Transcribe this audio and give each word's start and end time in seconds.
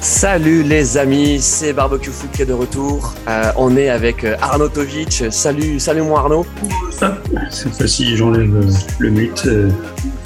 Salut 0.00 0.62
les 0.62 0.98
amis, 0.98 1.40
c'est 1.40 1.72
Barbecue 1.72 2.10
Foot 2.10 2.30
qui 2.32 2.42
est 2.42 2.46
de 2.46 2.52
retour. 2.52 3.14
Euh, 3.28 3.50
on 3.56 3.76
est 3.76 3.88
avec 3.88 4.24
euh, 4.24 4.36
Arnaud 4.40 4.68
Tovic. 4.68 5.24
Salut, 5.30 5.80
salut 5.80 6.02
mon 6.02 6.16
Arnaud. 6.16 6.46
Cette 7.50 7.74
fois-ci, 7.74 8.16
j'enlève 8.16 8.66
le 8.98 9.10
mythe. 9.10 9.48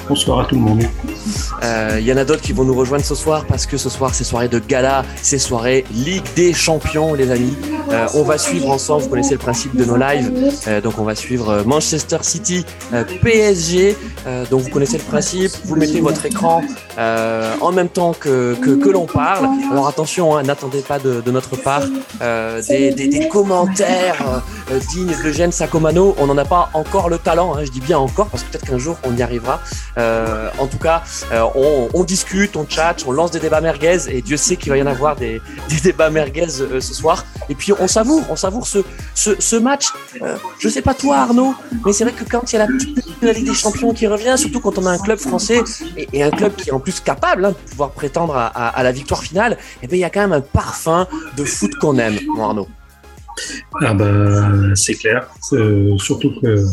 Bonsoir 0.09 0.41
à 0.41 0.45
tout 0.45 0.56
le 0.56 0.61
monde. 0.61 0.83
Il 1.62 1.67
euh, 1.67 2.01
y 2.01 2.11
en 2.11 2.17
a 2.17 2.25
d'autres 2.25 2.41
qui 2.41 2.54
vont 2.54 2.65
nous 2.65 2.75
rejoindre 2.75 3.05
ce 3.05 3.14
soir 3.14 3.45
parce 3.46 3.66
que 3.66 3.77
ce 3.77 3.91
soir 3.91 4.14
c'est 4.14 4.25
soirée 4.25 4.48
de 4.48 4.59
gala, 4.59 5.05
c'est 5.21 5.39
soirée 5.39 5.84
Ligue 5.93 6.25
des 6.34 6.55
Champions 6.55 7.12
les 7.12 7.30
amis. 7.30 7.55
Euh, 7.91 8.07
on 8.14 8.23
va 8.23 8.39
suivre 8.39 8.71
ensemble, 8.71 9.02
vous 9.02 9.09
connaissez 9.11 9.33
le 9.33 9.39
principe 9.39 9.77
de 9.77 9.84
nos 9.84 9.96
lives, 9.96 10.33
euh, 10.69 10.80
donc 10.80 10.98
on 10.98 11.05
va 11.05 11.15
suivre 11.15 11.62
Manchester 11.66 12.19
City, 12.23 12.65
PSG, 13.23 13.96
donc 14.51 14.61
vous 14.61 14.70
connaissez 14.70 14.96
le 14.96 15.02
principe, 15.02 15.51
vous 15.65 15.77
mettez 15.77 16.01
votre 16.01 16.25
écran 16.25 16.62
en 16.96 17.73
même 17.73 17.88
temps 17.88 18.15
que, 18.19 18.55
que, 18.55 18.88
l'on 18.88 19.06
parle. 19.06 19.48
Alors 19.70 19.88
attention, 19.88 20.37
hein, 20.37 20.42
n'attendez 20.42 20.80
pas 20.80 20.98
de, 20.98 21.30
notre 21.30 21.56
part 21.56 21.83
des, 22.69 22.92
des, 22.92 23.29
commentaires 23.29 24.42
dignes 24.92 25.15
de 25.24 25.33
Gene 25.33 25.52
Sakomano, 25.52 26.15
on 26.19 26.27
n'en 26.27 26.38
a 26.38 26.45
pas 26.45 26.70
encore 26.74 27.09
le 27.09 27.19
talent, 27.19 27.55
hein, 27.55 27.65
je 27.65 27.70
dis 27.70 27.80
bien 27.80 27.98
encore 27.98 28.29
parce 28.29 28.45
que 28.45 28.51
peut-être 28.51 28.66
qu'un 28.66 28.79
jour 28.79 28.97
on 29.05 29.16
y 29.16 29.23
arrivera. 29.23 29.61
en 29.97 30.66
tout 30.66 30.79
cas, 30.79 31.02
discute, 32.04 32.56
on 32.56 32.66
chat, 32.68 32.96
on 33.06 33.12
lance 33.12 33.30
des 33.30 33.40
débats 33.40 33.60
merguez 33.60 34.09
et 34.09 34.20
Dieu 34.20 34.36
sait 34.36 34.56
qu'il 34.56 34.70
va 34.70 34.78
y 34.78 34.82
en 34.82 34.86
avoir 34.86 35.16
des, 35.16 35.40
débats 35.82 36.10
merguez 36.10 36.60
euh, 36.60 36.80
ce 36.80 36.95
soir. 36.95 37.24
Et 37.48 37.54
puis 37.54 37.73
on 37.78 37.86
savoure, 37.86 38.23
on 38.30 38.36
savoure 38.36 38.66
ce, 38.66 39.56
match. 39.56 39.86
Euh, 40.23 40.36
je 40.59 40.68
sais 40.68 40.82
pas 40.82 40.95
toi 40.95 41.18
Arnaud, 41.18 41.54
mais 41.84 41.92
c'est 41.92 42.04
vrai 42.04 42.12
que 42.12 42.24
quand 42.24 42.52
il 42.52 42.56
y 42.56 42.59
a 42.59 42.66
la 42.66 42.73
petite 42.73 42.96
Ligue 43.23 43.46
des 43.46 43.54
Champions 43.54 43.92
qui 43.92 44.06
revient, 44.06 44.34
surtout 44.36 44.60
quand 44.60 44.78
on 44.78 44.86
a 44.86 44.90
un 44.90 44.98
club 44.98 45.18
français 45.18 45.62
et, 45.96 46.23
un 46.23 46.30
club 46.30 46.54
qui 46.56 46.70
est 46.70 46.73
en 46.73 46.80
plus 46.80 47.00
capable 47.00 47.45
hein, 47.45 47.51
de 47.51 47.70
pouvoir 47.70 47.90
prétendre 47.90 48.34
à, 48.34 48.82
la 48.82 48.92
victoire 48.92 49.23
finale, 49.23 49.52
et 49.52 49.84
eh 49.84 49.87
bien 49.87 49.98
il 49.98 50.01
y 50.01 50.04
a 50.04 50.10
quand 50.10 50.20
même 50.20 50.32
un 50.32 50.40
parfum 50.40 51.07
de 51.37 51.45
foot 51.45 51.74
qu'on 51.76 51.98
aime, 51.98 52.18
Arnaud. 52.38 52.68
Ah 53.80 53.95
bah 53.95 54.51
c'est 54.74 54.95
clair, 54.95 55.29
euh, 55.52 55.96
surtout 55.98 56.32
que 56.40 56.64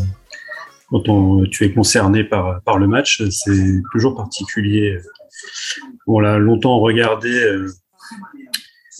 quand 0.89 1.43
tu 1.51 1.65
es 1.65 1.73
concerné 1.73 2.23
par, 2.23 2.79
le 2.79 2.87
match, 2.87 3.21
c'est 3.29 3.81
toujours 3.91 4.15
particulier. 4.15 4.97
On 6.07 6.19
l'a 6.19 6.37
longtemps 6.37 6.79
regardé 6.79 7.29
euh, 7.29 7.67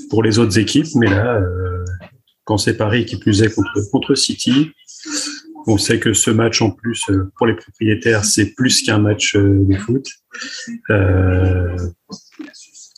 pour 0.10 0.22
les 0.22 0.40
autres 0.40 0.60
équipes, 0.60 0.88
mais 0.96 1.08
là, 1.08 1.36
euh, 1.36 1.86
quand 2.44 2.58
c'est 2.58 2.76
Paris 2.76 3.06
qui 3.06 3.18
plus 3.18 3.42
est 3.42 3.54
contre, 3.54 3.72
contre 3.92 4.16
City, 4.16 4.72
on 5.66 5.78
sait 5.78 6.00
que 6.00 6.14
ce 6.14 6.32
match 6.32 6.62
en 6.62 6.72
plus 6.72 7.02
euh, 7.10 7.32
pour 7.38 7.48
les 7.48 7.56
propriétaires, 7.56 8.26
c'est 8.26 8.54
plus 8.54 8.84
qu'un 8.84 9.00
match 9.00 9.36
de 9.36 9.78
foot 9.78 10.08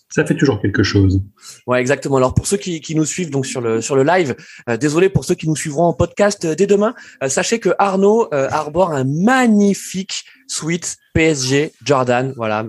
ça 0.10 0.26
fait 0.26 0.36
toujours 0.36 0.60
quelque 0.60 0.82
chose. 0.82 1.22
Ouais, 1.68 1.80
exactement. 1.80 2.18
Alors 2.18 2.34
pour 2.34 2.48
ceux 2.48 2.58
qui, 2.58 2.82
qui 2.82 2.96
nous 2.96 3.06
suivent 3.06 3.30
donc 3.30 3.46
sur 3.46 3.62
le 3.62 3.80
sur 3.82 3.96
le 3.96 4.04
live, 4.04 4.36
euh, 4.68 4.76
désolé 4.76 5.08
pour 5.10 5.24
ceux 5.24 5.36
qui 5.36 5.48
nous 5.48 5.56
suivront 5.56 5.84
en 5.84 5.94
podcast 5.94 6.46
euh, 6.46 6.56
dès 6.56 6.66
demain. 6.66 6.96
Euh, 7.24 7.30
sachez 7.30 7.60
que 7.60 7.70
Arnaud 7.78 8.28
arbore 8.32 8.92
un 8.92 9.04
magnifique 9.04 10.26
suite 10.48 10.98
PSG 11.14 11.74
Jordan. 11.84 12.34
Voilà. 12.38 12.66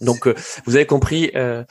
Donc 0.00 0.26
vous 0.64 0.76
avez 0.76 0.86
compris 0.86 1.30
quel 1.32 1.66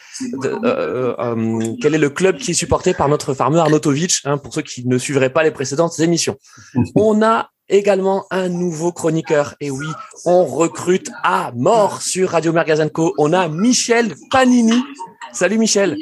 est 1.95 1.97
le 1.97 2.09
club 2.09 2.37
qui 2.37 2.51
est 2.51 2.55
supporté 2.55 2.93
par 2.93 3.09
notre 3.09 3.33
fameux 3.33 3.57
Arnautovic. 3.57 4.21
Hein, 4.25 4.37
pour 4.37 4.53
ceux 4.53 4.61
qui 4.61 4.87
ne 4.87 4.97
suivraient 4.97 5.31
pas 5.31 5.43
les 5.43 5.51
précédentes 5.51 5.99
émissions. 5.99 6.37
On 6.95 7.23
a 7.23 7.49
également 7.69 8.25
un 8.31 8.49
nouveau 8.49 8.91
chroniqueur. 8.91 9.55
Et 9.59 9.71
oui, 9.71 9.87
on 10.25 10.45
recrute 10.45 11.09
à 11.23 11.51
mort 11.55 12.01
sur 12.01 12.29
Radio 12.29 12.51
Mergazenco. 12.51 13.13
On 13.17 13.33
a 13.33 13.47
Michel 13.47 14.15
Panini. 14.31 14.83
Salut 15.31 15.57
Michel. 15.57 15.97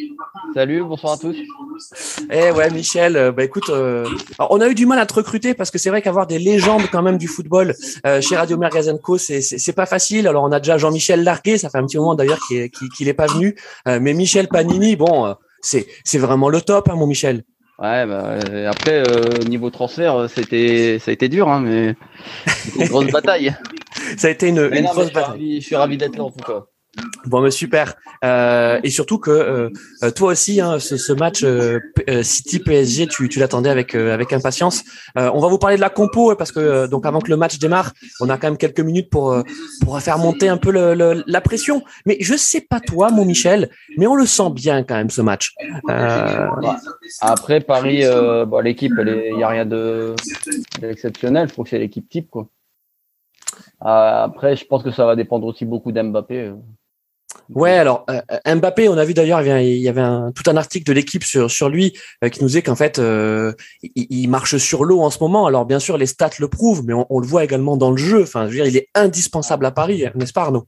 Salut, 0.53 0.83
bonsoir 0.83 1.13
à 1.13 1.17
tous. 1.17 1.35
Eh 2.31 2.51
ouais, 2.51 2.69
Michel, 2.71 3.15
euh, 3.15 3.31
bah 3.31 3.43
écoute, 3.43 3.69
euh, 3.69 4.07
on 4.39 4.61
a 4.61 4.67
eu 4.67 4.75
du 4.75 4.85
mal 4.85 4.99
à 4.99 5.05
te 5.05 5.13
recruter 5.13 5.53
parce 5.53 5.69
que 5.69 5.77
c'est 5.77 5.89
vrai 5.89 6.01
qu'avoir 6.01 6.25
des 6.25 6.39
légendes 6.39 6.83
quand 6.91 7.01
même 7.01 7.17
du 7.17 7.27
football 7.27 7.75
euh, 8.05 8.21
chez 8.21 8.35
Radio 8.35 8.57
Mergazenco, 8.57 9.17
c'est 9.17 9.41
c'est 9.41 9.73
pas 9.73 9.85
facile. 9.85 10.27
Alors 10.27 10.43
on 10.43 10.51
a 10.51 10.59
déjà 10.59 10.77
Jean-Michel 10.77 11.23
Larguet, 11.23 11.57
ça 11.57 11.69
fait 11.69 11.77
un 11.77 11.85
petit 11.85 11.97
moment 11.97 12.15
d'ailleurs 12.15 12.39
qu'il 12.47 12.69
qu'il 12.71 13.07
est 13.07 13.13
pas 13.13 13.27
venu, 13.27 13.55
mais 13.85 14.13
Michel 14.13 14.47
Panini, 14.47 14.95
bon, 14.95 15.35
c'est 15.61 15.85
c'est 16.03 16.17
vraiment 16.17 16.49
le 16.49 16.61
top, 16.61 16.89
hein, 16.89 16.95
mon 16.95 17.07
Michel. 17.07 17.43
Ouais, 17.79 18.07
bah, 18.07 18.39
euh, 18.49 18.69
après, 18.69 19.03
euh, 19.07 19.43
niveau 19.47 19.69
transfert, 19.69 20.15
euh, 20.15 20.27
c'était, 20.27 20.97
ça 20.99 21.11
a 21.11 21.13
été 21.13 21.29
dur, 21.29 21.47
hein, 21.47 21.59
mais 21.59 21.95
c'était 22.47 22.85
une 22.85 22.89
grosse 22.89 23.11
bataille. 23.11 23.55
ça 24.17 24.27
a 24.27 24.31
été 24.31 24.49
une, 24.49 24.69
une 24.73 24.85
grosse 24.85 25.13
bataille. 25.13 25.61
je 25.61 25.65
suis 25.65 25.75
ravi 25.75 25.95
d'être 25.95 26.17
là, 26.17 26.23
en 26.23 26.31
tout 26.31 26.43
cas. 26.43 26.65
Bon, 27.27 27.41
mais 27.41 27.51
super. 27.51 27.95
Euh, 28.23 28.79
et 28.83 28.89
surtout 28.89 29.17
que 29.17 29.31
euh, 29.31 29.69
euh, 30.03 30.11
toi 30.11 30.31
aussi, 30.31 30.61
hein, 30.61 30.79
ce, 30.79 30.97
ce, 30.97 31.13
match 31.13 31.43
euh, 31.43 31.79
City 32.23 32.59
PSG, 32.59 33.07
tu, 33.07 33.27
tu 33.29 33.39
l'attendais 33.39 33.69
avec 33.69 33.95
avec 33.95 34.33
impatience. 34.33 34.83
on 35.15 35.39
va 35.39 35.47
vous 35.47 35.57
parler 35.57 35.75
de 35.75 35.81
la 35.81 35.89
compo 35.89 36.35
parce 36.35 36.51
que 36.51 36.87
donc 36.87 37.05
avant 37.05 37.19
que 37.19 37.29
le 37.29 37.37
match 37.37 37.59
démarre, 37.59 37.91
on 38.21 38.29
a 38.29 38.37
quand 38.37 38.47
même 38.47 38.57
quelques 38.57 38.79
minutes 38.79 39.09
pour 39.09 39.35
pour 39.81 39.99
faire 39.99 40.17
monter 40.17 40.47
un 40.47 40.57
peu 40.57 40.71
la 40.71 41.41
pression. 41.41 41.83
Mais 42.05 42.17
je 42.21 42.35
sais 42.35 42.61
pas 42.61 42.79
toi, 42.79 43.09
mon 43.11 43.25
Michel, 43.25 43.69
mais 43.97 44.07
on 44.07 44.15
le 44.15 44.25
sent 44.25 44.49
bien 44.51 44.83
quand 44.83 44.95
même 44.95 45.09
ce 45.09 45.21
match. 45.21 45.53
Après 47.21 47.59
Paris, 47.59 48.03
bon, 48.47 48.59
l'équipe, 48.59 48.93
il 48.97 49.39
y 49.39 49.43
a 49.43 49.47
rien 49.47 49.65
de 49.65 50.15
d'exceptionnel. 50.79 51.47
Je 51.47 51.53
trouve 51.53 51.65
que 51.65 51.71
c'est 51.71 51.79
l'équipe 51.79 52.07
type 52.07 52.29
quoi. 52.29 52.47
Après, 53.79 54.55
je 54.55 54.65
pense 54.65 54.83
que 54.83 54.91
ça 54.91 55.05
va 55.05 55.15
dépendre 55.15 55.45
aussi 55.45 55.65
beaucoup 55.65 55.91
d'Mbappé. 55.91 56.51
Ouais, 57.49 57.71
alors 57.71 58.05
euh, 58.09 58.55
Mbappé, 58.55 58.89
on 58.89 58.97
a 58.97 59.05
vu 59.05 59.13
d'ailleurs, 59.13 59.41
il 59.41 59.77
y 59.77 59.87
avait 59.87 60.01
un, 60.01 60.31
tout 60.33 60.49
un 60.49 60.57
article 60.57 60.85
de 60.85 60.93
l'équipe 60.93 61.23
sur 61.23 61.49
sur 61.49 61.69
lui 61.69 61.97
euh, 62.23 62.29
qui 62.29 62.43
nous 62.43 62.49
dit 62.49 62.61
qu'en 62.61 62.75
fait, 62.75 62.99
euh, 62.99 63.53
il, 63.95 64.27
marche 64.27 64.57
sur 64.57 64.83
l'eau 64.83 65.01
en 65.01 65.09
ce 65.09 65.19
moment. 65.19 65.47
Alors 65.47 65.65
bien 65.65 65.79
sûr, 65.79 65.97
les 65.97 66.07
stats 66.07 66.31
le 66.39 66.49
prouvent, 66.49 66.83
mais 66.85 66.93
on, 66.93 67.19
le 67.19 67.27
voit 67.27 67.43
également 67.43 67.77
dans 67.77 67.91
le 67.91 67.97
jeu. 67.97 68.23
Enfin, 68.23 68.45
je 68.45 68.49
veux 68.49 68.55
dire, 68.55 68.67
il 68.67 68.75
est 68.75 68.89
indispensable 68.95 69.65
à 69.65 69.71
Paris, 69.71 70.03
n'est-ce 70.15 70.33
pas, 70.33 70.43
Arnaud? 70.43 70.67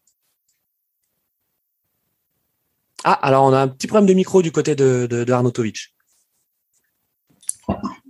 Ah, 3.03 3.13
alors 3.13 3.43
on 3.45 3.53
a 3.53 3.59
un 3.59 3.67
petit 3.67 3.87
problème 3.87 4.07
de 4.07 4.13
micro 4.13 4.41
du 4.41 4.51
côté 4.51 4.75
de, 4.75 5.07
de, 5.09 5.23
de 5.23 5.33
Arnautovic. 5.33 5.93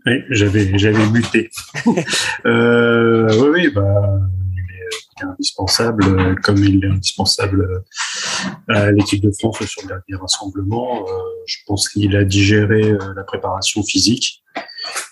Oui, 0.06 0.24
j'avais 0.30 0.78
j'avais 0.78 1.06
muté. 1.07 1.50
oui, 1.86 3.50
oui, 3.51 3.69
bah 3.69 4.19
indispensable, 5.28 6.03
euh, 6.06 6.35
comme 6.44 6.57
il 6.57 6.84
est 6.84 6.88
indispensable 6.88 7.62
euh, 7.62 8.74
à 8.74 8.91
l'équipe 8.91 9.22
de 9.22 9.31
France 9.31 9.63
sur 9.66 9.81
le 9.84 9.88
dernier 9.88 10.22
rassemblement. 10.22 11.06
Euh, 11.07 11.12
je 11.46 11.57
pense 11.66 11.90
qu'il 11.90 12.16
a 12.16 12.24
digéré 12.24 12.97
la 13.16 13.24
préparation 13.24 13.84
physique. 13.84 14.44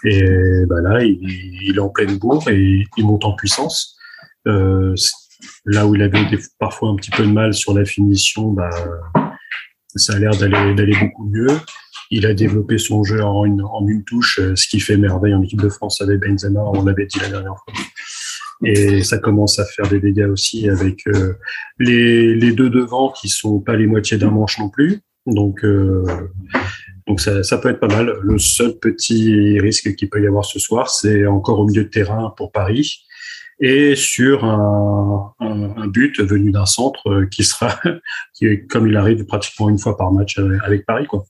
Et 0.03 0.23
bah 0.67 0.81
là, 0.81 1.03
il, 1.03 1.73
est 1.75 1.79
en 1.79 1.89
pleine 1.89 2.17
bourre 2.17 2.47
et 2.49 2.85
il 2.97 3.05
monte 3.05 3.25
en 3.25 3.33
puissance. 3.33 3.97
là 4.45 5.85
où 5.85 5.95
il 5.95 6.01
avait 6.01 6.25
parfois 6.59 6.89
un 6.89 6.95
petit 6.95 7.11
peu 7.11 7.23
de 7.23 7.31
mal 7.31 7.53
sur 7.53 7.73
la 7.77 7.85
finition, 7.85 8.51
bah, 8.51 8.69
ça 9.95 10.13
a 10.13 10.19
l'air 10.19 10.35
d'aller 10.37 10.95
beaucoup 10.99 11.25
mieux. 11.25 11.59
Il 12.11 12.25
a 12.25 12.33
développé 12.33 12.77
son 12.77 13.03
jeu 13.03 13.23
en 13.23 13.45
une, 13.45 13.61
en 13.61 13.85
une 13.87 14.03
touche, 14.03 14.39
ce 14.55 14.67
qui 14.67 14.79
fait 14.79 14.97
merveille 14.97 15.33
en 15.33 15.41
équipe 15.41 15.61
de 15.61 15.69
France 15.69 16.01
avec 16.01 16.19
Benzema, 16.19 16.61
on 16.61 16.85
l'avait 16.85 17.05
dit 17.05 17.19
la 17.19 17.29
dernière 17.29 17.55
fois 17.55 17.73
et 18.63 19.03
ça 19.03 19.19
commence 19.19 19.59
à 19.59 19.65
faire 19.65 19.87
des 19.87 19.99
dégâts 19.99 20.27
aussi 20.31 20.69
avec 20.69 21.05
euh, 21.07 21.33
les, 21.79 22.33
les 22.35 22.51
deux 22.51 22.69
devants 22.69 23.11
qui 23.11 23.29
sont 23.29 23.59
pas 23.59 23.75
les 23.75 23.87
moitiés 23.87 24.17
d'un 24.17 24.31
manche 24.31 24.59
non 24.59 24.69
plus. 24.69 25.01
Donc, 25.27 25.63
euh, 25.63 26.03
donc 27.07 27.21
ça, 27.21 27.43
ça, 27.43 27.57
peut 27.57 27.69
être 27.69 27.79
pas 27.79 27.87
mal. 27.87 28.13
Le 28.21 28.37
seul 28.39 28.79
petit 28.79 29.59
risque 29.59 29.95
qu'il 29.95 30.09
peut 30.09 30.21
y 30.23 30.27
avoir 30.27 30.45
ce 30.45 30.59
soir, 30.59 30.89
c'est 30.89 31.25
encore 31.25 31.59
au 31.59 31.67
milieu 31.67 31.83
de 31.83 31.89
terrain 31.89 32.33
pour 32.35 32.51
Paris 32.51 33.03
et 33.59 33.95
sur 33.95 34.45
un, 34.45 35.33
un, 35.39 35.87
but 35.87 36.21
venu 36.21 36.51
d'un 36.51 36.65
centre 36.65 37.07
euh, 37.09 37.25
qui 37.25 37.43
sera, 37.43 37.79
qui 38.33 38.45
est, 38.45 38.67
comme 38.67 38.87
il 38.87 38.95
arrive 38.95 39.25
pratiquement 39.25 39.69
une 39.69 39.79
fois 39.79 39.97
par 39.97 40.11
match 40.11 40.39
avec 40.63 40.85
Paris, 40.85 41.07
quoi. 41.07 41.25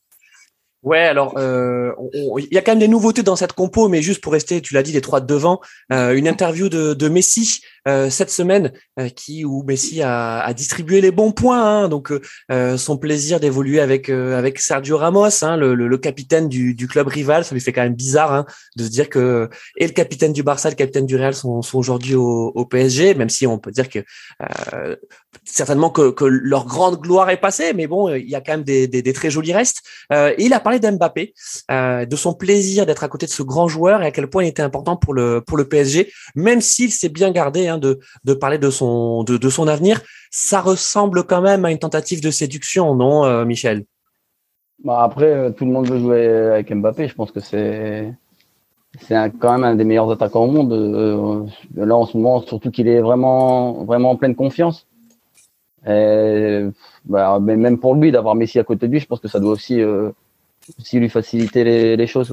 Ouais, 0.84 1.00
alors 1.00 1.34
euh, 1.38 1.92
il 2.14 2.48
y 2.52 2.58
a 2.58 2.62
quand 2.62 2.72
même 2.72 2.80
des 2.80 2.88
nouveautés 2.88 3.24
dans 3.24 3.36
cette 3.36 3.54
compo, 3.54 3.88
mais 3.90 4.02
juste 4.02 4.22
pour 4.22 4.32
rester, 4.32 4.62
tu 4.62 4.74
l'as 4.74 4.84
dit, 4.84 4.92
les 4.92 5.02
trois 5.02 5.20
de 5.20 5.26
devant, 5.26 5.60
euh, 5.92 6.16
une 6.16 6.28
interview 6.28 6.70
de, 6.70 6.94
de 6.94 7.10
Messi 7.10 7.62
euh, 7.88 8.10
cette 8.10 8.30
semaine, 8.30 8.74
euh, 9.00 9.08
qui 9.08 9.46
où 9.46 9.64
Messi 9.64 10.02
a, 10.02 10.42
a, 10.42 10.54
distribué 10.54 11.00
les 11.00 11.12
bons 11.12 11.32
points, 11.32 11.64
hein, 11.64 11.88
donc 11.88 12.12
euh, 12.52 12.76
son 12.76 12.98
plaisir 12.98 13.40
d'évoluer 13.40 13.80
avec 13.80 14.10
avec 14.10 14.60
Sergio 14.60 14.98
Ramos, 14.98 15.44
hein, 15.44 15.56
le, 15.56 15.74
le, 15.74 15.98
capitaine 15.98 16.50
du, 16.50 16.74
du, 16.74 16.88
club 16.88 17.08
rival, 17.08 17.46
ça 17.46 17.56
lui 17.56 17.62
fait 17.62 17.72
quand 17.72 17.84
même 17.84 17.96
bizarre 17.96 18.34
hein, 18.34 18.46
de 18.76 18.84
se 18.84 18.90
dire 18.90 19.08
que 19.08 19.50
et 19.78 19.88
le 19.88 19.94
capitaine 19.94 20.34
du 20.34 20.44
Barça, 20.44 20.70
le 20.70 20.76
capitaine 20.76 21.06
du 21.06 21.16
Real 21.16 21.34
sont, 21.34 21.62
sont 21.62 21.78
aujourd'hui 21.78 22.16
au, 22.16 22.52
au, 22.54 22.66
PSG, 22.66 23.14
même 23.14 23.30
si 23.30 23.48
on 23.48 23.58
peut 23.58 23.72
dire 23.72 23.88
que 23.88 24.00
certainement 25.46 25.90
que, 25.90 26.12
que, 26.12 26.26
leur 26.26 26.66
grande 26.66 27.00
gloire 27.00 27.30
est 27.30 27.40
passée, 27.40 27.72
mais 27.74 27.88
bon, 27.88 28.14
il 28.14 28.30
y 28.30 28.36
a 28.36 28.42
quand 28.42 28.52
même 28.52 28.64
des, 28.64 28.88
des, 28.88 29.02
des 29.02 29.14
très 29.14 29.32
jolis 29.32 29.54
restes. 29.54 29.82
et 30.12 30.36
il 30.44 30.54
a 30.54 30.60
parlé 30.68 30.80
d'Mbappé, 30.80 31.34
de 31.70 32.16
son 32.16 32.34
plaisir 32.34 32.86
d'être 32.86 33.04
à 33.04 33.08
côté 33.08 33.26
de 33.26 33.32
ce 33.32 33.44
grand 33.44 33.68
joueur 33.68 34.04
et 34.04 34.08
à 34.08 34.12
quel 34.12 34.28
point 34.28 34.44
il 34.44 34.48
était 34.48 34.62
important 34.62 34.98
pour 34.98 35.14
le 35.14 35.42
pour 35.42 35.58
le 35.58 35.68
PSG, 35.68 36.12
même 36.36 36.62
s'il 36.62 36.92
s'est 36.92 37.10
bien 37.10 37.32
gardé. 37.32 37.68
Hein, 37.68 37.78
de, 37.78 38.00
de 38.24 38.34
parler 38.34 38.58
de 38.58 38.70
son, 38.70 39.24
de, 39.24 39.38
de, 39.38 39.50
son 39.50 39.68
avenir. 39.68 40.02
Ça 40.32 40.62
ressemble 40.62 41.24
quand 41.24 41.42
même 41.42 41.66
à 41.66 41.72
une 41.72 41.80
tentative 41.80 42.22
de 42.22 42.32
séduction, 42.32 42.96
non, 42.96 43.26
euh, 43.26 43.46
Michel? 43.46 43.86
Bah 44.84 45.02
après, 45.02 45.52
tout 45.54 45.66
le 45.66 45.72
monde 45.72 45.90
veut 45.90 46.00
jouer 46.00 46.28
avec 46.28 46.72
Mbappé. 46.72 47.08
Je 47.08 47.16
pense 47.16 47.32
que 47.32 47.40
c'est 47.40 48.14
c'est 49.00 49.16
quand 49.40 49.54
même 49.54 49.64
un 49.64 49.76
des 49.76 49.84
meilleurs 49.84 50.12
attaquants 50.12 50.46
au 50.46 50.52
monde. 50.52 50.74
Euh, 50.74 51.46
là, 51.76 51.96
en 51.96 52.06
ce 52.06 52.18
moment, 52.18 52.42
surtout 52.42 52.72
qu'il 52.72 52.88
est 52.88 53.02
vraiment, 53.02 53.84
vraiment 53.86 54.12
en 54.12 54.16
pleine 54.16 54.36
confiance. 54.36 54.88
Bah, 55.86 57.40
même 57.40 57.80
pour 57.80 57.96
lui, 57.96 58.12
d'avoir 58.12 58.36
Messi 58.36 58.60
à 58.60 58.64
côté 58.64 58.88
de 58.88 58.92
lui, 58.92 59.00
je 59.00 59.08
pense 59.08 59.20
que 59.20 59.28
ça 59.28 59.40
doit 59.40 59.52
aussi, 59.52 59.82
euh, 59.82 60.12
aussi 60.80 61.00
lui 61.00 61.10
faciliter 61.10 61.64
les, 61.64 62.08
choses. 62.08 62.32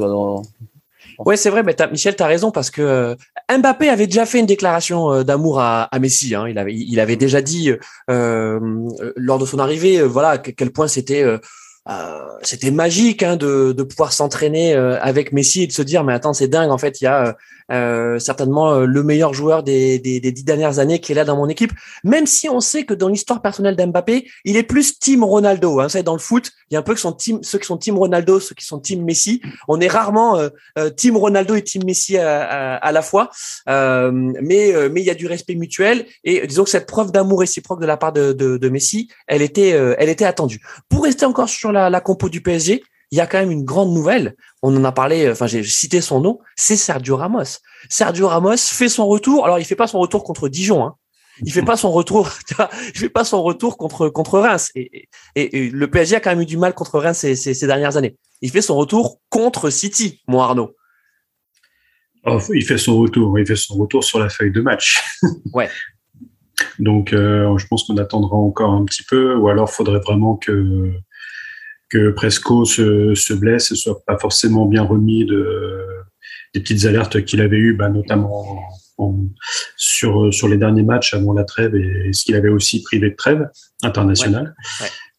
Ouais, 1.19 1.37
c'est 1.37 1.51
vrai, 1.51 1.63
mais 1.63 1.77
Michel, 1.91 2.17
tu 2.17 2.23
as 2.23 2.27
raison 2.27 2.51
parce 2.51 2.71
que 2.71 2.83
euh, 2.83 3.15
Mbappé 3.57 3.89
avait 3.89 4.07
déjà 4.07 4.27
fait 4.27 4.41
une 4.41 4.47
déclaration 4.47 5.13
euh, 5.13 5.23
d'amour 5.23 5.61
à, 5.61 5.85
à, 5.85 5.99
Messi. 5.99 6.35
Hein. 6.35 6.47
Il, 6.49 6.59
avait, 7.01 7.17
déjà 7.17 7.41
dit 7.41 7.73
euh, 8.11 8.89
lors 9.17 9.39
de 9.39 9.47
son 9.47 9.59
arrivée, 9.59 10.03
voilà, 10.03 10.39
quel 10.39 10.73
point 10.73 10.89
c'était 10.89 11.41
magique 12.73 13.23
hein, 13.23 13.37
de, 13.37 13.73
de 13.73 13.83
pouvoir 13.83 14.13
s'entraîner 14.13 14.75
avec 14.75 15.33
Messi 15.33 15.63
et 15.63 15.67
de 15.67 15.73
se 15.73 15.83
dire 15.83 16.03
mais 16.03 16.15
attends 16.15 16.33
c'est 16.33 16.49
dingue 16.49 16.71
en 16.71 16.79
fait 16.79 17.01
il 17.01 17.05
y 17.05 17.07
a 17.07 17.37
euh, 17.73 18.19
certainement 18.19 18.81
le 18.81 19.03
meilleur 19.03 19.35
joueur 19.35 19.63
des, 19.63 19.99
des, 19.99 20.21
des, 20.21 20.33
dix 20.33 20.45
dernières 20.45 20.79
années 20.79 21.01
qui 21.01 21.13
est 21.13 21.15
là 21.15 21.25
dans 21.25 21.37
mon 21.37 21.49
équipe. 21.49 21.73
Même 22.03 22.27
si 22.27 22.49
on 22.49 22.61
sait 22.61 22.85
que 22.85 22.95
dans 22.95 23.09
l'histoire 23.09 23.43
personnelle 23.43 23.77
d'Mbappé 23.77 24.29
il 24.45 24.57
est 24.57 24.63
plus 24.63 24.99
team 24.99 25.25
Ronaldo 25.25 25.81
hein, 25.81 25.85
vous 25.85 25.89
savez 25.91 26.03
dans 26.03 26.15
le 26.15 26.19
foot 26.19 26.51
il 26.71 26.75
y 26.75 26.77
a 26.77 26.81
un 26.81 26.83
peu 26.83 26.95
que 26.95 27.01
son 27.01 27.13
team 27.13 27.39
ceux 27.43 27.59
qui 27.59 27.67
sont 27.67 27.77
team 27.77 27.97
Ronaldo 27.97 28.41
ceux 28.41 28.55
qui 28.55 28.65
sont 28.65 28.79
team 28.79 29.05
Messi. 29.05 29.41
On 29.69 29.81
est 29.81 29.89
rarement 29.89 30.39
team 30.97 31.17
Ronaldo 31.17 31.55
et 31.55 31.63
team 31.63 31.85
Messi 31.85 32.17
à, 32.19 32.43
à, 32.43 32.77
à 32.77 32.93
la 32.93 33.03
fois. 33.03 33.31
Mais 33.67 34.73
mais 34.91 35.01
il 35.01 35.05
y 35.05 35.11
a 35.11 35.15
du 35.15 35.27
respect 35.27 35.55
mutuel 35.55 36.07
et 36.25 36.47
disons 36.47 36.65
que 36.65 36.71
cette 36.71 36.87
preuve 36.87 37.13
d'amour 37.13 37.41
réciproque 37.41 37.81
de 37.81 37.87
la 37.87 37.97
part 37.97 38.13
de, 38.13 38.33
de, 38.33 38.57
de 38.57 38.69
Messi 38.69 39.09
elle 39.27 39.43
était 39.43 39.71
elle 39.71 40.09
était 40.09 40.25
attendue. 40.25 40.61
Pour 40.89 41.05
rester 41.05 41.27
encore 41.27 41.49
sur 41.49 41.73
la, 41.73 42.01
compo 42.01 42.29
du 42.29 42.41
PSG, 42.41 42.83
il 43.11 43.19
y 43.19 43.21
a 43.21 43.27
quand 43.27 43.39
même 43.39 43.51
une 43.51 43.65
grande 43.65 43.93
nouvelle. 43.93 44.35
On 44.63 44.75
en 44.77 44.85
a 44.85 44.93
parlé, 44.93 45.31
enfin 45.31 45.47
j'ai 45.47 45.63
cité 45.63 46.01
son 46.01 46.21
nom, 46.21 46.39
c'est 46.57 46.77
Sergio 46.77 47.17
Ramos. 47.17 47.59
Sergio 47.89 48.29
Ramos 48.29 48.57
fait 48.57 48.89
son 48.89 49.07
retour. 49.07 49.45
Alors 49.45 49.59
il 49.59 49.65
fait 49.65 49.77
pas 49.77 49.87
son 49.87 49.99
retour 50.01 50.25
contre 50.25 50.49
Dijon. 50.49 50.85
Hein. 50.85 50.97
Il 51.43 51.53
fait 51.53 51.63
pas 51.63 51.77
son 51.77 51.91
retour, 51.91 52.31
il 52.95 52.99
fait 52.99 53.09
pas 53.09 53.25
son 53.25 53.43
retour 53.43 53.77
contre 53.77 54.09
contre 54.09 54.39
Reims. 54.39 54.71
Et, 54.75 55.09
le 55.35 55.87
PSG 55.87 56.17
a 56.17 56.21
quand 56.21 56.31
même 56.31 56.43
eu 56.43 56.47
du 56.47 56.57
mal 56.57 56.75
contre 56.75 56.99
Reims 56.99 57.19
ces, 57.19 57.67
dernières 57.67 57.97
années. 57.97 58.17
Il 58.41 58.51
fait 58.51 58.63
son 58.63 58.77
retour 58.77 59.21
contre 59.31 59.71
City, 59.71 60.23
mon 60.29 60.41
Arnaud. 60.41 60.77
Oh, 62.27 62.39
il 62.55 62.65
fait 62.65 62.79
son 62.79 62.99
retour, 62.99 63.39
il 63.39 63.47
fait 63.47 63.57
son 63.57 63.75
retour 63.75 64.03
sur 64.03 64.19
la 64.19 64.29
feuille 64.29 64.53
de 64.53 64.61
match. 64.61 65.03
Ouais. 65.53 65.69
Donc, 66.79 67.13
euh, 67.13 67.57
je 67.59 67.67
pense 67.67 67.85
qu'on 67.85 67.97
attendra 67.97 68.37
encore 68.37 68.71
un 68.71 68.85
petit 68.85 69.03
peu, 69.03 69.35
ou 69.35 69.49
alors 69.49 69.71
faudrait 69.71 69.99
vraiment 69.99 70.37
que 70.37 70.93
que 71.91 72.11
Presco 72.11 72.65
se, 72.65 73.15
se 73.15 73.35
blesse 73.35 73.73
et 73.73 73.77
soit 73.77 74.03
pas 74.07 74.19
forcément 74.19 74.67
bien 74.67 74.83
remis 74.83 75.25
de 75.25 75.85
des 76.55 76.61
petites 76.61 76.85
alertes 76.85 77.25
qu'il 77.25 77.41
avait 77.41 77.59
eues, 77.59 77.75
bah, 77.75 77.89
notamment 77.89 78.63
sur 79.77 80.33
sur 80.33 80.49
les 80.49 80.57
derniers 80.57 80.83
matchs 80.83 81.15
avant 81.15 81.33
la 81.33 81.45
trêve 81.45 81.75
et, 81.75 82.13
ce 82.13 82.25
qu'il 82.25 82.37
avait 82.37 82.49
aussi 82.49 82.83
privé 82.83 83.11
de 83.11 83.17
trêve 83.17 83.49
internationale. 83.83 84.55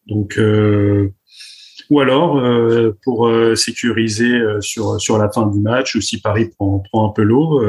Donc 0.07 0.37
euh, 0.37 1.13
ou 1.89 1.99
alors 1.99 2.37
euh, 2.37 2.97
pour 3.03 3.27
euh, 3.27 3.55
sécuriser 3.55 4.39
sur 4.61 4.99
sur 5.01 5.17
la 5.17 5.29
fin 5.29 5.47
du 5.47 5.59
match 5.59 5.95
ou 5.95 6.01
si 6.01 6.21
Paris 6.21 6.49
prend 6.57 6.83
prend 6.91 7.09
un 7.09 7.11
peu 7.11 7.23
l'eau, 7.23 7.61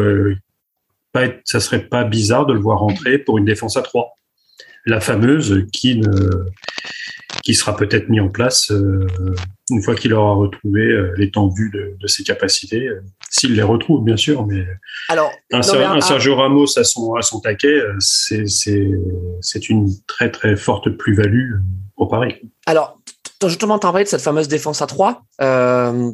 pas 1.13 1.27
ça 1.45 1.61
serait 1.61 1.89
pas 1.89 2.05
bizarre 2.05 2.47
de 2.47 2.53
le 2.53 2.61
voir 2.61 2.79
rentrer 2.79 3.19
pour 3.19 3.39
une 3.39 3.45
défense 3.45 3.77
à 3.77 3.83
3. 3.83 4.13
La 4.87 5.01
fameuse 5.01 5.67
qui 5.73 5.99
ne 5.99 6.47
qui 7.43 7.55
sera 7.55 7.77
peut-être 7.77 8.09
mis 8.09 8.19
en 8.19 8.29
place 8.29 8.71
euh, 8.71 9.07
une 9.71 9.83
fois 9.83 9.95
qu'il 9.95 10.15
aura 10.15 10.35
retrouvé 10.35 10.83
euh, 10.83 11.13
l'étendue 11.17 11.71
de, 11.73 11.97
de, 12.01 12.07
ses 12.07 12.25
capacités, 12.25 12.89
euh, 12.89 13.01
s'il 13.31 13.55
les 13.55 13.63
retrouve 13.63 14.05
bien 14.05 14.17
sûr. 14.17 14.47
Mais 14.47 14.65
alors 15.09 15.33
un, 15.53 15.63
Sergio 15.63 16.37
Ramos 16.37 16.79
à 16.79 16.85
son 16.85 17.15
à 17.15 17.23
son 17.23 17.41
taquet, 17.41 17.81
c'est 17.99 18.47
c'est 18.47 19.69
une 19.69 19.89
très 20.07 20.31
très 20.31 20.57
forte 20.57 20.91
plus-value 20.91 21.55
au 21.97 22.07
Paris. 22.07 22.41
Alors 22.67 22.99
justement, 23.45 23.79
tu 23.79 23.87
as 23.87 23.91
parlé 23.91 24.05
de 24.05 24.09
cette 24.09 24.23
fameuse 24.23 24.49
défense 24.49 24.83
à 24.83 24.87
3. 24.87 25.25
Euh, 25.43 26.11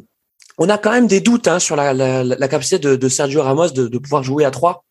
on 0.57 0.69
a 0.69 0.77
quand 0.77 0.91
même 0.91 1.07
des 1.07 1.21
doutes 1.21 1.47
hein, 1.47 1.59
sur 1.59 1.75
la, 1.75 1.93
la, 1.93 2.23
la 2.23 2.47
capacité 2.47 2.79
de, 2.79 2.95
de, 2.95 3.09
Sergio 3.09 3.41
Ramos 3.41 3.69
de, 3.69 3.87
de 3.87 3.97
pouvoir 3.97 4.23
jouer 4.23 4.45
à 4.45 4.51
3. 4.51 4.85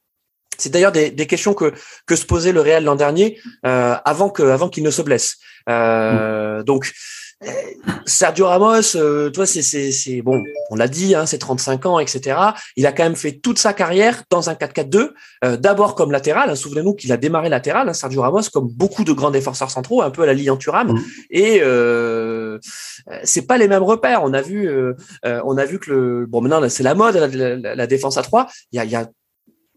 C'est 0.62 0.70
d'ailleurs 0.70 0.92
des, 0.92 1.10
des, 1.10 1.26
questions 1.26 1.54
que, 1.54 1.72
que 2.06 2.16
se 2.16 2.24
posait 2.24 2.52
le 2.52 2.60
Real 2.60 2.84
l'an 2.84 2.94
dernier 2.94 3.38
euh, 3.66 3.96
avant 4.04 4.30
que 4.30 4.42
avant 4.42 4.68
qu'il 4.68 4.84
ne 4.84 4.90
se 4.90 5.02
blesse. 5.02 5.36
Euh. 5.68 6.62
Donc 6.62 6.92
euh, 7.44 7.50
Sergio 8.06 8.46
Ramos, 8.46 8.96
euh, 8.96 9.30
toi 9.30 9.46
c'est 9.46 9.62
c'est 9.62 10.22
bon, 10.22 10.42
on 10.70 10.76
l'a 10.76 10.88
dit, 10.88 11.14
hein, 11.14 11.26
c'est 11.26 11.38
35 11.38 11.86
ans, 11.86 11.98
etc. 11.98 12.38
Il 12.76 12.86
a 12.86 12.92
quand 12.92 13.02
même 13.02 13.16
fait 13.16 13.32
toute 13.32 13.58
sa 13.58 13.72
carrière 13.72 14.22
dans 14.30 14.48
un 14.50 14.54
4-4-2, 14.54 15.10
euh, 15.44 15.56
d'abord 15.56 15.94
comme 15.94 16.12
latéral. 16.12 16.50
Hein, 16.50 16.54
Souvenez-nous 16.54 16.94
qu'il 16.94 17.12
a 17.12 17.16
démarré 17.16 17.48
latéral, 17.48 17.88
hein, 17.88 17.92
Sergio 17.94 18.22
Ramos, 18.22 18.42
comme 18.52 18.68
beaucoup 18.68 19.04
de 19.04 19.12
grands 19.12 19.30
défenseurs 19.30 19.70
centraux, 19.70 20.02
un 20.02 20.10
peu 20.10 20.22
à 20.22 20.26
la 20.26 20.34
Ligue 20.34 20.56
Thuram. 20.58 20.92
Mm. 20.92 21.00
Et 21.30 21.60
euh, 21.62 22.58
c'est 23.24 23.46
pas 23.46 23.58
les 23.58 23.68
mêmes 23.68 23.82
repères. 23.82 24.22
On 24.22 24.32
a 24.32 24.42
vu, 24.42 24.68
euh, 24.68 24.94
on 25.22 25.56
a 25.56 25.64
vu 25.64 25.78
que 25.78 25.90
le 25.90 26.26
bon 26.26 26.42
maintenant 26.42 26.68
c'est 26.68 26.82
la 26.82 26.94
mode 26.94 27.16
la, 27.16 27.74
la, 27.74 27.86
défense 27.86 28.16
à 28.18 28.22
3 28.22 28.46
Il 28.72 28.76
y 28.76 28.78
a, 28.78 28.84
il 28.84 28.90
y 28.90 28.96
a 28.96 29.08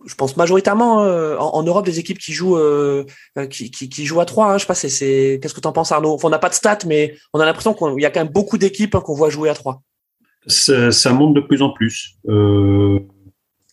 je 0.06 0.16
pense 0.16 0.38
majoritairement 0.38 1.04
euh, 1.04 1.38
en, 1.38 1.64
Europe 1.64 1.86
des 1.86 2.00
équipes 2.00 2.20
qui 2.20 2.34
jouent 2.34 2.58
euh, 2.58 3.06
euh, 3.38 3.48
qui, 3.48 3.72
qui, 3.72 3.90
qui, 3.90 4.06
jouent 4.06 4.20
à 4.20 4.26
trois. 4.26 4.54
Hein, 4.54 4.58
je 4.58 4.62
sais 4.62 4.68
pas, 4.68 4.76
c'est 4.76 5.40
qu'est-ce 5.42 5.54
que 5.54 5.62
tu 5.62 5.68
en 5.68 5.72
penses 5.72 5.92
Arnaud? 5.92 6.18
On 6.22 6.30
n'a 6.30 6.40
pas 6.40 6.50
de 6.50 6.54
stats, 6.54 6.80
mais 6.86 7.16
on 7.34 7.40
a 7.40 7.46
l'impression 7.46 7.74
qu'il 7.74 8.02
y 8.02 8.06
a 8.06 8.12
quand 8.12 8.22
même 8.22 8.32
beaucoup 8.32 8.58
d'équipes 8.58 8.96
hein, 8.96 9.02
qu'on 9.02 9.16
voit 9.16 9.30
jouer 9.30 9.50
à 9.50 9.54
trois. 9.54 9.82
Ça, 10.48 10.92
ça, 10.92 11.12
monte 11.14 11.34
de 11.34 11.42
plus 11.42 11.62
en 11.62 11.72
plus. 11.72 12.16
Euh, 12.28 13.00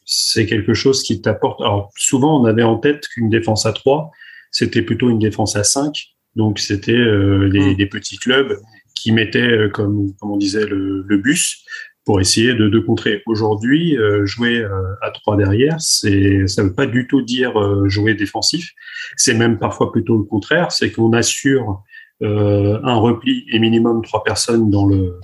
c'est 0.04 0.46
quelque 0.46 0.74
chose 0.74 1.02
qui 1.02 1.20
t'apporte. 1.20 1.60
Alors 1.60 1.90
souvent, 1.96 2.40
on 2.40 2.44
avait 2.46 2.62
en 2.62 2.78
tête 2.78 3.06
qu'une 3.08 3.28
défense 3.28 3.66
à 3.66 3.72
trois, 3.72 4.10
c'était 4.50 4.82
plutôt 4.82 5.10
une 5.10 5.18
défense 5.18 5.56
à 5.56 5.64
5. 5.64 5.94
Donc 6.34 6.58
c'était 6.58 6.92
des, 6.92 7.60
mmh. 7.60 7.76
des, 7.76 7.86
petits 7.86 8.16
clubs 8.16 8.58
qui 8.94 9.12
mettaient, 9.12 9.68
comme, 9.72 10.14
comme 10.18 10.30
on 10.30 10.38
disait, 10.38 10.64
le, 10.64 11.04
le 11.06 11.16
bus 11.18 11.62
pour 12.04 12.20
essayer 12.20 12.54
de, 12.54 12.68
de 12.68 12.78
contrer. 12.78 13.22
Aujourd'hui, 13.26 13.96
euh, 13.96 14.26
jouer 14.26 14.58
euh, 14.58 14.94
à 15.02 15.10
trois 15.10 15.36
derrière, 15.36 15.80
c'est 15.80 16.46
ça 16.48 16.62
veut 16.62 16.74
pas 16.74 16.86
du 16.86 17.06
tout 17.06 17.22
dire 17.22 17.60
euh, 17.60 17.88
jouer 17.88 18.14
défensif. 18.14 18.72
C'est 19.16 19.34
même 19.34 19.58
parfois 19.58 19.92
plutôt 19.92 20.18
le 20.18 20.24
contraire. 20.24 20.72
C'est 20.72 20.90
qu'on 20.92 21.12
assure 21.12 21.82
un 22.24 22.94
repli 22.94 23.44
et 23.50 23.58
minimum 23.58 24.00
trois 24.04 24.22
personnes 24.22 24.70
dans 24.70 24.86
le 24.86 25.18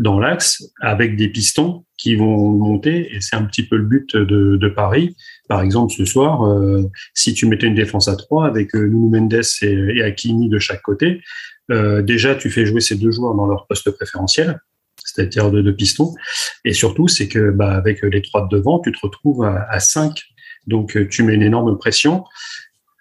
dans 0.00 0.18
l'axe 0.18 0.60
avec 0.80 1.14
des 1.14 1.28
pistons 1.28 1.84
qui 1.96 2.16
vont 2.16 2.48
monter 2.48 3.14
et 3.14 3.20
c'est 3.20 3.36
un 3.36 3.44
petit 3.44 3.62
peu 3.62 3.76
le 3.76 3.84
but 3.84 4.16
de, 4.16 4.56
de 4.56 4.68
Paris. 4.68 5.14
Par 5.48 5.62
exemple, 5.62 5.92
ce 5.92 6.04
soir, 6.04 6.40
si 7.14 7.32
tu 7.32 7.46
mettais 7.46 7.68
une 7.68 7.76
défense 7.76 8.08
à 8.08 8.16
trois 8.16 8.44
avec 8.44 8.74
Nuno 8.74 9.08
Mendes 9.08 9.40
et, 9.62 9.98
et 9.98 10.02
Hakimi 10.02 10.48
de 10.48 10.58
chaque 10.58 10.82
côté, 10.82 11.20
déjà 11.68 12.34
tu 12.34 12.50
fais 12.50 12.66
jouer 12.66 12.80
ces 12.80 12.96
deux 12.96 13.12
joueurs 13.12 13.36
dans 13.36 13.46
leur 13.46 13.68
poste 13.68 13.92
préférentiel 13.92 14.58
c'est-à-dire 15.04 15.50
de, 15.50 15.62
de 15.62 15.70
pistons. 15.70 16.14
Et 16.64 16.72
surtout, 16.72 17.08
c'est 17.08 17.28
que 17.28 17.50
bah, 17.50 17.72
avec 17.72 18.02
les 18.02 18.22
trois 18.22 18.46
de 18.46 18.56
devant, 18.56 18.80
tu 18.80 18.92
te 18.92 18.98
retrouves 19.00 19.44
à, 19.44 19.80
5. 19.80 20.22
Donc, 20.66 20.96
tu 21.08 21.22
mets 21.22 21.34
une 21.34 21.42
énorme 21.42 21.76
pression. 21.78 22.24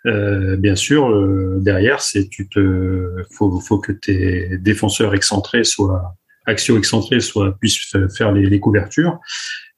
Euh, 0.08 0.58
bien 0.58 0.76
sûr, 0.76 1.10
euh, 1.10 1.60
derrière, 1.62 2.02
c'est 2.02 2.28
tu 2.28 2.50
te 2.50 3.14
faut, 3.32 3.60
faut 3.60 3.78
que 3.78 3.92
tes 3.92 4.58
défenseurs 4.58 5.14
excentrés 5.14 5.64
soient 5.64 6.16
axio 6.48 6.76
excentrés 6.76 7.20
soient 7.20 7.56
puissent 7.60 7.96
faire 8.18 8.32
les, 8.32 8.48
les 8.48 8.60
couvertures 8.60 9.20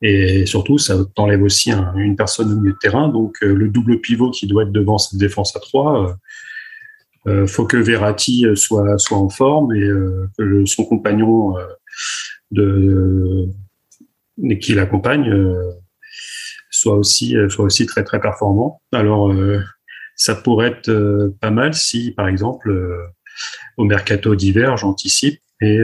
et 0.02 0.46
surtout 0.46 0.78
ça 0.78 0.96
t'enlève 1.14 1.44
aussi 1.44 1.74
une 1.96 2.16
personne 2.16 2.54
au 2.54 2.56
milieu 2.56 2.72
de 2.72 2.78
terrain 2.78 3.10
donc 3.10 3.36
euh, 3.44 3.54
le 3.54 3.68
double 3.68 4.00
pivot 4.00 4.32
qui 4.32 4.48
doit 4.48 4.64
être 4.64 4.72
devant 4.72 4.98
cette 4.98 5.20
défense 5.20 5.54
à 5.58 5.60
trois 5.60 6.16
euh, 7.28 7.48
faut 7.48 7.66
que 7.66 7.76
Verratti 7.76 8.46
soit 8.56 8.98
soit 8.98 9.18
en 9.18 9.28
forme 9.28 9.76
et 9.76 9.90
que 10.38 10.64
son 10.64 10.86
compagnon 10.86 11.54
de, 12.52 13.50
qui 14.60 14.74
l'accompagne 14.74 15.30
euh, 15.30 15.72
soit 16.70 16.96
aussi 16.96 17.38
euh, 17.38 17.50
soit 17.50 17.66
aussi 17.66 17.86
très 17.86 18.04
très 18.04 18.20
performant. 18.20 18.82
Alors 18.92 19.32
euh, 19.32 19.62
ça 20.16 20.36
pourrait 20.36 20.68
être 20.68 21.34
pas 21.42 21.52
mal 21.52 21.74
si 21.74 22.12
par 22.12 22.28
exemple 22.28 22.72
au 23.78 23.84
mercato 23.84 24.36
d'hiver 24.36 24.78
j'anticipe 24.78 25.40
et 25.62 25.80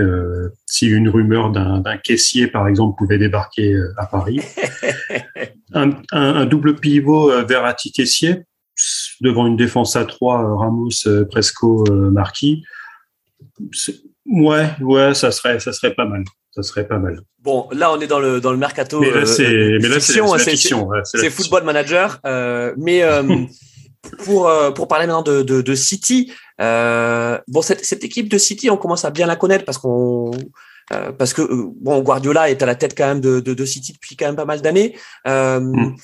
si 0.66 0.88
une 0.88 1.08
rumeur 1.08 1.51
d'un 1.51 1.98
caissier, 1.98 2.48
par 2.48 2.68
exemple, 2.68 2.98
pouvait 2.98 3.18
débarquer 3.18 3.74
à 3.96 4.08
Paris, 4.08 4.42
un, 5.74 5.92
un, 6.12 6.46
double 6.46 6.75
pivot 6.75 7.46
Verratti 7.46 7.94
caissier 7.94 8.44
devant 9.22 9.48
une 9.48 9.56
défense 9.56 9.96
à 9.96 10.04
trois, 10.04 10.58
Ramos, 10.58 10.89
Presco, 11.32 11.86
Marquis, 12.12 12.66
Ouais, 14.30 14.70
ouais, 14.82 15.14
ça 15.16 15.32
serait, 15.32 15.60
ça 15.60 15.74
serait 15.74 15.94
pas 15.94 16.06
mal. 16.06 16.24
Ça 16.52 16.62
serait 16.64 16.88
pas 16.88 16.98
mal. 16.98 17.20
Bon, 17.40 17.68
là, 17.72 17.92
on 17.92 18.00
est 18.00 18.08
dans 18.08 18.20
le 18.20 18.40
dans 18.40 18.52
le 18.52 18.58
mercato. 18.58 19.00
Mais 19.00 19.12
là, 19.12 19.26
c'est, 19.26 19.78
mais 19.82 19.88
là, 19.88 20.00
c'est, 20.00 20.22
c'est, 21.04 21.30
football 21.30 21.64
manager. 21.64 22.20
Euh, 22.26 22.74
mais 22.78 23.04
euh, 23.04 23.24
pour, 24.26 24.52
pour 24.76 24.88
parler 24.88 25.08
maintenant 25.08 25.24
de, 25.24 25.42
de, 25.44 25.76
City, 25.76 26.32
bon, 26.60 27.62
cette, 27.62 27.84
cette, 27.86 28.04
équipe 28.04 28.30
de 28.30 28.38
City, 28.38 28.70
on 28.70 28.78
commence 28.78 29.06
à 29.06 29.10
bien 29.10 29.26
la 29.26 29.36
connaître 29.36 29.66
parce 29.66 29.78
qu'on 29.78 30.32
parce 31.18 31.34
que 31.34 31.44
bon, 31.82 32.02
Guardiola 32.02 32.50
est 32.50 32.62
à 32.64 32.66
la 32.66 32.76
tête 32.76 32.96
quand 32.98 33.08
même 33.08 33.22
de, 33.22 33.40
de, 33.40 33.54
de 33.54 33.66
City 33.66 33.94
depuis 33.94 34.16
quand 34.16 34.26
même 34.26 34.36
pas 34.36 34.46
mal 34.46 34.62
d'années. 34.62 34.96
Mm. 35.26 35.96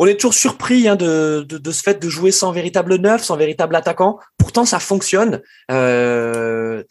On 0.00 0.06
est 0.06 0.14
toujours 0.14 0.34
surpris 0.34 0.86
hein, 0.86 0.94
de, 0.94 1.44
de, 1.46 1.58
de, 1.58 1.70
ce 1.72 1.82
fait 1.82 2.00
de 2.00 2.08
jouer 2.08 2.30
sans 2.30 2.52
véritable 2.52 2.94
neuf, 2.96 3.24
sans 3.24 3.36
véritable 3.36 3.74
attaquant. 3.74 4.20
Pourtant, 4.38 4.64
ça 4.64 4.78
fonctionne. 4.78 5.42
Euh, 5.72 6.84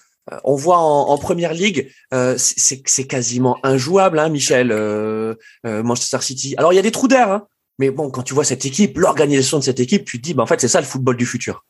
on 0.43 0.55
voit 0.55 0.77
en, 0.77 1.17
première 1.17 1.53
ligue, 1.53 1.89
euh, 2.13 2.35
c'est 2.37 3.07
quasiment 3.07 3.57
injouable, 3.63 4.19
hein, 4.19 4.29
Michel, 4.29 4.71
euh, 4.71 5.35
euh, 5.65 5.83
Manchester 5.83 6.19
City. 6.21 6.55
Alors 6.57 6.73
il 6.73 6.75
y 6.75 6.79
a 6.79 6.81
des 6.81 6.91
trous 6.91 7.07
d'air, 7.07 7.31
hein, 7.31 7.47
mais 7.79 7.91
bon, 7.91 8.09
quand 8.09 8.23
tu 8.23 8.33
vois 8.33 8.43
cette 8.43 8.65
équipe, 8.65 8.97
l'organisation 8.97 9.57
de 9.57 9.63
cette 9.63 9.79
équipe, 9.79 10.05
tu 10.05 10.17
te 10.17 10.23
dis, 10.23 10.33
bah, 10.33 10.43
en 10.43 10.45
fait, 10.45 10.59
c'est 10.59 10.67
ça 10.67 10.79
le 10.79 10.85
football 10.85 11.15
du 11.15 11.25
futur. 11.25 11.63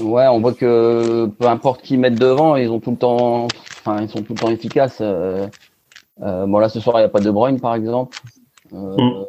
Ouais, 0.00 0.26
on 0.26 0.40
voit 0.40 0.54
que 0.54 1.26
peu 1.38 1.46
importe 1.46 1.82
qui 1.82 1.96
mettent 1.96 2.18
devant, 2.18 2.56
ils 2.56 2.68
ont 2.68 2.80
tout 2.80 2.90
le 2.90 2.96
temps, 2.96 3.48
enfin, 3.80 4.02
ils 4.02 4.08
sont 4.08 4.22
tout 4.22 4.34
le 4.34 4.38
temps 4.38 4.50
efficaces. 4.50 5.00
bon 5.00 6.58
là, 6.58 6.68
ce 6.68 6.80
soir, 6.80 6.96
il 6.96 7.02
n'y 7.02 7.06
a 7.06 7.10
pas 7.10 7.20
de 7.20 7.30
Bruyne, 7.30 7.60
par 7.60 7.74
exemple. 7.74 8.18
Mm. 8.72 9.24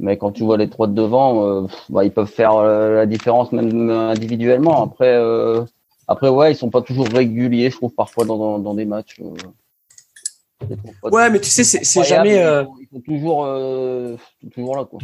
Mais 0.00 0.16
quand 0.16 0.30
tu 0.32 0.44
vois 0.44 0.58
les 0.58 0.68
trois 0.68 0.86
de 0.86 0.92
devant, 0.92 1.66
bah, 1.88 2.04
ils 2.04 2.12
peuvent 2.12 2.26
faire 2.26 2.62
la 2.62 3.06
différence 3.06 3.50
même 3.52 3.90
individuellement. 3.90 4.82
Après 4.82 5.16
après, 6.08 6.30
ouais, 6.30 6.52
ils 6.52 6.56
sont 6.56 6.70
pas 6.70 6.80
toujours 6.80 7.06
réguliers, 7.06 7.70
je 7.70 7.76
trouve, 7.76 7.92
parfois 7.94 8.24
dans, 8.24 8.58
dans, 8.58 8.74
des 8.74 8.86
matchs. 8.86 9.20
Euh, 9.20 10.70
ouais, 11.10 11.28
mais 11.28 11.38
tu 11.38 11.50
sais, 11.50 11.64
c'est 11.64 12.04
jamais. 12.04 12.42
Euh, 12.42 12.64
ils, 12.80 12.88
sont, 12.88 13.00
toujours, 13.00 13.44
euh, 13.44 14.16
toujours 14.52 14.76
là, 14.76 14.86
quoi. 14.86 14.98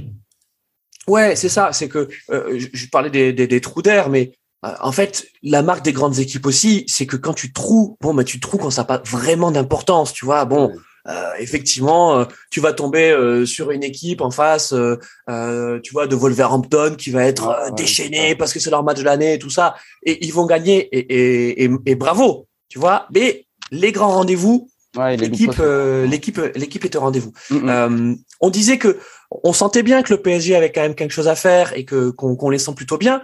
Ouais, 1.07 1.37
c'est 1.37 1.51
ça. 1.51 1.75
C'est 1.75 1.89
que 1.89 2.09
je, 2.31 2.87
parlais 2.91 3.11
des, 3.11 3.35
des, 3.35 3.47
des 3.47 3.61
trous 3.61 3.83
d'air, 3.83 4.09
mais 4.09 4.33
en 4.63 4.93
fait, 4.93 5.27
la 5.43 5.63
marque 5.63 5.85
des 5.85 5.93
grandes 5.93 6.19
équipes 6.19 6.47
aussi, 6.47 6.85
c'est 6.89 7.05
que 7.05 7.17
quand 7.17 7.35
tu 7.35 7.53
trous, 7.53 7.99
bon, 8.01 8.15
bah, 8.15 8.25
tu 8.25 8.41
trous 8.41 8.57
quand 8.57 8.71
ça 8.71 8.81
n'a 8.81 8.87
pas 8.87 9.03
vraiment 9.05 9.51
d'importance, 9.51 10.15
tu 10.15 10.25
vois. 10.25 10.47
Bon, 10.47 10.73
euh, 11.07 11.33
effectivement, 11.39 12.19
euh, 12.19 12.25
tu 12.51 12.61
vas 12.61 12.73
tomber 12.73 13.11
euh, 13.11 13.45
sur 13.45 13.71
une 13.71 13.83
équipe 13.83 14.23
en 14.23 14.31
face, 14.31 14.71
tu 14.71 15.93
vois, 15.93 16.07
de 16.07 16.15
Wolverhampton 16.15 16.95
qui 16.97 17.11
va 17.11 17.25
être 17.25 17.73
déchaîné 17.77 18.35
parce 18.35 18.53
que 18.53 18.61
c'est 18.61 18.71
leur 18.71 18.83
match 18.83 18.99
de 18.99 19.05
l'année 19.05 19.35
et 19.35 19.39
tout 19.39 19.51
ça, 19.51 19.75
et 20.05 20.25
ils 20.25 20.33
vont 20.33 20.47
gagner 20.47 20.79
et, 20.97 21.65
et, 21.65 21.71
et, 21.87 21.95
bravo, 21.95 22.47
tu 22.69 22.79
vois. 22.79 23.07
Mais 23.15 23.47
les 23.71 23.93
grands 23.93 24.13
rendez-vous, 24.13 24.71
l'équipe, 24.97 25.63
l'équipe, 26.07 26.41
l'équipe 26.55 26.85
est 26.85 26.97
au 26.97 27.01
rendez-vous. 27.01 27.33
Mm, 27.51 27.71
mm. 27.71 28.19
on 28.41 28.51
disait 28.51 28.79
que 28.79 28.99
on 29.43 29.53
sentait 29.53 29.83
bien 29.83 30.03
que 30.03 30.13
le 30.13 30.23
PSG 30.23 30.55
avait 30.55 30.71
quand 30.71 30.83
même 30.83 30.95
quelque 30.95 31.13
chose 31.13 31.29
à 31.29 31.35
faire 31.35 31.77
et 31.77 31.85
que 31.85 32.11
qu'on, 32.11 32.49
les 32.49 32.59
sent 32.59 32.75
plutôt 32.75 32.99
bien. 32.99 33.23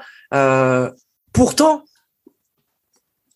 pourtant, 1.32 1.84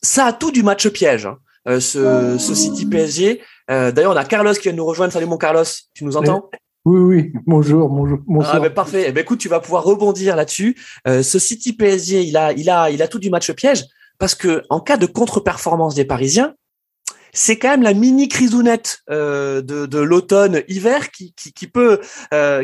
ça 0.03 0.27
a 0.27 0.33
tout 0.35 0.51
du 0.51 0.63
match 0.63 0.87
piège. 0.89 1.27
Hein. 1.27 1.39
ce, 1.81 2.37
ce 2.39 2.55
City 2.55 2.85
PSG, 2.85 3.41
euh, 3.71 3.92
d'ailleurs, 3.92 4.12
on 4.12 4.16
a 4.16 4.25
Carlos 4.25 4.52
qui 4.52 4.62
vient 4.62 4.73
de 4.73 4.76
nous 4.76 4.85
rejoindre. 4.85 5.12
Salut 5.12 5.26
mon 5.26 5.38
Carlos, 5.38 5.64
tu 5.94 6.04
nous 6.04 6.16
entends? 6.16 6.50
Oui, 6.85 7.00
oui. 7.00 7.33
Bonjour, 7.47 7.88
bonjour. 7.88 8.18
Ah, 8.44 8.61
ben, 8.61 8.71
parfait. 8.71 9.06
Eh 9.09 9.12
ben, 9.12 9.23
écoute, 9.23 9.38
tu 9.38 9.49
vas 9.49 9.61
pouvoir 9.61 9.85
rebondir 9.85 10.37
là-dessus. 10.37 10.76
Euh, 11.09 11.23
ce 11.23 11.38
City 11.38 11.73
PSG, 11.73 12.23
il 12.23 12.37
a, 12.37 12.52
il 12.52 12.68
a, 12.68 12.90
il 12.90 13.00
a 13.00 13.09
tout 13.09 13.18
du 13.18 13.30
match 13.30 13.50
piège 13.52 13.85
parce 14.18 14.35
que 14.35 14.62
en 14.68 14.80
cas 14.80 14.99
de 14.99 15.06
contre-performance 15.06 15.94
des 15.94 16.04
Parisiens, 16.04 16.54
c'est 17.33 17.59
quand 17.59 17.71
même 17.71 17.83
la 17.83 17.94
mini 17.94 18.28
crisounette 18.28 19.00
euh, 19.11 19.62
de, 19.62 19.87
de 19.87 19.99
l'automne-hiver 19.99 21.11
qui, 21.11 21.33
qui, 21.35 21.52
qui, 21.52 21.66
peut, 21.66 22.00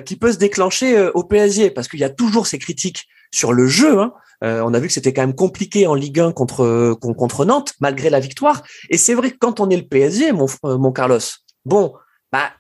qui 0.04 0.16
peut 0.16 0.33
se 0.33 0.38
déclencher 0.38 1.11
au 1.14 1.25
PSG 1.25 1.71
parce 1.71 1.88
qu'il 1.88 2.00
y 2.00 2.04
a 2.04 2.11
toujours 2.11 2.47
ces 2.47 2.59
critiques 2.59 3.09
sur 3.33 3.52
le 3.52 3.66
jeu. 3.66 3.99
Hein. 3.99 4.12
Euh, 4.42 4.62
on 4.64 4.73
a 4.75 4.78
vu 4.78 4.87
que 4.87 4.92
c'était 4.92 5.12
quand 5.12 5.23
même 5.23 5.35
compliqué 5.35 5.87
en 5.87 5.94
Ligue 5.94 6.20
1 6.20 6.32
contre 6.32 6.94
contre 6.94 7.44
Nantes 7.44 7.75
malgré 7.80 8.11
la 8.11 8.20
victoire. 8.20 8.62
Et 8.88 8.97
c'est 8.97 9.14
vrai 9.14 9.30
que 9.30 9.38
quand 9.38 9.61
on 9.61 9.68
est 9.70 9.76
le 9.76 9.87
PSG, 9.87 10.32
mon 10.32 10.47
euh, 10.64 10.78
mon 10.78 10.92
Carlos, 10.92 11.18
bon, 11.64 11.92
bah 12.32 12.50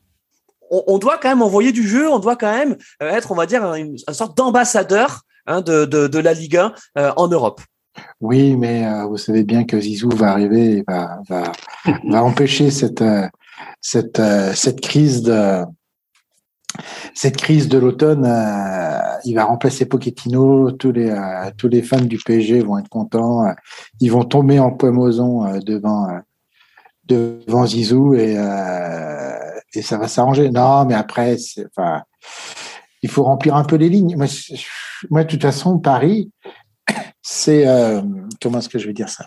on, 0.70 0.98
doit 0.98 1.18
quand 1.18 1.28
même 1.28 1.42
envoyer 1.42 1.72
du 1.72 1.86
jeu, 1.86 2.08
on 2.08 2.20
doit 2.20 2.36
quand 2.36 2.52
même 2.52 2.76
euh, 3.02 3.10
être, 3.10 3.32
on 3.32 3.34
va 3.34 3.46
dire, 3.46 3.64
une, 3.74 3.98
sorte 4.12 4.36
d'ambassadeur 4.36 5.22
hein, 5.46 5.62
de, 5.62 5.84
de, 5.84 6.18
la 6.20 6.32
Ligue 6.32 6.58
1 6.58 6.74
en 7.16 7.26
Europe. 7.26 7.60
Oui, 8.20 8.54
mais 8.54 8.84
vous 9.08 9.16
savez 9.16 9.42
bien 9.42 9.64
que 9.64 9.80
Zizou 9.80 10.10
va 10.10 10.30
arriver 10.30 10.76
et 10.76 10.84
va, 10.86 11.18
va, 11.28 11.50
va 12.04 12.22
empêcher 12.22 12.70
cette, 12.70 13.02
cette, 13.80 14.22
cette 14.54 14.80
crise 14.80 15.22
de, 15.22 15.64
cette 17.14 17.36
crise 17.36 17.68
de 17.68 17.78
l'automne, 17.78 18.24
euh, 18.24 19.18
il 19.24 19.34
va 19.34 19.44
remplacer 19.44 19.86
Pochettino. 19.86 20.70
Tous 20.72 20.92
les 20.92 21.10
euh, 21.10 21.50
tous 21.56 21.68
les 21.68 21.82
fans 21.82 22.00
du 22.00 22.18
PSG 22.18 22.60
vont 22.60 22.78
être 22.78 22.88
contents. 22.88 23.44
Ils 24.00 24.10
vont 24.10 24.24
tomber 24.24 24.58
en 24.58 24.70
poimoson 24.70 25.46
euh, 25.46 25.58
devant 25.60 26.08
devant 27.06 27.66
Zizou 27.66 28.14
et 28.14 28.36
et 29.74 29.82
ça 29.82 29.98
va 29.98 30.08
s'arranger. 30.08 30.50
Non, 30.50 30.84
mais 30.84 30.94
après, 30.94 31.36
enfin, 31.76 32.02
il 33.02 33.10
faut 33.10 33.24
remplir 33.24 33.56
un 33.56 33.64
peu 33.64 33.76
les 33.76 33.88
lignes. 33.88 34.16
Moi, 34.16 34.26
moi 35.10 35.24
de 35.24 35.28
toute 35.28 35.42
façon, 35.42 35.78
Paris, 35.78 36.30
c'est 37.22 37.64
comment 38.40 38.58
est-ce 38.58 38.68
que 38.68 38.78
je 38.78 38.86
vais 38.86 38.92
dire 38.92 39.08
ça? 39.08 39.26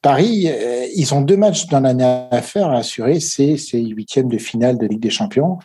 Paris, 0.00 0.46
euh, 0.46 0.86
ils 0.94 1.12
ont 1.12 1.20
deux 1.20 1.36
matchs 1.36 1.66
dans 1.66 1.80
l'année 1.80 2.04
à 2.30 2.40
faire 2.40 2.68
à 2.68 2.78
assurer, 2.78 3.18
c'est 3.18 3.56
ces 3.56 3.80
huitièmes 3.80 4.28
de 4.28 4.38
finale 4.38 4.78
de 4.78 4.86
Ligue 4.86 5.00
des 5.00 5.10
Champions. 5.10 5.58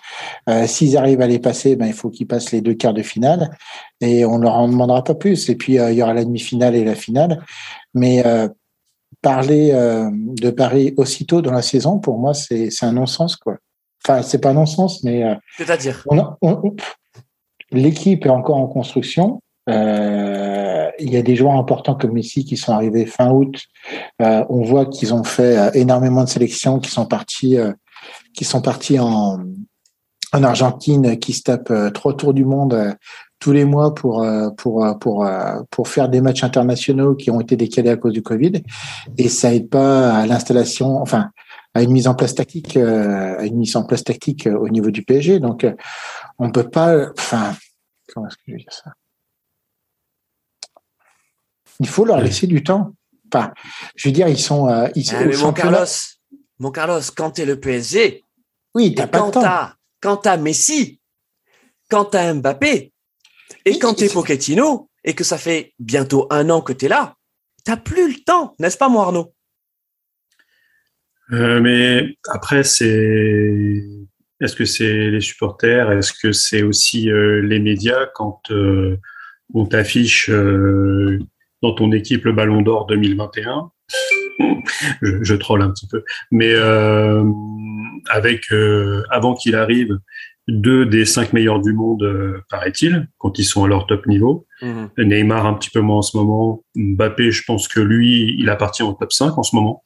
Euh, 0.50 0.66
S'ils 0.66 0.98
arrivent 0.98 1.22
à 1.22 1.28
les 1.28 1.40
passer, 1.40 1.76
ben, 1.76 1.86
il 1.86 1.94
faut 1.94 2.10
qu'ils 2.10 2.26
passent 2.26 2.52
les 2.52 2.62
deux 2.62 2.74
quarts 2.74 2.96
de 2.96 3.04
finale 3.04 3.52
et 4.02 4.26
on 4.26 4.40
leur 4.40 4.56
en 4.56 4.68
demandera 4.68 5.04
pas 5.04 5.14
plus. 5.14 5.50
Et 5.50 5.56
puis, 5.56 5.78
euh, 5.78 5.92
il 5.92 5.98
y 5.98 6.02
aura 6.02 6.14
la 6.14 6.26
demi-finale 6.26 6.76
et 6.76 6.84
la 6.84 6.96
finale. 6.96 7.44
Mais 7.94 8.26
euh, 8.26 8.48
parler 9.22 9.72
de 9.72 10.50
Paris 10.50 10.94
aussitôt 10.98 11.42
dans 11.42 11.52
la 11.52 11.62
saison, 11.62 12.00
pour 12.00 12.18
moi, 12.18 12.34
c'est 12.34 12.70
un 12.82 12.92
non-sens. 12.92 13.38
quoi. 13.38 13.58
Enfin, 14.04 14.22
c'est 14.22 14.40
pas 14.40 14.50
un 14.50 14.54
non-sens, 14.54 15.04
mais... 15.04 15.24
C'est-à-dire? 15.56 16.04
L'équipe 17.72 18.26
est 18.26 18.30
encore 18.30 18.58
en 18.58 18.68
construction. 18.68 19.42
Euh, 19.70 20.33
il 21.00 21.12
y 21.12 21.18
a 21.18 21.22
des 21.22 21.36
joueurs 21.36 21.56
importants 21.56 21.96
comme 21.96 22.14
Messi 22.14 22.46
qui 22.46 22.58
sont 22.58 22.72
arrivés 22.72 23.06
fin 23.06 23.32
août. 23.32 23.56
Euh, 24.22 24.44
on 24.50 24.64
voit 24.64 24.86
qu'ils 24.86 25.14
ont 25.14 25.24
fait 25.24 25.58
euh, 25.58 25.72
énormément 25.74 26.24
de 26.24 26.30
sélections, 26.30 26.80
qui 26.80 26.92
sont 26.92 27.06
partis, 27.06 27.58
euh, 27.58 27.72
qui 28.34 28.46
sont 28.46 28.62
partis 28.62 29.00
en, 29.00 29.40
en 30.34 30.44
Argentine, 30.44 31.18
qui 31.20 31.34
se 31.34 31.44
tapent 31.44 31.94
trois 31.94 32.16
tours 32.16 32.34
du 32.34 32.46
monde 32.46 32.96
tous 33.40 33.52
les 33.52 33.66
mois 33.66 33.94
pour 33.94 34.26
pour 34.58 34.98
pour 35.00 35.30
pour 35.70 35.88
faire 35.90 36.08
des 36.08 36.22
matchs 36.22 36.46
internationaux 36.46 37.14
qui 37.14 37.30
ont 37.30 37.42
été 37.42 37.58
décalés 37.58 37.90
à 37.90 37.98
cause 37.98 38.14
du 38.14 38.24
Covid. 38.24 38.64
Et 39.18 39.28
ça 39.28 39.54
aide 39.54 39.70
pas 39.70 40.14
à 40.16 40.26
l'installation, 40.26 41.02
enfin 41.02 41.30
à 41.74 41.84
une 41.84 41.92
mise 41.92 42.08
en 42.08 42.16
place 42.16 42.36
tactique, 42.36 42.78
à 42.78 43.44
une 43.44 43.58
mise 43.58 43.76
en 43.76 43.84
place 43.84 44.04
tactique 44.04 44.48
au 44.48 44.70
niveau 44.70 44.92
du 44.92 45.04
PSG. 45.04 45.40
Donc 45.40 45.68
on 46.40 46.52
peut 46.52 46.70
pas, 46.70 47.10
enfin 47.18 47.54
comment 48.14 48.28
est-ce 48.28 48.38
que 48.38 48.44
je 48.48 48.52
vais 48.54 48.60
dire 48.60 48.74
ça? 48.74 48.94
Il 51.80 51.88
faut 51.88 52.06
leur 52.06 52.22
laisser 52.22 52.48
du 52.48 52.64
temps. 52.64 52.94
Enfin, 53.34 53.52
je 53.96 54.08
veux 54.08 54.14
dire, 54.14 54.28
ils 54.28 54.40
sont. 54.40 54.70
Euh, 54.70 54.88
ils, 54.96 55.06
ah, 55.14 55.26
mais 55.26 55.36
mon 55.38 55.54
Carlos, 55.54 55.86
mon 56.60 56.72
Carlos, 56.72 57.02
quand 57.16 57.32
tu 57.32 57.42
es 57.42 57.46
le 57.46 57.60
PSG, 57.60 58.24
oui, 58.76 58.94
t'as 58.94 59.08
pas 59.08 59.20
quand 59.20 59.32
t'as, 59.32 59.74
quand 60.02 60.18
t'as 60.18 60.38
Messi, 60.38 61.00
quand 61.90 62.06
t'as 62.06 62.34
Mbappé, 62.34 62.94
et 63.66 63.80
quand 63.80 63.96
t'es 63.96 64.10
Pochettino, 64.10 64.90
et 65.04 65.14
que 65.14 65.24
ça 65.24 65.38
fait 65.38 65.74
bientôt 65.80 66.28
un 66.30 66.50
an 66.50 66.62
que 66.62 66.74
tu 66.74 66.86
es 66.86 66.88
là, 66.88 67.16
t'as 67.64 67.78
plus 67.78 68.14
le 68.14 68.24
temps, 68.24 68.56
n'est-ce 68.60 68.78
pas, 68.78 68.90
mon 68.90 69.02
Arnaud? 69.02 69.34
Euh, 71.32 71.60
Mais 71.60 72.16
après, 72.30 72.64
c'est. 72.64 73.84
Est-ce 74.42 74.56
que 74.56 74.66
c'est 74.66 75.10
les 75.10 75.22
supporters? 75.22 75.92
Est-ce 75.92 76.12
que 76.12 76.34
c'est 76.34 76.64
aussi 76.64 77.10
euh, 77.10 77.42
les 77.42 77.60
médias 77.60 78.08
quand 78.14 78.42
on 79.54 79.66
t'affiche 79.66 80.30
dans 81.64 81.74
ton 81.74 81.92
équipe 81.94 82.26
le 82.26 82.34
Ballon 82.34 82.62
d'Or 82.62 82.86
2021. 82.86 83.72
je, 85.02 85.24
je 85.24 85.36
troll 85.36 85.62
un 85.62 85.72
petit 85.72 85.88
peu, 85.88 86.04
mais 86.30 86.54
euh, 86.54 87.24
avec 88.10 88.52
euh, 88.52 89.04
avant 89.10 89.34
qu'il 89.34 89.56
arrive 89.56 89.98
deux 90.50 90.86
des 90.86 91.06
cinq 91.06 91.32
meilleurs 91.32 91.62
du 91.62 91.72
monde, 91.72 92.04
euh, 92.04 92.42
paraît-il, 92.50 93.08
quand 93.18 93.40
ils 93.40 93.46
sont 93.46 93.64
à 93.64 93.68
leur 93.68 93.88
top 93.88 94.06
niveau. 94.08 94.46
Mhm. 94.62 94.90
Neymar 94.98 95.46
un 95.46 95.54
petit 95.54 95.70
peu 95.70 95.80
moins 95.80 96.00
en 96.00 96.02
ce 96.02 96.18
moment. 96.18 96.64
Mbappé, 96.76 97.32
je 97.32 97.44
pense 97.48 97.70
que 97.70 97.80
lui, 97.80 98.36
il 98.38 98.50
appartient 98.50 98.84
au 98.84 98.92
top 98.92 99.14
5 99.14 99.38
en 99.38 99.44
ce 99.44 99.56
moment. 99.56 99.84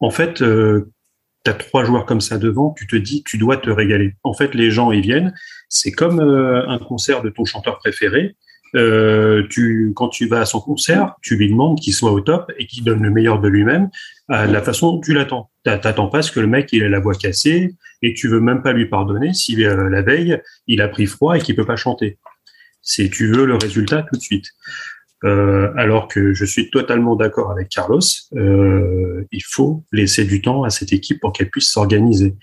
en 0.00 0.10
fait, 0.10 0.34
tu 0.34 1.50
as 1.50 1.54
trois 1.54 1.84
joueurs 1.84 2.04
comme 2.04 2.20
ça 2.20 2.36
devant, 2.36 2.74
tu 2.76 2.86
te 2.86 2.96
dis, 2.96 3.22
tu 3.24 3.38
dois 3.38 3.56
te 3.56 3.70
régaler. 3.70 4.14
En 4.24 4.34
fait, 4.34 4.54
les 4.54 4.70
gens, 4.70 4.92
ils 4.92 5.00
viennent. 5.00 5.32
C'est 5.70 5.92
comme 5.92 6.20
un 6.20 6.78
concert 6.78 7.22
de 7.22 7.30
ton 7.30 7.46
chanteur 7.46 7.78
préféré 7.78 8.36
euh, 8.74 9.46
tu, 9.50 9.92
quand 9.94 10.08
tu 10.08 10.26
vas 10.26 10.40
à 10.40 10.44
son 10.44 10.60
concert, 10.60 11.14
tu 11.22 11.36
lui 11.36 11.48
demandes 11.48 11.78
qu'il 11.78 11.92
soit 11.92 12.12
au 12.12 12.20
top 12.20 12.50
et 12.58 12.66
qu'il 12.66 12.84
donne 12.84 13.02
le 13.02 13.10
meilleur 13.10 13.40
de 13.40 13.48
lui-même 13.48 13.90
à 14.28 14.46
la 14.46 14.62
façon 14.62 14.92
dont 14.92 15.00
tu 15.00 15.12
l'attends. 15.12 15.50
T'attends 15.64 16.08
pas 16.08 16.22
ce 16.22 16.32
que 16.32 16.40
le 16.40 16.46
mec 16.46 16.70
il 16.72 16.82
a 16.82 16.88
la 16.88 17.00
voix 17.00 17.14
cassée 17.14 17.74
et 18.02 18.14
tu 18.14 18.28
veux 18.28 18.40
même 18.40 18.62
pas 18.62 18.72
lui 18.72 18.86
pardonner 18.86 19.32
si 19.34 19.64
euh, 19.64 19.88
la 19.88 20.02
veille 20.02 20.40
il 20.66 20.80
a 20.80 20.88
pris 20.88 21.06
froid 21.06 21.36
et 21.36 21.40
qu'il 21.40 21.54
peut 21.54 21.66
pas 21.66 21.76
chanter. 21.76 22.18
C'est 22.80 23.10
tu 23.10 23.28
veux 23.28 23.46
le 23.46 23.56
résultat 23.56 24.02
tout 24.02 24.16
de 24.16 24.22
suite. 24.22 24.46
Euh, 25.24 25.70
alors 25.76 26.08
que 26.08 26.34
je 26.34 26.44
suis 26.44 26.70
totalement 26.70 27.14
d'accord 27.14 27.52
avec 27.52 27.68
Carlos, 27.68 28.00
euh, 28.34 29.24
il 29.30 29.42
faut 29.44 29.84
laisser 29.92 30.24
du 30.24 30.42
temps 30.42 30.64
à 30.64 30.70
cette 30.70 30.92
équipe 30.92 31.20
pour 31.20 31.32
qu'elle 31.32 31.48
puisse 31.48 31.70
s'organiser. 31.70 32.34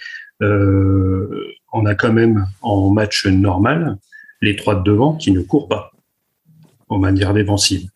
Euh, 0.42 1.28
on 1.74 1.86
a 1.86 1.96
quand 1.96 2.14
même 2.14 2.48
en 2.62 2.90
match 2.90 3.26
normal 3.26 3.98
les 4.42 4.56
trois 4.56 4.76
de 4.76 4.84
devant 4.84 5.16
qui 5.16 5.32
ne 5.32 5.42
courent 5.42 5.68
pas 5.68 5.92
en 6.90 7.00
manière 7.00 7.34
défensive. 7.34 7.90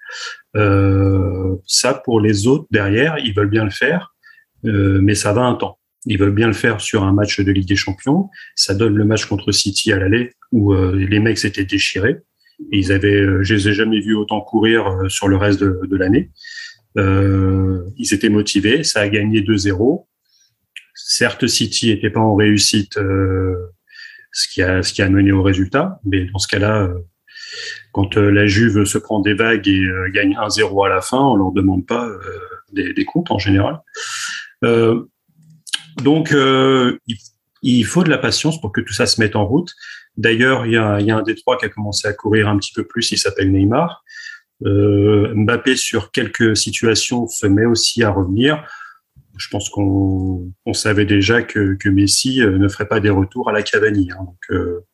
Euh, 0.55 1.55
ça, 1.65 1.93
pour 1.93 2.21
les 2.21 2.47
autres 2.47 2.65
derrière, 2.71 3.17
ils 3.17 3.33
veulent 3.33 3.49
bien 3.49 3.63
le 3.63 3.71
faire, 3.71 4.13
euh, 4.65 4.99
mais 5.01 5.15
ça 5.15 5.33
va 5.33 5.41
un 5.41 5.55
temps. 5.55 5.79
Ils 6.05 6.17
veulent 6.17 6.33
bien 6.33 6.47
le 6.47 6.53
faire 6.53 6.81
sur 6.81 7.03
un 7.03 7.13
match 7.13 7.39
de 7.39 7.51
Ligue 7.51 7.67
des 7.67 7.75
Champions. 7.75 8.29
Ça 8.55 8.73
donne 8.75 8.95
le 8.95 9.05
match 9.05 9.25
contre 9.25 9.51
City 9.51 9.91
à 9.91 9.97
l'aller 9.97 10.33
où 10.51 10.73
euh, 10.73 10.95
les 10.95 11.19
mecs 11.19 11.37
s'étaient 11.37 11.65
déchirés. 11.65 12.17
Ils 12.71 12.91
avaient, 12.91 13.21
euh, 13.21 13.43
je 13.43 13.55
les 13.55 13.69
ai 13.69 13.73
jamais 13.73 13.99
vus 13.99 14.15
autant 14.15 14.41
courir 14.41 14.87
euh, 14.87 15.09
sur 15.09 15.27
le 15.27 15.37
reste 15.37 15.59
de, 15.61 15.81
de 15.83 15.95
l'année. 15.95 16.29
Euh, 16.97 17.83
ils 17.97 18.13
étaient 18.13 18.29
motivés. 18.29 18.83
Ça 18.83 19.01
a 19.01 19.09
gagné 19.09 19.41
2-0. 19.41 20.05
Certes, 20.95 21.47
City 21.47 21.89
était 21.89 22.09
pas 22.09 22.19
en 22.19 22.35
réussite, 22.35 22.93
ce 22.93 24.47
qui 24.47 24.61
a 24.61 24.83
ce 24.83 24.93
qui 24.93 25.01
a 25.01 25.09
mené 25.09 25.31
au 25.31 25.41
résultat. 25.41 25.99
Mais 26.05 26.25
dans 26.25 26.37
ce 26.37 26.47
cas-là, 26.47 26.93
quand 27.91 28.15
la 28.15 28.47
Juve 28.47 28.85
se 28.85 28.97
prend 28.97 29.19
des 29.19 29.33
vagues 29.33 29.67
et 29.67 29.85
gagne 30.11 30.35
1-0 30.35 30.85
à 30.85 30.89
la 30.89 31.01
fin, 31.01 31.19
on 31.19 31.35
leur 31.35 31.51
demande 31.51 31.85
pas 31.85 32.09
des, 32.71 32.93
des 32.93 33.05
comptes 33.05 33.31
en 33.31 33.39
général. 33.39 33.81
Euh, 34.63 35.03
donc, 36.01 36.31
euh, 36.31 36.97
il, 37.61 37.85
faut 37.85 38.03
de 38.03 38.09
la 38.09 38.17
patience 38.17 38.59
pour 38.59 38.71
que 38.71 38.81
tout 38.81 38.93
ça 38.93 39.05
se 39.05 39.21
mette 39.21 39.35
en 39.35 39.45
route. 39.45 39.73
D'ailleurs, 40.17 40.65
il 40.65 40.73
y 40.73 40.77
a, 40.77 40.95
un 40.95 41.23
des 41.23 41.35
trois 41.35 41.57
qui 41.57 41.65
a 41.65 41.69
commencé 41.69 42.07
à 42.07 42.13
courir 42.13 42.47
un 42.47 42.57
petit 42.57 42.73
peu 42.73 42.83
plus, 42.83 43.11
il 43.11 43.17
s'appelle 43.17 43.51
Neymar. 43.51 44.03
Euh, 44.65 45.33
Mbappé, 45.35 45.75
sur 45.75 46.11
quelques 46.11 46.55
situations, 46.55 47.27
se 47.27 47.47
met 47.47 47.65
aussi 47.65 48.03
à 48.03 48.11
revenir. 48.11 48.65
Je 49.37 49.47
pense 49.49 49.69
qu'on 49.69 50.51
on 50.65 50.73
savait 50.73 51.05
déjà 51.05 51.41
que, 51.41 51.89
Messi 51.89 52.41
euh, 52.41 52.57
ne 52.57 52.67
ferait 52.67 52.87
pas 52.87 52.99
des 52.99 53.09
retours 53.09 53.49
à 53.49 53.51
la 53.51 53.63
Cavani. 53.63 54.09
Hein. 54.11 54.23
Donc, 54.23 54.39
euh, 54.51 54.85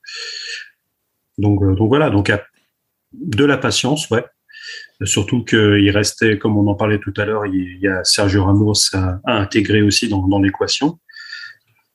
donc, 1.40 1.62
euh, 1.64 1.76
donc 1.76 1.90
voilà, 1.90 2.10
donc 2.10 2.32
de 3.14 3.46
la 3.46 3.58
patience, 3.58 4.10
ouais. 4.10 4.24
Surtout 5.04 5.44
qu'il 5.44 5.90
restait, 5.90 6.38
comme 6.38 6.58
on 6.58 6.68
en 6.68 6.76
parlait 6.76 7.00
tout 7.00 7.14
à 7.18 7.26
l'heure, 7.26 7.46
il 7.46 7.80
y 7.82 7.88
a 7.88 8.04
Sergio 8.04 8.44
Ramos 8.44 8.74
à, 8.94 9.20
intégrer 9.26 9.82
aussi 9.82 10.10
dans, 10.10 10.40
l'équation. 10.40 11.00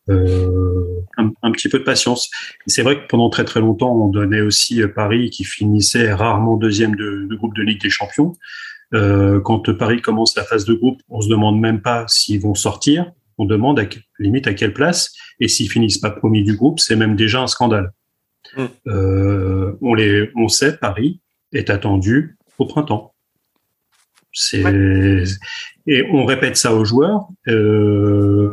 Euh, 0.08 1.00
un, 1.18 1.52
petit 1.52 1.68
peu 1.68 1.78
de 1.78 1.84
patience. 1.84 2.30
C'est 2.66 2.82
vrai 2.82 2.96
que 3.00 3.06
pendant 3.06 3.28
très 3.28 3.44
très 3.44 3.60
longtemps, 3.60 3.94
on 3.94 4.08
donnait 4.08 4.40
aussi 4.40 4.82
Paris 4.88 5.30
qui 5.30 5.44
finissait 5.44 6.12
rarement 6.14 6.56
deuxième 6.56 6.96
de, 6.96 7.26
de 7.28 7.36
groupe 7.36 7.54
de 7.54 7.62
Ligue 7.62 7.80
des 7.80 7.90
Champions. 7.90 8.32
Euh, 8.94 9.40
quand 9.40 9.76
Paris 9.76 10.00
commence 10.00 10.36
la 10.36 10.44
phase 10.44 10.64
de 10.64 10.74
groupe, 10.74 11.00
on 11.08 11.20
se 11.20 11.28
demande 11.28 11.60
même 11.60 11.80
pas 11.80 12.04
s'ils 12.08 12.40
vont 12.40 12.54
sortir. 12.54 13.10
On 13.38 13.44
demande 13.44 13.80
à, 13.80 13.84
limite 14.18 14.46
à 14.46 14.54
quelle 14.54 14.72
place. 14.72 15.12
Et 15.40 15.48
s'ils 15.48 15.70
finissent 15.70 15.98
pas 15.98 16.10
premier 16.10 16.42
du 16.42 16.56
groupe, 16.56 16.80
c'est 16.80 16.96
même 16.96 17.16
déjà 17.16 17.42
un 17.42 17.46
scandale. 17.46 17.92
Mmh. 18.56 18.64
Euh, 18.86 19.76
on 19.80 19.94
les, 19.94 20.30
on 20.36 20.48
sait 20.48 20.76
Paris 20.76 21.20
est 21.52 21.70
attendu 21.70 22.36
au 22.58 22.66
printemps. 22.66 23.14
C'est 24.32 24.64
ouais. 24.64 25.24
et 25.86 26.04
on 26.10 26.24
répète 26.24 26.56
ça 26.56 26.74
aux 26.74 26.84
joueurs, 26.84 27.28
euh, 27.46 28.50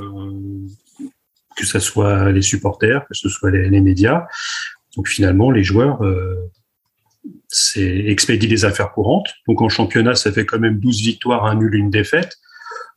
que 1.57 1.65
ce 1.65 1.79
soit 1.79 2.31
les 2.31 2.43
supporters, 2.43 3.05
que 3.07 3.15
ce 3.15 3.29
soit 3.29 3.49
les, 3.49 3.67
les 3.67 3.81
médias. 3.81 4.27
Donc 4.95 5.07
finalement, 5.07 5.49
les 5.49 5.63
joueurs, 5.63 6.03
euh, 6.03 6.35
c'est 7.47 7.81
expédie 7.81 8.47
des 8.47 8.63
affaires 8.63 8.91
courantes. 8.91 9.33
Donc 9.47 9.61
en 9.61 9.69
championnat, 9.69 10.13
ça 10.13 10.31
fait 10.31 10.45
quand 10.45 10.59
même 10.59 10.79
12 10.79 11.01
victoires, 11.01 11.45
un 11.45 11.55
nul, 11.55 11.73
une 11.73 11.89
défaite. 11.89 12.37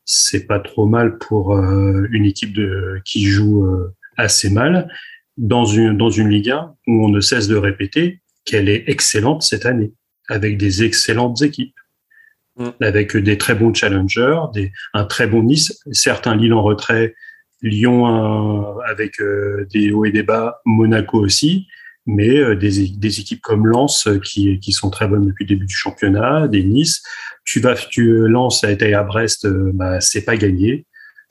C'est 0.05 0.47
pas 0.47 0.59
trop 0.59 0.85
mal 0.85 1.17
pour 1.17 1.57
euh, 1.57 2.07
une 2.11 2.27
équipe 2.27 2.53
de 2.53 3.01
qui 3.07 3.25
joue 3.25 3.67
assez 4.19 4.51
mal 4.51 4.89
dans 5.37 5.65
une 5.65 5.97
dans 5.97 6.11
une 6.11 6.29
Ligue 6.29 6.51
1 6.51 6.75
où 6.87 7.05
on 7.05 7.09
ne 7.09 7.21
cesse 7.21 7.49
de 7.49 7.57
répéter 7.57 8.21
qu'elle 8.45 8.69
est 8.69 8.85
excellente 8.89 9.43
cette 9.43 9.67
année 9.67 9.93
avec 10.29 10.57
des 10.57 10.85
excellentes 10.85 11.43
équipes, 11.43 11.77
mmh. 12.57 12.69
avec 12.81 13.17
des 13.17 13.39
très 13.39 13.55
bons 13.55 13.75
challengers, 13.75 14.41
des, 14.53 14.73
un 14.93 15.05
très 15.05 15.27
bon 15.27 15.43
Nice, 15.43 15.83
certains 15.93 16.37
Lille 16.37 16.53
en 16.53 16.63
retrait, 16.63 17.15
Lyon 17.63 18.07
euh, 18.07 18.81
avec 18.87 19.21
euh, 19.21 19.67
des 19.73 19.93
hauts 19.93 20.05
et 20.05 20.13
des 20.13 20.23
bas, 20.23 20.61
Monaco 20.65 21.19
aussi, 21.19 21.67
mais 22.07 22.37
euh, 22.37 22.55
des, 22.55 22.89
des, 22.89 23.21
équipes 23.21 23.41
comme 23.41 23.67
Lens 23.67 24.09
qui, 24.23 24.59
qui 24.61 24.73
sont 24.73 24.91
très 24.91 25.09
bonnes 25.09 25.27
depuis 25.27 25.45
le 25.45 25.49
début 25.49 25.67
du 25.67 25.77
championnat, 25.77 26.49
des 26.49 26.63
Nice. 26.63 27.03
Tu 27.45 27.61
vas, 27.61 27.75
tu 27.75 28.29
Lens 28.29 28.65
a 28.65 28.71
été 28.71 28.95
à 28.95 29.03
Brest, 29.03 29.47
bah, 29.47 30.01
c'est 30.01 30.25
pas 30.25 30.37
gagné. 30.37 30.87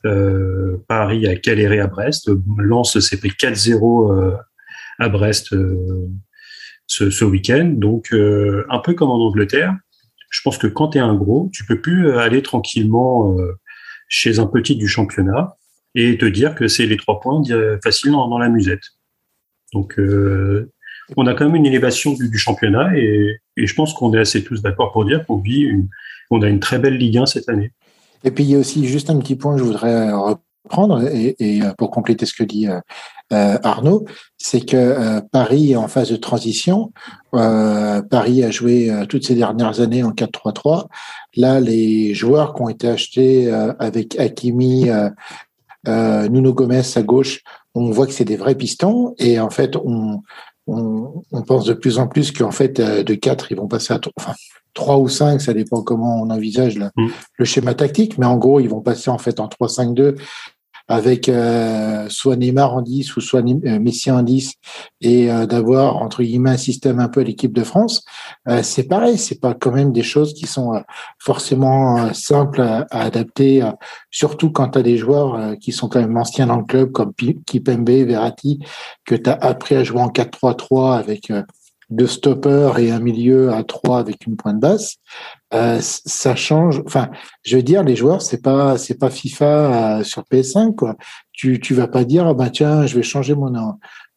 Euh, 0.05 0.77
Paris 0.87 1.27
a 1.27 1.35
galéré 1.35 1.79
à 1.79 1.87
Brest. 1.87 2.29
Lens 2.57 2.99
s'est 2.99 3.17
pris 3.17 3.29
4-0 3.29 4.37
à 4.99 5.09
Brest 5.09 5.55
ce, 6.87 7.09
ce 7.09 7.25
week-end. 7.25 7.73
Donc, 7.75 8.13
euh, 8.13 8.65
un 8.69 8.79
peu 8.79 8.93
comme 8.93 9.09
en 9.09 9.25
Angleterre, 9.25 9.75
je 10.29 10.41
pense 10.43 10.57
que 10.57 10.67
quand 10.67 10.89
tu 10.89 10.97
es 10.97 11.01
un 11.01 11.15
gros, 11.15 11.49
tu 11.53 11.65
peux 11.65 11.79
plus 11.79 12.11
aller 12.11 12.41
tranquillement 12.41 13.37
euh, 13.37 13.53
chez 14.07 14.39
un 14.39 14.47
petit 14.47 14.75
du 14.75 14.87
championnat 14.87 15.55
et 15.95 16.17
te 16.17 16.25
dire 16.25 16.55
que 16.55 16.67
c'est 16.67 16.85
les 16.85 16.97
trois 16.97 17.19
points 17.19 17.43
faciles 17.83 18.11
dans, 18.11 18.37
la 18.37 18.49
musette. 18.49 18.83
Donc, 19.73 19.99
euh, 19.99 20.71
on 21.17 21.27
a 21.27 21.35
quand 21.35 21.45
même 21.45 21.55
une 21.55 21.65
élévation 21.65 22.13
du, 22.13 22.37
championnat 22.37 22.97
et, 22.97 23.37
je 23.57 23.73
pense 23.75 23.93
qu'on 23.93 24.13
est 24.13 24.19
assez 24.19 24.43
tous 24.43 24.61
d'accord 24.61 24.91
pour 24.91 25.05
dire 25.05 25.25
qu'on 25.25 25.37
vit 25.37 25.69
on 26.31 26.41
a 26.41 26.49
une 26.49 26.59
très 26.59 26.79
belle 26.79 26.97
Ligue 26.97 27.19
1 27.19 27.27
cette 27.27 27.49
année. 27.49 27.71
Et 28.23 28.31
puis, 28.31 28.43
il 28.43 28.51
y 28.51 28.55
a 28.55 28.59
aussi 28.59 28.87
juste 28.87 29.09
un 29.09 29.19
petit 29.19 29.35
point 29.35 29.53
que 29.53 29.59
je 29.59 29.65
voudrais 29.65 30.11
reprendre 30.11 31.05
et, 31.07 31.35
et 31.39 31.61
pour 31.77 31.91
compléter 31.91 32.25
ce 32.25 32.33
que 32.33 32.43
dit 32.43 32.67
euh, 33.33 33.57
Arnaud, 33.63 34.05
c'est 34.37 34.61
que 34.61 34.77
euh, 34.77 35.21
Paris 35.31 35.71
est 35.71 35.75
en 35.75 35.87
phase 35.87 36.11
de 36.11 36.17
transition. 36.17 36.91
Euh, 37.33 38.01
Paris 38.03 38.43
a 38.43 38.51
joué 38.51 38.91
toutes 39.09 39.25
ces 39.25 39.35
dernières 39.35 39.79
années 39.79 40.03
en 40.03 40.11
4-3-3. 40.11 40.87
Là, 41.37 41.59
les 41.59 42.13
joueurs 42.13 42.53
qui 42.53 42.61
ont 42.61 42.69
été 42.69 42.87
achetés 42.89 43.51
avec 43.79 44.19
Hakimi, 44.19 44.89
Nuno 45.87 46.53
Gomez 46.53 46.81
à 46.95 47.01
gauche, 47.01 47.41
on 47.73 47.89
voit 47.89 48.05
que 48.05 48.13
c'est 48.13 48.25
des 48.25 48.37
vrais 48.37 48.55
pistons. 48.55 49.15
Et 49.17 49.39
en 49.39 49.49
fait, 49.49 49.75
on, 49.77 50.21
on, 50.67 51.23
on 51.31 51.41
pense 51.41 51.65
de 51.65 51.73
plus 51.73 51.97
en 51.97 52.07
plus 52.07 52.31
qu'en 52.31 52.51
fait, 52.51 52.79
de 52.79 53.13
4, 53.15 53.51
ils 53.51 53.57
vont 53.57 53.67
passer 53.67 53.93
à 53.93 53.99
enfin, 54.15 54.33
3 54.73 54.97
ou 54.97 55.07
5, 55.07 55.41
ça 55.41 55.53
dépend 55.53 55.81
comment 55.81 56.21
on 56.21 56.29
envisage 56.29 56.77
le, 56.77 56.85
mmh. 56.95 57.07
le, 57.37 57.45
schéma 57.45 57.73
tactique, 57.73 58.17
mais 58.17 58.25
en 58.25 58.37
gros, 58.37 58.59
ils 58.59 58.69
vont 58.69 58.81
passer 58.81 59.09
en 59.09 59.17
fait 59.17 59.39
en 59.39 59.47
3-5-2 59.47 60.15
avec 60.87 61.29
euh, 61.29 62.07
soit 62.09 62.35
Neymar 62.35 62.75
en 62.75 62.81
10 62.81 63.15
ou 63.15 63.21
soit 63.21 63.41
euh, 63.41 63.79
Messi 63.79 64.11
en 64.11 64.21
10 64.21 64.53
et 65.01 65.31
euh, 65.31 65.45
d'avoir 65.45 65.97
entre 65.97 66.23
guillemets 66.23 66.51
un 66.51 66.57
système 66.57 66.99
un 66.99 67.07
peu 67.07 67.21
à 67.21 67.23
l'équipe 67.23 67.53
de 67.53 67.63
France, 67.63 68.03
euh, 68.49 68.61
c'est 68.63 68.83
pareil, 68.83 69.17
c'est 69.17 69.39
pas 69.39 69.53
quand 69.53 69.71
même 69.71 69.93
des 69.93 70.03
choses 70.03 70.33
qui 70.33 70.45
sont 70.45 70.75
euh, 70.75 70.79
forcément 71.19 71.97
euh, 71.97 72.13
simples 72.13 72.61
à, 72.61 72.85
à 72.91 73.03
adapter, 73.03 73.63
surtout 74.11 74.51
quand 74.51 74.69
tu 74.69 74.79
as 74.79 74.83
des 74.83 74.97
joueurs 74.97 75.57
qui 75.59 75.71
sont 75.71 75.87
quand 75.87 75.99
même 75.99 76.17
anciens 76.17 76.47
dans 76.47 76.57
le 76.57 76.65
club 76.65 76.91
comme 76.91 77.13
Kipembe, 77.13 77.89
Verratti, 77.89 78.59
que 79.05 79.15
tu 79.15 79.29
as 79.29 79.33
appris 79.33 79.75
à 79.75 79.83
jouer 79.83 80.01
en 80.01 80.09
4-3-3 80.09 80.97
avec 80.97 81.31
deux 81.95 82.07
stoppers 82.07 82.79
et 82.79 82.91
un 82.91 82.99
milieu 82.99 83.51
à 83.51 83.63
trois 83.63 83.99
avec 83.99 84.25
une 84.25 84.35
pointe 84.35 84.59
basse, 84.59 84.97
euh, 85.53 85.79
ça 85.81 86.35
change. 86.35 86.81
Enfin, 86.85 87.09
je 87.43 87.57
veux 87.57 87.63
dire, 87.63 87.83
les 87.83 87.95
joueurs, 87.95 88.21
c'est 88.21 88.41
pas 88.41 88.77
c'est 88.77 88.97
pas 88.97 89.09
FIFA 89.09 89.99
euh, 89.99 90.03
sur 90.03 90.23
PS5 90.23 90.75
quoi. 90.75 90.95
Tu 91.31 91.59
tu 91.59 91.73
vas 91.73 91.87
pas 91.87 92.03
dire 92.03 92.27
ah 92.27 92.33
bah 92.33 92.49
tiens, 92.49 92.85
je 92.85 92.95
vais 92.95 93.03
changer 93.03 93.35
mon 93.35 93.51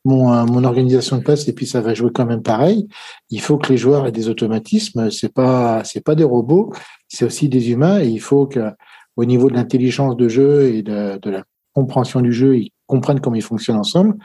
mon 0.04 0.32
euh, 0.32 0.44
mon 0.44 0.64
organisation 0.64 1.18
de 1.18 1.22
passe 1.22 1.46
et 1.48 1.52
puis 1.52 1.66
ça 1.66 1.80
va 1.80 1.94
jouer 1.94 2.10
quand 2.14 2.26
même 2.26 2.42
pareil. 2.42 2.88
Il 3.30 3.40
faut 3.40 3.58
que 3.58 3.70
les 3.70 3.78
joueurs 3.78 4.06
aient 4.06 4.12
des 4.12 4.28
automatismes. 4.28 5.10
C'est 5.10 5.32
pas 5.32 5.82
c'est 5.84 6.04
pas 6.04 6.14
des 6.14 6.24
robots, 6.24 6.72
c'est 7.08 7.24
aussi 7.24 7.48
des 7.48 7.70
humains 7.70 8.00
et 8.00 8.08
il 8.08 8.20
faut 8.20 8.46
que 8.46 8.72
au 9.16 9.24
niveau 9.24 9.50
de 9.50 9.54
l'intelligence 9.54 10.16
de 10.16 10.28
jeu 10.28 10.74
et 10.74 10.82
de, 10.82 11.18
de 11.18 11.30
la 11.30 11.44
compréhension 11.72 12.20
du 12.20 12.32
jeu, 12.32 12.56
ils 12.58 12.70
comprennent 12.86 13.20
comment 13.20 13.36
ils 13.36 13.42
fonctionnent 13.42 13.78
ensemble. 13.78 14.16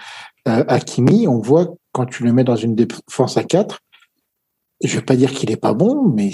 Euh, 0.47 0.63
Hakimi, 0.67 1.27
on 1.27 1.39
voit 1.39 1.67
quand 1.91 2.05
tu 2.05 2.23
le 2.23 2.33
mets 2.33 2.43
dans 2.43 2.55
une 2.55 2.75
défense 2.75 3.37
à 3.37 3.43
4, 3.43 3.79
je 4.83 4.95
vais 4.95 5.03
pas 5.03 5.15
dire 5.15 5.31
qu'il 5.31 5.51
est 5.51 5.57
pas 5.57 5.73
bon, 5.73 6.03
mais 6.07 6.31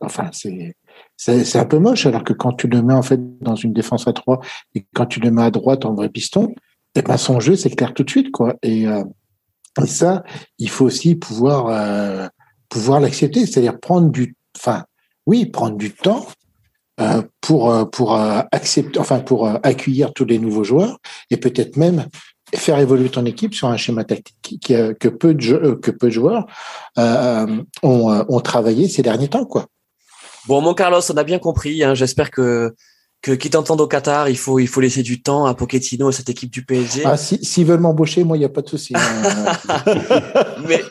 enfin 0.00 0.30
c'est 0.32 1.58
un 1.58 1.64
peu 1.64 1.78
moche 1.78 2.06
alors 2.06 2.24
que 2.24 2.32
quand 2.32 2.52
tu 2.52 2.68
le 2.68 2.82
mets 2.82 2.94
en 2.94 3.02
fait 3.02 3.20
dans 3.40 3.56
une 3.56 3.72
défense 3.72 4.06
à 4.06 4.12
3 4.12 4.40
et 4.74 4.86
quand 4.94 5.06
tu 5.06 5.20
le 5.20 5.30
mets 5.30 5.42
à 5.42 5.50
droite 5.50 5.84
en 5.84 5.94
vrai 5.94 6.08
piston, 6.08 6.48
et 6.94 7.00
eh 7.00 7.02
ben 7.02 7.16
son 7.16 7.40
jeu 7.40 7.56
c'est 7.56 7.70
clair 7.70 7.94
tout 7.94 8.04
de 8.04 8.10
suite 8.10 8.30
quoi. 8.30 8.54
Et, 8.62 8.86
euh, 8.86 9.04
ça, 9.86 10.24
il 10.58 10.68
faut 10.68 10.86
aussi 10.86 11.14
pouvoir 11.14 11.68
euh, 11.68 12.26
pouvoir 12.68 12.98
l'accepter, 12.98 13.46
c'est-à-dire 13.46 13.78
prendre 13.78 14.10
du 14.10 14.34
enfin 14.56 14.84
oui, 15.26 15.46
prendre 15.46 15.76
du 15.76 15.92
temps 15.92 16.26
euh, 17.00 17.22
pour 17.40 17.90
pour 17.90 18.16
accepter 18.16 18.98
enfin 18.98 19.20
pour 19.20 19.46
accueillir 19.46 20.12
tous 20.14 20.24
les 20.24 20.38
nouveaux 20.38 20.64
joueurs 20.64 20.98
et 21.30 21.36
peut-être 21.36 21.76
même 21.76 22.06
faire 22.54 22.78
évoluer 22.78 23.08
ton 23.08 23.24
équipe 23.24 23.54
sur 23.54 23.68
un 23.68 23.76
schéma 23.76 24.04
tactique 24.04 24.72
que 25.00 25.08
peu 25.08 25.34
de, 25.34 25.74
que 25.74 25.90
peu 25.90 26.08
de 26.08 26.12
joueurs 26.12 26.46
ont, 26.96 27.64
ont 27.82 28.40
travaillé 28.40 28.88
ces 28.88 29.02
derniers 29.02 29.28
temps, 29.28 29.44
quoi. 29.44 29.66
Bon, 30.48 30.62
mon 30.62 30.72
Carlos, 30.72 31.02
on 31.10 31.16
a 31.16 31.24
bien 31.24 31.38
compris. 31.38 31.84
Hein. 31.84 31.94
J'espère 31.94 32.30
que 32.30 32.74
que 33.20 33.32
qui 33.32 33.50
t'entendent 33.50 33.80
au 33.80 33.88
Qatar, 33.88 34.28
il 34.28 34.38
faut 34.38 34.58
il 34.58 34.68
faut 34.68 34.80
laisser 34.80 35.02
du 35.02 35.20
temps 35.20 35.44
à 35.44 35.54
Pochettino 35.54 36.08
et 36.08 36.12
cette 36.12 36.28
équipe 36.28 36.50
du 36.50 36.64
PSG. 36.64 37.02
Ah, 37.04 37.16
s'ils 37.16 37.44
si, 37.44 37.64
veulent 37.64 37.80
m'embaucher, 37.80 38.24
moi, 38.24 38.36
il 38.36 38.40
n'y 38.40 38.46
a 38.46 38.48
pas 38.48 38.62
de 38.62 38.68
souci. 38.68 38.94
Hein. 38.96 39.52
mais 40.68 40.82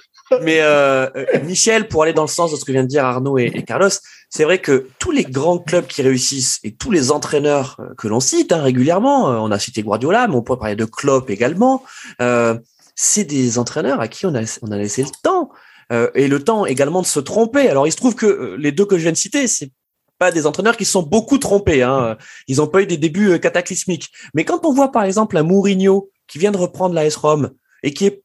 mais 0.42 0.60
euh, 0.62 1.10
Michel, 1.44 1.88
pour 1.88 2.04
aller 2.04 2.14
dans 2.14 2.24
le 2.24 2.28
sens 2.28 2.52
de 2.52 2.58
ce 2.58 2.66
que 2.66 2.72
vient 2.72 2.84
de 2.84 2.88
dire 2.88 3.06
Arnaud 3.06 3.38
et, 3.38 3.52
Carlos, 3.64 3.90
c'est 4.30 4.44
vrai 4.44 4.60
que 4.60 4.88
tous 5.00 5.12
les 5.12 5.24
grands 5.24 5.60
clubs 5.60 5.88
qui 5.88 6.02
réussissent 6.02 6.60
et 6.64 6.76
tous 6.76 6.92
les 6.92 7.12
entraîneurs 7.12 7.78
euh, 7.80 7.94
que 7.98 8.08
l'on 8.08 8.20
cite 8.20 8.52
hein, 8.52 8.62
régulièrement, 8.62 9.32
euh, 9.32 9.36
on 9.38 9.52
a 9.52 9.60
cité 9.60 9.84
Guardiola, 9.84 10.28
mais 10.28 10.36
on 10.36 10.42
pourrait 10.42 10.60
parler 10.60 10.76
de 10.76 10.86
Klopp 10.86 11.30
également. 11.30 11.84
Euh, 12.22 12.58
c'est 12.96 13.24
des 13.24 13.60
entraîneurs 13.60 14.02
à 14.02 14.08
qui 14.08 14.26
on 14.26 14.36
a 14.36 14.42
on 14.62 14.72
a 14.72 14.78
laissé 14.78 15.04
le 15.04 15.10
temps. 15.24 15.52
Euh, 15.92 16.10
et 16.16 16.28
le 16.28 16.44
temps 16.44 16.66
également 16.66 17.02
de 17.02 17.08
se 17.08 17.20
tromper. 17.20 17.70
Alors 17.70 17.88
il 17.88 17.92
se 17.92 17.98
trouve 17.98 18.16
que 18.16 18.26
euh, 18.26 18.56
les 18.58 18.72
deux 18.72 18.86
que 18.86 18.98
je 18.98 19.04
viens 19.04 19.12
de 19.12 19.18
citer, 19.18 19.48
c'est 19.48 19.72
pas 20.20 20.32
des 20.32 20.46
entraîneurs 20.46 20.76
qui 20.76 20.86
se 20.86 20.92
sont 20.92 21.04
beaucoup 21.04 21.38
trompés. 21.38 21.84
Hein. 21.84 22.18
Ils 22.48 22.62
ont 22.62 22.68
pas 22.68 22.82
eu 22.82 22.88
des 22.88 22.98
débuts 22.98 23.32
euh, 23.32 23.38
cataclysmiques. 23.38 24.12
Mais 24.34 24.44
quand 24.44 24.66
on 24.66 24.74
voit 24.74 24.92
par 24.92 25.04
exemple 25.04 25.38
un 25.38 25.44
Mourinho 25.44 26.10
qui 26.28 26.40
vient 26.40 26.52
de 26.52 26.58
reprendre 26.58 26.94
la 26.94 27.06
S-Rom 27.06 27.52
et 27.84 27.94
qui 27.94 28.06
est 28.06 28.24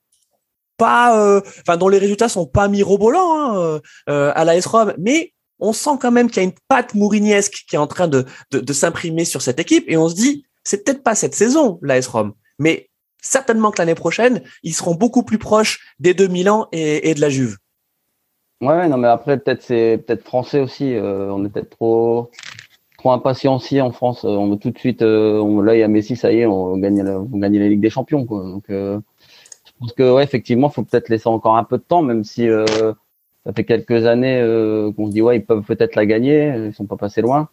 pas, 0.83 1.41
enfin 1.61 1.77
dont 1.77 1.89
les 1.89 1.99
résultats 1.99 2.29
sont 2.29 2.47
pas 2.47 2.69
mirobolants 2.69 3.57
hein, 3.57 3.81
à 4.07 4.45
la 4.45 4.57
S-Rom, 4.57 4.95
mais 4.99 5.33
on 5.61 5.73
sent 5.73 5.97
quand 6.01 6.11
même 6.11 6.29
qu'il 6.29 6.43
y 6.43 6.47
a 6.47 6.49
une 6.49 6.57
patte 6.69 6.95
mourignesque 6.95 7.65
qui 7.69 7.77
est 7.77 7.79
en 7.79 7.87
train 7.87 8.09
de, 8.09 8.25
de, 8.51 8.73
s'imprimer 8.73 9.25
sur 9.25 9.43
cette 9.43 9.61
équipe 9.61 9.85
et 9.87 9.97
on 9.97 10.09
se 10.09 10.15
dit 10.15 10.45
c'est 10.65 10.85
peut-être 10.85 11.05
pas 11.05 11.15
cette 11.15 11.35
saison 11.35 11.79
la 11.83 11.99
S-Rom, 11.99 12.33
mais 12.59 12.91
certainement 13.23 13.71
que 13.71 13.79
l'année 13.79 13.95
prochaine, 13.95 14.43
ils 14.63 14.75
seront 14.75 14.95
beaucoup 14.95 15.23
plus 15.23 15.39
proches 15.39 15.81
des 16.01 16.13
deux 16.13 16.29
Milan 16.29 16.69
et, 16.73 17.15
de 17.15 17.21
la 17.21 17.31
Juve. 17.31 17.57
Ouais, 18.61 18.89
non, 18.89 18.99
mais 18.99 19.09
après, 19.09 19.39
peut-être 19.39 19.63
c'est 19.63 20.03
peut-être 20.07 20.25
français 20.25 20.61
aussi. 20.61 20.95
Euh, 20.95 21.33
on 21.33 21.45
est 21.45 21.49
peut-être 21.49 21.71
trop 21.71 22.31
trop 22.99 23.11
impatient 23.11 23.57
aussi 23.57 23.81
en 23.81 23.91
France. 23.91 24.23
On 24.23 24.51
veut 24.51 24.57
tout 24.57 24.71
de 24.71 24.79
suite. 24.79 25.03
Euh, 25.03 25.39
on, 25.41 25.61
là, 25.61 25.75
il 25.75 25.81
y 25.81 25.83
a 25.83 25.89
Messi, 25.89 26.15
ça 26.15 26.33
y 26.33 26.41
est, 26.41 26.47
on 26.47 26.77
gagne 26.77 27.03
la, 27.03 27.19
on 27.19 27.39
gagne 27.39 27.59
Ligue 27.59 27.81
des 27.81 27.91
Champions. 27.91 28.25
Quoi. 28.25 28.45
Donc, 28.45 28.65
euh, 28.71 29.01
pense 29.83 29.93
que 29.93 30.13
ouais, 30.13 30.25
effectivement, 30.25 30.69
faut 30.71 30.83
peut-être 30.83 31.09
laisser 31.09 31.29
encore 31.29 31.57
un 31.57 31.65
peu 31.65 31.79
de 31.79 31.83
temps, 31.83 32.03
même 32.03 32.25
si 32.25 32.49
euh, 32.49 32.65
ça 33.45 33.53
fait 33.53 33.65
quelques 33.65 34.07
années 34.07 34.41
qu'on 34.97 35.07
se 35.07 35.13
dit 35.13 35.23
ouais, 35.23 35.37
ils 35.39 35.45
peuvent 35.45 35.63
peut-être 35.63 35.97
la 35.97 36.07
gagner. 36.07 36.55
Ils 36.67 36.75
sont 36.75 36.87
pas 36.87 36.97
passés 36.97 37.23
loin. 37.23 37.49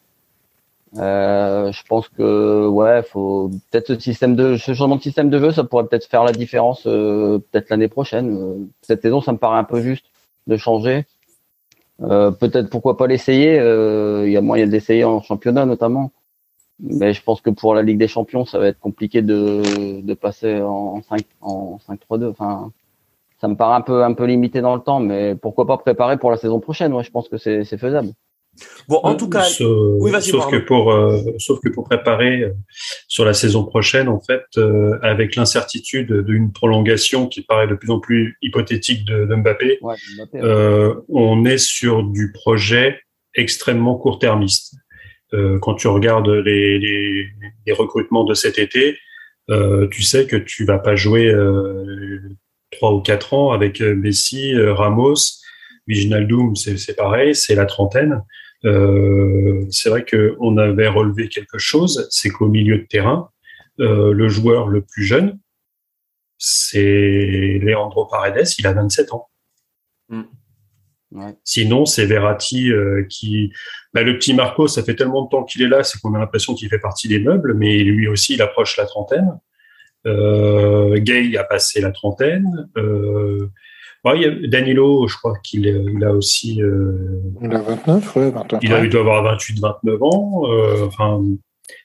Euh, 0.97 1.71
je 1.71 1.83
pense 1.87 2.09
que 2.09 2.67
ouais, 2.67 3.03
faut 3.03 3.51
peut-être 3.69 3.87
ce 3.87 3.99
système 3.99 4.35
de 4.35 4.57
ce 4.57 4.73
changement 4.73 4.95
de 4.95 5.01
système 5.01 5.29
de 5.29 5.39
jeu, 5.39 5.51
ça 5.51 5.63
pourrait 5.63 5.85
peut-être 5.85 6.05
faire 6.07 6.23
la 6.23 6.31
différence 6.31 6.87
euh, 6.87 7.39
peut-être 7.51 7.69
l'année 7.69 7.87
prochaine. 7.87 8.35
Euh, 8.35 8.55
cette 8.81 9.03
saison, 9.03 9.21
ça 9.21 9.31
me 9.31 9.37
paraît 9.37 9.59
un 9.59 9.63
peu 9.63 9.81
juste 9.81 10.05
de 10.47 10.57
changer. 10.57 11.05
Euh, 12.01 12.31
peut-être 12.31 12.69
pourquoi 12.69 12.97
pas 12.97 13.07
l'essayer. 13.07 13.57
Il 13.57 14.31
y 14.31 14.37
a 14.37 14.41
moyen 14.41 14.67
d'essayer 14.67 15.03
en 15.03 15.21
championnat 15.21 15.65
notamment. 15.65 16.11
Mais 16.79 17.13
je 17.13 17.21
pense 17.21 17.41
que 17.41 17.49
pour 17.49 17.75
la 17.75 17.81
Ligue 17.81 17.97
des 17.97 18.07
Champions, 18.07 18.45
ça 18.45 18.59
va 18.59 18.67
être 18.67 18.79
compliqué 18.79 19.21
de, 19.21 20.01
de 20.01 20.13
passer 20.13 20.61
en 20.61 21.01
5 21.01 21.21
en 21.41 21.79
5-3-2. 21.87 22.29
Enfin, 22.29 22.71
ça 23.41 23.47
me 23.47 23.55
paraît 23.55 23.75
un 23.75 23.81
peu 23.81 24.03
un 24.03 24.13
peu 24.13 24.25
limité 24.25 24.61
dans 24.61 24.75
le 24.75 24.81
temps, 24.81 24.99
mais 24.99 25.35
pourquoi 25.35 25.65
pas 25.65 25.77
préparer 25.77 26.17
pour 26.17 26.31
la 26.31 26.37
saison 26.37 26.59
prochaine? 26.59 26.93
Ouais, 26.93 27.03
je 27.03 27.11
pense 27.11 27.27
que 27.29 27.37
c'est 27.37 27.77
faisable. 27.77 28.11
Bon, 28.87 28.99
en 29.03 29.15
tout 29.15 29.29
cas, 29.29 29.47
oui, 29.99 30.11
sauf 30.21 30.49
que 30.49 30.57
pour 30.57 30.91
euh, 30.91 31.21
sauf 31.37 31.59
que 31.61 31.69
pour 31.69 31.85
préparer 31.85 32.41
euh, 32.41 32.53
sur 33.07 33.23
la 33.23 33.33
saison 33.33 33.63
prochaine, 33.63 34.09
en 34.09 34.19
fait, 34.19 34.43
euh, 34.57 34.97
avec 35.01 35.35
l'incertitude 35.35 36.11
d'une 36.11 36.51
prolongation 36.51 37.27
qui 37.27 37.41
paraît 37.41 37.67
de 37.67 37.75
plus 37.75 37.91
en 37.91 37.99
plus 37.99 38.37
hypothétique 38.41 39.05
de, 39.05 39.25
de 39.25 39.35
Mbappé, 39.35 39.79
on 41.09 41.45
est 41.45 41.57
sur 41.57 42.03
du 42.03 42.31
projet 42.31 42.99
extrêmement 43.35 43.95
court-termiste. 43.95 44.75
Quand 45.61 45.75
tu 45.75 45.87
regardes 45.87 46.29
les, 46.29 46.79
les, 46.79 47.27
les, 47.65 47.73
recrutements 47.73 48.23
de 48.23 48.33
cet 48.33 48.57
été, 48.57 48.97
tu 49.91 50.03
sais 50.03 50.25
que 50.27 50.35
tu 50.35 50.65
vas 50.65 50.79
pas 50.79 50.95
jouer 50.95 51.33
trois 52.71 52.93
ou 52.93 53.01
quatre 53.01 53.33
ans 53.33 53.51
avec 53.51 53.81
Messi, 53.81 54.53
Ramos, 54.55 55.15
Viginaldoum, 55.87 56.55
c'est 56.55 56.95
pareil, 56.95 57.35
c'est 57.35 57.55
la 57.55 57.65
trentaine. 57.65 58.23
Euh, 58.65 59.65
c'est 59.71 59.89
vrai 59.89 60.05
qu'on 60.05 60.57
avait 60.57 60.87
relevé 60.87 61.29
quelque 61.29 61.57
chose, 61.57 62.07
c'est 62.11 62.29
qu'au 62.29 62.47
milieu 62.47 62.77
de 62.77 62.83
terrain, 62.83 63.31
euh, 63.79 64.11
le 64.13 64.27
joueur 64.27 64.67
le 64.67 64.81
plus 64.81 65.03
jeune, 65.03 65.39
c'est 66.37 67.59
Leandro 67.61 68.05
Paredes, 68.05 68.47
il 68.57 68.67
a 68.67 68.73
27 68.73 69.13
ans. 69.13 69.29
Mm. 70.09 70.23
Sinon, 71.43 71.85
c'est 71.85 72.05
Verratti 72.05 72.71
euh, 72.71 73.03
qui. 73.09 73.51
Bah, 73.93 74.03
le 74.03 74.17
petit 74.17 74.33
Marco, 74.33 74.67
ça 74.67 74.83
fait 74.83 74.95
tellement 74.95 75.23
de 75.23 75.29
temps 75.29 75.43
qu'il 75.43 75.61
est 75.63 75.67
là, 75.67 75.83
c'est 75.83 75.99
qu'on 75.99 76.13
a 76.13 76.19
l'impression 76.19 76.53
qu'il 76.53 76.69
fait 76.69 76.79
partie 76.79 77.07
des 77.07 77.19
meubles, 77.19 77.55
mais 77.55 77.79
lui 77.79 78.07
aussi, 78.07 78.35
il 78.35 78.41
approche 78.41 78.77
la 78.77 78.85
trentaine. 78.85 79.39
Euh, 80.05 80.97
Gay 80.99 81.35
a 81.37 81.43
passé 81.43 81.81
la 81.81 81.91
trentaine. 81.91 82.69
Euh, 82.77 83.49
il 84.15 84.21
y 84.21 84.25
a 84.25 84.47
Danilo, 84.47 85.07
je 85.07 85.17
crois 85.17 85.33
qu'il 85.43 85.65
il 85.65 86.03
a 86.03 86.11
aussi. 86.11 86.61
Euh, 86.61 87.21
il 87.41 87.53
a 87.53 87.61
29, 87.61 88.15
ouais, 88.15 88.31
29. 88.31 88.59
Il, 88.63 88.73
a, 88.73 88.83
il 88.83 88.89
doit 88.89 89.01
avoir 89.01 89.23
28, 89.23 89.59
29 89.59 90.03
ans. 90.03 90.43
Euh, 90.45 90.85
enfin, 90.87 91.21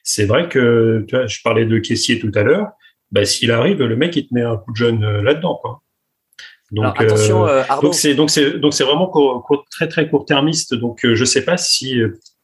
c'est 0.03 0.25
vrai 0.25 0.47
que 0.47 1.05
tu 1.07 1.15
vois, 1.15 1.27
je 1.27 1.39
parlais 1.43 1.65
de 1.65 1.77
caissier 1.79 2.19
tout 2.19 2.31
à 2.35 2.43
l'heure. 2.43 2.69
Bah, 3.11 3.25
s'il 3.25 3.51
arrive, 3.51 3.83
le 3.83 3.95
mec 3.95 4.15
il 4.15 4.27
te 4.27 4.33
met 4.33 4.41
un 4.41 4.57
coup 4.57 4.71
de 4.71 4.77
jeune 4.77 5.03
euh, 5.03 5.21
là-dedans, 5.21 5.59
quoi. 5.61 5.81
Donc, 6.71 6.83
Alors, 6.83 6.99
attention, 6.99 7.47
euh, 7.47 7.63
donc 7.81 7.93
c'est 7.93 8.15
donc 8.15 8.29
c'est 8.29 8.59
donc 8.59 8.73
c'est 8.73 8.83
vraiment 8.83 9.07
court, 9.07 9.65
très 9.69 9.87
très 9.87 10.09
court-termiste. 10.09 10.73
Donc 10.73 10.99
je 11.03 11.25
sais 11.25 11.45
pas 11.45 11.57
si 11.57 11.99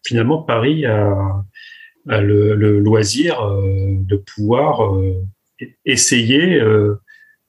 finalement 0.06 0.44
Paris 0.44 0.86
a, 0.86 1.16
a 2.08 2.22
le, 2.22 2.56
le, 2.56 2.80
loisir 2.80 3.42
de 3.42 4.16
pouvoir 4.16 4.92
essayer 5.86 6.62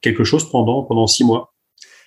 quelque 0.00 0.24
chose 0.24 0.50
pendant 0.50 0.82
pendant 0.82 1.06
six 1.06 1.24
mois. 1.24 1.52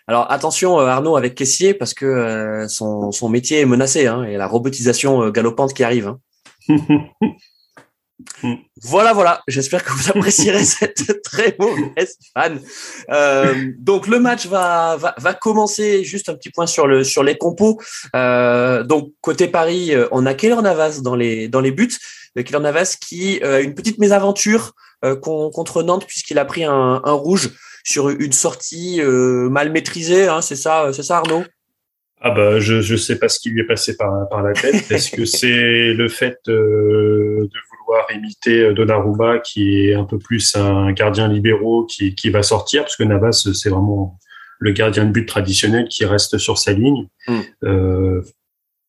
Alors 0.07 0.31
attention 0.31 0.79
euh, 0.79 0.85
Arnaud 0.85 1.15
avec 1.15 1.33
caissier 1.35 1.73
parce 1.73 1.93
que 1.93 2.05
euh, 2.05 2.67
son, 2.67 3.11
son, 3.11 3.27
métier 3.27 3.61
est 3.61 3.65
menacé 3.65 4.05
hein, 4.05 4.23
et 4.23 4.37
la 4.37 4.47
robotisation 4.47 5.23
euh, 5.23 5.31
galopante 5.31 5.73
qui 5.73 5.83
arrive. 5.83 6.07
Hein. 6.07 6.19
voilà, 8.81 9.13
voilà. 9.13 9.41
J'espère 9.47 9.83
que 9.83 9.91
vous 9.91 10.09
apprécierez 10.15 10.63
cette 10.63 11.21
très 11.23 11.55
mauvaise 11.59 12.17
fan. 12.33 12.59
Euh, 13.09 13.71
donc 13.77 14.07
le 14.07 14.19
match 14.19 14.45
va, 14.47 14.95
va, 14.97 15.15
va 15.17 15.33
commencer. 15.33 16.03
Juste 16.03 16.29
un 16.29 16.35
petit 16.35 16.49
point 16.49 16.67
sur 16.67 16.87
le 16.87 17.03
sur 17.03 17.23
les 17.23 17.37
compos. 17.37 17.79
Euh, 18.15 18.83
donc 18.83 19.13
côté 19.21 19.47
Paris, 19.47 19.93
on 20.11 20.25
a 20.25 20.33
Keller 20.33 20.61
Navas 20.61 21.01
dans 21.01 21.15
les 21.15 21.47
dans 21.47 21.61
les 21.61 21.71
buts. 21.71 21.97
Keller 22.35 22.59
Navas 22.59 22.97
qui 22.99 23.41
a 23.43 23.61
une 23.61 23.75
petite 23.75 23.97
mésaventure 23.97 24.73
contre 25.21 25.83
Nantes 25.83 26.05
puisqu'il 26.07 26.39
a 26.39 26.45
pris 26.45 26.63
un, 26.63 27.01
un 27.03 27.11
rouge 27.11 27.51
sur 27.85 28.09
une 28.09 28.33
sortie 28.33 28.99
euh, 28.99 29.47
mal 29.47 29.71
maîtrisée, 29.71 30.27
hein, 30.27 30.41
c'est 30.41 30.55
ça, 30.55 30.89
c'est 30.91 31.03
ça 31.03 31.17
Arnaud? 31.17 31.43
Ah 32.19 32.31
bah 32.31 32.59
je 32.59 32.81
je 32.81 32.95
sais 32.95 33.19
pas 33.19 33.29
ce 33.29 33.39
qui 33.39 33.49
lui 33.49 33.61
est 33.61 33.67
passé 33.67 33.95
par 33.95 34.27
par 34.29 34.41
la 34.41 34.53
tête. 34.53 34.89
Est-ce 34.89 35.11
que 35.11 35.25
c'est 35.25 35.93
le 35.93 36.07
fait 36.09 36.39
euh, 36.47 37.43
de 37.43 37.59
vouloir 37.85 38.05
imiter 38.13 38.73
Donnarumma 38.73 39.39
qui 39.39 39.87
est 39.87 39.93
un 39.93 40.05
peu 40.05 40.17
plus 40.17 40.55
un 40.55 40.91
gardien 40.91 41.27
libéraux 41.27 41.85
qui 41.85 42.15
qui 42.15 42.29
va 42.29 42.43
sortir 42.43 42.83
parce 42.83 42.95
que 42.95 43.03
Navas 43.03 43.47
c'est 43.53 43.69
vraiment 43.69 44.17
le 44.59 44.71
gardien 44.71 45.05
de 45.05 45.11
but 45.11 45.25
traditionnel 45.25 45.87
qui 45.87 46.05
reste 46.05 46.37
sur 46.37 46.57
sa 46.57 46.73
ligne. 46.73 47.07
Hmm. 47.27 47.41
Euh, 47.63 48.21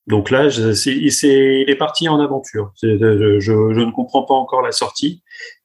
donc 0.07 0.31
là, 0.31 0.47
il 0.47 1.65
est 1.69 1.75
parti 1.77 2.09
en 2.09 2.21
aventure. 2.21 2.73
Je, 2.81 3.41
je, 3.41 3.53
ne 3.53 3.91
comprends 3.91 4.23
pas 4.23 4.35
encore 4.35 4.63
la 4.63 4.71
sortie 4.71 5.23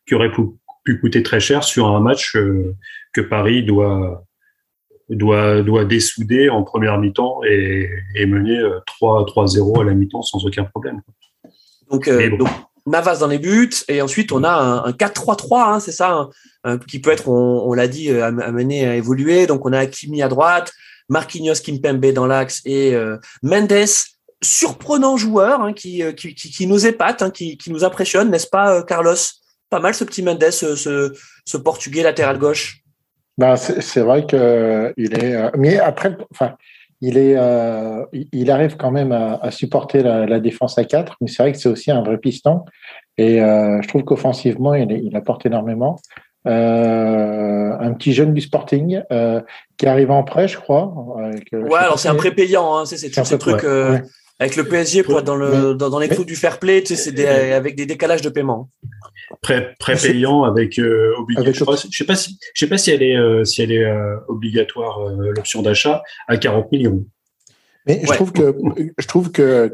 qui 0.07 0.15
aurait 0.15 0.31
pu, 0.31 0.41
pu 0.83 0.99
coûter 0.99 1.21
très 1.21 1.39
cher 1.39 1.63
sur 1.63 1.87
un 1.87 1.99
match 1.99 2.35
euh, 2.35 2.75
que 3.13 3.21
Paris 3.21 3.63
doit 3.63 4.25
doit 5.09 5.61
doit 5.61 5.85
dessouder 5.85 6.49
en 6.49 6.63
première 6.63 6.97
mi-temps 6.97 7.41
et, 7.43 7.89
et 8.15 8.25
mener 8.25 8.59
3 8.87 9.21
euh, 9.21 9.25
3-0 9.25 9.81
à 9.81 9.83
la 9.83 9.93
mi-temps 9.93 10.23
sans 10.23 10.43
aucun 10.45 10.63
problème. 10.63 11.01
Donc, 11.91 12.07
euh, 12.07 12.35
donc, 12.37 12.49
Navas 12.85 13.17
dans 13.19 13.27
les 13.27 13.39
buts 13.39 13.69
et 13.87 14.01
ensuite 14.01 14.31
on 14.31 14.43
a 14.43 14.51
un, 14.51 14.85
un 14.85 14.91
4-3-3 14.91 15.73
hein, 15.73 15.79
c'est 15.79 15.91
ça 15.91 16.29
hein, 16.63 16.79
qui 16.87 16.99
peut 16.99 17.11
être 17.11 17.27
on, 17.27 17.73
l'a 17.73 17.87
dit 17.87 18.09
amené 18.11 18.87
à 18.87 18.95
évoluer 18.95 19.47
donc 19.47 19.65
on 19.65 19.73
a 19.73 19.85
Kimi 19.85 20.21
à 20.21 20.27
droite 20.27 20.71
Marquinhos 21.09 21.61
Kimpembe 21.63 22.13
dans 22.13 22.27
l'axe 22.27 22.61
et 22.65 22.93
euh, 22.95 23.17
Mendes 23.43 23.85
surprenant 24.43 25.17
joueur 25.17 25.61
hein, 25.61 25.73
qui, 25.73 26.03
qui, 26.15 26.67
nous 26.67 26.85
épate 26.87 27.31
qui, 27.33 27.57
qui 27.57 27.71
nous 27.71 27.83
impressionne 27.83 28.31
n'est-ce 28.31 28.47
pas 28.47 28.83
Carlos? 28.83 29.15
Pas 29.69 29.79
mal 29.79 29.93
ce 29.93 30.03
petit 30.03 30.23
Mendes 30.23 30.51
ce, 30.51 30.75
ce, 30.75 31.57
portugais 31.57 32.03
latéral 32.03 32.37
gauche 32.37 32.81
ben, 33.37 33.55
c'est 33.55 34.01
vrai 34.01 34.25
que 34.25 34.93
il 34.97 35.13
est. 35.13 35.35
Euh, 35.35 35.49
mais 35.57 35.79
après, 35.79 36.15
enfin, 36.31 36.55
il 37.01 37.17
est, 37.17 37.35
euh, 37.35 38.05
il 38.13 38.51
arrive 38.51 38.77
quand 38.77 38.91
même 38.91 39.11
à, 39.11 39.35
à 39.41 39.51
supporter 39.51 40.03
la, 40.03 40.25
la, 40.25 40.39
défense 40.39 40.77
à 40.77 40.85
4, 40.85 41.17
mais 41.19 41.27
c'est 41.27 41.43
vrai 41.43 41.51
que 41.51 41.57
c'est 41.57 41.69
aussi 41.69 41.91
un 41.91 42.03
vrai 42.03 42.17
piston. 42.17 42.63
Et 43.17 43.41
euh, 43.41 43.81
je 43.81 43.87
trouve 43.87 44.03
qu'offensivement, 44.03 44.73
il, 44.73 44.91
il, 44.91 45.15
apporte 45.15 45.45
énormément. 45.45 45.99
un 46.45 47.93
petit 47.93 48.13
jeune 48.13 48.33
du 48.33 48.41
Sporting 48.41 49.01
qui 49.77 49.85
arrive 49.87 50.11
en 50.11 50.23
prêt, 50.23 50.47
je 50.47 50.57
crois. 50.57 50.93
ouais, 51.51 51.79
alors 51.79 51.99
c'est 51.99 52.09
un 52.09 52.15
prêt 52.15 52.31
payant, 52.31 52.77
hein, 52.77 52.85
c'est 52.85 53.09
tout 53.09 53.25
ce 53.25 53.35
truc 53.35 53.63
avec 54.41 54.55
le 54.55 54.63
PSG 54.63 55.03
pour 55.03 55.19
être 55.19 55.25
dans, 55.25 55.35
le, 55.35 55.75
dans, 55.75 55.99
les 55.99 56.09
clous 56.09 56.25
du 56.25 56.35
fair 56.35 56.57
play, 56.57 56.81
tu 56.81 56.95
sais, 56.95 57.11
c'est 57.11 57.53
avec 57.53 57.75
des 57.75 57.85
décalages 57.85 58.23
de 58.23 58.29
paiement. 58.29 58.69
Prêt, 59.43 59.75
payant 60.01 60.43
avec 60.45 60.79
euh, 60.79 61.13
obligatoire. 61.19 61.77
Je 61.77 61.95
sais 61.95 62.05
pas 62.05 62.15
si, 62.15 62.39
je 62.55 62.65
sais 62.65 62.67
pas 62.67 62.79
si 62.79 62.89
elle 62.89 63.03
est, 63.03 63.15
euh, 63.15 63.45
si 63.45 63.61
elle 63.61 63.71
est 63.71 63.85
euh, 63.85 64.15
obligatoire 64.27 64.99
l'option 65.15 65.61
d'achat 65.61 66.01
à 66.27 66.37
40 66.37 66.71
millions. 66.71 67.05
Mais 67.85 68.01
je 68.03 68.11
trouve 68.13 68.31
que 68.31 68.55
je 68.97 69.07
trouve 69.07 69.31
que 69.31 69.67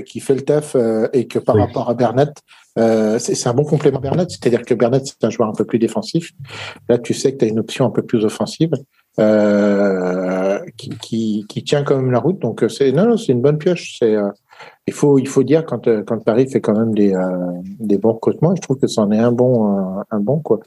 qu'il 0.00 0.22
fait 0.22 0.34
le 0.34 0.42
taf 0.42 0.74
et 1.12 1.26
que 1.26 1.38
par 1.38 1.56
rapport 1.56 1.90
à 1.90 1.94
Bernat, 1.94 2.32
c'est 3.18 3.46
un 3.46 3.54
bon 3.54 3.64
complément 3.64 4.00
Bernat. 4.00 4.26
C'est-à-dire 4.30 4.62
que 4.62 4.72
Bernat 4.72 5.00
c'est 5.04 5.22
un 5.22 5.30
joueur 5.30 5.50
un 5.50 5.54
peu 5.54 5.66
plus 5.66 5.78
défensif. 5.78 6.32
Là, 6.88 6.96
tu 6.96 7.12
sais 7.12 7.32
que 7.34 7.38
tu 7.38 7.44
as 7.44 7.48
une 7.48 7.58
option 7.58 7.84
un 7.84 7.90
peu 7.90 8.02
plus 8.02 8.24
offensive. 8.24 8.70
Euh, 9.20 10.43
qui, 10.76 11.44
qui, 11.48 11.64
tient 11.64 11.82
quand 11.82 11.96
même 11.96 12.10
la 12.10 12.18
route. 12.18 12.38
Donc 12.40 12.62
euh, 12.62 12.68
c'est 12.68 12.92
non, 12.92 13.06
non 13.06 13.16
c'est 13.16 13.32
une 13.32 13.42
bonne 13.42 13.58
pioche. 13.58 13.96
C'est 13.98 14.14
euh, 14.14 14.28
il 14.86 14.92
faut 14.92 15.18
il 15.18 15.28
faut 15.28 15.42
dire 15.42 15.64
quand 15.66 15.88
quand 16.04 16.24
Paris 16.24 16.48
fait 16.50 16.60
quand 16.60 16.76
même 16.76 16.94
des 16.94 17.14
des 17.80 17.98
bons 17.98 18.12
recrutements, 18.12 18.54
je 18.54 18.60
trouve 18.60 18.78
que 18.78 18.86
c'en 18.86 19.10
est 19.10 19.18
un 19.18 19.32
bon 19.32 20.02
un 20.10 20.20
bon 20.20 20.40
quoi. 20.40 20.60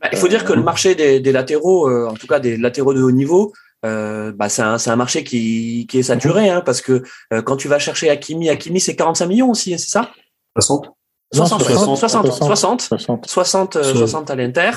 Bah, 0.00 0.08
il 0.12 0.18
faut 0.18 0.28
dire 0.28 0.44
que 0.44 0.52
le 0.52 0.62
marché 0.62 0.94
des, 0.94 1.20
des 1.20 1.32
latéraux, 1.32 1.88
en 1.88 2.14
tout 2.14 2.26
cas 2.26 2.40
des 2.40 2.56
latéraux 2.56 2.94
de 2.94 3.02
haut 3.02 3.10
niveau, 3.10 3.52
euh, 3.84 4.32
bah 4.32 4.48
c'est 4.48 4.62
un, 4.62 4.76
un, 4.84 4.96
marché 4.96 5.24
qui, 5.24 5.86
qui 5.88 5.98
est 5.98 6.04
saturé, 6.04 6.48
hein, 6.48 6.62
parce 6.64 6.80
que 6.80 7.02
quand 7.44 7.56
tu 7.56 7.68
vas 7.68 7.78
chercher 7.78 8.10
Hakimi, 8.10 8.48
Hakimi 8.48 8.80
c'est 8.80 8.96
45 8.96 9.26
millions 9.26 9.50
aussi, 9.50 9.74
hein, 9.74 9.78
c'est 9.78 9.90
ça? 9.90 10.10
60 10.56 10.90
60, 11.34 11.62
60, 11.62 11.96
60, 11.96 12.80
60, 12.80 13.26
60, 13.26 13.82
60, 13.82 14.30
à 14.30 14.36
l'Inter. 14.36 14.70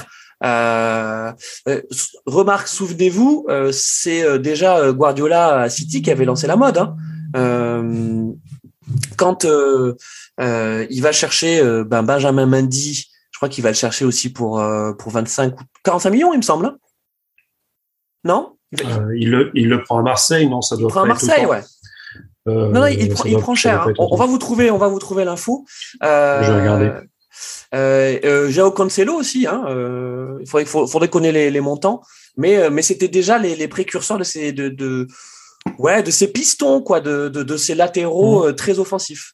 Euh, 0.44 1.32
euh, 1.68 1.82
remarque, 2.26 2.68
souvenez-vous, 2.68 3.48
euh, 3.50 3.72
c'est 3.72 4.40
déjà 4.40 4.92
Guardiola 4.92 5.62
à 5.62 5.70
City 5.70 6.02
qui 6.02 6.12
avait 6.12 6.26
lancé 6.26 6.48
la 6.48 6.56
mode. 6.56 6.78
Hein. 6.78 6.96
quand 9.18 9.46
il 9.46 11.02
va 11.02 11.12
chercher 11.12 11.62
ben, 11.86 12.04
Benjamin 12.04 12.46
Mendy, 12.46 13.10
je 13.32 13.38
crois 13.38 13.50
qu'il 13.50 13.64
va 13.64 13.70
le 13.70 13.76
chercher 13.76 14.06
aussi 14.06 14.32
pour 14.32 14.64
pour 14.98 15.12
25 15.12 15.60
ou 15.60 15.64
45 15.84 16.10
millions, 16.10 16.34
il 16.34 16.38
me 16.38 16.44
semble. 16.44 16.68
Hein. 16.68 16.78
non? 18.24 18.54
Il, 19.16 19.32
le, 19.32 19.52
il 19.54 19.70
le 19.70 19.82
prend 19.82 20.00
à 20.00 20.02
Marseille, 20.02 20.48
non 20.50 20.62
Ça 20.62 20.76
doit. 20.76 20.90
Il 20.90 20.92
prend 20.92 21.04
à 21.04 21.06
Marseille, 21.06 21.46
ouais. 21.46 21.62
non, 22.46 22.70
non, 22.70 22.86
il, 22.86 23.10
prend, 23.10 23.24
il 23.24 23.38
prend 23.38 23.56
cher. 23.56 23.84
Hein. 23.88 23.94
On, 23.98 24.18
va 24.18 24.26
vous 24.26 24.38
trouver, 24.38 24.72
on 24.72 24.78
va 24.78 24.90
vous 24.90 25.00
trouver 25.00 25.24
l'info. 25.24 25.66
Je 26.02 26.52
vais 26.52 26.60
regarder. 26.60 26.92
Euh, 27.76 28.20
euh, 28.24 28.50
Jao 28.50 28.72
Cancelo 28.72 29.14
aussi, 29.14 29.46
hein, 29.46 29.66
euh, 29.68 30.38
il 30.40 30.48
faudrait, 30.48 30.66
faudrait 30.66 31.10
connaître 31.10 31.34
les, 31.34 31.52
les, 31.52 31.60
montants, 31.60 32.02
mais, 32.38 32.58
euh, 32.58 32.70
mais 32.70 32.82
c'était 32.82 33.10
déjà 33.10 33.38
les, 33.38 33.56
les, 33.56 33.68
précurseurs 33.68 34.18
de 34.18 34.24
ces, 34.24 34.54
de, 34.54 34.70
de, 34.70 35.08
ouais, 35.78 36.02
de 36.02 36.12
ces 36.12 36.32
pistons, 36.32 36.82
quoi, 36.82 37.02
de, 37.02 37.28
de, 37.28 37.44
de 37.44 37.58
ces 37.58 37.76
latéraux 37.76 38.48
mmh. 38.48 38.56
très 38.56 38.80
offensifs. 38.80 39.34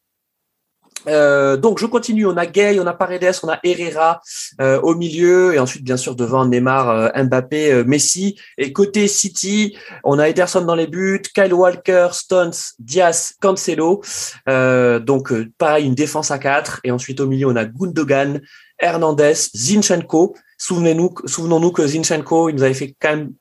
Euh, 1.08 1.58
donc 1.58 1.80
je 1.80 1.86
continue, 1.86 2.26
on 2.26 2.38
a 2.38 2.46
Gay, 2.46 2.80
on 2.80 2.88
a 2.88 2.94
Paredes, 2.94 3.36
on 3.44 3.50
a 3.50 3.60
Herrera 3.64 4.22
euh, 4.62 4.80
au 4.82 4.96
milieu 4.96 5.54
et 5.54 5.60
ensuite 5.60 5.84
bien 5.84 5.98
sûr 5.98 6.16
devant 6.16 6.46
Neymar, 6.46 6.90
euh, 6.90 7.24
Mbappé, 7.24 7.84
Messi 7.86 8.38
et 8.58 8.72
côté 8.74 9.08
City, 9.08 9.78
on 10.04 10.20
a 10.20 10.30
Ederson 10.30 10.62
dans 10.62 10.76
les 10.76 10.88
buts, 10.88 11.22
Kyle 11.34 11.54
Walker, 11.54 12.10
Stones, 12.12 12.54
Diaz, 12.80 13.34
Cancelo. 13.42 14.02
donc 14.48 15.34
pareil 15.58 15.86
une 15.86 15.96
défense 15.96 16.32
à 16.32 16.38
4 16.38 16.82
et 16.84 16.92
ensuite 16.92 17.20
au 17.20 17.28
milieu 17.28 17.48
on 17.48 17.56
a 17.56 17.66
Gundogan, 17.66 18.42
Hernandez, 18.80 19.34
Zinchenko. 19.56 20.36
Souvenez-nous, 20.64 21.14
souvenons-nous 21.26 21.74
que 21.74 21.86
Zinchenko, 21.86 22.48
il 22.48 22.56
nous 22.56 22.64
avait 22.64 22.74
fait 22.74 22.96
quand 22.98 23.10
même 23.10 23.34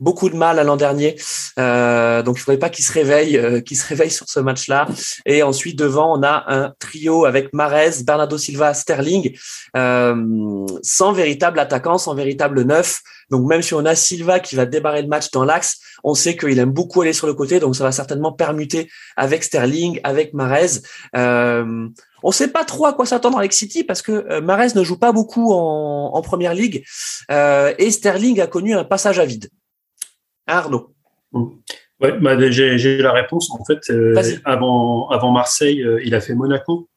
beaucoup 0.00 0.30
de 0.30 0.36
mal 0.36 0.56
l'an 0.64 0.76
dernier. 0.76 1.16
Euh, 1.58 2.22
donc 2.22 2.38
il 2.38 2.40
faudrait 2.40 2.58
pas 2.58 2.70
qu'il 2.70 2.82
se 2.82 2.92
réveille, 2.92 3.36
euh, 3.36 3.60
qu'il 3.60 3.76
se 3.76 3.86
réveille 3.86 4.10
sur 4.10 4.26
ce 4.26 4.40
match-là. 4.40 4.88
Et 5.26 5.42
ensuite 5.42 5.78
devant, 5.78 6.18
on 6.18 6.22
a 6.22 6.44
un 6.48 6.72
trio 6.78 7.26
avec 7.26 7.52
Marez, 7.52 8.02
Bernardo 8.06 8.38
Silva, 8.38 8.72
Sterling, 8.72 9.36
euh, 9.76 10.66
sans 10.82 11.12
véritable 11.12 11.58
attaquant, 11.58 11.98
sans 11.98 12.14
véritable 12.14 12.62
neuf. 12.62 13.02
Donc 13.30 13.46
même 13.46 13.60
si 13.60 13.74
on 13.74 13.84
a 13.84 13.94
Silva 13.94 14.40
qui 14.40 14.56
va 14.56 14.64
débarrer 14.64 15.02
le 15.02 15.08
match 15.08 15.30
dans 15.30 15.44
l'axe, 15.44 15.78
on 16.04 16.14
sait 16.14 16.38
qu'il 16.38 16.58
aime 16.58 16.72
beaucoup 16.72 17.02
aller 17.02 17.12
sur 17.12 17.26
le 17.26 17.34
côté, 17.34 17.60
donc 17.60 17.76
ça 17.76 17.84
va 17.84 17.92
certainement 17.92 18.32
permuter 18.32 18.88
avec 19.18 19.44
Sterling, 19.44 20.00
avec 20.04 20.32
Marez. 20.32 20.80
On 22.22 22.28
ne 22.28 22.34
sait 22.34 22.48
pas 22.48 22.64
trop 22.64 22.86
à 22.86 22.92
quoi 22.92 23.06
s'attendre 23.06 23.38
avec 23.38 23.52
City 23.52 23.84
parce 23.84 24.02
que 24.02 24.12
euh, 24.12 24.40
Marez 24.40 24.68
ne 24.74 24.84
joue 24.84 24.98
pas 24.98 25.12
beaucoup 25.12 25.52
en, 25.52 26.10
en 26.14 26.22
première 26.22 26.54
ligue 26.54 26.84
euh, 27.30 27.74
et 27.78 27.90
Sterling 27.90 28.40
a 28.40 28.46
connu 28.46 28.74
un 28.74 28.84
passage 28.84 29.18
à 29.18 29.24
vide. 29.24 29.48
Arnaud. 30.46 30.94
Mmh. 31.32 31.46
Ouais, 32.02 32.18
bah, 32.18 32.50
j'ai 32.50 32.98
la 32.98 33.12
réponse. 33.12 33.50
En 33.52 33.64
fait, 33.64 33.78
euh, 33.90 34.14
avant, 34.44 35.08
avant 35.08 35.30
Marseille, 35.30 35.82
euh, 35.82 36.02
il 36.04 36.14
a 36.14 36.20
fait 36.20 36.34
Monaco, 36.34 36.88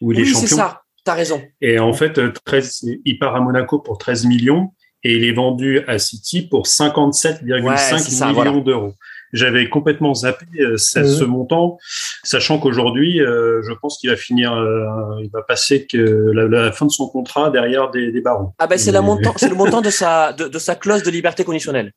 où 0.00 0.12
il 0.12 0.18
oui, 0.18 0.22
est 0.22 0.26
champion. 0.26 0.46
c'est 0.46 0.54
ça. 0.54 0.82
T'as 1.04 1.14
raison. 1.14 1.40
Et 1.60 1.78
en 1.78 1.92
fait, 1.92 2.18
13, 2.44 2.84
il 3.04 3.18
part 3.18 3.36
à 3.36 3.40
Monaco 3.40 3.78
pour 3.78 3.98
13 3.98 4.24
millions 4.26 4.72
et 5.04 5.14
il 5.14 5.24
est 5.24 5.32
vendu 5.32 5.80
à 5.86 5.98
City 5.98 6.42
pour 6.42 6.66
57,5 6.66 8.28
millions 8.32 8.60
d'euros. 8.60 8.94
J'avais 9.32 9.68
complètement 9.68 10.14
zappé 10.14 10.46
euh, 10.60 10.76
ce 10.76 11.24
montant, 11.24 11.78
sachant 12.22 12.58
qu'aujourd'hui, 12.58 13.20
euh, 13.20 13.60
je 13.62 13.72
pense 13.72 13.98
qu'il 13.98 14.10
va 14.10 14.16
finir, 14.16 14.52
euh, 14.52 14.86
il 15.22 15.30
va 15.32 15.42
passer 15.42 15.86
que 15.86 15.98
la, 16.32 16.72
fin 16.72 16.86
de 16.86 16.90
son 16.90 17.08
contrat 17.08 17.50
derrière 17.50 17.90
des, 17.90 18.12
des 18.12 18.20
barons. 18.20 18.52
Ah 18.58 18.66
ben 18.66 18.78
c'est 18.78 18.92
le 18.92 19.00
montant, 19.00 19.34
c'est 19.36 19.48
le 19.48 19.54
montant 19.54 19.80
de 19.80 19.90
sa 19.90 20.32
de, 20.32 20.48
de, 20.48 20.58
sa 20.58 20.74
clause 20.74 21.02
de 21.02 21.10
liberté 21.10 21.44
conditionnelle. 21.44 21.92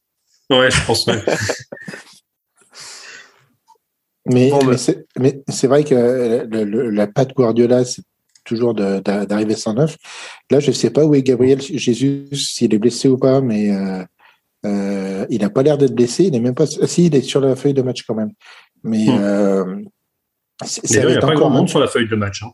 Ouais, 0.50 0.72
je 0.72 0.86
pense. 0.86 1.06
Ouais. 1.06 1.24
mais, 4.26 4.52
mais 5.18 5.42
c'est 5.48 5.68
vrai 5.68 5.84
que 5.84 6.48
le, 6.50 6.90
la 6.90 7.08
patte 7.08 7.34
Guardiola, 7.34 7.86
c'est 7.86 8.04
toujours 8.50 8.74
d'arriver 8.74 9.56
sans 9.56 9.74
neuf. 9.74 9.98
Là, 10.50 10.60
je 10.60 10.70
ne 10.70 10.76
sais 10.76 10.90
pas 10.90 11.06
où 11.06 11.14
est 11.14 11.22
Gabriel 11.22 11.62
Jesus, 11.62 12.28
s'il 12.34 12.74
est 12.74 12.80
blessé 12.80 13.08
ou 13.08 13.18
pas, 13.18 13.42
mais 13.42 13.72
euh, 13.72 14.04
il 14.64 15.40
n'a 15.42 15.50
pas 15.50 15.64
l'air 15.64 15.78
d'être 15.78 15.96
blessé. 15.96 16.26
Il 16.26 16.32
n'est 16.32 16.40
même 16.40 16.56
pas. 16.56 16.66
Si, 16.66 17.06
il 17.06 17.16
est 17.16 17.22
sur 17.22 17.42
la 17.42 17.56
feuille 17.56 17.74
de 17.74 17.82
match 17.82 18.04
quand 18.04 18.16
même. 18.16 18.32
Mais 18.84 19.06
hmm. 19.06 19.20
euh, 19.22 19.76
il 20.84 21.06
n'y 21.06 21.16
a 21.16 21.20
pas 21.20 21.36
grand 21.36 21.50
monde 21.50 21.70
sur 21.70 21.80
la 21.80 21.88
feuille 21.88 22.08
de 22.08 22.16
match. 22.16 22.44
Hein. 22.44 22.52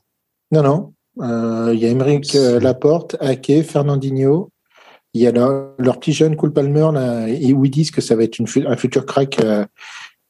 Non, 0.52 0.64
non. 0.64 0.94
Euh, 1.22 1.72
il 1.74 1.80
y 1.80 1.86
a 1.86 1.90
Emeric 1.90 2.36
euh, 2.36 2.60
Laporte, 2.60 3.16
Ake, 3.20 3.64
Fernandinho. 3.64 4.52
Il 5.14 5.22
y 5.22 5.28
a 5.28 5.32
leur, 5.32 5.72
leur 5.80 6.00
petit 6.00 6.12
jeune 6.12 6.36
Cool 6.36 6.52
Palmer 6.52 6.90
là, 6.94 7.26
où 7.54 7.66
ils 7.66 7.72
disent 7.72 7.92
que 7.92 8.02
ça 8.02 8.16
va 8.16 8.24
être 8.24 8.38
une, 8.38 8.48
un 8.68 8.76
futur 8.76 9.06
crack. 9.06 9.40
Euh, 9.40 9.66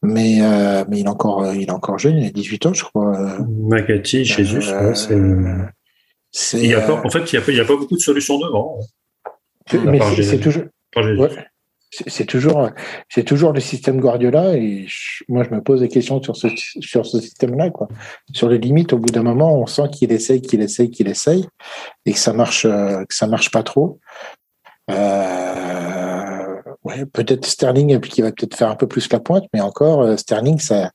mais, 0.02 0.38
euh, 0.40 0.84
mais 0.88 1.00
il 1.00 1.06
est 1.06 1.08
encore, 1.08 1.52
il 1.52 1.64
est 1.64 1.70
encore 1.70 1.98
jeune. 1.98 2.18
Il 2.18 2.26
a 2.26 2.30
18 2.30 2.66
ans, 2.66 2.74
je 2.74 2.84
crois. 2.84 3.38
Macati, 3.48 4.24
Jésus, 4.24 4.62
c'est. 4.62 5.14
En 5.14 7.10
fait, 7.10 7.32
il 7.32 7.40
n'y 7.48 7.60
a, 7.60 7.64
pas, 7.64 7.72
a 7.72 7.76
beaucoup 7.76 7.96
de 7.96 8.00
solutions 8.00 8.38
devant. 8.38 8.78
Mais 9.72 9.98
c'est 10.22 10.38
toujours. 10.38 10.64
Ouais 10.94 11.46
c'est 11.90 12.26
toujours, 12.26 12.68
c'est 13.08 13.22
toujours 13.22 13.52
le 13.52 13.60
système 13.60 14.00
Guardiola 14.00 14.56
et 14.56 14.86
moi 15.28 15.44
je 15.44 15.54
me 15.54 15.62
pose 15.62 15.80
des 15.80 15.88
questions 15.88 16.22
sur 16.22 16.36
ce, 16.36 16.48
sur 16.80 17.06
ce 17.06 17.20
système-là, 17.20 17.70
quoi. 17.70 17.88
Sur 18.32 18.48
les 18.48 18.58
limites, 18.58 18.92
au 18.92 18.98
bout 18.98 19.12
d'un 19.12 19.22
moment, 19.22 19.54
on 19.60 19.66
sent 19.66 19.88
qu'il 19.92 20.12
essaye, 20.12 20.42
qu'il 20.42 20.60
essaye, 20.60 20.90
qu'il 20.90 21.08
essaye 21.08 21.46
et 22.04 22.12
que 22.12 22.18
ça 22.18 22.32
marche, 22.32 22.64
euh, 22.64 23.04
que 23.04 23.14
ça 23.14 23.26
marche 23.26 23.50
pas 23.50 23.62
trop. 23.62 24.00
Euh, 24.90 26.56
ouais, 26.84 27.06
peut-être 27.06 27.46
Sterling 27.46 27.98
qui 28.00 28.22
va 28.22 28.30
peut-être 28.32 28.56
faire 28.56 28.70
un 28.70 28.76
peu 28.76 28.86
plus 28.86 29.10
la 29.12 29.20
pointe, 29.20 29.44
mais 29.52 29.60
encore 29.60 30.02
euh, 30.02 30.16
Sterling, 30.16 30.58
ça, 30.58 30.90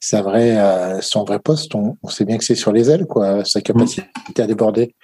ça 0.00 0.22
vrai, 0.22 0.58
euh, 0.58 1.00
son 1.00 1.24
vrai 1.24 1.38
poste, 1.38 1.74
on, 1.74 1.96
on, 2.02 2.08
sait 2.08 2.24
bien 2.24 2.38
que 2.38 2.44
c'est 2.44 2.54
sur 2.54 2.72
les 2.72 2.90
ailes, 2.90 3.06
quoi. 3.06 3.44
Sa 3.44 3.60
capacité 3.60 4.06
à 4.38 4.46
déborder 4.46 4.94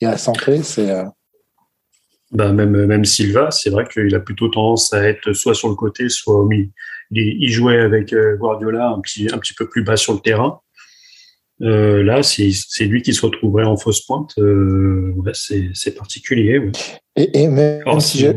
et 0.00 0.06
à 0.06 0.16
centrer, 0.16 0.62
c'est 0.62 0.90
bah 2.32 2.52
même, 2.52 2.86
même 2.86 3.04
Silva, 3.04 3.50
c'est 3.50 3.70
vrai 3.70 3.86
qu'il 3.86 4.14
a 4.14 4.20
plutôt 4.20 4.48
tendance 4.48 4.92
à 4.92 5.06
être 5.06 5.32
soit 5.34 5.54
sur 5.54 5.68
le 5.68 5.74
côté, 5.74 6.08
soit 6.08 6.34
au 6.34 6.46
milieu. 6.46 6.70
Il, 7.10 7.50
jouait 7.50 7.78
avec 7.78 8.14
euh, 8.14 8.36
Guardiola 8.36 8.88
un 8.88 9.00
petit, 9.00 9.28
un 9.30 9.36
petit 9.36 9.52
peu 9.52 9.68
plus 9.68 9.84
bas 9.84 9.96
sur 9.96 10.14
le 10.14 10.20
terrain. 10.20 10.60
Euh, 11.62 12.02
là, 12.02 12.22
c'est 12.22 12.84
lui 12.84 13.02
qui 13.02 13.14
se 13.14 13.24
retrouverait 13.24 13.64
en 13.64 13.76
fausse 13.76 14.00
pointe. 14.00 14.32
Euh, 14.38 15.12
ouais, 15.16 15.32
c'est 15.34 15.94
particulier. 15.96 16.58
Ouais. 16.58 16.72
Et, 17.14 17.42
et 17.42 17.48
même 17.48 18.00
si, 18.00 18.20
je, 18.20 18.28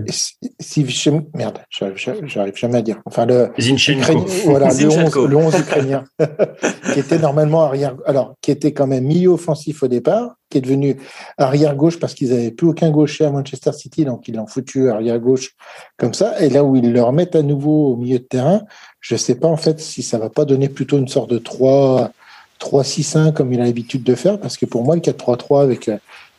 si, 0.60 0.86
si, 0.86 1.10
merde, 1.34 1.60
j'arrive 1.70 2.56
jamais 2.56 2.78
à 2.78 2.82
dire. 2.82 3.02
Enfin 3.06 3.26
le 3.26 3.50
Zinchenko. 3.58 4.26
voilà, 4.46 4.68
Le, 4.74 4.88
11, 4.88 5.30
le 5.30 5.38
11 5.38 5.60
ukrainien, 5.60 6.04
qui 6.94 7.00
était 7.00 7.18
normalement 7.18 7.64
arrière, 7.64 7.96
alors 8.06 8.36
qui 8.42 8.52
était 8.52 8.74
quand 8.74 8.86
même 8.86 9.06
milieu 9.06 9.30
offensif 9.30 9.82
au 9.82 9.88
départ, 9.88 10.36
qui 10.50 10.58
est 10.58 10.62
devenu 10.62 10.98
arrière 11.38 11.74
gauche 11.78 12.00
parce 12.00 12.14
qu'ils 12.14 12.34
avaient 12.34 12.52
plus 12.52 12.68
aucun 12.68 12.92
gaucher 12.92 13.24
à 13.24 13.32
Manchester 13.32 13.72
City, 13.72 14.04
donc 14.04 14.28
ils 14.28 14.36
l'ont 14.36 14.46
foutu 14.46 14.90
arrière 14.90 15.20
gauche 15.20 15.52
comme 15.98 16.14
ça. 16.14 16.38
Et 16.42 16.50
là 16.50 16.66
où 16.66 16.76
ils 16.76 16.92
le 16.92 17.02
remettent 17.02 17.38
à 17.38 17.44
nouveau 17.44 17.94
au 17.94 17.96
milieu 17.96 18.20
de 18.20 18.26
terrain, 18.26 18.64
je 19.00 19.16
sais 19.16 19.36
pas 19.36 19.48
en 19.48 19.58
fait 19.58 19.80
si 19.80 20.04
ça 20.04 20.18
va 20.18 20.30
pas 20.30 20.44
donner 20.44 20.68
plutôt 20.68 20.98
une 20.98 21.08
sorte 21.08 21.30
de 21.30 21.38
3 21.38 22.12
3-6-1 22.60 23.34
comme 23.34 23.54
il 23.54 23.62
a 23.62 23.66
l'habitude 23.66 24.04
de 24.04 24.16
faire, 24.16 24.40
parce 24.40 24.58
que 24.58 24.66
pour 24.66 24.84
moi 24.84 24.96
le 24.96 25.02
4-3-3 25.02 25.62
avec 25.62 25.90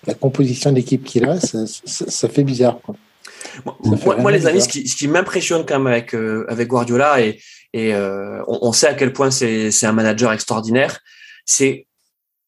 la 0.07 0.15
composition 0.15 0.73
d'équipe 0.73 1.05
qu'il 1.05 1.25
a, 1.25 1.41
ça, 1.41 1.65
ça, 1.67 2.29
fait 2.29 2.45
bizarre. 2.45 2.79
Quoi. 2.81 2.95
Moi, 4.19 4.31
les 4.31 4.47
amis, 4.47 4.61
ce 4.61 4.69
qui, 4.69 5.09
m'impressionne 5.09 5.65
quand 5.67 5.79
même 5.79 5.93
avec, 5.93 6.15
avec 6.49 6.69
Guardiola, 6.69 7.21
et, 7.21 7.41
et 7.73 7.95
on, 7.95 8.59
on, 8.63 8.73
sait 8.73 8.87
à 8.87 8.95
quel 8.95 9.13
point 9.13 9.31
c'est 9.31 9.85
un 9.85 9.93
manager 9.93 10.33
extraordinaire, 10.33 11.01
c'est 11.45 11.87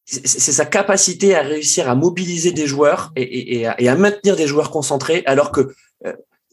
c'est 0.05 0.51
sa 0.51 0.65
capacité 0.65 1.35
à 1.35 1.41
réussir 1.41 1.87
à 1.87 1.93
mobiliser 1.93 2.51
des 2.51 2.65
joueurs 2.65 3.11
et, 3.15 3.21
et, 3.21 3.67
et, 3.77 3.89
à, 3.89 3.95
maintenir 3.95 4.35
des 4.35 4.47
joueurs 4.47 4.71
concentrés, 4.71 5.21
alors 5.27 5.51
que 5.51 5.75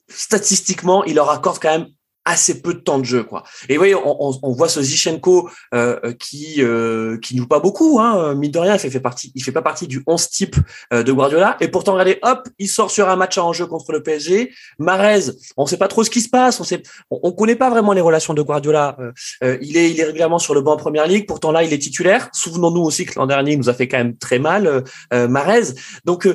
statistiquement, 0.09 1.05
il 1.05 1.15
leur 1.15 1.31
accorde 1.31 1.59
quand 1.59 1.79
même 1.79 1.89
assez 2.27 2.61
peu 2.61 2.75
de 2.75 2.81
temps 2.81 2.99
de 2.99 3.05
jeu 3.05 3.23
quoi. 3.23 3.45
Et 3.69 3.75
vous 3.75 3.81
voyez, 3.81 3.95
on, 3.95 4.33
on, 4.43 4.53
voit 4.53 4.69
ce 4.69 4.83
Zichenko 4.83 5.49
euh, 5.75 6.13
qui 6.19 6.57
euh, 6.59 7.17
qui 7.19 7.37
nous 7.37 7.47
pas 7.47 7.61
beaucoup 7.61 8.01
hein, 8.01 8.35
mine 8.35 8.51
de 8.51 8.59
rien, 8.59 8.75
il 8.75 8.79
fait, 8.79 8.91
fait 8.91 9.01
partie 9.01 9.33
il 9.35 9.43
fait 9.43 9.53
pas 9.53 9.63
partie 9.63 9.87
du 9.87 10.03
11 10.07 10.29
type 10.29 10.57
euh, 10.93 11.03
de 11.03 11.13
Guardiola 11.13 11.57
et 11.61 11.69
pourtant 11.69 11.93
regardez 11.93 12.19
hop, 12.23 12.49
il 12.59 12.69
sort 12.69 12.91
sur 12.91 13.09
un 13.09 13.17
match 13.17 13.39
en 13.39 13.53
jeu 13.53 13.67
contre 13.67 13.93
le 13.93 14.03
PSG. 14.03 14.53
Marez, 14.79 15.31
on 15.57 15.67
sait 15.67 15.77
pas 15.77 15.89
trop 15.89 16.03
ce 16.05 16.11
qui 16.11 16.21
se 16.21 16.29
passe, 16.29 16.61
on 16.61 16.65
sait 16.65 16.83
on, 17.11 17.33
connaît 17.33 17.57
pas 17.57 17.71
vraiment 17.71 17.93
les 17.93 18.01
relations 18.01 18.35
de 18.35 18.43
Guardiola. 18.43 18.97
Euh, 19.45 19.59
il 19.63 19.77
est 19.77 19.91
il 19.91 20.01
est 20.01 20.05
régulièrement 20.05 20.39
sur 20.39 20.55
le 20.55 20.61
banc 20.61 20.73
en 20.73 20.77
première 20.77 21.07
ligue, 21.07 21.27
pourtant 21.27 21.53
là 21.53 21.63
il 21.63 21.73
est 21.73 21.79
titulaire. 21.79 22.29
Souvenons-nous 22.33 22.83
aussi 22.83 23.07
que 23.07 23.19
l'an 23.19 23.27
dernier 23.27 23.53
il 23.53 23.59
nous 23.59 23.69
a 23.69 23.75
fait 23.75 23.87
quand 23.87 23.99
même 23.99 24.17
très 24.17 24.41
mal 24.41 24.85
euh, 25.13 25.29
Marez. 25.29 25.75
Donc 26.05 26.29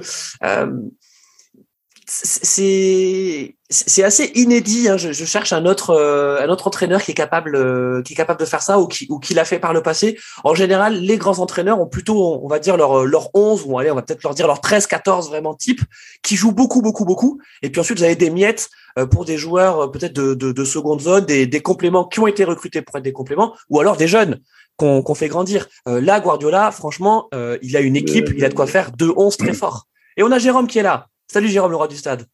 c'est 2.13 3.55
c'est 3.69 4.03
assez 4.03 4.33
inédit. 4.35 4.89
Hein. 4.89 4.97
Je, 4.97 5.13
je, 5.13 5.23
cherche 5.23 5.53
un 5.53 5.65
autre 5.65 5.91
euh, 5.91 6.41
un 6.41 6.49
autre 6.49 6.67
entraîneur 6.67 7.01
qui 7.01 7.11
est 7.11 7.15
capable 7.15 7.55
euh, 7.55 8.01
qui 8.01 8.11
est 8.11 8.15
capable 8.17 8.39
de 8.41 8.45
faire 8.45 8.61
ça 8.61 8.79
ou 8.81 8.87
qui 8.87 9.07
ou 9.09 9.17
qui 9.17 9.33
l'a 9.33 9.45
fait 9.45 9.59
par 9.59 9.71
le 9.71 9.81
passé. 9.81 10.19
En 10.43 10.53
général, 10.53 10.99
les 10.99 11.17
grands 11.17 11.39
entraîneurs 11.39 11.79
ont 11.79 11.87
plutôt 11.87 12.43
on 12.43 12.47
va 12.49 12.59
dire 12.59 12.75
leur 12.75 13.05
leur 13.05 13.29
11 13.33 13.63
ou 13.65 13.79
allez 13.79 13.89
on 13.91 13.95
va 13.95 14.01
peut-être 14.01 14.23
leur 14.23 14.35
dire 14.35 14.45
leur 14.45 14.59
13 14.59 14.87
14 14.87 15.29
vraiment 15.29 15.53
type 15.53 15.79
qui 16.21 16.35
jouent 16.35 16.51
beaucoup 16.51 16.81
beaucoup 16.81 17.05
beaucoup. 17.05 17.39
Et 17.61 17.69
puis 17.69 17.79
ensuite 17.79 17.99
vous 17.99 18.03
avez 18.03 18.17
des 18.17 18.29
miettes 18.29 18.69
euh, 18.99 19.05
pour 19.05 19.23
des 19.23 19.37
joueurs 19.37 19.89
peut-être 19.89 20.13
de, 20.13 20.33
de, 20.33 20.51
de, 20.51 20.65
seconde 20.65 20.99
zone, 20.99 21.25
des, 21.25 21.47
des 21.47 21.61
compléments 21.61 22.03
qui 22.03 22.19
ont 22.19 22.27
été 22.27 22.43
recrutés 22.43 22.81
pour 22.81 22.97
être 22.97 23.05
des 23.05 23.13
compléments 23.13 23.55
ou 23.69 23.79
alors 23.79 23.95
des 23.95 24.09
jeunes 24.09 24.41
qu'on 24.75 25.01
qu'on 25.01 25.15
fait 25.15 25.29
grandir. 25.29 25.69
là 25.85 26.19
Guardiola, 26.19 26.71
franchement, 26.71 27.29
il 27.61 27.77
a 27.77 27.79
une 27.79 27.95
équipe, 27.95 28.31
il 28.35 28.43
a 28.43 28.49
de 28.49 28.53
quoi 28.53 28.67
faire 28.67 28.91
deux 28.91 29.13
11 29.15 29.37
très 29.37 29.53
fort. 29.53 29.87
Et 30.17 30.23
on 30.23 30.31
a 30.31 30.39
Jérôme 30.39 30.67
qui 30.67 30.79
est 30.79 30.83
là. 30.83 31.07
Salut 31.31 31.47
Jérôme, 31.47 31.71
le 31.71 31.77
roi 31.77 31.87
du 31.87 31.95
stade. 31.95 32.25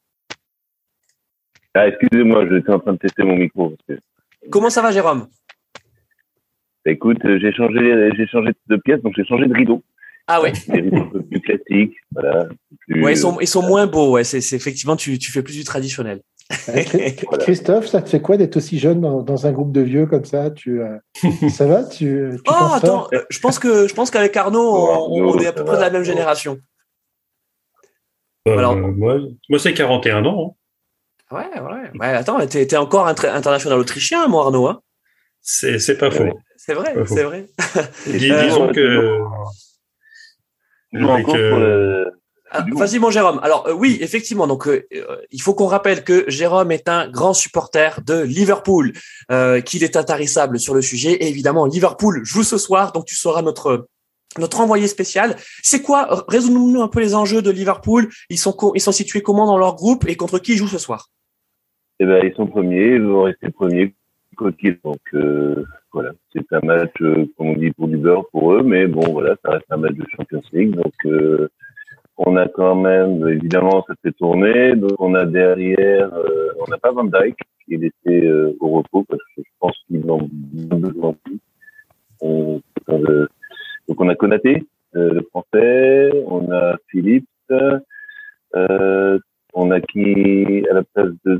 Ah, 1.75 1.87
excusez-moi, 1.87 2.49
j'étais 2.49 2.71
en 2.71 2.79
train 2.79 2.93
de 2.93 2.97
tester 2.97 3.21
mon 3.21 3.35
micro. 3.35 3.71
Comment 4.49 4.71
ça 4.71 4.81
va, 4.81 4.91
Jérôme? 4.91 5.27
Bah, 6.83 6.91
Écoute, 6.91 7.23
euh, 7.25 7.37
j'ai 7.39 7.53
changé, 7.53 8.09
j'ai 8.17 8.25
changé 8.25 8.53
de 8.65 8.75
pièce, 8.77 8.99
donc 9.03 9.13
j'ai 9.15 9.23
changé 9.23 9.45
de 9.45 9.53
rideau. 9.53 9.83
Ah 10.25 10.41
ouais. 10.41 10.51
Des 10.67 10.81
rideaux 10.81 10.97
un 10.97 11.09
peu 11.09 11.21
plus 11.21 11.41
classiques, 11.41 11.95
voilà. 12.11 12.47
ouais, 12.89 13.13
ils 13.13 13.17
sont, 13.17 13.39
ils 13.39 13.47
sont 13.47 13.61
moins 13.61 13.85
beaux. 13.85 14.13
Ouais, 14.13 14.23
c'est, 14.23 14.39
effectivement, 14.55 14.95
tu, 14.95 15.19
tu 15.19 15.31
fais 15.31 15.43
plus 15.43 15.57
du 15.57 15.63
traditionnel. 15.63 16.21
Christophe, 17.41 17.85
ça 17.85 18.01
te 18.01 18.09
fait 18.09 18.21
quoi 18.21 18.37
d'être 18.37 18.57
aussi 18.57 18.79
jeune 18.79 19.01
dans, 19.01 19.45
un 19.45 19.51
groupe 19.51 19.71
de 19.71 19.81
vieux 19.81 20.07
comme 20.07 20.25
ça? 20.25 20.49
Tu 20.49 20.81
euh, 20.81 20.97
ça 21.49 21.67
va? 21.67 21.83
Tu, 21.83 22.31
tu 22.33 22.41
Oh 22.47 22.73
attends, 22.73 23.09
euh, 23.13 23.21
je 23.29 23.39
pense 23.41 23.59
que 23.59 23.87
je 23.87 23.93
pense 23.93 24.09
qu'avec 24.09 24.35
Arnaud, 24.35 24.75
on, 24.75 25.35
on 25.35 25.37
est 25.37 25.45
à 25.45 25.53
peu 25.53 25.63
près 25.63 25.75
de 25.75 25.81
la 25.81 25.91
même 25.91 26.03
génération. 26.03 26.57
Alors, 28.47 28.75
moi, 28.75 29.19
moi 29.49 29.59
c'est 29.59 29.73
41 29.73 30.25
ans. 30.25 30.55
Hein. 31.31 31.35
Ouais, 31.35 31.59
ouais. 31.59 31.99
ouais 31.99 32.07
attends, 32.07 32.45
t'es, 32.47 32.61
es 32.63 32.77
encore 32.77 33.07
international 33.07 33.79
autrichien, 33.79 34.27
moi, 34.27 34.43
Arnaud. 34.43 34.67
Hein? 34.67 34.81
C'est, 35.41 35.79
c'est 35.79 35.97
pas 35.97 36.11
faux. 36.11 36.25
C'est 36.57 36.73
vrai, 36.73 36.93
c'est 37.05 37.23
vrai. 37.23 37.47
disons 38.07 38.69
que. 38.69 39.21
Euh, 40.95 42.05
ah, 42.51 42.65
vas-y, 42.73 42.99
mon 42.99 43.11
Jérôme. 43.11 43.39
Alors, 43.43 43.67
euh, 43.67 43.73
oui, 43.73 43.97
effectivement. 44.01 44.47
Donc, 44.47 44.67
euh, 44.67 44.85
il 45.31 45.41
faut 45.41 45.53
qu'on 45.53 45.67
rappelle 45.67 46.03
que 46.03 46.25
Jérôme 46.29 46.71
est 46.71 46.89
un 46.89 47.09
grand 47.09 47.33
supporter 47.33 48.01
de 48.01 48.21
Liverpool, 48.21 48.93
qu'il 49.65 49.83
est 49.83 49.95
intarissable 49.95 50.59
sur 50.59 50.73
le 50.73 50.81
sujet. 50.81 51.13
Et 51.13 51.27
évidemment, 51.29 51.65
Liverpool 51.65 52.21
joue 52.23 52.43
ce 52.43 52.57
soir, 52.57 52.91
donc 52.91 53.05
tu 53.05 53.15
seras 53.15 53.41
notre 53.41 53.87
notre 54.37 54.59
envoyé 54.59 54.87
spécial. 54.87 55.35
C'est 55.63 55.81
quoi? 55.81 56.25
Résumons-nous 56.27 56.81
un 56.81 56.87
peu 56.87 56.99
les 56.99 57.15
enjeux 57.15 57.41
de 57.41 57.51
Liverpool. 57.51 58.09
Ils 58.29 58.37
sont 58.37 58.55
ils 58.75 58.81
sont 58.81 58.91
situés 58.91 59.21
comment 59.21 59.45
dans 59.45 59.57
leur 59.57 59.75
groupe 59.75 60.07
et 60.07 60.15
contre 60.15 60.39
qui 60.39 60.53
ils 60.53 60.57
jouent 60.57 60.67
ce 60.67 60.77
soir? 60.77 61.09
Eh 61.99 62.05
ben, 62.05 62.21
ils 62.23 62.35
sont 62.35 62.45
premiers, 62.45 62.95
ils 62.95 63.01
vont 63.01 63.23
rester 63.23 63.49
premiers 63.49 63.93
Donc 64.83 64.99
euh, 65.13 65.65
voilà, 65.91 66.11
c'est 66.31 66.45
un 66.51 66.59
match, 66.59 66.91
euh, 67.01 67.25
comme 67.37 67.47
on 67.47 67.55
dit, 67.55 67.71
pour 67.71 67.87
du 67.87 67.97
beurre 67.97 68.27
pour 68.31 68.53
eux, 68.53 68.61
mais 68.61 68.85
bon 68.87 69.11
voilà, 69.11 69.35
ça 69.43 69.51
reste 69.51 69.65
un 69.71 69.77
match 69.77 69.95
de 69.95 70.05
Champions 70.15 70.43
League. 70.53 70.75
Donc 70.75 70.93
euh, 71.05 71.49
on 72.17 72.35
a 72.35 72.47
quand 72.47 72.75
même, 72.75 73.27
évidemment, 73.27 73.83
ça 73.87 73.95
fait 74.03 74.11
tourner. 74.11 74.75
Donc 74.75 74.93
on 74.99 75.15
a 75.15 75.25
derrière, 75.25 76.11
on 76.59 76.69
n'a 76.69 76.77
pas 76.77 76.91
Van 76.91 77.05
Dijk 77.05 77.37
qui 77.65 77.73
est 77.73 77.77
laissé 77.77 78.31
au 78.59 78.69
repos 78.69 79.03
parce 79.09 79.21
que 79.35 79.41
je 79.43 79.51
pense 79.59 79.75
qu'ils 79.87 80.09
ont 80.09 80.29
besoin 80.31 81.15
de 81.25 81.39
on, 82.21 82.61
donc 83.87 84.01
on 84.01 84.09
a 84.09 84.15
Konaté, 84.15 84.63
le 84.93 85.21
français, 85.29 86.11
on 86.27 86.51
a 86.51 86.77
Philippe, 86.87 87.27
on 88.53 89.71
a 89.71 89.81
qui 89.81 90.65
à 90.69 90.73
la 90.73 90.83
place 90.83 91.13
de 91.25 91.39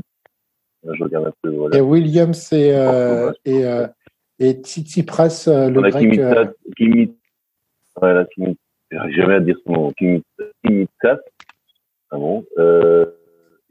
je 0.84 1.02
regarde 1.02 1.26
un 1.26 1.32
peu. 1.42 1.50
Voilà. 1.50 1.78
Et 1.78 1.80
Williams 1.80 2.52
et, 2.52 2.74
euh, 2.74 3.32
et, 3.44 3.64
euh, 3.66 3.86
et 4.38 4.52
Tsitsipras, 4.52 5.46
euh, 5.48 5.70
le 5.70 5.78
On 5.78 5.82
grec. 5.82 5.94
A 5.96 6.00
Kimitsat, 6.00 6.52
Kimit, 6.76 7.16
voilà, 7.96 8.24
Kimit, 8.26 8.58
jamais 8.90 9.34
à 9.34 9.40
dire 9.40 9.56
son 9.66 9.72
nom. 9.72 9.92
Kimitsat. 9.92 11.20
Ah 12.10 12.16
bon. 12.16 12.44
Euh, 12.58 13.06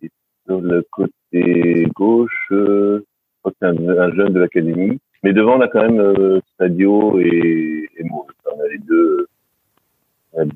et 0.04 0.10
sur 0.46 0.62
le 0.62 0.86
côté 0.92 1.88
gauche, 1.96 2.48
euh, 2.52 3.00
je 3.00 3.40
crois 3.40 3.52
que 3.52 3.58
c'est 3.62 3.68
un, 3.68 4.00
un, 4.00 4.14
jeune 4.14 4.34
de 4.34 4.40
l'académie. 4.40 5.00
Mais 5.24 5.34
devant, 5.34 5.58
on 5.58 5.62
a 5.62 5.68
quand 5.68 5.82
même 5.82 6.00
euh, 6.00 6.40
Stadio 6.54 7.20
et, 7.20 7.90
et. 7.98 8.06
On 8.12 8.62
a 8.62 8.68
les 8.70 8.78
deux, 8.80 9.28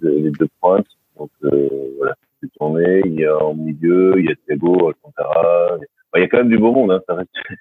les 0.02 0.32
deux 0.32 0.48
pointes. 0.60 0.88
Donc 1.18 1.30
euh, 1.44 1.70
voilà, 1.98 2.16
c'est 2.42 2.52
tourné. 2.54 3.02
Il 3.06 3.20
y 3.20 3.26
a 3.26 3.38
en 3.38 3.54
milieu, 3.54 4.14
il 4.18 4.26
y 4.26 4.32
a 4.32 4.36
Thiago, 4.46 4.90
Alcantara. 4.90 5.78
Il 5.78 5.82
y 5.82 5.84
a 5.84 6.20
il 6.20 6.22
y 6.22 6.24
a 6.24 6.28
quand 6.28 6.38
même 6.40 6.50
du 6.50 6.58
beau 6.58 6.72
monde, 6.72 6.92
hein, 6.92 7.02
ça 7.08 7.16
reste. 7.16 7.30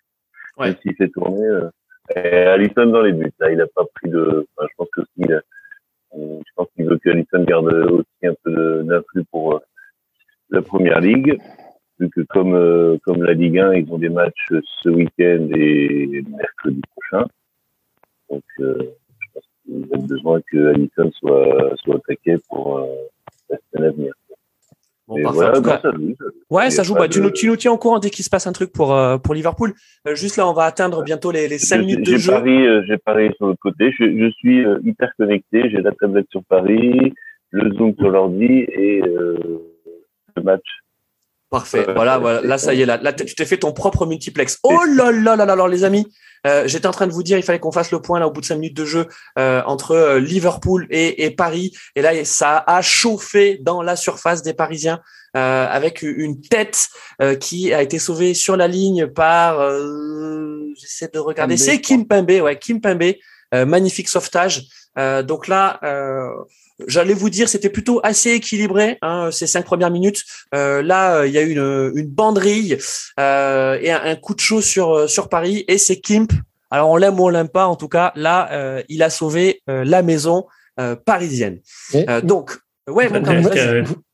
Ouais. 0.56 0.66
Même 0.66 0.76
s'il 0.82 0.94
fait 0.96 1.08
tourner. 1.08 1.46
Euh, 1.46 1.70
et 2.14 2.18
Allison 2.18 2.86
dans 2.86 3.00
les 3.00 3.12
buts, 3.12 3.32
là, 3.38 3.50
il 3.50 3.60
a 3.60 3.66
pas 3.68 3.84
pris 3.94 4.10
de. 4.10 4.46
Enfin, 4.56 4.68
je 4.68 4.74
pense 4.76 4.88
que 4.90 5.00
euh, 5.30 5.40
je 6.12 6.52
pense 6.54 6.66
qu'il 6.74 6.84
veut 6.84 6.98
que 6.98 7.08
Allison 7.08 7.44
garde 7.44 7.72
aussi 7.72 8.26
un 8.26 8.34
peu 8.42 8.82
d'influx 8.82 9.24
pour 9.30 9.54
euh, 9.54 9.58
la 10.50 10.60
première 10.60 11.00
ligue, 11.00 11.38
vu 12.00 12.10
que 12.10 12.22
comme 12.22 12.54
euh, 12.54 12.96
comme 13.04 13.22
la 13.22 13.34
Ligue 13.34 13.58
1, 13.58 13.74
ils 13.74 13.92
ont 13.92 13.98
des 13.98 14.08
matchs 14.08 14.52
ce 14.82 14.88
week-end 14.88 15.48
et 15.54 16.24
mercredi 16.28 16.80
prochain. 16.96 17.26
Donc, 18.30 18.42
euh, 18.60 18.78
je 19.20 19.26
pense 19.34 19.44
qu'ils 19.64 19.86
ont 19.92 20.06
besoin 20.06 20.40
que 20.50 20.74
Allison 20.74 21.10
soit 21.12 21.74
soit 21.76 21.96
attaqué 21.96 22.36
pour 22.48 22.86
la 23.48 23.56
semaine 23.72 23.88
à 23.88 23.92
venir. 23.92 24.12
Bon, 25.10 25.32
ça 25.32 25.52
joue, 25.92 26.14
Ouais, 26.50 26.70
ça 26.70 26.84
joue. 26.84 26.94
Bah, 26.94 27.08
tu, 27.08 27.20
nous, 27.20 27.32
tu 27.32 27.48
nous 27.48 27.56
tiens 27.56 27.72
au 27.72 27.78
courant 27.78 27.98
dès 27.98 28.10
qu'il 28.10 28.24
se 28.24 28.30
passe 28.30 28.46
un 28.46 28.52
truc 28.52 28.72
pour, 28.72 28.94
euh, 28.94 29.18
pour 29.18 29.34
Liverpool. 29.34 29.74
Euh, 30.06 30.14
juste 30.14 30.36
là, 30.36 30.48
on 30.48 30.52
va 30.52 30.64
atteindre 30.64 31.02
bientôt 31.02 31.32
les, 31.32 31.48
les 31.48 31.58
5 31.58 31.78
minutes 31.78 32.06
de 32.06 32.16
jeu. 32.16 32.32
Euh, 32.32 32.82
j'ai 32.86 32.96
Paris 32.96 33.30
sur 33.36 33.46
l'autre 33.46 33.58
côté. 33.60 33.90
Je, 33.98 34.04
je 34.04 34.30
suis 34.30 34.64
hyper 34.84 35.10
connecté. 35.16 35.68
J'ai 35.70 35.80
la 35.82 35.90
tablette 35.92 36.28
sur 36.30 36.44
Paris, 36.44 37.12
le 37.50 37.74
Zoom 37.74 37.94
sur 37.98 38.08
l'ordi 38.08 38.44
et 38.44 39.00
le 39.00 40.42
match 40.44 40.62
Parfait. 41.50 41.84
voilà, 41.94 42.18
voilà. 42.18 42.40
Là, 42.42 42.58
ça 42.58 42.74
y 42.74 42.82
est. 42.82 42.86
Là, 42.86 42.98
là 43.02 43.12
tu 43.12 43.34
t'es 43.34 43.44
fait 43.44 43.58
ton 43.58 43.72
propre 43.72 44.06
multiplex. 44.06 44.58
Oh 44.62 44.84
là 44.94 45.10
là 45.10 45.34
là 45.34 45.44
là 45.44 45.56
là, 45.56 45.68
les 45.68 45.82
amis. 45.82 46.06
Euh, 46.46 46.66
J'étais 46.66 46.86
en 46.86 46.92
train 46.92 47.06
de 47.06 47.12
vous 47.12 47.22
dire, 47.22 47.36
il 47.36 47.42
fallait 47.42 47.58
qu'on 47.58 47.72
fasse 47.72 47.90
le 47.90 48.00
point 48.00 48.18
là 48.18 48.26
au 48.26 48.30
bout 48.30 48.40
de 48.40 48.46
cinq 48.46 48.54
minutes 48.56 48.76
de 48.76 48.84
jeu 48.84 49.06
euh, 49.38 49.62
entre 49.66 49.92
euh, 49.92 50.20
Liverpool 50.20 50.86
et, 50.90 51.24
et, 51.24 51.30
Paris. 51.30 51.72
Et 51.96 52.02
là, 52.02 52.24
ça 52.24 52.64
a 52.66 52.80
chauffé 52.82 53.58
dans 53.60 53.82
la 53.82 53.96
surface 53.96 54.42
des 54.42 54.54
Parisiens 54.54 55.00
euh, 55.36 55.66
avec 55.68 56.02
une 56.02 56.40
tête 56.40 56.88
euh, 57.20 57.34
qui 57.34 57.74
a 57.74 57.82
été 57.82 57.98
sauvée 57.98 58.32
sur 58.32 58.56
la 58.56 58.68
ligne 58.68 59.06
par. 59.08 59.60
J'essaie 60.80 61.10
de 61.12 61.18
regarder. 61.18 61.56
C'est 61.56 61.80
Kim 61.80 62.06
Pembe. 62.06 62.30
Ouais, 62.30 62.58
Kim 62.58 62.80
Pembe. 62.80 63.12
magnifique 63.52 64.08
sauvetage. 64.08 64.66
donc 64.96 65.48
là, 65.48 65.80
J'allais 66.86 67.14
vous 67.14 67.30
dire, 67.30 67.48
c'était 67.48 67.70
plutôt 67.70 68.00
assez 68.02 68.30
équilibré 68.30 68.98
hein, 69.02 69.30
ces 69.30 69.46
cinq 69.46 69.64
premières 69.64 69.90
minutes. 69.90 70.24
Euh, 70.54 70.82
là, 70.82 71.24
il 71.26 71.32
y 71.32 71.38
a 71.38 71.42
eu 71.42 71.52
une, 71.52 71.92
une 71.94 72.08
banderille 72.08 72.78
euh, 73.18 73.78
et 73.80 73.90
un, 73.90 74.00
un, 74.02 74.16
coup 74.16 74.34
de 74.34 74.40
chaud 74.40 74.60
sur 74.60 74.92
euh, 74.92 75.06
sur 75.06 75.28
Paris. 75.28 75.64
Et 75.68 75.78
c'est 75.78 76.00
Kimp. 76.00 76.32
Alors 76.70 76.90
on 76.90 76.96
l'aime 76.96 77.18
ou 77.18 77.24
on 77.24 77.28
l'aime 77.28 77.48
pas, 77.48 77.66
en 77.66 77.76
tout 77.76 77.88
cas 77.88 78.12
là, 78.14 78.50
euh, 78.52 78.82
il 78.88 79.02
a 79.02 79.10
sauvé 79.10 79.62
euh, 79.68 79.84
la 79.84 80.02
maison 80.02 80.46
euh, 80.78 80.94
parisienne. 80.94 81.60
donc, 82.22 82.56
ouais, 82.88 83.08
mon 83.08 83.22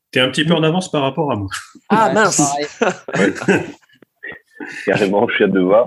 T'es 0.09 0.21
un 0.21 0.29
petit 0.29 0.45
peu 0.45 0.53
en 0.53 0.63
avance 0.63 0.89
par 0.89 1.01
rapport 1.01 1.31
à 1.31 1.35
moi. 1.35 1.49
Ah 1.89 2.13
mince. 2.13 2.41
Carrément, 4.85 5.27
je 5.27 5.35
suis 5.35 5.43
à 5.43 5.47
devoir. 5.47 5.85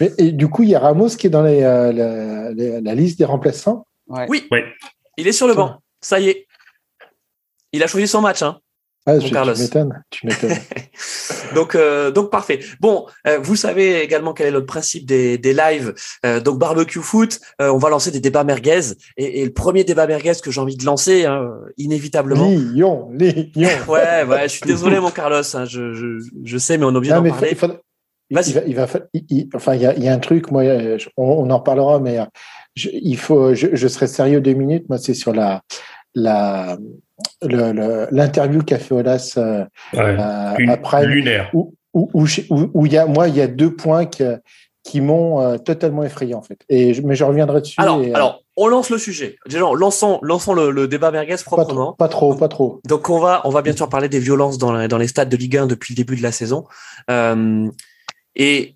Mais, 0.00 0.10
et 0.18 0.32
du 0.32 0.48
coup, 0.48 0.62
il 0.62 0.70
y 0.70 0.74
a 0.74 0.80
Ramos 0.80 1.10
qui 1.10 1.26
est 1.26 1.30
dans 1.30 1.42
les, 1.42 1.60
la, 1.60 1.92
la, 1.92 2.80
la, 2.80 2.94
liste 2.94 3.18
des 3.18 3.26
remplaçants? 3.26 3.86
Ouais. 4.08 4.26
Oui. 4.28 4.48
Ouais. 4.50 4.64
Il 5.16 5.26
est 5.28 5.32
sur 5.32 5.46
le 5.46 5.54
banc. 5.54 5.80
Ça 6.00 6.20
y 6.20 6.28
est. 6.28 6.46
Il 7.72 7.82
a 7.82 7.86
choisi 7.86 8.06
son 8.08 8.20
match. 8.20 8.42
Hein. 8.42 8.58
Ah, 9.08 9.14
mon 9.14 9.20
je- 9.20 9.32
Carlos. 9.32 9.54
tu 9.54 9.60
m'étonnes. 9.62 10.02
Tu 10.10 10.26
m'étonnes. 10.26 10.56
donc, 11.54 11.74
euh, 11.76 12.10
donc 12.10 12.30
parfait. 12.30 12.58
Bon, 12.80 13.06
euh, 13.28 13.38
vous 13.38 13.54
savez 13.54 14.00
également 14.02 14.32
quel 14.34 14.48
est 14.48 14.50
le 14.50 14.66
principe 14.66 15.06
des, 15.06 15.38
des 15.38 15.52
lives. 15.52 15.94
Euh, 16.24 16.40
donc 16.40 16.58
barbecue 16.58 16.98
foot, 17.00 17.38
on 17.60 17.78
va 17.78 17.88
lancer 17.88 18.10
des 18.10 18.18
débats 18.18 18.42
merguez. 18.42 18.80
Et, 19.16 19.42
et 19.42 19.44
le 19.44 19.52
premier 19.52 19.84
débat 19.84 20.06
merguez 20.08 20.32
que 20.42 20.50
j'ai 20.50 20.60
envie 20.60 20.76
de 20.76 20.84
lancer, 20.84 21.24
hein, 21.24 21.52
inévitablement. 21.76 22.48
Lyon, 22.50 23.10
Lyon. 23.12 23.48
Ouais, 23.88 24.24
ouais, 24.24 24.42
je 24.44 24.48
suis 24.48 24.60
désolé 24.66 24.98
mon 24.98 25.10
Carlos, 25.12 25.42
hein, 25.54 25.64
je, 25.66 25.92
je, 25.94 26.18
je 26.44 26.58
sais, 26.58 26.76
mais 26.76 26.84
on 26.84 26.92
est 26.92 26.96
obligé 26.96 27.14
Non, 27.14 27.22
d'en 27.22 27.30
parler. 27.30 27.50
il 27.52 27.56
il 28.30 28.54
va, 28.54 28.62
il 28.66 28.74
va 28.74 28.88
il- 29.12 29.48
enfin, 29.54 29.74
il 29.76 29.82
y 29.82 29.86
a, 29.86 29.94
il 29.94 30.02
y 30.02 30.08
a 30.08 30.12
un 30.12 30.18
truc, 30.18 30.50
moi, 30.50 30.64
on, 31.16 31.24
on 31.46 31.50
en 31.50 31.60
parlera, 31.60 32.00
mais 32.00 32.18
je, 32.76 32.88
il 32.92 33.16
faut, 33.16 33.54
je, 33.54 33.68
je 33.72 33.88
serai 33.88 34.06
sérieux 34.06 34.40
deux 34.40 34.52
minutes. 34.54 34.88
Moi, 34.88 34.98
c'est 34.98 35.14
sur 35.14 35.32
la, 35.32 35.62
la, 36.14 36.76
le- 37.42 37.72
le- 37.72 38.06
l'interview 38.10 38.62
qu'a 38.62 38.78
fait 38.78 38.94
Olas 38.94 39.34
euh, 39.38 39.64
Ouais. 39.94 40.16
à 40.18 40.76
Prime, 40.82 41.08
lunaire. 41.08 41.50
où, 41.54 41.74
où, 41.94 42.10
où, 42.14 42.26
j'ai- 42.26 42.46
où- 42.50 42.70
où 42.74 42.86
il 42.86 42.92
y 42.92 42.98
a, 42.98 43.06
moi, 43.06 43.28
il 43.28 43.36
y 43.36 43.40
a 43.40 43.46
deux 43.48 43.74
points 43.74 44.06
que- 44.06 44.38
qui 44.84 45.00
m'ont 45.00 45.40
euh, 45.40 45.58
totalement 45.58 46.04
effrayé, 46.04 46.34
en 46.34 46.42
fait. 46.42 46.60
Et 46.68 46.94
je- 46.94 47.02
mais 47.02 47.16
je 47.16 47.24
reviendrai 47.24 47.60
dessus. 47.60 47.74
Alors, 47.80 48.00
et, 48.02 48.10
euh, 48.12 48.14
alors, 48.14 48.44
on 48.56 48.68
lance 48.68 48.88
le 48.90 48.98
sujet. 48.98 49.36
Déjà, 49.48 49.64
lançons, 49.74 50.20
lançons 50.22 50.54
le, 50.54 50.70
le 50.70 50.86
débat 50.86 51.10
merguez 51.10 51.34
proprement. 51.44 51.92
pas 51.94 52.06
trop, 52.08 52.34
pas 52.36 52.46
trop. 52.48 52.80
Donc 52.86 53.10
on 53.10 53.18
va 53.18 53.40
on 53.44 53.50
va 53.50 53.62
bien 53.62 53.74
sûr 53.74 53.88
parler 53.88 54.08
des 54.08 54.20
violences 54.20 54.58
dans, 54.58 54.70
la- 54.72 54.86
dans 54.86 54.96
les 54.96 55.08
stades 55.08 55.28
de 55.28 55.36
Ligue 55.36 55.56
1 55.56 55.66
depuis 55.66 55.92
le 55.92 55.96
début 55.96 56.16
de 56.16 56.22
la 56.22 56.30
saison 56.32 56.64
Euh, 57.10 57.68
et 58.36 58.75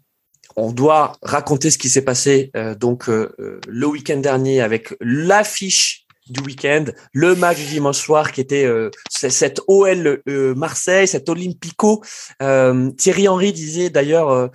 on 0.56 0.72
doit 0.72 1.12
raconter 1.22 1.70
ce 1.70 1.78
qui 1.78 1.88
s'est 1.88 2.04
passé 2.04 2.50
euh, 2.56 2.74
donc 2.74 3.08
euh, 3.08 3.34
euh, 3.40 3.60
le 3.68 3.86
week-end 3.86 4.18
dernier 4.18 4.60
avec 4.60 4.94
l'affiche 5.00 6.06
du 6.30 6.40
week-end, 6.40 6.84
le 7.12 7.34
match 7.34 7.58
du 7.58 7.66
dimanche 7.66 7.98
soir 7.98 8.32
qui 8.32 8.40
était 8.40 8.64
euh, 8.64 8.90
cette 9.10 9.60
OL 9.66 10.22
euh, 10.28 10.54
Marseille, 10.54 11.08
cet 11.08 11.28
Olympico. 11.28 12.02
Euh, 12.40 12.90
Thierry 12.92 13.28
Henry 13.28 13.52
disait 13.52 13.90
d'ailleurs 13.90 14.50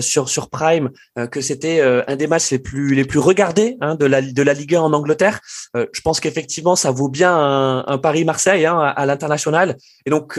sur 0.00 0.28
sur 0.28 0.50
Prime 0.50 0.90
que 1.30 1.40
c'était 1.40 1.80
un 1.80 2.16
des 2.16 2.26
matchs 2.26 2.50
les 2.50 2.58
plus 2.58 2.94
les 2.94 3.04
plus 3.04 3.18
regardés 3.18 3.76
hein, 3.80 3.94
de 3.94 4.04
la 4.06 4.20
de 4.20 4.42
la 4.42 4.52
Ligue 4.52 4.74
1 4.74 4.80
en 4.80 4.92
Angleterre. 4.92 5.40
Je 5.74 6.00
pense 6.02 6.20
qu'effectivement, 6.20 6.76
ça 6.76 6.90
vaut 6.90 7.08
bien 7.08 7.34
un, 7.34 7.84
un 7.86 7.98
Paris-Marseille 7.98 8.66
hein, 8.66 8.78
à, 8.78 8.88
à 8.88 9.06
l'international. 9.06 9.76
Et 10.06 10.10
donc, 10.10 10.38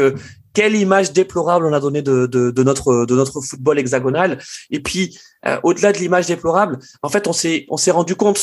quelle 0.55 0.75
image 0.75 1.11
déplorable 1.11 1.65
on 1.67 1.73
a 1.73 1.79
donnée 1.79 2.01
de, 2.01 2.25
de, 2.35 2.51
de 2.51 2.63
notre 2.63 3.05
de 3.05 3.15
notre 3.15 3.41
football 3.41 3.77
hexagonal. 3.77 4.29
Et 4.75 4.79
puis, 4.87 5.03
euh, 5.45 5.59
au-delà 5.63 5.91
de 5.91 5.99
l'image 5.99 6.27
déplorable, 6.33 6.79
en 7.03 7.09
fait, 7.09 7.27
on 7.27 7.33
s'est 7.33 7.91
rendu 7.99 8.15
compte. 8.15 8.41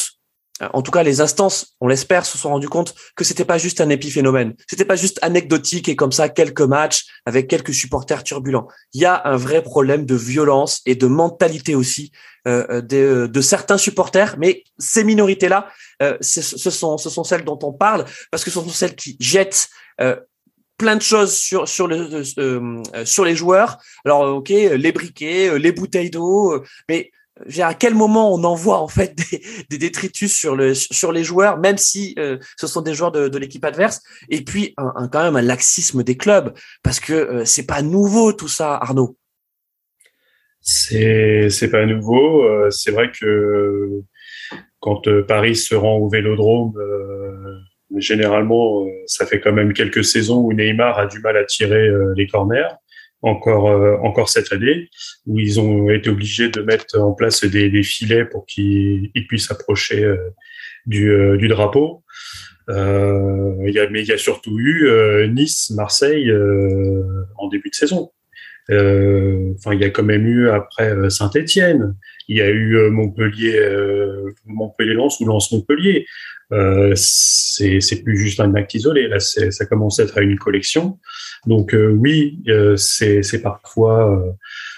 euh, 0.63 0.69
En 0.79 0.83
tout 0.83 0.93
cas, 0.97 1.03
les 1.03 1.19
instances, 1.27 1.59
on 1.81 1.89
l'espère, 1.89 2.25
se 2.33 2.37
sont 2.43 2.51
rendu 2.57 2.69
compte 2.69 2.91
que 3.17 3.25
c'était 3.25 3.47
pas 3.53 3.59
juste 3.59 3.81
un 3.81 3.91
épiphénomène. 3.97 4.51
C'était 4.71 4.89
pas 4.93 4.97
juste 5.05 5.19
anecdotique 5.23 5.89
et 5.89 5.97
comme 5.97 6.13
ça 6.19 6.29
quelques 6.29 6.67
matchs 6.77 7.01
avec 7.31 7.45
quelques 7.53 7.75
supporters 7.83 8.23
turbulents. 8.23 8.69
Il 8.95 9.01
y 9.01 9.07
a 9.07 9.17
un 9.25 9.39
vrai 9.47 9.61
problème 9.63 10.05
de 10.13 10.15
violence 10.33 10.73
et 10.91 10.95
de 10.95 11.09
mentalité 11.23 11.75
aussi 11.75 12.05
euh, 12.49 12.81
de, 12.93 13.29
de 13.37 13.41
certains 13.55 13.79
supporters, 13.87 14.33
mais 14.43 14.53
ces 14.79 15.05
minorités-là, 15.05 15.61
euh, 16.03 16.17
ce 16.21 16.71
sont 16.71 16.99
ce 17.05 17.09
sont 17.17 17.25
celles 17.31 17.45
dont 17.51 17.59
on 17.71 17.73
parle 17.87 18.03
parce 18.31 18.43
que 18.45 18.51
ce 18.51 18.59
sont 18.61 18.69
celles 18.83 18.97
qui 19.03 19.17
jettent 19.21 19.69
euh, 20.01 20.17
plein 20.83 20.97
de 20.97 21.03
choses 21.03 21.37
sur 21.37 21.69
sur 21.69 21.87
le 21.87 21.97
euh, 22.39 22.83
euh, 22.95 23.05
sur 23.05 23.25
les 23.25 23.37
joueurs. 23.37 23.79
Alors 24.05 24.25
euh, 24.25 24.33
ok, 24.33 24.49
les 24.49 24.93
briquets, 24.93 25.49
euh, 25.49 25.57
les 25.57 25.71
bouteilles 25.71 26.11
d'eau, 26.11 26.55
euh, 26.55 26.65
mais 26.89 27.13
à 27.61 27.75
quel 27.75 27.95
moment 27.95 28.35
on 28.35 28.43
envoie 28.43 28.81
en 28.81 28.89
fait 28.89 29.17
des, 29.71 29.79
détritus 29.79 30.37
sur 30.37 30.57
le 30.57 30.75
sur 30.75 31.13
les 31.13 31.23
joueurs, 31.23 31.59
même 31.59 31.79
si 31.79 32.17
euh, 32.19 32.37
ce 32.59 32.67
sont 32.67 32.83
des 32.83 32.95
joueurs 32.95 33.13
de, 33.13 33.39
l'équipe 33.39 33.65
adverse? 33.65 34.01
Et 34.29 34.43
puis 34.43 34.75
quand 35.13 35.23
même 35.23 35.37
un 35.37 35.43
laxisme 35.43 36.03
des 36.03 36.17
clubs 36.17 36.53
parce 36.83 36.99
que 36.99 37.13
euh, 37.13 37.45
c'est 37.45 37.67
pas 37.67 37.81
nouveau 37.81 38.33
tout 38.33 38.49
ça, 38.49 38.75
Arnaud. 38.75 39.17
C'est 40.61 41.49
c'est 41.49 41.71
pas 41.71 41.87
nouveau. 41.87 42.43
Euh, 42.43 42.71
C'est 42.71 42.91
vrai 42.91 43.13
que 43.13 44.03
quand 44.81 45.07
euh, 45.07 45.25
Paris 45.25 45.55
se 45.55 45.77
rend 45.77 45.99
au 45.99 46.09
Vélodrome, 46.09 46.73
euh, 47.95 48.01
généralement, 48.01 48.85
euh, 48.85 48.91
ça 49.07 49.27
fait 49.27 49.41
quand 49.41 49.53
même 49.53 49.73
quelques 49.73 50.05
saisons 50.05 50.41
où 50.41 50.53
Neymar 50.53 50.99
a 50.99 51.07
du 51.07 51.21
mal 51.21 51.37
à 51.37 51.45
tirer 51.45 51.89
euh, 51.89 52.15
les 52.17 52.27
corners. 52.27 52.69
Encore 53.25 53.71
euh, 53.71 53.97
encore 54.03 54.29
cette 54.29 54.53
année, 54.53 54.89
où 55.27 55.39
ils 55.39 55.61
ont 55.61 55.89
été 55.91 56.11
obligés 56.11 56.49
de 56.49 56.61
mettre 56.61 56.99
en 56.99 57.13
place 57.13 57.45
des, 57.45 57.71
des 57.71 57.85
filets 57.85 58.25
pour 58.25 58.47
qu'ils 58.47 59.13
ils 59.15 59.27
puissent 59.29 59.53
approcher 59.53 60.05
du, 60.87 61.39
du 61.39 61.47
drapeau. 61.47 62.03
Euh, 62.69 63.55
y 63.67 63.79
a, 63.79 63.89
mais 63.91 64.03
il 64.03 64.09
y 64.09 64.13
a 64.13 64.19
surtout 64.19 64.59
eu 64.59 64.89
euh, 64.89 65.27
Nice, 65.27 65.71
Marseille 65.71 66.31
euh, 66.31 67.25
en 67.37 67.49
début 67.49 67.71
de 67.71 67.75
saison. 67.75 68.11
Enfin, 68.71 69.75
il 69.75 69.81
y 69.81 69.85
a 69.85 69.91
quand 69.91 70.05
même 70.05 70.27
eu 70.27 70.49
après 70.49 71.11
Saint-Étienne. 71.11 71.95
Il 72.29 72.39
y 72.39 72.41
a 72.41 72.49
eu 72.49 72.91
Montpellier, 72.91 73.61
Montpellier-Lens 74.47 75.21
ou 75.21 75.27
Lens-Montpellier. 75.27 76.07
Euh, 76.53 76.93
c'est 76.95 78.03
plus 78.05 78.19
juste 78.19 78.41
un 78.41 78.55
acte 78.55 78.75
isolé. 78.75 79.09
Là, 79.09 79.19
ça 79.21 79.67
commence 79.67 79.99
à 80.01 80.05
être 80.05 80.19
une 80.19 80.39
collection. 80.39 80.99
Donc 81.47 81.75
euh, 81.75 81.89
oui, 81.91 82.39
euh, 82.49 82.77
c'est 82.77 83.43
parfois. 83.43 84.11
euh, 84.11 84.33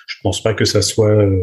je 0.06 0.16
pense 0.22 0.42
pas 0.42 0.54
que 0.54 0.64
ça 0.64 0.82
soit 0.82 1.08
euh, 1.08 1.40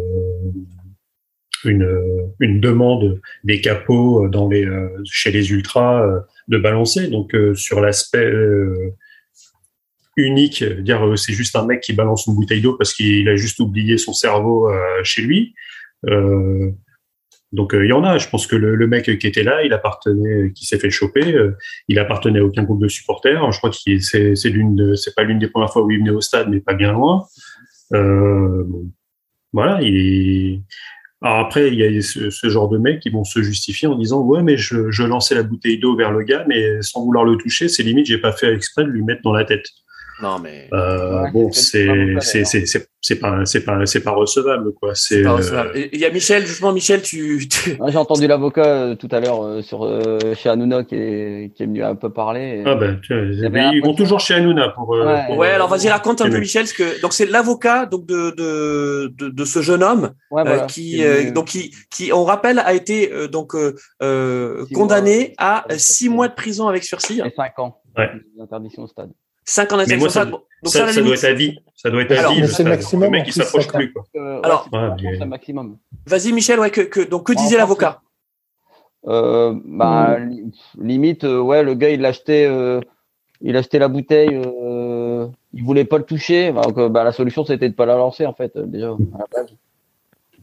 une 1.66 2.32
une 2.40 2.60
demande 2.60 3.20
des 3.44 3.60
capots 3.62 4.28
dans 4.30 4.48
les 4.50 4.66
euh, 4.66 4.88
chez 5.06 5.32
les 5.32 5.52
ultras 5.52 6.06
euh, 6.06 6.20
de 6.48 6.58
balancer. 6.58 7.08
Donc 7.08 7.36
euh, 7.36 7.54
sur 7.56 7.82
l'aspect 7.82 8.26
euh, 8.26 8.94
unique, 10.16 10.64
dire 10.64 11.06
euh, 11.06 11.16
c'est 11.16 11.34
juste 11.34 11.56
un 11.56 11.66
mec 11.66 11.82
qui 11.82 11.94
balance 11.94 12.26
une 12.28 12.36
bouteille 12.36 12.62
d'eau 12.62 12.78
parce 12.78 12.94
qu'il 12.94 13.28
a 13.30 13.36
juste 13.36 13.60
oublié 13.60 13.98
son 13.98 14.14
cerveau 14.14 14.70
euh, 14.70 15.04
chez 15.04 15.22
lui. 15.22 15.54
Euh, 16.08 16.72
donc 17.52 17.74
euh, 17.74 17.86
il 17.86 17.90
y 17.90 17.94
en 17.94 18.04
a. 18.04 18.18
Je 18.18 18.30
pense 18.30 18.48
que 18.48 18.56
le, 18.56 18.76
le 18.76 18.88
mec 18.88 19.18
qui 19.20 19.28
était 19.28 19.44
là, 19.44 19.64
il 19.64 19.74
appartenait, 19.74 20.52
qui 20.54 20.66
s'est 20.66 20.80
fait 20.80 20.90
choper, 20.90 21.36
euh, 21.36 21.58
il 21.88 22.00
appartenait 22.00 22.40
à 22.40 22.46
aucun 22.46 22.64
groupe 22.64 22.82
de 22.82 22.88
supporters. 22.88 23.52
Je 23.52 23.58
crois 23.58 23.70
que 23.70 24.00
c'est 24.00 24.50
l'une 24.50 24.96
c'est 24.96 25.16
pas 25.16 25.24
l'une 25.24 25.40
des 25.40 25.48
premières 25.48 25.72
fois 25.72 25.84
où 25.84 25.92
il 25.92 26.00
venait 26.00 26.12
au 26.12 26.22
stade, 26.22 26.50
mais 26.50 26.62
pas 26.62 26.74
bien 26.74 26.94
loin. 26.94 27.26
Euh, 27.94 28.64
bon, 28.66 28.90
voilà. 29.54 29.82
Il 29.82 30.64
alors 31.24 31.38
après, 31.38 31.68
il 31.68 31.76
y 31.76 31.84
a 31.84 32.02
ce, 32.02 32.32
ce 32.32 32.50
genre 32.50 32.68
de 32.68 32.80
mecs 32.80 33.00
qui 33.00 33.12
vont 33.12 33.24
se 33.24 33.44
justifier 33.44 33.88
en 33.88 33.96
disant 33.96 34.22
ouais, 34.22 34.42
mais 34.42 34.58
je, 34.58 34.90
je 34.90 35.04
lançais 35.04 35.36
la 35.36 35.44
bouteille 35.44 35.78
d'eau 35.78 35.96
vers 35.96 36.12
le 36.12 36.24
gars, 36.24 36.46
mais 36.48 36.82
sans 36.82 37.06
vouloir 37.06 37.26
le 37.26 37.38
toucher, 37.38 37.68
c'est 37.68 37.84
limite, 37.84 38.08
j'ai 38.08 38.18
pas 38.18 38.32
fait 38.32 38.52
exprès 38.52 38.84
de 38.86 38.90
lui 38.90 39.04
mettre 39.04 39.22
dans 39.22 39.34
la 39.34 39.46
tête. 39.46 39.68
Non 40.22 40.38
mais 40.40 40.68
Euh, 40.74 41.24
Ouais, 41.24 41.32
bon, 41.32 41.52
c'est 41.52 41.88
pas 41.88 42.20
c'est 43.04 43.20
pas 43.20 43.44
c'est 43.44 43.64
pas 43.66 43.86
c'est 43.86 44.02
pas 44.04 44.12
recevable 44.12 44.74
quoi. 44.74 44.94
c'est 44.94 45.26
euh, 45.26 45.88
Il 45.92 46.00
y 46.00 46.06
a 46.06 46.12
Michel, 46.12 46.46
justement 46.46 46.72
Michel, 46.72 47.02
tu, 47.02 47.48
J'ai 47.88 47.98
entendu 47.98 48.28
l'avocat 48.28 48.66
euh, 48.66 48.96
tout 48.96 49.08
à 49.12 49.20
l'heure 49.20 49.44
euh, 49.44 49.62
sur 49.64 49.84
euh, 49.84 50.20
chez 50.36 50.50
Hanouna 50.50 50.84
qui 50.84 50.96
est, 50.96 51.52
qui 51.56 51.64
est 51.64 51.66
venu 51.66 51.84
un 51.84 51.96
peu 51.96 52.12
parler. 52.12 52.62
et- 52.62 52.64
ah 52.68 52.76
ben 52.76 53.00
tu 53.02 53.14
vois, 53.16 53.24
avait 53.24 53.50
mais 53.50 53.70
ils 53.74 53.82
vont 53.84 53.96
toujours 53.96 54.20
chez 54.20 54.36
Hanouna 54.36 54.70
pour. 54.70 54.90
Ouais. 54.90 55.24
pour, 55.26 55.38
Ouais, 55.40 55.50
euh, 55.50 55.56
alors 55.56 55.68
vas-y 55.70 55.90
raconte 55.90 56.22
un 56.22 56.30
peu. 56.30 56.38
Michel, 56.40 56.64
parce 56.64 56.74
que 56.74 57.02
donc 57.02 57.14
c'est 57.14 57.26
l'avocat 57.26 57.88
donc 57.88 58.06
de, 58.06 58.30
de 58.38 59.12
de 59.18 59.30
de 59.30 59.46
ce 59.46 59.62
jeune 59.62 59.82
homme 59.82 60.12
Ouais, 60.30 60.42
euh, 60.42 60.46
voilà. 60.46 60.66
qui 60.68 61.04
euh, 61.04 61.32
donc 61.32 61.48
qui 61.48 61.74
qui 61.90 62.14
on 62.14 62.24
rappelle 62.26 62.60
a 62.60 62.74
été 62.74 63.12
euh, 63.12 63.28
donc 63.28 63.54
Six 63.56 64.74
condamné 64.76 65.34
à 65.38 65.66
six 65.78 66.10
mois 66.10 66.28
de 66.28 66.36
prison 66.36 66.68
avec 66.68 66.84
sursis, 66.84 67.20
et 67.26 67.32
5 67.36 67.58
ans 67.60 67.78
Ouais. 67.98 68.10
d'interdiction 68.38 68.84
au 68.84 68.88
stade. 68.88 69.10
Cinq 69.46 69.72
ans 69.74 69.78
Mais 69.78 69.98
moi, 69.98 70.08
d'interdiction. 70.08 70.10
ça- 70.10 70.26
Donc 70.26 70.74
ça, 70.74 70.86
la 70.86 70.94
ça 70.94 71.02
doit 71.02 71.14
être 71.16 71.24
à 71.24 71.34
vie. 71.34 71.58
Ça 71.76 71.90
doit 71.90 72.02
être 72.04 72.12
à 72.12 72.20
Alors, 72.20 72.34
vie. 72.34 72.48
c'est 72.48 72.64
maximum, 72.64 73.06
Le 73.06 73.10
mec 73.10 73.24
il 73.28 73.34
s'approche 73.34 73.66
ça. 73.68 73.78
plus 73.78 73.92
quoi. 73.92 74.04
Euh, 74.16 74.36
ouais, 74.36 74.42
Alors- 74.46 74.70
Ouais, 74.72 75.26
maximum. 75.26 75.78
Vas-y 76.06 76.32
Michel, 76.34 76.60
ouais 76.60 76.70
que, 76.70 76.82
que 76.82 77.00
donc 77.02 77.26
que 77.28 77.34
disait 77.34 77.58
l'avocat? 77.58 78.02
Euh, 79.08 79.56
bah, 79.66 80.20
li- 80.20 80.52
limite, 80.80 81.24
euh, 81.24 81.40
ouais, 81.40 81.64
le 81.64 81.74
gars, 81.74 81.90
il 81.90 82.06
achetait, 82.06 82.46
euh, 82.48 82.80
il 83.42 83.58
achetait 83.58 83.80
la 83.80 83.88
bouteille, 83.88 84.40
euh, 84.46 85.28
il 85.54 85.64
voulait 85.64 85.86
pas 85.86 85.98
le 85.98 86.04
toucher. 86.04 86.52
Donc, 86.52 86.78
euh, 86.78 86.88
bah, 86.90 87.04
la 87.04 87.12
solution, 87.12 87.44
c'était 87.44 87.70
de 87.70 87.74
pas 87.74 87.88
la 87.88 87.96
lancer, 87.96 88.28
en 88.28 88.34
fait, 88.34 88.56
euh, 88.56 88.66
déjà, 88.68 88.90
à 88.90 89.18
la 89.18 89.26
base. 89.34 89.48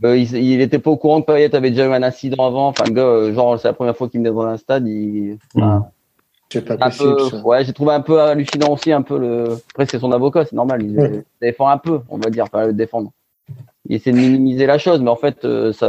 Euh, 0.05 0.17
il, 0.17 0.33
il 0.37 0.61
était 0.61 0.79
pas 0.81 0.91
au 0.91 0.97
courant 0.97 1.21
que 1.23 1.27
Payet 1.27 1.55
avait 1.55 1.71
déjà 1.71 1.87
eu 1.87 1.93
un 1.93 2.03
incident 2.03 2.45
avant. 2.47 2.69
Enfin, 2.69 2.85
le 2.87 2.93
gars, 2.95 3.03
euh, 3.03 3.33
genre, 3.35 3.59
c'est 3.61 3.69
la 3.69 3.75
première 3.75 3.97
fois 3.97 4.09
qu'il 4.09 4.19
venait 4.21 4.31
dans 4.31 4.43
un 4.43 4.57
stade, 4.57 4.87
il, 4.89 5.39
C'est 6.51 6.65
pas 6.65 6.75
un 6.75 6.89
possible. 6.91 7.17
peu, 7.17 7.29
ça. 7.31 7.43
ouais, 7.43 7.65
j'ai 7.65 7.73
trouvé 7.73 7.93
un 7.93 8.01
peu 8.01 8.21
hallucinant 8.21 8.73
aussi, 8.73 8.91
un 8.93 9.03
peu 9.03 9.19
le. 9.19 9.59
Après, 9.73 9.87
c'est 9.87 9.99
son 9.99 10.13
avocat, 10.13 10.45
c'est 10.45 10.55
normal. 10.57 10.83
Il 10.83 10.99
Ouais. 10.99 11.23
défend 11.43 11.69
un 11.69 11.79
peu, 11.79 12.01
on 12.09 12.17
va 12.19 12.31
dire, 12.31 12.45
enfin, 12.45 12.67
le 12.67 12.73
défendre. 12.73 13.13
Il 13.89 13.97
essaie 13.97 14.13
de 14.13 14.17
minimiser 14.17 14.67
la 14.67 14.79
chose, 14.79 15.01
mais 15.01 15.11
en 15.11 15.17
fait, 15.17 15.45
euh, 15.45 15.73
ça, 15.73 15.87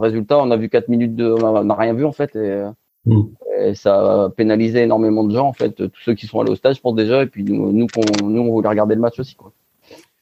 résultat, 0.00 0.38
on 0.38 0.50
a 0.50 0.56
vu 0.56 0.68
4 0.68 0.88
minutes 0.88 1.14
de, 1.16 1.30
on 1.30 1.44
on 1.56 1.64
n'a 1.64 1.74
rien 1.74 1.92
vu 1.92 2.04
en 2.04 2.12
fait, 2.12 2.34
et, 2.34 2.38
euh, 2.38 2.70
Mm. 3.04 3.22
et 3.60 3.74
ça 3.76 4.24
a 4.24 4.30
pénalisé 4.30 4.82
énormément 4.82 5.22
de 5.22 5.32
gens 5.32 5.46
en 5.46 5.52
fait, 5.52 5.70
tous 5.76 6.00
ceux 6.04 6.14
qui 6.14 6.26
sont 6.26 6.40
allés 6.40 6.50
au 6.50 6.56
stade, 6.56 6.74
je 6.74 6.80
pense 6.80 6.96
déjà, 6.96 7.22
et 7.22 7.26
puis 7.26 7.44
nous, 7.44 7.70
nous, 7.72 7.86
qu'on- 7.86 8.26
nous 8.28 8.40
on 8.42 8.50
voulait 8.50 8.68
regarder 8.68 8.96
le 8.96 9.00
match 9.00 9.20
aussi, 9.20 9.36
quoi. 9.36 9.52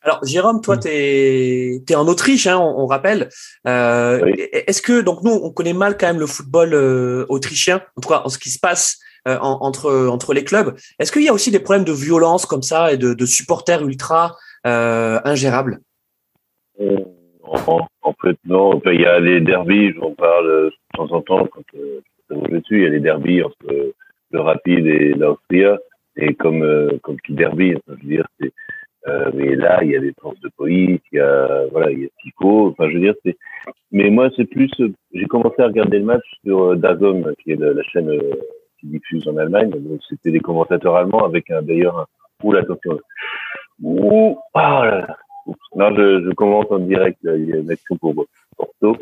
Alors 0.02 0.22
Jérôme, 0.22 0.60
toi 0.60 0.76
t'es 0.76 1.82
es 1.88 1.94
en 1.94 2.06
Autriche, 2.06 2.46
hein, 2.46 2.58
on, 2.58 2.82
on 2.82 2.86
rappelle. 2.86 3.30
Euh, 3.66 4.20
Oui. 4.22 4.34
Est-ce 4.52 4.82
que 4.82 5.00
donc 5.00 5.22
nous 5.22 5.30
on 5.32 5.50
connaît 5.50 5.72
mal 5.72 5.96
quand 5.96 6.06
même 6.08 6.18
le 6.20 6.26
football 6.26 6.74
euh, 6.74 7.24
autrichien, 7.30 7.80
en 7.96 8.00
tout 8.02 8.08
cas 8.10 8.20
en 8.22 8.28
ce 8.28 8.36
qui 8.38 8.50
se 8.50 8.58
passe 8.58 8.98
entre 9.26 10.08
entre 10.08 10.34
les 10.34 10.44
clubs. 10.44 10.74
Est-ce 10.98 11.12
qu'il 11.12 11.22
y 11.22 11.28
a 11.28 11.32
aussi 11.32 11.50
des 11.50 11.60
problèmes 11.60 11.84
de 11.84 11.92
violence 11.92 12.46
comme 12.46 12.62
ça 12.62 12.92
et 12.92 12.96
de, 12.96 13.26
supporters 13.26 13.82
ultra 13.82 14.36
ingérables? 14.64 15.80
Non, 16.78 17.14
en 18.02 18.14
fait, 18.20 18.36
non. 18.46 18.80
il 18.86 19.00
y 19.00 19.06
a 19.06 19.20
les 19.20 19.40
derbies, 19.40 19.92
j'en 19.92 20.12
parle 20.12 20.46
de 20.46 20.72
temps 20.94 21.10
en 21.12 21.20
temps 21.22 21.46
quand 21.46 21.62
euh, 21.74 22.00
je 22.30 22.50
dessus. 22.50 22.78
Il 22.78 22.82
y 22.82 22.86
a 22.86 22.90
les 22.90 23.00
derbies 23.00 23.42
entre 23.42 23.92
le 24.30 24.40
Rapide 24.40 24.86
et 24.86 25.14
l'Austria. 25.14 25.78
Et 26.16 26.34
comme, 26.34 26.62
euh, 26.62 26.90
comme 27.02 27.16
tout 27.24 27.34
derby, 27.34 27.74
je 27.88 27.92
veux 27.92 27.98
dire, 28.04 28.26
euh, 29.06 29.30
mais 29.34 29.54
là, 29.56 29.82
il 29.82 29.90
y 29.90 29.96
a 29.96 30.00
des 30.00 30.14
forces 30.20 30.40
de 30.40 30.50
police, 30.56 31.00
il 31.12 31.16
y 31.16 31.20
a, 31.20 31.66
voilà, 31.72 31.90
il 31.90 32.00
y 32.00 32.04
a 32.06 32.08
Tico. 32.22 32.68
Enfin, 32.68 32.88
je 32.88 32.94
veux 32.94 33.00
dire, 33.00 33.14
mais 33.92 34.10
moi, 34.10 34.30
c'est 34.36 34.46
plus, 34.46 34.70
j'ai 35.12 35.26
commencé 35.26 35.60
à 35.60 35.66
regarder 35.66 35.98
le 35.98 36.04
match 36.04 36.24
sur 36.44 36.72
euh, 36.72 36.76
Dazom, 36.76 37.34
qui 37.42 37.52
est 37.52 37.56
la, 37.56 37.82
chaîne 37.82 38.08
euh, 38.08 38.20
qui 38.84 38.90
diffuse 38.90 39.26
en 39.28 39.36
Allemagne. 39.38 39.70
Donc, 39.70 40.00
c'était 40.08 40.30
des 40.30 40.40
commentateurs 40.40 40.96
allemands 40.96 41.24
avec 41.24 41.50
un, 41.50 41.62
d'ailleurs, 41.62 41.98
un, 41.98 42.06
ouh, 42.42 42.54
attention. 42.54 43.00
Ah 44.54 44.86
là 44.86 45.00
là. 45.00 45.16
Non, 45.76 45.94
je, 45.94 46.24
je 46.24 46.30
commence 46.34 46.66
en 46.70 46.78
direct. 46.78 47.18
Il 47.24 47.48
y 47.48 47.52
a 47.52 47.56
une 47.56 47.70
action 47.70 47.96
pour 47.96 48.14
Porto. 48.56 48.96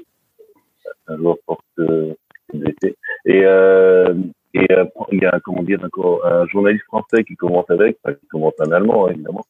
Un 1.08 1.16
joueur 1.16 1.36
porte 1.46 1.64
euh, 1.78 2.14
Et, 2.54 3.44
euh, 3.44 4.14
et 4.54 4.72
euh, 4.72 4.84
il 5.12 5.22
y 5.22 5.26
a, 5.26 5.40
comment 5.40 5.62
dire, 5.62 5.80
un 6.24 6.46
journaliste 6.46 6.84
français 6.84 7.24
qui 7.24 7.36
commence 7.36 7.68
avec, 7.70 7.98
enfin, 8.02 8.14
qui 8.14 8.26
commence 8.26 8.54
en 8.60 8.70
allemand, 8.70 9.08
évidemment. 9.08 9.44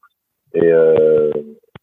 Et, 0.55 0.65
euh, 0.65 1.33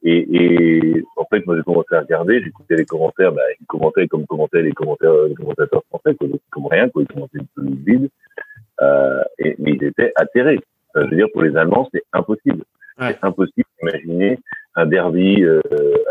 et, 0.02 0.28
et, 0.32 1.04
en 1.18 1.26
fait, 1.26 1.46
moi, 1.46 1.58
j'ai 1.58 1.64
commencé 1.64 1.94
à 1.94 2.02
regarder, 2.02 2.42
j'écoutais 2.42 2.76
les 2.76 2.86
commentaires, 2.86 3.34
bah, 3.34 3.42
ils 3.60 3.66
commentaient 3.66 4.08
comme 4.08 4.26
commentaient 4.26 4.62
les 4.62 4.72
commentaires, 4.72 5.12
les 5.28 5.36
commentateurs 5.36 5.84
français, 5.90 6.16
quoi, 6.16 6.28
comme 6.52 6.68
rien, 6.68 6.90
quoi, 6.90 7.04
ils 7.04 7.14
commentaient 7.14 7.40
peu 7.56 7.64
vide. 7.86 8.10
Euh, 8.82 9.24
et, 9.40 9.56
mais 9.60 9.74
ils 9.74 9.84
étaient 9.84 10.14
atterrés. 10.16 10.60
Enfin, 10.90 11.06
je 11.06 11.12
veux 11.12 11.18
dire, 11.18 11.28
pour 11.34 11.42
les 11.42 11.56
Allemands, 11.58 11.88
c'est 11.94 12.04
impossible. 12.14 12.64
C'est 12.98 13.24
impossible 13.24 13.68
d'imaginer 13.82 14.40
un 14.76 14.86
derby, 14.86 15.42
euh, 15.44 15.62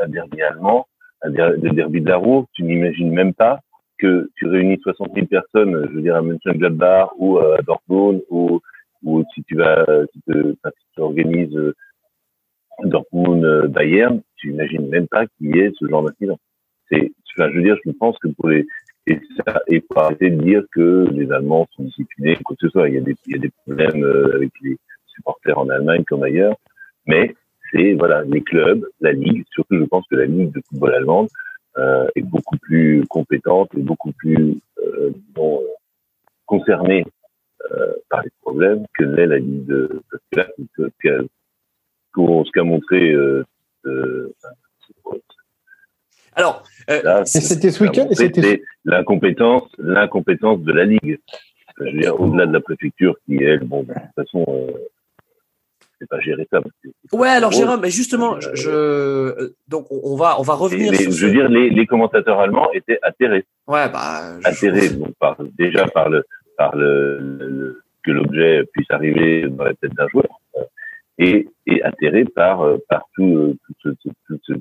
un 0.03 0.09
derby 0.09 0.41
allemand, 0.41 0.87
un 1.23 1.31
derby 1.31 2.01
de 2.01 2.09
la 2.09 2.17
Roue. 2.17 2.47
Tu 2.55 2.63
n'imagines 2.63 3.13
même 3.13 3.35
pas 3.35 3.61
que 3.99 4.31
tu 4.37 4.47
réunis 4.47 4.79
60 4.83 5.13
000 5.15 5.27
personnes, 5.27 5.87
je 5.91 5.97
veux 5.97 6.03
dire 6.03 6.17
à 6.17 6.23
Mönchengladbach 6.23 7.11
ou 7.19 7.39
à 7.39 7.61
Dortmund 7.63 8.23
ou 8.31 8.61
ou 9.05 9.25
si 9.35 9.43
tu 9.45 9.57
vas, 9.57 9.85
si, 10.13 10.21
tu 10.27 11.01
organises 11.01 11.57
euh, 11.57 11.57
Dortmund, 11.57 11.57
euh, 11.57 11.75
Bayern, 13.69 14.21
tu 14.37 14.51
n'imagines 14.51 14.89
même 14.89 15.09
pas 15.09 15.27
qu'il 15.27 15.57
y 15.57 15.61
ait 15.61 15.73
ce 15.79 15.87
genre 15.89 16.05
d'incident. 16.05 16.39
C'est, 16.91 17.13
enfin, 17.37 17.51
je 17.51 17.57
veux 17.57 17.63
dire, 17.63 17.77
je 17.85 17.91
pense 17.93 18.19
que 18.19 18.29
pour 18.29 18.49
les 18.49 18.67
et, 19.07 19.19
ça, 19.39 19.63
et 19.69 19.81
pour 19.81 20.03
arrêter 20.03 20.29
de 20.31 20.43
dire 20.43 20.63
que 20.71 21.09
les 21.13 21.33
Allemands 21.33 21.67
sont 21.75 21.85
disciplinés, 21.85 22.37
quoi 22.45 22.55
que 22.61 22.67
ce 22.67 22.71
soit, 22.71 22.89
il 22.89 22.95
y 22.97 22.99
a 22.99 23.01
des, 23.01 23.15
il 23.27 23.33
y 23.33 23.37
a 23.37 23.39
des 23.39 23.51
problèmes 23.65 24.05
avec 24.35 24.51
les 24.63 24.77
supporters 25.07 25.59
en 25.59 25.69
Allemagne 25.71 26.05
comme 26.05 26.23
ailleurs, 26.23 26.57
mais 27.07 27.35
c'est 27.73 27.95
voilà 27.95 28.23
les 28.25 28.43
clubs, 28.43 28.87
la 29.01 29.13
ligue. 29.13 29.45
Surtout, 29.51 29.79
je 29.79 29.85
pense 29.85 30.07
que 30.11 30.17
la 30.17 30.27
ligue 30.27 30.53
de 30.53 30.63
football 30.69 30.95
allemande 30.95 31.29
euh, 31.77 32.07
est 32.17 32.23
beaucoup 32.23 32.57
plus 32.59 33.05
compétente 33.09 33.71
et 33.77 33.83
beaucoup 33.83 34.13
plus 34.13 34.59
euh, 34.79 35.13
euh 35.39 35.59
concernée 36.47 37.05
euh, 37.71 37.93
par 38.09 38.23
les 38.23 38.31
problèmes 38.41 38.87
que 38.95 39.05
l'est 39.05 39.27
la 39.27 39.39
ligue 39.39 39.67
de 39.67 40.03
parce 40.11 40.23
que 40.33 40.39
là, 41.09 41.23
ce 42.17 42.51
qu'a 42.53 42.65
montré. 42.65 43.11
Euh, 43.13 43.45
euh, 43.87 44.35
alors, 46.35 46.63
c'était 47.25 47.71
ce 47.71 47.83
week-end. 47.83 48.09
C'était 48.13 48.63
l'incompétence, 48.85 49.65
l'incompétence 49.79 50.61
de 50.61 50.73
la 50.73 50.85
ligue. 50.85 51.19
Je 51.79 51.85
veux 51.85 52.01
dire, 52.01 52.21
au-delà 52.21 52.47
de 52.47 52.53
la 52.53 52.61
préfecture 52.61 53.17
qui, 53.25 53.43
elle, 53.43 53.61
bon, 53.61 53.83
de 53.83 53.93
toute 53.93 54.15
façon, 54.17 54.45
c'est 55.99 56.09
pas 56.09 56.21
gérer 56.21 56.47
ça. 56.51 56.61
ouais, 57.13 57.29
alors 57.29 57.53
Jérôme, 57.53 57.81
mais 57.81 57.91
justement, 57.91 58.41
je, 58.41 58.69
euh, 58.69 59.55
donc 59.69 59.87
on 59.91 60.17
va 60.17 60.39
on 60.39 60.43
va 60.43 60.55
revenir. 60.55 60.95
sur 60.95 61.11
je 61.11 61.27
veux 61.27 61.33
dire, 61.33 61.49
les, 61.49 61.71
les, 61.71 61.87
commentateurs 61.87 62.39
allemands 62.41 62.71
étaient 62.73 62.99
atterrés. 63.03 63.45
Ouais, 63.67 63.89
bah. 63.89 64.39
Atterrés, 64.45 64.91
par, 65.19 65.37
déjà 65.57 65.87
par 65.89 66.09
le 66.09 66.25
par 66.57 66.77
le, 66.77 67.83
que 68.05 68.11
l'objet 68.11 68.65
puisse 68.73 68.91
arriver 68.91 69.49
dans 69.49 69.65
la 69.65 69.75
tête 69.75 69.95
d'un 69.95 70.09
joueur, 70.09 70.27
et 71.19 71.49
et 71.69 71.83
atterrés 71.83 72.25
par 72.25 72.65
par 72.89 73.05
tout, 73.15 73.57
tout, 73.65 73.75
ce, 73.83 74.11
tout, 74.27 74.39
ce, 74.43 74.55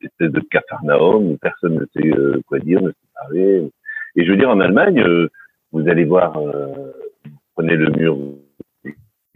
espèce 0.00 0.32
de 0.32 0.40
cafarnaum 0.40 1.32
où 1.32 1.36
personne 1.36 1.74
ne 1.74 1.84
sait 1.94 2.08
euh, 2.08 2.40
quoi 2.46 2.58
dire, 2.58 2.80
ne 2.82 2.90
sait 2.90 2.96
parler. 3.14 3.70
Et 4.16 4.24
je 4.24 4.30
veux 4.30 4.36
dire, 4.36 4.50
en 4.50 4.60
Allemagne, 4.60 5.00
euh, 5.00 5.28
vous 5.72 5.86
allez 5.88 6.04
voir, 6.04 6.40
vous 6.40 7.32
prenez 7.54 7.76
le 7.76 7.90
mur 7.90 8.16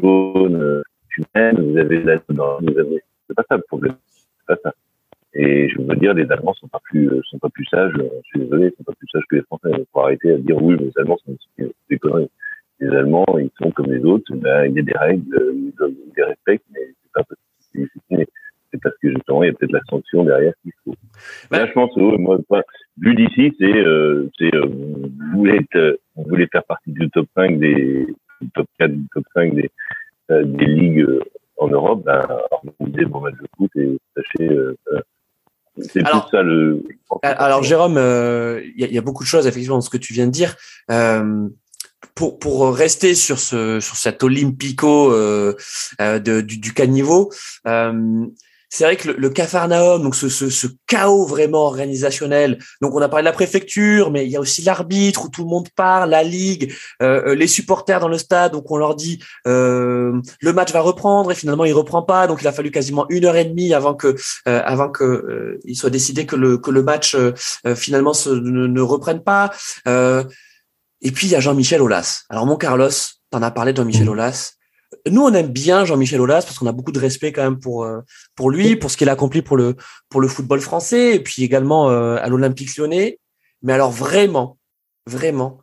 jaune 0.01 0.83
vous 1.35 1.79
avez 1.79 2.03
la 2.03 2.17
vous 2.27 2.79
avez, 2.79 3.03
c'est 3.29 3.35
pas 3.35 3.45
ça 3.49 3.57
le 3.57 3.63
problème, 3.63 3.97
c'est 4.11 4.47
pas 4.47 4.57
ça. 4.63 4.75
Et 5.35 5.69
je 5.69 5.79
veux 5.79 5.97
dire, 5.97 6.15
les 6.15 6.31
Allemands 6.31 6.55
sont 6.55 6.69
pas 6.69 6.81
plus, 6.85 7.11
sont 7.31 7.39
pas 7.39 7.49
plus 7.49 7.65
sages, 7.67 7.93
je 7.95 8.29
suis 8.29 8.41
désolé, 8.41 8.71
sont 8.77 8.85
pas 8.85 8.93
plus 8.93 9.09
sages 9.13 9.25
que 9.31 9.37
les 9.37 9.43
Français. 9.43 9.71
Il 9.73 9.85
faut 9.93 10.01
arrêter 10.01 10.33
à 10.33 10.39
dire 10.39 10.63
oui, 10.63 10.77
les 10.79 10.93
Allemands 10.99 11.19
sont 11.25 11.37
des 11.89 11.99
conneries. 11.99 12.31
Les 12.81 12.89
Allemands, 12.89 13.39
ils 13.39 13.51
sont 13.63 13.71
comme 13.71 13.93
les 13.93 14.05
autres, 14.05 14.35
ben, 14.35 14.65
il 14.67 14.77
y 14.77 14.81
a 14.81 14.83
des 14.83 14.99
règles, 14.99 15.53
ils, 15.55 15.73
ils 15.81 16.13
les 16.17 16.25
respectent, 16.25 16.67
mais 16.73 16.95
c'est 17.15 17.23
pas 17.23 17.25
parce 17.25 17.41
sont 18.09 18.25
c'est 18.73 18.81
parce 18.81 18.97
que 19.03 19.11
justement 19.11 19.43
il 19.43 19.49
y 19.49 19.51
a 19.51 19.53
peut-être 19.53 19.73
la 19.73 19.83
sanction 19.89 20.25
derrière 20.25 20.55
qu'il 20.63 20.73
faut. 20.85 20.95
Là, 21.51 21.67
je 21.67 21.73
pense, 21.73 21.91
oh, 21.97 22.17
moi, 22.19 22.39
vu 22.99 23.15
d'ici, 23.15 23.55
c'est, 23.59 23.77
euh, 23.77 24.31
c'est, 24.39 24.55
euh, 24.55 24.67
vous 24.67 25.39
voulez 25.39 25.57
être, 25.57 26.01
vous 26.17 26.25
voulez 26.27 26.47
faire 26.51 26.65
partie 26.65 26.91
du 26.91 27.11
top 27.11 27.27
5 27.37 27.59
des, 27.59 28.07
du 28.41 28.51
top 28.55 28.67
4, 28.79 28.91
du 28.91 29.07
top 29.13 29.25
5 29.35 29.55
des, 29.55 29.71
euh, 30.31 30.45
des 30.45 30.67
ligues 30.67 31.07
en 31.59 31.69
Europe, 31.69 32.05
ben, 32.05 32.27
organiser 32.51 33.05
vos 33.05 33.21
matchs 33.21 33.35
de 33.41 33.47
foot 33.57 33.71
et 33.77 33.99
sachez. 34.17 34.51
Euh, 34.51 34.77
c'est 35.79 36.03
tout 36.03 36.29
ça 36.31 36.43
le. 36.43 36.83
Alors, 37.23 37.63
Jérôme, 37.63 37.95
il 37.95 37.99
euh, 37.99 38.61
y, 38.77 38.99
a 38.99 39.03
beaucoup 39.03 39.23
de 39.23 39.29
choses 39.29 39.47
effectivement 39.47 39.77
dans 39.77 39.83
ce 39.83 39.89
que 39.91 39.97
tu 39.97 40.13
viens 40.13 40.27
de 40.27 40.31
dire. 40.33 40.55
Pour, 42.15 42.39
pour 42.39 42.75
rester 42.75 43.15
sur 43.15 43.39
ce 43.39 43.81
sur 43.81 43.97
cet 43.97 44.23
Olympico 44.23 45.13
du, 45.99 46.43
du 46.59 46.73
caniveau, 46.75 47.31
c'est 48.73 48.85
vrai 48.85 48.97
que 48.97 49.09
le, 49.09 49.17
le 49.19 49.29
Cafarnaum, 49.29 50.03
donc 50.03 50.15
ce, 50.15 50.31
ce, 50.31 50.49
ce, 50.49 50.67
chaos 50.87 51.27
vraiment 51.27 51.67
organisationnel. 51.67 52.59
Donc 52.81 52.95
on 52.95 53.03
a 53.03 53.09
parlé 53.11 53.23
de 53.23 53.27
la 53.27 53.35
préfecture, 53.35 54.11
mais 54.11 54.25
il 54.25 54.31
y 54.31 54.37
a 54.37 54.41
aussi 54.41 54.63
l'arbitre 54.63 55.27
où 55.27 55.29
tout 55.29 55.43
le 55.43 55.51
monde 55.51 55.69
parle, 55.77 56.09
la 56.09 56.23
ligue, 56.23 56.73
euh, 57.03 57.23
euh, 57.27 57.35
les 57.35 57.47
supporters 57.47 58.01
dans 58.01 58.09
le 58.09 58.17
stade. 58.17 58.53
Donc 58.53 58.71
on 58.71 58.79
leur 58.79 58.95
dit 58.95 59.23
euh, 59.47 60.19
le 60.41 60.53
match 60.55 60.73
va 60.73 60.81
reprendre 60.81 61.31
et 61.31 61.35
finalement 61.35 61.67
il 61.67 61.75
reprend 61.75 62.03
pas. 62.03 62.27
Donc 62.27 62.41
il 62.41 62.49
a 62.49 62.53
fallu 62.53 62.71
quasiment 62.71 63.05
une 63.11 63.27
heure 63.27 63.37
et 63.37 63.45
demie 63.45 63.75
avant 63.75 63.93
que 63.93 64.17
euh, 64.49 64.63
avant 64.65 64.89
que 64.89 65.05
euh, 65.05 65.61
il 65.65 65.77
soit 65.77 65.91
décidé 65.91 66.25
que 66.25 66.37
le 66.37 66.57
que 66.57 66.71
le 66.71 66.83
match 66.83 67.15
finalement 67.77 68.15
se, 68.15 68.31
ne, 68.31 68.67
ne, 68.67 68.81
reprenne 68.81 69.23
pas. 69.23 69.51
Et 71.03 71.11
puis 71.11 71.27
il 71.27 71.31
y 71.31 71.37
a 71.37 71.41
Jean-Michel 71.41 71.83
Aulas. 71.83 72.25
Alors 72.31 72.47
mon 72.47 72.57
Carlos, 72.57 72.91
t'en 73.31 73.43
as 73.43 73.51
parlé 73.51 73.73
de 73.73 73.77
Jean-Michel 73.79 74.07
mmh. 74.07 74.11
Aulas 74.11 74.55
nous, 75.11 75.23
on 75.23 75.33
aime 75.33 75.49
bien 75.49 75.85
Jean-Michel 75.85 76.21
Aulas 76.21 76.43
parce 76.43 76.59
qu'on 76.59 76.67
a 76.67 76.73
beaucoup 76.73 76.93
de 76.93 76.99
respect 76.99 77.33
quand 77.33 77.43
même 77.43 77.59
pour 77.59 77.85
euh, 77.85 78.01
pour 78.37 78.51
lui, 78.51 78.77
pour 78.77 78.91
ce 78.91 78.97
qu'il 78.97 79.09
a 79.09 79.13
accompli 79.13 79.43
pour 79.43 79.57
le 79.57 79.75
pour 80.09 80.21
le 80.21 80.29
football 80.29 80.61
français 80.61 81.17
et 81.17 81.21
puis 81.21 81.43
également 81.43 81.91
euh, 81.91 82.17
à 82.21 82.29
l'Olympique 82.29 82.77
Lyonnais. 82.77 83.19
Mais 83.63 83.73
alors 83.73 83.91
vraiment, 83.91 84.59
vraiment, 85.07 85.63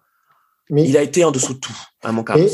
mais, 0.69 0.87
il 0.87 0.95
a 0.97 1.01
été 1.01 1.23
en 1.23 1.31
dessous 1.31 1.55
de 1.55 1.59
tout, 1.59 1.75
à 2.03 2.11
mon 2.11 2.23
Et 2.35 2.47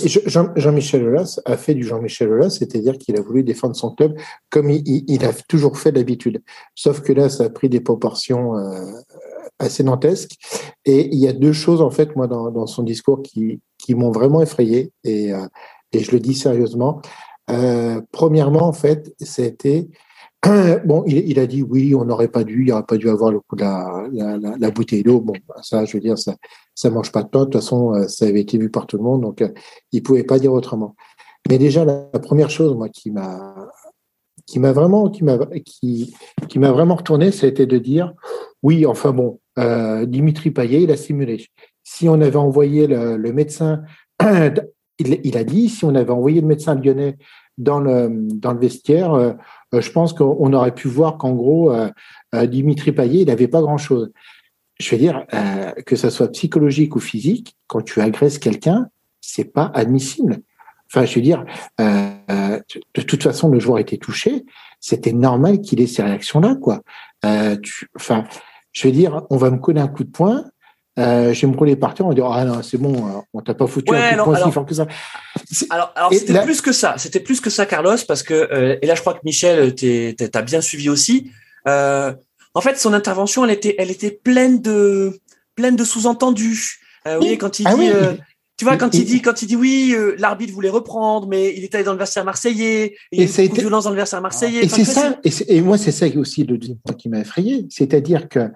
Jean-Michel 0.56 1.04
Aulas 1.04 1.40
a 1.46 1.58
fait 1.58 1.74
du 1.74 1.84
Jean-Michel 1.84 2.30
Aulas, 2.30 2.52
c'est-à-dire 2.52 2.98
qu'il 2.98 3.18
a 3.18 3.22
voulu 3.22 3.44
défendre 3.44 3.76
son 3.76 3.94
club 3.94 4.18
comme 4.50 4.70
il, 4.70 5.26
a 5.26 5.34
toujours 5.50 5.78
fait 5.78 5.92
d'habitude. 5.92 6.42
Sauf 6.76 7.02
que 7.02 7.12
là, 7.12 7.28
ça 7.28 7.44
a 7.44 7.50
pris 7.50 7.68
des 7.68 7.82
proportions 7.82 8.58
euh, 8.58 8.86
assez 9.60 9.84
dantesques. 9.84 10.36
Et 10.86 11.08
il 11.08 11.20
y 11.20 11.28
a 11.28 11.34
deux 11.34 11.54
choses, 11.54 11.82
en 11.82 11.90
fait, 11.90 12.16
moi, 12.16 12.28
dans, 12.28 12.68
son 12.68 12.84
discours 12.84 13.22
qui, 13.22 13.60
qui 13.78 13.96
m'ont 13.96 14.12
vraiment 14.12 14.42
effrayé. 14.42 14.92
Et, 15.04 15.32
et 15.92 16.00
je 16.00 16.12
le 16.12 16.20
dis 16.20 16.36
sérieusement. 16.36 17.02
Euh, 17.50 18.02
premièrement, 18.12 18.64
en 18.68 18.74
fait, 18.74 19.14
c'était 19.20 19.88
bon, 20.86 21.04
il, 21.08 21.40
a 21.40 21.48
dit 21.48 21.64
oui, 21.64 21.96
on 21.96 22.06
n'aurait 22.06 22.28
pas 22.28 22.44
dû, 22.44 22.64
il 22.64 22.70
n'aurait 22.70 22.84
pas 22.84 22.98
dû 22.98 23.10
avoir 23.10 23.32
le 23.32 23.40
coup 23.40 23.56
de 23.56 23.62
la, 23.62 24.08
la, 24.58 24.72
bouteille 24.72 25.04
d'eau. 25.04 25.20
Bon, 25.22 25.34
bah, 25.48 25.56
ça, 25.62 25.86
je 25.86 25.94
veux 25.94 26.02
dire, 26.02 26.18
ça, 26.18 26.36
ça 26.76 26.90
mange 26.90 27.12
pas 27.12 27.24
de 27.24 27.30
pain. 27.30 27.40
De 27.40 27.46
toute 27.46 27.56
façon, 27.56 27.94
euh, 27.94 28.08
ça 28.08 28.26
avait 28.26 28.42
été 28.42 28.58
vu 28.58 28.70
par 28.70 28.88
tout 28.88 28.98
le 28.98 29.04
monde, 29.04 29.22
donc 29.22 29.42
euh, 29.42 29.50
il 29.92 30.04
pouvait 30.04 30.24
pas 30.24 30.40
dire 30.40 30.54
autrement. 30.54 30.96
Mais 31.50 31.58
déjà, 31.58 31.86
la, 31.86 31.96
première 32.20 32.50
chose, 32.50 32.76
moi, 32.76 32.90
qui 32.90 33.12
m'a, 33.12 33.56
qui 34.46 34.60
m'a 34.60 34.72
vraiment, 34.72 35.10
qui 35.10 35.24
m'a, 35.24 35.38
qui, 35.66 36.14
qui 36.48 36.60
m'a 36.60 36.72
vraiment 36.72 36.96
retourné, 36.96 37.32
c'était 37.32 37.66
de 37.66 37.78
dire 37.78 38.14
oui, 38.64 38.86
enfin 38.86 39.12
bon, 39.12 39.40
Dimitri 40.06 40.52
Payet, 40.52 40.84
il 40.84 40.92
a 40.92 40.98
simulé. 40.98 41.46
Si 41.84 42.10
on 42.10 42.20
avait 42.22 42.36
envoyé 42.36 42.88
le, 42.88 43.16
le 43.16 43.34
médecin 43.34 43.84
il, 45.00 45.38
a 45.38 45.44
dit, 45.44 45.70
si 45.70 45.86
on 45.86 45.96
avait 45.96 46.12
envoyé 46.12 46.42
le 46.42 46.48
médecin 46.48 46.76
lyonnais 46.76 47.18
dans 47.58 47.80
le, 47.80 48.10
dans 48.34 48.54
le 48.54 48.60
vestiaire, 48.60 49.14
euh, 49.14 49.34
euh, 49.74 49.82
je 49.82 49.92
pense 49.92 50.14
qu'on 50.14 50.54
aurait 50.54 50.74
pu 50.74 50.88
voir 50.88 51.18
qu'en 51.18 51.34
gros, 51.34 51.72
euh, 51.72 51.90
Dimitri 52.48 52.92
Payet, 52.92 53.22
il 53.22 53.28
n'avait 53.28 53.48
pas 53.48 53.62
grand-chose. 53.62 54.12
Je 54.80 54.92
veux 54.92 54.98
dire, 54.98 55.26
que 55.86 55.96
ça 55.96 56.10
soit 56.10 56.28
psychologique 56.34 56.98
ou 56.98 57.00
physique, 57.00 57.56
quand 57.68 57.82
tu 57.82 58.02
agresses 58.02 58.40
quelqu'un, 58.40 58.90
c'est 59.22 59.54
pas 59.54 59.72
admissible. 59.74 60.42
Enfin, 60.92 61.06
je 61.06 61.16
veux 61.16 61.22
dire, 61.22 61.46
euh, 61.82 62.60
de 62.96 63.02
toute 63.02 63.24
façon, 63.24 63.50
le 63.50 63.60
joueur 63.60 63.80
était 63.80 63.98
touché. 63.98 64.46
C'était 64.80 65.14
normal 65.14 65.62
qu'il 65.62 65.82
ait 65.82 65.88
ces 65.88 66.04
réactions-là, 66.04 66.56
quoi. 66.56 66.82
Euh, 67.26 67.58
enfin, 67.96 68.26
je 68.72 68.88
veux 68.88 68.94
dire, 68.94 69.24
on 69.30 69.38
va 69.38 69.50
me 69.50 69.58
coller 69.58 69.82
un 69.82 69.88
coup 69.88 70.04
de 70.04 70.12
poing. 70.12 70.46
Euh, 70.98 71.34
je 71.34 71.42
vais 71.42 71.52
me 71.52 71.58
rouler 71.58 71.76
par 71.76 71.94
terre, 71.94 72.06
on 72.06 72.10
va 72.10 72.16
dire 72.16 72.26
ah 72.32 72.46
non 72.46 72.64
c'est 72.64 72.78
bon, 72.78 72.96
euh, 72.96 73.20
on 73.34 73.42
t'a 73.42 73.54
pas 73.54 73.68
foutu 73.68 73.94
un 73.94 74.12
coup 74.12 74.18
de 74.18 74.24
poing 74.24 74.46
si 74.46 74.52
fort 74.54 74.66
que 74.66 74.74
ça. 74.74 74.88
Alors, 75.70 75.92
alors 75.94 76.14
c'était 76.14 76.42
plus 76.42 76.62
que 76.62 76.72
ça, 76.72 76.96
c'était 76.98 77.20
plus 77.20 77.42
que 77.42 77.50
ça, 77.50 77.66
Carlos, 77.66 77.98
parce 78.08 78.24
que 78.24 78.34
euh, 78.34 78.78
et 78.82 78.88
là 78.88 78.96
je 78.96 79.02
crois 79.02 79.14
que 79.14 79.20
Michel 79.26 79.76
t'as 79.76 80.42
bien 80.42 80.62
suivi 80.62 80.88
aussi. 80.88 81.32
Euh, 81.68 82.14
en 82.54 82.62
fait, 82.62 82.80
son 82.80 82.94
intervention, 82.94 83.44
elle 83.44 83.52
était, 83.52 83.76
elle 83.78 83.92
était 83.92 84.12
pleine 84.12 84.62
de 84.62 85.20
pleine 85.56 85.76
de 85.76 85.84
sous-entendus. 85.84 86.80
Euh, 87.08 87.20
oui, 87.22 87.38
quand 87.38 87.60
il 87.60 87.68
ah 87.68 87.76
dit, 87.76 87.90
tu 88.58 88.66
vois, 88.66 88.78
quand 88.78 88.94
il, 88.94 89.06
dit, 89.06 89.22
quand 89.22 89.42
il 89.42 89.48
dit 89.48 89.56
oui, 89.56 89.96
l'arbitre 90.18 90.54
voulait 90.54 90.70
reprendre, 90.70 91.28
mais 91.28 91.54
il 91.58 91.64
était 91.64 91.78
allé 91.78 91.86
dans 91.86 91.94
le 91.94 92.00
vestiaire 92.00 92.24
marseillais, 92.24 92.96
et 93.12 93.24
il 93.24 93.30
y 93.30 93.40
a 93.40 93.44
eu 93.44 93.50
de 93.50 93.54
violence 93.56 93.84
dans 93.84 93.90
le 93.90 93.98
vestiaire 93.98 94.22
marseillais. 94.22 94.64
Et 94.64 94.70
c'est 94.70 94.86
ça, 94.86 95.20
et, 95.24 95.32
et, 95.48 95.62
moi 95.62 95.78
c'est 95.78 95.92
ça 95.92 96.06
aussi 96.16 96.46
le 96.46 96.58
qui 96.98 97.10
m'a 97.10 97.20
effrayé, 97.20 97.68
c'est-à-dire 97.70 98.30
que 98.30 98.50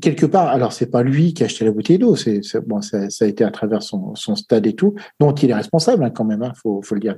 quelque 0.00 0.26
part, 0.26 0.48
alors 0.48 0.72
c'est 0.72 0.86
pas 0.86 1.02
lui 1.02 1.34
qui 1.34 1.42
a 1.42 1.46
acheté 1.46 1.64
la 1.64 1.72
bouteille 1.72 1.98
d'eau, 1.98 2.16
c'est 2.16 2.40
bon, 2.66 2.80
ça, 2.82 3.10
ça, 3.10 3.24
a 3.24 3.28
été 3.28 3.44
à 3.44 3.50
travers 3.50 3.82
son, 3.82 4.14
son, 4.14 4.36
stade 4.36 4.66
et 4.66 4.74
tout, 4.74 4.94
dont 5.20 5.34
il 5.34 5.50
est 5.50 5.54
responsable 5.54 6.04
hein, 6.04 6.10
quand 6.10 6.24
même, 6.24 6.42
hein, 6.42 6.52
faut, 6.60 6.82
faut 6.82 6.94
le 6.94 7.00
dire. 7.00 7.16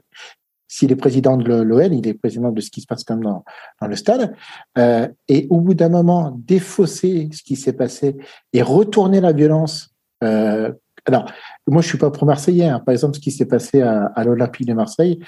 S'il 0.68 0.90
est 0.90 0.96
président 0.96 1.36
de 1.36 1.62
l'OL, 1.62 1.92
il 1.92 2.08
est 2.08 2.14
président 2.14 2.50
de 2.50 2.60
ce 2.60 2.70
qui 2.70 2.80
se 2.80 2.86
passe 2.86 3.04
quand 3.04 3.14
même 3.14 3.24
dans, 3.24 3.44
dans 3.80 3.86
le 3.86 3.94
stade. 3.94 4.34
Euh, 4.78 5.06
et 5.28 5.46
au 5.48 5.60
bout 5.60 5.74
d'un 5.74 5.88
moment, 5.88 6.36
défausser 6.44 7.28
ce 7.32 7.42
qui 7.44 7.54
s'est 7.54 7.72
passé 7.72 8.16
et 8.52 8.62
retourner 8.62 9.20
la 9.20 9.32
violence. 9.32 9.94
Euh, 10.24 10.72
alors, 11.04 11.30
moi, 11.68 11.82
je 11.82 11.88
suis 11.88 11.98
pas 11.98 12.10
pro-marseillais. 12.10 12.68
Hein. 12.68 12.80
Par 12.80 12.92
exemple, 12.92 13.16
ce 13.16 13.20
qui 13.20 13.32
s'est 13.32 13.46
passé 13.46 13.82
à, 13.82 14.22
l'Olympique 14.24 14.66
de 14.66 14.72
Marseille 14.72 15.18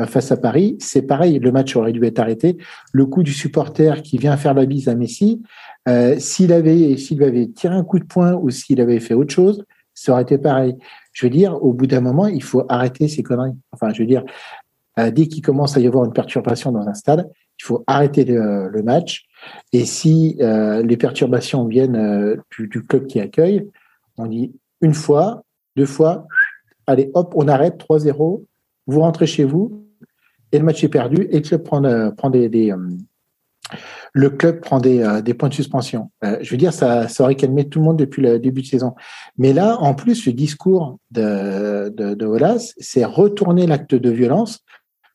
euh, 0.00 0.06
face 0.06 0.30
à 0.30 0.36
Paris, 0.36 0.76
c'est 0.78 1.02
pareil. 1.02 1.38
Le 1.38 1.52
match 1.52 1.74
aurait 1.74 1.92
dû 1.92 2.04
être 2.04 2.18
arrêté. 2.18 2.58
Le 2.92 3.06
coup 3.06 3.22
du 3.22 3.32
supporter 3.32 4.02
qui 4.02 4.18
vient 4.18 4.36
faire 4.36 4.52
la 4.52 4.66
bise 4.66 4.88
à 4.88 4.94
Messi, 4.94 5.42
euh, 5.88 6.18
s'il 6.18 6.52
avait, 6.52 6.96
s'il 6.98 7.22
avait 7.22 7.46
tiré 7.48 7.74
un 7.74 7.84
coup 7.84 7.98
de 7.98 8.04
poing 8.04 8.34
ou 8.34 8.50
s'il 8.50 8.80
avait 8.80 9.00
fait 9.00 9.14
autre 9.14 9.32
chose, 9.32 9.64
ça 9.94 10.12
aurait 10.12 10.22
été 10.22 10.36
pareil. 10.36 10.76
Je 11.12 11.26
veux 11.26 11.30
dire, 11.30 11.62
au 11.62 11.72
bout 11.72 11.86
d'un 11.86 12.00
moment, 12.00 12.26
il 12.26 12.42
faut 12.42 12.64
arrêter 12.68 13.08
ces 13.08 13.22
conneries. 13.22 13.56
Enfin, 13.72 13.90
je 13.94 14.02
veux 14.02 14.06
dire, 14.06 14.24
euh, 14.98 15.10
dès 15.10 15.28
qu'il 15.28 15.42
commence 15.42 15.78
à 15.78 15.80
y 15.80 15.86
avoir 15.86 16.04
une 16.04 16.12
perturbation 16.12 16.72
dans 16.72 16.86
un 16.86 16.94
stade, 16.94 17.30
il 17.58 17.64
faut 17.64 17.84
arrêter 17.86 18.24
le, 18.24 18.82
match. 18.82 19.26
Et 19.74 19.84
si 19.84 20.38
les 20.38 20.96
perturbations 20.96 21.66
viennent 21.66 22.38
du, 22.56 22.82
club 22.86 23.06
qui 23.06 23.20
accueille, 23.20 23.68
on 24.16 24.24
dit 24.24 24.54
une 24.80 24.94
fois, 24.94 25.42
deux 25.80 25.86
fois, 25.86 26.26
allez, 26.86 27.10
hop, 27.14 27.32
on 27.36 27.48
arrête, 27.48 27.78
3-0, 27.78 28.44
vous 28.86 29.00
rentrez 29.00 29.26
chez 29.26 29.44
vous, 29.44 29.86
et 30.52 30.58
le 30.58 30.64
match 30.64 30.82
est 30.84 30.88
perdu, 30.88 31.26
et 31.30 31.36
le 31.36 31.40
club 31.40 31.62
prend, 31.62 31.82
prend 32.16 32.30
des, 32.30 32.48
des, 32.48 32.74
le 34.12 34.30
club 34.30 34.60
prend 34.60 34.78
des, 34.78 35.00
euh, 35.00 35.20
des 35.20 35.34
points 35.34 35.48
de 35.48 35.54
suspension. 35.54 36.10
Euh, 36.24 36.38
je 36.40 36.50
veux 36.50 36.56
dire, 36.56 36.72
ça, 36.72 37.08
ça 37.08 37.22
aurait 37.22 37.36
calmé 37.36 37.68
tout 37.68 37.78
le 37.78 37.84
monde 37.84 37.98
depuis 37.98 38.22
le 38.22 38.38
début 38.38 38.62
de 38.62 38.66
saison. 38.66 38.94
Mais 39.38 39.52
là, 39.52 39.76
en 39.80 39.94
plus, 39.94 40.26
le 40.26 40.32
discours 40.32 40.98
de, 41.10 41.88
de, 41.90 42.56
c'est 42.78 43.04
retourner 43.04 43.66
l'acte 43.66 43.94
de 43.94 44.10
violence 44.10 44.60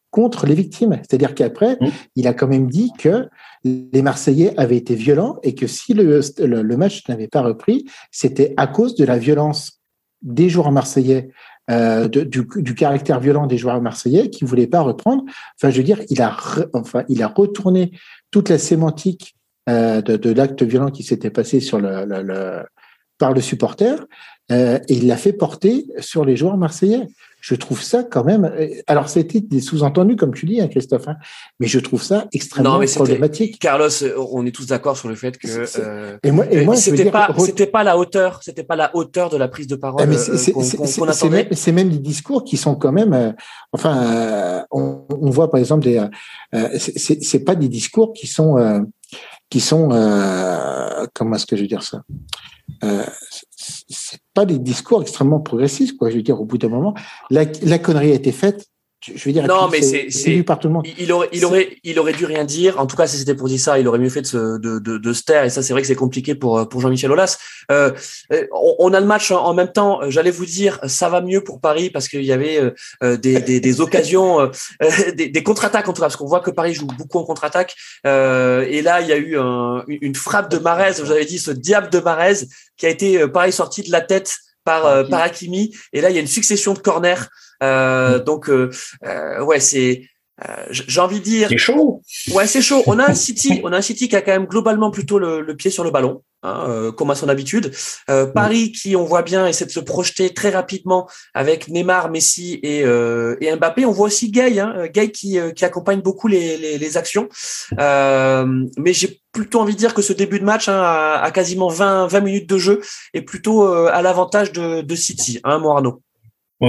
contre 0.10 0.46
les 0.46 0.56
victimes. 0.56 0.98
C'est-à-dire 1.02 1.36
qu'après, 1.36 1.76
mmh. 1.76 1.88
il 2.16 2.28
a 2.28 2.34
quand 2.34 2.48
même 2.48 2.70
dit 2.70 2.92
que 2.98 3.28
les 3.66 4.02
Marseillais 4.02 4.58
avaient 4.58 4.78
été 4.78 4.96
violents 4.96 5.38
et 5.44 5.56
que 5.56 5.68
si 5.68 5.94
le, 5.94 6.22
le, 6.40 6.78
match 6.78 7.08
n'avait 7.10 7.28
pas 7.28 7.42
repris, 7.42 7.86
c'était 8.12 8.54
à 8.56 8.68
cause 8.68 8.96
de 8.96 9.04
la 9.04 9.18
violence 9.18 9.82
des 10.26 10.50
joueurs 10.50 10.72
marseillais 10.72 11.30
euh, 11.72 12.08
du, 12.08 12.76
caractère 12.76 13.20
violent 13.20 13.48
des 13.48 13.58
joueurs 13.58 13.82
marseillais 13.82 14.30
qui 14.30 14.46
voulaient 14.46 14.68
pas 14.68 14.82
reprendre. 14.82 15.24
Enfin, 15.58 15.72
je 15.72 15.78
veux 15.78 15.84
dire, 15.84 16.00
il 16.10 16.22
a, 16.22 16.30
retourné 17.28 17.92
toute 18.30 18.50
la 18.50 18.60
sémantique 18.60 19.36
euh, 19.70 20.02
de, 20.02 20.32
l'acte 20.32 20.62
violent 20.62 20.92
qui 20.92 21.04
s'était 21.04 21.32
passé 21.32 21.60
sur 21.60 21.80
le, 21.80 22.64
par 23.18 23.34
le 23.34 23.42
supporter 23.42 24.06
euh, 24.52 24.78
et 24.88 24.94
il 24.94 25.08
l'a 25.08 25.18
fait 25.18 25.34
porter 25.34 25.88
sur 26.00 26.24
les 26.24 26.36
joueurs 26.36 26.58
marseillais 26.58 27.08
je 27.46 27.54
trouve 27.54 27.80
ça 27.80 28.04
quand 28.04 28.24
même. 28.24 28.44
Euh, 28.46 28.70
alors, 28.88 29.08
c'était 29.08 29.40
des 29.40 29.62
sous-entendus, 29.62 30.16
comme 30.16 30.34
tu 30.34 30.48
dis, 30.48 30.60
hein, 30.62 30.68
Christophe, 30.68 31.08
hein, 31.08 31.18
mais 31.60 31.68
je 31.68 31.78
trouve 31.78 32.02
ça 32.02 32.26
extrêmement 32.34 32.82
problématique. 32.84 33.60
Carlos, 33.60 33.88
euh, 34.02 34.16
on 34.32 34.48
est 34.48 34.52
tous 34.52 34.66
d'accord 34.66 34.98
sur 34.98 35.10
le 35.10 35.16
fait 35.16 35.38
que. 35.38 35.48
Euh, 35.78 36.18
et 36.24 36.32
moi, 36.32 36.48
et 36.52 36.66
moi 36.66 36.76
c'était 36.76 37.12
pas, 37.12 37.30
c'était 37.38 37.68
pas 37.68 37.84
la 37.84 38.00
hauteur, 38.00 38.40
c'était 38.42 38.64
pas 38.64 38.76
la 38.76 38.96
hauteur 38.96 39.30
de 39.30 39.38
la 39.38 39.48
prise 39.48 39.68
de 39.68 39.76
parole 39.76 40.08
qu'on 40.08 41.08
attendait. 41.08 41.48
C'est 41.52 41.72
même, 41.72 41.90
des 41.90 42.00
discours 42.00 42.46
qui 42.46 42.58
sont 42.58 42.74
quand 42.74 42.92
même. 42.92 43.36
enfin, 43.72 44.66
on, 44.72 45.06
on, 45.10 45.30
voit 45.30 45.52
par 45.52 45.60
exemple 45.60 45.84
des. 45.84 46.04
c'est 46.80 47.46
pas 47.46 47.54
des 47.54 47.70
discours 47.70 48.14
qui 48.14 48.26
sont 48.26 48.58
qui 49.50 49.60
sont 49.60 49.90
comment 51.14 51.36
est-ce 51.36 51.46
que 51.46 51.56
je 51.56 51.62
veux 51.62 51.68
dire 51.68 51.84
ça? 51.84 52.04
C'est 53.58 54.22
pas 54.34 54.46
des 54.46 54.60
discours 54.60 55.02
extrêmement 55.02 55.40
progressistes, 55.40 55.98
quoi. 55.98 56.10
Je 56.10 56.18
veux 56.18 56.22
dire, 56.22 56.40
au 56.40 56.46
bout 56.46 56.58
d'un 56.58 56.70
moment, 56.70 56.94
la, 57.30 57.46
la 57.64 57.80
connerie 57.80 58.12
a 58.12 58.16
été 58.16 58.32
faite, 58.32 58.68
je 59.02 59.24
veux 59.24 59.32
dire, 59.32 59.46
non, 59.46 59.70
mais 59.70 59.82
c'est 59.82 60.30
lu 60.30 60.44
par 60.44 60.60
tout 60.60 60.68
le 60.68 60.74
monde. 60.74 60.88
Il 60.98 61.12
aurait, 61.12 61.30
il 61.32 61.46
aurait, 61.46 61.78
il 61.84 62.00
aurait 62.00 62.14
dû 62.14 62.26
rien 62.26 62.44
dire. 62.44 62.80
En 62.80 62.88
tout 62.88 62.96
cas, 62.96 63.08
si 63.08 63.18
c'était 63.18 63.36
pour 63.36 63.48
dire 63.48 63.60
ça, 63.60 63.78
il 63.80 63.88
aurait 63.88 64.00
mieux 64.00 64.10
fait 64.10 64.22
de 64.22 64.28
se, 64.28 64.58
de, 64.58 64.80
de, 64.80 64.98
de 64.98 65.14
se 65.14 65.24
taire. 65.24 65.44
Et 65.44 65.50
ça, 65.50 65.62
c'est 65.62 65.74
vrai 65.74 65.82
que 65.82 65.88
c'est 65.88 65.96
compliqué 65.96 66.34
pour 66.34 66.68
pour 66.70 66.82
Jean-Michel 66.82 67.12
Aulas. 67.12 67.38
Euh, 67.72 67.92
on, 68.80 68.94
a 68.94 69.00
le 69.00 69.06
match 69.06 69.32
en, 69.32 69.54
même 69.54 69.72
temps. 69.72 70.00
J'allais 70.10 70.32
vous 70.32 70.46
dire, 70.46 70.80
ça 70.88 71.10
va 71.10 71.22
mieux 71.22 71.44
pour 71.44 71.60
Paris 71.60 71.90
parce 71.90 72.08
qu'il 72.08 72.24
y 72.24 72.32
avait 72.32 72.60
euh, 73.04 73.18
des, 73.18 73.42
des, 73.42 73.60
des, 73.60 73.82
occasions, 73.82 74.40
euh, 74.42 74.50
des, 75.16 75.30
des 75.30 75.44
contre-attaques 75.44 75.88
en 75.88 75.94
tout 75.94 76.02
cas, 76.02 76.08
parce 76.08 76.16
qu'on 76.16 76.28
voit 76.28 76.40
que 76.40 76.52
Paris 76.52 76.74
joue 76.74 76.88
beaucoup 76.88 77.20
en 77.20 77.24
contre-attaque. 77.24 77.76
Euh, 78.06 78.66
et 78.70 78.82
là, 78.82 79.02
il 79.02 79.08
y 79.08 79.14
a 79.14 79.18
eu 79.18 79.38
un, 79.38 79.84
une 79.88 80.16
frappe 80.16 80.50
de 80.50 80.58
Marez. 80.58 81.02
Vous 81.02 81.12
avez 81.12 81.26
dit 81.26 81.40
ce 81.40 81.52
diable 81.52 81.90
de 81.90 82.00
Marez 82.00 82.46
qui 82.78 82.86
a 82.86 82.90
été 82.90 83.22
euh, 83.22 83.28
pareil 83.28 83.52
sorti 83.52 83.84
de 83.84 83.92
la 83.92 84.02
tête 84.02 84.36
par 84.64 85.08
par 85.10 85.22
Hakimi. 85.22 85.76
Et 85.94 86.02
là, 86.02 86.10
il 86.10 86.16
y 86.16 86.18
a 86.18 86.22
une 86.22 86.28
succession 86.28 86.74
de 86.74 86.80
corners. 86.80 87.28
Euh, 87.64 88.20
donc, 88.20 88.50
euh, 88.50 88.70
euh, 89.06 89.44
ouais, 89.44 89.60
c'est 89.60 90.04
j'ai 90.70 91.00
envie 91.00 91.20
de 91.20 91.24
dire. 91.24 91.48
C'est 91.50 91.58
chaud. 91.58 92.02
Ouais, 92.32 92.48
c'est 92.48 92.62
chaud. 92.62 92.84
On 92.88 93.00
a 93.00 93.10
un 93.10 93.14
City, 93.14 93.62
on 93.64 93.72
a 93.72 93.78
un 93.78 93.82
City 93.82 94.10
qui 94.10 94.16
a 94.16 94.22
quand 94.22 94.34
même 94.34 94.46
globalement 94.46 94.92
plutôt 94.92 95.18
le, 95.18 95.42
le 95.42 95.56
pied 95.56 95.72
sur 95.72 95.84
le 95.84 95.92
ballon, 95.92 96.24
hein, 96.44 96.92
comme 96.98 97.10
à 97.12 97.16
son 97.16 97.30
habitude. 97.30 97.72
Euh, 98.10 98.26
Paris 98.26 98.74
qui, 98.74 98.96
on 98.98 99.06
voit 99.06 99.22
bien, 99.22 99.48
essaie 99.48 99.66
de 99.66 99.72
se 99.72 99.80
projeter 99.80 100.34
très 100.34 100.50
rapidement 100.50 101.08
avec 101.34 101.70
Neymar, 101.70 102.10
Messi 102.10 102.60
et, 102.64 102.84
euh, 102.84 103.38
et 103.40 103.56
Mbappé. 103.56 103.86
On 103.86 103.92
voit 103.92 104.08
aussi 104.08 104.30
Gay, 104.30 104.60
hein, 104.60 104.88
Gay 104.94 105.12
qui, 105.12 105.40
qui 105.56 105.66
accompagne 105.66 106.02
beaucoup 106.02 106.28
les, 106.28 106.58
les, 106.58 106.78
les 106.78 106.98
actions. 106.98 107.30
mais 107.78 108.94
j'ai 108.94 109.22
plutôt 109.32 109.62
envie 109.62 109.74
de 109.74 109.80
dire 109.80 109.94
que 109.94 110.02
ce 110.02 110.14
début 110.14 110.40
de 110.40 110.46
match, 110.46 110.68
hein, 110.68 110.82
à, 110.82 111.32
quasiment 111.32 111.70
20, 111.70 112.08
20 112.08 112.20
minutes 112.20 112.50
de 112.50 112.58
jeu, 112.58 112.82
est 113.14 113.22
plutôt 113.22 113.64
à 113.66 114.02
l'avantage 114.02 114.52
de, 114.52 114.82
de 114.82 114.96
City, 114.96 115.40
hein, 115.46 115.60
Morano. 115.60 116.02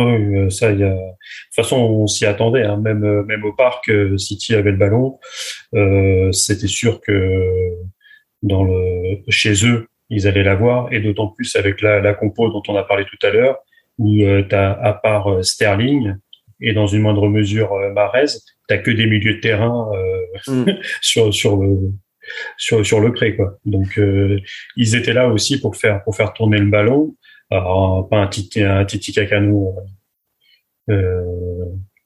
Oui, 0.05 0.36
euh, 0.36 0.51
ça, 0.51 0.72
il 0.72 0.80
y 0.80 0.84
a. 0.84 0.90
De 0.90 0.94
toute 0.94 1.55
façon, 1.55 1.76
on 1.76 2.07
s'y 2.07 2.26
attendait. 2.26 2.64
Hein. 2.64 2.76
Même, 2.78 3.05
euh, 3.05 3.22
même 3.24 3.44
au 3.44 3.53
parc, 3.53 3.88
euh, 3.88 4.16
City 4.18 4.55
avait 4.55 4.72
le 4.72 4.76
ballon. 4.76 5.18
Euh, 5.74 6.30
C'était 6.32 6.66
sûr 6.66 7.01
que 7.01 7.72
dans 8.42 8.64
le 8.64 9.18
chez 9.28 9.66
eux, 9.66 9.88
ils 10.11 10.28
allaient 10.28 10.42
l'avoir, 10.42 10.92
et 10.92 11.01
d'autant 11.01 11.28
plus 11.28 11.57
avec 11.57 11.80
la, 11.80 12.01
la 12.01 12.14
compo 12.14 12.49
dont 12.51 12.62
on 12.68 12.76
a 12.76 12.84
parlé 12.84 13.05
tout 13.05 13.26
à 13.26 13.30
l'heure, 13.30 13.59
où 13.99 14.22
euh, 14.22 14.42
tu 14.49 14.55
as 14.55 14.72
à 14.72 14.92
part 14.92 15.44
Sterling 15.44 16.14
et 16.61 16.72
dans 16.72 16.86
une 16.86 17.03
moindre 17.03 17.28
mesure 17.28 17.74
Marez, 17.92 18.26
t'as 18.68 18.78
que 18.78 18.90
des 18.90 19.07
milieux 19.07 19.34
de 19.34 19.40
terrain 19.40 19.90
mm. 20.47 20.64
sur 21.01 21.34
sur 21.34 21.57
le 21.57 21.92
sur 22.57 22.84
sur 22.86 23.01
le 23.01 23.12
pré 23.12 23.36
quoi. 23.36 23.59
Donc 23.64 24.01
ils 24.76 24.94
étaient 24.94 25.12
là 25.12 25.28
aussi 25.28 25.61
pour 25.61 25.76
faire 25.76 26.03
pour 26.05 26.16
faire 26.16 26.32
tourner 26.32 26.59
le 26.59 26.66
ballon. 26.66 27.14
Alors, 27.51 28.09
pas 28.09 28.18
un 28.18 28.26
titi, 28.26 28.62
un 28.62 28.84
titi 28.84 29.12
cacano, 29.12 29.74
euh, 30.90 31.22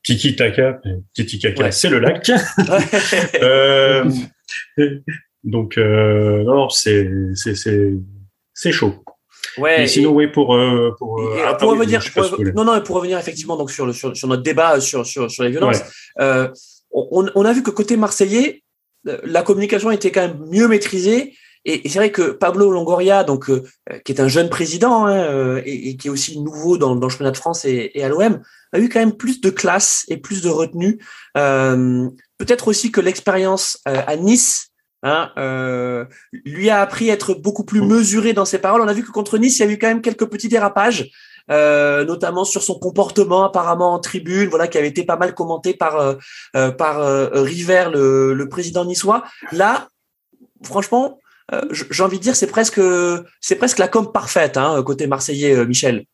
tiki 0.03 0.36
taka, 0.36 0.80
titi 1.14 1.38
caca, 1.38 1.70
c'est 1.70 1.88
le 1.88 1.99
lac. 1.99 2.30
euh, 3.43 4.11
donc, 5.45 5.78
euh, 5.78 6.43
non, 6.45 6.68
c'est, 6.68 7.11
c'est, 7.34 7.55
c'est, 7.55 7.93
c'est 8.53 8.72
chaud. 8.72 9.03
Ouais. 9.59 9.84
Et 9.84 9.86
sinon, 9.86 10.11
oui, 10.11 10.28
pour 10.28 10.55
euh, 10.55 10.95
pour, 10.99 11.20
euh, 11.20 11.43
ah, 11.45 11.55
pour 11.55 11.70
revenir, 11.70 12.03
non, 12.55 12.64
non, 12.64 12.80
pour 12.82 12.97
revenir 12.97 13.18
effectivement 13.18 13.57
donc 13.57 13.70
sur 13.70 13.86
le 13.86 13.93
sur, 13.93 14.16
sur 14.16 14.28
notre 14.28 14.43
débat 14.43 14.80
sur 14.80 15.05
sur 15.07 15.30
sur 15.30 15.43
les 15.43 15.51
violences, 15.51 15.80
euh, 16.20 16.49
on, 16.93 17.28
on 17.34 17.45
a 17.45 17.53
vu 17.53 17.62
que 17.62 17.70
côté 17.70 17.97
marseillais, 17.97 18.62
la 19.05 19.43
communication 19.43 19.91
était 19.91 20.12
quand 20.12 20.28
même 20.28 20.45
mieux 20.51 20.68
maîtrisée 20.68 21.34
et, 21.65 21.89
c'est 21.89 21.99
vrai 21.99 22.11
que 22.11 22.31
Pablo 22.33 22.71
Longoria, 22.71 23.25
donc 23.25 23.51
euh, 23.51 23.65
qui 24.05 24.13
est 24.13 24.21
un 24.21 24.29
jeune 24.29 24.49
président 24.49 25.07
hein, 25.07 25.17
euh, 25.19 25.63
et, 25.65 25.91
et, 25.91 25.97
qui 25.97 26.09
est 26.09 26.11
aussi 26.11 26.41
nouveau 26.41 26.79
dans, 26.79 26.97
dans 26.97 27.07
le 27.07 27.11
championnat 27.11 27.33
de 27.33 27.37
France 27.37 27.65
et, 27.65 27.91
et 27.95 28.05
à 28.05 28.09
l'OM, 28.09 28.41
a 28.73 28.79
eu 28.79 28.89
quand 28.89 29.01
même 29.01 29.17
plus 29.17 29.41
de 29.41 29.51
classe 29.51 30.05
et 30.09 30.17
plus 30.17 30.43
de 30.43 30.49
retenue. 30.49 30.99
Euh, 31.37 32.09
Peut-être 32.39 32.69
aussi 32.69 32.91
que 32.91 33.01
l'expérience 33.01 33.79
euh, 33.87 34.01
à 34.07 34.17
Nice 34.17 34.67
Hein, 35.03 35.31
euh, 35.39 36.05
lui 36.45 36.69
a 36.69 36.83
appris 36.83 37.11
à 37.11 37.15
être 37.15 37.33
beaucoup 37.33 37.65
plus 37.65 37.81
mesuré 37.81 38.35
dans 38.35 38.45
ses 38.45 38.59
paroles. 38.59 38.83
On 38.83 38.87
a 38.87 38.93
vu 38.93 39.03
que 39.03 39.11
contre 39.11 39.39
Nice, 39.39 39.59
il 39.59 39.65
y 39.65 39.69
a 39.71 39.73
eu 39.73 39.79
quand 39.79 39.87
même 39.87 40.03
quelques 40.03 40.27
petits 40.27 40.51
dérapages. 40.51 41.11
euh, 41.51 42.05
notamment 42.05 42.45
sur 42.45 42.63
son 42.63 42.79
comportement 42.79 43.45
apparemment 43.45 43.95
en 43.95 43.99
tribune, 43.99 44.49
voilà, 44.49 44.69
qui 44.69 44.79
avait 44.79 44.89
été 44.89 45.05
pas 45.05 45.17
mal 45.17 45.35
commenté 45.35 45.75
par 45.75 45.97
euh, 46.55 46.71
par 46.71 47.01
River, 47.33 47.89
le, 47.93 48.35
le 48.35 48.49
président 48.49 48.85
niçois. 48.85 49.25
Là, 49.53 49.89
franchement, 50.63 51.19
j'ai 51.70 52.03
envie 52.03 52.18
de 52.18 52.22
dire, 52.22 52.36
c'est 52.36 52.46
presque 52.46 52.80
c'est 53.40 53.57
presque 53.57 53.78
la 53.78 53.88
com 53.88 54.12
parfaite 54.12 54.57
hein, 54.57 54.82
côté 54.82 55.07
marseillais, 55.07 55.64
Michel. 55.66 56.05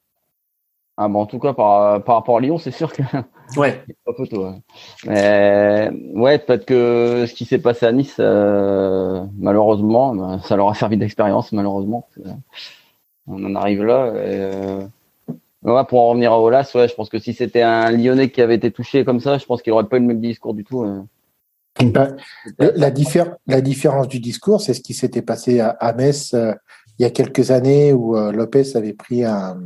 Ah 0.99 1.09
bon, 1.09 1.21
en 1.21 1.27
tout 1.27 1.39
cas, 1.39 1.53
par, 1.53 2.03
par 2.05 2.15
rapport 2.15 2.39
à 2.39 2.41
Lyon, 2.41 2.59
c'est 2.59 2.71
sûr 2.71 2.93
que. 2.93 3.03
Ouais. 3.57 3.85
pas 4.05 4.13
photo. 4.13 4.45
Ouais. 4.45 4.61
Mais 5.07 5.91
ouais, 6.15 6.39
peut-être 6.39 6.65
que 6.65 7.27
ce 7.29 7.33
qui 7.33 7.45
s'est 7.45 7.59
passé 7.59 7.87
à 7.87 7.93
Nice, 7.93 8.17
euh, 8.19 9.25
malheureusement, 9.39 10.17
ben, 10.17 10.41
ça 10.41 10.57
leur 10.57 10.69
a 10.69 10.75
servi 10.75 10.97
d'expérience, 10.97 11.53
malheureusement. 11.53 12.09
On 13.29 13.45
en 13.45 13.55
arrive 13.55 13.85
là. 13.85 14.09
Et, 14.17 14.41
euh... 14.41 14.81
ouais, 15.63 15.85
pour 15.85 16.01
en 16.01 16.09
revenir 16.09 16.33
à 16.33 16.41
Olas, 16.41 16.73
ouais, 16.75 16.89
je 16.89 16.95
pense 16.95 17.09
que 17.09 17.21
si 17.21 17.35
c'était 17.35 17.63
un 17.63 17.93
Lyonnais 17.93 18.31
qui 18.31 18.43
avait 18.43 18.57
été 18.57 18.73
touché 18.73 19.05
comme 19.05 19.21
ça, 19.21 19.39
je 19.39 19.47
pense 19.47 19.63
qu'il 19.63 19.73
aurait 19.73 19.87
pas 19.87 19.99
eu 19.99 20.01
le 20.01 20.07
même 20.07 20.21
discours 20.21 20.55
du 20.55 20.65
tout. 20.65 20.83
Euh. 20.83 21.03
Ben, 21.79 22.17
la, 22.59 22.91
la, 23.47 23.61
différence 23.61 24.09
du 24.09 24.19
discours, 24.19 24.61
c'est 24.63 24.73
ce 24.73 24.81
qui 24.81 24.95
s'était 24.95 25.23
passé 25.23 25.61
à, 25.61 25.71
à 25.71 25.93
Metz 25.93 26.33
euh, 26.33 26.55
il 26.99 27.03
y 27.03 27.05
a 27.05 27.11
quelques 27.11 27.51
années 27.51 27.93
où 27.93 28.17
Lopez 28.17 28.75
avait 28.75 28.95
pris 28.95 29.23
un 29.23 29.61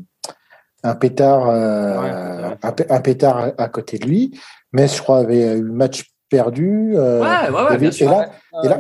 un 0.83 0.95
pétard, 0.95 1.49
euh, 1.49 2.55
un, 2.63 3.01
pétard 3.01 3.53
à, 3.59 3.69
côté 3.69 3.99
de 3.99 4.07
lui. 4.07 4.39
Mais 4.73 4.89
je 4.89 5.01
crois 5.03 5.19
avait 5.19 5.57
eu 5.57 5.63
le 5.63 5.73
match 5.73 6.05
perdu. 6.29 6.93
Euh, 6.95 7.21
ouais, 7.21 7.51
ouais, 7.51 7.71
ouais, 7.71 7.79
bien 7.79 7.91
sûr. 7.91 8.11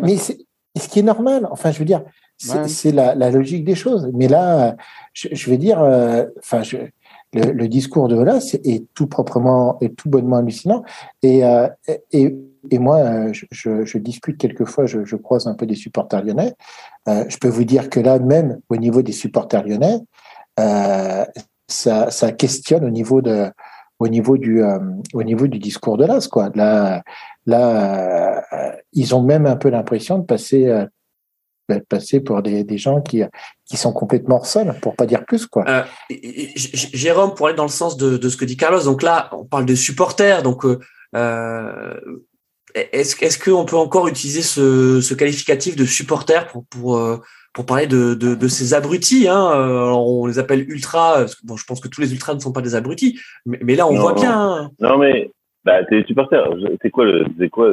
mais 0.02 0.16
ce 0.16 0.88
qui 0.88 1.00
est 1.00 1.04
normal. 1.04 1.46
Enfin, 1.50 1.72
je 1.72 1.78
veux 1.78 1.84
dire, 1.84 2.02
c'est 2.38 2.92
la, 2.92 3.14
la, 3.14 3.30
logique 3.30 3.64
des 3.64 3.74
choses. 3.74 4.10
Mais 4.14 4.28
là, 4.28 4.76
je, 5.12 5.28
je 5.32 5.50
vais 5.50 5.58
dire, 5.58 5.80
euh, 5.80 6.24
enfin, 6.38 6.62
le, 7.32 7.52
le, 7.52 7.68
discours 7.68 8.08
de 8.08 8.20
là 8.20 8.38
est, 8.64 8.86
tout 8.94 9.06
proprement 9.06 9.78
et 9.80 9.92
tout 9.92 10.08
bonnement 10.08 10.36
hallucinant. 10.36 10.82
Et, 11.22 11.44
euh, 11.44 11.68
et, 12.12 12.36
et 12.70 12.78
moi, 12.78 13.32
je, 13.32 13.84
je, 13.84 13.98
discute 13.98 14.36
quelquefois, 14.36 14.86
je, 14.86 15.04
je, 15.04 15.16
croise 15.16 15.46
un 15.46 15.54
peu 15.54 15.66
des 15.66 15.74
supporters 15.74 16.24
lyonnais. 16.24 16.54
Euh, 17.08 17.24
je 17.28 17.38
peux 17.38 17.48
vous 17.48 17.64
dire 17.64 17.88
que 17.88 18.00
là, 18.00 18.18
même 18.18 18.60
au 18.68 18.76
niveau 18.76 19.02
des 19.02 19.12
supporters 19.12 19.64
lyonnais, 19.64 19.98
euh, 20.58 21.24
ça, 21.68 22.10
ça 22.10 22.32
questionne 22.32 22.84
au 22.84 22.90
niveau 22.90 23.22
de 23.22 23.50
au 24.00 24.08
niveau 24.08 24.36
du 24.38 24.62
euh, 24.62 24.78
au 25.12 25.22
niveau 25.22 25.46
du 25.46 25.58
discours 25.58 25.96
de 25.96 26.06
l'AS 26.06 26.26
quoi 26.26 26.50
là 26.54 27.02
là 27.46 28.42
euh, 28.52 28.72
ils 28.92 29.14
ont 29.14 29.22
même 29.22 29.46
un 29.46 29.56
peu 29.56 29.68
l'impression 29.68 30.18
de 30.18 30.24
passer 30.24 30.66
euh, 30.66 30.86
passer 31.78 32.20
pour 32.20 32.42
des, 32.42 32.64
des 32.64 32.78
gens 32.78 33.00
qui 33.00 33.22
qui 33.64 33.76
sont 33.76 33.92
complètement 33.92 34.42
sol 34.42 34.74
pour 34.82 34.96
pas 34.96 35.06
dire 35.06 35.24
plus 35.24 35.46
quoi 35.46 35.84
Jérôme 36.10 37.34
pour 37.34 37.46
aller 37.46 37.56
dans 37.56 37.62
le 37.64 37.68
sens 37.68 37.96
de, 37.96 38.16
de 38.16 38.28
ce 38.28 38.36
que 38.36 38.44
dit 38.44 38.56
Carlos 38.56 38.82
donc 38.82 39.02
là 39.02 39.30
on 39.32 39.44
parle 39.44 39.66
de 39.66 39.74
supporters 39.74 40.42
donc 40.42 40.64
est-ce 42.74 43.24
est-ce 43.24 43.38
qu'on 43.38 43.64
peut 43.64 43.76
encore 43.76 44.08
utiliser 44.08 44.42
ce, 44.42 45.00
ce 45.00 45.14
qualificatif 45.14 45.76
de 45.76 45.84
supporter 45.84 46.48
pour 46.48 46.64
pour 46.66 47.20
pour 47.52 47.66
parler 47.66 47.86
de, 47.86 48.14
de, 48.14 48.34
de 48.34 48.48
ces 48.48 48.74
abrutis. 48.74 49.28
Hein. 49.28 49.50
Euh, 49.54 49.90
on 49.90 50.26
les 50.26 50.38
appelle 50.38 50.68
ultras. 50.70 51.26
Bon, 51.44 51.56
je 51.56 51.64
pense 51.64 51.80
que 51.80 51.88
tous 51.88 52.00
les 52.00 52.12
ultras 52.12 52.34
ne 52.34 52.38
sont 52.38 52.52
pas 52.52 52.62
des 52.62 52.74
abrutis, 52.74 53.18
mais, 53.44 53.58
mais 53.62 53.74
là 53.74 53.86
on 53.86 53.94
voit 53.96 54.14
bien. 54.14 54.38
Hein. 54.38 54.70
Non, 54.78 54.98
mais 54.98 55.30
bah, 55.64 55.84
t'es 55.84 56.04
supporter. 56.04 56.42
C'est 56.80 56.90
quoi 56.90 57.04
le, 57.04 57.26
c'est 57.38 57.48
quoi, 57.48 57.70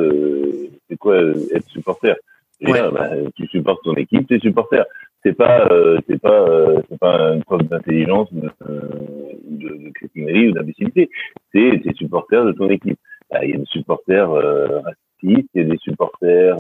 c'est 0.90 0.98
quoi 0.98 1.20
être 1.54 1.68
supporter? 1.70 2.16
Bah, 2.62 3.10
Tu 3.36 3.48
supportes 3.48 3.84
ton 3.84 3.94
équipe, 3.96 4.28
t'es 4.28 4.40
supporter. 4.40 4.84
C'est 5.24 5.34
pas, 5.34 5.68
euh, 5.72 6.00
c'est 6.08 6.22
pas, 6.22 6.48
euh, 6.48 6.80
c'est 6.90 7.00
pas 7.00 7.34
une 7.34 7.44
preuve 7.44 7.64
d'intelligence, 7.64 8.32
de, 8.34 8.50
de, 9.50 9.70
de 9.70 9.90
crétinerie 9.94 10.50
ou 10.50 10.52
d'imbécilité. 10.54 11.10
C'est 11.54 11.82
t'es 11.84 11.94
supporter 11.94 12.46
de 12.46 12.52
ton 12.52 12.70
équipe. 12.70 13.00
Bah, 13.30 13.44
il 13.44 13.52
y 13.52 13.54
a 13.54 13.58
des 13.58 13.66
supporters 13.66 14.30
racistes, 14.30 15.50
il 15.54 15.62
y 15.62 15.66
a 15.66 15.68
des 15.68 15.78
supporters 15.80 16.58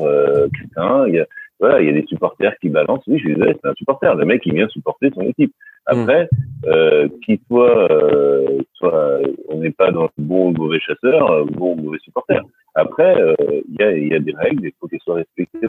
crétins, 0.52 1.08
il 1.08 1.16
y 1.16 1.20
a 1.20 1.26
voilà, 1.60 1.82
il 1.82 1.88
y 1.88 1.90
a 1.90 1.94
des 1.94 2.06
supporters 2.08 2.56
qui 2.60 2.70
balancent. 2.70 3.06
Oui, 3.08 3.18
je 3.18 3.26
suis 3.26 3.34
désolé, 3.34 3.56
c'est 3.62 3.70
un 3.70 3.74
supporter. 3.74 4.14
Le 4.16 4.26
mec, 4.26 4.44
il 4.46 4.54
vient 4.54 4.68
supporter 4.68 5.10
son 5.14 5.22
équipe. 5.22 5.54
Après, 5.88 6.26
mm. 6.26 6.28
euh, 6.68 7.08
qu'il 7.26 7.40
soit, 7.48 7.92
euh, 7.92 8.60
soit, 8.74 9.20
on 9.50 9.60
n'est 9.60 9.72
pas 9.72 9.92
dans 9.92 10.04
le 10.04 10.10
bon 10.18 10.50
ou 10.50 10.54
le 10.54 10.60
mauvais 10.60 10.80
chasseur, 10.80 11.32
euh, 11.32 11.46
bon 11.46 11.74
ou 11.74 11.82
mauvais 11.82 12.00
supporter. 12.00 12.42
Après, 12.78 13.20
euh, 13.20 13.36
il 13.68 13.76
y, 13.80 14.14
a, 14.14 14.20
des 14.20 14.36
règles, 14.36 14.68
il 14.68 14.72
faut 14.80 14.88
qu'elles 14.88 15.00
soient 15.02 15.16
respectées. 15.16 15.68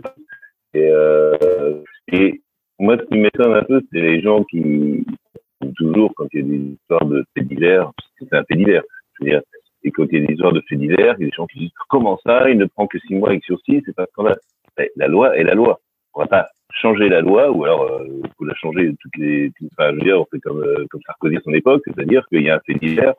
Et, 0.75 0.91
euh, 0.93 1.83
et 2.13 2.43
moi, 2.79 2.97
ce 2.99 3.05
qui 3.05 3.19
m'étonne 3.19 3.55
un 3.55 3.63
peu, 3.63 3.81
c'est 3.91 4.01
les 4.01 4.21
gens 4.21 4.45
qui, 4.45 5.07
toujours, 5.77 6.13
quand 6.15 6.27
il 6.33 6.41
y 6.41 6.43
a 6.43 6.47
des 6.47 6.65
histoires 6.75 7.07
de 7.07 7.25
faits 7.35 7.49
divers, 7.49 7.91
c'est 8.19 8.33
un 8.35 8.45
fait 8.45 8.57
divers, 8.57 8.83
je 9.15 9.25
veux 9.25 9.31
dire, 9.31 9.43
et 9.85 9.91
quand 9.91 10.05
il 10.11 10.21
y 10.21 10.23
a 10.23 10.27
des 10.27 10.33
histoires 10.35 10.53
de 10.53 10.63
faits 10.69 10.79
divers, 10.79 11.17
il 11.19 11.23
y 11.23 11.27
a 11.27 11.31
des 11.31 11.35
gens 11.35 11.47
qui 11.47 11.59
disent 11.61 11.71
comment 11.89 12.19
ça, 12.27 12.51
il 12.51 12.59
ne 12.59 12.67
prend 12.67 12.87
que 12.87 12.99
six 12.99 13.15
mois 13.15 13.31
avec 13.31 13.45
sursis, 13.45 13.83
c'est 13.87 13.95
pas 13.95 14.07
scandale 14.13 14.39
la 14.97 15.09
loi 15.09 15.37
est 15.37 15.45
la 15.45 15.55
loi. 15.55 15.81
On 16.15 16.21
va 16.21 16.27
pas 16.27 16.49
changer 16.71 17.09
la 17.09 17.21
loi 17.21 17.51
ou 17.51 17.65
alors 17.65 17.83
euh, 17.83 18.07
faut 18.37 18.45
la 18.45 18.55
changer 18.55 18.95
toutes 19.01 19.17
les 19.17 19.51
enfin, 19.73 19.91
je 19.91 19.95
veux 19.97 20.03
dire 20.03 20.21
on 20.21 20.27
fait 20.27 20.39
comme 20.41 20.63
euh, 20.63 20.87
comme 20.91 21.01
Sarkozy 21.07 21.37
à 21.37 21.41
son 21.41 21.53
époque 21.53 21.83
c'est-à-dire 21.85 22.25
qu'il 22.29 22.43
y 22.43 22.51
a 22.51 22.57
un 22.57 22.61
fait 22.61 22.75
divers 22.75 23.15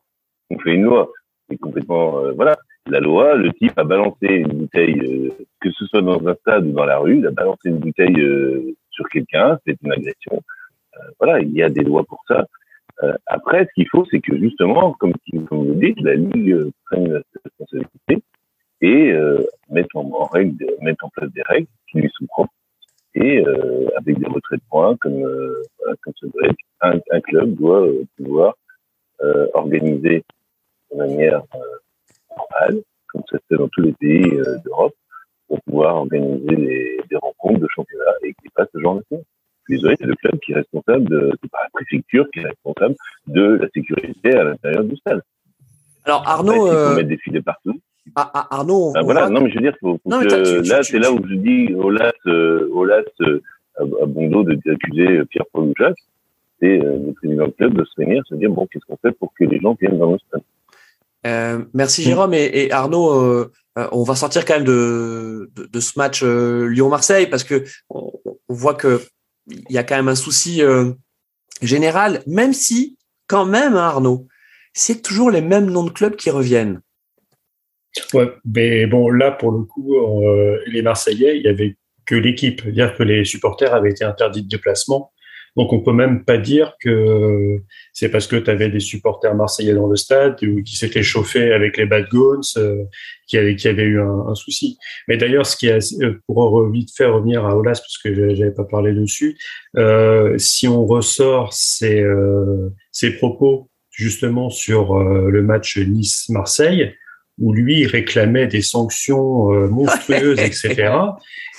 on 0.50 0.60
fait 0.60 0.76
une 0.76 0.84
loi 0.84 1.12
c'est 1.50 1.58
complètement 1.58 2.32
voilà 2.36 2.56
la 2.90 3.00
loi 3.00 3.36
le 3.36 3.52
type 3.54 3.78
a 3.78 3.84
balancé 3.84 4.28
une 4.28 4.54
bouteille 4.54 5.00
euh, 5.00 5.30
que 5.62 5.72
ce 5.72 5.86
soit 5.86 6.02
dans 6.02 6.26
un 6.28 6.36
stade 6.36 6.68
ou 6.68 6.72
dans 6.72 6.86
la 6.86 6.98
rue 6.98 7.20
il 7.20 7.28
a 7.28 7.32
balancé 7.32 7.70
une 7.70 7.80
bouteille 7.80 8.76
sur 8.92 9.08
quelqu'un 9.10 9.58
c'est 9.66 9.78
une 9.84 9.92
agression 9.92 10.42
voilà 11.20 11.40
il 11.40 11.52
y 11.52 11.64
a 11.64 11.70
des 11.70 11.84
lois 11.84 12.04
pour 12.04 12.22
ça 12.28 12.46
après 13.28 13.66
ce 13.66 13.74
qu'il 13.76 13.88
faut 13.90 14.06
c'est 14.12 14.20
que 14.20 14.38
justement 14.38 14.94
comme, 14.94 15.14
comme 15.48 15.68
vous 15.68 15.76
dites 15.76 16.00
la 16.02 16.16
ligue 16.16 16.72
prenne 16.86 17.14
la 17.14 17.22
responsabilité 17.46 18.24
et 18.82 19.12
euh, 19.12 19.46
mettre 19.70 19.98
en, 19.98 20.26
règle, 20.26 20.66
mettre 20.82 21.06
en 21.06 21.10
place 21.10 21.32
des 21.32 21.42
règles 21.44 21.68
qui 21.92 22.00
lui 22.00 22.10
sont 22.18 22.26
propres 22.28 22.54
et 23.16 23.46
euh, 23.46 23.90
avec 23.98 24.20
des 24.20 24.28
retraits 24.28 24.60
de 24.60 24.66
points 24.70 24.96
comme 24.98 25.24
euh, 25.24 25.64
comme 26.02 26.14
doit 26.22 26.48
être. 26.48 26.56
Un, 26.82 27.22
club 27.22 27.56
doit 27.56 27.86
euh, 27.86 28.06
pouvoir 28.18 28.56
euh, 29.22 29.48
organiser 29.54 30.24
de 30.92 30.98
manière 30.98 31.44
normale, 32.36 32.82
comme 33.08 33.24
ça 33.30 33.38
se 33.38 33.44
fait 33.50 33.58
dans 33.58 33.68
tous 33.70 33.82
les 33.82 33.94
pays 33.94 34.42
d'Europe, 34.64 34.94
pour 35.48 35.62
pouvoir 35.62 35.96
organiser 35.96 36.56
des, 36.56 37.00
des 37.10 37.16
rencontres 37.18 37.60
de 37.60 37.68
championnat 37.74 38.12
et 38.24 38.34
qui 38.34 38.50
passe 38.56 38.68
ce 38.74 38.80
genre 38.80 38.96
de 38.96 39.04
choses. 39.10 39.26
Désolé, 39.70 39.96
c'est 40.00 40.08
le 40.08 40.16
club 40.16 40.40
qui 40.40 40.52
est 40.52 40.56
responsable 40.56 41.08
de, 41.10 41.32
c'est 41.42 41.52
pas 41.52 41.60
la 41.64 41.70
préfecture 41.72 42.28
qui 42.34 42.40
est 42.40 42.46
responsable 42.48 42.96
de 43.28 43.60
la 43.62 43.68
sécurité 43.70 44.34
à 44.34 44.44
l'intérieur 44.44 44.84
du 44.84 44.96
stade. 44.98 45.22
Alors 46.06 46.28
Arnaud, 46.28 46.68
il 46.68 46.74
faut 46.74 46.96
mettre 46.96 47.10
des 47.10 47.18
filets 47.18 47.42
partout. 47.42 47.80
Ah, 48.16 48.32
ah, 48.34 48.48
Arnaud. 48.50 48.94
Ben 48.94 49.02
voilà, 49.04 49.30
non, 49.30 49.42
mais 49.42 49.50
je 49.52 49.56
veux 49.56 49.62
dire, 49.62 49.76
faut, 49.80 50.00
faut 50.04 50.10
que, 50.10 50.70
là, 50.70 50.82
c'est 50.82 50.98
là 50.98 51.12
où 51.12 51.20
je 51.28 51.36
dis 51.36 51.74
Olas, 51.76 52.14
euh, 52.26 52.68
Olas 52.74 53.04
euh, 53.22 53.42
à, 53.78 53.84
bon 54.08 54.30
dos 54.30 54.44
d'accuser 54.44 55.24
Pierre-Paul 55.30 55.66
ou 55.66 55.74
Jacques, 55.78 56.00
c'est 56.60 56.84
euh, 56.84 56.98
le 57.06 57.14
président 57.14 57.46
du 57.46 57.54
club 57.54 57.74
de 57.76 57.84
se 57.84 57.92
réunir, 57.98 58.24
se 58.28 58.36
dire 58.36 58.50
bon, 58.50 58.66
qu'est-ce 58.66 58.86
qu'on 58.86 58.98
fait 58.98 59.12
pour 59.12 59.32
que 59.36 59.44
les 59.44 59.60
gens 59.60 59.78
viennent 59.80 60.00
dans 60.00 60.14
le 60.14 60.18
stade. 60.18 60.42
Euh, 61.26 61.66
merci 61.74 62.04
Jérôme 62.04 62.34
et, 62.34 62.46
et 62.54 62.72
Arnaud. 62.72 63.12
Euh, 63.12 63.52
euh, 63.78 63.88
on 63.92 64.04
va 64.04 64.16
sortir 64.16 64.46
quand 64.46 64.56
même 64.56 64.64
de, 64.64 65.52
de, 65.56 65.66
de 65.66 65.80
ce 65.80 65.98
match 65.98 66.24
Lyon-Marseille 66.24 67.28
parce 67.28 67.44
que 67.44 67.66
on, 67.90 68.12
on 68.26 68.54
voit 68.54 68.76
que 68.76 69.02
il 69.48 69.72
y 69.72 69.78
a 69.78 69.84
quand 69.84 69.96
même 69.96 70.08
un 70.08 70.16
souci 70.16 70.62
général, 71.62 72.22
même 72.28 72.54
si 72.54 72.98
quand 73.28 73.46
même 73.46 73.76
hein, 73.76 73.88
Arnaud, 73.88 74.28
c'est 74.74 75.02
toujours 75.02 75.32
les 75.32 75.42
mêmes 75.42 75.70
noms 75.72 75.84
de 75.84 75.90
clubs 75.90 76.16
qui 76.16 76.30
reviennent. 76.30 76.82
Ouais, 78.14 78.32
mais 78.46 78.86
bon, 78.86 79.10
là, 79.10 79.32
pour 79.32 79.52
le 79.52 79.64
coup, 79.64 79.96
les 80.68 80.84
Marseillais, 80.84 81.38
il 81.38 81.44
y 81.44 81.48
avait 81.48 81.78
que 82.06 82.14
l'équipe, 82.14 82.62
c'est-à-dire 82.62 82.96
que 82.96 83.02
les 83.02 83.26
supporters 83.26 83.74
avaient 83.74 83.90
été 83.90 84.04
interdits 84.04 84.44
de 84.44 84.48
déplacement. 84.48 85.12
Donc, 85.60 85.74
on 85.74 85.82
peut 85.82 85.92
même 85.92 86.24
pas 86.24 86.38
dire 86.38 86.78
que 86.80 87.58
c'est 87.92 88.08
parce 88.08 88.28
que 88.28 88.38
tu 88.38 88.50
avais 88.50 88.70
des 88.70 88.80
supporters 88.80 89.36
marseillais 89.36 89.74
dans 89.74 89.88
le 89.88 89.98
stade 89.98 90.42
ou 90.42 90.64
qui 90.64 90.78
s'étaient 90.78 91.04
chauffés 91.04 91.52
avec 91.52 91.76
les 91.76 91.86
bad 91.86 92.06
guns 92.10 92.40
euh, 92.56 92.86
qui 93.28 93.38
avait 93.38 93.58
qui 93.58 93.68
avait 93.68 93.84
eu 93.84 94.00
un, 94.00 94.28
un 94.30 94.36
souci. 94.36 94.78
Mais 95.10 95.18
d'ailleurs, 95.18 95.46
ce 95.46 95.58
qui 95.58 95.68
est 95.68 96.02
euh, 96.02 96.22
pour 96.28 96.66
vite 96.70 96.96
faire 96.96 97.14
revenir 97.14 97.46
à 97.46 97.58
Olas 97.58 97.82
parce 97.82 97.98
que 97.98 98.34
j'avais 98.36 98.54
pas 98.54 98.64
parlé 98.64 98.94
dessus, 98.94 99.38
euh, 99.76 100.38
si 100.38 100.66
on 100.70 100.86
ressort 100.86 101.52
ces 101.52 102.00
euh, 102.02 102.70
ces 102.94 103.18
propos 103.18 103.70
justement 103.92 104.50
sur 104.50 104.98
le 104.98 105.42
match 105.44 105.78
Nice-Marseille, 105.78 106.94
où 107.40 107.54
lui 107.54 107.86
réclamait 107.86 108.48
des 108.48 108.62
sanctions 108.62 109.54
euh, 109.54 109.68
monstrueuses, 109.68 110.40
etc. 110.40 110.94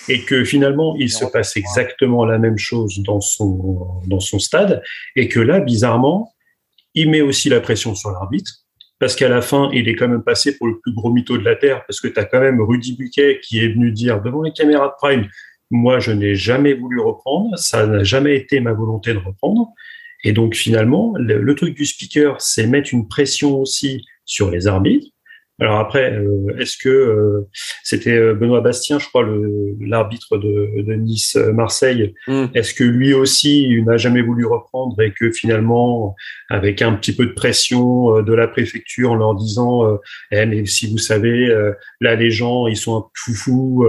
Et 0.08 0.22
que 0.22 0.44
finalement, 0.44 0.96
il 0.96 1.10
se 1.10 1.24
passe 1.24 1.56
exactement 1.56 2.24
la 2.24 2.38
même 2.38 2.58
chose 2.58 3.00
dans 3.00 3.20
son, 3.20 4.00
dans 4.06 4.20
son 4.20 4.38
stade. 4.38 4.82
Et 5.16 5.28
que 5.28 5.40
là, 5.40 5.60
bizarrement, 5.60 6.32
il 6.94 7.10
met 7.10 7.20
aussi 7.20 7.48
la 7.48 7.60
pression 7.60 7.94
sur 7.94 8.10
l'arbitre. 8.10 8.52
Parce 8.98 9.16
qu'à 9.16 9.28
la 9.28 9.40
fin, 9.40 9.70
il 9.72 9.88
est 9.88 9.94
quand 9.94 10.08
même 10.08 10.22
passé 10.22 10.56
pour 10.56 10.66
le 10.66 10.78
plus 10.80 10.92
gros 10.92 11.10
mytho 11.12 11.38
de 11.38 11.44
la 11.44 11.56
Terre, 11.56 11.84
parce 11.86 12.00
que 12.00 12.08
tu 12.08 12.18
as 12.18 12.24
quand 12.24 12.40
même 12.40 12.60
Rudy 12.60 12.96
Buquet 12.96 13.40
qui 13.42 13.60
est 13.60 13.68
venu 13.68 13.92
dire 13.92 14.20
devant 14.20 14.42
les 14.42 14.52
caméras 14.52 14.88
de 14.88 14.92
Prime, 14.98 15.26
moi, 15.70 16.00
je 16.00 16.10
n'ai 16.12 16.34
jamais 16.34 16.74
voulu 16.74 17.00
reprendre, 17.00 17.56
ça 17.56 17.86
n'a 17.86 18.02
jamais 18.02 18.36
été 18.36 18.60
ma 18.60 18.72
volonté 18.72 19.14
de 19.14 19.18
reprendre. 19.18 19.68
Et 20.22 20.32
donc 20.32 20.54
finalement, 20.54 21.14
le 21.16 21.54
truc 21.54 21.74
du 21.74 21.86
speaker, 21.86 22.38
c'est 22.40 22.66
mettre 22.66 22.92
une 22.92 23.08
pression 23.08 23.58
aussi 23.58 24.04
sur 24.26 24.50
les 24.50 24.66
arbitres 24.66 25.06
alors 25.60 25.78
après, 25.78 26.14
euh, 26.14 26.58
est-ce 26.58 26.78
que 26.78 26.88
euh, 26.88 27.46
c'était 27.84 28.16
euh, 28.16 28.34
Benoît 28.34 28.62
Bastien, 28.62 28.98
je 28.98 29.06
crois, 29.06 29.28
l'arbitre 29.80 30.38
de, 30.38 30.82
de 30.82 30.94
Nice-Marseille, 30.94 32.14
mm. 32.26 32.46
est-ce 32.54 32.72
que 32.72 32.82
lui 32.82 33.12
aussi 33.12 33.82
n'a 33.86 33.98
jamais 33.98 34.22
voulu 34.22 34.46
reprendre 34.46 34.98
et 35.02 35.12
que 35.12 35.30
finalement, 35.30 36.16
avec 36.48 36.80
un 36.80 36.94
petit 36.94 37.14
peu 37.14 37.26
de 37.26 37.32
pression 37.32 38.22
de 38.22 38.32
la 38.32 38.48
préfecture 38.48 39.12
en 39.12 39.16
leur 39.16 39.34
disant, 39.34 39.98
eh, 40.32 40.46
mais 40.46 40.64
si 40.64 40.90
vous 40.90 40.98
savez, 40.98 41.48
là 42.00 42.14
les 42.14 42.30
gens 42.30 42.66
ils 42.66 42.76
sont 42.76 42.96
un 42.96 43.04
foufou, 43.14 43.86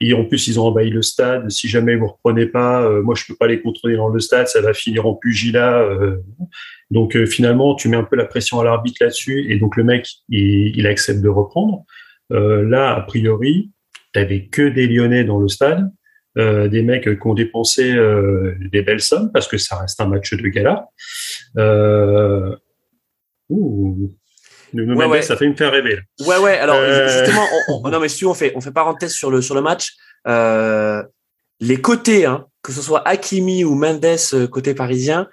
et 0.00 0.14
en 0.14 0.24
plus 0.24 0.46
ils 0.46 0.60
ont 0.60 0.66
envahi 0.66 0.90
le 0.90 1.02
stade. 1.02 1.50
Si 1.50 1.68
jamais 1.68 1.96
vous 1.96 2.08
reprenez 2.08 2.46
pas, 2.46 2.88
moi 3.02 3.14
je 3.16 3.24
peux 3.26 3.34
pas 3.34 3.46
les 3.46 3.60
contrôler 3.60 3.96
dans 3.96 4.08
le 4.08 4.20
stade, 4.20 4.46
ça 4.48 4.60
va 4.60 4.72
finir 4.72 5.06
en 5.06 5.14
pugilat. 5.14 5.84
Donc 6.92 7.16
euh, 7.16 7.24
finalement, 7.24 7.74
tu 7.74 7.88
mets 7.88 7.96
un 7.96 8.04
peu 8.04 8.16
la 8.16 8.26
pression 8.26 8.60
à 8.60 8.64
l'arbitre 8.64 8.98
là-dessus, 9.00 9.50
et 9.50 9.58
donc 9.58 9.76
le 9.76 9.84
mec, 9.84 10.06
il, 10.28 10.86
accepte 10.86 11.22
de 11.22 11.28
reprendre. 11.30 11.84
Euh, 12.32 12.62
là, 12.68 12.94
a 12.94 13.00
priori, 13.00 13.70
t'avais 14.12 14.44
que 14.44 14.68
des 14.68 14.86
Lyonnais 14.86 15.24
dans 15.24 15.38
le 15.38 15.48
stade, 15.48 15.90
euh, 16.36 16.68
des 16.68 16.82
mecs 16.82 17.04
qui 17.04 17.26
ont 17.26 17.32
dépensé 17.32 17.94
des 18.70 18.82
belles 18.82 19.00
sommes 19.00 19.32
parce 19.32 19.48
que 19.48 19.56
ça 19.56 19.76
reste 19.76 20.00
un 20.02 20.06
match 20.06 20.34
de 20.34 20.48
gala. 20.48 20.86
ouh, 23.48 24.10
ça 25.22 25.36
fait 25.36 25.48
me 25.48 25.56
faire 25.56 25.72
rêver. 25.72 25.98
Ouais, 26.26 26.38
ouais. 26.38 26.58
Alors 26.58 26.76
justement, 27.08 27.90
non 27.90 28.00
mais 28.00 28.08
si 28.08 28.26
on 28.26 28.34
fait, 28.34 28.52
on 28.54 28.60
fait 28.60 28.70
parenthèse 28.70 29.12
sur 29.12 29.30
le 29.30 29.40
sur 29.40 29.54
le 29.54 29.62
match. 29.62 29.94
les 30.26 31.80
côtés, 31.80 32.26
hein, 32.26 32.44
que 32.62 32.72
ce 32.72 32.82
soit 32.82 33.06
Hakimi 33.08 33.64
ou 33.64 33.74
Mendes 33.74 34.18
côté 34.50 34.74
parisien, 34.74 35.26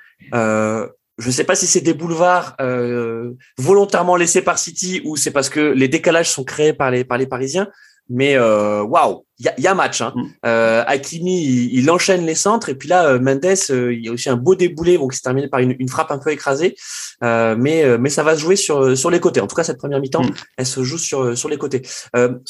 je 1.19 1.27
ne 1.27 1.31
sais 1.31 1.43
pas 1.43 1.55
si 1.55 1.67
c'est 1.67 1.81
des 1.81 1.93
boulevards 1.93 2.55
euh, 2.61 3.33
volontairement 3.57 4.15
laissés 4.15 4.41
par 4.41 4.57
City 4.57 5.01
ou 5.05 5.15
c'est 5.17 5.31
parce 5.31 5.49
que 5.49 5.59
les 5.59 5.87
décalages 5.87 6.29
sont 6.29 6.43
créés 6.43 6.73
par 6.73 6.91
les 6.91 7.03
par 7.03 7.17
les 7.17 7.27
Parisiens. 7.27 7.67
Mais 8.09 8.35
euh, 8.35 8.81
waouh, 8.81 9.23
il 9.37 9.45
y 9.45 9.49
a, 9.49 9.59
y 9.59 9.67
a, 9.67 9.75
match. 9.75 10.01
Hein. 10.01 10.13
Mm. 10.15 10.25
Euh, 10.47 10.83
Hakimi, 10.87 11.69
il, 11.71 11.89
enchaîne 11.91 12.25
les 12.25 12.33
centres 12.33 12.69
et 12.69 12.75
puis 12.75 12.89
là, 12.89 13.05
euh, 13.05 13.19
Mendes, 13.19 13.45
euh, 13.69 13.93
il 13.93 14.03
y 14.03 14.09
a 14.09 14.11
aussi 14.11 14.29
un 14.29 14.35
beau 14.35 14.55
déboulé, 14.55 14.97
bon, 14.97 15.07
qui 15.07 15.15
s'est 15.15 15.21
terminé 15.21 15.47
par 15.47 15.59
une, 15.59 15.75
une, 15.77 15.87
frappe 15.87 16.09
un 16.11 16.17
peu 16.17 16.31
écrasée. 16.31 16.75
mais 17.21 17.97
mais 17.99 18.09
ça 18.09 18.23
va 18.23 18.35
se 18.35 18.41
jouer 18.41 18.55
sur 18.55 18.97
sur 18.97 19.11
les 19.11 19.19
côtés. 19.19 19.41
En 19.41 19.47
tout 19.47 19.55
cas, 19.55 19.63
cette 19.63 19.77
première 19.77 19.99
mi-temps, 19.99 20.23
mm. 20.23 20.33
elle 20.57 20.65
se 20.65 20.83
joue 20.83 20.97
sur 20.97 21.37
sur 21.37 21.49
les 21.49 21.57
côtés. 21.57 21.83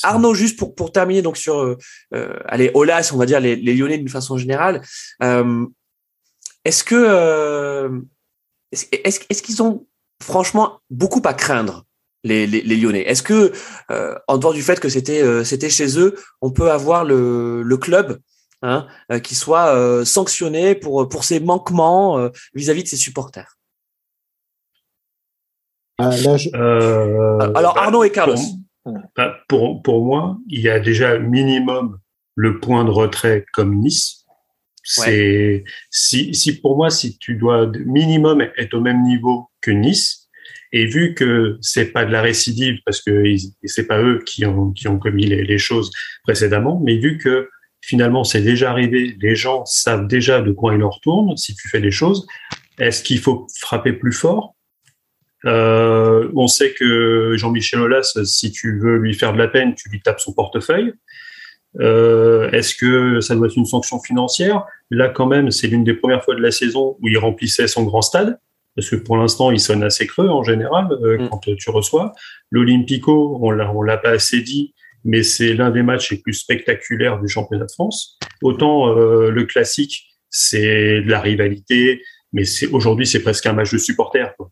Arnaud, 0.01 0.33
juste 0.33 0.57
pour 0.57 0.73
pour 0.75 0.93
terminer 0.93 1.21
donc 1.21 1.35
sur 1.35 1.75
allez 2.45 2.71
Olas, 2.73 3.11
on 3.13 3.17
va 3.17 3.25
dire 3.25 3.41
les, 3.41 3.57
les 3.57 3.73
Lyonnais 3.73 3.97
d'une 3.97 4.07
façon 4.07 4.37
générale. 4.37 4.81
Est-ce 6.63 6.83
que 6.85 8.01
est-ce 8.71 9.41
qu'ils 9.41 9.63
ont 9.63 9.87
franchement 10.21 10.79
beaucoup 10.89 11.21
à 11.25 11.33
craindre 11.33 11.85
les, 12.23 12.45
les, 12.47 12.75
Lyonnais? 12.75 13.01
Est-ce 13.01 13.23
que, 13.23 13.53
euh, 13.91 14.15
en 14.27 14.37
dehors 14.37 14.53
du 14.53 14.61
fait 14.61 14.79
que 14.79 14.89
c'était 14.89 15.21
euh, 15.21 15.43
c'était 15.43 15.69
chez 15.69 15.99
eux, 15.99 16.15
on 16.41 16.51
peut 16.51 16.71
avoir 16.71 17.05
le, 17.05 17.63
le 17.63 17.77
club 17.77 18.19
hein, 18.61 18.87
euh, 19.11 19.19
qui 19.19 19.35
soit 19.35 20.05
sanctionné 20.05 20.75
pour 20.75 21.07
pour 21.09 21.23
ses 21.23 21.39
manquements 21.39 22.29
vis-à-vis 22.53 22.83
de 22.83 22.87
ses 22.89 22.97
supporters? 22.97 23.57
Ah, 25.97 26.11
Alors 27.55 27.73
bah, 27.75 27.81
Arnaud 27.83 28.03
et 28.03 28.11
Carlos. 28.11 28.37
Bah, 29.15 29.35
pour, 29.47 29.81
pour 29.81 30.05
moi, 30.05 30.37
il 30.47 30.61
y 30.61 30.69
a 30.69 30.79
déjà 30.79 31.19
minimum 31.19 31.99
le 32.35 32.59
point 32.59 32.85
de 32.85 32.89
retrait 32.89 33.45
comme 33.53 33.75
Nice 33.75 34.18
c'est 34.83 35.63
si, 35.89 36.33
si 36.33 36.59
pour 36.59 36.77
moi, 36.77 36.89
si 36.89 37.17
tu 37.17 37.35
dois 37.35 37.71
minimum 37.85 38.41
être 38.57 38.73
au 38.73 38.81
même 38.81 39.03
niveau 39.03 39.49
que 39.61 39.71
Nice, 39.71 40.27
et 40.71 40.85
vu 40.85 41.15
que 41.15 41.57
c'est 41.61 41.91
pas 41.91 42.05
de 42.05 42.11
la 42.11 42.21
récidive 42.21 42.77
parce 42.85 43.01
que 43.01 43.23
c'est 43.63 43.87
pas 43.87 44.01
eux 44.01 44.21
qui 44.25 44.45
ont 44.45 44.71
qui 44.71 44.87
ont 44.87 44.99
commis 44.99 45.25
les, 45.25 45.43
les 45.43 45.57
choses 45.57 45.91
précédemment, 46.23 46.79
mais 46.83 46.97
vu 46.97 47.17
que 47.17 47.49
finalement 47.81 48.23
c'est 48.23 48.41
déjà 48.41 48.71
arrivé, 48.71 49.15
les 49.19 49.35
gens 49.35 49.65
savent 49.65 50.07
déjà 50.07 50.41
de 50.41 50.51
quoi 50.51 50.75
ils 50.75 50.83
en 50.83 50.89
retournent. 50.89 51.35
Si 51.37 51.55
tu 51.55 51.69
fais 51.69 51.81
des 51.81 51.91
choses, 51.91 52.27
est-ce 52.77 53.03
qu'il 53.03 53.19
faut 53.19 53.47
frapper 53.59 53.93
plus 53.93 54.11
fort? 54.11 54.55
Euh, 55.45 56.29
On 56.35 56.47
sait 56.47 56.73
que 56.73 57.35
Jean-Michel 57.37 57.79
Aulas, 57.79 58.17
si 58.25 58.51
tu 58.51 58.77
veux 58.79 58.97
lui 58.97 59.13
faire 59.13 59.33
de 59.33 59.37
la 59.37 59.47
peine, 59.47 59.73
tu 59.75 59.89
lui 59.89 60.01
tapes 60.01 60.19
son 60.19 60.33
portefeuille. 60.33 60.93
Euh, 61.79 62.49
Est-ce 62.51 62.75
que 62.75 63.21
ça 63.21 63.35
doit 63.35 63.47
être 63.47 63.57
une 63.57 63.65
sanction 63.65 63.99
financière? 63.99 64.65
Là, 64.89 65.09
quand 65.09 65.25
même, 65.25 65.51
c'est 65.51 65.67
l'une 65.67 65.83
des 65.83 65.93
premières 65.93 66.23
fois 66.23 66.35
de 66.35 66.41
la 66.41 66.51
saison 66.51 66.97
où 67.01 67.07
il 67.07 67.17
remplissait 67.17 67.67
son 67.67 67.83
grand 67.83 68.01
stade, 68.01 68.39
parce 68.75 68.89
que 68.89 68.95
pour 68.95 69.17
l'instant, 69.17 69.51
il 69.51 69.59
sonne 69.59 69.83
assez 69.83 70.07
creux 70.07 70.29
en 70.29 70.43
général 70.43 70.87
euh, 71.03 71.19
mm. 71.19 71.29
quand 71.29 71.39
tu 71.39 71.69
reçois. 71.69 72.13
L'Olympico, 72.51 73.39
on 73.41 73.51
l'a, 73.51 73.71
on 73.73 73.81
l'a 73.81 73.97
pas 73.97 74.11
assez 74.11 74.41
dit, 74.41 74.73
mais 75.05 75.23
c'est 75.23 75.53
l'un 75.53 75.69
des 75.69 75.83
matchs 75.83 76.11
les 76.11 76.17
plus 76.17 76.33
spectaculaires 76.33 77.19
du 77.19 77.27
championnat 77.27 77.65
de 77.65 77.71
France. 77.71 78.17
Autant 78.41 78.97
euh, 78.97 79.29
le 79.29 79.45
classique, 79.45 80.05
c'est 80.29 81.01
de 81.01 81.09
la 81.09 81.19
rivalité, 81.19 82.01
mais 82.33 82.45
c'est 82.45 82.67
aujourd'hui, 82.67 83.07
c'est 83.07 83.21
presque 83.21 83.45
un 83.45 83.53
match 83.53 83.71
de 83.71 83.77
supporters. 83.77 84.35
Quoi. 84.37 84.51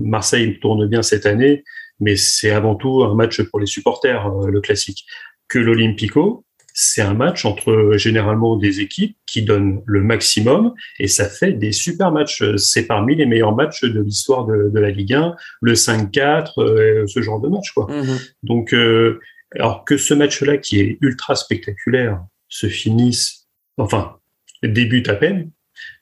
Marseille 0.00 0.58
tourne 0.60 0.86
bien 0.86 1.02
cette 1.02 1.26
année, 1.26 1.64
mais 2.00 2.16
c'est 2.16 2.50
avant 2.50 2.76
tout 2.76 3.02
un 3.02 3.14
match 3.14 3.42
pour 3.42 3.60
les 3.60 3.66
supporters, 3.66 4.26
euh, 4.26 4.48
le 4.48 4.60
classique. 4.60 5.04
Que 5.48 5.58
l'Olympico, 5.58 6.44
c'est 6.78 7.00
un 7.00 7.14
match 7.14 7.46
entre 7.46 7.92
généralement 7.96 8.56
des 8.56 8.80
équipes 8.80 9.16
qui 9.24 9.42
donnent 9.42 9.82
le 9.86 10.02
maximum 10.02 10.74
et 10.98 11.08
ça 11.08 11.26
fait 11.26 11.54
des 11.54 11.72
super 11.72 12.12
matchs. 12.12 12.44
C'est 12.56 12.86
parmi 12.86 13.16
les 13.16 13.24
meilleurs 13.24 13.56
matchs 13.56 13.82
de 13.82 14.00
l'histoire 14.02 14.44
de, 14.44 14.78
la 14.78 14.90
Ligue 14.90 15.14
1, 15.14 15.34
le 15.62 15.72
5-4, 15.72 16.60
euh, 16.60 17.06
ce 17.06 17.22
genre 17.22 17.40
de 17.40 17.48
match. 17.48 17.72
Quoi. 17.72 17.86
Mhm. 17.90 18.18
Donc, 18.42 18.74
euh, 18.74 19.20
alors 19.54 19.86
que 19.86 19.96
ce 19.96 20.12
match-là, 20.12 20.58
qui 20.58 20.80
est 20.80 20.98
ultra 21.00 21.34
spectaculaire, 21.34 22.22
se 22.50 22.66
finisse, 22.66 23.46
enfin, 23.78 24.16
débute 24.62 25.08
à 25.08 25.14
peine, 25.14 25.50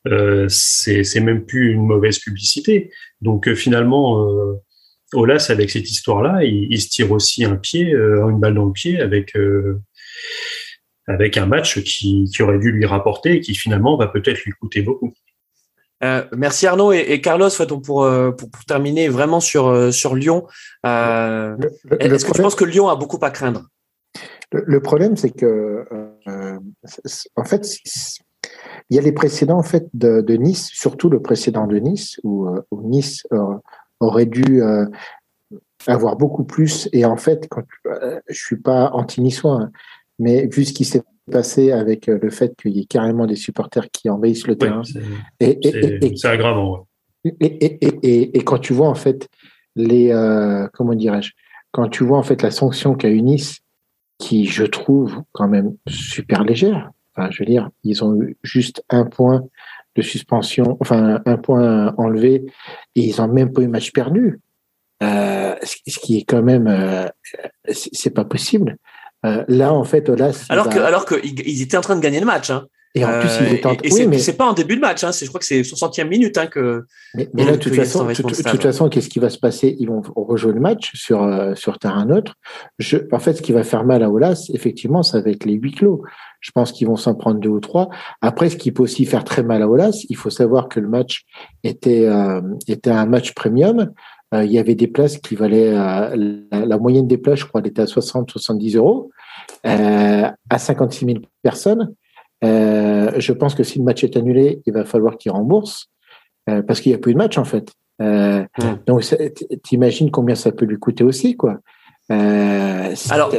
euh, 0.09 0.47
c'est 0.49 1.21
même 1.21 1.47
plus 1.47 1.73
une 1.73 1.87
mauvaise 1.87 2.19
publicité. 2.19 2.91
Donc 3.21 3.47
euh, 3.47 3.55
finalement, 3.55 4.29
euh, 4.29 4.55
Olas, 5.13 5.47
avec 5.51 5.71
cette 5.71 5.89
histoire-là, 5.89 6.43
il, 6.43 6.67
il, 6.69 6.81
se 6.81 6.89
tire 6.89 7.13
aussi 7.13 7.45
un 7.45 7.55
pied, 7.55 7.93
une 7.93 8.41
balle 8.41 8.55
dans 8.55 8.67
le 8.67 8.73
pied 8.73 9.01
avec 9.01 9.35
avec 11.07 11.37
un 11.37 11.47
match 11.47 11.83
qui, 11.83 12.25
qui, 12.33 12.43
aurait 12.43 12.59
dû 12.59 12.73
lui 12.73 12.87
rapporter 12.87 13.37
et 13.37 13.41
qui 13.41 13.55
finalement 13.55 13.97
va 13.97 14.07
peut-être 14.07 14.43
lui 14.45 14.53
coûter 14.53 14.83
beaucoup. 14.83 15.13
Euh, 16.03 16.25
merci 16.37 16.67
Arnaud 16.67 16.93
et, 16.93 17.21
Carlos. 17.21 17.49
pour, 17.83 18.05
euh, 18.05 18.31
pour, 18.33 18.51
pour, 18.51 18.65
terminer 18.65 19.09
vraiment 19.09 19.41
sur, 19.41 19.69
euh, 19.69 19.91
sur 19.91 20.15
Lyon, 20.15 20.47
euh, 20.85 21.57
est-ce 22.01 22.25
que 22.25 22.33
tu 22.33 22.43
penses 22.43 22.55
que 22.55 22.65
Lyon 22.65 22.89
a 22.89 22.97
beaucoup 22.97 23.19
à 23.23 23.31
craindre? 23.31 23.69
Le, 24.53 24.81
problème, 24.81 25.17
c'est 25.17 25.31
que 25.31 25.85
en 27.37 27.45
fait, 27.45 27.67
il 28.91 28.97
y 28.97 28.99
a 28.99 29.03
les 29.03 29.13
précédents 29.13 29.59
en 29.59 29.65
fait 29.65 29.89
de, 29.95 30.21
de 30.21 30.35
Nice, 30.35 30.69
surtout 30.73 31.09
le 31.09 31.21
précédent 31.21 31.67
de 31.67 31.79
Nice 31.79 32.21
où, 32.23 32.49
où 32.71 32.89
Nice 32.89 33.27
aurait 33.99 34.27
dû 34.27 34.63
avoir 35.87 36.17
beaucoup 36.17 36.45
plus. 36.45 36.89
Et 36.93 37.05
en 37.05 37.17
fait, 37.17 37.49
quand, 37.49 37.65
je 38.29 38.39
suis 38.39 38.61
pas 38.61 38.91
anti-niçois, 38.93 39.63
hein, 39.63 39.73
mais 40.19 40.47
vu 40.47 40.65
ce 40.65 40.73
qui 40.73 40.85
s'est 40.85 41.03
passé 41.31 41.73
avec 41.73 42.09
euh, 42.09 42.19
le 42.21 42.31
fait 42.31 42.55
qu'il 42.57 42.77
y 42.77 42.81
ait 42.81 42.85
carrément 42.85 43.27
des 43.27 43.37
supporters 43.37 43.91
qui 43.91 44.11
envahissent 44.11 44.47
le 44.47 44.57
terrain, 44.57 44.83
c'est 44.85 46.29
aggravant. 46.29 46.87
Et, 47.25 48.45
quand 48.45 48.59
tu 48.59 48.75
vois 48.75 48.89
en 48.89 48.95
fait 48.95 49.29
les 49.77 50.13
euh, 50.13 50.69
comment 50.73 50.95
dirais-je, 50.95 51.33
quand 51.73 51.89
tu 51.89 52.05
vois 52.05 52.19
en 52.19 52.23
fait 52.23 52.43
la 52.43 52.51
sanction 52.51 52.95
qu'a 52.95 53.09
eu 53.09 53.23
Nice, 53.23 53.61
qui 54.19 54.47
je 54.47 54.65
trouve 54.65 55.23
quand 55.33 55.49
même 55.49 55.77
super 55.89 56.45
légère. 56.45 56.91
Enfin, 57.17 57.31
je 57.31 57.41
veux 57.41 57.47
dire, 57.47 57.71
ils 57.83 58.05
ont 58.05 58.21
eu 58.21 58.37
juste 58.43 58.85
un 58.91 59.05
point 59.05 59.45
de 59.97 60.03
suspension, 60.03 60.77
enfin 60.81 61.21
un 61.25 61.37
point 61.37 61.95
enlevé, 61.97 62.45
et 62.97 63.01
ils 63.01 63.21
ont 63.21 63.29
même 63.29 63.53
pas 63.53 63.63
eu 63.63 63.69
match 63.69 63.93
perdu. 63.93 64.41
Euh, 65.03 65.55
ce 65.63 65.99
qui 65.99 66.19
est 66.19 66.25
quand 66.25 66.43
même, 66.43 66.67
euh, 66.67 67.09
c'est 67.69 68.11
pas 68.15 68.25
possible. 68.25 68.77
Euh, 69.25 69.45
là, 69.49 69.73
en 69.73 69.85
fait, 69.85 70.09
Olas. 70.09 70.47
Alors 70.49 70.69
que, 70.69 70.79
alors 70.79 71.07
qu'ils 71.07 71.63
étaient 71.63 71.77
en 71.77 71.83
train 71.83 71.97
de 71.97 72.01
gagner 72.01 72.21
le 72.21 72.27
match. 72.27 72.51
Hein. 72.51 72.67
Et 72.97 73.05
en 73.05 73.19
plus, 73.19 73.29
ils 73.41 73.47
euh, 73.47 73.55
étaient 73.55 73.67
en... 73.67 73.73
Et, 73.83 73.93
oui, 73.93 74.07
mais 74.07 74.19
c'est 74.19 74.37
pas 74.37 74.47
en 74.47 74.53
début 74.53 74.77
de 74.77 74.81
match. 74.81 75.03
Hein. 75.03 75.11
Je 75.13 75.27
crois 75.27 75.41
que 75.41 75.47
c'est 75.47 75.63
60e 75.63 76.07
minute 76.07 76.39
hein, 76.39 76.47
que. 76.47 76.85
Mais, 77.15 77.29
là, 77.35 77.53
de 77.53 77.57
toute 77.57 77.75
façon, 77.75 78.05
de 78.05 78.15
toute 78.15 78.63
façon, 78.63 78.89
qu'est-ce 78.89 79.09
qui 79.09 79.19
va 79.19 79.31
se 79.31 79.39
passer? 79.39 79.75
Ils 79.81 79.89
vont 79.89 80.01
rejouer 80.15 80.53
le 80.53 80.61
match 80.61 80.93
sur 80.95 81.25
euh, 81.25 81.57
sur 81.57 81.81
terrain 81.81 82.05
neutre. 82.05 82.37
Je, 82.79 82.99
en 83.11 83.19
fait, 83.19 83.35
ce 83.35 83.43
qui 83.43 83.51
va 83.51 83.65
faire 83.65 83.85
mal 83.85 84.05
à 84.05 84.11
Olas, 84.11 84.49
effectivement, 84.55 85.03
c'est 85.03 85.17
avec 85.17 85.45
les 85.45 85.55
huis 85.55 85.73
clos. 85.73 86.03
Je 86.39 86.53
pense 86.53 86.71
qu'ils 86.71 86.87
vont 86.87 86.97
s'en 86.97 87.17
prendre 87.17 87.41
deux 87.41 87.49
ou 87.49 87.59
trois. 87.59 87.89
Après, 88.21 88.49
ce 88.49 88.57
qui 88.57 88.71
peut 88.71 88.85
aussi 88.85 89.07
faire 89.07 89.25
très 89.25 89.43
mal 89.43 89.63
à 89.63 89.69
Olas, 89.69 90.05
il 90.09 90.17
faut 90.17 90.31
savoir 90.31 90.69
que 90.69 90.79
le 90.79 90.89
match 90.89 91.25
était 91.65 92.09
était 92.69 92.91
un 92.91 93.07
match 93.07 93.33
premium. 93.33 93.91
Il 94.33 94.51
y 94.51 94.59
avait 94.59 94.75
des 94.75 94.89
places 94.89 95.19
qui 95.19 95.37
valaient 95.37 95.73
la, 95.73 96.13
la, 96.17 96.79
moyenne 96.79 97.07
des 97.07 97.19
places, 97.19 97.41
je 97.41 97.45
crois, 97.47 97.61
elle 97.61 97.69
était 97.69 97.83
à 97.83 97.85
60-70 97.85 98.77
euros. 98.77 99.11
Euh, 99.67 100.29
à 100.51 100.59
56 100.59 101.07
000 101.07 101.19
personnes. 101.43 101.95
Euh, 102.43 103.13
je 103.19 103.33
pense 103.33 103.55
que 103.55 103.63
si 103.63 103.79
le 103.79 103.85
match 103.85 104.05
est 104.05 104.17
annulé, 104.17 104.61
il 104.67 104.73
va 104.73 104.85
falloir 104.85 105.17
qu'il 105.17 105.33
rembourse. 105.33 105.89
parce 106.47 106.81
qu'il 106.81 106.91
n'y 106.91 106.97
a 106.97 106.99
plus 106.99 107.13
de 107.13 107.19
match 107.19 107.39
en 107.39 107.45
fait. 107.45 107.73
Euh, 108.03 108.45
Hmm. 108.59 108.77
Donc, 108.87 109.03
t'imagines 109.63 110.11
combien 110.11 110.35
ça 110.35 110.53
peut 110.53 110.65
lui 110.65 110.79
coûter 110.79 111.05
aussi, 111.05 111.37
quoi. 111.37 111.59
Euh, 112.13 112.95
Alors- 113.11 113.33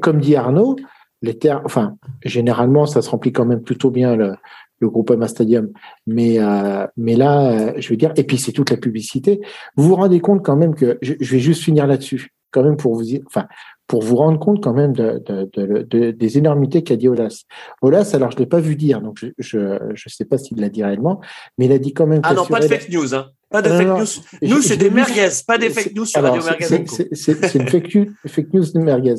comme 0.00 0.20
dit 0.20 0.36
Arnaud, 0.36 0.76
les 1.22 1.38
terres, 1.38 1.62
enfin, 1.64 1.96
généralement, 2.24 2.86
ça 2.86 3.02
se 3.02 3.10
remplit 3.10 3.32
quand 3.32 3.44
même 3.44 3.62
plutôt 3.62 3.90
bien 3.90 4.16
le, 4.16 4.34
le 4.80 4.88
groupe 4.88 5.10
Ama 5.10 5.28
Stadium. 5.28 5.68
Mais, 6.06 6.38
euh, 6.38 6.86
mais 6.96 7.16
là, 7.16 7.50
euh, 7.50 7.72
je 7.78 7.88
veux 7.90 7.96
dire, 7.96 8.12
et 8.16 8.24
puis 8.24 8.38
c'est 8.38 8.52
toute 8.52 8.70
la 8.70 8.76
publicité. 8.76 9.40
Vous 9.76 9.88
vous 9.88 9.94
rendez 9.96 10.20
compte 10.20 10.44
quand 10.44 10.56
même 10.56 10.74
que, 10.74 10.98
je, 11.02 11.14
je 11.20 11.32
vais 11.32 11.40
juste 11.40 11.62
finir 11.62 11.86
là-dessus, 11.86 12.30
quand 12.50 12.62
même 12.62 12.76
pour 12.76 12.94
vous, 12.94 13.04
enfin, 13.26 13.46
pour 13.86 14.02
vous 14.02 14.16
rendre 14.16 14.38
compte 14.38 14.62
quand 14.62 14.74
même 14.74 14.92
de, 14.92 15.22
de, 15.26 15.48
de- 15.54 15.82
de- 15.82 16.10
des 16.10 16.38
énormités 16.38 16.82
qu'a 16.82 16.96
dit 16.96 17.08
Olas. 17.08 17.44
Olas, 17.80 18.10
alors 18.14 18.30
je 18.30 18.36
l'ai 18.36 18.46
pas 18.46 18.60
vu 18.60 18.76
dire, 18.76 19.00
donc 19.00 19.16
je 19.18 19.28
je, 19.38 19.78
je 19.94 20.08
sais 20.10 20.26
pas 20.26 20.36
s'il 20.38 20.60
l'a 20.60 20.68
dit 20.68 20.84
réellement, 20.84 21.20
mais 21.56 21.64
il 21.66 21.72
a 21.72 21.78
dit 21.78 21.94
quand 21.94 22.06
même. 22.06 22.20
Ah 22.22 22.34
non, 22.34 22.44
pas 22.44 22.60
de 22.60 22.66
fake 22.68 22.90
news. 22.90 23.14
Hein. 23.14 23.28
Pas 23.50 23.62
de 23.62 23.70
Non, 23.70 23.76
fake 23.78 23.86
non, 23.86 23.98
news. 24.00 24.06
Nous, 24.42 24.60
c'est 24.62 24.76
des 24.76 24.90
merguez, 24.90 25.28
pas 25.46 25.56
des 25.56 25.70
fake 25.70 25.94
news 25.94 26.04
sur 26.04 26.18
alors, 26.18 26.34
Radio 26.34 26.50
Merguez. 26.68 26.84
c'est- 27.12 27.54
une 27.54 27.66
fake 27.68 27.94
news, 27.94 28.06
fake 28.26 28.52
news 28.52 28.64
de 28.74 28.78
merguez. 28.80 29.14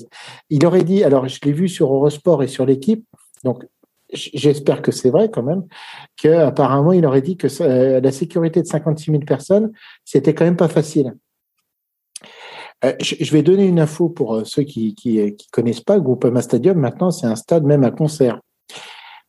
Il 0.52 0.64
aurait 0.68 0.84
dit, 0.84 1.04
alors 1.04 1.28
je 1.28 1.40
l'ai 1.44 1.52
vu 1.52 1.68
sur 1.68 1.92
Eurosport 1.92 2.44
et 2.44 2.48
sur 2.48 2.64
l'équipe, 2.68 3.04
donc 3.44 3.66
j'espère 4.12 4.82
que 4.82 4.92
c'est 4.92 5.10
vrai 5.10 5.30
quand 5.30 5.44
même, 5.44 5.66
qu'apparemment 6.18 6.92
il 6.94 7.06
aurait 7.06 7.22
dit 7.22 7.38
que 7.38 7.48
ça- 7.48 7.66
euh, 7.66 8.02
la 8.02 8.12
sécurité 8.12 8.62
de 8.62 8.68
56 8.68 9.12
000 9.12 9.24
personnes, 9.24 9.72
c'était 10.06 10.34
quand 10.34 10.46
même 10.46 10.58
pas 10.58 10.68
facile. 10.68 11.16
Euh, 12.86 12.94
je, 13.02 13.32
vais 13.32 13.44
donner 13.44 13.66
une 13.66 13.80
info 13.80 14.08
pour 14.08 14.36
euh, 14.36 14.46
ceux 14.46 14.64
qui 14.64 14.96
qui 14.96 15.36
connaissent 15.52 15.82
pas. 15.82 16.00
Groupama 16.00 16.42
Stadium, 16.42 16.78
maintenant, 16.78 17.12
c'est 17.12 17.28
un 17.28 17.36
stade 17.36 17.66
même 17.66 17.84
à 17.84 17.92
concert. 17.92 18.40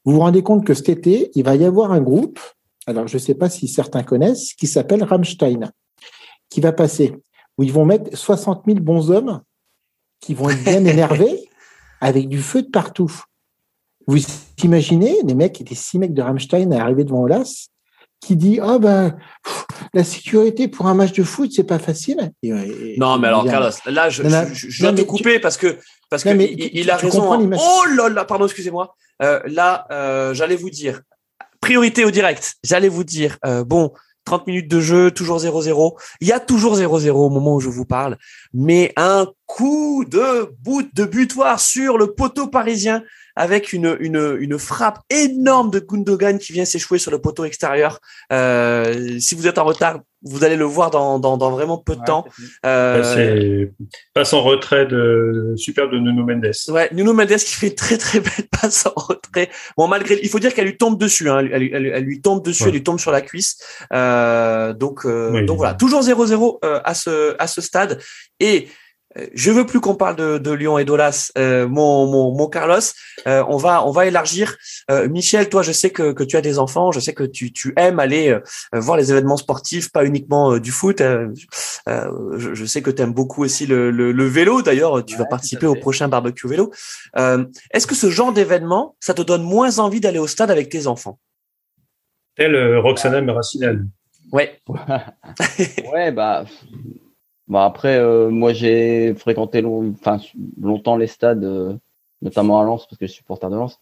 Vous 0.05 0.13
vous 0.13 0.21
rendez 0.21 0.43
compte 0.43 0.65
que 0.65 0.75
cet 0.75 0.89
été, 0.89 1.31
il 1.35 1.45
va 1.45 1.57
y 1.57 1.65
avoir 1.65 1.93
un 1.93 2.01
groupe, 2.01 2.39
alors 2.87 3.07
je 3.07 3.17
ne 3.17 3.21
sais 3.21 3.35
pas 3.35 3.51
si 3.51 3.69
certains 3.69 4.03
connaissent, 4.03 4.55
qui 4.55 4.67
s'appelle 4.67 5.03
Rammstein, 5.05 5.73
qui 6.49 6.61
va 6.61 6.73
passer, 6.73 7.17
où 7.59 7.65
ils 7.65 7.73
vont 7.73 7.85
mettre 7.85 8.17
60 8.17 8.63
000 8.67 8.81
bons 8.81 9.11
hommes 9.11 9.43
qui 10.21 10.35
vont 10.35 10.49
être 10.49 10.63
bien 10.65 10.85
énervés 10.85 11.49
avec 12.01 12.29
du 12.29 12.39
feu 12.39 12.63
de 12.63 12.69
partout. 12.69 13.13
Vous 14.11 14.19
imaginez 14.65 15.17
les 15.25 15.35
mecs, 15.35 15.63
les 15.69 15.77
six 15.77 15.99
mecs 15.99 16.15
de 16.15 16.23
Rammstein 16.23 16.73
à 16.73 16.83
arriver 16.83 17.05
devant 17.05 17.21
Olas, 17.23 17.69
qui 18.21 18.37
dit 18.37 18.59
ah 18.63 18.79
ben 18.79 19.17
pff, 19.45 19.65
la 19.95 20.05
sécurité 20.05 20.69
pour 20.69 20.87
un 20.89 20.95
match 20.95 21.13
de 21.13 21.23
foot 21.23 21.51
c'est 21.55 21.65
pas 21.65 21.79
facile. 21.79 22.33
Et- 22.43 22.49
et- 22.49 22.97
Non, 22.99 23.19
mais 23.19 23.29
alors, 23.29 23.45
Carlos, 23.45 23.71
là, 23.87 24.11
je, 24.11 24.23
Non, 24.23 24.31
non, 24.31 24.45
je, 24.49 24.55
je- 24.55 24.69
je 24.71 24.85
non, 24.85 24.93
dois 24.93 25.05
te 25.05 25.09
couper 25.09 25.39
parce 25.39 25.57
que 25.57 25.79
parce 26.11 26.25
que 26.25 26.31
Non, 26.31 26.41
il, 26.49 26.57
tu- 26.57 26.71
il 26.75 26.91
a 26.91 26.97
raison. 26.97 27.33
hein. 27.33 27.51
Oh 27.59 27.83
là 27.97 28.09
là, 28.09 28.25
pardon, 28.25 28.45
excusez-moi. 28.47 28.95
Euh, 29.23 29.41
là, 29.47 29.87
euh, 29.93 30.35
j'allais 30.35 30.57
vous 30.57 30.71
dire 30.71 31.03
priorité 31.61 32.05
au 32.05 32.11
direct. 32.11 32.55
J'allais 32.65 32.89
vous 32.89 33.05
dire 33.05 33.39
euh, 33.47 33.65
bon. 33.65 33.93
30 34.27 34.47
minutes 34.47 34.71
de 34.71 34.81
jeu, 34.81 35.11
toujours 35.11 35.39
0-0. 35.39 35.97
Il 36.21 36.29
y 36.29 36.33
a 36.33 36.39
toujours 36.41 36.77
0-0 36.77 37.09
au 37.27 37.31
moment 37.31 37.55
où 37.55 37.61
je 37.61 37.71
vous 37.71 37.87
parle, 37.87 38.19
mais 38.53 38.93
un 38.97 39.27
coup 39.47 40.05
de 40.07 40.53
bout 40.63 40.83
de 40.95 41.05
butoir 41.07 41.59
sur 41.59 41.97
le 41.97 42.13
poteau 42.13 42.47
parisien 42.47 43.03
avec 43.37 43.73
une, 43.73 43.97
une, 44.01 44.37
une 44.41 44.59
frappe 44.59 44.99
énorme 45.11 45.71
de 45.71 45.79
Gundogan 45.81 46.39
qui 46.39 46.53
vient 46.53 46.65
s'échouer 46.65 46.99
sur 46.99 47.11
le 47.11 47.21
poteau 47.21 47.45
extérieur. 47.45 48.01
Euh, 48.33 49.19
si 49.19 49.35
vous 49.35 49.47
êtes 49.47 49.59
en 49.59 49.65
retard, 49.65 50.01
vous 50.23 50.45
allez 50.45 50.57
le 50.57 50.65
voir 50.67 50.91
dans, 50.91 51.19
dans, 51.19 51.39
dans 51.39 51.51
vraiment 51.51 51.79
peu 51.79 51.97
de 51.97 52.03
temps. 52.05 52.27
Euh, 52.67 53.03
C'est 53.15 53.73
passe 54.13 54.35
en 54.35 54.43
retrait 54.43 54.85
de 54.87 55.55
superbe 55.57 55.93
de 55.93 55.99
Nuno 55.99 56.25
Mendes. 56.27 56.51
Ouais, 56.69 56.91
Nuno 56.93 57.15
Mendes 57.15 57.37
qui 57.39 57.55
fait 57.55 57.71
très 57.75 57.97
très 57.97 58.21
belle 58.21 58.47
passe 58.61 58.85
en 58.85 58.93
retrait. 59.01 59.49
Bon, 59.79 59.89
malgré, 59.89 60.21
il 60.23 60.29
faut 60.29 60.39
dire 60.39 60.53
qu'elle 60.53 60.67
lui 60.67 60.77
tombe 60.77 60.99
dessus. 61.01 61.31
Hein, 61.31 61.49
elle, 61.51 61.71
elle- 61.73 61.87
elle 61.87 62.05
lui 62.05 62.21
tombe 62.21 62.45
dessus, 62.45 62.65
Ouais. 62.65 62.69
elle 62.69 62.75
lui 62.75 62.83
tombe 62.83 62.99
sur 63.01 63.13
la 63.13 63.23
cuisse. 63.23 63.57
Euh, 63.95 64.75
donc, 64.75 65.07
euh, 65.07 65.31
Oui. 65.33 65.47
donc 65.47 65.57
voilà, 65.57 65.73
toujours 65.75 66.03
0-0 66.03 66.59
euh, 66.65 66.81
à 66.85 66.93
ce 66.93 67.35
à 67.39 67.47
ce 67.47 67.61
stade. 67.63 67.99
Et 68.41 68.69
euh, 68.69 68.71
je 69.35 69.51
veux 69.51 69.67
plus 69.67 69.81
qu'on 69.81 69.97
parle 69.97 70.15
de, 70.17 70.39
de 70.39 70.51
Lyon 70.53 70.79
et 70.79 70.85
d'Olas, 70.85 71.33
euh, 71.37 71.67
mon, 71.67 72.07
mon 72.07 72.33
mon 72.35 72.47
Carlos. 72.49 72.79
Euh, 73.27 73.45
on 73.49 73.57
va 73.57 73.85
on 73.87 73.91
va 73.91 74.07
élargir. 74.07 74.57
Euh, 74.91 75.09
Michel, 75.09 75.49
toi, 75.49 75.63
je 75.63 75.73
sais 75.73 75.91
que 75.91 76.13
que 76.13 76.23
tu 76.23 76.37
as 76.37 76.41
des 76.41 76.59
enfants, 76.59 76.93
je 76.93 77.01
sais 77.01 77.13
que 77.13 77.25
tu 77.25 77.53
tu 77.53 77.73
aimes 77.77 77.99
aller 77.99 78.29
euh, 78.31 78.41
voir 78.73 78.97
les 78.97 79.11
événements 79.11 79.37
sportifs, 79.37 79.91
pas 79.91 80.05
uniquement 80.05 80.53
euh, 80.53 80.61
du 80.61 80.71
foot. 80.71 81.01
Euh, 81.01 81.29
euh, 81.89 82.39
je, 82.39 82.55
je 82.55 82.65
sais 82.65 82.83
que 82.83 82.91
tu 82.91 83.03
aimes 83.03 83.13
beaucoup 83.13 83.43
aussi 83.43 83.67
le, 83.67 83.91
le, 83.91 84.13
le 84.13 84.25
vélo. 84.27 84.63
D'ailleurs, 84.63 85.05
tu 85.05 85.15
Ouais, 85.15 85.19
vas 85.19 85.27
participer 85.27 85.67
au 85.67 85.75
prochain 85.75 86.07
barbecue 86.09 86.47
vélo. 86.49 86.71
Euh, 87.19 87.45
Est-ce 87.73 87.87
que 87.87 87.95
ce 87.97 88.11
genre 88.11 88.33
d'événement, 88.33 88.97
ça 89.01 89.13
te 89.15 89.23
donne 89.23 89.43
moins 89.43 89.79
envie 89.81 90.01
d'aller 90.01 90.19
au 90.21 90.27
stade 90.29 90.51
avec 90.53 90.69
tes 90.69 90.87
enfants? 90.87 91.19
Tel 92.37 92.55
euh, 92.55 92.81
Roxana 92.81 93.21
Meracinal. 93.21 93.85
Ouais. 94.33 94.61
Ouais, 95.93 96.13
bah, 96.13 96.45
bah 97.51 97.65
après, 97.67 97.99
euh, 97.99 98.31
moi 98.31 98.53
j'ai 98.55 99.15
fréquenté 99.15 99.61
long- 99.61 99.93
enfin, 100.01 100.19
longtemps 100.61 100.97
les 100.97 101.09
stades, 101.09 101.45
euh, 101.45 101.75
notamment 102.23 102.61
à 102.61 102.65
Lens, 102.65 102.87
parce 102.87 102.99
que 102.99 103.07
je 103.07 103.13
suis 103.13 103.19
supporter 103.19 103.51
de 103.51 103.57
Lens. 103.57 103.81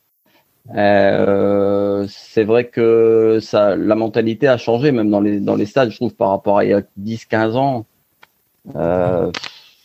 Euh, 0.75 2.07
c'est 2.09 2.45
vrai 2.45 2.69
que 2.69 3.39
ça, 3.41 3.77
la 3.77 3.95
mentalité 3.95 4.49
a 4.49 4.57
changé, 4.59 4.93
même 4.93 5.11
dans 5.11 5.21
les, 5.21 5.41
dans 5.41 5.57
les 5.57 5.66
stades, 5.66 5.91
je 5.91 5.97
trouve, 5.97 6.14
par 6.14 6.31
rapport 6.31 6.59
à 6.59 6.64
il 6.64 6.71
y 6.71 6.75
a 6.75 6.83
10-15 6.97 7.57
ans. 7.57 7.87
Euh, 8.77 9.31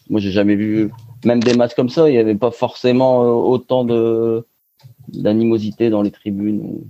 moi, 0.10 0.20
j'ai 0.22 0.32
jamais 0.32 0.56
vu, 0.56 0.92
même 1.26 1.42
des 1.44 1.56
matchs 1.56 1.76
comme 1.76 1.90
ça, 1.90 2.10
il 2.10 2.14
n'y 2.14 2.20
avait 2.20 2.36
pas 2.36 2.52
forcément 2.52 3.24
euh, 3.24 3.28
autant 3.28 3.86
de 3.86 4.46
d'animosité 5.10 5.90
dans 5.90 6.02
les 6.02 6.12
tribunes. 6.12 6.82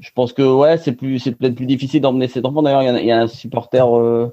Je 0.00 0.10
pense 0.14 0.32
que 0.32 0.42
ouais, 0.42 0.78
c'est 0.78 0.92
plus, 0.92 1.18
c'est 1.20 1.32
peut-être 1.32 1.54
plus 1.54 1.66
difficile 1.66 2.00
d'emmener 2.00 2.28
ses 2.28 2.44
enfants. 2.44 2.62
D'ailleurs, 2.62 2.82
il 2.82 3.04
y, 3.04 3.06
y 3.06 3.12
a 3.12 3.20
un 3.22 3.26
supporter 3.28 3.86
euh, 3.96 4.28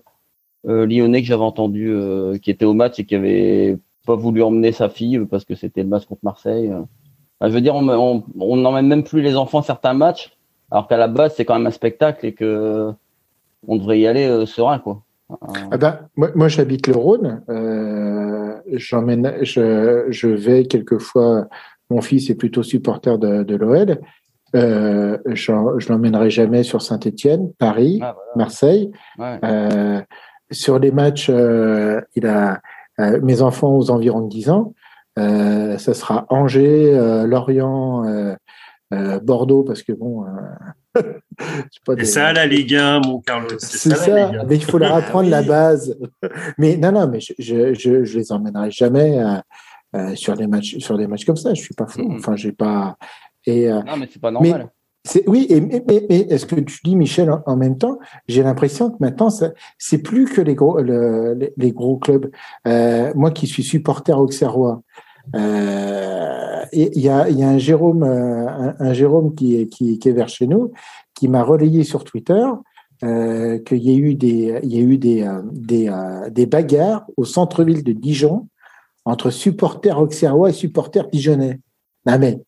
lyonnais 0.66 1.22
que 1.22 1.28
j'avais 1.28 1.42
entendu 1.44 1.90
euh, 1.92 2.38
qui 2.38 2.52
était 2.52 2.66
au 2.66 2.74
match 2.74 3.00
et 3.00 3.06
qui 3.06 3.16
avait 3.16 3.78
pas 4.06 4.16
voulu 4.16 4.42
emmener 4.44 4.72
sa 4.72 4.90
fille 4.90 5.20
parce 5.30 5.46
que 5.46 5.56
c'était 5.56 5.84
le 5.84 5.90
match 5.90 6.06
contre 6.06 6.22
Marseille. 6.24 6.72
Enfin, 6.74 7.50
je 7.50 7.54
veux 7.56 7.62
dire, 7.62 7.76
on 7.76 8.56
n'emmène 8.58 8.88
même 8.88 9.04
plus 9.04 9.22
les 9.22 9.36
enfants 9.36 9.60
à 9.60 9.64
certains 9.64 9.94
matchs, 9.94 10.36
alors 10.70 10.88
qu'à 10.88 10.98
la 10.98 11.08
base 11.08 11.34
c'est 11.36 11.46
quand 11.46 11.56
même 11.58 11.68
un 11.68 11.72
spectacle 11.72 12.26
et 12.26 12.34
que 12.34 12.92
on 13.68 13.76
devrait 13.78 14.00
y 14.00 14.08
aller 14.08 14.26
euh, 14.26 14.46
serein 14.46 14.80
quoi. 14.80 15.02
Ah 15.72 15.78
ben, 15.78 16.00
moi, 16.18 16.30
moi 16.36 16.48
j'habite 16.50 16.88
le 16.88 16.96
Rhône. 16.96 17.42
Euh, 17.50 18.54
j'emmène, 18.74 19.34
je, 19.44 20.06
je 20.10 20.28
vais 20.28 20.66
quelquefois. 20.66 21.48
Mon 21.90 22.02
fils 22.02 22.30
est 22.30 22.36
plutôt 22.36 22.64
supporter 22.64 23.18
de, 23.18 23.44
de 23.44 23.56
l'OL. 23.56 24.00
Euh, 24.56 25.18
j'en- 25.28 25.80
je 25.80 25.88
l'emmènerai 25.90 26.30
jamais 26.30 26.64
sur 26.64 26.82
Saint-Étienne, 26.82 27.52
Paris, 27.58 28.00
Ah, 28.02 28.14
voilà. 28.16 28.32
Marseille. 28.36 28.92
Ouais. 29.18 29.40
Sur 30.52 30.80
les 30.80 30.92
matchs, 30.92 31.28
euh, 31.30 32.02
il 32.16 32.26
a 32.28 32.62
euh, 33.00 33.20
mes 33.22 33.42
enfants 33.42 33.76
aux 33.78 33.90
environs 33.92 34.22
de 34.22 34.30
10 34.30 34.50
ans. 34.50 34.74
Euh, 35.20 35.78
ça 35.78 35.94
sera 35.94 36.26
Angers, 36.30 36.94
euh, 36.96 37.26
Lorient, 37.28 38.06
euh, 38.06 38.36
euh, 38.94 39.20
Bordeaux, 39.20 39.64
parce 39.64 39.84
que 39.84 39.92
bon. 39.94 40.26
euh, 40.26 41.02
c'est 41.88 41.96
des- 41.96 42.06
ça, 42.06 42.34
la 42.34 42.46
Ligue 42.46 42.76
1, 42.76 43.00
mon 43.06 43.20
Carlos. 43.22 43.48
c'est 43.60 43.90
ça, 43.96 44.28
Ligue 44.30 44.38
1. 44.40 44.44
mais 44.46 44.56
il 44.56 44.64
faut 44.64 44.78
leur 44.78 44.94
apprendre 44.96 45.24
oui. 45.26 45.30
la 45.30 45.42
base. 45.42 45.98
Mais 46.58 46.78
non, 46.78 46.92
non, 46.92 47.08
mais 47.08 47.20
je, 47.20 47.34
je, 47.40 47.74
je, 47.74 48.04
je 48.04 48.18
les 48.18 48.32
emmènerai 48.32 48.72
jamais 48.72 49.20
sur 50.16 50.36
des 50.38 50.48
matchs, 50.48 50.78
sur 50.80 50.98
des 50.98 51.08
matchs 51.08 51.26
comme 51.26 51.36
ça. 51.38 51.54
Je 51.54 51.62
suis 51.62 51.74
pas 51.76 51.88
fou. 51.88 52.02
Mhm. 52.04 52.16
Enfin, 52.18 52.36
j'ai 52.36 52.52
pas. 52.54 52.98
Et 53.46 53.72
euh, 53.72 53.82
Non 53.84 53.98
mais 53.98 54.08
c'est 54.12 54.22
pas 54.22 54.32
normal. 54.32 54.70
Oui. 55.28 55.48
Et 55.50 55.62
mais, 55.62 55.84
mais, 55.88 56.06
mais 56.10 56.20
est-ce 56.22 56.46
que 56.46 56.56
tu 56.56 56.80
dis, 56.84 56.96
Michel, 56.96 57.32
en, 57.46 57.56
même 57.56 57.78
temps, 57.78 58.00
j'ai 58.28 58.44
l'impression 58.44 58.92
que 58.92 58.98
maintenant, 59.00 59.30
c'est 59.78 59.98
plus 60.00 60.26
que 60.26 60.42
les 60.42 60.56
gros, 60.56 60.80
le- 60.80 61.52
les, 61.58 61.72
gros 61.72 61.98
clubs. 61.98 62.30
Euh, 62.68 63.12
moi, 63.16 63.32
qui 63.32 63.48
suis 63.48 63.64
supporter 63.64 64.18
auxerrois. 64.20 64.82
Euh, 65.36 66.64
et 66.72 66.92
Il 66.96 67.02
y, 67.02 67.10
a, 67.10 67.30
y 67.30 67.44
a 67.44 67.50
un 67.50 67.58
Jérôme, 67.58 68.04
euh, 68.04 68.72
un, 68.80 68.94
Jérôme 68.94 69.36
qui 69.36 69.56
est, 69.56 69.68
qui, 69.68 70.00
est 70.04 70.12
vers 70.12 70.30
chez 70.30 70.48
nous, 70.48 70.72
qui 71.14 71.28
m'a 71.28 71.44
relayé 71.44 71.84
sur 71.84 72.04
Twitter 72.04 72.44
euh, 73.04 73.58
qu'il 73.60 73.80
y 73.80 73.90
a 73.90 73.98
eu 73.98 74.16
des, 74.16 74.60
il 74.64 74.74
y 74.74 74.78
a 74.78 74.82
eu 74.82 74.98
des, 74.98 75.24
euh, 75.24 75.42
des, 75.52 75.90
euh, 75.90 76.30
des 76.30 76.46
bagarres 76.46 77.06
au 77.18 77.26
centre-ville 77.26 77.84
de 77.84 77.94
Dijon 77.94 78.48
entre 79.06 79.32
supporters 79.32 80.00
auxerrois 80.00 80.52
et 80.52 80.54
supporters 80.54 81.08
dijonnais. 81.10 81.60
Non 82.06 82.20
mais 82.20 82.42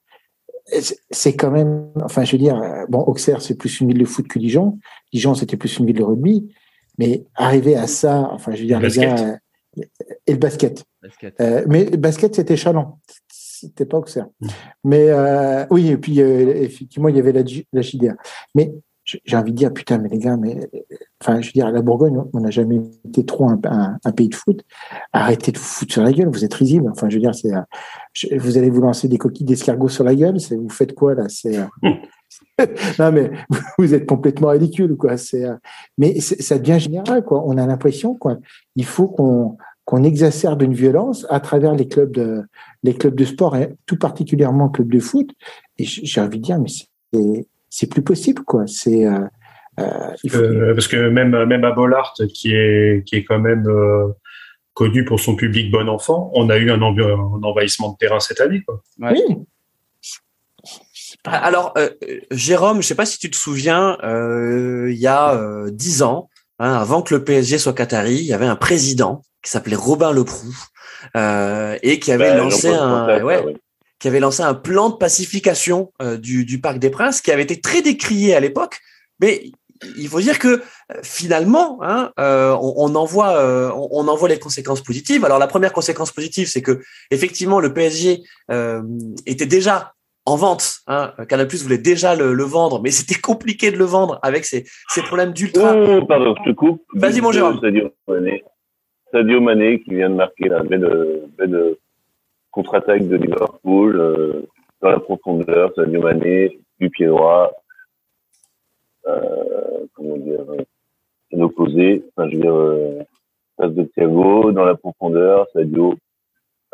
c'est- 0.65 1.35
quand 1.35 1.51
même, 1.51 1.89
enfin 2.03 2.23
je 2.23 2.31
veux 2.33 2.37
dire, 2.37 2.61
euh, 2.61 2.85
bon 2.89 2.99
Auxerre 3.01 3.41
c'est 3.41 3.55
plus 3.55 3.81
une 3.81 3.89
ville 3.89 3.99
de 3.99 4.05
foot 4.05 4.27
que 4.27 4.39
Dijon, 4.39 4.79
Dijon 5.11 5.35
c'était 5.35 5.57
plus 5.57 5.77
une 5.77 5.85
ville 5.85 5.97
de 5.97 6.03
rugby, 6.03 6.53
mais 6.97 7.25
arriver 7.35 7.75
à 7.75 7.87
ça, 7.87 8.29
enfin 8.31 8.53
je 8.53 8.61
veux 8.61 8.67
dire 8.67 8.79
Le 8.79 8.87
les 8.87 8.95
gars, 8.95 9.15
euh, 9.19 9.83
et 10.27 10.33
le 10.33 10.37
basket. 10.37 10.83
Basket. 11.01 11.35
Euh, 11.41 11.65
mais 11.67 11.85
le 11.85 11.97
basket, 11.97 12.35
c'était 12.35 12.55
Chalon. 12.55 12.93
C'était 13.31 13.85
pas 13.85 13.97
Auxerre. 13.97 14.27
Mm. 14.39 14.47
Mais 14.83 15.09
euh, 15.09 15.65
oui, 15.69 15.89
et 15.89 15.97
puis 15.97 16.19
effectivement, 16.19 17.09
il 17.09 17.15
y 17.15 17.19
avait 17.19 17.31
la, 17.31 17.41
la 17.73 17.81
JDA. 17.81 18.15
Mais 18.55 18.73
j'ai 19.25 19.37
envie 19.37 19.51
de 19.51 19.57
dire, 19.57 19.73
putain, 19.73 19.97
mais 19.97 20.09
les 20.09 20.19
gars, 20.19 20.37
mais 20.37 20.69
enfin, 21.21 21.41
je 21.41 21.47
veux 21.47 21.53
dire, 21.53 21.67
à 21.67 21.71
la 21.71 21.81
Bourgogne, 21.81 22.17
on 22.33 22.39
n'a 22.39 22.49
jamais 22.51 22.79
été 23.07 23.25
trop 23.25 23.49
un, 23.49 23.59
un- 23.65 23.97
un 24.03 24.11
pays 24.11 24.29
de 24.29 24.35
foot. 24.35 24.63
Arrêtez 25.13 25.51
de 25.51 25.57
vous 25.57 25.63
foutre 25.63 25.93
sur 25.93 26.03
la 26.03 26.11
gueule, 26.11 26.29
vous 26.29 26.45
êtes 26.45 26.53
risible. 26.53 26.89
Enfin, 26.91 27.09
je 27.09 27.15
veux 27.15 27.21
dire, 27.21 27.33
c'est, 27.35 27.51
vous 28.37 28.57
allez 28.57 28.69
vous 28.69 28.81
lancer 28.81 29.07
des 29.07 29.17
coquilles 29.17 29.45
d'escargot 29.45 29.87
sur 29.89 30.03
la 30.03 30.15
gueule. 30.15 30.39
C'est, 30.39 30.55
vous 30.55 30.69
faites 30.69 30.93
quoi 30.93 31.15
là? 31.15 31.25
C'est, 31.29 31.57
euh, 31.57 31.65
non, 32.99 33.11
mais 33.11 33.31
vous 33.77 33.93
êtes 33.93 34.05
complètement 34.05 34.49
ridicule, 34.49 34.95
quoi? 34.95 35.17
C'est, 35.17 35.45
euh, 35.45 35.55
mais 35.97 36.19
ça 36.19 36.57
devient 36.57 36.79
général, 36.79 37.23
quoi. 37.23 37.43
On 37.45 37.57
a 37.57 37.65
l'impression, 37.65 38.15
quoi. 38.15 38.37
Il 38.75 38.85
faut 38.85 39.07
qu'on 39.07 39.57
qu'on 39.85 40.03
exacerbe 40.03 40.61
une 40.61 40.73
violence 40.73 41.27
à 41.29 41.41
travers 41.41 41.75
les 41.75 41.89
clubs 41.89 42.13
de 42.13 42.43
les 42.83 42.93
clubs 42.93 43.15
de 43.15 43.25
sport 43.25 43.57
et 43.57 43.75
tout 43.85 43.97
particulièrement 43.97 44.65
le 44.65 44.69
club 44.71 44.89
de 44.89 44.99
foot. 44.99 45.29
Et 45.77 45.83
j'ai 45.83 46.21
envie 46.21 46.39
de 46.39 46.43
dire, 46.43 46.57
mais 46.57 46.69
c'est 46.69 47.47
c'est 47.73 47.87
plus 47.87 48.03
possible, 48.03 48.43
quoi. 48.43 48.65
C'est 48.67 49.07
euh, 49.07 49.19
euh, 49.79 50.75
parce 50.75 50.87
que 50.87 51.09
même 51.09 51.43
même 51.45 51.63
à 51.63 51.71
Bollard, 51.71 52.13
qui 52.33 52.53
est 52.53 53.03
qui 53.07 53.15
est 53.15 53.23
quand 53.23 53.39
même 53.39 53.65
connu 54.75 55.03
pour 55.05 55.19
son 55.19 55.35
public 55.35 55.71
bon 55.71 55.89
enfant, 55.89 56.29
on 56.35 56.49
a 56.49 56.57
eu 56.57 56.69
un, 56.69 56.81
un 56.81 57.43
envahissement 57.43 57.91
de 57.93 57.97
terrain 57.97 58.19
cette 58.19 58.41
année, 58.41 58.61
quoi. 58.61 58.83
Oui. 58.99 59.21
Ah, 61.25 61.37
alors, 61.37 61.73
euh, 61.77 61.89
Jérôme, 62.31 62.81
je 62.81 62.87
sais 62.87 62.95
pas 62.95 63.05
si 63.05 63.17
tu 63.17 63.31
te 63.31 63.35
souviens, 63.35 63.97
euh, 64.03 64.91
il 64.91 64.97
y 64.97 65.07
a 65.07 65.39
dix 65.71 66.03
ans, 66.03 66.29
hein, 66.59 66.73
avant 66.73 67.01
que 67.01 67.15
le 67.15 67.23
PSG 67.23 67.57
soit 67.57 67.73
Qatari, 67.73 68.15
il 68.15 68.25
y 68.25 68.33
avait 68.33 68.45
un 68.45 68.55
président 68.55 69.23
qui 69.43 69.49
s'appelait 69.49 69.75
Robin 69.75 70.11
Leproux 70.11 70.55
euh, 71.15 71.77
et 71.81 71.99
qui 71.99 72.11
avait 72.11 72.29
Bah, 72.29 72.37
lancé 72.37 72.69
un, 72.69 73.23
ouais. 73.23 73.55
Qui 74.03 74.09
avait 74.09 74.19
lancé 74.19 74.43
un 74.43 74.53
plan 74.53 74.89
de 74.89 74.95
pacification 74.95 75.93
euh, 76.01 76.17
du, 76.17 76.43
du 76.43 76.59
Parc 76.59 76.77
des 76.77 76.89
Princes, 76.89 77.21
qui 77.21 77.31
avait 77.31 77.43
été 77.43 77.61
très 77.61 77.81
décrié 77.81 78.35
à 78.35 78.41
l'époque, 78.41 78.81
mais 79.21 79.45
il 79.97 80.09
faut 80.09 80.19
dire 80.19 80.39
que 80.39 80.49
euh, 80.49 80.59
finalement, 81.03 81.79
hein, 81.81 82.11
euh, 82.19 82.51
on, 82.61 82.73
on 82.75 82.95
en 82.95 83.05
voit, 83.05 83.37
euh, 83.37 83.71
on, 83.73 83.87
on 83.91 84.07
en 84.09 84.15
voit 84.17 84.27
les 84.27 84.39
conséquences 84.39 84.81
positives. 84.81 85.23
Alors 85.23 85.39
la 85.39 85.47
première 85.47 85.71
conséquence 85.71 86.11
positive, 86.11 86.49
c'est 86.49 86.61
que 86.61 86.81
effectivement 87.11 87.61
le 87.61 87.73
PSG 87.73 88.23
était 89.25 89.45
déjà 89.45 89.93
en 90.25 90.35
vente. 90.35 90.79
Hein. 90.87 91.13
Canal 91.29 91.47
Plus 91.47 91.63
voulait 91.63 91.77
déjà 91.77 92.13
le, 92.13 92.33
le 92.33 92.43
vendre, 92.43 92.81
mais 92.81 92.91
c'était 92.91 93.21
compliqué 93.21 93.71
de 93.71 93.77
le 93.77 93.85
vendre 93.85 94.19
avec 94.21 94.43
ces, 94.43 94.65
ces 94.89 95.01
problèmes 95.01 95.31
d'ultra. 95.31 95.77
Oh, 95.77 96.05
pardon, 96.05 96.35
je 96.43 96.51
te 96.51 96.53
coupe. 96.53 96.83
Vas-y, 96.93 97.21
mon 97.21 97.31
Jérôme. 97.31 97.57
Sadio 97.61 97.89
Mané. 98.09 98.43
Sadio 99.13 99.39
Mané 99.39 99.81
qui 99.81 99.95
vient 99.95 100.09
de 100.09 100.15
marquer 100.15 100.49
la 100.49 100.61
belle, 100.61 101.21
belle 101.37 101.77
contre-attaque 102.53 103.07
de 103.07 103.15
Liverpool 103.17 103.99
euh, 103.99 104.47
dans 104.81 104.89
la 104.89 104.99
profondeur. 104.99 105.71
Sadio 105.75 106.01
Mané 106.01 106.59
du 106.79 106.89
pied 106.89 107.07
droit. 107.07 107.51
Euh, 109.07 109.85
comment 109.93 110.17
dire 110.17 110.45
euh, 110.49 110.63
l'opposé. 111.31 112.05
Enfin, 112.15 112.29
je 112.29 112.35
veux 112.37 112.41
dire, 112.41 113.05
passe 113.57 113.71
de 113.71 113.83
Thiago 113.83 114.51
dans 114.51 114.65
la 114.65 114.75
profondeur. 114.75 115.47
Sadio 115.53 115.95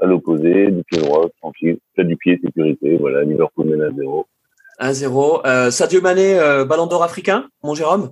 à 0.01 0.05
l'opposé 0.05 0.71
du 0.71 0.83
pied 0.83 0.99
droit, 1.01 1.27
tranquille. 1.41 1.77
Fait 1.95 2.03
du 2.03 2.15
pied, 2.17 2.39
sécurité. 2.43 2.97
Voilà, 2.97 3.23
Liverpool 3.23 3.67
mène 3.67 3.81
à 3.81 3.91
zéro. 3.91 4.25
1-0. 4.79 5.41
Euh, 5.45 5.71
Sadio 5.71 6.01
Mané, 6.01 6.39
euh, 6.39 6.65
ballon 6.65 6.87
d'or 6.87 7.03
africain, 7.03 7.49
mon 7.63 7.73
Jérôme? 7.75 8.11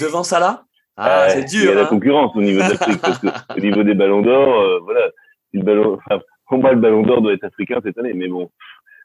Devant 0.00 0.22
Salah? 0.22 0.64
Ah, 0.96 1.24
Euh, 1.24 1.28
c'est 1.30 1.52
Il 1.52 1.58
y 1.58 1.62
dur. 1.62 1.72
a 1.72 1.74
la 1.74 1.82
hein. 1.82 1.86
concurrence 1.86 2.34
au 2.36 2.40
niveau 2.40 2.62
de 2.62 2.70
l'Afrique, 2.70 3.00
parce 3.00 3.18
que 3.18 3.26
au 3.56 3.60
niveau 3.60 3.82
des 3.82 3.94
ballons 3.94 4.22
d'or, 4.22 4.80
voilà, 4.84 5.10
si 5.54 5.58
le 5.58 5.64
ballon, 5.64 5.98
enfin, 6.04 6.20
pour 6.48 6.58
moi, 6.58 6.72
le 6.72 6.80
ballon 6.80 7.02
d'or 7.02 7.22
doit 7.22 7.32
être 7.32 7.44
africain 7.44 7.80
cette 7.84 7.96
année, 7.98 8.12
mais 8.12 8.28
bon, 8.28 8.50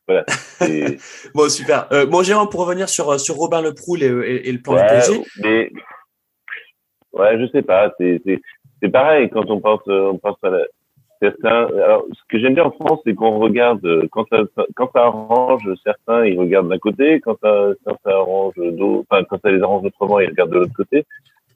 voilà. 0.08 0.26
Bon, 1.36 1.50
super. 1.50 1.88
Euh, 1.92 2.08
mon 2.08 2.24
Jérôme, 2.24 2.50
pour 2.50 2.66
revenir 2.66 2.90
sur, 2.90 3.12
euh, 3.12 3.18
sur 3.18 3.36
Robin 3.36 3.62
Leproul 3.62 4.02
et, 4.02 4.08
et, 4.08 4.50
et 4.50 4.52
le 4.52 4.60
plan 4.60 4.74
du 4.74 4.80
ouais, 4.80 4.88
PSG. 4.88 5.22
mais, 5.44 5.72
ouais, 7.14 7.40
je 7.40 7.48
sais 7.52 7.62
pas, 7.62 7.94
c'est, 8.00 8.22
pareil 8.92 9.30
quand 9.30 9.50
on 9.50 9.60
pense, 9.60 9.82
euh, 9.88 10.12
on 10.12 10.18
pense 10.18 10.38
à 10.44 10.50
la, 10.50 10.64
certains, 11.22 11.68
alors, 11.68 12.06
ce 12.12 12.22
que 12.30 12.40
j'aime 12.40 12.56
bien 12.56 12.64
en 12.64 12.72
France, 12.72 13.02
c'est 13.06 13.14
qu'on 13.14 13.38
regarde, 13.38 13.86
euh, 13.86 14.08
quand 14.12 14.26
ça, 14.30 14.44
quand 14.76 14.90
ça 14.94 15.04
arrange 15.04 15.70
certains, 15.84 16.26
ils 16.26 16.40
regardent 16.40 16.70
d'un 16.70 16.80
côté, 16.80 17.20
quand 17.20 17.38
ça, 17.42 17.74
quand 17.86 17.98
ça 18.04 18.12
arrange 18.12 18.56
d'autres, 18.56 19.06
enfin, 19.10 19.24
quand 19.30 19.40
ça 19.42 19.52
les 19.52 19.62
arrange 19.62 19.86
autrement, 19.86 20.20
ils 20.20 20.30
regardent 20.30 20.52
de 20.52 20.60
l'autre 20.60 20.76
côté. 20.76 21.06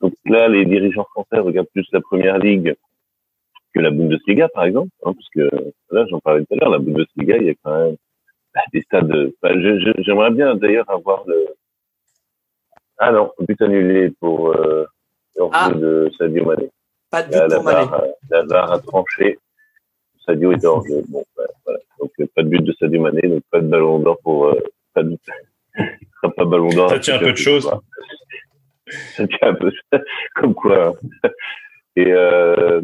Donc 0.02 0.14
là, 0.26 0.48
les 0.48 0.66
dirigeants 0.66 1.08
français 1.12 1.40
regardent 1.40 1.70
plus 1.74 1.88
la 1.94 2.02
première 2.02 2.38
ligue 2.38 2.76
que 3.74 3.80
la 3.80 3.92
Bundesliga, 3.92 4.48
par 4.50 4.66
exemple, 4.66 4.90
hein, 5.04 5.14
parce 5.14 5.30
que 5.30 5.50
là, 5.92 6.06
j'en 6.10 6.20
parlais 6.20 6.46
tout 6.46 6.54
à 6.54 6.58
l'heure, 6.58 6.70
la 6.72 6.80
Bundesliga, 6.80 7.38
il 7.38 7.48
y 7.48 7.50
a 7.50 7.54
quand 7.64 7.78
même 7.78 7.96
bah, 8.54 8.62
des 8.72 8.82
stades. 8.82 9.32
je- 9.44 9.94
J'aimerais 10.04 10.32
bien 10.32 10.56
d'ailleurs 10.56 10.90
avoir 10.90 11.24
le. 11.28 11.48
Ah 12.98 13.12
non, 13.12 13.32
but 13.40 13.60
annulé 13.62 14.12
pour 14.20 14.52
euh, 14.56 14.86
le 15.36 15.44
Ah. 15.52 15.72
de 15.72 16.12
Sadio 16.18 16.46
Mané. 16.46 16.70
Pas 17.10 17.24
de 17.24 17.32
Là, 17.32 17.48
but 17.48 17.52
la, 17.52 17.56
pour 17.58 17.66
Mané. 17.66 17.88
La 18.30 18.44
VAR 18.46 18.72
a 18.72 18.80
tranché. 18.80 19.40
Sadio 20.26 20.52
est 20.52 20.64
hors 20.64 20.86
jeu. 20.88 21.02
Bon, 21.10 21.24
bah, 21.36 21.44
voilà. 21.66 21.80
Donc 22.00 22.12
euh, 22.20 22.26
pas 22.36 22.44
de 22.44 22.50
but 22.50 22.64
de 22.64 22.74
Sadio 22.74 23.02
Mané, 23.02 23.22
donc 23.28 23.42
pas 23.52 23.60
de 23.60 23.68
ballon 23.68 24.00
d'or 24.00 24.18
pour. 24.24 24.46
Euh, 24.46 24.60
pas 24.94 25.04
de... 25.04 25.18
Pas 26.38 26.46
ballon 26.46 26.70
d'or. 26.70 26.90
Ça 26.90 27.00
tient 27.00 27.16
un 27.16 27.20
peu 27.20 27.32
de 27.34 27.38
choses. 27.38 27.70
Ça 28.88 29.28
tient 29.28 29.50
un 29.50 29.56
peu. 29.56 29.72
Comme 30.36 30.54
quoi. 30.54 30.90
hein. 31.24 31.30
Et, 31.98 32.12
euh, 32.14 32.80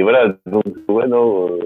et 0.00 0.02
voilà. 0.02 0.36
Donc 0.46 0.64
ouais 0.88 1.06
non. 1.06 1.50
Euh, 1.52 1.58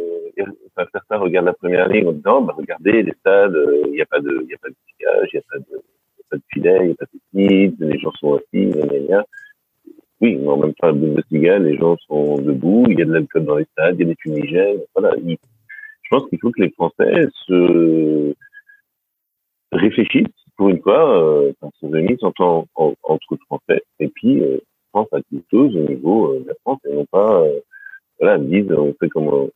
a- 0.76 0.86
certains 0.92 1.18
regardent 1.18 1.46
la 1.46 1.52
première 1.52 1.88
ligue 1.88 2.06
en 2.08 2.12
disant 2.12 2.42
bah, 2.42 2.54
regardez 2.56 3.02
les 3.02 3.12
stades, 3.20 3.54
euh, 3.54 3.82
il 3.86 3.92
n'y 3.92 4.00
a 4.00 4.06
pas 4.06 4.20
de, 4.20 4.40
il 4.42 4.50
y 4.50 4.54
a 4.54 4.58
pas 4.58 4.68
de 4.68 4.74
il 5.02 5.28
n'y 5.34 5.38
a 5.38 5.42
pas 5.50 5.58
de, 5.58 6.36
a 6.36 6.38
filet, 6.52 6.78
il 6.82 6.86
n'y 6.86 6.92
a 6.92 6.94
pas 6.96 7.04
de 7.04 7.18
technique, 7.20 7.74
les 7.78 7.98
gens 8.00 8.10
sont 8.20 8.34
assis, 8.34 8.66
gna, 8.66 8.86
gna, 8.86 8.98
gna. 9.06 9.24
Oui, 10.20 10.36
mais 10.36 10.48
en 10.48 10.56
même 10.56 10.74
temps, 10.74 10.88
la 10.88 10.92
Bundesliga, 10.94 11.58
les 11.60 11.76
gens 11.76 11.96
sont 12.08 12.38
debout, 12.38 12.84
il 12.88 12.98
y 12.98 13.02
a 13.02 13.04
de 13.04 13.12
l'alcool 13.12 13.44
dans 13.44 13.56
les 13.56 13.66
stades, 13.72 13.96
il 13.96 14.00
y 14.00 14.04
a 14.04 14.12
des 14.12 14.16
fumigènes. 14.20 14.80
Voilà. 14.96 15.14
Il- 15.24 15.36
je 16.02 16.08
pense 16.10 16.28
qu'il 16.28 16.38
faut 16.40 16.50
que 16.50 16.62
les 16.62 16.70
Français 16.70 17.28
se 17.46 18.34
réfléchissent 19.72 20.26
pour 20.56 20.68
une 20.70 20.80
fois, 20.80 21.22
euh, 21.22 21.52
enfin, 21.60 21.70
se 21.80 21.86
réunissent 21.86 22.22
en 22.22 22.32
en- 22.76 22.94
entre 23.04 23.36
Français 23.46 23.82
et 24.00 24.08
puis 24.08 24.40
euh, 24.42 24.58
pensent 24.92 25.12
à 25.12 25.20
quelque 25.30 25.44
chose 25.50 25.74
au 25.76 25.80
niveau 25.88 26.32
euh, 26.34 26.40
de 26.40 26.48
la 26.48 26.54
France 26.62 26.78
et 26.88 26.94
non 26.94 27.06
pas, 27.10 27.42
euh, 27.42 27.60
voilà, 28.24 28.38
disent 28.38 28.70
on 28.72 28.94
fait 29.00 29.08
comme 29.08 29.28
on- 29.28 29.50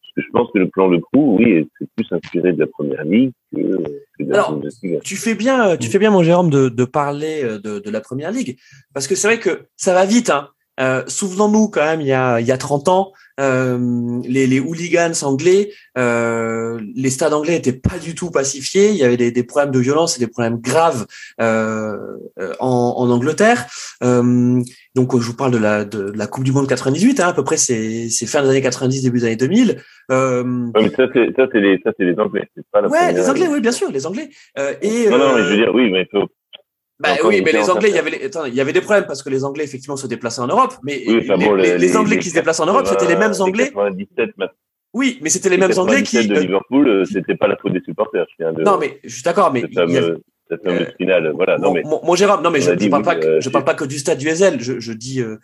parce 0.00 0.12
que 0.16 0.22
je 0.22 0.30
pense 0.32 0.48
que 0.52 0.58
le 0.58 0.68
plan 0.68 0.88
Le 0.88 0.98
Crew, 1.00 1.36
oui, 1.38 1.68
c'est 1.78 1.88
plus 1.96 2.06
inspiré 2.10 2.52
de 2.52 2.58
la 2.60 2.66
première 2.66 3.04
ligue 3.04 3.30
que, 3.54 3.60
que 3.60 4.24
de 4.24 4.30
la 4.30 4.34
Alors, 4.34 4.52
Bundesliga. 4.54 4.98
Tu 5.00 5.16
fais 5.16 5.34
bien, 5.34 5.76
tu 5.76 5.88
fais 5.88 5.98
bien, 5.98 6.10
mon 6.10 6.22
Jérôme, 6.22 6.50
de, 6.50 6.68
de 6.68 6.84
parler 6.84 7.42
euh, 7.44 7.58
de, 7.58 7.78
de 7.78 7.90
la 7.90 8.00
première 8.00 8.32
ligue, 8.32 8.58
parce 8.94 9.06
que 9.06 9.14
c'est 9.14 9.28
vrai 9.28 9.38
que 9.38 9.66
ça 9.76 9.94
va 9.94 10.04
vite. 10.06 10.30
Hein. 10.30 10.48
Euh, 10.80 11.02
Souvenons-nous 11.06 11.68
quand 11.68 11.84
même, 11.84 12.00
il 12.00 12.06
y 12.06 12.12
a, 12.12 12.40
il 12.40 12.46
y 12.46 12.52
a 12.52 12.58
30 12.58 12.88
ans, 12.88 13.12
euh, 13.40 14.20
les, 14.24 14.46
les 14.46 14.58
hooligans 14.58 15.12
anglais, 15.22 15.70
euh, 15.96 16.80
les 16.94 17.10
stades 17.10 17.32
anglais 17.32 17.56
étaient 17.56 17.72
pas 17.72 17.98
du 17.98 18.14
tout 18.14 18.30
pacifiés. 18.30 18.90
Il 18.90 18.96
y 18.96 19.04
avait 19.04 19.16
des, 19.16 19.30
des 19.30 19.42
problèmes 19.44 19.70
de 19.70 19.78
violence 19.78 20.16
et 20.16 20.20
des 20.20 20.26
problèmes 20.26 20.58
graves 20.60 21.06
euh, 21.40 21.96
euh, 22.40 22.54
en, 22.58 22.94
en 22.96 23.10
Angleterre. 23.10 23.66
Euh, 24.02 24.60
donc, 24.94 25.16
je 25.16 25.24
vous 25.24 25.36
parle 25.36 25.52
de 25.52 25.58
la, 25.58 25.84
de, 25.84 26.12
la 26.14 26.26
Coupe 26.26 26.44
du 26.44 26.52
Monde 26.52 26.66
98. 26.66 27.20
Hein, 27.20 27.28
à 27.28 27.32
peu 27.32 27.44
près, 27.44 27.56
c'est 27.56 28.08
fin 28.26 28.42
des 28.42 28.48
années 28.48 28.62
90, 28.62 29.02
début 29.02 29.20
des 29.20 29.26
années 29.26 29.36
2000. 29.36 29.80
Euh, 30.10 30.42
mais 30.74 30.90
ça, 30.90 31.06
c'est, 31.12 31.32
ça, 31.36 31.46
c'est 31.52 31.60
les, 31.60 31.80
ça, 31.84 31.92
les 31.98 32.18
Anglais. 32.18 32.48
Pas 32.72 32.80
la 32.80 32.88
ouais, 32.88 33.12
les 33.12 33.28
Anglais, 33.28 33.46
oui, 33.48 33.60
bien 33.60 33.72
sûr, 33.72 33.90
les 33.92 34.06
Anglais. 34.06 34.28
Euh, 34.58 34.74
et 34.82 35.08
Non, 35.08 35.18
non, 35.18 35.36
mais 35.36 35.42
je 35.44 35.48
veux 35.50 35.56
dire, 35.56 35.74
oui, 35.74 35.90
mais 35.90 36.02
il 36.02 36.08
faut, 36.10 36.26
bah 37.00 37.10
oui, 37.24 37.42
mais 37.44 37.52
les 37.52 37.70
Anglais, 37.70 37.90
il 37.90 37.94
y 37.94 37.98
avait, 37.98 38.10
les- 38.10 38.24
attends, 38.24 38.44
il 38.44 38.54
y 38.54 38.60
avait 38.60 38.72
des 38.72 38.80
problèmes 38.80 39.06
parce 39.06 39.22
que 39.22 39.30
les 39.30 39.44
Anglais 39.44 39.64
effectivement 39.64 39.96
se 39.96 40.06
déplaçaient 40.06 40.40
en 40.40 40.46
Europe, 40.48 40.74
mais 40.82 41.02
Oui, 41.06 41.20
les, 41.20 41.26
bon, 41.36 41.54
les- 41.54 41.96
Anglais 41.96 42.18
qui 42.18 42.28
se 42.30 42.34
déplaçaient 42.34 42.62
en 42.62 42.66
Europe, 42.66 42.86
c'était 42.86 43.06
les 43.06 43.16
mêmes 43.16 43.32
Anglais. 43.38 43.66
97, 43.70 44.30
maintenant, 44.36 44.54
Oui, 44.94 45.18
mais 45.22 45.30
c'était 45.30 45.48
les 45.50 45.58
mêmes 45.58 45.76
Anglais 45.78 46.02
qui. 46.02 46.16
97 46.16 46.28
de 46.28 46.34
euh, 46.34 46.40
Liverpool, 46.40 46.88
euh, 46.88 47.04
c'était 47.04 47.36
pas 47.36 47.46
la 47.46 47.56
faute 47.56 47.72
des 47.72 47.80
supporters. 47.84 48.26
Je 48.38 48.42
viens 48.44 48.52
de, 48.52 48.62
non, 48.62 48.78
mais 48.78 48.98
je 49.04 49.14
suis 49.14 49.22
d'accord, 49.22 49.52
mais 49.52 49.60
cette 49.60 49.70
il 49.72 49.76
y 49.76 49.80
avait- 49.80 49.94
fameuse, 50.00 50.20
cette 50.50 50.62
fameuse 50.64 50.82
euh, 50.88 50.92
finale. 50.96 51.32
Voilà, 51.34 51.58
non, 51.58 51.68
mon, 51.68 51.74
mais. 51.74 51.82
mon- 51.84 52.00
mon 52.04 52.14
Jérôme, 52.14 52.42
non 52.42 52.50
mais 52.50 52.60
je, 52.60 52.70
dit, 52.72 52.88
parle 52.88 53.02
pas 53.02 53.16
que, 53.16 53.26
euh, 53.26 53.40
je 53.40 53.48
parle 53.50 53.64
pas 53.64 53.74
que 53.74 53.84
du 53.84 53.98
stade 53.98 54.18
du 54.18 54.28
SL. 54.28 54.60
Je, 54.60 54.80
je 54.80 54.92
dis, 54.92 55.20
euh, 55.20 55.38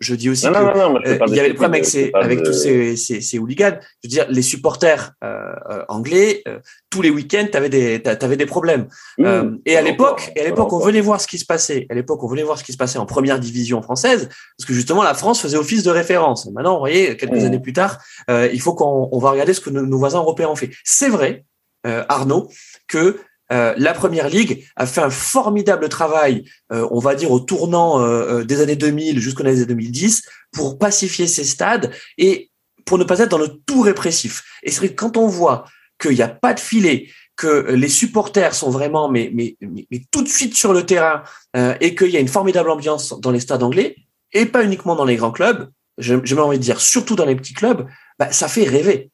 je, 0.00 0.14
dis 0.14 0.28
aussi 0.30 0.46
Non, 0.46 0.52
que 0.52 0.58
non, 0.58 0.64
non, 0.66 0.76
non, 0.76 0.90
moi, 0.90 1.00
je 1.04 1.10
te 1.10 1.14
euh, 1.14 1.18
parle 1.18 1.30
il 1.30 1.36
y 1.36 1.40
avait 1.40 1.48
le 1.48 1.54
problème 1.54 1.72
avec, 1.74 1.86
ces, 1.86 2.10
avec 2.14 2.40
de- 2.40 2.44
tous 2.44 2.52
ces, 2.52 2.96
ces, 2.96 3.20
ces 3.20 3.38
hooligans. 3.38 3.78
Je 4.02 4.08
veux 4.08 4.10
dire, 4.10 4.26
les 4.28 4.42
supporters 4.42 5.12
euh, 5.24 5.84
anglais, 5.88 6.42
euh, 6.48 6.58
tous 6.90 7.02
les 7.02 7.10
week-ends, 7.10 7.46
t'avais 7.50 7.68
des, 7.68 8.02
t'a- 8.02 8.16
t'avais 8.16 8.36
des 8.36 8.46
problèmes. 8.46 8.86
Oui, 9.18 9.24
Euh, 9.26 9.50
et 9.66 9.76
à 9.76 9.82
l'époque, 9.82 10.30
à 10.38 10.44
l'époque, 10.44 10.72
on 10.72 10.78
venait 10.78 11.00
voir 11.00 11.20
ce 11.20 11.26
qui 11.26 11.38
se 11.38 11.46
passait. 11.46 11.86
À 11.90 11.94
l'époque, 11.94 12.22
on 12.22 12.28
venait 12.28 12.42
voir 12.42 12.58
ce 12.58 12.64
qui 12.64 12.72
se 12.72 12.78
passait 12.78 12.98
en 12.98 13.06
première 13.06 13.38
division 13.38 13.80
française, 13.82 14.28
parce 14.58 14.66
que 14.66 14.74
justement, 14.74 15.02
la 15.02 15.14
France 15.14 15.40
faisait 15.40 15.56
office 15.56 15.82
de 15.82 15.90
référence. 15.90 16.46
Maintenant, 16.52 16.74
vous 16.74 16.80
voyez, 16.80 17.16
quelques 17.16 17.32
Mmh. 17.32 17.44
années 17.46 17.60
plus 17.60 17.72
tard, 17.72 17.98
euh, 18.30 18.48
il 18.52 18.60
faut 18.60 18.74
qu'on 18.74 19.08
on 19.12 19.18
va 19.18 19.30
regarder 19.30 19.54
ce 19.54 19.60
que 19.60 19.70
nos, 19.70 19.82
nos 19.86 19.98
voisins 19.98 20.18
européens 20.18 20.48
ont 20.48 20.56
fait. 20.56 20.70
C'est 20.84 21.08
vrai, 21.08 21.44
euh, 21.86 22.04
Arnaud, 22.08 22.48
que 22.88 23.16
euh, 23.52 23.74
la 23.76 23.92
première 23.92 24.28
ligue 24.28 24.64
a 24.76 24.86
fait 24.86 25.00
un 25.00 25.10
formidable 25.10 25.88
travail, 25.88 26.44
euh, 26.72 26.86
on 26.90 26.98
va 26.98 27.14
dire 27.14 27.30
au 27.30 27.40
tournant 27.40 28.00
euh, 28.00 28.40
euh, 28.40 28.44
des 28.44 28.60
années 28.60 28.76
2000 28.76 29.20
jusqu'aux 29.20 29.44
années 29.44 29.66
2010, 29.66 30.22
pour 30.52 30.78
pacifier 30.78 31.26
ces 31.26 31.44
stades 31.44 31.90
et 32.18 32.50
pour 32.84 32.98
ne 32.98 33.04
pas 33.04 33.18
être 33.18 33.30
dans 33.30 33.38
le 33.38 33.48
tout 33.66 33.82
répressif. 33.82 34.44
Et 34.62 34.70
c'est 34.70 34.78
vrai 34.78 34.88
que 34.90 34.94
quand 34.94 35.16
on 35.16 35.26
voit 35.26 35.64
qu'il 36.00 36.12
n'y 36.12 36.22
a 36.22 36.28
pas 36.28 36.54
de 36.54 36.60
filet, 36.60 37.08
que 37.40 37.72
les 37.72 37.88
supporters 37.88 38.54
sont 38.54 38.68
vraiment 38.68 39.08
mais, 39.08 39.30
mais, 39.32 39.56
mais, 39.62 40.02
tout 40.10 40.22
de 40.22 40.28
suite 40.28 40.54
sur 40.54 40.74
le 40.74 40.84
terrain 40.84 41.22
euh, 41.56 41.74
et 41.80 41.94
qu'il 41.94 42.10
y 42.10 42.18
a 42.18 42.20
une 42.20 42.28
formidable 42.28 42.70
ambiance 42.70 43.18
dans 43.18 43.30
les 43.30 43.40
stades 43.40 43.62
anglais 43.62 43.96
et 44.34 44.44
pas 44.44 44.62
uniquement 44.62 44.94
dans 44.94 45.06
les 45.06 45.16
grands 45.16 45.30
clubs, 45.30 45.70
j'ai 45.96 46.16
même 46.16 46.40
envie 46.40 46.58
de 46.58 46.62
dire 46.62 46.80
surtout 46.80 47.16
dans 47.16 47.24
les 47.24 47.34
petits 47.34 47.54
clubs, 47.54 47.86
bah, 48.18 48.30
ça 48.30 48.46
fait 48.46 48.64
rêver. 48.64 49.10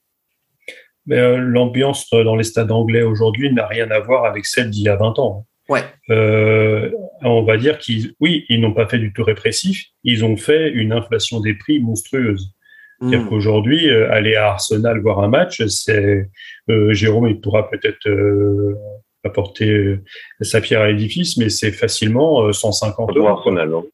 Mais 1.06 1.18
euh, 1.18 1.36
l'ambiance 1.36 2.08
dans 2.10 2.36
les 2.36 2.44
stades 2.44 2.70
anglais 2.70 3.02
aujourd'hui 3.02 3.52
n'a 3.52 3.66
rien 3.66 3.90
à 3.90 4.00
voir 4.00 4.24
avec 4.24 4.46
celle 4.46 4.70
d'il 4.70 4.82
y 4.82 4.88
a 4.88 4.96
20 4.96 5.18
ans. 5.18 5.46
Ouais. 5.68 5.80
Euh, 6.10 6.90
on 7.22 7.42
va 7.42 7.56
dire 7.56 7.78
qu'ils, 7.78 8.14
oui, 8.20 8.44
ils 8.48 8.60
n'ont 8.60 8.72
pas 8.72 8.86
fait 8.86 8.98
du 8.98 9.12
tout 9.12 9.24
répressif, 9.24 9.86
ils 10.04 10.24
ont 10.24 10.36
fait 10.36 10.70
une 10.70 10.92
inflation 10.92 11.40
des 11.40 11.54
prix 11.54 11.80
monstrueuse. 11.80 12.52
C'est-à-dire 13.00 13.26
Hmm. 13.26 13.28
qu'aujourd'hui, 13.28 13.90
euh, 13.90 14.10
aller 14.10 14.36
à 14.36 14.46
Arsenal 14.52 15.00
voir 15.00 15.20
un 15.20 15.28
match, 15.28 15.62
c'est 15.66 16.30
euh, 16.70 16.94
Jérôme, 16.94 17.28
il 17.28 17.40
pourra 17.40 17.68
peut-être 17.68 18.08
euh, 18.08 18.74
apporter 19.26 19.68
euh, 19.70 20.02
sa 20.40 20.60
pierre 20.60 20.80
à 20.80 20.88
l'édifice, 20.88 21.36
mais 21.36 21.48
c'est 21.50 21.72
facilement 21.72 22.44
euh, 22.46 22.52
150 22.52 23.08
Pour 23.08 23.16
euros. 23.16 23.26
quoi. 23.26 23.30
Arsenal, 23.38 23.68
non 23.70 23.84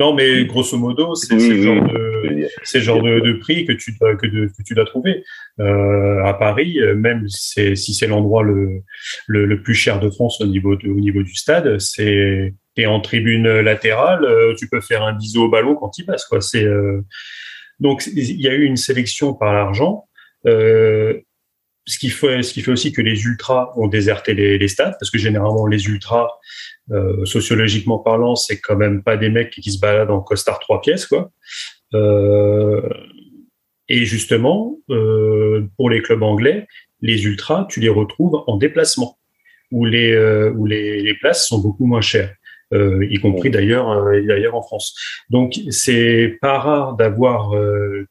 Non, 0.00 0.14
mais 0.14 0.44
grosso 0.44 0.76
modo, 0.76 1.14
c'est 1.14 1.34
Oui, 1.34 1.48
oui, 1.50 1.62
genre 1.62 1.82
oui. 2.24 2.42
de 2.72 2.80
genre 2.80 3.38
prix 3.40 3.64
que 3.64 3.72
tu 3.72 3.92
dois 4.00 4.16
que, 4.16 4.26
de- 4.26 4.46
que 4.48 4.62
tu 4.66 4.74
dois 4.74 4.84
trouver 4.84 5.24
euh, 5.60 6.22
à 6.24 6.34
Paris 6.34 6.80
euh, 6.80 6.94
même 6.94 7.26
si 7.28 7.76
c'est 7.94 8.06
l'endroit 8.06 8.42
le, 8.42 8.82
le 9.26 9.46
le 9.46 9.62
plus 9.62 9.74
cher 9.74 10.00
de 10.00 10.10
France 10.10 10.40
au 10.40 10.46
niveau 10.46 10.76
de, 10.76 10.88
au 10.88 11.00
niveau 11.00 11.22
du 11.22 11.34
stade 11.34 11.78
c'est 11.78 12.54
t'es 12.74 12.86
en 12.86 13.00
tribune 13.00 13.48
latérale 13.60 14.26
tu 14.58 14.68
peux 14.68 14.80
faire 14.80 15.02
un 15.04 15.12
bisou 15.14 15.42
au 15.44 15.48
ballon 15.48 15.74
quand 15.76 15.96
il 15.98 16.04
passe 16.04 16.24
quoi 16.26 16.40
c'est 16.40 16.64
euh, 16.64 17.00
donc 17.80 18.06
il 18.06 18.40
y 18.40 18.48
a 18.48 18.54
eu 18.54 18.64
une 18.64 18.76
sélection 18.76 19.32
par 19.34 19.52
l'argent 19.54 20.04
euh, 20.46 21.20
ce 21.88 21.98
qui 21.98 22.10
fait 22.10 22.70
aussi 22.70 22.92
que 22.92 23.00
les 23.00 23.22
ultras 23.24 23.72
ont 23.76 23.88
déserté 23.88 24.34
les, 24.34 24.68
stades 24.68 24.94
parce 25.00 25.10
que 25.10 25.18
généralement 25.18 25.66
les 25.66 25.86
ultras 25.86 26.28
euh, 26.90 27.24
sociologiquement 27.24 27.98
parlant 27.98 28.36
c'est 28.36 28.60
quand 28.60 28.76
même 28.76 29.02
pas 29.02 29.16
des 29.16 29.30
mecs 29.30 29.50
qui 29.50 29.72
se 29.72 29.80
baladent 29.80 30.10
en 30.10 30.20
costard 30.20 30.58
trois 30.58 30.80
pièces 30.80 31.06
quoi 31.06 31.30
euh, 31.94 32.82
et 33.88 34.04
justement, 34.04 34.76
euh, 34.90 35.66
pour 35.78 35.88
les 35.88 36.02
clubs 36.02 36.22
anglais, 36.22 36.66
les 37.00 37.24
ultras, 37.24 37.66
tu 37.70 37.80
les 37.80 37.88
retrouves 37.88 38.44
en 38.46 38.58
déplacement, 38.58 39.18
où 39.70 39.86
les, 39.86 41.16
places 41.18 41.48
sont 41.48 41.58
beaucoup 41.58 41.86
moins 41.86 42.02
chères, 42.02 42.34
y 42.70 43.18
compris 43.18 43.48
d'ailleurs 43.48 44.04
d'ailleurs 44.26 44.54
en 44.54 44.60
France. 44.60 44.94
Donc, 45.30 45.58
c'est 45.70 46.36
pas 46.42 46.58
rare 46.58 46.96
d'avoir 46.96 47.54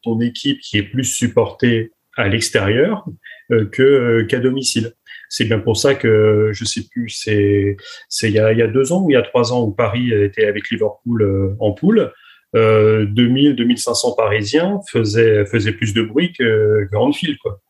ton 0.02 0.20
équipe 0.20 0.60
qui 0.62 0.80
est 0.80 0.84
plus 0.84 1.04
supportée 1.04 1.92
à 2.16 2.28
l'extérieur 2.28 3.06
que 3.50 3.84
euh, 3.84 4.26
qu'à 4.26 4.40
domicile. 4.40 4.94
C'est 5.30 5.46
bien 5.46 5.60
pour 5.60 5.76
ça 5.78 5.96
que 5.96 6.52
je 6.54 6.64
sais 6.64 6.84
plus, 6.90 7.10
c'est 7.10 7.76
c'est 8.10 8.30
il 8.30 8.36
y 8.36 8.40
a, 8.40 8.54
il 8.54 8.60
y 8.60 8.62
a 8.62 8.68
deux 8.68 8.92
ans 8.92 9.04
ou 9.04 9.12
il 9.12 9.14
y 9.14 9.18
a 9.18 9.22
trois 9.22 9.52
ans 9.52 9.64
où 9.64 9.72
Paris 9.72 10.14
était 10.14 10.46
avec 10.46 10.70
Liverpool 10.70 11.22
euh, 11.22 11.56
en 11.60 11.74
poule 11.74 12.12
euh, 12.56 13.06
2000, 13.06 13.56
2500 13.56 14.16
Parisiens 14.16 14.80
faisaient, 14.90 15.46
faisaient 15.46 15.74
plus 15.74 15.94
de 15.94 16.02
bruit 16.02 16.34
que, 16.34 16.88
que 16.90 16.96
Anfield, 16.96 17.38
quoi. 17.40 17.62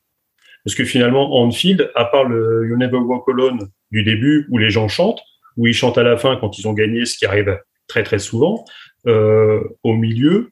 Parce 0.63 0.75
que 0.75 0.85
finalement, 0.85 1.41
Anfield, 1.41 1.91
à 1.95 2.05
part 2.05 2.25
le 2.25 2.67
You 2.69 2.77
Never 2.77 2.97
Walk 2.97 3.23
Alone 3.29 3.69
du 3.91 4.03
début 4.03 4.47
où 4.49 4.57
les 4.57 4.69
gens 4.69 4.87
chantent, 4.87 5.21
où 5.55 5.65
ils 5.65 5.73
chantent 5.73 5.97
à 5.97 6.03
la 6.03 6.17
fin 6.17 6.37
quand 6.37 6.59
ils 6.59 6.67
ont 6.67 6.73
gagné, 6.73 7.05
ce 7.05 7.17
qui 7.17 7.25
arrive 7.25 7.57
très 7.87 8.03
très 8.03 8.19
souvent, 8.19 8.65
euh, 9.07 9.63
au 9.83 9.93
milieu, 9.93 10.51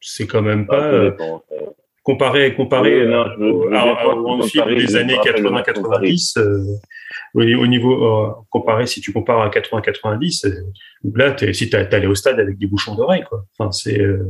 c'est 0.00 0.26
quand 0.26 0.42
même 0.42 0.66
pas 0.66 0.88
Ah, 0.88 0.90
ça 0.90 0.96
euh. 0.96 1.12
Comparé 2.06 2.54
comparé 2.54 3.02
Oui, 3.04 3.10
non, 3.10 3.24
je 3.36 3.44
je 3.70 3.74
à- 3.74 3.82
à- 4.02 4.06
au 4.14 4.28
Anfield 4.28 4.78
des 4.78 4.96
années 4.96 5.16
rappelle 5.16 5.42
le 5.42 5.50
match 5.50 5.66
contre 5.72 5.90
80-90. 6.00 6.38
euh, 6.38 6.64
au, 7.34 7.42
au 7.42 7.66
niveau 7.66 7.92
euh, 8.04 8.30
comparé, 8.48 8.86
si 8.86 9.00
tu 9.00 9.12
compares 9.12 9.40
à 9.42 9.48
80-90, 9.50 10.46
euh, 10.46 10.50
là, 11.14 11.32
t'es, 11.32 11.52
si 11.52 11.68
t'es 11.68 11.92
allé 11.94 12.06
au 12.06 12.14
stade 12.14 12.38
avec 12.38 12.56
des 12.58 12.66
bouchons 12.68 12.94
d'oreilles, 12.94 13.24
quoi. 13.28 13.44
Enfin, 13.58 13.72
c'est 13.72 14.00
euh, 14.00 14.24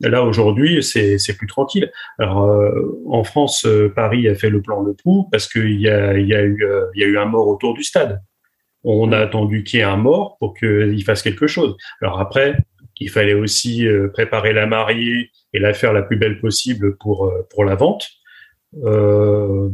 là 0.00 0.24
aujourd'hui, 0.24 0.82
c'est 0.82 1.18
c'est 1.18 1.36
plus 1.36 1.46
tranquille. 1.46 1.90
Alors 2.18 2.44
euh, 2.44 2.72
en 3.08 3.22
France, 3.24 3.66
Paris 3.94 4.26
a 4.28 4.34
fait 4.34 4.50
le 4.50 4.60
plan 4.60 4.82
Le 4.82 4.94
Pou 4.94 5.28
parce 5.30 5.46
qu'il 5.48 5.80
y 5.80 5.88
a 5.88 6.18
il 6.18 6.26
y 6.26 6.34
a 6.34 6.42
eu 6.42 6.58
il 6.94 7.00
y 7.00 7.04
a 7.04 7.06
eu 7.06 7.18
un 7.18 7.26
mort 7.26 7.46
autour 7.46 7.74
du 7.74 7.84
stade. 7.84 8.20
On 8.82 9.12
a 9.12 9.18
attendu 9.18 9.62
qu'il 9.62 9.78
y 9.78 9.82
ait 9.82 9.92
un 9.96 9.98
mort 9.98 10.36
pour 10.40 10.54
qu'il 10.54 11.04
fasse 11.04 11.22
quelque 11.22 11.46
chose. 11.46 11.76
Alors 12.00 12.18
après, 12.18 12.56
il 12.98 13.10
fallait 13.10 13.34
aussi 13.34 13.86
préparer 14.14 14.52
la 14.54 14.66
mariée 14.66 15.30
et 15.52 15.58
la 15.58 15.74
faire 15.74 15.92
la 15.92 16.02
plus 16.02 16.16
belle 16.16 16.40
possible 16.40 16.96
pour 16.96 17.26
euh, 17.26 17.46
pour 17.50 17.64
la 17.64 17.74
vente. 17.74 18.08
Euh, 18.84 19.68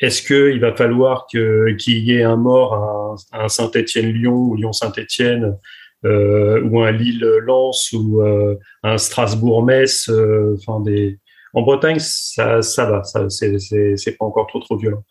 Est-ce 0.00 0.22
que 0.22 0.52
il 0.52 0.60
va 0.60 0.74
falloir 0.74 1.26
qu'il 1.26 1.98
y 2.04 2.12
ait 2.12 2.22
un 2.22 2.36
mort 2.36 3.18
à 3.32 3.44
un, 3.44 3.48
Saint-Étienne-Lyon 3.48 4.34
ou 4.34 4.54
Lyon-Saint-Étienne 4.56 5.56
euh, 6.04 6.62
ou 6.62 6.80
un 6.80 6.92
Lille-Lens 6.92 7.92
ou 7.92 8.22
euh, 8.22 8.56
un 8.84 8.98
Strasbourg-Metz 8.98 10.08
euh, 10.08 10.54
Enfin 10.58 10.80
des 10.80 11.18
en 11.54 11.62
Bretagne 11.62 11.98
ça 11.98 12.62
ça 12.62 12.84
va, 12.88 13.02
ça 13.02 13.28
c'est 13.28 13.58
c'est 13.58 14.16
pas 14.16 14.24
encore 14.24 14.46
trop 14.46 14.60
trop 14.60 14.76
violent. 14.76 15.02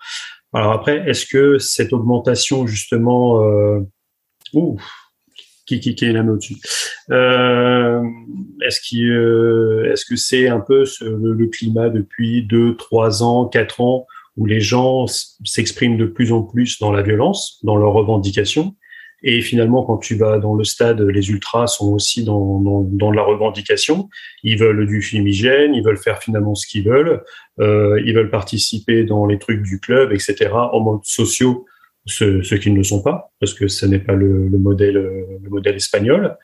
Alors 0.54 0.72
après, 0.72 1.10
est-ce 1.10 1.26
que 1.26 1.58
cette 1.58 1.92
augmentation 1.92 2.66
justement 2.66 3.44
euh, 3.44 3.82
ouh, 4.54 4.80
qui, 5.68 5.80
qui, 5.80 5.94
qui 5.96 6.06
est 6.06 6.14
la 6.14 6.24
au-dessus. 6.24 6.56
Euh, 7.12 8.02
est-ce 8.66 8.82
qu'il, 8.82 9.12
euh, 9.12 9.92
est-ce 9.92 10.06
que 10.06 10.16
c'est 10.16 10.48
un 10.48 10.60
peu 10.60 10.86
le, 11.02 11.48
climat 11.48 11.90
depuis 11.90 12.44
deux, 12.44 12.76
trois 12.76 13.22
ans, 13.22 13.46
quatre 13.46 13.82
ans 13.82 14.08
où 14.38 14.46
les 14.46 14.62
gens 14.62 15.06
s'expriment 15.44 15.98
de 15.98 16.06
plus 16.06 16.32
en 16.32 16.44
plus 16.44 16.80
dans 16.80 16.92
la 16.92 17.02
violence, 17.02 17.60
dans 17.64 17.76
leurs 17.76 17.94
revendications, 17.94 18.76
et 19.24 19.42
finalement 19.42 19.84
quand 19.84 19.98
tu 19.98 20.16
vas 20.16 20.38
dans 20.38 20.54
le 20.54 20.64
stade, 20.64 21.02
les 21.02 21.30
ultras 21.32 21.66
sont 21.66 21.92
aussi 21.92 22.24
dans, 22.24 22.60
dans, 22.62 22.82
dans 22.82 23.12
la 23.12 23.24
revendication. 23.24 24.10
Ils 24.44 24.60
veulent 24.60 24.86
du 24.86 25.02
fumigène, 25.02 25.74
ils 25.74 25.84
veulent 25.84 25.98
faire 25.98 26.22
finalement 26.22 26.54
ce 26.54 26.68
qu'ils 26.68 26.86
veulent, 26.86 27.24
euh, 27.60 28.00
ils 28.06 28.14
veulent 28.14 28.30
participer 28.30 29.04
dans 29.04 29.26
les 29.26 29.40
trucs 29.40 29.64
du 29.64 29.80
club, 29.80 30.14
etc. 30.14 30.52
En 30.54 30.82
mode 30.82 31.04
sociaux 31.04 31.66
ceux, 32.08 32.42
ceux 32.42 32.58
qui 32.58 32.72
ne 32.72 32.78
le 32.78 32.84
sont 32.84 33.04
pas, 33.04 33.32
parce 33.40 33.54
que 33.54 33.68
ce 33.68 33.86
n'est 33.86 34.00
pas 34.00 34.14
le, 34.14 34.48
le 34.48 34.58
modèle, 34.58 34.96
le 34.96 35.50
modèle 35.50 35.76
espagnol. 35.76 36.36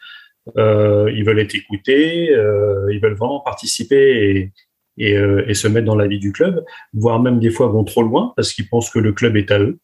Euh, 0.57 1.10
ils 1.15 1.23
veulent 1.23 1.40
être 1.40 1.56
écoutés, 1.56 2.30
euh, 2.31 2.91
ils 2.91 2.99
veulent 2.99 3.15
vraiment 3.15 3.40
participer 3.40 4.06
et, 4.30 4.52
et, 4.98 5.18
euh, 5.18 5.48
et 5.48 5.53
se 5.53 5.69
mettre 5.69 5.85
dans 5.85 5.95
la 5.95 6.06
vie 6.06 6.19
du 6.19 6.34
club, 6.34 6.64
voire 6.94 7.22
même 7.22 7.40
des 7.40 7.49
fois 7.49 7.68
vont 7.68 7.85
trop 7.85 8.03
loin 8.03 8.34
parce 8.35 8.53
qu'ils 8.53 8.68
pensent 8.68 8.90
que 8.90 8.99
le 8.99 9.14
club 9.14 9.38
est 9.38 9.52
à 9.52 9.60
eux. 9.60 9.80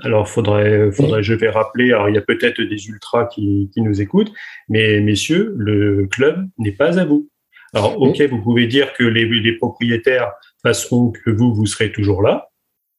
Alors, 0.00 0.28
faudrait, 0.28 0.92
faudrait, 0.92 1.22
je 1.22 1.34
vais 1.34 1.50
rappeler. 1.50 1.92
Alors, 1.92 2.08
il 2.08 2.14
y 2.14 2.18
a 2.18 2.22
peut-être 2.22 2.60
des 2.60 2.88
ultras 2.88 3.26
qui, 3.26 3.70
qui 3.72 3.80
nous 3.80 4.00
écoutent, 4.00 4.32
mais 4.68 5.00
messieurs, 5.00 5.54
le 5.56 6.06
club 6.06 6.46
n'est 6.58 6.72
pas 6.72 6.98
à 6.98 7.04
vous. 7.04 7.28
Alors, 7.74 8.00
ok, 8.00 8.20
vous 8.30 8.42
pouvez 8.42 8.66
dire 8.66 8.92
que 8.92 9.04
les, 9.04 9.24
les 9.24 9.56
propriétaires 9.56 10.32
passeront 10.62 11.10
que 11.10 11.30
vous, 11.30 11.54
vous 11.54 11.66
serez 11.66 11.90
toujours 11.90 12.22
là, 12.22 12.50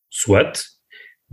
soit. 0.10 0.73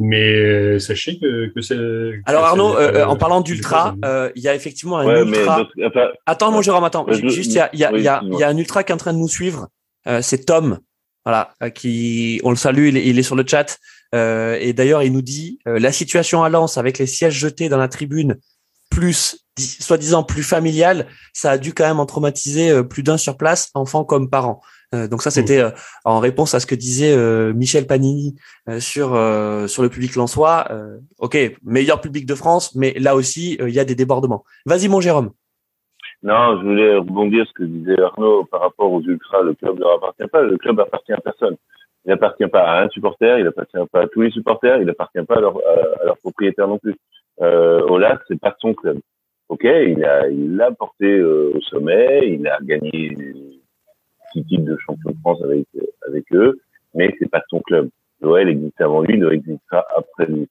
Mais 0.02 0.32
euh, 0.34 0.78
sachez 0.78 1.18
que, 1.18 1.52
que 1.54 1.60
c'est. 1.60 1.76
Alors 2.24 2.42
que 2.44 2.48
Arnaud, 2.48 2.72
pas- 2.72 2.80
euh, 2.80 3.04
en 3.04 3.16
parlant 3.16 3.44
c'est 3.44 3.52
d'ultra, 3.52 3.94
euh, 4.04 4.30
il 4.34 4.42
y 4.42 4.48
a 4.48 4.54
effectivement 4.54 4.96
un 4.98 5.06
Ouais, 5.06 5.24
mais 5.26 5.38
ultra. 5.40 5.68
enfin, 5.86 6.08
Attends, 6.24 6.50
mon 6.50 6.62
Jérôme, 6.62 6.84
attends. 6.84 7.04
Je- 7.10 7.28
Juste, 7.28 7.52
il 7.52 7.56
y 7.56 7.60
a, 7.60 7.68
il 7.74 7.78
y, 7.80 7.84
a, 7.84 7.92
oui, 7.92 7.98
il 8.00 8.04
y, 8.04 8.08
a, 8.08 8.14
excuse-moi. 8.14 8.38
il 8.38 8.40
y 8.40 8.44
a 8.44 8.48
un 8.48 8.56
ultra 8.56 8.82
qui 8.82 8.92
est 8.92 8.94
en 8.94 8.98
train 8.98 9.12
de 9.12 9.18
nous 9.18 9.28
suivre. 9.28 9.68
Euh, 10.08 10.22
c'est 10.22 10.46
Tom. 10.46 10.78
Voilà, 11.26 11.52
euh, 11.62 11.68
qui, 11.68 12.40
on 12.44 12.50
le 12.50 12.56
salue, 12.56 12.88
il 12.88 12.96
est, 12.96 13.06
il 13.06 13.18
est 13.18 13.22
sur 13.22 13.36
le 13.36 13.44
chat. 13.46 13.78
Euh, 14.14 14.56
et 14.58 14.72
d'ailleurs, 14.72 15.02
il 15.02 15.12
nous 15.12 15.20
dit 15.22 15.58
euh, 15.68 15.78
la 15.78 15.92
situation 15.92 16.42
à 16.42 16.48
Lens 16.48 16.78
avec 16.78 16.98
les 16.98 17.06
sièges 17.06 17.34
jetés 17.34 17.68
dans 17.68 17.76
la 17.76 17.88
tribune, 17.88 18.36
plus 18.90 19.46
di- 19.56 19.62
soi-disant 19.64 20.22
plus 20.24 20.42
familiale, 20.42 21.06
ça 21.32 21.52
a 21.52 21.58
dû 21.58 21.72
quand 21.72 21.86
même 21.86 22.00
en 22.00 22.06
traumatiser 22.06 22.70
euh, 22.70 22.82
plus 22.82 23.02
d'un 23.02 23.16
sur 23.16 23.36
place, 23.36 23.70
enfants 23.74 24.04
comme 24.04 24.28
parents. 24.28 24.60
Euh, 24.94 25.06
donc 25.06 25.22
ça, 25.22 25.30
c'était 25.30 25.60
euh, 25.60 25.70
en 26.04 26.18
réponse 26.18 26.54
à 26.54 26.60
ce 26.60 26.66
que 26.66 26.74
disait 26.74 27.16
Michel 27.54 27.86
Panini 27.86 28.36
sur 28.80 29.12
le 29.14 29.88
public 29.88 30.16
lensois. 30.16 30.68
Ok, 31.18 31.38
meilleur 31.62 32.00
public 32.00 32.26
de 32.26 32.34
France, 32.34 32.74
mais 32.74 32.92
là 32.98 33.14
aussi, 33.14 33.56
il 33.60 33.70
y 33.70 33.78
a 33.78 33.84
des 33.84 33.94
débordements. 33.94 34.44
Vas-y, 34.66 34.88
mon 34.88 35.00
Jérôme. 35.00 35.30
Non, 36.22 36.60
je 36.60 36.66
voulais 36.66 36.96
rebondir 36.96 37.46
ce 37.46 37.52
que 37.54 37.64
disait 37.64 37.98
Arnaud 38.02 38.44
par 38.44 38.60
rapport 38.60 38.92
aux 38.92 39.00
ultras. 39.00 39.42
Le 39.42 39.54
club 39.54 39.76
ne 39.76 39.80
leur 39.80 39.94
appartient 39.94 40.28
pas. 40.30 40.42
Le 40.42 40.58
club 40.58 40.78
appartient 40.80 41.12
à 41.12 41.20
personne. 41.20 41.56
Il 42.04 42.10
n'appartient 42.10 42.46
pas 42.46 42.62
à 42.62 42.82
un 42.84 42.88
supporter, 42.88 43.38
il 43.38 43.44
n'appartient 43.44 43.76
pas 43.92 44.02
à 44.02 44.06
tous 44.06 44.22
les 44.22 44.30
supporters, 44.30 44.78
il 44.78 44.86
n'appartient 44.86 45.22
pas 45.28 45.36
à 45.36 45.40
leur, 45.40 45.56
à, 45.56 46.02
à 46.02 46.04
leur 46.06 46.16
propriétaire 46.18 46.66
non 46.66 46.78
plus. 46.78 46.94
Euh, 47.40 47.80
Olas, 47.88 48.18
c'est 48.28 48.40
pas 48.40 48.54
son 48.60 48.74
club. 48.74 48.98
Ok, 49.48 49.64
il 49.64 50.04
a, 50.04 50.28
il 50.28 50.56
l'a 50.56 50.70
porté 50.70 51.06
euh, 51.06 51.52
au 51.54 51.60
sommet, 51.60 52.20
il 52.28 52.46
a 52.46 52.58
gagné 52.62 53.16
six 54.32 54.44
titres 54.44 54.64
de 54.64 54.76
champion 54.76 55.10
de 55.10 55.18
France 55.18 55.42
avec 55.42 55.66
avec 56.06 56.24
eux, 56.32 56.60
mais 56.94 57.14
c'est 57.18 57.30
pas 57.30 57.42
son 57.48 57.60
club. 57.60 57.88
L'OL 58.20 58.48
existe 58.48 58.80
avant 58.80 59.02
lui, 59.02 59.16
l'OL 59.16 59.34
existera 59.34 59.84
après 59.96 60.26
lui. 60.26 60.48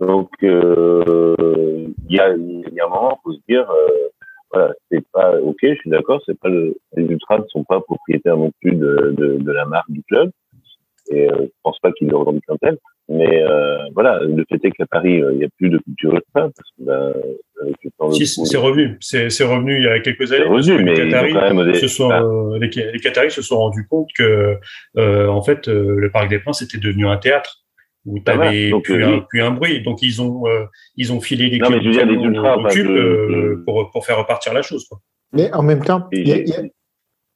Donc 0.00 0.30
euh, 0.42 1.86
il 2.08 2.16
y 2.16 2.20
a, 2.20 2.36
y 2.36 2.80
a 2.80 2.86
un 2.86 2.88
moment, 2.88 3.18
faut 3.22 3.32
se 3.32 3.40
dire. 3.48 3.70
Euh, 3.70 4.08
voilà, 4.52 4.74
c'est 4.90 5.06
pas 5.12 5.40
ok, 5.40 5.56
je 5.62 5.74
suis 5.76 5.88
d'accord, 5.88 6.20
c'est 6.26 6.38
pas 6.38 6.50
le, 6.50 6.76
les 6.94 7.04
ultras 7.04 7.38
ne 7.38 7.46
sont 7.48 7.64
pas 7.64 7.80
propriétaires 7.80 8.36
non 8.36 8.50
plus 8.60 8.72
de, 8.72 9.14
de, 9.16 9.38
de 9.38 9.52
la 9.52 9.64
marque 9.64 9.90
du 9.90 10.02
club, 10.02 10.30
et 11.10 11.30
euh, 11.30 11.36
je 11.40 11.50
pense 11.62 11.78
pas 11.80 11.90
qu'ils 11.92 12.08
le 12.08 12.16
revendiquent 12.16 12.50
un 12.50 12.56
tel, 12.58 12.76
Mais 13.08 13.42
euh, 13.42 13.78
voilà, 13.94 14.20
le 14.22 14.44
fait 14.48 14.64
est 14.64 14.70
qu'à 14.70 14.86
Paris, 14.86 15.20
euh, 15.22 15.32
il 15.32 15.38
n'y 15.38 15.44
a 15.44 15.48
plus 15.58 15.68
de 15.68 15.78
culture 15.78 16.12
ultra 16.14 16.48
parce 16.50 16.70
que 16.78 16.84
ben, 16.84 17.12
avec 17.62 17.76
le 17.84 17.90
temps 17.98 18.08
de 18.08 18.14
Si, 18.14 18.26
foot, 18.34 18.46
c'est 18.46 18.56
revenu. 18.58 18.96
C'est 19.00 19.28
c'est 19.28 19.44
revenu 19.44 19.76
il 19.76 19.84
y 19.84 19.88
a 19.88 19.98
quelques 20.00 20.32
années. 20.32 20.44
revenu, 20.44 20.76
que 20.78 20.82
mais 20.82 20.94
les 20.94 21.00
ils 21.02 21.06
ont 21.06 21.10
Qataris 21.10 21.32
quand 21.32 21.54
même 21.54 21.72
des- 21.72 21.78
se 21.78 21.88
sont, 21.88 22.10
Ah, 22.10 22.22
euh, 22.22 22.58
les, 22.58 22.68
les 22.92 22.98
Qataris 23.00 23.30
se 23.32 23.42
sont 23.42 23.56
rendus 23.58 23.86
compte 23.88 24.08
que, 24.16 24.56
euh, 24.98 25.26
en 25.28 25.42
fait, 25.42 25.68
euh, 25.68 25.96
le 25.98 26.10
Parc 26.10 26.30
des 26.30 26.38
Princes 26.38 26.62
était 26.62 26.78
devenu 26.78 27.06
un 27.06 27.16
théâtre 27.16 27.58
où 28.06 28.18
tu 28.18 28.24
Ah, 28.28 28.32
avais 28.40 28.70
Donc, 28.70 28.84
plus, 28.84 29.04
un, 29.04 29.12
oui. 29.14 29.20
plus 29.28 29.42
un 29.42 29.50
bruit. 29.50 29.82
Donc 29.82 30.00
ils 30.02 30.22
ont 30.22 30.46
euh, 30.46 30.64
ils 30.96 31.12
ont 31.12 31.20
filé 31.20 31.48
les 31.50 31.58
Non, 31.58 31.70
mais 31.70 31.80
je 31.82 31.86
veux 31.86 31.92
dire, 31.92 32.06
les 32.06 32.14
cubes 32.16 32.24
ultras, 32.26 32.56
au 32.56 32.62
pas 32.62 32.70
cube, 32.70 32.86
que- 32.86 32.92
euh, 32.92 33.56
que- 33.56 33.64
pour 33.64 33.90
pour 33.90 34.06
faire 34.06 34.18
repartir 34.18 34.54
la 34.54 34.62
chose. 34.62 34.86
Quoi. 34.88 34.98
Mais 35.32 35.52
en 35.52 35.62
même 35.62 35.82
temps, 35.84 36.06
et 36.12 36.20
il 36.20 36.28
y 36.28 36.32
a- 36.32 36.36
il 36.38 36.48
y 36.48 36.52
a- 36.54 36.62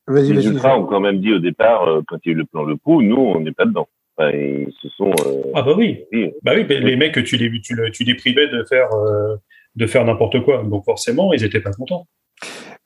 vas-y, 0.07 0.29
les 0.29 0.35
vas-y. 0.37 0.47
ultras 0.49 0.77
ont 0.79 0.85
quand 0.87 1.01
même 1.01 1.19
dit 1.21 1.33
au 1.33 1.39
départ, 1.41 1.89
euh, 1.89 2.03
quand 2.07 2.19
il 2.25 2.29
y 2.29 2.31
a 2.31 2.35
eu 2.35 2.39
le 2.39 2.45
plan 2.47 2.63
Le 2.65 2.77
Pou, 2.77 3.03
nous, 3.03 3.17
on 3.17 3.41
n'est 3.41 3.53
pas 3.53 3.65
dedans. 3.67 3.89
Enfin, 4.17 4.31
ils 4.31 4.73
se 4.83 4.89
sont 4.91 5.11
euh, 5.11 5.43
Ah 5.55 5.63
bah 5.63 5.75
oui. 5.77 6.05
dit, 6.13 6.33
Bah 6.43 6.53
oui, 6.55 6.65
mais 6.69 6.81
les 6.81 6.97
mecs, 6.97 7.23
tu 7.25 7.37
les, 7.37 7.51
tu, 7.61 7.77
tu 7.93 8.05
les 8.05 8.15
privais 8.15 8.49
de 8.49 8.65
faire, 8.65 8.93
euh, 8.95 9.37
de 9.75 9.87
faire 9.87 10.05
n'importe 10.05 10.43
quoi. 10.43 10.63
Donc 10.65 10.85
forcément, 10.85 11.33
ils 11.33 11.45
étaient 11.45 11.61
pas 11.61 11.73
contents. 11.73 12.07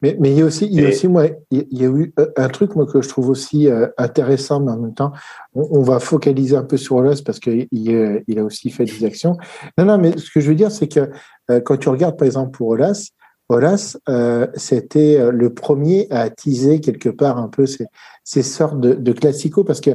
Mais, 0.03 0.17
mais 0.19 0.31
il 0.31 0.39
y 0.39 0.43
a 0.43 0.47
aussi, 0.47 0.67
il 0.67 0.81
y 0.81 0.85
a 0.85 0.89
aussi, 0.89 1.09
moi, 1.09 1.27
il 1.51 1.67
y 1.71 1.85
a 1.85 1.89
eu 1.89 2.13
euh, 2.19 2.27
un 2.37 2.49
truc 2.49 2.75
moi 2.75 2.87
que 2.87 3.03
je 3.03 3.09
trouve 3.09 3.29
aussi 3.29 3.69
euh, 3.69 3.87
intéressant, 3.99 4.61
mais 4.61 4.73
en 4.73 4.79
même 4.79 4.95
temps, 4.95 5.13
on, 5.55 5.69
on 5.79 5.83
va 5.83 6.01
focaliser 6.01 6.57
un 6.57 6.65
peu 6.65 6.79
sur 6.79 7.01
l'os 7.03 7.21
parce 7.21 7.39
qu'il 7.39 7.69
il, 7.71 8.23
il 8.27 8.39
a 8.39 8.45
aussi 8.45 8.71
fait 8.71 8.85
des 8.85 9.05
actions. 9.05 9.37
Non, 9.77 9.85
non, 9.85 9.99
mais 9.99 10.17
ce 10.17 10.31
que 10.31 10.41
je 10.41 10.49
veux 10.49 10.55
dire, 10.55 10.71
c'est 10.71 10.89
que 10.89 11.11
euh, 11.51 11.61
quand 11.61 11.77
tu 11.77 11.89
regardes, 11.91 12.17
par 12.17 12.27
exemple, 12.27 12.53
pour 12.57 12.69
Olas, 12.69 13.11
Olas, 13.51 13.99
euh, 14.09 14.47
c'était 14.55 15.31
le 15.31 15.53
premier 15.53 16.07
à 16.11 16.21
attiser 16.21 16.81
quelque 16.81 17.09
part 17.09 17.37
un 17.37 17.49
peu 17.49 17.67
ces, 17.67 17.87
ces 18.25 18.43
sortes 18.43 18.81
de, 18.81 18.95
de 18.95 19.13
classicos 19.13 19.67
parce 19.67 19.81
que 19.81 19.91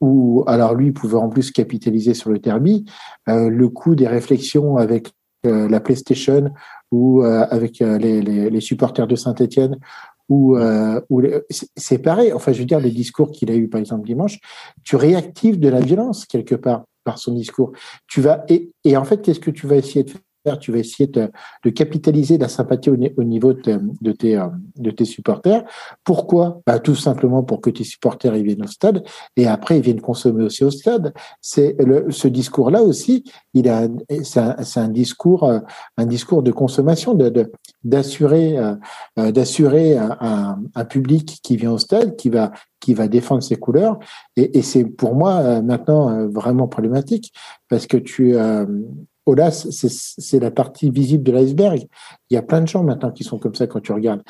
où 0.00 0.44
alors 0.46 0.74
lui 0.74 0.92
pouvait 0.92 1.16
en 1.16 1.28
plus 1.28 1.50
capitaliser 1.50 2.14
sur 2.14 2.30
le 2.30 2.38
derby, 2.38 2.84
euh, 3.28 3.48
le 3.48 3.68
coût 3.68 3.94
des 3.94 4.06
réflexions 4.08 4.76
avec 4.76 5.12
euh, 5.46 5.68
la 5.68 5.80
PlayStation 5.80 6.50
ou 6.92 7.22
euh, 7.22 7.46
avec 7.50 7.80
euh, 7.82 7.98
les, 7.98 8.20
les, 8.22 8.50
les 8.50 8.60
supporters 8.60 9.06
de 9.06 9.16
Saint-Etienne 9.16 9.78
ou 10.28 10.56
euh, 10.56 11.00
les- 11.20 11.42
c'est- 11.76 11.98
pareil. 11.98 12.32
Enfin, 12.32 12.52
je 12.52 12.58
veux 12.60 12.64
dire, 12.64 12.80
le 12.80 12.90
discours 12.90 13.30
qu'il 13.30 13.50
a 13.50 13.54
eu 13.54 13.68
par 13.68 13.80
exemple 13.80 14.06
dimanche, 14.06 14.38
tu 14.84 14.96
réactives 14.96 15.58
de 15.60 15.68
la 15.68 15.80
violence 15.80 16.26
quelque 16.26 16.54
part 16.56 16.84
par 17.04 17.18
son 17.18 17.32
discours. 17.34 17.72
Tu 18.08 18.20
vas 18.20 18.44
et, 18.48 18.70
et 18.84 18.96
en 18.96 19.04
fait, 19.04 19.22
qu'est-ce 19.22 19.40
que 19.40 19.52
tu 19.52 19.66
vas 19.66 19.76
essayer 19.76 20.02
de 20.04 20.10
faire 20.10 20.20
Tu 20.54 20.70
vas 20.70 20.78
essayer 20.78 21.08
de, 21.08 21.28
de 21.64 21.70
capitaliser 21.70 22.38
la 22.38 22.48
sympathie 22.48 22.90
au, 22.90 22.96
ni- 22.96 23.12
au 23.16 23.24
niveau 23.24 23.52
de, 23.52 23.80
de 24.00 24.12
tes 24.12 24.36
euh, 24.36 24.46
de 24.76 24.90
tes 24.90 25.04
supporters. 25.04 25.64
Pourquoi? 26.04 26.60
Bah, 26.66 26.78
Tout 26.78 26.94
simplement 26.94 27.42
pour 27.42 27.60
que 27.60 27.70
tes 27.70 27.82
supporters 27.82 28.32
viennent 28.34 28.62
au 28.62 28.68
stade 28.68 29.02
et 29.36 29.48
après 29.48 29.78
ils 29.78 29.82
viennent 29.82 30.00
consommer 30.00 30.44
aussi 30.44 30.62
au 30.62 30.70
stade. 30.70 31.12
C'est 31.40 31.76
ce 32.10 32.28
discours-là 32.28 32.82
aussi. 32.82 33.24
Il 33.54 33.68
a 33.68 33.88
c'est 34.22 34.80
un, 34.80 34.88
discours 34.88 35.44
euh, 35.44 35.58
un 35.96 36.06
discours 36.06 36.42
de 36.42 36.52
consommation 36.52 37.14
de 37.14 37.50
d'assurer 37.82 38.56
euh, 38.58 39.32
d'assurer 39.32 39.96
un, 39.96 40.84
public 40.88 41.40
qui 41.42 41.56
vient 41.56 41.72
au 41.72 41.78
stade, 41.78 42.16
qui 42.16 42.30
va 42.30 42.52
qui 42.80 42.94
va 42.94 43.08
défendre 43.08 43.42
ses 43.42 43.56
couleurs. 43.56 43.98
Et, 44.36 44.62
c'est 44.62 44.84
pour 44.84 45.16
moi 45.16 45.60
maintenant 45.62 46.28
vraiment 46.28 46.68
problématique 46.68 47.32
parce 47.68 47.86
que 47.86 47.96
tu 47.96 48.36
Olas, 49.26 49.66
c'est 49.70 50.38
la 50.40 50.50
partie 50.52 50.90
visible 50.90 51.24
de 51.24 51.32
l'iceberg. 51.32 51.80
Il 52.30 52.34
y 52.34 52.36
a 52.36 52.42
plein 52.42 52.60
de 52.60 52.68
gens 52.68 52.84
maintenant 52.84 53.10
qui 53.10 53.24
sont 53.24 53.38
comme 53.38 53.54
ça 53.54 53.66
quand 53.66 53.80
tu 53.80 53.92
regardes. 53.92 54.22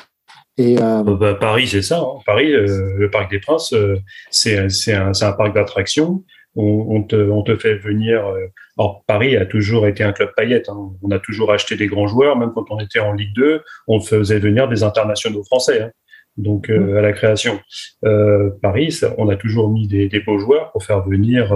Et 0.57 0.81
euh, 0.81 1.03
Euh, 1.03 1.15
bah, 1.15 1.35
Paris, 1.35 1.67
c'est 1.67 1.83
ça. 1.83 1.99
hein. 1.99 2.19
Paris, 2.25 2.51
euh, 2.51 2.95
le 2.97 3.09
Parc 3.11 3.29
des 3.29 3.39
Princes, 3.39 3.73
euh, 3.73 3.97
c'est 4.31 4.57
un, 4.57 5.11
parc 5.33 5.53
d'attractions. 5.53 6.23
On, 6.55 6.87
on, 6.89 7.03
te, 7.03 7.15
on 7.15 7.43
te 7.43 7.55
fait 7.55 7.75
venir. 7.75 8.23
alors, 8.79 9.03
Paris 9.05 9.37
a 9.37 9.45
toujours 9.45 9.85
été 9.85 10.03
un 10.03 10.11
club 10.13 10.31
paillette. 10.35 10.69
Hein. 10.69 10.89
On 11.03 11.11
a 11.11 11.19
toujours 11.19 11.51
acheté 11.51 11.75
des 11.75 11.85
grands 11.85 12.07
joueurs. 12.07 12.35
Même 12.35 12.51
quand 12.55 12.65
on 12.71 12.79
était 12.79 12.99
en 12.99 13.13
Ligue 13.13 13.35
2, 13.35 13.61
on 13.87 13.99
faisait 13.99 14.39
venir 14.39 14.67
des 14.67 14.81
internationaux 14.83 15.43
français. 15.43 15.81
hein. 15.83 15.91
Donc, 16.37 16.69
euh, 16.71 16.97
à 16.97 17.01
la 17.01 17.13
création. 17.13 17.59
Paris, 18.63 18.99
on 19.19 19.29
a 19.29 19.35
toujours 19.35 19.69
mis 19.69 19.87
des, 19.87 20.07
des 20.09 20.19
beaux 20.21 20.39
joueurs 20.39 20.71
pour 20.71 20.83
faire 20.83 21.03
venir. 21.03 21.55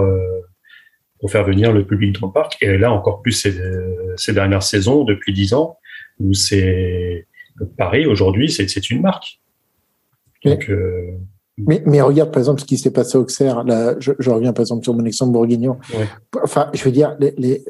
Pour 1.22 1.30
faire 1.30 1.44
venir 1.44 1.72
le 1.72 1.86
public 1.86 2.20
dans 2.20 2.26
le 2.26 2.32
parc. 2.32 2.58
Et 2.60 2.76
là, 2.76 2.92
encore 2.92 3.22
plus 3.22 3.30
ces, 3.32 3.54
ces 4.16 4.32
dernières 4.32 4.64
saisons, 4.64 5.04
depuis 5.04 5.32
dix 5.32 5.54
ans, 5.54 5.78
où 6.18 6.34
c'est 6.34 7.28
Paris 7.78 8.06
aujourd'hui, 8.06 8.50
c'est 8.50 8.90
une 8.90 9.00
marque. 9.00 9.40
Donc, 10.44 10.68
euh, 10.68 11.12
Mais, 11.58 11.80
mais 11.86 12.00
regarde 12.00 12.32
par 12.32 12.40
exemple 12.40 12.60
ce 12.60 12.66
qui 12.66 12.76
s'est 12.76 12.90
passé 12.90 13.16
au 13.16 13.20
Auxerre. 13.20 13.62
Là, 13.62 13.94
je, 14.00 14.12
je 14.18 14.30
reviens 14.30 14.52
par 14.52 14.62
exemple 14.62 14.82
sur 14.82 14.94
mon 14.94 15.04
exemple 15.04 15.32
bourguignon. 15.32 15.78
Enfin, 16.42 16.70
je 16.74 16.82
veux 16.82 16.90
dire 16.90 17.14
les, 17.20 17.32
les, 17.38 17.64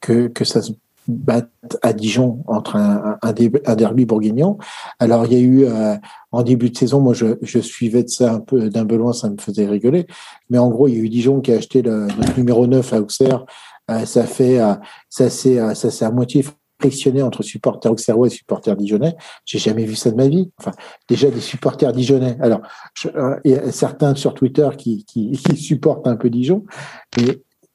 que, 0.00 0.28
que 0.28 0.44
ça 0.44 0.62
se 0.62 0.72
batte 1.08 1.50
à 1.82 1.92
Dijon 1.92 2.42
entre 2.46 2.76
un, 2.76 3.18
un, 3.22 3.34
un 3.66 3.76
derby 3.76 4.04
bourguignon. 4.04 4.58
Alors 4.98 5.26
il 5.26 5.32
y 5.32 5.36
a 5.36 5.40
eu 5.40 5.64
euh, 5.64 5.96
en 6.30 6.42
début 6.42 6.70
de 6.70 6.76
saison, 6.76 7.00
moi 7.00 7.14
je, 7.14 7.38
je 7.42 7.58
suivais 7.58 8.02
de 8.02 8.08
ça 8.08 8.32
un 8.32 8.40
peu 8.40 8.68
d'un 8.70 8.86
peu 8.86 9.12
ça 9.12 9.30
me 9.30 9.36
faisait 9.38 9.66
rigoler. 9.66 10.06
Mais 10.50 10.58
en 10.58 10.70
gros, 10.70 10.88
il 10.88 10.94
y 10.94 10.96
a 10.96 11.00
eu 11.00 11.08
Dijon 11.08 11.40
qui 11.40 11.52
a 11.52 11.56
acheté 11.56 11.82
le, 11.82 12.06
notre 12.06 12.36
numéro 12.36 12.66
9 12.66 12.92
à 12.92 13.00
Auxerre. 13.00 13.44
Euh, 13.90 14.04
ça 14.04 14.24
fait 14.24 14.60
euh, 14.60 14.74
ça 15.10 15.28
s'est 15.28 15.58
euh, 15.58 15.74
ça 15.74 15.90
s'est 15.90 16.04
à 16.04 16.10
moitié 16.10 16.44
frictionné 16.82 17.22
entre 17.22 17.42
supporters 17.42 17.92
auxerrois 17.92 18.26
et 18.26 18.30
supporters 18.30 18.76
dijonnais. 18.76 19.14
J'ai 19.44 19.58
jamais 19.58 19.84
vu 19.84 19.94
ça 19.94 20.10
de 20.10 20.16
ma 20.16 20.26
vie. 20.26 20.50
Enfin, 20.58 20.72
déjà 21.08 21.30
des 21.30 21.40
supporters 21.40 21.92
dijonnais. 21.92 22.36
Alors, 22.40 22.60
euh, 23.06 23.36
il 23.44 23.52
y 23.52 23.54
a 23.54 23.70
certains 23.70 24.14
sur 24.16 24.34
Twitter 24.34 24.68
qui, 24.76 25.04
qui, 25.04 25.30
qui 25.44 25.56
supportent 25.56 26.06
un 26.06 26.16
peu 26.16 26.28
Dijon, 26.28 26.64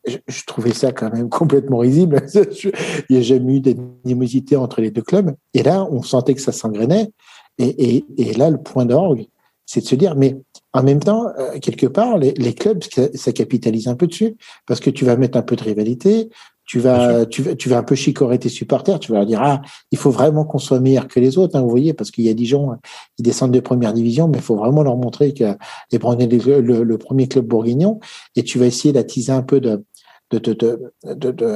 je, 0.07 0.17
je 0.27 0.43
trouvais 0.45 0.73
ça 0.73 0.91
quand 0.91 1.11
même 1.13 1.29
complètement 1.41 1.79
risible. 1.79 2.25
Il 2.33 2.71
n'y 3.09 3.17
a 3.17 3.21
jamais 3.21 3.57
eu 3.57 3.59
d'animosité 3.61 4.55
entre 4.55 4.81
les 4.81 4.91
deux 4.91 5.01
clubs. 5.01 5.33
Et 5.53 5.63
là, 5.63 5.87
on 5.91 6.01
sentait 6.01 6.33
que 6.33 6.41
ça 6.41 6.51
s'engrainait. 6.51 7.09
Et, 7.57 7.97
et, 7.97 8.05
et 8.17 8.33
là, 8.33 8.49
le 8.49 8.57
point 8.57 8.85
d'orgue, 8.85 9.27
c'est 9.65 9.81
de 9.81 9.85
se 9.85 9.95
dire, 9.95 10.15
mais 10.15 10.37
en 10.73 10.81
même 10.83 11.01
temps, 11.01 11.27
euh, 11.37 11.59
quelque 11.59 11.87
part, 11.87 12.17
les, 12.17 12.31
les 12.33 12.53
clubs, 12.53 12.81
ça, 12.83 13.07
ça 13.13 13.31
capitalise 13.33 13.87
un 13.87 13.95
peu 13.95 14.07
dessus, 14.07 14.37
parce 14.65 14.79
que 14.79 14.89
tu 14.89 15.05
vas 15.05 15.17
mettre 15.17 15.37
un 15.37 15.41
peu 15.41 15.55
de 15.55 15.63
rivalité, 15.63 16.29
tu 16.67 16.79
vas, 16.79 17.25
tu 17.25 17.41
vas, 17.41 17.55
tu 17.55 17.69
vas 17.69 17.77
un 17.77 17.83
peu 17.83 17.95
chicorer 17.95 18.37
tes 18.39 18.49
supporters, 18.49 18.99
tu 18.99 19.11
vas 19.11 19.19
leur 19.19 19.25
dire, 19.25 19.41
ah, 19.41 19.61
il 19.91 19.97
faut 19.97 20.11
vraiment 20.11 20.43
qu'on 20.45 20.59
soit 20.59 20.81
meilleur 20.81 21.07
que 21.07 21.19
les 21.19 21.37
autres, 21.37 21.55
hein, 21.57 21.61
vous 21.61 21.69
voyez, 21.69 21.93
parce 21.93 22.11
qu'il 22.11 22.25
y 22.25 22.29
a 22.29 22.33
Dijon, 22.33 22.71
ils 23.17 23.23
descendent 23.23 23.53
de 23.53 23.59
première 23.61 23.93
division, 23.93 24.27
mais 24.27 24.37
il 24.37 24.43
faut 24.43 24.57
vraiment 24.57 24.83
leur 24.83 24.97
montrer 24.97 25.33
que 25.33 25.55
les 25.91 25.97
le, 25.97 26.61
le, 26.61 26.83
le 26.83 26.97
premier 26.97 27.27
club 27.27 27.45
bourguignon, 27.45 27.99
et 28.35 28.43
tu 28.43 28.59
vas 28.59 28.65
essayer 28.65 28.93
d'attiser 28.93 29.31
un 29.31 29.43
peu 29.43 29.61
de, 29.61 29.83
de, 30.31 30.39
de, 30.39 30.53
de, 30.53 31.31
de, 31.31 31.55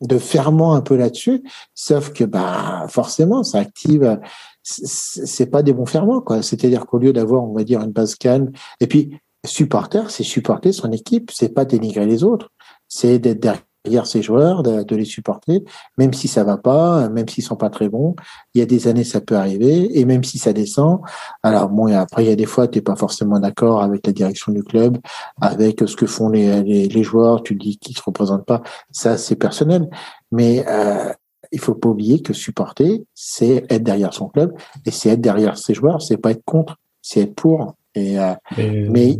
de, 0.00 0.18
ferment 0.18 0.74
un 0.74 0.80
peu 0.80 0.96
là-dessus, 0.96 1.42
sauf 1.74 2.12
que 2.12 2.24
bah 2.24 2.86
forcément 2.88 3.42
ça 3.42 3.58
active, 3.58 4.18
c'est 4.62 5.50
pas 5.50 5.62
des 5.62 5.72
bons 5.72 5.86
ferments 5.86 6.20
quoi. 6.20 6.42
C'est-à-dire 6.42 6.86
qu'au 6.86 6.98
lieu 6.98 7.12
d'avoir 7.12 7.44
on 7.44 7.52
va 7.52 7.64
dire 7.64 7.82
une 7.82 7.92
base 7.92 8.14
calme, 8.14 8.52
et 8.80 8.86
puis 8.86 9.18
supporter, 9.44 10.10
c'est 10.10 10.24
supporter 10.24 10.72
son 10.72 10.92
équipe, 10.92 11.30
c'est 11.32 11.54
pas 11.54 11.64
dénigrer 11.64 12.06
les 12.06 12.24
autres, 12.24 12.50
c'est 12.88 13.18
d'être 13.18 13.40
derrière 13.40 13.62
ses 14.04 14.22
joueurs, 14.22 14.62
de, 14.62 14.82
de 14.82 14.96
les 14.96 15.04
supporter, 15.04 15.64
même 15.96 16.12
si 16.12 16.28
ça 16.28 16.44
va 16.44 16.56
pas, 16.56 17.08
même 17.08 17.28
s'ils 17.28 17.44
sont 17.44 17.56
pas 17.56 17.70
très 17.70 17.88
bons. 17.88 18.14
Il 18.54 18.58
y 18.58 18.62
a 18.62 18.66
des 18.66 18.88
années 18.88 19.04
ça 19.04 19.20
peut 19.20 19.36
arriver, 19.36 19.98
et 19.98 20.04
même 20.04 20.24
si 20.24 20.38
ça 20.38 20.52
descend. 20.52 21.00
Alors 21.42 21.68
bon, 21.68 21.88
et 21.88 21.94
après 21.94 22.24
il 22.24 22.28
y 22.28 22.32
a 22.32 22.36
des 22.36 22.46
fois 22.46 22.68
t'es 22.68 22.82
pas 22.82 22.96
forcément 22.96 23.38
d'accord 23.38 23.82
avec 23.82 24.06
la 24.06 24.12
direction 24.12 24.52
du 24.52 24.62
club, 24.62 24.98
avec 25.40 25.82
ce 25.86 25.96
que 25.96 26.06
font 26.06 26.28
les, 26.28 26.62
les, 26.62 26.88
les 26.88 27.02
joueurs, 27.02 27.42
tu 27.42 27.54
dis 27.54 27.78
qu'ils 27.78 27.96
te 27.96 28.02
représentent 28.04 28.46
pas, 28.46 28.62
ça 28.90 29.16
c'est 29.16 29.36
personnel, 29.36 29.88
mais 30.32 30.64
euh, 30.68 31.12
il 31.52 31.60
faut 31.60 31.74
pas 31.74 31.88
oublier 31.88 32.20
que 32.20 32.32
supporter, 32.32 33.04
c'est 33.14 33.64
être 33.70 33.82
derrière 33.82 34.12
son 34.12 34.28
club 34.28 34.52
et 34.84 34.90
c'est 34.90 35.10
être 35.10 35.20
derrière 35.20 35.56
ses 35.56 35.74
joueurs, 35.74 36.02
c'est 36.02 36.18
pas 36.18 36.32
être 36.32 36.44
contre, 36.44 36.76
c'est 37.00 37.20
être 37.20 37.34
pour. 37.34 37.74
Et, 37.94 38.18
euh, 38.18 38.34
mais 38.58 39.18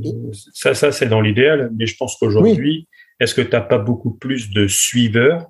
ça, 0.52 0.74
ça 0.74 0.92
c'est 0.92 1.06
dans 1.06 1.20
l'idéal. 1.20 1.72
Mais 1.76 1.86
je 1.86 1.96
pense 1.96 2.16
qu'aujourd'hui, 2.16 2.86
est-ce 3.20 3.34
que 3.34 3.40
tu 3.42 3.50
n'as 3.50 3.60
pas 3.60 3.78
beaucoup 3.78 4.12
plus 4.12 4.50
de 4.50 4.66
suiveurs 4.66 5.46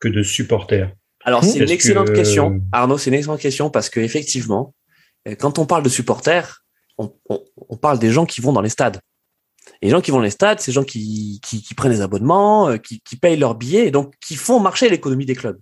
que 0.00 0.08
de 0.08 0.22
supporters? 0.22 0.92
Alors 1.24 1.44
c'est 1.44 1.60
une 1.60 1.70
excellente 1.70 2.08
que- 2.08 2.14
question, 2.14 2.60
Arnaud. 2.72 2.98
C'est 2.98 3.10
une 3.10 3.14
excellente 3.14 3.40
question 3.40 3.70
parce 3.70 3.88
que 3.90 4.00
effectivement, 4.00 4.74
euh, 5.28 5.34
quand 5.36 5.58
on 5.58 5.66
parle 5.66 5.82
de 5.84 5.88
supporters, 5.88 6.64
on, 6.98 7.14
on- 7.28 7.44
on 7.68 7.76
parle 7.76 7.98
des 7.98 8.10
gens 8.10 8.26
qui 8.26 8.40
vont 8.40 8.52
dans 8.52 8.60
les 8.60 8.68
stades. 8.70 9.00
Et 9.80 9.86
les 9.86 9.90
gens 9.92 10.00
qui 10.00 10.10
vont 10.10 10.16
dans 10.18 10.24
les 10.24 10.30
stades, 10.30 10.58
c'est 10.58 10.72
les 10.72 10.74
gens 10.74 10.82
qui, 10.84 11.40
qui, 11.44 11.62
qui 11.62 11.74
prennent 11.74 11.92
des 11.92 12.00
abonnements, 12.00 12.68
euh, 12.70 12.76
qui, 12.78 13.00
qui 13.02 13.16
payent 13.16 13.36
leurs 13.36 13.54
billets, 13.54 13.86
et 13.86 13.90
donc 13.92 14.14
qui 14.20 14.34
font 14.34 14.58
marcher 14.58 14.88
l'économie 14.88 15.24
des 15.26 15.36
clubs. 15.36 15.60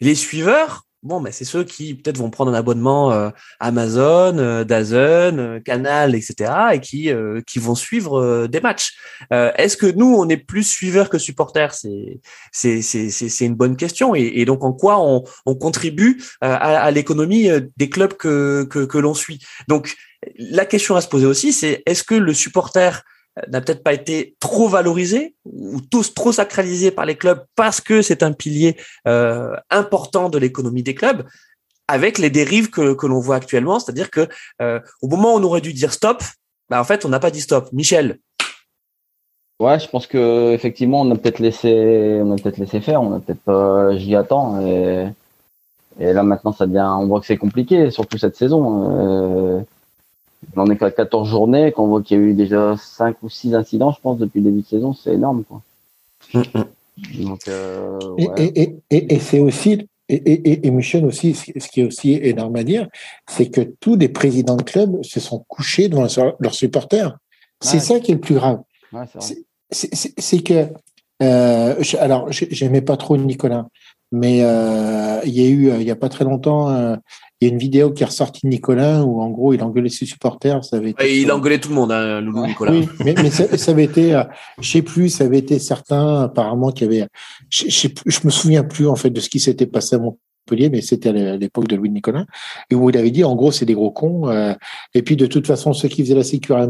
Les 0.00 0.16
suiveurs, 0.16 0.82
bon, 1.08 1.20
ben 1.20 1.32
c'est 1.32 1.44
ceux 1.44 1.64
qui 1.64 1.94
peut-être 1.94 2.18
vont 2.18 2.30
prendre 2.30 2.52
un 2.52 2.54
abonnement 2.54 3.10
euh, 3.12 3.30
Amazon, 3.58 4.38
euh, 4.38 4.62
Dazen, 4.62 5.40
euh, 5.40 5.60
Canal, 5.60 6.14
etc., 6.14 6.52
et 6.74 6.80
qui 6.80 7.10
euh, 7.10 7.40
qui 7.46 7.58
vont 7.58 7.74
suivre 7.74 8.20
euh, 8.20 8.46
des 8.46 8.60
matchs. 8.60 8.94
Euh, 9.32 9.50
Est-ce 9.56 9.76
que 9.76 9.86
nous, 9.86 10.14
on 10.14 10.28
est 10.28 10.36
plus 10.36 10.62
suiveurs 10.62 11.08
que 11.08 11.18
supporters? 11.18 11.74
C'est 11.74 12.20
c'est 12.52 12.82
c'est 12.82 13.10
c'est 13.10 13.44
une 13.46 13.56
bonne 13.56 13.76
question. 13.76 14.14
Et, 14.14 14.44
donc 14.44 14.62
en 14.62 14.72
quoi 14.72 15.00
on 15.00 15.24
on 15.46 15.54
contribue 15.54 16.22
à, 16.40 16.54
à 16.54 16.90
l'économie 16.90 17.48
des 17.76 17.88
clubs 17.88 18.14
que 18.14 18.64
que 18.64 18.84
que 18.84 18.98
l'on 18.98 19.14
suit? 19.14 19.40
Donc 19.66 19.96
la 20.38 20.66
question 20.66 20.94
à 20.96 21.00
se 21.00 21.08
poser 21.08 21.26
aussi, 21.26 21.52
c'est 21.52 21.82
est-ce 21.86 22.04
que 22.04 22.14
le 22.14 22.34
supporter 22.34 23.02
n'a 23.48 23.60
peut-être 23.60 23.82
pas 23.82 23.92
été 23.92 24.36
trop 24.40 24.68
valorisé 24.68 25.34
ou 25.44 25.80
tous 25.80 26.14
trop 26.14 26.32
sacralisé 26.32 26.90
par 26.90 27.06
les 27.06 27.16
clubs 27.16 27.44
parce 27.56 27.80
que 27.80 28.02
c'est 28.02 28.22
un 28.22 28.32
pilier 28.32 28.76
important 29.70 30.28
de 30.28 30.38
l'économie 30.38 30.82
des 30.82 30.94
clubs 30.94 31.24
avec 31.88 32.18
les 32.18 32.30
dérives 32.30 32.70
que, 32.70 32.94
que 32.94 33.06
l'on 33.06 33.20
voit 33.20 33.36
actuellement, 33.36 33.80
c'est-à-dire 33.80 34.10
que 34.10 34.28
au 35.02 35.08
moment 35.08 35.34
où 35.34 35.38
on 35.38 35.42
aurait 35.42 35.60
dû 35.60 35.72
dire 35.72 35.92
stop, 35.92 36.22
bah 36.68 36.80
en 36.80 36.84
fait 36.84 37.04
on 37.04 37.08
n'a 37.08 37.20
pas 37.20 37.30
dit 37.30 37.40
stop. 37.40 37.70
Michel, 37.72 38.18
Ouais, 39.60 39.80
je 39.80 39.88
pense 39.88 40.06
que 40.06 40.52
effectivement, 40.52 41.00
on 41.00 41.10
a 41.10 41.16
peut-être 41.16 41.40
laissé, 41.40 42.20
on 42.22 42.32
a 42.32 42.36
peut-être 42.36 42.58
laissé 42.58 42.80
faire, 42.80 43.02
on 43.02 43.16
a 43.16 43.18
peut-être 43.18 43.40
pas, 43.40 43.96
j'y 43.96 44.14
attends. 44.14 44.64
Et, 44.64 45.08
et, 45.98 46.12
là 46.12 46.22
maintenant, 46.22 46.52
ça 46.52 46.66
devient, 46.66 46.88
on 46.96 47.06
voit 47.06 47.18
que 47.18 47.26
c'est 47.26 47.36
compliqué, 47.36 47.90
surtout 47.90 48.18
cette 48.18 48.36
saison. 48.36 49.58
Euh, 49.58 49.60
on 50.56 50.60
en 50.60 50.70
est 50.70 50.76
qu'à 50.76 50.90
14 50.90 51.28
journées, 51.28 51.72
qu'on 51.72 51.88
voit 51.88 52.02
qu'il 52.02 52.18
y 52.18 52.20
a 52.20 52.24
eu 52.24 52.34
déjà 52.34 52.76
5 52.76 53.16
ou 53.22 53.28
6 53.28 53.54
incidents, 53.54 53.92
je 53.92 54.00
pense, 54.00 54.18
depuis 54.18 54.40
le 54.40 54.50
début 54.50 54.62
de 54.62 54.66
saison, 54.66 54.92
c'est 54.94 55.14
énorme, 55.14 55.44
quoi. 55.44 55.62
Donc, 57.20 57.46
euh, 57.48 57.98
ouais. 58.18 58.28
Et, 58.38 58.62
et, 58.62 58.76
et, 58.90 59.14
et 59.14 59.18
c'est 59.20 59.38
aussi, 59.38 59.88
et, 60.08 60.66
et, 60.66 60.70
Michel 60.70 61.04
aussi, 61.04 61.34
ce 61.34 61.68
qui 61.68 61.80
est 61.80 61.84
aussi 61.84 62.14
énorme 62.14 62.56
à 62.56 62.64
dire, 62.64 62.88
c'est 63.28 63.50
que 63.50 63.60
tous 63.60 63.96
les 63.96 64.08
présidents 64.08 64.56
de 64.56 64.62
club 64.62 65.02
se 65.04 65.20
sont 65.20 65.44
couchés 65.48 65.88
devant 65.88 66.06
leurs 66.40 66.54
supporters. 66.54 67.16
C'est 67.60 67.80
ça 67.80 68.00
qui 68.00 68.12
est 68.12 68.14
le 68.14 68.20
plus 68.20 68.36
grave. 68.36 68.60
Ouais, 68.92 69.04
c'est 69.70 70.42
que, 70.42 70.68
euh, 71.22 71.82
alors, 71.98 72.28
j'aimais 72.30 72.80
pas 72.80 72.96
trop 72.96 73.16
Nicolas, 73.16 73.66
mais 74.10 74.42
euh, 74.42 75.20
il 75.24 75.32
y 75.32 75.44
a 75.44 75.48
eu, 75.48 75.80
il 75.80 75.86
y 75.86 75.90
a 75.90 75.96
pas 75.96 76.08
très 76.08 76.24
longtemps, 76.24 76.70
euh, 76.70 76.96
il 77.40 77.48
y 77.48 77.50
a 77.50 77.52
une 77.52 77.58
vidéo 77.58 77.92
qui 77.92 78.02
est 78.02 78.06
ressortie 78.06 78.40
de 78.44 78.48
Nicolas 78.48 79.04
où, 79.04 79.20
en 79.20 79.30
gros, 79.30 79.52
il 79.52 79.62
engueulait 79.62 79.88
ses 79.88 80.06
supporters. 80.06 80.64
Ça 80.64 80.76
avait 80.76 80.90
été 80.90 81.20
il 81.20 81.30
engueulait 81.30 81.60
tout 81.60 81.68
le 81.68 81.76
monde, 81.76 81.92
hein, 81.92 82.20
Loulou 82.20 82.46
Nicolas. 82.46 82.72
Oui, 82.72 82.88
mais, 83.04 83.14
mais 83.14 83.30
ça, 83.30 83.56
ça, 83.56 83.70
avait 83.70 83.84
été, 83.84 84.14
euh, 84.14 84.24
je 84.60 84.70
sais 84.70 84.82
plus, 84.82 85.08
ça 85.08 85.24
avait 85.24 85.38
été 85.38 85.58
certains, 85.58 86.22
apparemment, 86.22 86.72
qui 86.72 86.84
avaient, 86.84 87.06
je, 87.48 87.68
je, 87.68 87.88
je, 88.06 88.20
me 88.24 88.30
souviens 88.30 88.64
plus, 88.64 88.88
en 88.88 88.96
fait, 88.96 89.10
de 89.10 89.20
ce 89.20 89.28
qui 89.28 89.38
s'était 89.38 89.66
passé 89.66 89.96
à 89.96 89.98
Montpellier, 89.98 90.68
mais 90.68 90.80
c'était 90.80 91.10
à 91.10 91.36
l'époque 91.36 91.68
de 91.68 91.76
Louis 91.76 91.90
Nicolas, 91.90 92.26
et 92.70 92.74
où 92.74 92.90
il 92.90 92.96
avait 92.96 93.10
dit, 93.12 93.22
en 93.22 93.36
gros, 93.36 93.52
c'est 93.52 93.66
des 93.66 93.74
gros 93.74 93.92
cons, 93.92 94.28
euh, 94.28 94.54
et 94.94 95.02
puis 95.02 95.16
de 95.16 95.26
toute 95.26 95.46
façon, 95.46 95.72
ceux 95.72 95.88
qui 95.88 96.02
faisaient 96.02 96.14
la 96.14 96.24
sécurité, 96.24 96.68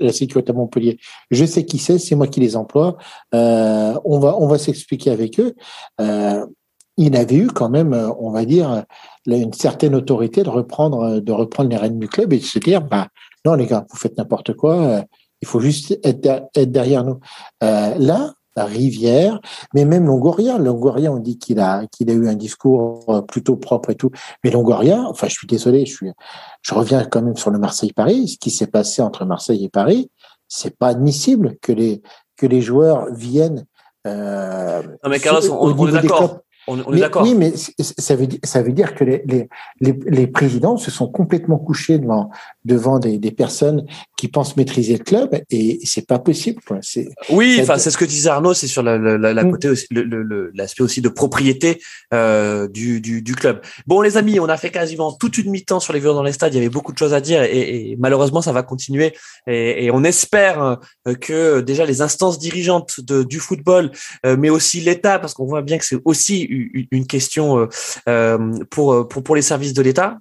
la 0.00 0.12
sécurité 0.12 0.50
à 0.50 0.54
Montpellier. 0.54 0.98
Je 1.30 1.44
sais 1.44 1.64
qui 1.64 1.78
c'est, 1.78 1.98
c'est 1.98 2.14
moi 2.14 2.26
qui 2.26 2.40
les 2.40 2.56
emploie. 2.56 2.96
Euh, 3.34 3.94
on 4.04 4.18
va, 4.18 4.36
on 4.38 4.46
va 4.46 4.58
s'expliquer 4.58 5.10
avec 5.10 5.40
eux. 5.40 5.54
Euh, 6.00 6.46
il 6.96 7.16
avait 7.16 7.36
eu 7.36 7.46
quand 7.48 7.68
même, 7.68 7.94
on 8.18 8.30
va 8.30 8.44
dire, 8.44 8.84
une 9.26 9.52
certaine 9.52 9.94
autorité 9.94 10.42
de 10.42 10.50
reprendre, 10.50 11.20
de 11.20 11.32
reprendre 11.32 11.70
les 11.70 11.76
rênes 11.76 11.98
du 11.98 12.08
club 12.08 12.32
et 12.32 12.38
de 12.38 12.44
se 12.44 12.58
dire, 12.58 12.82
bah 12.82 13.08
non 13.44 13.54
les 13.54 13.66
gars, 13.66 13.86
vous 13.90 13.96
faites 13.96 14.16
n'importe 14.18 14.54
quoi. 14.54 14.76
Euh, 14.76 15.02
il 15.40 15.48
faut 15.48 15.60
juste 15.60 15.98
être, 16.04 16.48
être 16.54 16.70
derrière 16.70 17.04
nous. 17.04 17.18
Euh, 17.64 17.94
là, 17.98 18.34
la 18.54 18.64
Rivière, 18.64 19.40
mais 19.74 19.84
même 19.84 20.06
Longoria. 20.06 20.58
Longoria, 20.58 21.10
on 21.10 21.18
dit 21.18 21.38
qu'il 21.38 21.58
a 21.58 21.86
qu'il 21.86 22.10
a 22.10 22.12
eu 22.12 22.28
un 22.28 22.34
discours 22.34 23.02
euh, 23.08 23.22
plutôt 23.22 23.56
propre 23.56 23.90
et 23.90 23.94
tout. 23.94 24.10
Mais 24.44 24.50
Longoria, 24.50 25.04
enfin, 25.08 25.26
je 25.26 25.34
suis 25.34 25.46
désolé, 25.46 25.86
je 25.86 25.94
suis, 25.94 26.12
je 26.60 26.74
reviens 26.74 27.04
quand 27.04 27.22
même 27.22 27.36
sur 27.36 27.50
le 27.50 27.58
Marseille-Paris. 27.58 28.28
Ce 28.28 28.38
qui 28.38 28.50
s'est 28.50 28.66
passé 28.66 29.02
entre 29.02 29.24
Marseille 29.24 29.64
et 29.64 29.68
Paris, 29.68 30.10
c'est 30.48 30.76
pas 30.76 30.88
admissible 30.88 31.56
que 31.62 31.72
les 31.72 32.02
que 32.36 32.46
les 32.46 32.60
joueurs 32.60 33.06
viennent. 33.12 33.64
Euh, 34.06 34.82
non 35.02 35.10
mais 35.10 35.18
Carlos, 35.18 35.50
on, 35.50 35.74
on 35.76 35.88
est 35.88 35.92
d'accord. 35.92 36.40
On, 36.68 36.92
est 36.94 37.00
d'accord. 37.00 37.22
Oui, 37.22 37.34
mais 37.34 37.52
ça 37.56 38.14
veut, 38.14 38.28
ça 38.44 38.62
veut 38.62 38.72
dire 38.72 38.94
que 38.94 39.02
les, 39.02 39.24
les, 39.26 39.48
les, 40.06 40.26
présidents 40.28 40.76
se 40.76 40.92
sont 40.92 41.08
complètement 41.08 41.58
couchés 41.58 41.98
devant, 41.98 42.30
devant 42.64 42.98
des, 42.98 43.18
des 43.18 43.30
personnes 43.30 43.84
qui 44.16 44.28
pensent 44.28 44.56
maîtriser 44.56 44.98
le 44.98 45.04
club 45.04 45.40
et 45.50 45.80
c'est 45.84 46.06
pas 46.06 46.18
possible. 46.18 46.60
Quoi. 46.66 46.78
Oui, 47.30 47.58
enfin, 47.60 47.78
c'est 47.78 47.90
ce 47.90 47.98
que 47.98 48.04
disait 48.04 48.30
Arnaud, 48.30 48.54
c'est 48.54 48.68
sur 48.68 48.82
la, 48.82 48.96
la, 48.96 49.18
la 49.18 49.44
mm. 49.44 49.50
côté 49.50 49.68
aussi, 49.68 49.86
l'aspect 50.54 50.82
aussi 50.82 51.00
de 51.00 51.08
propriété 51.08 51.80
euh, 52.14 52.68
du, 52.68 53.00
du, 53.00 53.22
du, 53.22 53.34
club. 53.34 53.60
Bon, 53.86 54.00
les 54.00 54.16
amis, 54.16 54.38
on 54.38 54.48
a 54.48 54.56
fait 54.56 54.70
quasiment 54.70 55.12
toute 55.12 55.38
une 55.38 55.50
mi-temps 55.50 55.80
sur 55.80 55.92
les 55.92 55.98
violences 55.98 56.18
dans 56.18 56.22
les 56.22 56.32
stades. 56.32 56.54
Il 56.54 56.58
y 56.58 56.60
avait 56.60 56.68
beaucoup 56.68 56.92
de 56.92 56.98
choses 56.98 57.14
à 57.14 57.20
dire 57.20 57.42
et, 57.42 57.90
et 57.90 57.96
malheureusement, 57.98 58.42
ça 58.42 58.52
va 58.52 58.62
continuer. 58.62 59.12
Et, 59.48 59.86
et 59.86 59.90
on 59.90 60.04
espère 60.04 60.78
euh, 61.08 61.14
que 61.14 61.60
déjà 61.60 61.84
les 61.84 62.00
instances 62.00 62.38
dirigeantes 62.38 63.00
de, 63.00 63.22
du 63.24 63.40
football, 63.40 63.90
euh, 64.24 64.36
mais 64.38 64.50
aussi 64.50 64.80
l'État, 64.80 65.18
parce 65.18 65.34
qu'on 65.34 65.46
voit 65.46 65.62
bien 65.62 65.78
que 65.78 65.84
c'est 65.84 65.98
aussi 66.04 66.42
une 66.90 67.06
question 67.06 67.68
euh, 68.08 68.38
pour, 68.70 69.08
pour, 69.08 69.22
pour 69.22 69.36
les 69.36 69.42
services 69.42 69.74
de 69.74 69.82
l'État, 69.82 70.18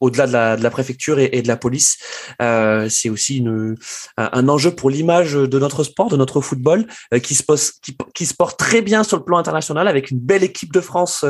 au-delà 0.00 0.26
de 0.26 0.32
la, 0.32 0.56
de 0.56 0.62
la 0.62 0.70
préfecture 0.70 1.18
et, 1.18 1.30
et 1.32 1.42
de 1.42 1.48
la 1.48 1.51
police. 1.56 1.98
c'est 2.40 3.08
aussi 3.08 3.38
une, 3.38 3.76
un, 4.16 4.48
enjeu 4.48 4.72
pour 4.72 4.90
l'image 4.90 5.34
de 5.34 5.58
notre 5.58 5.84
sport, 5.84 6.08
de 6.08 6.16
notre 6.16 6.40
football, 6.40 6.86
qui, 7.22 7.34
se 7.34 7.42
pose, 7.42 7.72
qui, 7.82 7.96
qui, 8.14 8.26
se 8.26 8.34
porte 8.34 8.58
très 8.58 8.82
bien 8.82 9.04
sur 9.04 9.16
le 9.16 9.24
plan 9.24 9.38
international 9.38 9.88
avec 9.88 10.10
une 10.10 10.18
belle 10.18 10.44
équipe 10.44 10.72
de 10.72 10.80
France 10.80 11.24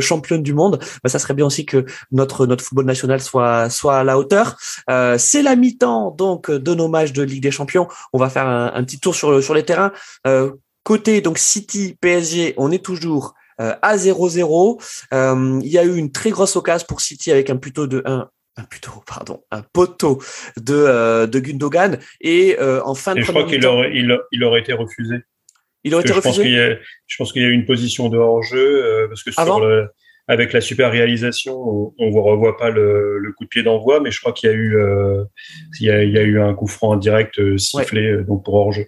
championne 0.00 0.42
du 0.42 0.54
monde. 0.54 0.78
Bah, 1.02 1.10
ça 1.10 1.18
serait 1.18 1.34
bien 1.34 1.46
aussi 1.46 1.66
que 1.66 1.84
notre, 2.10 2.46
notre 2.46 2.64
football 2.64 2.86
national 2.86 3.20
soit, 3.20 3.70
soit 3.70 3.98
à 3.98 4.04
la 4.04 4.18
hauteur. 4.18 4.56
c'est 5.18 5.42
la 5.42 5.56
mi-temps 5.56 6.10
donc 6.10 6.50
de 6.50 6.74
nos 6.74 6.88
matchs 6.88 7.12
de 7.12 7.22
Ligue 7.22 7.42
des 7.42 7.50
Champions. 7.50 7.88
On 8.12 8.18
va 8.18 8.30
faire 8.30 8.46
un, 8.46 8.84
petit 8.84 9.00
tour 9.00 9.14
sur, 9.14 9.42
sur 9.42 9.54
les 9.54 9.64
terrains. 9.64 9.92
côté 10.82 11.20
donc 11.20 11.38
City, 11.38 11.96
PSG, 12.00 12.54
on 12.56 12.70
est 12.70 12.84
toujours 12.84 13.34
euh, 13.60 13.74
à 13.80 13.96
0-0. 13.96 14.80
Euh, 15.14 15.60
il 15.62 15.70
y 15.70 15.78
a 15.78 15.84
eu 15.84 15.96
une 15.96 16.12
très 16.12 16.30
grosse 16.30 16.56
occasion 16.56 16.86
pour 16.86 17.00
City 17.00 17.32
avec 17.32 17.48
un 17.48 17.56
plutôt 17.56 17.86
de 17.86 18.02
1 18.04 18.28
un 18.56 18.64
plutôt, 18.64 19.02
pardon, 19.06 19.42
un 19.50 19.62
poteau 19.62 20.22
de, 20.56 20.74
euh, 20.74 21.26
de 21.26 21.38
Gundogan. 21.38 21.98
Et 22.20 22.56
en 22.60 22.94
fin 22.94 23.14
de 23.14 23.20
et 23.20 23.22
je 23.22 23.30
crois 23.30 23.44
qu'il 23.44 23.64
aurait, 23.66 23.90
il, 23.94 24.18
il, 24.32 24.44
aurait 24.44 24.60
été 24.60 24.72
refusé. 24.72 25.16
Il 25.84 25.94
aurait 25.94 26.02
été 26.02 26.12
je 26.12 26.18
refusé. 26.18 26.74
Pense 26.74 26.86
je 27.06 27.16
pense 27.16 27.32
qu'il 27.32 27.42
y 27.42 27.44
a 27.44 27.48
eu 27.48 27.52
une 27.52 27.66
position 27.66 28.08
de 28.08 28.18
hors-jeu 28.18 29.06
parce 29.08 29.22
que 29.22 29.30
sur 29.30 29.60
le, 29.60 29.88
avec 30.28 30.52
la 30.52 30.60
super 30.60 30.90
réalisation, 30.90 31.56
on 31.98 32.10
ne 32.10 32.18
revoit 32.18 32.56
pas 32.56 32.70
le, 32.70 33.18
le, 33.18 33.32
coup 33.32 33.44
de 33.44 33.48
pied 33.48 33.62
d'envoi, 33.62 34.00
mais 34.00 34.10
je 34.10 34.20
crois 34.20 34.32
qu'il 34.32 34.50
y 34.50 34.52
a 34.52 34.56
eu, 34.56 34.76
il 35.80 35.86
y 35.86 35.90
a, 35.90 36.02
il 36.02 36.12
y 36.12 36.18
a 36.18 36.22
eu 36.22 36.40
un 36.40 36.54
coup 36.54 36.66
franc 36.66 36.92
indirect 36.92 37.58
sifflé 37.58 38.24
donc 38.24 38.44
pour 38.44 38.54
hors-jeu. 38.54 38.86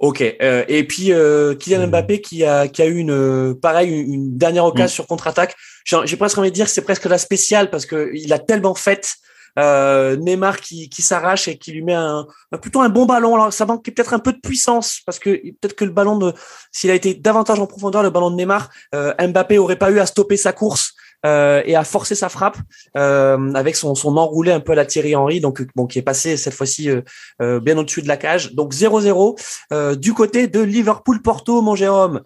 Ok. 0.00 0.22
Euh, 0.40 0.64
et 0.66 0.84
puis 0.84 1.12
euh, 1.12 1.54
Kylian 1.54 1.86
hmm. 1.86 1.90
Mbappé 1.90 2.22
qui 2.22 2.42
a 2.42 2.68
qui 2.68 2.80
a 2.80 2.86
eu 2.86 2.96
une 2.96 3.10
euh, 3.10 3.54
pareil 3.54 3.90
une, 3.90 4.36
dernière 4.36 4.64
occasion 4.64 4.86
mmh. 4.86 4.88
sur 4.88 5.06
contre-attaque. 5.06 5.54
J'ai 5.84 6.16
presque 6.16 6.38
envie 6.38 6.50
de 6.50 6.54
dire 6.54 6.66
que 6.66 6.72
c'est 6.72 6.82
presque 6.82 7.06
la 7.06 7.18
spéciale 7.18 7.70
parce 7.70 7.86
que 7.86 8.10
il 8.14 8.32
a 8.32 8.38
tellement 8.38 8.74
fait 8.74 9.14
euh, 9.58 10.16
Neymar 10.16 10.60
qui, 10.60 10.88
qui 10.88 11.02
s'arrache 11.02 11.48
et 11.48 11.58
qui 11.58 11.72
lui 11.72 11.82
met 11.82 11.94
un, 11.94 12.26
plutôt 12.60 12.80
un 12.80 12.88
bon 12.88 13.06
ballon. 13.06 13.34
Alors 13.34 13.52
ça 13.52 13.66
manque 13.66 13.84
peut-être 13.84 14.14
un 14.14 14.18
peu 14.18 14.32
de 14.32 14.38
puissance 14.38 15.00
parce 15.04 15.18
que 15.18 15.30
peut-être 15.30 15.74
que 15.74 15.84
le 15.84 15.90
ballon 15.90 16.16
de 16.16 16.32
s'il 16.70 16.90
a 16.90 16.94
été 16.94 17.14
davantage 17.14 17.58
en 17.58 17.66
profondeur 17.66 18.02
le 18.02 18.10
ballon 18.10 18.30
de 18.30 18.36
Neymar, 18.36 18.70
euh, 18.94 19.12
Mbappé 19.20 19.58
aurait 19.58 19.76
pas 19.76 19.90
eu 19.90 19.98
à 19.98 20.06
stopper 20.06 20.36
sa 20.36 20.52
course 20.52 20.94
euh, 21.26 21.62
et 21.66 21.76
à 21.76 21.84
forcer 21.84 22.14
sa 22.14 22.30
frappe 22.30 22.56
euh, 22.96 23.52
avec 23.54 23.76
son, 23.76 23.94
son 23.94 24.16
enroulé 24.16 24.52
un 24.52 24.60
peu 24.60 24.72
à 24.72 24.74
la 24.74 24.86
Thierry 24.86 25.14
Henry, 25.14 25.40
donc 25.40 25.62
bon 25.76 25.86
qui 25.86 25.98
est 25.98 26.02
passé 26.02 26.38
cette 26.38 26.54
fois-ci 26.54 26.88
euh, 26.88 27.02
euh 27.42 27.60
bien 27.60 27.76
au-dessus 27.76 28.00
de 28.02 28.08
la 28.08 28.16
cage. 28.16 28.54
Donc 28.54 28.72
0-0 28.72 29.38
euh, 29.72 29.94
du 29.94 30.14
côté 30.14 30.46
de 30.46 30.60
Liverpool 30.60 31.20
Porto, 31.20 31.60
mon 31.60 31.74
Jérôme. 31.74 32.22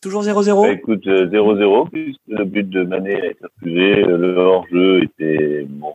Toujours 0.00 0.22
0-0 0.22 0.62
bah, 0.62 0.72
Écoute, 0.72 1.06
0-0, 1.06 1.90
puisque 1.90 2.20
le 2.28 2.44
but 2.44 2.68
de 2.68 2.84
Mané 2.84 3.14
a 3.14 3.26
été 3.26 3.44
refusé. 3.44 4.02
Le 4.02 4.36
hors-jeu 4.36 5.02
était, 5.02 5.64
bon, 5.68 5.94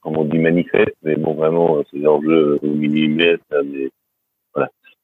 comme 0.00 0.16
on 0.16 0.24
dit, 0.24 0.38
manifeste, 0.38 0.96
mais 1.02 1.16
bon, 1.16 1.34
vraiment, 1.34 1.82
c'est 1.90 2.04
hors-jeu 2.06 2.58
au 2.62 2.66
millimètre, 2.66 3.44
mais 3.64 3.90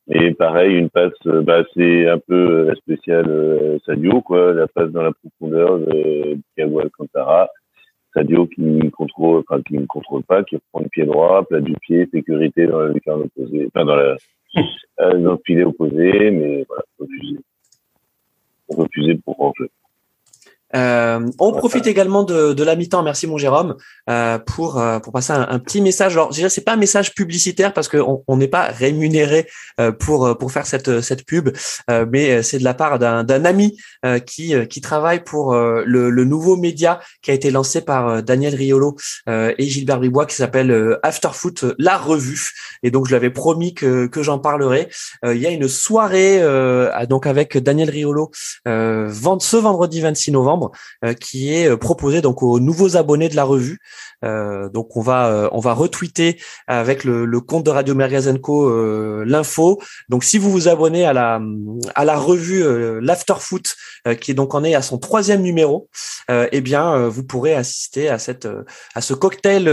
et 0.09 0.35
pareil, 0.35 0.77
une 0.77 0.90
passe, 0.90 1.12
euh, 1.27 1.43
bah, 1.43 1.62
c'est 1.74 2.09
un 2.09 2.19
peu 2.19 2.65
la 2.66 2.74
spéciale 2.74 3.28
euh, 3.28 3.78
Sadio, 3.86 4.20
quoi, 4.20 4.53
la 4.53 4.66
passe 4.66 4.90
dans 4.90 5.03
la 5.03 5.12
profondeur 5.12 5.78
de 5.78 6.39
Thiago 6.57 6.81
Alcantara. 6.81 7.49
Sadio 8.15 8.47
qui 8.47 8.90
contrôle, 8.90 9.43
enfin, 9.49 9.62
qui 9.62 9.74
ne 9.74 9.86
contrôle 9.86 10.24
pas, 10.24 10.43
qui 10.43 10.59
prend 10.70 10.82
le 10.82 10.89
pied 10.89 11.07
droit, 11.07 11.47
plat 11.47 11.61
du 11.61 11.74
pied, 11.81 12.07
sécurité 12.12 12.66
dans 12.66 12.81
la 12.81 12.89
lucarne 12.89 13.23
opposée, 13.23 13.69
enfin, 13.74 13.86
dans 13.86 13.97
la, 13.97 14.16
euh, 15.01 15.19
dans 15.19 15.32
le 15.32 15.39
filet 15.47 15.65
opposé, 15.65 16.31
mais 16.31 16.66
voilà, 16.69 16.82
refusé. 16.99 17.39
Refusé 18.77 19.15
pour 19.24 19.40
hors-jeu. 19.40 19.69
Euh, 20.74 21.28
on 21.39 21.53
profite 21.53 21.86
également 21.86 22.23
de, 22.23 22.53
de 22.53 22.65
la 22.65 22.77
mi-temps, 22.77 23.03
merci 23.03 23.27
mon 23.27 23.36
Jérôme, 23.36 23.77
euh, 24.09 24.39
pour 24.39 24.78
euh, 24.78 24.99
pour 25.01 25.12
passer 25.12 25.32
un, 25.32 25.47
un, 25.49 25.59
petit 25.59 25.81
message. 25.81 26.12
Alors 26.12 26.31
déjà 26.31 26.49
c'est 26.49 26.62
pas 26.62 26.73
un 26.73 26.77
message 26.77 27.15
publicitaire 27.15 27.73
parce 27.73 27.89
qu'on 27.89 28.23
on 28.27 28.36
n'est 28.36 28.49
pas 28.49 28.66
rémunéré 28.66 29.47
pour 29.99 30.36
pour 30.39 30.53
faire 30.53 30.66
cette 30.66 31.01
cette 31.01 31.24
pub, 31.24 31.51
mais 32.09 32.43
c'est 32.43 32.59
de 32.59 32.65
la 32.65 32.74
part 32.74 32.99
d'un 32.99 33.44
ami 33.44 33.77
qui 34.27 34.55
qui 34.69 34.81
travaille 34.81 35.23
pour 35.23 35.55
le, 35.55 36.11
le, 36.11 36.24
nouveau 36.24 36.57
média 36.57 37.01
qui 37.23 37.31
a 37.31 37.35
été 37.35 37.51
lancé 37.51 37.81
par 37.82 38.23
Daniel 38.23 38.55
Riolo 38.55 38.97
et 39.28 39.65
Gilbert 39.66 39.99
Bribois 39.99 40.27
qui 40.27 40.36
s'appelle 40.36 40.99
Afterfoot 41.03 41.65
la 41.78 41.99
revue. 41.99 42.53
Et 42.82 42.90
donc 42.90 43.07
je 43.07 43.12
l'avais 43.12 43.31
promis 43.31 43.74
que 43.74 44.07
que 44.07 44.23
j'en 44.23 44.39
parlerai. 44.39 44.89
il 45.24 45.39
y 45.39 45.47
a 45.47 45.51
une 45.51 45.69
soirée 45.69 46.40
donc 47.09 47.27
avec 47.27 47.57
Daniel 47.59 47.90
Riolo 47.90 48.31
ce 48.65 49.57
vendredi 49.57 50.01
26 50.01 50.32
novembre 50.32 50.61
septembre, 50.62 51.14
qui 51.20 51.55
est 51.55 51.76
proposé 51.76 52.20
donc 52.20 52.43
aux 52.43 52.60
nouveaux 52.60 52.97
abonnés 52.97 53.28
de 53.28 53.36
la 53.36 53.44
revue. 53.44 53.78
donc 54.22 54.97
on 54.97 55.01
va 55.01 55.48
on 55.52 55.60
va 55.60 55.72
retweeter 55.74 56.40
avec 56.66 57.05
le, 57.05 57.24
le 57.24 57.40
compte 57.40 57.64
de 57.64 57.70
Radio 57.70 57.94
Mergazenco 57.94 59.24
l'info. 59.24 59.80
Donc 60.09 60.24
si 60.24 60.39
vous 60.39 60.51
vous 60.51 60.68
abonnez 60.68 61.05
à 61.05 61.12
la 61.12 61.40
à 61.94 62.05
la 62.05 62.16
revue 62.16 62.62
l'After 63.01 63.34
Foot, 63.39 63.74
qui 64.20 64.30
est 64.30 64.34
donc 64.34 64.55
en 64.55 64.64
est 64.64 64.74
à 64.74 64.82
son 64.82 64.98
troisième 64.98 65.43
numéro, 65.43 65.89
eh 66.28 66.60
bien 66.60 67.09
vous 67.09 67.24
pourrez 67.24 67.55
assister 67.55 68.09
à 68.09 68.18
cette 68.18 68.48
à 68.94 69.01
ce 69.01 69.14
cocktail 69.14 69.70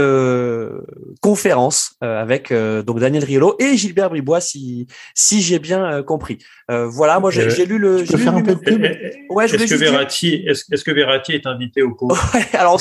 conférence 1.20 1.94
avec 2.00 2.52
donc 2.52 3.00
Daniel 3.00 3.24
Riolo 3.24 3.56
et 3.58 3.76
Gilbert 3.76 4.10
Bribois 4.10 4.40
si 4.40 4.86
si 5.14 5.42
j'ai 5.42 5.58
bien 5.58 6.02
compris. 6.02 6.38
voilà, 6.68 7.20
moi 7.20 7.30
j'ai 7.30 7.66
lu 7.66 7.78
le. 7.78 8.04
Tu 8.04 8.12
peux 8.12 8.18
faire 8.18 8.34
un 8.34 8.42
peu 8.42 8.54
de 8.54 8.60
pub? 8.60 8.84
Ouais, 9.28 9.46
est-ce 9.46 9.56
que 9.56 9.74
Verratti 9.74 10.44
est-ce, 10.46 10.79
est 10.80 10.84
que 10.84 10.90
Verratti 10.90 11.32
est 11.32 11.46
invité 11.46 11.82
au 11.82 11.94
cours? 11.94 12.16
Alors 12.52 12.80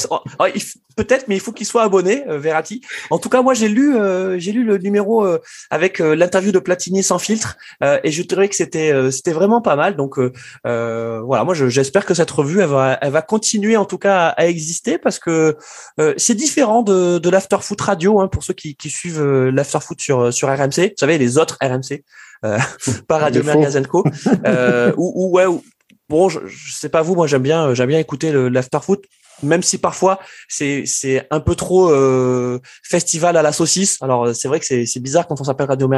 peut-être, 0.96 1.28
mais 1.28 1.36
il 1.36 1.40
faut 1.40 1.52
qu'il 1.52 1.66
soit 1.66 1.84
abonné, 1.84 2.24
Verratti. 2.28 2.82
En 3.10 3.20
tout 3.20 3.30
cas, 3.30 3.42
moi 3.42 3.54
j'ai 3.54 3.70
lu 3.70 3.96
j'ai 4.38 4.52
lu 4.52 4.64
le 4.64 4.78
numéro 4.78 5.26
avec 5.70 6.00
l'interview 6.00 6.52
de 6.52 6.60
Platini 6.60 7.04
sans 7.04 7.20
filtre 7.20 7.58
et 7.82 8.12
je 8.12 8.24
dirais 8.24 8.50
que 8.50 8.56
c'était 8.56 9.12
c'était 9.12 9.32
vraiment 9.32 9.62
pas 9.62 9.76
mal. 9.76 9.96
Donc 9.96 10.18
voilà, 10.64 11.44
moi 11.44 11.54
j'espère 11.54 12.06
que 12.06 12.14
cette 12.14 12.32
revue 12.32 12.62
elle 12.62 12.70
va 12.70 12.98
elle 13.02 13.12
va 13.12 13.22
continuer 13.22 13.78
en 13.78 13.86
tout 13.86 13.98
cas 13.98 14.30
à, 14.30 14.48
exister 14.48 14.98
parce 14.98 15.20
que 15.20 15.58
c'est 16.18 16.36
différent 16.36 16.82
de 16.82 17.18
de 17.20 17.30
l'after 17.30 17.58
foot 17.62 17.80
radio 17.82 18.20
hein, 18.20 18.28
pour 18.28 18.44
ceux 18.44 18.54
qui, 18.54 18.76
qui 18.76 18.90
suivent 18.90 19.24
l'after 19.24 19.80
foot 19.82 20.02
sur 20.02 20.34
sur 20.34 20.50
RMC. 20.50 20.80
Vous 20.80 20.98
savez 20.98 21.18
les 21.18 21.38
autres 21.38 21.58
RMC 21.62 22.04
euh, 22.46 22.58
par 23.08 23.22
Radio 23.22 23.44
Mergazenco. 23.44 24.04
euh, 24.46 24.94
ou, 24.98 25.32
ouais, 25.34 25.46
bon, 26.10 26.30
je, 26.30 26.40
je, 26.46 26.74
sais 26.74 26.90
pas 26.90 27.02
vous, 27.02 27.16
moi 27.16 27.28
j'aime 27.28 27.44
bien, 27.44 27.74
j'aime 27.74 27.90
bien 27.90 28.00
écouter 28.00 28.32
l'after 28.32 28.80
foot, 28.82 29.06
même 29.44 29.64
si 29.64 29.78
parfois 29.78 30.20
c'est 30.48 30.84
c'est 30.86 31.28
un 31.32 31.40
peu 31.40 31.56
trop 31.56 31.90
euh, 31.92 32.60
festival 32.84 33.38
à 33.38 33.42
la 33.42 33.52
saucisse. 33.52 33.98
Alors 34.02 34.36
c'est 34.36 34.48
vrai 34.48 34.60
que 34.60 34.66
c'est 34.66 35.00
bizarre 35.00 35.28
quand 35.28 35.40
on 35.40 35.44
s'appelle 35.44 35.68
Radio 35.68 35.90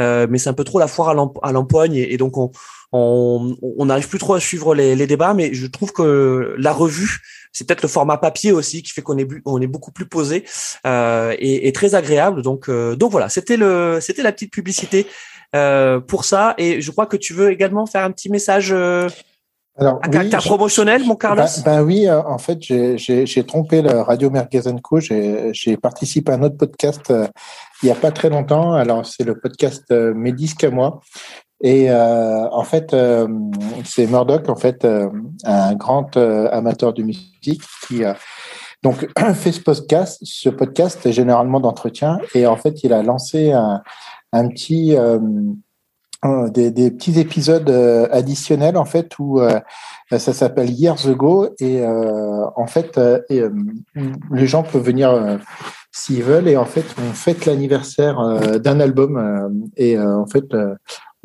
euh, 0.00 0.26
mais 0.28 0.38
c'est 0.38 0.50
un 0.50 0.54
peu 0.54 0.64
trop 0.64 0.78
la 0.78 0.88
foire 0.88 1.10
à 1.42 1.52
l'empoigne 1.52 1.94
et, 1.94 2.16
donc 2.16 2.36
on 2.36 2.50
on 2.92 3.86
n'arrive 3.86 4.08
plus 4.08 4.18
trop 4.18 4.34
à 4.34 4.40
suivre 4.40 4.74
les, 4.74 5.06
débats, 5.06 5.32
mais 5.32 5.54
je 5.54 5.66
trouve 5.66 5.92
que 5.92 6.54
la 6.58 6.72
revue, 6.72 7.20
c'est 7.50 7.66
peut-être 7.66 7.82
le 7.82 7.88
format 7.88 8.18
papier 8.18 8.52
aussi 8.52 8.82
qui 8.82 8.92
fait 8.92 9.00
qu'on 9.00 9.16
est, 9.16 9.26
on 9.46 9.60
est 9.62 9.66
beaucoup 9.66 9.92
plus 9.92 10.06
posé 10.06 10.44
euh, 10.86 11.34
et, 11.38 11.68
et, 11.68 11.72
très 11.72 11.94
agréable. 11.94 12.42
Donc, 12.42 12.68
euh, 12.68 12.94
donc 12.94 13.10
voilà, 13.10 13.30
c'était 13.30 13.56
le, 13.56 13.98
c'était 14.02 14.22
la 14.22 14.30
petite 14.30 14.52
publicité 14.52 15.06
euh, 15.54 16.00
pour 16.00 16.24
ça. 16.24 16.54
Et 16.58 16.80
je 16.80 16.90
crois 16.90 17.06
que 17.06 17.16
tu 17.16 17.34
veux 17.34 17.50
également 17.50 17.86
faire 17.86 18.04
un 18.04 18.10
petit 18.10 18.30
message. 18.30 18.72
Euh, 18.72 19.08
alors, 19.78 19.98
à 20.02 20.08
caractère 20.08 20.42
promotionnel, 20.42 21.04
mon 21.04 21.16
Carlos 21.16 21.44
Ben 21.64 21.82
oui, 21.82 22.06
euh, 22.06 22.22
en 22.22 22.38
fait, 22.38 22.58
j'ai 22.60 23.44
trompé 23.44 23.80
le 23.80 24.00
Radio 24.00 24.30
Mergazenco. 24.30 25.00
J'ai 25.00 25.76
participé 25.80 26.32
à 26.32 26.34
un 26.34 26.42
autre 26.42 26.56
podcast 26.56 27.12
il 27.82 27.86
n'y 27.86 27.90
a 27.90 27.94
pas 27.94 28.12
très 28.12 28.28
longtemps. 28.28 28.74
Alors, 28.74 29.06
c'est 29.06 29.24
le 29.24 29.38
podcast 29.38 29.90
Mes 29.90 30.32
disques 30.32 30.64
à 30.64 30.70
moi. 30.70 31.00
Et 31.62 31.90
euh, 31.90 32.48
en 32.50 32.64
fait, 32.64 32.92
euh, 32.92 33.28
c'est 33.84 34.06
Murdoch, 34.06 34.48
en 34.48 34.56
fait, 34.56 34.84
euh, 34.84 35.08
un 35.44 35.74
grand 35.74 36.16
amateur 36.16 36.92
de 36.92 37.04
musique 37.04 37.62
qui 37.86 38.02
donc 38.82 39.08
fait 39.34 39.52
ce 39.52 39.60
podcast, 39.60 40.18
ce 40.22 40.48
podcast 40.48 41.10
généralement 41.12 41.60
d'entretien. 41.60 42.18
Et 42.34 42.46
en 42.46 42.56
fait, 42.56 42.82
il 42.82 42.92
a 42.92 43.02
lancé 43.04 43.52
un, 43.52 43.80
un 44.32 44.48
petit 44.48 44.96
des, 46.54 46.70
des, 46.70 46.90
petits 46.92 47.18
épisodes 47.18 47.68
additionnels 48.10 48.76
en 48.76 48.84
fait 48.84 49.18
où 49.18 49.40
ça 50.10 50.32
s'appelle 50.32 50.70
Years 50.70 51.08
Ago 51.08 51.48
et 51.58 51.84
en 51.84 52.66
fait 52.66 52.98
et, 53.28 53.42
les 54.30 54.46
gens 54.46 54.62
peuvent 54.62 54.84
venir 54.84 55.38
s'ils 55.90 56.22
veulent 56.22 56.48
et 56.48 56.56
en 56.56 56.64
fait 56.64 56.84
on 56.98 57.12
fête 57.12 57.44
l'anniversaire 57.46 58.60
d'un 58.60 58.80
album 58.80 59.70
et 59.76 59.98
en 59.98 60.26
fait 60.26 60.54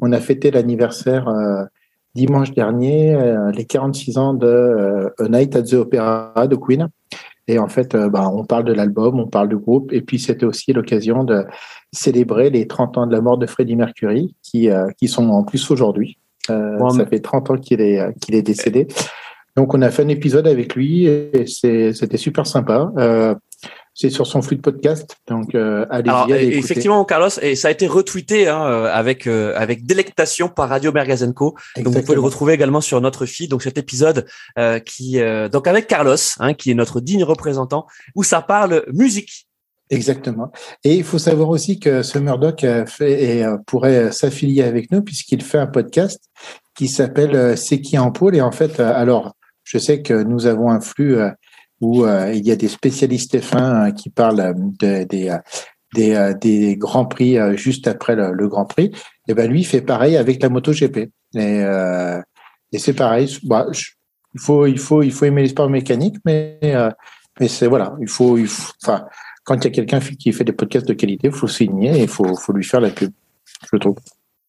on 0.02 0.12
a 0.12 0.20
fêté 0.20 0.52
l'anniversaire 0.52 1.28
euh, 1.28 1.64
dimanche 2.16 2.52
dernier, 2.52 3.14
euh, 3.16 3.52
les 3.52 3.66
46 3.66 4.18
ans 4.18 4.34
de 4.34 4.48
euh, 4.48 5.10
A 5.20 5.28
Night 5.28 5.56
at 5.56 5.64
the 5.64 5.74
Opera 5.74 6.48
de 6.48 6.56
Queen. 6.56 6.90
Et 7.50 7.60
en 7.60 7.70
fait, 7.70 7.96
bah, 7.96 8.30
on 8.34 8.44
parle 8.44 8.66
de 8.66 8.74
l'album, 8.74 9.22
on 9.22 9.28
parle 9.28 9.48
du 9.48 9.56
groupe, 9.56 9.94
et 9.94 10.02
puis 10.02 10.20
c'était 10.20 10.46
aussi 10.46 10.74
l'occasion 10.74 11.24
de 11.24 11.46
célébrer 11.94 12.50
les 12.50 12.68
30 12.68 12.98
ans 12.98 13.08
de 13.08 13.14
la 13.14 13.22
mort 13.22 13.38
de 13.38 13.46
Freddie 13.46 13.76
Mercury, 13.76 14.36
qui, 14.44 14.70
qui 14.98 15.08
sont 15.08 15.30
en 15.30 15.44
plus 15.44 15.72
aujourd'hui. 15.72 16.18
ça 16.48 17.06
fait 17.10 17.20
30 17.20 17.52
ans 17.52 17.58
qu'il 17.58 17.82
est, 17.82 18.18
qu'il 18.20 18.36
est 18.36 18.42
décédé. 18.42 18.88
Donc 19.56 19.74
on 19.74 19.82
a 19.82 19.90
fait 19.90 20.04
un 20.04 20.10
épisode 20.10 20.48
avec 20.48 20.76
lui, 20.76 21.06
et 21.06 21.46
c'était 21.48 22.18
super 22.18 22.46
sympa. 22.46 22.92
C'est 24.00 24.12
sur 24.12 24.28
son 24.28 24.44
flux 24.44 24.58
de 24.58 24.62
podcast, 24.62 25.18
donc 25.28 25.56
euh, 25.56 25.88
allez-y. 25.90 26.54
effectivement, 26.54 27.04
Carlos, 27.04 27.30
et 27.42 27.56
ça 27.56 27.70
a 27.70 27.72
été 27.72 27.88
retweeté 27.88 28.48
hein, 28.48 28.64
euh, 28.68 28.92
avec 28.94 29.26
euh, 29.26 29.56
avec 29.56 29.88
délectation 29.88 30.50
par 30.50 30.70
Radio 30.70 30.92
Mergazenco. 30.92 31.56
Donc 31.78 31.88
vous 31.96 32.02
pouvez 32.04 32.14
le 32.14 32.22
retrouver 32.22 32.54
également 32.54 32.80
sur 32.80 33.02
notre 33.02 33.26
feed. 33.26 33.50
Donc 33.50 33.64
cet 33.64 33.80
épisode 33.80 34.28
euh, 34.60 34.78
qui 34.78 35.20
donc 35.52 35.66
avec 35.66 35.88
Carlos, 35.88 36.16
hein, 36.38 36.54
qui 36.54 36.70
est 36.70 36.76
notre 36.76 37.00
digne 37.02 37.24
représentant, 37.24 37.88
où 38.14 38.22
ça 38.22 38.44
parle 38.44 38.86
musique. 38.94 39.47
Exactement. 39.90 40.52
Et 40.84 40.96
il 40.96 41.04
faut 41.04 41.18
savoir 41.18 41.50
aussi 41.50 41.80
que 41.80 42.02
ce 42.02 42.20
Murdoch 42.20 42.66
fait 42.88 43.24
et 43.24 43.46
pourrait 43.66 44.12
s'affilier 44.12 44.64
avec 44.64 44.92
nous 44.92 45.02
puisqu'il 45.02 45.42
fait 45.42 45.60
un 45.60 45.68
podcast 45.68 46.22
qui 46.76 46.90
s'appelle 46.90 47.58
C'est 47.58 47.80
qui 47.80 47.98
en 47.98 48.12
pôle. 48.12 48.36
Et 48.36 48.42
en 48.42 48.52
fait, 48.52 48.82
alors 48.82 49.34
je 49.64 49.78
sais 49.78 50.02
que 50.02 50.24
nous 50.24 50.46
avons 50.46 50.70
un 50.70 50.82
flux 50.82 51.18
où 51.82 52.06
euh, 52.06 52.34
il 52.34 52.46
y 52.46 52.52
a 52.52 52.56
des 52.56 52.68
spécialistes 52.68 53.38
F1 53.38 53.90
euh, 53.90 53.92
qui 53.92 54.10
parlent 54.10 54.40
euh, 54.40 54.54
de, 54.56 55.04
des, 55.04 55.36
des, 55.94 56.34
des, 56.40 56.76
grands 56.76 57.06
prix 57.06 57.38
juste 57.58 57.88
après 57.88 58.16
le, 58.16 58.48
Grand 58.48 58.66
Prix. 58.66 58.92
Et 59.28 59.34
ben 59.34 59.50
lui 59.50 59.62
il 59.62 59.66
fait 59.66 59.82
pareil 59.82 60.18
avec 60.18 60.42
la 60.42 60.50
MotoGP. 60.50 61.10
Et, 61.36 61.64
et 62.72 62.80
c'est 62.80 62.94
pareil. 62.94 63.38
Bah, 63.44 63.68
il 64.34 64.40
faut 64.40 64.66
il 64.66 64.80
faut 64.80 65.02
il 65.02 65.12
faut 65.12 65.26
aimer 65.26 65.42
les 65.42 65.50
sports 65.50 65.70
mécaniques, 65.70 66.18
mais 66.26 66.60
mais 67.40 67.48
c'est 67.48 67.68
voilà, 67.68 67.96
il 68.02 68.08
faut, 68.08 68.38
il 68.38 68.48
faut 68.48 68.74
enfin 68.84 69.06
quand 69.48 69.64
il 69.64 69.64
y 69.64 69.68
a 69.68 69.72
quelqu'un 69.72 70.00
qui 70.02 70.34
fait 70.34 70.44
des 70.44 70.52
podcasts 70.52 70.86
de 70.86 70.94
qualité, 70.94 71.28
il 71.28 71.34
faut 71.34 71.48
signer 71.48 71.98
et 71.98 72.02
il 72.02 72.10
faut, 72.10 72.36
faut 72.36 72.52
lui 72.52 72.66
faire 72.66 72.82
la 72.82 72.90
pub, 72.90 73.12
je 73.72 73.78
trouve. 73.78 73.96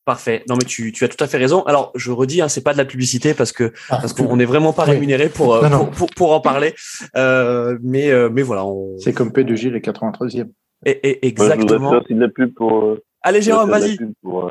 Parfait. 0.04 0.42
Non 0.48 0.56
mais 0.56 0.64
tu, 0.64 0.90
tu 0.90 1.04
as 1.04 1.08
tout 1.08 1.22
à 1.22 1.28
fait 1.28 1.36
raison. 1.36 1.62
Alors 1.64 1.92
je 1.94 2.10
redis, 2.10 2.42
hein, 2.42 2.48
c'est 2.48 2.64
pas 2.64 2.72
de 2.72 2.78
la 2.78 2.84
publicité 2.84 3.32
parce 3.32 3.52
que 3.52 3.72
ah, 3.90 3.98
parce 4.00 4.12
qu'on 4.12 4.36
n'est 4.36 4.44
vraiment 4.44 4.72
pas 4.72 4.82
rémunéré 4.82 5.28
pour, 5.28 5.54
euh, 5.54 5.68
pour, 5.96 6.08
pour, 6.16 6.32
en 6.32 6.40
parler. 6.40 6.74
Euh, 7.14 7.78
mais 7.82 8.10
euh, 8.10 8.28
mais 8.32 8.42
voilà. 8.42 8.64
On... 8.64 8.98
C'est 8.98 9.12
comme 9.12 9.28
P2J 9.28 9.70
les 9.70 9.80
93e. 9.80 10.48
Et, 10.84 10.90
et 10.90 11.26
exactement. 11.28 11.90
Ouais, 11.90 12.00
je 12.08 12.14
de 12.14 12.20
la 12.20 12.28
pub 12.28 12.52
pour. 12.54 12.84
Euh, 12.84 13.02
Allez 13.22 13.42
Jérôme, 13.42 13.70
vas-y. 13.70 13.98
Pour, 14.22 14.50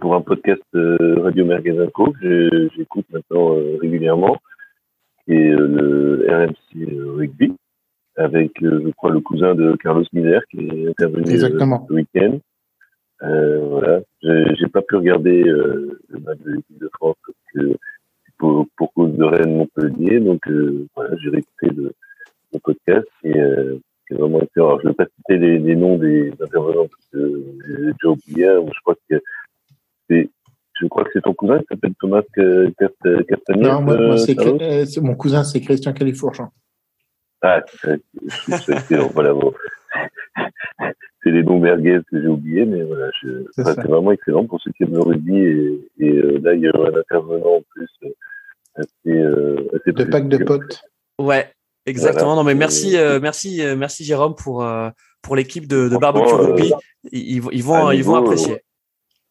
pour 0.00 0.14
un 0.14 0.22
podcast 0.22 0.62
Radio 0.72 1.44
Mergazenco 1.44 2.14
que 2.20 2.68
j'écoute 2.76 3.04
maintenant 3.12 3.56
régulièrement, 3.80 4.38
qui 5.24 5.34
est 5.34 5.50
le 5.50 6.26
RMC 6.28 7.16
Rugby, 7.16 7.52
avec 8.16 8.52
je 8.60 8.90
crois 8.90 9.10
le 9.10 9.20
cousin 9.20 9.54
de 9.54 9.76
Carlos 9.76 10.04
Miller 10.12 10.42
qui 10.50 10.58
est 10.58 10.88
intervenu 10.88 11.38
ce 11.38 11.92
week-end. 11.92 12.38
Euh, 13.22 13.60
voilà, 13.60 14.00
j'ai 14.22 14.66
pas 14.66 14.82
pu 14.82 14.96
regarder 14.96 15.44
euh, 15.46 16.00
le 16.08 16.18
match 16.20 16.38
de 16.44 16.52
l'équipe 16.52 16.78
de 16.78 16.90
France 16.92 17.16
parce 17.24 17.38
que 17.54 17.76
pour, 18.36 18.66
pour 18.76 18.92
cause 18.94 19.12
de 19.12 19.22
Rennes 19.22 19.56
Montpellier, 19.56 20.18
donc 20.18 20.48
euh, 20.48 20.88
voilà, 20.96 21.14
j'ai 21.22 21.30
réécouté 21.30 21.68
le, 21.68 21.92
le, 22.52 22.58
podcast 22.58 23.06
et 23.22 23.38
euh, 23.38 23.78
c'est 24.08 24.16
vraiment 24.16 24.40
excellent. 24.40 24.70
Alors, 24.70 24.80
je 24.82 24.88
vais 24.88 24.94
pas 24.94 25.06
citer 25.16 25.38
les, 25.38 25.58
les 25.60 25.76
noms 25.76 25.98
des 25.98 26.32
intervenants 26.40 26.88
parce 26.88 27.06
que 27.12 27.42
j'ai 27.64 27.92
déjà 27.92 28.08
oublié. 28.08 28.46
Je 28.46 28.80
crois 28.82 28.96
que 29.08 29.20
c'est 30.10 30.28
je 30.80 30.86
crois 30.88 31.04
que 31.04 31.10
c'est 31.12 31.22
ton 31.22 31.34
cousin 31.34 31.60
qui 31.60 31.66
s'appelle 31.70 31.94
Thomas 32.00 32.22
Castagnier. 32.34 33.62
Non, 33.62 33.82
moi, 33.82 33.96
moi 33.98 34.18
c'est 34.18 35.00
mon 35.00 35.14
cousin, 35.14 35.44
c'est 35.44 35.60
Christian 35.60 35.92
Califourchon. 35.92 36.48
Ah, 37.42 37.60
c'est 37.76 38.72
excellent. 38.72 39.10
voilà, 39.14 39.32
bon 39.34 39.52
c'est 41.22 41.30
les 41.30 41.42
noms 41.42 41.58
merguez 41.58 42.00
que 42.10 42.20
j'ai 42.20 42.26
oubliés, 42.26 42.64
mais 42.64 42.82
voilà, 42.82 43.10
c'est 43.54 43.86
vraiment 43.86 44.12
excellent 44.12 44.46
pour 44.46 44.60
ceux 44.60 44.72
qui 44.72 44.82
aiment 44.82 44.94
le 44.94 45.00
rugby. 45.00 45.36
Et, 45.36 45.88
et 45.98 46.10
euh, 46.10 46.38
là, 46.42 46.54
il 46.54 46.62
y 46.62 46.66
a 46.66 46.72
un 46.74 46.94
intervenant 46.98 47.56
en 47.56 47.62
plus 47.70 47.88
euh, 48.04 48.08
assez, 48.76 48.88
euh, 49.06 49.68
assez 49.74 49.92
de 49.92 50.04
pack 50.04 50.28
de 50.28 50.38
potes. 50.38 50.82
Ouais, 51.18 51.52
exactement. 51.86 52.34
non, 52.34 52.44
mais 52.44 52.54
merci, 52.54 52.96
euh, 52.96 53.20
merci, 53.20 53.62
merci 53.76 54.04
Jérôme 54.04 54.34
pour 54.34 54.66
pour 55.22 55.36
l'équipe 55.36 55.68
de, 55.68 55.88
de 55.88 55.96
barbecue 55.96 56.34
rugby. 56.34 56.72
Ils, 57.12 57.42
ils, 57.52 57.62
vont, 57.62 57.92
ils 57.92 58.02
vont 58.02 58.16
apprécier. 58.16 58.62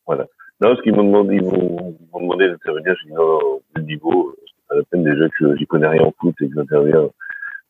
voilà. 0.06 0.26
Non, 0.62 0.70
parce 0.70 0.82
qu'ils 0.84 0.94
m'ont 0.94 1.04
demandé, 1.04 1.36
ils 1.36 1.44
m'ont 1.44 1.98
demandé 2.14 2.48
d'intervenir. 2.48 2.96
J'ai 3.02 3.10
dit 3.10 3.16
non, 3.16 3.62
le 3.76 3.82
niveau, 3.82 4.36
c'est 4.46 4.68
pas 4.70 4.76
la 4.76 4.84
peine 4.84 5.04
déjà 5.04 5.28
que 5.38 5.58
j'y 5.58 5.66
connais 5.66 5.88
rien 5.88 6.04
en 6.04 6.14
foot 6.22 6.36
et 6.40 6.48
que 6.48 6.54
j'interviens 6.54 7.10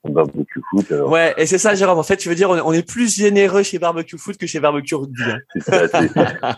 barbecue 0.09 0.61
foot. 0.69 0.91
Alors. 0.91 1.09
Ouais, 1.09 1.33
et 1.37 1.45
c'est 1.45 1.57
ça, 1.57 1.75
Jérôme. 1.75 1.99
En 1.99 2.03
fait, 2.03 2.17
tu 2.17 2.29
veux 2.29 2.35
dire, 2.35 2.49
on 2.49 2.73
est 2.73 2.87
plus 2.87 3.15
généreux 3.15 3.63
chez 3.63 3.79
barbecue 3.79 4.17
foot 4.17 4.37
que 4.37 4.47
chez 4.47 4.59
barbecue 4.59 4.95
rugby. 4.95 5.23
Hein. 5.23 5.39
C'est 5.55 5.87
ça. 5.87 6.57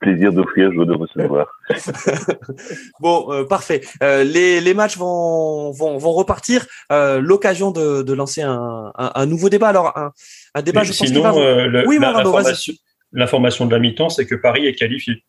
plaisir 0.00 0.32
d'offrir, 0.32 0.70
je 0.72 0.82
de 0.84 0.94
recevoir. 0.94 1.48
bon, 3.00 3.32
euh, 3.32 3.44
parfait. 3.44 3.82
Euh, 4.02 4.24
les, 4.24 4.60
les 4.60 4.74
matchs 4.74 4.96
vont, 4.96 5.70
vont, 5.72 5.98
vont 5.98 6.12
repartir. 6.12 6.66
Euh, 6.92 7.20
L'occasion 7.20 7.70
de, 7.70 8.02
de 8.02 8.12
lancer 8.12 8.42
un, 8.42 8.92
un, 8.96 9.12
un, 9.14 9.26
nouveau 9.26 9.48
débat. 9.48 9.68
Alors, 9.68 9.96
un, 9.96 10.12
un 10.54 10.62
débat, 10.62 10.84
je 10.84 10.92
sinon, 10.92 11.22
pense 11.22 11.36
va... 11.36 11.66
le, 11.66 11.86
oui, 11.86 11.98
l'information 13.12 13.66
de 13.66 13.72
la 13.72 13.78
mi-temps, 13.78 14.08
c'est 14.10 14.26
que 14.26 14.34
Paris 14.34 14.66
est 14.66 14.74
qualifié 14.74 15.24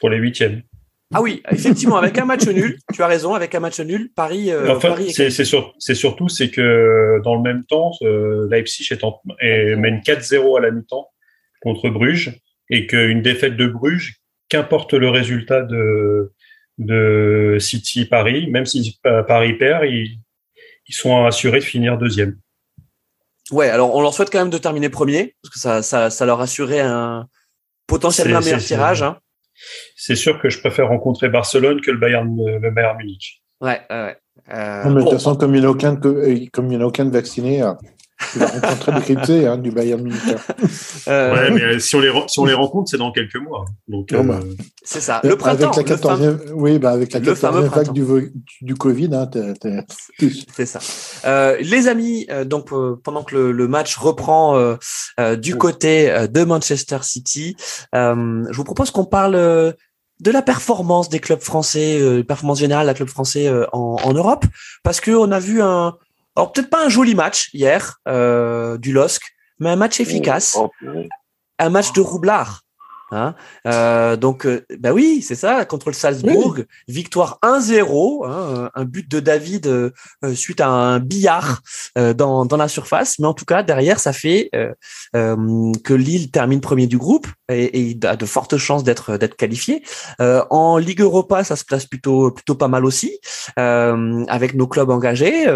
pour 0.00 0.10
les 0.10 0.18
huitièmes. 0.18 0.62
Ah 1.14 1.22
oui, 1.22 1.42
effectivement, 1.50 1.96
avec 1.96 2.18
un 2.18 2.26
match 2.26 2.46
nul, 2.46 2.78
tu 2.92 3.02
as 3.02 3.06
raison, 3.06 3.34
avec 3.34 3.54
un 3.54 3.60
match 3.60 3.80
nul, 3.80 4.10
Paris. 4.14 4.50
Euh, 4.50 4.76
enfin, 4.76 4.94
c'est 5.08 5.30
sur, 5.30 5.74
surtout 5.78 6.28
c'est 6.28 6.50
que 6.50 7.20
dans 7.24 7.34
le 7.34 7.40
même 7.40 7.64
temps, 7.64 7.92
euh, 8.02 8.46
Leipzig 8.50 8.88
est, 8.90 9.04
en, 9.04 9.22
est 9.40 9.74
mène 9.76 10.00
4-0 10.00 10.58
à 10.58 10.60
la 10.60 10.70
mi-temps 10.70 11.08
contre 11.62 11.88
Bruges 11.88 12.38
et 12.68 12.86
qu'une 12.86 13.22
défaite 13.22 13.56
de 13.56 13.66
Bruges, 13.66 14.20
qu'importe 14.50 14.92
le 14.92 15.08
résultat 15.08 15.62
de, 15.62 16.34
de 16.76 17.56
City 17.58 18.04
Paris, 18.04 18.48
même 18.50 18.66
si 18.66 19.00
Paris 19.02 19.54
perd, 19.54 19.86
ils, 19.86 20.18
ils 20.88 20.94
sont 20.94 21.24
assurés 21.24 21.60
de 21.60 21.64
finir 21.64 21.96
deuxième. 21.96 22.38
Ouais, 23.50 23.70
alors 23.70 23.94
on 23.94 24.02
leur 24.02 24.12
souhaite 24.12 24.28
quand 24.30 24.40
même 24.40 24.50
de 24.50 24.58
terminer 24.58 24.90
premier 24.90 25.34
parce 25.42 25.54
que 25.54 25.58
ça, 25.58 25.82
ça, 25.82 26.10
ça 26.10 26.26
leur 26.26 26.42
assurait 26.42 26.80
un 26.80 27.28
potentiellement 27.86 28.40
meilleur 28.40 28.60
tirage. 28.60 29.02
Hein 29.02 29.18
c'est 29.96 30.16
sûr 30.16 30.40
que 30.40 30.48
je 30.48 30.58
préfère 30.60 30.88
rencontrer 30.88 31.28
Barcelone 31.28 31.80
que 31.80 31.90
le 31.90 31.98
Bayern, 31.98 32.36
le 32.36 32.70
Bayern 32.70 32.96
Munich. 32.98 33.42
Ouais, 33.60 33.80
ouais. 33.90 34.16
Euh, 34.52 34.84
non, 34.84 34.90
mais 34.90 35.00
de 35.00 35.02
toute 35.02 35.14
façon, 35.14 35.36
comme 35.36 35.54
il 35.54 35.60
n'y 35.60 35.66
en 35.66 35.70
a 35.70 35.72
aucun, 35.72 35.96
comme 35.96 36.72
il 36.72 36.78
en 36.78 36.82
a 36.82 36.86
aucun 36.86 37.04
de 37.04 37.10
vacciné, 37.10 37.62
tu 38.32 38.38
vas 38.38 38.46
rencontrer 38.46 38.92
des 38.92 39.00
cryptés 39.00 39.46
hein, 39.46 39.58
du 39.58 39.70
Bayern 39.70 40.02
Munich. 40.02 40.20
Euh... 41.08 41.34
Ouais, 41.34 41.50
mais 41.50 41.78
si 41.80 41.96
on 41.96 42.00
les, 42.00 42.12
si 42.26 42.38
on 42.38 42.44
les 42.44 42.52
rencontre, 42.52 42.90
c'est 42.90 42.98
dans 42.98 43.12
quelques 43.12 43.36
mois. 43.36 43.64
Donc, 43.86 44.12
euh... 44.12 44.22
bah, 44.22 44.40
c'est 44.84 45.00
ça. 45.00 45.20
Le 45.24 45.36
printemps. 45.36 45.70
Avec 45.70 45.88
la 45.88 45.96
14e, 45.96 46.50
oui, 46.52 46.78
bah 46.78 46.90
avec 46.90 47.12
la 47.12 47.20
14e 47.20 47.68
vague 47.68 47.92
du, 47.92 48.04
du 48.60 48.74
Covid, 48.74 49.10
hein, 49.14 49.30
c'est 50.54 50.66
ça. 50.66 50.80
Euh, 51.24 51.56
les 51.60 51.88
amis, 51.88 52.26
euh, 52.30 52.44
donc 52.44 52.72
euh, 52.72 53.00
pendant 53.02 53.22
que 53.22 53.34
le, 53.34 53.52
le 53.52 53.68
match 53.68 53.96
reprend 53.96 54.56
euh, 54.56 55.36
du 55.36 55.56
côté 55.56 56.26
de 56.30 56.44
Manchester 56.44 56.98
City, 57.02 57.56
je 57.92 58.52
vous 58.52 58.64
propose 58.64 58.90
qu'on 58.90 59.06
parle 59.06 59.74
de 60.20 60.30
la 60.30 60.42
performance 60.42 61.08
des 61.08 61.20
clubs 61.20 61.40
français, 61.40 62.00
euh, 62.00 62.22
performance 62.22 62.58
générale 62.58 62.86
des 62.88 62.94
clubs 62.94 63.08
français 63.08 63.46
euh, 63.46 63.66
en, 63.72 63.96
en, 64.02 64.12
Europe, 64.12 64.44
parce 64.82 65.00
que 65.00 65.10
on 65.12 65.30
a 65.30 65.38
vu 65.38 65.62
un, 65.62 65.96
alors 66.38 66.52
peut-être 66.52 66.70
pas 66.70 66.86
un 66.86 66.88
joli 66.88 67.16
match 67.16 67.50
hier 67.52 67.96
euh, 68.06 68.78
du 68.78 68.92
LOSC, 68.92 69.22
mais 69.58 69.70
un 69.70 69.76
match 69.76 69.98
efficace, 69.98 70.56
oh, 70.56 70.70
un 71.58 71.68
match 71.68 71.92
de 71.92 72.00
roublard. 72.00 72.62
Hein 73.10 73.34
euh, 73.66 74.16
donc, 74.16 74.46
euh, 74.46 74.64
bah 74.78 74.92
oui, 74.92 75.22
c'est 75.22 75.34
ça, 75.34 75.64
contre 75.64 75.88
le 75.88 75.94
Salzbourg, 75.94 76.56
oui. 76.58 76.64
victoire 76.88 77.38
1-0, 77.42 78.26
hein, 78.26 78.70
un 78.74 78.84
but 78.84 79.10
de 79.10 79.20
David 79.20 79.66
euh, 79.66 80.34
suite 80.34 80.60
à 80.60 80.68
un 80.68 80.98
billard 80.98 81.62
euh, 81.96 82.12
dans, 82.12 82.44
dans 82.44 82.56
la 82.56 82.68
surface. 82.68 83.18
Mais 83.18 83.26
en 83.26 83.34
tout 83.34 83.44
cas, 83.44 83.62
derrière, 83.62 83.98
ça 84.00 84.12
fait 84.12 84.50
euh, 84.54 84.72
que 85.84 85.94
Lille 85.94 86.30
termine 86.30 86.60
premier 86.60 86.86
du 86.86 86.98
groupe 86.98 87.26
et, 87.48 87.90
et 87.90 87.98
a 88.04 88.16
de 88.16 88.26
fortes 88.26 88.56
chances 88.58 88.84
d'être 88.84 89.16
d'être 89.16 89.36
qualifié. 89.36 89.82
en 90.18 90.76
Ligue 90.78 91.00
Europa, 91.00 91.44
ça 91.44 91.56
se 91.56 91.64
place 91.64 91.86
plutôt 91.86 92.30
plutôt 92.30 92.54
pas 92.54 92.68
mal 92.68 92.84
aussi, 92.84 93.18
avec 93.56 94.54
nos 94.54 94.66
clubs 94.66 94.90
engagés. 94.90 95.46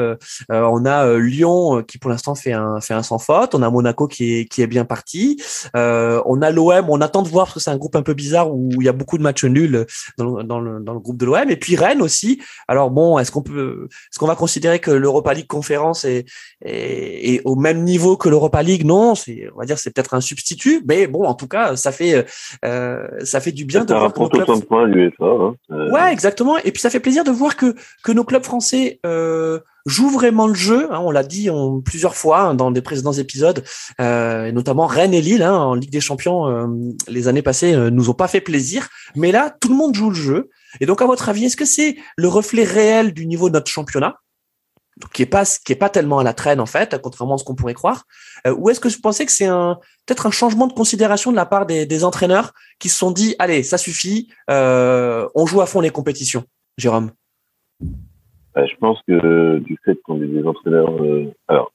on 0.48 0.84
a 0.86 1.18
Lyon 1.18 1.82
qui 1.86 1.98
pour 1.98 2.10
l'instant 2.10 2.34
fait 2.34 2.52
un 2.52 2.80
fait 2.80 2.94
un 2.94 3.02
sans 3.02 3.18
faute. 3.18 3.54
On 3.54 3.62
a 3.62 3.70
Monaco 3.70 4.08
qui 4.08 4.34
est 4.34 4.44
qui 4.46 4.62
est 4.62 4.66
bien 4.66 4.84
parti. 4.84 5.42
on 5.74 6.42
a 6.42 6.50
l'OM. 6.50 6.86
On 6.88 7.00
attend 7.00 7.22
de 7.22 7.28
voir 7.28 7.41
parce 7.46 7.54
que 7.54 7.60
c'est 7.60 7.70
un 7.70 7.76
groupe 7.76 7.96
un 7.96 8.02
peu 8.02 8.14
bizarre 8.14 8.52
où 8.52 8.70
il 8.80 8.84
y 8.84 8.88
a 8.88 8.92
beaucoup 8.92 9.18
de 9.18 9.22
matchs 9.22 9.44
nuls 9.44 9.86
dans, 10.18 10.42
dans, 10.42 10.60
le, 10.60 10.80
dans 10.80 10.94
le, 10.94 11.00
groupe 11.00 11.16
de 11.16 11.26
l'OM. 11.26 11.50
Et 11.50 11.56
puis 11.56 11.76
Rennes 11.76 12.02
aussi. 12.02 12.40
Alors 12.68 12.90
bon, 12.90 13.18
est-ce 13.18 13.30
qu'on 13.30 13.42
peut, 13.42 13.88
est-ce 13.90 14.18
qu'on 14.18 14.26
va 14.26 14.36
considérer 14.36 14.78
que 14.78 14.90
l'Europa 14.90 15.34
League 15.34 15.46
conférence 15.46 16.04
est, 16.04 16.26
est, 16.64 17.34
est, 17.34 17.42
au 17.44 17.56
même 17.56 17.82
niveau 17.82 18.16
que 18.16 18.28
l'Europa 18.28 18.62
League? 18.62 18.84
Non, 18.84 19.14
c'est, 19.14 19.48
on 19.54 19.58
va 19.58 19.64
dire, 19.64 19.78
c'est 19.78 19.92
peut-être 19.92 20.14
un 20.14 20.20
substitut. 20.20 20.82
Mais 20.86 21.06
bon, 21.06 21.24
en 21.24 21.34
tout 21.34 21.48
cas, 21.48 21.76
ça 21.76 21.92
fait, 21.92 22.26
euh, 22.64 23.08
ça 23.24 23.40
fait 23.40 23.52
du 23.52 23.64
bien 23.64 23.84
de 23.84 23.94
voir 23.94 24.12
que 24.12 24.20
nos 24.20 24.28
clubs. 24.28 24.64
Points, 24.64 24.90
hein. 24.90 25.54
euh... 25.70 25.90
Ouais, 25.90 26.12
exactement. 26.12 26.58
Et 26.58 26.72
puis 26.72 26.80
ça 26.80 26.90
fait 26.90 27.00
plaisir 27.00 27.24
de 27.24 27.30
voir 27.30 27.56
que 27.56 27.74
que 28.02 28.12
nos 28.12 28.24
clubs 28.24 28.44
français 28.44 29.00
euh, 29.06 29.60
joue 29.86 30.10
vraiment 30.10 30.46
le 30.46 30.54
jeu. 30.54 30.88
Hein, 30.92 31.00
on 31.00 31.10
l'a 31.10 31.22
dit 31.22 31.48
plusieurs 31.84 32.14
fois 32.14 32.40
hein, 32.40 32.54
dans 32.54 32.70
des 32.70 32.82
précédents 32.82 33.12
épisodes, 33.12 33.64
euh, 34.00 34.52
notamment 34.52 34.86
Rennes 34.86 35.14
et 35.14 35.20
Lille 35.20 35.42
hein, 35.42 35.56
en 35.56 35.74
Ligue 35.74 35.90
des 35.90 36.00
Champions 36.00 36.46
euh, 36.46 36.66
les 37.08 37.28
années 37.28 37.42
passées 37.42 37.74
euh, 37.74 37.90
nous 37.90 38.10
ont 38.10 38.14
pas 38.14 38.28
fait 38.28 38.40
plaisir, 38.40 38.88
mais 39.16 39.32
là 39.32 39.54
tout 39.60 39.68
le 39.68 39.74
monde 39.74 39.94
joue 39.94 40.10
le 40.10 40.16
jeu. 40.16 40.50
Et 40.80 40.86
donc 40.86 41.02
à 41.02 41.06
votre 41.06 41.28
avis, 41.28 41.46
est-ce 41.46 41.56
que 41.56 41.64
c'est 41.64 41.96
le 42.16 42.28
reflet 42.28 42.64
réel 42.64 43.12
du 43.12 43.26
niveau 43.26 43.48
de 43.48 43.54
notre 43.54 43.70
championnat 43.70 44.16
qui 45.12 45.22
est 45.22 45.26
pas 45.26 45.44
qui 45.44 45.72
est 45.72 45.76
pas 45.76 45.88
tellement 45.88 46.18
à 46.18 46.22
la 46.22 46.34
traîne 46.34 46.60
en 46.60 46.66
fait, 46.66 47.00
contrairement 47.02 47.34
à 47.34 47.38
ce 47.38 47.44
qu'on 47.44 47.54
pourrait 47.54 47.74
croire, 47.74 48.04
euh, 48.46 48.54
ou 48.56 48.70
est-ce 48.70 48.78
que 48.78 48.88
vous 48.88 49.00
pensez 49.00 49.26
que 49.26 49.32
c'est 49.32 49.46
un 49.46 49.78
peut-être 50.06 50.26
un 50.26 50.30
changement 50.30 50.66
de 50.66 50.72
considération 50.72 51.30
de 51.30 51.36
la 51.36 51.46
part 51.46 51.66
des, 51.66 52.04
entraîneurs 52.04 52.52
qui 52.78 52.88
se 52.88 52.98
sont 52.98 53.10
dit 53.10 53.34
allez 53.38 53.62
ça 53.62 53.78
suffit, 53.78 54.28
on 54.48 55.46
joue 55.46 55.60
à 55.60 55.66
fond 55.66 55.80
les 55.80 55.90
compétitions, 55.90 56.44
Jérôme? 56.76 57.10
Bah, 58.54 58.66
je 58.66 58.76
pense 58.76 59.00
que 59.08 59.58
du 59.58 59.78
fait 59.84 60.00
qu'on 60.02 60.22
ait 60.22 60.26
des 60.26 60.44
entraîneurs, 60.44 61.02
euh, 61.02 61.32
alors 61.48 61.72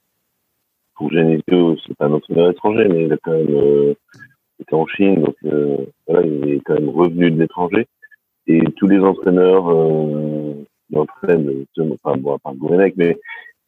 pour 0.96 1.12
Genesio, 1.12 1.78
c'est 1.86 1.96
pas 1.96 2.06
un 2.06 2.14
entraîneur 2.14 2.52
étranger, 2.52 2.88
mais 2.90 3.06
il 3.06 3.14
a 3.14 3.18
quand 3.18 3.32
même 3.32 3.56
euh, 3.56 3.94
été 4.60 4.74
en 4.76 4.88
Chine, 4.88 5.22
donc 5.22 5.36
euh, 5.46 5.78
voilà, 6.08 6.26
il 6.26 6.50
est 6.50 6.62
quand 6.66 6.74
même 6.74 6.90
revenu 6.90 7.32
de 7.32 7.40
l'étranger. 7.40 7.88
Et 8.48 8.62
tous 8.78 8.88
les 8.88 9.00
entraîneurs 9.00 9.70
euh, 9.70 10.54
entraînent, 10.96 11.66
enfin 11.78 12.18
bon, 12.18 12.36
à 12.36 12.40
part 12.40 12.56
Gourvenec, 12.56 12.96
mais 12.98 13.18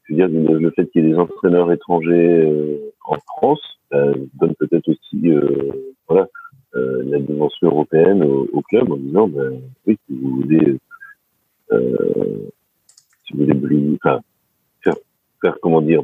je 0.03 0.13
veux 0.13 0.27
dire 0.27 0.59
le 0.59 0.71
fait 0.71 0.87
qu'il 0.87 1.03
y 1.03 1.07
ait 1.07 1.11
des 1.11 1.17
entraîneurs 1.17 1.71
étrangers 1.71 2.45
euh, 2.45 2.91
en 3.05 3.17
France 3.19 3.61
euh, 3.93 4.13
donne 4.39 4.55
peut-être 4.55 4.87
aussi, 4.87 5.29
euh, 5.29 5.93
voilà, 6.07 6.27
euh, 6.75 7.03
la 7.05 7.19
dimension 7.19 7.67
européenne 7.67 8.23
au, 8.23 8.47
au, 8.53 8.61
club 8.61 8.91
en 8.91 8.97
disant, 8.97 9.27
ben 9.27 9.59
oui, 9.85 9.97
si 10.07 10.15
vous 10.15 10.41
voulez 10.41 10.77
si 13.29 13.37
vous 13.37 13.59
voulez 13.59 13.97
enfin, 14.03 14.21
faire, 14.83 14.95
faire, 15.41 15.57
comment 15.61 15.81
dire, 15.81 16.01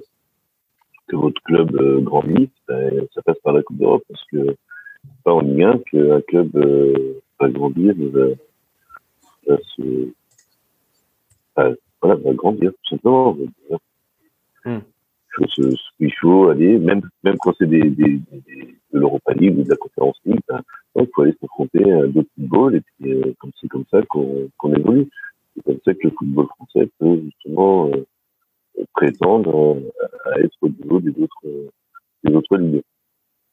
que 1.07 1.15
votre 1.15 1.41
club 1.43 1.75
euh, 1.75 2.01
grandisse, 2.01 2.49
ben, 2.67 3.05
ça 3.13 3.21
passe 3.21 3.39
par 3.39 3.53
la 3.53 3.63
Coupe 3.63 3.77
d'Europe 3.77 4.03
parce 4.07 4.23
que 4.31 4.45
c'est 4.47 5.23
pas 5.23 5.33
en 5.33 5.41
Ligue 5.41 5.63
1 5.63 5.77
qu'un 5.91 6.21
club 6.21 6.55
euh, 6.55 7.21
va 7.39 7.49
grandir, 7.49 7.93
va, 7.97 8.27
va 9.47 9.57
se, 9.75 10.09
voilà, 11.55 12.15
va 12.15 12.33
grandir, 12.33 12.71
tout 12.71 12.95
simplement. 12.95 13.37
Mm. 14.65 14.77
Ce, 15.49 15.69
ce 15.69 15.97
qu'il 15.97 16.13
faut 16.21 16.47
aller, 16.47 16.79
même, 16.79 17.01
même 17.23 17.35
quand 17.39 17.53
c'est 17.57 17.67
des, 17.67 17.89
des, 17.89 18.19
des, 18.31 18.75
de 18.93 18.99
l'Europa 18.99 19.33
League 19.33 19.59
ou 19.59 19.63
de 19.63 19.69
la 19.69 19.75
Conférence 19.75 20.17
League, 20.25 20.39
ben, 20.47 20.61
il 20.95 21.07
faut 21.13 21.23
aller 21.23 21.33
se 21.33 21.37
confronter 21.39 21.91
à 21.91 22.07
d'autres 22.07 22.29
footballs 22.35 22.75
et 22.75 22.81
puis 22.81 23.13
euh, 23.13 23.33
comme 23.39 23.51
c'est 23.59 23.67
comme 23.67 23.83
ça 23.91 24.01
qu'on 24.03 24.49
qu'on 24.57 24.73
évolue. 24.73 25.09
C'est 25.55 25.63
comme 25.63 25.79
ça 25.85 25.93
que 25.93 25.99
le 26.03 26.11
football 26.11 26.47
français 26.55 26.89
peut 26.99 27.21
justement 27.23 27.89
euh, 27.89 28.05
prétendre 28.93 29.81
à 30.25 30.39
être 30.39 30.55
au 30.61 30.69
niveau 30.69 30.99
des 30.99 31.11
autres, 31.21 31.71
des 32.23 32.33
autres 32.33 32.57
ligues. 32.57 32.83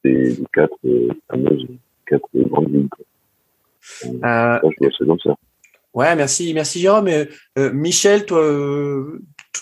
Des, 0.04 0.34
des 0.34 0.46
quatre 0.52 0.74
euh, 0.84 1.10
fameuses, 1.30 1.64
quatre 2.06 2.26
grandes 2.34 2.72
ligues. 2.72 2.88
Euh, 4.04 4.58
je 4.62 4.76
vois 4.80 4.90
ça 4.98 5.04
comme 5.04 5.20
ça. 5.20 5.36
Ouais, 5.94 6.16
merci, 6.16 6.52
merci 6.54 6.80
Jérôme. 6.80 7.08
Euh, 7.08 7.72
Michel, 7.72 8.26
toi, 8.26 8.42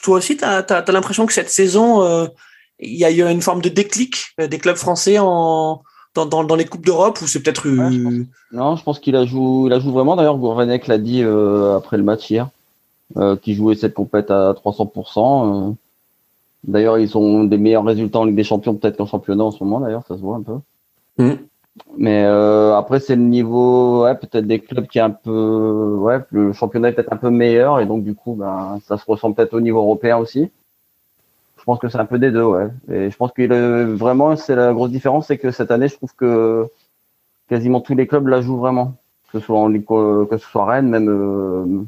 toi 0.02 0.16
aussi, 0.16 0.38
tu 0.38 0.44
as, 0.44 0.64
as, 0.66 0.78
as 0.78 0.92
l'impression 0.92 1.26
que 1.26 1.34
cette 1.34 1.50
saison, 1.50 2.26
il 2.78 2.96
y 2.96 3.04
a 3.04 3.10
eu 3.10 3.22
une 3.22 3.42
forme 3.42 3.60
de 3.60 3.68
déclic 3.68 4.28
des 4.38 4.58
clubs 4.58 4.76
français 4.76 5.18
en, 5.18 5.82
dans, 6.14 6.26
dans, 6.26 6.44
dans 6.44 6.56
les 6.56 6.64
coupes 6.64 6.84
d'Europe 6.84 7.20
ou 7.22 7.26
c'est 7.26 7.42
peut-être 7.42 7.68
ouais, 7.68 7.92
je 7.92 8.02
pense, 8.02 8.14
non 8.52 8.76
je 8.76 8.82
pense 8.82 8.98
qu'il 8.98 9.16
a 9.16 9.24
joué 9.24 9.68
il 9.68 9.72
a 9.72 9.78
joué 9.78 9.92
vraiment 9.92 10.16
d'ailleurs 10.16 10.38
Gourvenec 10.38 10.86
l'a 10.86 10.98
dit 10.98 11.22
euh, 11.22 11.76
après 11.76 11.96
le 11.96 12.02
match 12.02 12.28
hier 12.30 12.48
euh, 13.16 13.36
qui 13.36 13.54
jouait 13.54 13.76
cette 13.76 13.94
compète 13.94 14.30
à 14.30 14.52
300% 14.52 15.70
euh. 15.70 15.72
d'ailleurs 16.64 16.98
ils 16.98 17.16
ont 17.16 17.44
des 17.44 17.58
meilleurs 17.58 17.84
résultats 17.84 18.18
en 18.18 18.24
Ligue 18.24 18.36
des 18.36 18.44
Champions 18.44 18.74
peut-être 18.74 18.96
qu'en 18.96 19.06
championnat 19.06 19.44
en 19.44 19.50
ce 19.50 19.62
moment 19.62 19.80
d'ailleurs 19.80 20.04
ça 20.06 20.16
se 20.16 20.20
voit 20.20 20.36
un 20.36 20.42
peu 20.42 20.58
mmh. 21.18 21.34
mais 21.96 22.24
euh, 22.24 22.76
après 22.76 22.98
c'est 22.98 23.16
le 23.16 23.22
niveau 23.22 24.04
ouais 24.04 24.16
peut-être 24.16 24.46
des 24.46 24.58
clubs 24.58 24.88
qui 24.88 24.98
est 24.98 25.02
un 25.02 25.10
peu 25.10 25.96
ouais 26.00 26.18
le 26.30 26.52
championnat 26.52 26.88
est 26.88 26.92
peut-être 26.92 27.12
un 27.12 27.18
peu 27.18 27.30
meilleur 27.30 27.78
et 27.78 27.86
donc 27.86 28.02
du 28.02 28.14
coup 28.14 28.34
ben 28.34 28.80
ça 28.84 28.98
se 28.98 29.04
ressent 29.06 29.32
peut-être 29.32 29.54
au 29.54 29.60
niveau 29.60 29.78
européen 29.78 30.18
aussi 30.18 30.50
je 31.60 31.64
pense 31.64 31.78
que 31.78 31.88
c'est 31.88 31.98
un 31.98 32.06
peu 32.06 32.18
des 32.18 32.30
deux, 32.30 32.44
ouais. 32.44 32.68
Et 32.90 33.10
je 33.10 33.16
pense 33.16 33.32
que 33.32 33.84
vraiment, 33.94 34.34
c'est 34.34 34.56
la 34.56 34.72
grosse 34.72 34.90
différence, 34.90 35.26
c'est 35.28 35.38
que 35.38 35.50
cette 35.50 35.70
année, 35.70 35.88
je 35.88 35.96
trouve 35.96 36.14
que 36.16 36.66
quasiment 37.48 37.80
tous 37.80 37.94
les 37.94 38.06
clubs 38.06 38.26
la 38.26 38.40
jouent 38.40 38.58
vraiment, 38.58 38.96
que 39.30 39.38
ce 39.38 39.44
soit 39.44 39.58
en 39.58 39.68
Ligue, 39.68 39.86
que 39.86 40.36
ce 40.38 40.38
soit 40.38 40.64
Rennes, 40.64 40.88
même 40.88 41.08
euh, 41.08 41.84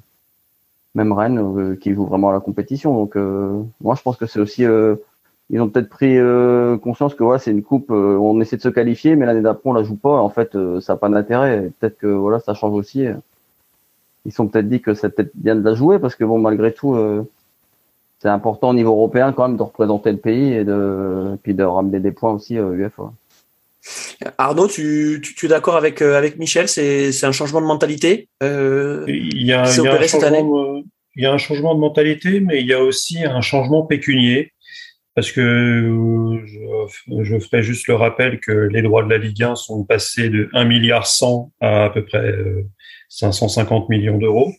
même 0.95 1.13
Rennes, 1.13 1.39
euh, 1.39 1.77
qui 1.77 1.95
joue 1.95 2.05
vraiment 2.05 2.31
à 2.31 2.33
la 2.33 2.41
compétition. 2.41 2.95
Donc, 2.95 3.17
euh, 3.17 3.63
moi, 3.81 3.95
je 3.95 4.03
pense 4.03 4.17
que 4.17 4.27
c'est 4.27 4.41
aussi 4.41 4.67
ils 5.53 5.61
ont 5.61 5.69
peut-être 5.69 5.91
pris 5.91 6.19
euh, 6.19 6.79
conscience 6.79 7.15
que 7.15 7.23
voilà, 7.23 7.39
c'est 7.39 7.51
une 7.51 7.63
coupe, 7.63 7.91
euh, 7.91 8.17
on 8.17 8.41
essaie 8.41 8.57
de 8.57 8.63
se 8.63 8.71
qualifier, 8.71 9.17
mais 9.17 9.27
l'année 9.27 9.43
d'après 9.43 9.69
on 9.69 9.75
la 9.75 9.83
joue 9.83 9.97
pas. 9.97 10.19
En 10.21 10.31
fait, 10.31 10.55
euh, 10.57 10.81
ça 10.81 10.95
n'a 10.95 10.97
pas 10.97 11.11
d'intérêt. 11.11 11.71
Peut-être 11.79 11.99
que 11.99 12.07
voilà, 12.07 12.41
ça 12.41 12.55
change 12.55 12.73
aussi. 12.73 13.07
Ils 14.25 14.33
sont 14.33 14.49
peut-être 14.49 14.69
dit 14.69 14.81
que 14.81 14.95
c'est 14.95 15.11
peut-être 15.11 15.33
bien 15.35 15.55
de 15.55 15.63
la 15.63 15.75
jouer 15.75 15.99
parce 15.99 16.15
que 16.15 16.25
bon, 16.25 16.39
malgré 16.39 16.73
tout, 16.73 16.97
c'est 18.23 18.29
important 18.29 18.69
au 18.69 18.75
niveau 18.75 18.93
européen 18.93 19.33
quand 19.33 19.49
même 19.49 19.57
de 19.57 19.65
représenter 19.65 20.13
le 20.13 20.19
pays 20.19 20.53
et 20.53 20.65
de 20.65 21.37
puis 21.43 21.55
de 21.55 21.65
ramener 21.65 21.99
des 21.99 22.13
points 22.13 22.33
aussi 22.33 22.57
à 22.57 22.63
UEFA. 22.63 23.13
Arnaud, 24.39 24.69
tu, 24.69 25.21
tu, 25.21 25.47
es 25.47 25.49
d'accord 25.49 25.75
avec 25.75 26.01
avec 26.03 26.39
Michel? 26.39 26.69
C'est 26.69 27.25
un 27.25 27.33
changement 27.33 27.61
de 27.61 27.67
mentalité. 27.67 28.29
il 28.41 28.47
y 28.47 28.47
a, 29.09 29.09
il 29.09 29.47
y 29.47 29.53
a 29.53 29.63
un 29.63 29.65
changement, 30.07 30.83
il 31.17 31.23
y 31.25 31.27
a 31.27 31.33
un 31.33 31.39
changement 31.39 31.75
de 31.75 31.81
mentalité, 31.81 32.39
mais 32.39 32.61
il 32.61 32.67
y 32.69 32.73
a 32.73 32.81
aussi 32.81 33.25
un 33.25 33.41
changement 33.41 33.83
pécunier 33.83 34.53
parce 35.17 35.33
que 35.33 36.41
je, 36.47 37.25
je, 37.25 37.39
ferai 37.41 37.65
juste 37.65 37.89
le 37.89 37.97
rappel 37.97 38.39
que 38.39 38.53
les 38.53 38.83
droits 38.83 39.03
de 39.03 39.11
la 39.11 39.19
Ligue 39.19 39.43
1 39.43 39.57
sont 39.57 39.85
passés 39.85 40.31
de 40.31 40.49
1 40.55 40.65
milliard 40.65 41.09
100 41.09 41.51
à 41.61 41.85
à 41.87 41.91
peu 41.91 42.05
près 42.05 42.35
550 43.13 43.83
euh, 43.83 43.87
millions 43.89 44.19
d'euros 44.19 44.53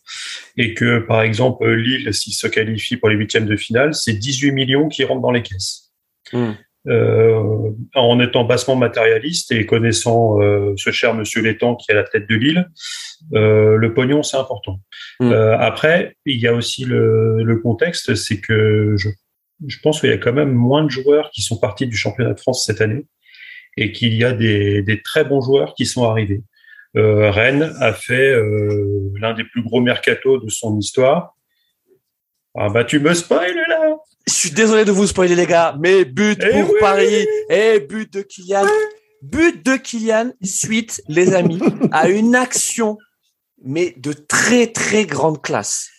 et 0.57 0.73
que 0.73 0.99
par 0.99 1.21
exemple 1.21 1.69
Lille 1.69 2.13
s'il 2.13 2.33
se 2.33 2.47
qualifie 2.47 2.97
pour 2.97 3.09
les 3.09 3.15
huitièmes 3.15 3.45
de 3.45 3.55
finale 3.55 3.93
c'est 3.93 4.13
18 4.13 4.51
millions 4.51 4.89
qui 4.89 5.03
rentrent 5.03 5.21
dans 5.21 5.31
les 5.31 5.41
caisses 5.41 5.91
mmh. 6.31 6.51
euh, 6.87 7.71
en 7.95 8.19
étant 8.19 8.43
bassement 8.43 8.75
matérialiste 8.75 9.51
et 9.51 9.65
connaissant 9.65 10.41
euh, 10.41 10.73
ce 10.77 10.91
cher 10.91 11.13
monsieur 11.13 11.41
Létang 11.41 11.75
qui 11.75 11.91
est 11.91 11.95
à 11.95 11.97
la 11.97 12.03
tête 12.03 12.29
de 12.29 12.35
Lille 12.35 12.69
euh, 13.33 13.77
le 13.77 13.93
pognon 13.93 14.23
c'est 14.23 14.37
important 14.37 14.79
mmh. 15.19 15.31
euh, 15.31 15.57
après 15.57 16.15
il 16.25 16.39
y 16.39 16.47
a 16.47 16.53
aussi 16.53 16.85
le, 16.85 17.43
le 17.43 17.57
contexte 17.57 18.15
c'est 18.15 18.39
que 18.39 18.95
je 18.97 19.09
je 19.67 19.77
pense 19.81 20.01
qu'il 20.01 20.09
y 20.09 20.13
a 20.13 20.17
quand 20.17 20.33
même 20.33 20.51
moins 20.51 20.83
de 20.83 20.89
joueurs 20.89 21.29
qui 21.31 21.41
sont 21.41 21.57
partis 21.57 21.87
du 21.87 21.95
championnat 21.95 22.33
de 22.33 22.39
France 22.39 22.65
cette 22.65 22.81
année 22.81 23.05
et 23.77 23.91
qu'il 23.91 24.13
y 24.13 24.23
a 24.23 24.33
des, 24.33 25.01
très 25.03 25.23
bons 25.23 25.41
joueurs 25.41 25.73
qui 25.75 25.85
sont 25.85 26.03
arrivés. 26.03 26.43
Euh, 26.95 27.31
Rennes 27.31 27.75
a 27.79 27.93
fait 27.93 28.31
euh, 28.31 29.11
l'un 29.19 29.33
des 29.33 29.43
plus 29.43 29.63
gros 29.63 29.81
mercatos 29.81 30.43
de 30.43 30.49
son 30.49 30.77
histoire. 30.77 31.35
Ah 32.55 32.69
bah 32.69 32.83
tu 32.83 32.99
me 32.99 33.13
spoil 33.15 33.55
là 33.67 33.97
Je 34.27 34.33
suis 34.33 34.51
désolé 34.51 34.85
de 34.85 34.91
vous 34.91 35.07
spoiler 35.07 35.35
les 35.35 35.47
gars, 35.47 35.75
mais 35.79 36.05
but 36.05 36.39
eh 36.43 36.61
pour 36.61 36.75
Paris 36.79 37.27
et 37.49 37.79
but 37.79 38.13
de 38.13 38.21
Kylian. 38.21 38.67
But 39.23 39.65
de 39.65 39.75
Kylian 39.75 40.33
suite 40.43 41.01
les 41.07 41.33
amis 41.33 41.59
à 41.91 42.09
une 42.09 42.35
action 42.35 42.97
mais 43.63 43.95
de 43.97 44.13
très 44.13 44.67
très 44.67 45.05
grande 45.05 45.41
classe. 45.41 45.89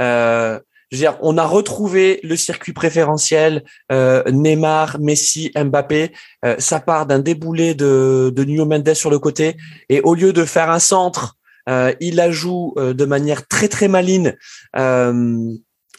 Euh, 0.00 0.58
dire, 0.96 1.18
on 1.20 1.36
a 1.36 1.44
retrouvé 1.44 2.20
le 2.22 2.36
circuit 2.36 2.72
préférentiel 2.72 3.64
euh, 3.92 4.22
Neymar, 4.30 4.98
Messi, 5.00 5.52
Mbappé. 5.54 6.12
Euh, 6.44 6.56
ça 6.58 6.80
part 6.80 7.06
d'un 7.06 7.18
déboulé 7.18 7.74
de, 7.74 8.32
de 8.34 8.44
Nuno 8.44 8.64
Mendes 8.64 8.94
sur 8.94 9.10
le 9.10 9.18
côté 9.18 9.56
et 9.88 10.00
au 10.00 10.14
lieu 10.14 10.32
de 10.32 10.44
faire 10.44 10.70
un 10.70 10.78
centre, 10.78 11.36
euh, 11.68 11.92
il 12.00 12.16
la 12.16 12.30
joue 12.30 12.74
de 12.78 13.04
manière 13.04 13.46
très 13.46 13.68
très 13.68 13.88
maligne 13.88 14.34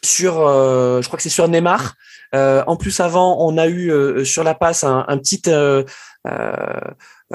sur, 0.01 0.33
je 0.33 1.05
crois 1.05 1.17
que 1.17 1.23
c'est 1.23 1.29
sur 1.29 1.47
Neymar. 1.47 1.95
en 2.33 2.75
plus 2.75 2.99
avant, 2.99 3.37
on 3.45 3.57
a 3.57 3.67
eu 3.67 4.25
sur 4.25 4.43
la 4.43 4.55
passe 4.55 4.83
un 4.83 5.17
petit 5.17 5.43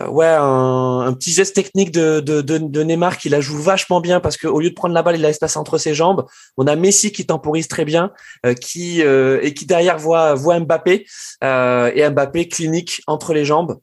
euh, 0.00 0.08
ouais, 0.08 0.26
un, 0.26 1.00
un, 1.06 1.12
petit 1.12 1.30
geste 1.30 1.54
technique 1.54 1.92
de, 1.92 2.18
de, 2.18 2.40
de, 2.40 2.58
de, 2.58 2.82
Neymar 2.82 3.16
qui 3.16 3.28
la 3.28 3.40
joue 3.40 3.56
vachement 3.58 4.00
bien 4.00 4.18
parce 4.18 4.36
qu'au 4.36 4.58
lieu 4.58 4.70
de 4.70 4.74
prendre 4.74 4.94
la 4.94 5.02
balle, 5.02 5.14
il 5.14 5.22
la 5.22 5.28
laisse 5.28 5.38
passer 5.38 5.58
entre 5.58 5.78
ses 5.78 5.94
jambes. 5.94 6.26
On 6.56 6.66
a 6.66 6.74
Messi 6.74 7.12
qui 7.12 7.26
temporise 7.26 7.68
très 7.68 7.84
bien, 7.84 8.10
euh, 8.44 8.54
qui 8.54 9.02
euh, 9.02 9.38
et 9.42 9.54
qui 9.54 9.66
derrière 9.66 9.98
voit 9.98 10.34
voit 10.34 10.58
Mbappé 10.58 11.06
et 11.42 12.10
Mbappé 12.10 12.48
clinique 12.48 13.02
entre 13.06 13.34
les 13.34 13.44
jambes. 13.44 13.78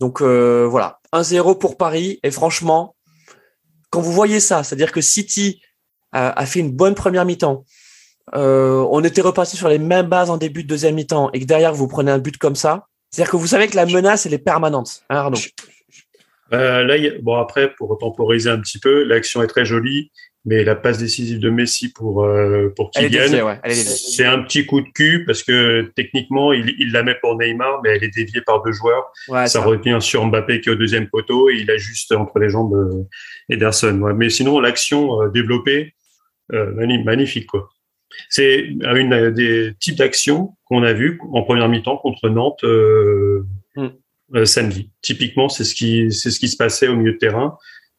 Donc 0.00 0.22
voilà, 0.22 1.00
1-0 1.12 1.58
pour 1.58 1.76
Paris 1.76 2.20
et 2.22 2.30
franchement, 2.30 2.94
quand 3.90 4.00
vous 4.00 4.12
voyez 4.12 4.40
ça, 4.40 4.62
c'est-à-dire 4.62 4.92
que 4.92 5.00
City 5.00 5.60
a, 6.12 6.30
a 6.40 6.46
fait 6.46 6.60
une 6.60 6.72
bonne 6.72 6.94
première 6.94 7.26
mi-temps. 7.26 7.64
on 8.32 9.04
était 9.04 9.20
reparti 9.20 9.58
sur 9.58 9.68
les 9.68 9.78
mêmes 9.78 10.06
bases 10.06 10.30
en 10.30 10.38
début 10.38 10.62
de 10.62 10.68
deuxième 10.68 10.94
mi-temps 10.94 11.30
et 11.34 11.40
que 11.40 11.44
derrière 11.44 11.74
vous 11.74 11.88
prenez 11.88 12.12
un 12.12 12.18
but 12.18 12.38
comme 12.38 12.56
ça, 12.56 12.86
c'est-à-dire 13.10 13.32
que 13.32 13.36
vous 13.36 13.46
savez 13.46 13.68
que 13.68 13.76
la 13.76 13.86
menace, 13.86 14.26
elle 14.26 14.34
est 14.34 14.38
permanente, 14.38 15.02
hein, 15.10 15.16
Arnaud. 15.16 15.38
Euh, 16.52 16.82
là, 16.84 16.96
bon 17.22 17.36
après, 17.36 17.74
pour 17.74 17.98
temporiser 17.98 18.48
un 18.48 18.60
petit 18.60 18.78
peu, 18.78 19.02
l'action 19.02 19.42
est 19.42 19.48
très 19.48 19.64
jolie, 19.66 20.10
mais 20.44 20.64
la 20.64 20.74
passe 20.74 20.98
décisive 20.98 21.40
de 21.40 21.50
Messi 21.50 21.92
pour 21.92 22.24
euh, 22.24 22.72
pour 22.74 22.90
Kylian, 22.90 23.58
c'est 23.66 24.24
un 24.24 24.42
petit 24.42 24.64
coup 24.64 24.80
de 24.80 24.88
cul 24.94 25.24
parce 25.26 25.42
que 25.42 25.92
techniquement, 25.94 26.52
il, 26.52 26.74
il, 26.78 26.92
la 26.92 27.02
met 27.02 27.16
pour 27.20 27.36
Neymar, 27.36 27.80
mais 27.82 27.90
elle 27.90 28.04
est 28.04 28.14
déviée 28.14 28.40
par 28.40 28.62
deux 28.62 28.72
joueurs. 28.72 29.12
ça 29.46 29.60
revient 29.60 29.98
sur 30.00 30.24
Mbappé 30.24 30.60
qui 30.60 30.70
est 30.70 30.72
au 30.72 30.76
deuxième 30.76 31.08
poteau 31.08 31.50
et 31.50 31.56
il 31.56 31.70
a 31.70 31.76
juste 31.76 32.12
entre 32.12 32.38
les 32.38 32.48
jambes 32.48 32.74
euh, 32.74 33.06
Ederson. 33.50 34.00
Ouais. 34.00 34.14
Mais 34.14 34.30
sinon, 34.30 34.60
l'action 34.60 35.22
euh, 35.22 35.28
développée, 35.28 35.94
magnifique 36.50 37.46
quoi. 37.46 37.68
C'est 38.30 38.60
une 38.60 39.30
des 39.32 39.74
types 39.78 39.96
d'actions 39.96 40.56
qu'on 40.68 40.82
a 40.82 40.92
vu 40.92 41.20
en 41.32 41.42
première 41.42 41.68
mi-temps 41.68 41.96
contre 41.96 42.28
Nantes 42.28 42.64
euh, 42.64 43.46
mm. 43.76 43.88
euh, 44.34 44.44
samedi. 44.44 44.90
Typiquement, 45.02 45.48
c'est 45.48 45.64
ce 45.64 45.74
qui 45.74 46.12
c'est 46.12 46.30
ce 46.30 46.38
qui 46.38 46.48
se 46.48 46.56
passait 46.56 46.88
au 46.88 46.96
milieu 46.96 47.12
de 47.12 47.18
terrain 47.18 47.56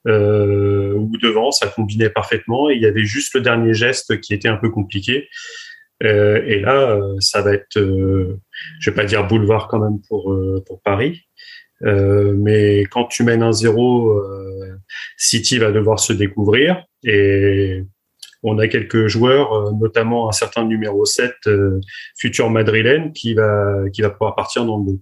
euh, 0.07 0.93
ou 0.93 1.11
devant, 1.21 1.51
ça 1.51 1.67
combinait 1.67 2.09
parfaitement 2.09 2.69
et 2.69 2.75
il 2.75 2.81
y 2.81 2.85
avait 2.85 3.03
juste 3.03 3.35
le 3.35 3.41
dernier 3.41 3.73
geste 3.73 4.21
qui 4.21 4.33
était 4.33 4.47
un 4.47 4.57
peu 4.57 4.69
compliqué. 4.69 5.27
Euh, 6.03 6.41
et 6.45 6.59
là, 6.59 6.91
euh, 6.91 7.15
ça 7.19 7.41
va 7.41 7.53
être, 7.53 7.75
je 7.75 8.89
vais 8.89 8.95
pas 8.95 9.03
dire 9.03 9.27
boulevard 9.27 9.67
quand 9.67 9.79
même 9.79 9.99
pour 10.07 10.33
pour 10.65 10.81
Paris, 10.81 11.27
mais 11.81 12.81
quand 12.91 13.05
tu 13.05 13.23
mènes 13.23 13.43
un 13.43 13.51
zéro, 13.51 14.21
City 15.17 15.57
va 15.57 15.71
devoir 15.71 15.99
se 15.99 16.13
découvrir 16.13 16.85
et 17.03 17.83
on 18.43 18.57
a 18.59 18.67
quelques 18.67 19.07
joueurs, 19.07 19.53
euh, 19.53 19.71
notamment 19.71 20.29
un 20.29 20.31
certain 20.31 20.65
numéro 20.65 21.05
7, 21.05 21.33
euh, 21.47 21.79
futur 22.17 22.49
madrilène, 22.49 23.11
qui 23.11 23.33
va, 23.33 23.89
qui 23.91 24.01
va 24.01 24.09
pouvoir 24.09 24.35
partir 24.35 24.65
dans 24.65 24.77
le 24.77 24.83
groupe. 24.83 25.01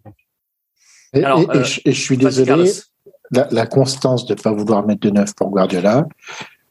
Et, 1.14 1.26
euh, 1.26 1.64
je, 1.64 1.92
suis 1.92 2.18
désolé, 2.18 2.72
la, 3.32 3.66
constance 3.66 4.26
de 4.26 4.34
ne 4.34 4.40
pas 4.40 4.52
vouloir 4.52 4.86
mettre 4.86 5.02
de 5.02 5.10
neuf 5.10 5.34
pour 5.36 5.50
Guardiola. 5.50 6.08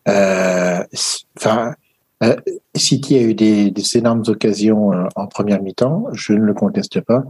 Enfin, 0.06 1.74
City 2.74 3.16
a 3.16 3.22
eu 3.22 3.34
des, 3.34 3.70
des 3.70 3.96
énormes 3.96 4.24
occasions 4.26 4.90
en 5.14 5.26
première 5.26 5.62
mi-temps, 5.62 6.06
je 6.12 6.32
ne 6.32 6.40
le 6.40 6.54
conteste 6.54 7.00
pas, 7.00 7.22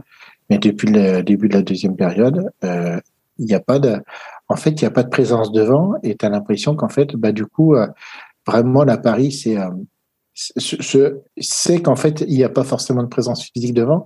mais 0.49 0.57
depuis 0.57 0.89
le 0.89 1.21
début 1.21 1.47
de 1.47 1.55
la 1.55 1.61
deuxième 1.61 1.95
période, 1.95 2.51
il 2.61 3.45
n'y 3.45 3.53
a 3.53 3.59
pas 3.59 3.79
de, 3.79 3.99
en 4.49 4.55
fait, 4.57 4.71
il 4.71 4.83
n'y 4.83 4.87
a 4.87 4.91
pas 4.91 5.03
de 5.03 5.09
présence 5.09 5.51
devant, 5.51 5.93
et 6.03 6.15
tu 6.15 6.25
as 6.25 6.29
l'impression 6.29 6.75
qu'en 6.75 6.89
fait, 6.89 7.15
bah 7.15 7.31
du 7.31 7.45
coup, 7.45 7.75
vraiment, 8.47 8.83
la 8.83 8.97
Paris, 8.97 9.31
c'est 9.31 9.57
euh, 9.57 9.69
c'est 11.39 11.81
qu'en 11.81 11.95
fait, 11.95 12.23
il 12.27 12.35
n'y 12.35 12.43
a 12.43 12.49
pas 12.49 12.63
forcément 12.63 13.03
de 13.03 13.07
présence 13.07 13.45
physique 13.45 13.73
devant. 13.73 14.03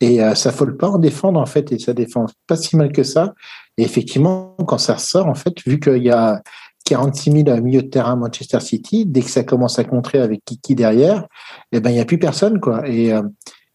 Et 0.00 0.22
euh, 0.22 0.34
ça 0.34 0.50
ne 0.50 0.70
pas 0.72 0.88
en 0.88 0.98
défendre, 0.98 1.40
en 1.40 1.46
fait, 1.46 1.72
et 1.72 1.78
ça 1.78 1.92
défend 1.92 2.26
pas 2.46 2.56
si 2.56 2.76
mal 2.76 2.92
que 2.92 3.02
ça. 3.02 3.34
Et 3.76 3.82
effectivement, 3.82 4.54
quand 4.66 4.78
ça 4.78 4.98
sort, 4.98 5.26
en 5.26 5.34
fait, 5.34 5.54
vu 5.66 5.80
qu'il 5.80 6.02
y 6.02 6.10
a 6.10 6.42
46 6.84 7.44
000 7.44 7.60
milieu 7.60 7.82
de 7.82 7.88
terrain 7.88 8.14
Manchester 8.16 8.60
City, 8.60 9.06
dès 9.06 9.22
que 9.22 9.30
ça 9.30 9.42
commence 9.42 9.78
à 9.78 9.84
contrer 9.84 10.18
avec 10.18 10.44
Kiki 10.44 10.74
derrière, 10.74 11.26
eh 11.72 11.80
ben, 11.80 11.90
il 11.90 11.94
n'y 11.94 12.00
a 12.00 12.04
plus 12.04 12.18
personne, 12.18 12.60
quoi. 12.60 12.86
Et, 12.88 13.12
euh, 13.12 13.22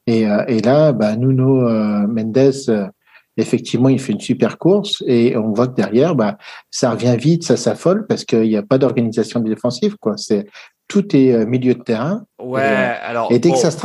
et, 0.08 0.22
et 0.48 0.62
là, 0.62 0.92
bah, 0.92 1.16
Nuno 1.16 1.70
Mendes, 2.08 2.92
effectivement, 3.40 3.90
il 3.90 4.00
fait 4.00 4.14
une 4.14 4.20
super 4.20 4.58
course 4.58 5.04
et 5.08 5.36
on 5.38 5.54
voit 5.54 5.68
que 5.68 5.76
derrière, 5.76 6.16
bah, 6.16 6.38
ça 6.72 6.92
revient 6.92 7.16
vite, 7.18 7.44
ça 7.44 7.58
s'affole 7.58 8.06
parce 8.08 8.26
qu'il 8.26 8.44
n'y 8.44 8.58
a 8.58 8.64
pas 8.64 8.78
d'organisation 8.78 9.40
défensive, 9.40 9.96
quoi. 10.00 10.18
C'est 10.18 10.48
tout 10.88 11.16
est 11.16 11.34
euh, 11.34 11.46
milieu 11.46 11.76
de 11.76 11.84
terrain. 11.84 12.26
Ouais, 12.42 12.62
euh, 12.62 12.94
alors. 13.04 13.32
Et 13.32 13.40
dès 13.40 13.52
que 13.52 13.58
ça 13.58 13.72
se 13.72 13.78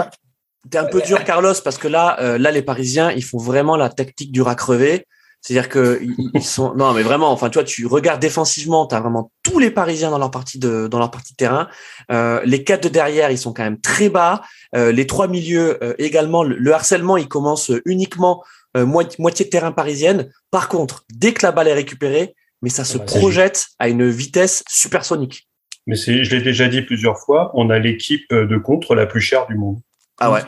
T'es 0.70 0.78
un 0.78 0.86
peu 0.86 1.02
dur, 1.02 1.22
Carlos, 1.24 1.52
parce 1.62 1.76
que 1.76 1.88
là, 1.88 2.16
euh, 2.20 2.38
là, 2.38 2.50
les 2.50 2.62
Parisiens, 2.62 3.10
ils 3.12 3.24
font 3.24 3.38
vraiment 3.38 3.76
la 3.76 3.90
tactique 3.90 4.32
du 4.32 4.42
rat 4.42 4.54
crevé. 4.54 5.06
C'est-à-dire 5.42 5.68
que 5.68 6.00
ils 6.34 6.42
sont 6.42 6.74
non 6.74 6.94
mais 6.94 7.02
vraiment 7.02 7.30
enfin 7.30 7.50
tu 7.50 7.58
vois 7.58 7.64
tu 7.64 7.84
regardes 7.84 8.18
défensivement 8.18 8.86
tu 8.86 8.94
as 8.94 9.00
vraiment 9.00 9.30
tous 9.42 9.58
les 9.58 9.70
Parisiens 9.70 10.10
dans 10.10 10.16
leur 10.16 10.30
partie 10.30 10.58
de 10.58 10.88
dans 10.88 10.98
leur 10.98 11.10
partie 11.10 11.34
de 11.34 11.36
terrain 11.36 11.68
euh, 12.10 12.40
les 12.46 12.64
quatre 12.64 12.84
de 12.84 12.88
derrière 12.88 13.30
ils 13.30 13.36
sont 13.36 13.52
quand 13.52 13.62
même 13.62 13.78
très 13.78 14.08
bas 14.08 14.40
euh, 14.74 14.90
les 14.90 15.06
trois 15.06 15.28
milieux 15.28 15.78
également 15.98 16.44
le, 16.44 16.72
harcèlement 16.72 17.18
il 17.18 17.28
commence 17.28 17.70
uniquement 17.84 18.42
euh, 18.76 18.86
moitié, 18.86 19.44
de 19.44 19.50
terrain 19.50 19.72
parisienne. 19.72 20.30
Par 20.50 20.68
contre, 20.68 21.04
dès 21.12 21.32
que 21.32 21.44
la 21.44 21.52
balle 21.52 21.68
est 21.68 21.74
récupérée, 21.74 22.34
mais 22.62 22.70
ça 22.70 22.84
se 22.84 22.98
projette 22.98 23.66
à 23.78 23.88
une 23.88 24.08
vitesse 24.08 24.64
supersonique. 24.68 25.48
Mais 25.86 25.96
c'est, 25.96 26.24
je 26.24 26.34
l'ai 26.34 26.42
déjà 26.42 26.66
dit 26.68 26.82
plusieurs 26.82 27.18
fois, 27.18 27.50
on 27.54 27.68
a 27.68 27.78
l'équipe 27.78 28.32
de 28.32 28.56
contre 28.56 28.94
la 28.94 29.04
plus 29.04 29.20
chère 29.20 29.46
du 29.46 29.54
monde. 29.54 29.80
Ah 30.20 30.30
ouais. 30.30 30.40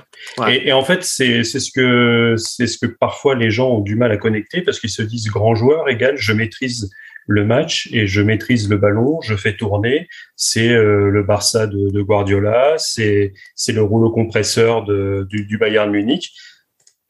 Et, 0.64 0.72
en 0.72 0.84
fait, 0.84 1.02
c'est, 1.02 1.42
c'est 1.42 1.58
ce 1.58 1.72
que 1.72 2.36
c'est 2.38 2.68
ce 2.68 2.78
que 2.78 2.86
parfois 2.86 3.34
les 3.34 3.50
gens 3.50 3.70
ont 3.70 3.80
du 3.80 3.96
mal 3.96 4.12
à 4.12 4.16
connecter 4.16 4.62
parce 4.62 4.78
qu'ils 4.78 4.90
se 4.90 5.02
disent 5.02 5.28
grand 5.28 5.54
joueur 5.56 5.88
égale 5.88 6.16
je 6.16 6.32
maîtrise 6.32 6.90
le 7.26 7.44
match 7.44 7.88
et 7.92 8.06
je 8.06 8.22
maîtrise 8.22 8.68
le 8.70 8.76
ballon, 8.76 9.20
je 9.22 9.34
fais 9.34 9.56
tourner. 9.56 10.08
C'est 10.36 10.70
euh, 10.70 11.10
le 11.10 11.24
Barça 11.24 11.66
de, 11.66 11.90
de 11.90 12.02
Guardiola, 12.02 12.76
c'est 12.78 13.32
c'est 13.56 13.72
le 13.72 13.82
rouleau 13.82 14.10
compresseur 14.10 14.84
de, 14.84 15.26
du, 15.28 15.44
du 15.44 15.58
Bayern 15.58 15.90
Munich. 15.90 16.32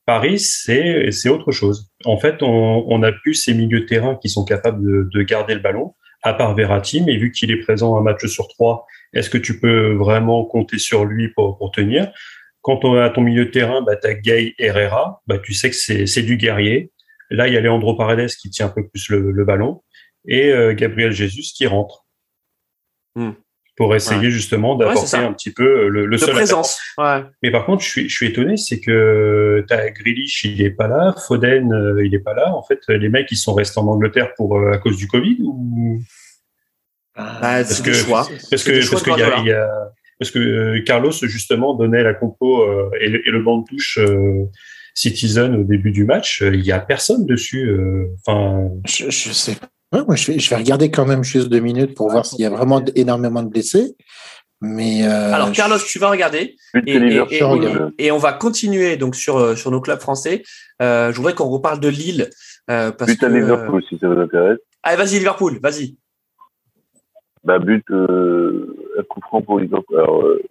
Paris, 0.06 0.38
c'est 0.38 1.10
c'est 1.10 1.28
autre 1.28 1.52
chose. 1.52 1.90
En 2.04 2.16
fait, 2.16 2.42
on, 2.42 2.86
on 2.88 3.02
a 3.02 3.12
plus 3.12 3.34
ces 3.34 3.52
milieux 3.54 3.80
de 3.80 3.86
terrain 3.86 4.16
qui 4.16 4.28
sont 4.28 4.44
capables 4.44 4.82
de, 4.82 5.08
de 5.12 5.22
garder 5.22 5.54
le 5.54 5.60
ballon, 5.60 5.94
à 6.22 6.32
part 6.32 6.54
Verratti, 6.54 7.02
mais 7.02 7.16
vu 7.16 7.32
qu'il 7.32 7.50
est 7.50 7.60
présent 7.60 7.96
un 7.96 8.02
match 8.02 8.24
sur 8.26 8.48
trois, 8.48 8.86
est-ce 9.12 9.28
que 9.28 9.38
tu 9.38 9.60
peux 9.60 9.94
vraiment 9.94 10.44
compter 10.44 10.78
sur 10.78 11.04
lui 11.04 11.28
pour, 11.34 11.58
pour 11.58 11.70
tenir? 11.72 12.12
Quand 12.62 12.84
on 12.84 12.94
a 12.94 13.10
ton 13.10 13.20
milieu 13.20 13.46
de 13.46 13.50
terrain, 13.50 13.82
bah, 13.82 13.96
tu 13.96 14.06
as 14.08 14.14
Gay 14.14 14.54
Herrera, 14.58 15.22
bah, 15.26 15.38
tu 15.38 15.54
sais 15.54 15.70
que 15.70 15.76
c'est 15.76 16.22
du 16.22 16.36
guerrier. 16.36 16.90
Là, 17.30 17.48
il 17.48 17.54
y 17.54 17.56
a 17.56 17.60
Leandro 17.60 17.96
Paredes 17.96 18.30
qui 18.40 18.50
tient 18.50 18.66
un 18.66 18.70
peu 18.70 18.88
plus 18.88 19.08
le, 19.08 19.30
le 19.30 19.44
ballon 19.44 19.82
et 20.26 20.50
euh, 20.50 20.74
Gabriel 20.74 21.12
Jesus 21.12 21.52
qui 21.56 21.66
rentre. 21.66 22.06
Hmm. 23.14 23.32
Pour 23.76 23.94
essayer 23.94 24.30
justement 24.30 24.74
d'apporter 24.74 25.18
un 25.18 25.32
petit 25.34 25.52
peu 25.52 25.88
le, 25.88 26.06
le 26.06 26.12
De 26.16 26.16
seul 26.16 26.30
présence. 26.34 26.80
Ouais. 26.96 27.22
mais 27.42 27.50
par 27.50 27.66
contre, 27.66 27.82
je 27.84 27.88
suis, 27.88 28.08
je 28.08 28.14
suis 28.14 28.28
étonné, 28.28 28.56
c'est 28.56 28.80
que 28.80 29.64
t'as 29.68 29.90
Grealish, 29.90 30.44
il 30.44 30.62
est 30.62 30.70
pas 30.70 30.88
là, 30.88 31.14
Foden, 31.28 31.72
euh, 31.72 32.04
il 32.06 32.14
est 32.14 32.18
pas 32.20 32.32
là. 32.32 32.54
En 32.54 32.62
fait, 32.62 32.80
les 32.88 33.10
mecs, 33.10 33.30
ils 33.30 33.36
sont 33.36 33.52
restés 33.52 33.78
en 33.78 33.86
Angleterre 33.86 34.32
pour 34.36 34.58
euh, 34.58 34.72
à 34.72 34.78
cause 34.78 34.96
du 34.96 35.06
Covid 35.08 35.36
ou? 35.42 36.00
Bah, 37.16 37.64
c'est 37.64 37.84
que- 37.84 37.92
choix. 37.92 38.26
parce 38.50 38.64
que 38.64 38.80
choix 38.80 38.98
parce 39.00 39.04
de 39.04 39.10
qu'il 39.10 39.20
y 39.20 39.22
a, 39.22 39.28
Guardiola. 39.28 39.42
il 39.42 39.48
y 39.48 39.52
a- 39.52 39.92
parce 40.18 40.30
que 40.30 40.38
euh, 40.38 40.82
Carlos 40.84 41.12
justement 41.12 41.74
donnait 41.74 42.02
la 42.02 42.14
compo 42.14 42.62
euh, 42.62 42.90
et, 43.00 43.08
le, 43.10 43.28
et 43.28 43.30
le 43.30 43.42
banc 43.42 43.58
de 43.58 43.64
touche 43.68 43.98
euh, 43.98 44.44
Citizen 44.94 45.54
au 45.54 45.64
début 45.64 45.90
du 45.90 46.04
match. 46.04 46.40
Euh, 46.42 46.54
Il 46.54 46.64
y 46.64 46.72
a 46.72 46.78
personne 46.80 47.26
dessus. 47.26 47.68
euh, 47.68 48.06
Enfin, 48.26 48.68
Je, 48.86 49.10
je 49.10 49.32
sais 49.32 49.54
pas. 49.56 49.68
Ouais, 49.92 50.00
moi, 50.06 50.16
je 50.16 50.32
vais, 50.32 50.38
je 50.38 50.50
vais 50.50 50.56
regarder 50.56 50.90
quand 50.90 51.06
même 51.06 51.22
juste 51.22 51.48
deux 51.48 51.60
minutes 51.60 51.94
pour 51.94 52.10
voir 52.10 52.26
s'il 52.26 52.40
y 52.40 52.44
a 52.44 52.50
vraiment 52.50 52.84
énormément 52.94 53.42
de 53.42 53.48
blessés. 53.48 53.94
Mais 54.60 55.06
euh, 55.06 55.32
Alors, 55.32 55.48
je- 55.48 55.52
Carlos, 55.52 55.76
tu 55.78 55.98
vas 55.98 56.10
regarder. 56.10 56.56
Et, 56.86 57.20
et- 57.98 58.10
on 58.10 58.18
va 58.18 58.32
continuer 58.32 58.96
donc 58.96 59.14
sur, 59.14 59.36
euh, 59.36 59.54
sur 59.54 59.70
nos 59.70 59.80
clubs 59.80 60.00
français. 60.00 60.42
Euh, 60.82 61.12
je 61.12 61.16
voudrais 61.16 61.34
qu'on 61.34 61.48
reparle 61.48 61.78
de 61.78 61.88
Lille. 61.88 62.30
Euh, 62.70 62.90
parce 62.90 63.12
but 63.12 63.22
à 63.22 63.28
que, 63.28 63.32
Liverpool, 63.34 63.84
si 63.88 63.98
ça 63.98 64.08
vous 64.08 64.18
intéresse. 64.20 64.58
Allez, 64.82 64.96
vas-y, 64.96 65.18
Liverpool, 65.18 65.58
vas-y. 65.62 65.96
Bah, 67.44 67.58
but 67.58 67.84
euh, 67.90 68.74
à 68.98 69.02
coup 69.04 69.20
franc 69.20 69.42
pour 69.42 69.60
Liverpool. 69.60 69.98
Alors, 70.00 70.22
euh, 70.22 70.42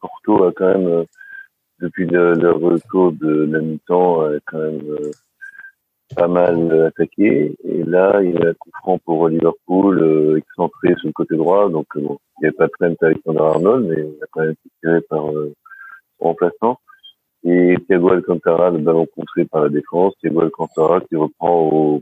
Porto 0.00 0.44
a 0.44 0.52
quand 0.52 0.66
même, 0.66 0.86
euh, 0.88 1.04
depuis 1.80 2.06
le, 2.06 2.34
le 2.34 2.50
retour 2.50 3.12
de 3.12 3.48
la 3.52 3.60
mi-temps, 3.60 4.24
quand 4.46 4.58
même 4.58 4.80
euh, 4.90 5.10
pas 6.16 6.28
mal 6.28 6.86
attaqué. 6.86 7.54
Et 7.64 7.82
là, 7.84 8.22
il 8.22 8.36
a 8.44 8.50
un 8.50 8.54
coup 8.54 8.70
franc 8.80 8.98
pour 8.98 9.28
Liverpool, 9.28 9.98
euh, 10.02 10.36
excentré 10.38 10.94
sur 10.98 11.08
le 11.08 11.12
côté 11.12 11.36
droit. 11.36 11.68
Donc, 11.68 11.86
euh, 11.96 12.00
bon, 12.00 12.18
il 12.38 12.42
n'y 12.42 12.46
avait 12.48 12.56
pas 12.56 12.66
de 12.66 12.72
Trent 12.78 13.06
Alexander 13.06 13.40
Arnold, 13.42 13.86
mais 13.88 14.00
il 14.00 14.22
a 14.22 14.26
quand 14.30 14.40
même 14.40 14.50
été 14.52 14.70
tiré 14.80 15.00
par 15.02 15.30
euh, 15.30 15.52
son 16.18 16.24
remplaçant. 16.28 16.78
Et 17.44 17.76
Thiago 17.86 18.10
Alcantara, 18.10 18.70
le 18.70 18.78
ballon 18.78 19.06
poussé 19.14 19.44
par 19.46 19.62
la 19.62 19.68
défense. 19.68 20.14
Thiago 20.20 20.40
Alcantara 20.42 21.00
qui 21.02 21.16
reprend 21.16 21.60
au 21.70 22.00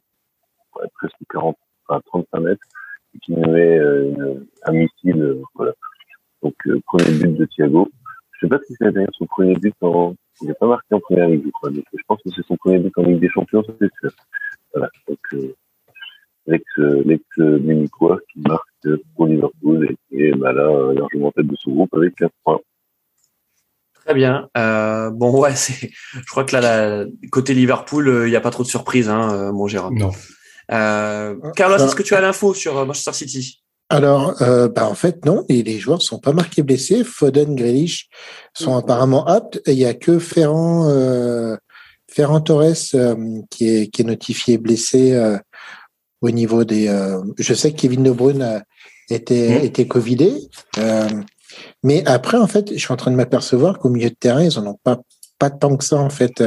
ouais, 0.76 0.86
presque 0.94 1.16
40, 1.30 1.56
enfin 1.88 2.00
35 2.06 2.40
mètres 2.40 2.66
et 3.14 3.18
qui 3.18 3.32
nous 3.32 3.50
met 3.50 3.78
euh, 3.78 4.08
une- 4.10 4.46
un 4.64 4.72
missile. 4.72 5.20
euh, 5.22 5.42
voilà. 5.54 5.72
Donc, 6.42 6.54
euh, 6.66 6.80
premier 6.86 7.10
but 7.18 7.36
de 7.36 7.44
Thiago. 7.46 7.88
Je 8.32 8.46
sais 8.46 8.50
pas 8.50 8.58
si 8.66 8.74
c'est 8.78 8.90
d'ailleurs 8.92 9.10
son 9.18 9.26
premier 9.26 9.54
but 9.54 9.74
en. 9.80 10.14
Il 10.42 10.48
n'est 10.48 10.54
pas 10.54 10.66
marqué 10.66 10.94
en 10.94 11.00
première 11.00 11.28
ligue, 11.28 11.42
je 11.44 11.50
crois. 11.50 11.70
Donc, 11.70 11.84
je 11.92 12.02
pense 12.06 12.20
que 12.22 12.30
c'est 12.34 12.44
son 12.46 12.56
premier 12.56 12.78
but 12.78 12.92
en 12.98 13.02
Ligue 13.02 13.20
des 13.20 13.28
Champions, 13.30 13.62
ça, 13.64 13.72
c'est 13.80 13.90
sûr. 14.00 14.10
Voilà. 14.74 14.88
Donc, 15.08 15.18
euh, 15.34 15.54
l'ex, 16.46 16.64
euh, 16.78 17.02
l'ex 17.06 17.24
euh, 17.38 17.58
Munichois 17.60 18.18
qui 18.32 18.40
marque 18.40 18.66
euh, 18.86 19.00
pour 19.14 19.26
Liverpool 19.26 19.88
et 19.90 19.96
qui 20.08 20.22
est 20.22 20.32
bah, 20.32 20.52
là, 20.52 20.62
euh, 20.62 20.94
largement 20.94 21.28
en 21.28 21.32
tête 21.32 21.46
de 21.46 21.56
son 21.56 21.70
groupe 21.72 21.94
avec 21.94 22.14
15 22.16 22.30
points. 22.44 22.60
Très 24.04 24.14
bien. 24.14 24.48
Euh, 24.56 25.10
bon, 25.10 25.40
ouais, 25.40 25.54
c'est. 25.54 25.90
Je 26.12 26.26
crois 26.30 26.44
que 26.44 26.52
là, 26.56 26.60
la- 27.04 27.06
côté 27.30 27.54
Liverpool, 27.54 28.08
euh, 28.08 28.26
il 28.26 28.30
n'y 28.30 28.36
a 28.36 28.40
pas 28.40 28.50
trop 28.50 28.64
de 28.64 28.68
surprises, 28.68 29.08
hein, 29.08 29.32
euh, 29.32 29.52
mon 29.52 29.66
Gérard. 29.68 29.92
non. 29.92 30.10
Euh, 30.70 31.36
Carlos, 31.54 31.74
Alors- 31.76 31.86
est-ce 31.86 31.94
que 31.96 32.02
tu 32.02 32.14
as 32.14 32.20
l'info 32.20 32.54
sur 32.54 32.78
euh, 32.78 32.84
Manchester 32.84 33.12
City? 33.12 33.61
Alors, 33.92 34.40
euh, 34.40 34.68
bah, 34.68 34.88
en 34.88 34.94
fait, 34.94 35.26
non, 35.26 35.44
et 35.50 35.62
les 35.62 35.78
joueurs 35.78 36.00
sont 36.00 36.18
pas 36.18 36.32
marqués 36.32 36.62
blessés. 36.62 37.04
Foden, 37.04 37.54
Grealish 37.54 38.08
sont 38.54 38.74
apparemment 38.74 39.26
aptes. 39.26 39.60
Il 39.66 39.74
y 39.74 39.84
a 39.84 39.92
que 39.92 40.18
Ferran, 40.18 40.88
euh, 40.88 41.56
Ferran 42.10 42.40
Torres 42.40 42.72
euh, 42.94 43.14
qui, 43.50 43.68
est, 43.68 43.88
qui 43.88 44.00
est 44.00 44.06
notifié 44.06 44.56
blessé 44.56 45.14
au 46.22 46.30
niveau 46.30 46.64
des. 46.64 46.86
je 47.38 47.52
sais 47.52 47.72
que 47.72 47.76
Kevin 47.82 48.02
De 48.04 48.12
Bruyne 48.12 48.40
a- 48.40 48.62
était, 49.10 49.62
était 49.66 49.86
covidé. 49.86 50.32
Mais 51.82 52.02
après, 52.06 52.38
en 52.38 52.46
fait, 52.46 52.72
je 52.72 52.78
suis 52.78 52.92
en 52.94 52.96
train 52.96 53.10
de 53.10 53.16
m'apercevoir 53.16 53.78
qu'au 53.78 53.90
milieu 53.90 54.08
de 54.08 54.14
terrain, 54.14 54.42
ils 54.42 54.58
en 54.58 54.66
ont 54.66 54.78
pas, 54.82 55.00
pas 55.38 55.50
tant 55.50 55.76
que 55.76 55.84
ça, 55.84 55.96
en 55.98 56.08
fait. 56.08 56.42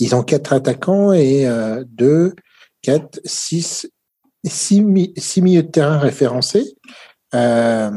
Ils 0.00 0.16
ont 0.16 0.24
quatre 0.24 0.52
attaquants 0.52 1.12
et 1.12 1.46
deux, 1.86 2.34
quatre, 2.82 3.20
six, 3.24 3.86
six, 4.44 4.80
mi- 4.80 5.12
six 5.16 5.42
milieux 5.42 5.62
de 5.62 5.70
terrain 5.70 5.98
référencés. 5.98 6.74
Euh, 7.34 7.90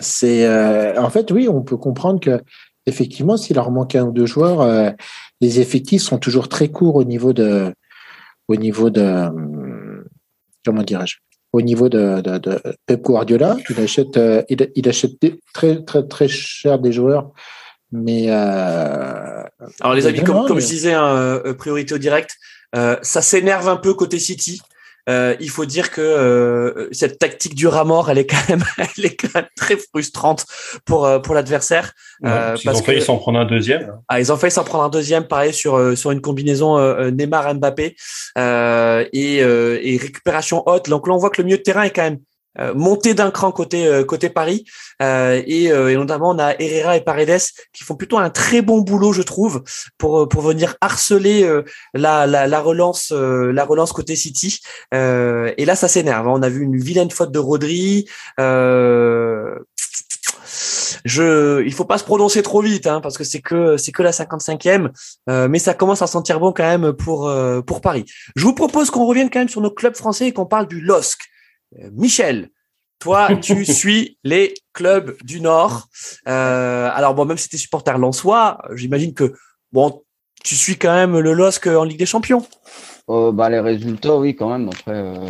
c'est 0.00 0.46
euh, 0.46 1.00
en 1.00 1.08
fait 1.10 1.30
oui, 1.30 1.48
on 1.48 1.62
peut 1.62 1.76
comprendre 1.76 2.20
que 2.20 2.42
effectivement, 2.86 3.36
s'il 3.36 3.56
leur 3.56 3.70
manque 3.70 3.94
un 3.94 4.04
ou 4.04 4.12
deux 4.12 4.26
joueurs, 4.26 4.60
euh, 4.60 4.90
les 5.40 5.60
effectifs 5.60 6.02
sont 6.02 6.18
toujours 6.18 6.48
très 6.48 6.68
courts 6.68 6.96
au 6.96 7.04
niveau 7.04 7.32
de, 7.32 7.72
au 8.48 8.56
niveau 8.56 8.90
de, 8.90 10.04
comment 10.64 10.82
dirais-je, 10.82 11.16
au 11.52 11.62
niveau 11.62 11.88
de, 11.88 12.20
de, 12.20 12.38
de 12.38 12.60
Pep 12.86 13.00
Guardiola. 13.02 13.56
Il 13.70 13.80
achète, 13.80 14.16
euh, 14.16 14.42
il, 14.48 14.70
il 14.74 14.88
achète 14.88 15.12
des- 15.22 15.40
très 15.54 15.82
très 15.84 16.06
très 16.06 16.28
cher 16.28 16.78
des 16.78 16.92
joueurs, 16.92 17.30
mais 17.92 18.26
euh, 18.28 19.42
Alors, 19.80 19.94
les 19.94 20.06
amis, 20.06 20.22
comme, 20.24 20.46
comme 20.46 20.60
je 20.60 20.66
disais, 20.66 20.92
hein, 20.92 21.40
priorité 21.56 21.94
au 21.94 21.98
direct, 21.98 22.36
euh, 22.76 22.96
ça 23.02 23.22
s'énerve 23.22 23.68
un 23.68 23.76
peu 23.76 23.94
côté 23.94 24.18
City. 24.18 24.60
Euh, 25.08 25.36
il 25.40 25.50
faut 25.50 25.66
dire 25.66 25.90
que 25.90 26.00
euh, 26.00 26.88
cette 26.92 27.18
tactique 27.18 27.54
du 27.54 27.66
rat 27.66 27.84
mort, 27.84 28.10
elle 28.10 28.18
est 28.18 28.26
quand 28.26 28.48
même, 28.48 28.64
elle 28.78 29.04
est 29.06 29.16
quand 29.16 29.34
même 29.34 29.48
très 29.56 29.76
frustrante 29.76 30.46
pour 30.84 31.04
euh, 31.04 31.18
pour 31.18 31.34
l'adversaire. 31.34 31.92
Ouais, 32.22 32.30
Euh, 32.30 32.50
parce 32.50 32.62
parce 32.64 32.80
ont 32.80 32.84
failli 32.84 33.02
s'en 33.02 33.18
prendre 33.18 33.38
un 33.38 33.44
deuxième. 33.44 33.92
Ah, 34.08 34.20
ils 34.20 34.32
ont 34.32 34.36
failli 34.36 34.50
s'en 34.50 34.64
prendre 34.64 34.84
un 34.84 34.88
deuxième, 34.88 35.26
pareil 35.26 35.52
sur 35.52 35.76
euh, 35.76 35.94
sur 35.94 36.10
une 36.10 36.20
combinaison 36.20 36.78
euh, 36.78 37.10
Neymar 37.10 37.54
Mbappé 37.54 37.96
euh, 38.38 39.04
et, 39.12 39.42
euh, 39.42 39.78
et 39.82 39.96
récupération 39.96 40.62
haute. 40.66 40.88
Donc 40.88 41.06
là, 41.06 41.14
on 41.14 41.18
voit 41.18 41.30
que 41.30 41.40
le 41.42 41.46
milieu 41.46 41.58
de 41.58 41.62
terrain 41.62 41.82
est 41.82 41.90
quand 41.90 42.02
même 42.02 42.18
euh, 42.60 42.72
monté 42.74 43.14
d'un 43.14 43.30
cran 43.30 43.52
côté 43.52 43.86
euh, 43.86 44.04
côté 44.04 44.28
Paris 44.28 44.64
euh, 45.02 45.42
et, 45.46 45.64
et 45.64 45.96
notamment 45.96 46.30
on 46.30 46.38
a 46.38 46.54
Herrera 46.60 46.96
et 46.96 47.00
Paredes 47.00 47.40
qui 47.72 47.84
font 47.84 47.96
plutôt 47.96 48.18
un 48.18 48.30
très 48.30 48.62
bon 48.62 48.80
boulot, 48.80 49.12
je 49.12 49.22
trouve, 49.22 49.62
pour 49.98 50.28
pour 50.28 50.42
venir 50.42 50.76
harceler 50.80 51.48
la, 51.94 52.26
la 52.26 52.46
la 52.46 52.60
relance 52.60 53.12
la 53.12 53.64
relance 53.64 53.92
côté 53.92 54.16
City. 54.16 54.60
Et 54.92 55.64
là, 55.64 55.74
ça 55.74 55.88
s'énerve. 55.88 56.28
hein. 56.28 56.32
On 56.34 56.42
a 56.42 56.48
vu 56.48 56.62
une 56.62 56.76
vilaine 56.76 57.10
faute 57.10 57.32
de 57.32 57.38
Rodri. 57.38 58.06
Euh, 58.40 59.54
je, 61.04 61.62
il 61.64 61.72
faut 61.72 61.84
pas 61.84 61.98
se 61.98 62.04
prononcer 62.04 62.42
trop 62.42 62.62
vite, 62.62 62.86
hein, 62.86 63.00
parce 63.00 63.18
que 63.18 63.24
c'est 63.24 63.40
que 63.40 63.76
c'est 63.76 63.92
que 63.92 64.02
la 64.02 64.10
55e, 64.10 64.90
euh, 65.28 65.48
mais 65.48 65.58
ça 65.58 65.74
commence 65.74 66.02
à 66.02 66.06
sentir 66.06 66.40
bon 66.40 66.52
quand 66.52 66.64
même 66.64 66.92
pour 66.92 67.28
euh, 67.28 67.60
pour 67.60 67.80
Paris. 67.80 68.04
Je 68.36 68.44
vous 68.44 68.54
propose 68.54 68.90
qu'on 68.90 69.06
revienne 69.06 69.30
quand 69.30 69.40
même 69.40 69.48
sur 69.48 69.60
nos 69.60 69.70
clubs 69.70 69.96
français 69.96 70.28
et 70.28 70.32
qu'on 70.32 70.46
parle 70.46 70.66
du 70.66 70.80
LOSC. 70.80 71.18
Euh, 71.80 71.88
Michel, 71.92 72.50
toi, 72.98 73.28
tu 73.42 73.64
suis 73.64 74.18
les 74.24 74.54
clubs 74.72 75.16
du 75.24 75.40
Nord. 75.40 75.88
Euh, 76.28 76.88
alors 76.92 77.14
bon, 77.14 77.24
même 77.24 77.38
si 77.38 77.48
tu 77.48 77.56
es 77.56 77.58
supporter 77.58 77.98
lensois, 77.98 78.58
j'imagine 78.74 79.14
que 79.14 79.34
bon, 79.72 80.02
tu 80.42 80.54
suis 80.56 80.76
quand 80.76 80.94
même 80.94 81.18
le 81.18 81.32
LOSC 81.32 81.66
en 81.68 81.84
Ligue 81.84 81.98
des 81.98 82.06
Champions. 82.06 82.46
Euh, 83.10 83.32
bah, 83.32 83.50
les 83.50 83.60
résultats, 83.60 84.16
oui, 84.16 84.34
quand 84.34 84.50
même. 84.50 84.68
Après, 84.68 84.92
euh, 84.92 85.28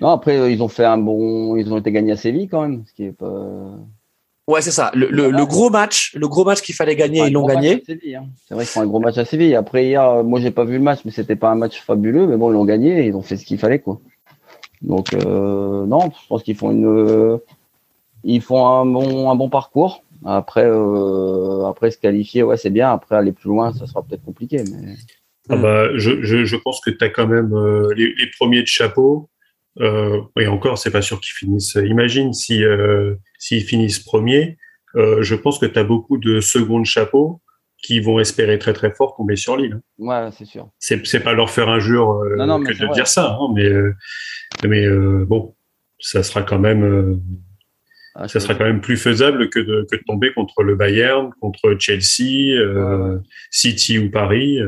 non, 0.00 0.08
après, 0.08 0.52
ils 0.52 0.62
ont 0.62 0.68
fait 0.68 0.84
un 0.84 0.98
bon, 0.98 1.56
ils 1.56 1.72
ont 1.72 1.78
été 1.78 1.92
gagnés 1.92 2.12
à 2.12 2.16
Séville 2.16 2.48
quand 2.48 2.62
même, 2.62 2.84
ce 2.86 2.92
qui 2.94 3.04
est 3.04 3.12
pas. 3.12 3.70
Ouais, 4.46 4.60
c'est 4.60 4.72
ça. 4.72 4.90
Le, 4.94 5.08
le, 5.08 5.30
le 5.30 5.46
gros 5.46 5.70
match, 5.70 6.12
le 6.14 6.28
gros 6.28 6.44
match 6.44 6.60
qu'il 6.60 6.74
fallait 6.74 6.96
gagner, 6.96 7.26
ils 7.28 7.32
l'ont 7.32 7.46
gagné. 7.46 7.82
hein. 8.14 8.26
C'est 8.46 8.54
vrai 8.54 8.64
qu'ils 8.64 8.72
font 8.72 8.82
un 8.82 8.86
gros 8.86 9.00
match 9.00 9.16
à 9.16 9.24
Séville. 9.24 9.54
Après 9.54 9.86
hier, 9.86 10.22
moi 10.22 10.38
j'ai 10.38 10.50
pas 10.50 10.64
vu 10.64 10.74
le 10.74 10.82
match, 10.82 11.00
mais 11.06 11.12
c'était 11.12 11.36
pas 11.36 11.50
un 11.50 11.54
match 11.54 11.80
fabuleux, 11.80 12.26
mais 12.26 12.36
bon, 12.36 12.50
ils 12.50 12.54
l'ont 12.54 12.66
gagné, 12.66 13.00
et 13.04 13.06
ils 13.06 13.14
ont 13.16 13.22
fait 13.22 13.38
ce 13.38 13.46
qu'il 13.46 13.58
fallait 13.58 13.78
quoi. 13.78 14.00
Donc 14.84 15.14
euh, 15.14 15.86
non, 15.86 16.10
je 16.10 16.26
pense 16.28 16.42
qu'ils 16.42 16.56
font 16.56 16.70
une, 16.70 16.86
euh, 16.86 17.38
ils 18.22 18.42
font 18.42 18.66
un 18.66 18.84
bon, 18.84 19.30
un 19.30 19.34
bon 19.34 19.48
parcours. 19.48 20.04
Après, 20.26 20.64
euh, 20.64 21.66
après 21.66 21.90
se 21.90 21.98
qualifier, 21.98 22.42
ouais, 22.42 22.56
c'est 22.56 22.70
bien. 22.70 22.92
Après 22.92 23.16
aller 23.16 23.32
plus 23.32 23.48
loin, 23.48 23.72
ça 23.72 23.86
sera 23.86 24.02
peut-être 24.02 24.24
compliqué, 24.24 24.62
mais. 24.70 24.94
Ah 25.50 25.56
bah, 25.56 25.88
je, 25.98 26.22
je, 26.22 26.56
pense 26.56 26.80
que 26.80 26.90
tu 26.90 27.04
as 27.04 27.10
quand 27.10 27.26
même 27.26 27.54
les, 27.94 28.30
premiers 28.38 28.62
de 28.62 28.66
chapeau. 28.66 29.28
Et 29.78 30.46
encore, 30.46 30.78
c'est 30.78 30.90
pas 30.90 31.02
sûr 31.02 31.20
qu'ils 31.20 31.34
finissent. 31.34 31.74
Imagine 31.74 32.32
si 32.32 32.64
euh, 32.64 33.14
s'ils 33.38 33.64
finissent 33.64 33.98
premiers, 33.98 34.56
je 34.94 35.34
pense 35.34 35.58
que 35.58 35.66
tu 35.66 35.78
as 35.78 35.84
beaucoup 35.84 36.16
de 36.16 36.40
secondes 36.40 36.86
chapeaux 36.86 37.42
qui 37.84 38.00
vont 38.00 38.18
espérer 38.18 38.58
très 38.58 38.72
très 38.72 38.92
fort 38.92 39.14
tomber 39.14 39.36
sur 39.36 39.56
l'île. 39.56 39.80
Ouais, 39.98 40.30
c'est 40.32 40.46
sûr. 40.46 40.70
C'est 40.78 41.22
pas 41.22 41.34
leur 41.34 41.50
faire 41.50 41.68
injure 41.68 42.12
euh, 42.12 42.36
Non, 42.36 42.46
non, 42.46 42.58
mais 42.58 42.72
que 42.72 42.78
de 42.78 42.86
vrai. 42.86 42.94
dire 42.94 43.06
ça, 43.06 43.36
hein, 43.38 43.52
mais 43.54 43.66
euh, 43.66 43.94
mais 44.66 44.86
euh, 44.86 45.26
bon, 45.28 45.54
ça 46.00 46.22
sera 46.22 46.42
quand 46.42 46.58
même 46.58 47.20
Ah, 48.14 48.26
ça 48.26 48.40
sera 48.40 48.54
quand 48.54 48.64
même 48.64 48.80
plus 48.80 48.96
faisable 48.96 49.50
que 49.50 49.58
de, 49.60 49.86
que 49.90 49.96
de 49.96 50.02
tomber 50.06 50.32
contre 50.32 50.62
le 50.62 50.76
Bayern, 50.76 51.30
contre 51.40 51.76
Chelsea, 51.78 52.56
City 53.50 53.98
ou 53.98 54.10
Paris. 54.10 54.60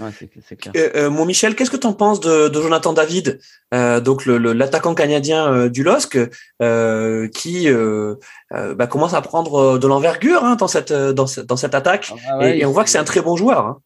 Ouais, 0.00 0.10
c'est 0.18 0.28
c'est 0.46 0.56
clair. 0.56 0.72
Euh, 0.76 0.90
euh, 1.06 1.10
mon 1.10 1.24
Michel, 1.24 1.54
qu'est-ce 1.54 1.70
que 1.70 1.76
tu 1.76 1.86
en 1.86 1.92
penses 1.92 2.20
de, 2.20 2.48
de 2.48 2.60
Jonathan 2.60 2.92
David, 2.92 3.40
euh, 3.74 4.00
donc 4.00 4.26
le- 4.26 4.38
le- 4.38 4.52
l'attaquant 4.52 4.94
canadien 4.94 5.46
euh, 5.52 5.68
du 5.68 5.82
LOSC, 5.82 6.18
euh, 6.62 7.28
qui 7.28 7.68
euh, 7.68 8.14
euh, 8.54 8.74
bah, 8.74 8.86
commence 8.86 9.14
à 9.14 9.20
prendre 9.22 9.78
de 9.78 9.86
l'envergure 9.86 10.44
hein, 10.44 10.56
dans 10.56 10.68
cette 10.68 10.92
dans, 10.92 11.26
cette- 11.26 11.46
dans 11.46 11.56
cette 11.56 11.74
attaque, 11.74 12.12
Ah 12.28 12.38
ouais, 12.38 12.58
et, 12.58 12.60
et 12.62 12.64
on 12.66 12.72
voit 12.72 12.84
que 12.84 12.90
c'est 12.90 12.98
un 12.98 13.04
très 13.04 13.20
bon 13.22 13.36
joueur. 13.36 13.66
hein. 13.66 13.78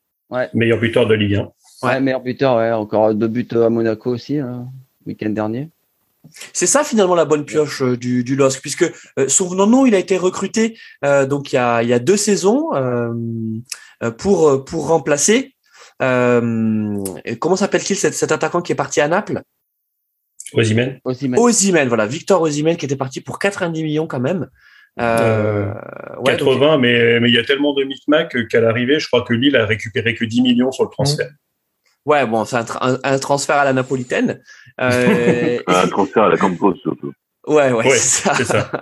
Meilleur 0.55 0.79
buteur 0.79 1.07
de 1.07 1.15
Ligue 1.15 1.37
1. 1.37 1.49
Ouais, 1.87 2.01
meilleur 2.01 2.21
buteur, 2.21 2.57
ouais. 2.57 2.71
Encore 2.73 3.15
deux 3.15 3.29
buts 3.29 3.49
à 3.53 3.69
Monaco 3.69 4.11
aussi, 4.11 4.39
hein, 4.39 4.67
week-end 5.07 5.31
dernier. 5.31 5.69
C'est 6.53 6.67
ça 6.69 6.85
finalement 6.85 7.17
la 7.17 7.25
bonne 7.25 7.45
pioche 7.45 7.83
du, 7.83 8.23
du 8.23 8.37
LOSC, 8.37 8.61
puisque 8.61 8.85
euh, 9.19 9.27
souvenons-nous, 9.29 9.87
il 9.87 9.95
a 9.95 9.99
été 9.99 10.17
recruté 10.17 10.79
euh, 11.05 11.27
donc 11.27 11.53
il 11.53 11.57
y 11.57 11.59
a, 11.59 11.83
il 11.83 11.89
y 11.89 11.93
a 11.93 11.99
deux 11.99 12.17
saisons 12.17 12.69
euh, 12.75 13.13
pour 14.19 14.65
pour 14.65 14.89
remplacer. 14.89 15.52
Euh, 16.03 16.99
comment 17.41 17.57
s'appelle-t-il 17.57 17.97
cet, 17.97 18.15
cet 18.15 18.33
attaquant 18.33 18.61
qui 18.63 18.73
est 18.73 18.77
parti 18.77 19.01
à 19.01 19.09
Naples? 19.09 19.43
Même. 21.29 21.41
Osimhen, 21.41 21.89
voilà, 21.89 22.07
Victor 22.07 22.43
Osimhen 22.43 22.77
qui 22.77 22.85
était 22.85 22.97
parti 22.97 23.21
pour 23.21 23.39
90 23.39 23.83
millions 23.83 24.07
quand 24.07 24.21
même. 24.21 24.49
Euh, 25.01 25.73
ouais, 26.19 26.37
donc- 26.37 26.49
80, 26.51 26.77
mais 26.79 27.19
mais 27.21 27.31
il 27.31 27.35
y 27.35 27.39
a 27.39 27.45
tellement 27.45 27.73
de 27.73 27.85
micmac 27.85 28.37
qu'à 28.49 28.61
l'arrivée, 28.61 28.99
je 29.01 29.07
crois 29.07 29.23
que 29.23 29.33
Lille 29.33 29.57
a 29.57 29.65
récupéré 29.65 30.15
que 30.15 30.25
10 30.27 30.43
millions 30.43 30.71
sur 30.71 30.85
le 30.85 30.91
transfert. 30.91 31.31
ouais, 32.05 32.27
bon, 32.27 32.45
c'est 32.45 32.57
un, 32.57 32.63
tra- 32.65 32.79
un- 32.83 32.99
un 33.03 33.19
transfert 33.19 33.57
à 33.57 33.65
la 33.65 33.73
napolitaine. 33.73 34.43
Euh, 34.81 35.59
Un 35.67 35.89
transfert 35.89 36.25
à 36.25 36.29
la 36.29 36.37
Campos 36.37 36.75
surtout. 36.83 37.13
ouais, 37.47 37.73
ouais, 37.73 37.87
Ouais, 37.87 37.97
c'est 37.97 38.23
ça. 38.29 38.35
C'est 38.35 38.45
ça. 38.45 38.71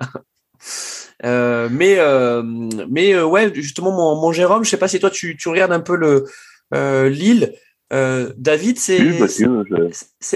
Euh, 1.23 1.69
mais 1.71 1.97
euh, 1.99 2.43
mais 2.89 3.13
euh, 3.13 3.27
ouais, 3.27 3.53
justement, 3.55 3.93
mon, 3.93 4.19
mon 4.19 4.33
Jérôme, 4.33 4.65
je 4.65 4.71
sais 4.71 4.79
pas 4.79 4.89
si 4.89 4.99
toi 5.01 5.11
tu, 5.11 5.37
tu 5.37 5.51
regardes 5.51 5.73
un 5.73 5.81
peu 5.81 5.95
le 5.95 6.09
euh, 6.09 6.25
Lille. 6.73 7.53
Euh, 7.93 8.33
David, 8.37 8.79
c'est 8.79 9.01
Oui, 9.01 9.19
bah, 9.19 9.27
c'est 9.29 9.45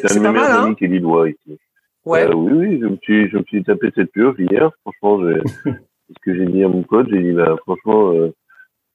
un 0.04 0.08
pas 0.08 0.20
mal, 0.20 0.32
meilleurs 0.32 0.60
hein 0.60 0.64
amis 0.64 0.76
qui 0.76 0.84
est 0.84 0.88
lillois 0.88 1.30
ici. 1.30 1.58
Ouais. 2.04 2.24
Euh, 2.24 2.34
oui, 2.34 2.52
oui, 2.52 2.80
je 2.80 2.86
me 2.86 2.96
suis, 3.02 3.30
je 3.30 3.38
me 3.38 3.44
suis 3.44 3.62
tapé 3.62 3.90
cette 3.94 4.12
pioche 4.12 4.36
hier. 4.38 4.70
Franchement, 4.82 5.20
ce 5.64 6.14
que 6.22 6.34
j'ai 6.34 6.46
dit 6.46 6.64
à 6.64 6.68
mon 6.68 6.82
pote, 6.82 7.08
j'ai 7.10 7.22
dit, 7.22 7.32
bah, 7.32 7.54
franchement, 7.62 8.10
euh, 8.12 8.34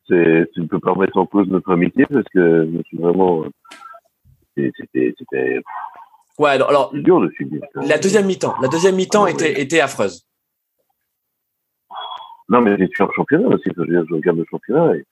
c'est, 0.08 0.50
tu 0.54 0.62
ne 0.62 0.68
peux 0.68 0.80
pas 0.80 0.92
remettre 0.92 1.18
en 1.18 1.26
cause 1.26 1.48
notre 1.48 1.72
amitié 1.72 2.06
parce 2.06 2.28
que 2.34 2.66
je 2.66 2.78
me 2.78 2.84
suis 2.84 2.98
vraiment, 2.98 3.44
euh, 3.44 4.70
c'était, 4.78 5.14
c'était 5.18 5.62
Ouais. 6.38 6.52
Alors, 6.52 6.70
alors, 6.70 6.94
dur 6.94 7.20
de 7.20 7.30
suivre. 7.32 7.52
la 7.76 7.98
deuxième 7.98 8.26
mi-temps, 8.26 8.56
la 8.62 8.70
deuxième 8.70 8.96
mi-temps 8.96 9.26
Ah, 9.26 9.32
était 9.32 9.56
ouais. 9.56 9.62
était 9.62 9.82
affreuse. 9.82 10.26
Non, 12.48 12.62
mais 12.62 12.72
j'ai 12.78 12.88
suivi 12.88 13.08
le 13.10 13.14
championnat 13.14 13.48
aussi. 13.50 13.70
Je 13.76 14.14
regarde 14.14 14.38
le 14.38 14.46
championnat. 14.50 14.96
Et, 14.96 15.06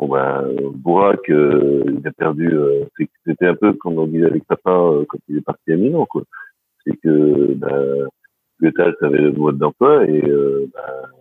bon, 0.00 0.08
ben, 0.08 0.56
Bourak, 0.74 1.28
euh, 1.30 1.84
il 1.86 2.06
a 2.06 2.12
perdu. 2.12 2.54
euh, 2.54 2.84
c'était 3.26 3.46
un 3.46 3.54
peu 3.54 3.72
comme 3.74 3.98
on 3.98 4.06
disait 4.06 4.26
avec 4.26 4.44
papa 4.46 4.70
euh, 4.70 5.04
quand 5.08 5.18
il 5.28 5.38
est 5.38 5.42
parti 5.42 5.72
à 5.72 5.76
Milan, 5.76 6.06
quoi. 6.06 6.22
C'est 6.84 6.96
que 6.96 7.54
ben, 7.54 8.06
Goethals 8.60 8.96
avait 9.02 9.18
le 9.18 9.32
mode 9.32 9.58
d'emploi 9.58 10.06
et 10.06 10.24
euh, 10.24 10.66
ben, 10.74 11.19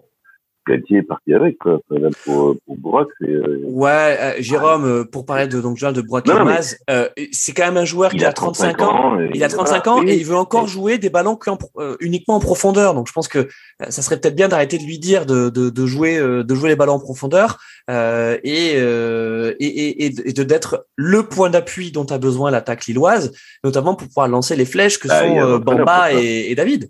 Galtier 0.70 0.98
est 1.00 1.04
parti 1.04 1.34
avec. 1.34 1.58
Quoi. 1.58 1.80
Enfin, 1.90 2.00
là, 2.02 2.10
pour, 2.24 2.56
pour 2.66 2.78
Bourak, 2.78 3.08
c'est. 3.20 3.28
euh, 3.30 3.60
Ouais, 3.64 4.18
euh, 4.20 4.34
Jérôme, 4.40 4.86
euh, 4.86 5.04
pour 5.04 5.26
parler 5.26 5.48
de 5.48 5.60
donc 5.62 5.78
Joël 5.78 5.94
de 5.94 6.02
Yilmaz, 6.46 6.78
euh, 6.90 7.10
c'est 7.32 7.54
quand 7.54 7.66
même 7.66 7.78
un 7.78 7.86
joueur 7.86 8.12
qui 8.12 8.24
a 8.26 8.34
35 8.34 8.82
ans. 8.82 9.20
et 9.20 9.32
Il 9.34 9.44
a 9.44 9.48
35 9.50 9.88
ans 9.88 10.02
et 10.10 10.16
il 10.16 10.26
veut 10.26 10.36
encore 10.36 10.68
jouer 10.68 10.98
des 10.98 11.10
ballons 11.10 11.36
qu'en 11.36 11.58
euh, 11.78 11.96
uniquement 12.00 12.36
en 12.36 12.40
profondeur. 12.40 12.94
Donc 12.94 13.08
je 13.08 13.14
pense 13.14 13.28
que 13.28 13.40
euh, 13.40 13.48
ça 13.90 14.02
serait 14.02 14.20
peut-être 14.20 14.36
bien 14.36 14.48
d'arrêter 14.48 14.78
de 14.78 14.84
lui 14.84 15.00
dire 15.00 15.26
de, 15.26 15.50
de, 15.50 15.70
de 15.70 15.86
jouer 15.86 16.18
euh, 16.18 16.44
de 16.44 16.56
jouer 16.56 16.70
les 16.70 16.76
ballons 16.76 16.94
en 16.94 17.00
profondeur 17.00 17.60
euh, 17.90 18.38
et, 18.44 18.74
euh, 18.76 19.54
et, 19.60 19.66
et, 19.68 20.06
et 20.06 20.10
de- 20.12 20.22
et 20.26 20.34
de 20.34 20.44
d'être 20.44 20.86
le 20.96 21.24
point 21.24 21.50
d'appui 21.50 21.92
dont 21.92 22.06
a 22.06 22.18
besoin 22.18 22.52
l'attaque 22.52 22.86
lilloise, 22.86 23.32
notamment 23.64 23.96
pour 23.96 24.08
pouvoir 24.08 24.28
lancer 24.28 24.56
les 24.56 24.66
flèches 24.66 25.00
que 25.00 25.08
Ah, 25.10 25.26
il 25.26 25.30
sont 25.40 25.48
euh, 25.48 25.58
Bamba 25.60 26.12
et, 26.14 26.52
et 26.52 26.56
David. 26.56 26.90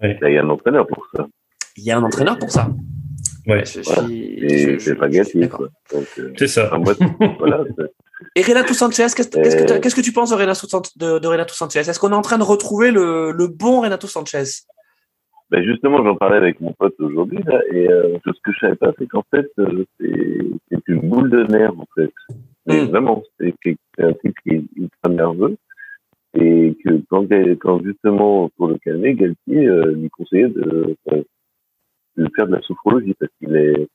Là, 0.00 0.28
il 0.28 0.34
y 0.34 0.38
a 0.38 0.42
un 0.42 0.48
entraîneur 0.48 0.86
pour 0.86 1.06
ça. 1.16 1.26
Il 1.76 1.84
y 1.84 1.90
a 1.92 1.98
un 1.98 2.02
entraîneur 2.02 2.38
pour 2.38 2.50
ça. 2.50 2.68
Ouais, 3.48 3.54
voilà. 3.54 3.64
c'est 3.64 4.94
pas. 4.94 5.58
Donc, 5.92 6.06
euh, 6.18 6.32
c'est 6.36 6.46
ça. 6.48 6.70
voilà, 7.38 7.64
Et 8.36 8.42
Renato 8.42 8.74
Sanchez, 8.74 9.06
qu'est-ce 9.16 9.30
qu'est-ce 9.30 9.56
que, 9.56 9.72
Euh. 9.72 9.80
qu'est-ce 9.80 9.94
que 9.96 10.00
tu 10.02 10.12
penses 10.12 10.30
de 10.30 10.34
Renato, 10.36 10.66
de, 10.96 11.18
de 11.18 11.26
Renato 11.26 11.54
Sanchez? 11.54 11.80
Est-ce 11.80 11.98
qu'on 11.98 12.10
est 12.12 12.14
en 12.14 12.20
train 12.22 12.38
de 12.38 12.42
retrouver 12.42 12.90
le, 12.90 13.32
le 13.32 13.46
bon 13.48 13.80
Renato 13.80 14.06
Sanchez? 14.06 14.44
Ben 15.50 15.64
justement, 15.64 16.04
j'en 16.04 16.14
parlais 16.14 16.36
avec 16.36 16.60
mon 16.60 16.72
pote 16.74 16.94
aujourd'hui, 17.00 17.38
et 17.72 17.88
euh, 17.88 18.18
ce 18.26 18.30
que 18.44 18.52
je 18.52 18.58
savais 18.58 18.76
pas, 18.76 18.92
c'est 18.98 19.06
qu'en 19.06 19.24
fait, 19.34 19.50
euh, 19.58 19.86
c'est 19.98 20.82
une 20.88 21.00
boule 21.08 21.30
de 21.30 21.44
nerfs, 21.44 21.72
en 21.78 21.86
fait. 21.94 22.12
Mais 22.66 22.82
Mm. 22.82 22.88
Vraiment, 22.90 23.22
c'est 23.40 23.54
c'est 23.64 24.04
un 24.04 24.12
type 24.12 24.34
qui 24.42 24.50
est 24.56 24.62
ultra 24.76 25.08
nerveux, 25.08 25.56
et 26.34 26.76
que 26.84 27.00
quand, 27.08 27.26
quand 27.60 27.82
justement, 27.82 28.50
pour 28.58 28.68
le 28.68 28.76
calmer, 28.84 29.14
Galtier 29.14 29.66
euh, 29.68 29.92
lui 29.94 30.10
conseillait 30.10 30.48
de, 30.48 30.94
de 32.18 32.28
faire 32.34 32.46
de 32.46 32.56
la 32.56 32.62
sophrologie, 32.62 33.14
parce 33.18 33.32
qu'il 33.38 33.54
est... 33.56 33.88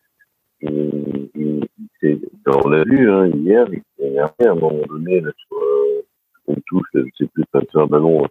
Il, 0.62 1.30
il, 1.36 1.66
c'est- 2.00 2.20
on 2.46 2.70
l'a 2.70 2.84
vu 2.86 3.10
hein, 3.12 3.28
hier, 3.28 3.68
il 3.72 3.82
énervé 4.06 4.46
à 4.46 4.52
un 4.52 4.56
moment 4.56 4.86
donné 4.88 5.20
là, 5.22 5.32
sur 5.48 5.58
euh, 5.58 6.02
une 6.50 6.62
touche, 6.68 6.88
je 6.94 7.02
sais 7.18 7.28
plus, 7.34 7.44
sur 7.70 7.82
un 7.82 7.88
ballon 7.88 8.26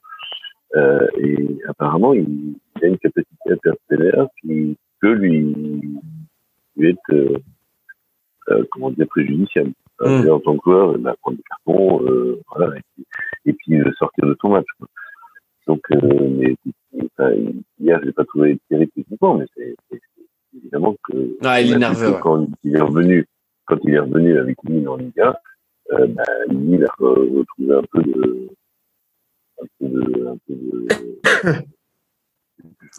euh, 0.77 1.07
et 1.19 1.37
apparemment, 1.69 2.15
il, 2.15 2.55
il 2.77 2.85
a 2.85 2.87
une 2.89 2.99
capacité 2.99 3.51
interstellaire 3.51 4.27
qui 4.41 4.77
peut 5.01 5.13
lui, 5.13 5.55
lui 6.77 6.89
être, 6.91 6.99
euh, 7.13 7.37
euh, 8.51 8.65
comment 8.71 8.91
dire, 8.91 9.07
préjudiciable. 9.09 9.73
Mm. 10.01 10.05
Euh, 10.07 10.35
En 10.35 10.41
tant 10.41 10.57
que 10.57 10.65
joueur, 10.65 10.97
il 10.97 11.03
va 11.03 11.15
prendre 11.21 11.37
des 11.37 11.43
cartons, 11.43 12.39
voilà, 12.55 12.77
et 12.79 12.83
puis, 12.95 13.05
et 13.47 13.53
puis 13.53 13.95
sortir 13.99 14.27
de 14.27 14.37
son 14.41 14.49
match. 14.51 14.67
Quoi. 14.79 14.89
Donc, 15.67 15.83
mais, 15.91 16.57
enfin, 16.97 17.33
hier, 17.81 17.99
je 18.01 18.07
l'ai 18.07 18.13
pas 18.13 18.25
trouvé 18.25 18.59
terrible 18.69 18.91
techniquement, 18.95 19.35
mais 19.37 19.47
c'est 19.57 19.75
évidemment 20.57 20.95
que 21.09 21.37
Ah, 21.43 21.61
il 21.61 21.73
est 21.73 21.79
nerveux. 21.79 22.11
ouais. 22.13 22.21
quand 22.21 22.47
il 22.65 22.77
est 22.77 22.81
revenu, 22.81 23.27
quand 23.67 23.79
il 23.85 23.95
est 23.95 23.99
revenu 23.99 24.39
avec 24.39 24.57
Lille 24.65 24.89
en 24.89 24.97
Liga, 24.97 25.39
euh, 25.93 26.07
bah, 26.09 26.23
Lille 26.49 26.85
a 26.85 27.03
re- 27.03 27.39
retrouvé 27.39 27.75
un 27.75 27.83
peu 27.91 28.03
de, 28.03 28.49
un 29.61 29.67
peu 29.79 29.89
de, 29.89 30.27
un 30.27 30.37
peu 30.47 30.55
de 30.55 31.55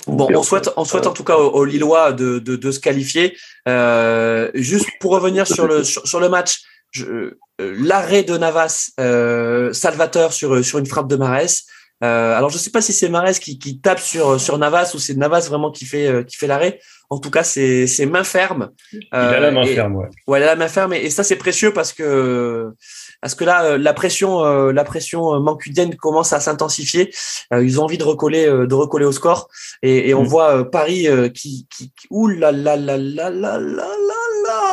Bon, 0.07 0.27
on 0.35 0.43
souhaite, 0.43 0.69
on 0.75 0.83
souhaite 0.85 1.07
en 1.07 1.13
tout 1.13 1.23
cas 1.23 1.37
aux, 1.37 1.51
aux 1.51 1.65
Lillois 1.65 2.11
de, 2.13 2.39
de, 2.39 2.55
de 2.55 2.71
se 2.71 2.79
qualifier. 2.79 3.37
Euh, 3.67 4.49
juste 4.55 4.89
pour 4.99 5.11
revenir 5.11 5.45
sur 5.47 5.67
le, 5.67 5.83
sur, 5.83 6.05
sur 6.07 6.19
le 6.19 6.29
match, 6.29 6.63
euh, 7.01 7.37
l'arrêt 7.59 8.23
de 8.23 8.35
Navas, 8.37 8.91
euh, 8.99 9.71
Salvateur 9.71 10.33
sur, 10.33 10.63
sur 10.65 10.79
une 10.79 10.85
frappe 10.87 11.07
de 11.07 11.15
Marès. 11.15 11.65
Euh, 12.03 12.35
alors 12.35 12.49
je 12.49 12.57
sais 12.57 12.69
pas 12.69 12.81
si 12.81 12.91
c'est 12.91 13.07
Marès 13.07 13.39
qui, 13.39 13.57
qui, 13.57 13.79
tape 13.79 13.99
sur 13.99 14.39
sur 14.39 14.57
Navas 14.57 14.91
ou 14.93 14.99
c'est 14.99 15.15
Navas 15.15 15.47
vraiment 15.47 15.71
qui 15.71 15.85
fait 15.85 16.07
euh, 16.07 16.23
qui 16.23 16.35
fait 16.35 16.47
l'arrêt. 16.47 16.79
En 17.09 17.19
tout 17.19 17.29
cas, 17.29 17.43
c'est 17.43 17.87
c'est 17.87 18.05
main 18.05 18.25
ferme. 18.25 18.71
Il 18.91 19.07
a 19.13 19.39
la 19.39 19.47
euh, 19.47 19.51
main 19.51 19.65
ferme, 19.65 19.95
ouais. 19.95 20.09
Ouais, 20.27 20.39
il 20.39 20.43
a 20.43 20.47
la 20.47 20.55
main 20.57 20.67
ferme 20.67 20.93
et, 20.93 21.09
ça 21.09 21.23
c'est 21.23 21.37
précieux 21.37 21.71
parce 21.71 21.93
que 21.93 22.73
parce 23.21 23.35
que 23.35 23.45
là 23.45 23.63
euh, 23.63 23.77
la 23.77 23.93
pression 23.93 24.43
la 24.43 24.83
pression 24.83 25.39
mancudienne 25.39 25.95
commence 25.95 26.33
à 26.33 26.41
s'intensifier. 26.41 27.13
Ils 27.51 27.79
ont 27.79 27.83
envie 27.83 27.97
de 27.97 28.03
recoller 28.03 28.45
de 28.45 28.73
recoller 28.73 29.05
au 29.05 29.13
score 29.13 29.47
et, 29.81 30.09
et 30.09 30.13
on 30.13 30.23
mm. 30.23 30.27
voit 30.27 30.71
Paris 30.71 31.07
qui 31.33 31.67
qui, 31.69 31.93
qui 31.93 32.07
ouh 32.09 32.29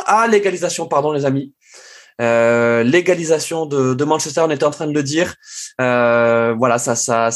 ah, 0.05 0.27
l'égalisation 0.29 0.87
pardon 0.87 1.13
les 1.13 1.25
amis. 1.25 1.53
Euh, 2.21 2.83
l'égalisation 2.83 3.65
de, 3.65 4.03
Manchester, 4.03 4.41
on 4.41 4.49
était 4.51 4.63
en 4.63 4.71
train 4.71 4.87
de 4.87 4.93
le 4.93 5.03
dire. 5.03 5.35
Euh, 5.79 6.53
voilà, 6.57 6.77
ça, 6.77 6.95
ça, 6.95 7.29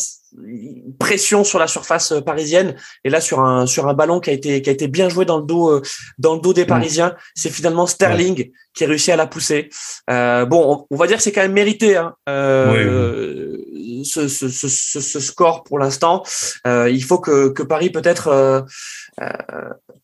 pression 0.99 1.44
sur 1.44 1.60
la 1.60 1.68
surface 1.68 2.12
euh, 2.12 2.22
parisienne. 2.22 2.76
Et 3.03 3.10
là, 3.10 3.22
sur 3.22 3.40
un 3.40 3.66
sur 3.66 3.88
un 3.88 3.94
ballon 3.94 4.20
qui 4.20 4.30
a 4.30 4.34
été 4.34 4.62
qui 4.62 4.70
a 4.70 4.74
été 4.74 4.88
bien 4.88 5.10
joué 5.10 5.26
dans 5.26 5.38
le 5.38 5.45
dos 5.45 5.70
euh, 5.70 5.82
dans 6.18 6.36
le 6.36 6.41
dos 6.41 6.53
des 6.53 6.66
Parisiens, 6.66 7.16
c'est 7.36 7.49
finalement 7.49 7.88
Sterling 7.88 8.52
qui 8.74 8.84
a 8.84 8.88
réussi 8.88 9.12
à 9.12 9.16
la 9.16 9.28
pousser. 9.28 9.70
Euh, 10.10 10.45
bon, 10.45 10.86
on, 10.90 10.95
on 10.95 10.98
va 10.98 11.07
dire 11.07 11.18
que 11.18 11.24
c'est 11.24 11.32
quand 11.32 11.41
même 11.41 11.53
mérité 11.53 11.95
hein, 11.95 12.16
euh, 12.28 13.57
ce, 14.03 14.28
ce, 14.28 14.49
ce, 14.49 14.68
ce, 14.68 14.99
ce 14.99 15.20
score 15.20 15.64
pour 15.64 15.80
l'instant. 15.80 16.24
Euh, 16.68 16.90
il 16.90 17.03
faut 17.03 17.20
que 17.20 17.49
que 17.49 17.64
Paris 17.64 17.90
peut-être 17.90 18.66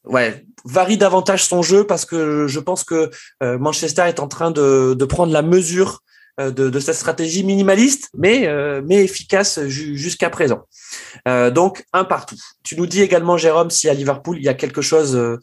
ouais 0.06 0.46
varie 0.64 0.98
davantage 0.98 1.44
son 1.44 1.62
jeu 1.62 1.86
parce 1.86 2.06
que 2.06 2.48
je 2.48 2.60
pense 2.60 2.84
que 2.84 3.10
Manchester 3.42 4.04
est 4.08 4.20
en 4.20 4.28
train 4.28 4.52
de, 4.52 4.94
de 4.94 5.06
prendre 5.06 5.34
la 5.34 5.42
mesure 5.42 6.02
de, 6.40 6.70
de 6.70 6.80
cette 6.80 6.96
stratégie 6.96 7.44
minimaliste, 7.44 8.10
mais, 8.16 8.48
euh, 8.48 8.82
mais 8.86 9.04
efficace 9.04 9.60
ju- 9.68 9.98
jusqu'à 9.98 10.30
présent. 10.30 10.62
Euh, 11.28 11.52
donc, 11.52 11.84
un 11.94 12.04
partout. 12.06 12.36
Tu 12.64 12.76
nous 12.78 12.86
dis 12.88 13.02
également, 13.02 13.38
Jérôme, 13.38 13.70
si 13.70 13.90
à 13.90 13.94
Liverpool, 13.94 14.38
il 14.38 14.44
y 14.44 14.50
a 14.50 14.54
quelque 14.54 14.82
chose, 14.82 15.16
euh, 15.16 15.38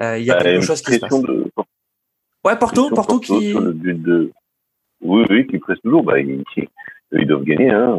euh, 0.00 0.18
il 0.18 0.24
y 0.24 0.30
a 0.30 0.34
Bah, 0.36 0.42
quelque 0.42 0.62
chose 0.64 0.82
qui 0.82 0.92
se 0.92 0.98
passe. 0.98 1.10
de 1.22 1.50
Ouais, 2.44 2.56
Porto, 2.58 2.82
pression 2.88 2.94
Porto 2.94 3.18
qui... 3.18 3.50
sur 3.50 3.60
le 3.60 3.72
but 3.72 4.00
de 4.02 4.30
oui 5.02 5.24
oui 5.28 5.46
qui 5.46 5.58
presse 5.58 5.78
toujours 5.82 6.02
bah 6.04 6.18
ils, 6.20 6.42
doivent 7.26 7.44
gagner 7.44 7.70
hein 7.70 7.96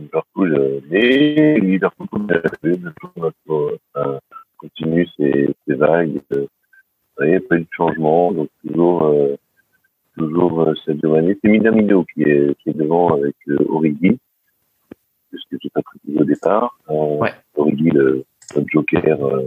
Liverpool 0.00 0.54
euh, 0.58 0.80
mais 0.90 1.54
Liverpool 1.60 2.08
euh, 2.30 3.76
euh, 3.96 4.18
continue 4.58 5.06
ses, 5.16 5.48
ses 5.66 5.74
vagues. 5.74 6.20
Euh, 6.32 6.46
il 7.20 7.28
n'y 7.28 7.36
a 7.36 7.40
pas 7.40 7.56
eu 7.56 7.60
de 7.60 7.66
changement, 7.76 8.32
donc 8.32 8.48
toujours, 8.66 9.04
euh, 9.04 9.36
toujours 10.16 10.60
euh, 10.62 10.74
Sadio 10.84 11.12
Mané. 11.12 11.36
C'est 11.42 11.50
Minamino 11.50 12.04
qui 12.04 12.22
est, 12.22 12.54
qui 12.60 12.70
est 12.70 12.74
devant 12.74 13.14
avec 13.14 13.36
euh, 13.48 13.58
Origi, 13.68 14.18
parce 15.30 15.44
que 15.50 15.56
j'ai 15.62 15.70
pas 15.70 15.82
précisé 15.82 16.20
au 16.20 16.24
départ. 16.24 16.76
Euh, 16.90 17.18
Ouais. 17.18 17.32
Origi, 17.56 17.90
le, 17.90 18.24
le 18.56 18.64
joker 18.72 19.24
euh, 19.24 19.46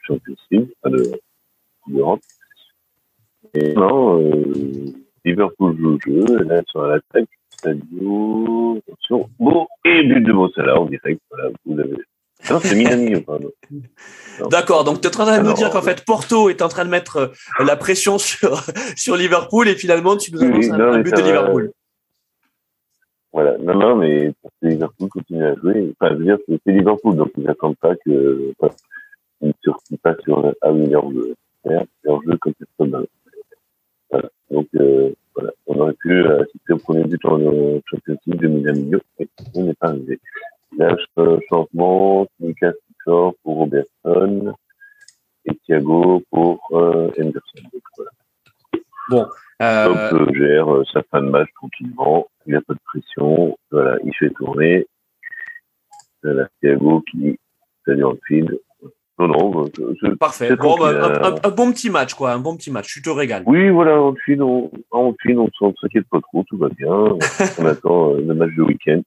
Champions 0.00 0.34
League, 0.50 0.68
enfin 0.82 0.96
de 0.96 1.12
l'Europe. 1.88 2.20
Et 3.54 3.72
non, 3.74 4.20
euh, 4.20 4.92
Liverpool 5.24 5.76
joue 5.78 5.90
le 5.90 5.98
jeu, 6.26 6.44
là, 6.44 6.62
sur 6.66 6.82
l'attaque, 6.82 7.28
Sadio, 7.62 8.78
attention, 8.88 9.28
bon, 9.38 9.66
et 9.84 10.02
but 10.02 10.20
de 10.20 10.32
Mossala 10.32 10.80
en 10.80 10.86
direct, 10.86 11.20
voilà, 11.30 11.50
vous 11.64 11.76
l'avez. 11.76 11.96
Non, 12.50 12.60
c'est. 12.60 14.48
D'accord, 14.50 14.84
donc 14.84 15.00
tu 15.00 15.08
es 15.08 15.16
en 15.16 15.24
train 15.24 15.38
de 15.38 15.44
nous 15.44 15.54
dire 15.54 15.70
qu'en 15.70 15.80
fait 15.80 16.04
Porto 16.04 16.50
est 16.50 16.60
en 16.60 16.68
train 16.68 16.84
de 16.84 16.90
mettre 16.90 17.16
euh, 17.16 17.64
la 17.64 17.76
pression 17.76 18.18
sur, 18.18 18.62
sur 18.96 19.16
Liverpool 19.16 19.68
et 19.68 19.76
finalement 19.76 20.16
tu 20.16 20.32
nous 20.32 20.42
annonces 20.42 20.66
oui, 20.66 20.70
un, 20.72 20.76
non, 20.76 20.92
un 20.92 21.00
but 21.00 21.12
de 21.12 21.20
va. 21.20 21.26
Liverpool. 21.26 21.72
Voilà, 23.32 23.58
non, 23.58 23.74
non, 23.74 23.96
mais 23.96 24.32
parce 24.42 24.54
que 24.62 24.68
Liverpool 24.68 25.08
continue 25.08 25.44
à 25.44 25.54
jouer. 25.56 25.92
Enfin, 25.98 26.12
je 26.14 26.18
veux 26.18 26.24
dire, 26.24 26.38
c'est 26.46 26.60
c'est 26.64 26.72
Liverpool, 26.72 27.16
donc 27.16 27.32
ils 27.36 27.42
n'attendent 27.42 27.76
pas 27.78 27.96
que, 27.96 28.52
enfin, 28.60 28.72
ils 29.40 29.48
ne 29.48 29.52
surfient 29.62 29.98
pas 29.98 30.14
sur, 30.22 30.40
leur 30.42 31.12
jeu, 31.12 31.34
C'est 31.64 31.72
leur 32.04 32.22
jeu 32.22 32.36
comme 32.40 32.52
c'est 32.58 32.86
mal. 32.86 33.06
Voilà. 34.08 34.30
Donc, 34.50 34.68
euh, 34.76 35.10
voilà. 35.34 35.50
On 35.66 35.80
aurait 35.80 35.94
pu 35.94 36.12
euh, 36.12 36.42
assister 36.42 36.74
au 36.74 36.78
premier 36.78 37.04
but 37.04 37.24
en 37.24 37.40
euh, 37.40 37.80
Champions 37.90 38.16
League 38.26 38.40
de 38.40 38.46
Minamino, 38.46 39.00
mais 39.18 39.26
on 39.56 39.64
n'est 39.64 39.74
pas 39.74 39.88
arrivé. 39.88 40.20
Là, 40.78 40.96
ch- 41.16 41.40
changement, 41.48 42.26
Lucas 42.40 42.72
sort 43.04 43.34
pour 43.42 43.56
Robertson 43.58 44.54
et 45.46 45.54
Thiago 45.66 46.22
pour, 46.30 46.60
euh, 46.72 47.10
Henderson. 47.18 47.62
Donc, 47.72 47.82
voilà. 47.96 49.28
Euh, 49.62 50.08
Top 50.10 50.20
euh, 50.20 50.34
gère 50.34 50.74
euh, 50.74 50.84
sa 50.92 51.02
fin 51.04 51.22
de 51.22 51.28
match 51.30 51.48
tranquillement, 51.54 52.26
il 52.46 52.50
n'y 52.52 52.56
a 52.56 52.60
pas 52.62 52.74
de 52.74 52.80
pression, 52.84 53.56
voilà, 53.70 53.98
il 54.04 54.12
fait 54.16 54.30
tourner. 54.30 54.86
Voilà, 56.22 56.48
Thiago 56.60 57.02
qui 57.10 57.38
salut 57.86 58.04
en 58.04 58.14
field. 58.26 58.58
Non, 59.18 59.28
non, 59.28 59.66
je- 59.76 59.94
je- 60.02 60.14
parfait. 60.14 60.48
c'est 60.48 60.56
Bon, 60.56 60.76
bah, 60.76 60.92
tranquille, 60.92 61.18
un, 61.22 61.24
euh. 61.32 61.36
un- 61.44 61.48
un 61.48 61.50
bon 61.54 61.70
petit 61.70 61.88
match, 61.88 62.14
quoi. 62.14 62.32
Un 62.32 62.40
bon 62.40 62.56
petit 62.56 62.72
match. 62.72 62.88
Tu 62.92 63.00
te 63.00 63.10
régales. 63.10 63.44
oui, 63.46 63.68
voilà, 63.70 64.00
en 64.00 64.12
field, 64.16 64.42
on, 64.42 64.72
en 64.90 65.14
field, 65.22 65.38
on 65.38 65.44
ne 65.68 65.72
s'inquiète 65.80 66.08
pas 66.10 66.20
trop, 66.20 66.42
tout 66.48 66.56
va 66.56 66.68
bien. 66.70 66.88
on 67.60 67.66
attend 67.66 68.14
euh, 68.14 68.20
le 68.26 68.34
match 68.34 68.50
de 68.56 68.62
week-end. 68.62 69.02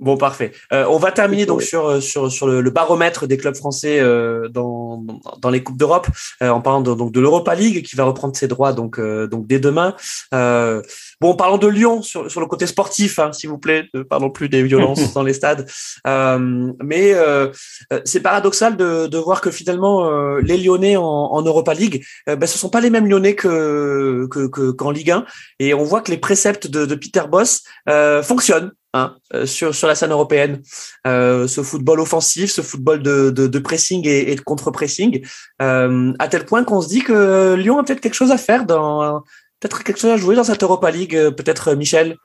Bon, 0.00 0.16
parfait. 0.16 0.50
Euh, 0.72 0.84
on 0.90 0.98
va 0.98 1.12
terminer 1.12 1.46
donc 1.46 1.58
Ouais. 1.60 1.64
sur 1.64 1.86
euh, 1.86 2.00
sur 2.00 2.30
sur 2.30 2.48
le, 2.48 2.60
le 2.60 2.70
baromètre 2.70 3.28
des 3.28 3.36
clubs 3.36 3.54
français 3.54 4.00
euh, 4.00 4.48
dans 4.48 5.04
dans 5.40 5.50
les 5.50 5.62
coupes 5.62 5.76
d'Europe, 5.78 6.08
euh, 6.42 6.48
en 6.50 6.60
parlant 6.60 6.80
de, 6.80 6.92
donc 6.94 7.12
de 7.12 7.20
l'Europa 7.20 7.54
League 7.54 7.84
qui 7.86 7.94
va 7.94 8.02
reprendre 8.02 8.36
ses 8.36 8.48
droits 8.48 8.72
donc 8.72 8.98
euh, 8.98 9.28
donc 9.28 9.46
dès 9.46 9.60
demain. 9.60 9.94
Euh, 10.34 10.82
bon, 11.20 11.36
parlons 11.36 11.58
de 11.58 11.68
Lyon 11.68 12.02
sur 12.02 12.28
sur 12.28 12.40
le 12.40 12.46
côté 12.46 12.66
sportif, 12.66 13.20
hein, 13.20 13.32
s'il 13.32 13.48
vous 13.50 13.58
plaît. 13.58 13.88
Ne 13.94 14.02
parlons 14.02 14.30
plus 14.30 14.48
des 14.48 14.64
violences 14.64 15.12
dans 15.14 15.22
les 15.22 15.32
stades. 15.32 15.64
Euh, 16.08 16.72
mais 16.82 17.14
euh, 17.14 17.50
euh, 17.92 18.00
c'est 18.04 18.20
paradoxal 18.20 18.76
de 18.76 19.06
de 19.06 19.18
voir 19.18 19.40
que 19.40 19.52
finalement 19.52 20.06
euh, 20.10 20.40
les 20.40 20.56
Lyonnais 20.58 20.96
en, 20.96 21.04
en 21.04 21.40
Europa 21.42 21.72
League, 21.72 22.04
euh, 22.28 22.34
ben, 22.34 22.48
ce 22.48 22.58
sont 22.58 22.68
pas 22.68 22.80
les 22.80 22.90
mêmes 22.90 23.06
Lyonnais 23.08 23.36
que 23.36 24.26
que 24.28 24.48
que- 24.48 24.72
qu'en 24.72 24.90
Ligue 24.90 25.12
1, 25.12 25.24
et 25.60 25.72
on 25.72 25.84
voit 25.84 26.00
que 26.00 26.10
les 26.10 26.18
préceptes 26.18 26.66
de, 26.66 26.84
de 26.84 26.94
Peter 26.96 27.22
Boss 27.30 27.62
euh, 27.88 28.20
fonctionnent 28.24 28.72
hein, 28.94 29.16
euh, 29.34 29.44
sur 29.44 29.74
sur 29.74 29.86
la 29.86 29.94
scène 29.94 30.12
européenne. 30.12 30.62
Euh, 31.06 31.46
ce 31.46 31.62
football 31.62 32.00
offensif, 32.00 32.50
ce 32.50 32.62
football 32.62 33.02
de, 33.02 33.28
de, 33.30 33.46
de 33.46 33.58
pressing 33.58 34.08
et, 34.08 34.32
et 34.32 34.34
de 34.34 34.40
contre-pressing, 34.40 35.22
euh, 35.60 36.14
à 36.18 36.28
tel 36.28 36.46
point 36.46 36.64
qu'on 36.64 36.80
se 36.80 36.88
dit 36.88 37.02
que 37.02 37.54
Lyon 37.54 37.78
a 37.78 37.84
peut-être 37.84 38.00
quelque 38.00 38.14
chose 38.14 38.30
à 38.30 38.38
faire 38.38 38.64
dans 38.64 39.20
peut-être 39.60 39.84
quelque 39.84 40.00
chose 40.00 40.12
à 40.12 40.16
jouer 40.16 40.36
dans 40.36 40.44
cette 40.44 40.62
Europa 40.62 40.90
League, 40.90 41.12
peut-être 41.36 41.74
Michel? 41.74 42.16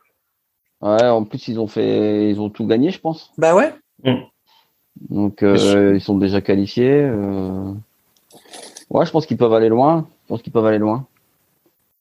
Ouais, 0.82 1.04
en 1.04 1.26
plus, 1.26 1.50
ils 1.50 1.60
ont 1.60 1.68
fait, 1.68 2.30
ils 2.30 2.40
ont 2.40 2.50
tout 2.50 2.66
gagné, 2.66 2.92
je 2.92 3.00
pense. 3.02 3.34
Bah 3.38 3.54
ouais. 3.54 3.74
Donc, 5.10 5.44
euh, 5.44 5.94
ils 5.96 6.02
sont 6.02 6.18
déjà 6.18 6.40
qualifiés. 6.40 7.02
euh. 7.04 7.74
Ouais, 8.90 9.06
je 9.06 9.12
pense 9.12 9.26
qu'ils 9.26 9.38
peuvent 9.38 9.54
aller 9.54 9.70
loin. 9.70 10.08
Je 10.24 10.30
pense 10.30 10.42
qu'ils 10.42 10.54
peuvent 10.54 10.66
aller 10.66 10.78
loin. 10.78 11.06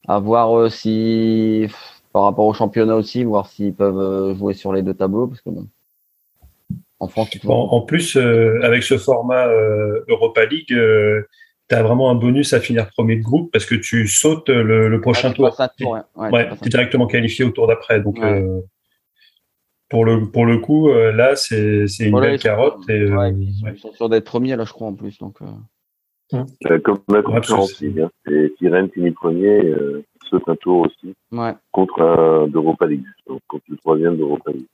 À 0.06 0.20
voir 0.20 0.56
euh, 0.56 0.70
si, 0.70 1.68
par 2.18 2.24
rapport 2.24 2.46
au 2.46 2.52
championnat 2.52 2.96
aussi, 2.96 3.22
voir 3.22 3.46
s'ils 3.46 3.72
peuvent 3.76 3.96
euh, 3.96 4.34
jouer 4.34 4.52
sur 4.52 4.72
les 4.72 4.82
deux 4.82 4.92
tableaux, 4.92 5.28
parce 5.28 5.40
que 5.40 5.50
bon, 5.50 5.68
en 6.98 7.06
France, 7.06 7.28
c'est 7.32 7.46
En, 7.46 7.80
plus, 7.82 8.16
euh, 8.16 8.58
avec 8.64 8.82
ce 8.82 8.98
format 8.98 9.46
euh, 9.46 10.04
Europa 10.08 10.44
League, 10.46 10.66
tu 10.66 11.74
as 11.76 11.80
vraiment 11.84 12.10
un 12.10 12.16
bonus 12.16 12.54
à 12.54 12.60
finir 12.60 12.88
premier 12.90 13.14
de 13.14 13.22
groupe 13.22 13.52
parce 13.52 13.66
que 13.66 13.76
tu 13.76 14.08
sautes 14.08 14.48
le, 14.48 14.88
le 14.88 15.00
prochain 15.00 15.28
Ah, 15.28 15.30
tu 15.30 15.36
tour. 15.36 15.50
passes 15.50 15.60
un 15.60 15.68
tour, 15.78 15.90
ouais. 15.92 16.00
Ouais, 16.16 16.30
Ouais, 16.32 16.48
tu 16.60 16.66
es 16.66 16.70
directement 16.70 17.06
qualifié 17.06 17.44
au 17.44 17.50
tour 17.50 17.68
d'après. 17.68 18.00
Donc, 18.00 18.18
Ouais. 18.18 18.42
euh, 18.42 18.62
pour, 19.88 20.04
le, 20.04 20.28
pour 20.28 20.44
le 20.44 20.58
coup, 20.58 20.88
euh, 20.90 21.12
là, 21.12 21.36
c'est 21.36 21.86
c'est 21.86 22.06
une 22.06 22.10
Voilà, 22.10 22.26
belle 22.26 22.34
ils 22.34 22.40
sont- 22.40 22.48
carotte. 22.48 22.90
Et, 22.90 22.92
euh, 22.94 23.16
ouais, 23.16 23.32
ils 23.38 23.54
sont- 23.54 23.64
ouais. 23.66 23.72
ils 23.76 23.78
sont 23.78 23.92
sûrs 23.92 24.08
d'être 24.08 24.24
premiers, 24.24 24.56
là, 24.56 24.64
je 24.64 24.72
crois, 24.72 24.88
en 24.88 24.94
plus. 24.94 25.18
Donc, 25.18 25.36
euh, 25.40 25.46
Euh, 26.68 26.78
comme 26.80 26.98
la 27.10 27.18
Ouais, 27.20 27.22
conférence 27.22 27.80
hein. 27.80 28.10
Et 28.28 28.52
si 28.58 28.68
Rennes 28.68 28.90
finit 28.92 29.12
premier, 29.12 29.60
euh, 30.34 30.54
tour 30.60 30.86
aussi 30.86 31.14
ouais. 31.32 31.54
contre 31.72 32.02
un 32.02 32.46
d'Europa 32.48 32.86
League, 32.86 33.06
donc 33.26 33.40
contre 33.48 33.64
le 33.68 33.76
troisième 33.76 34.16
d'Europa 34.16 34.50
League. 34.52 34.66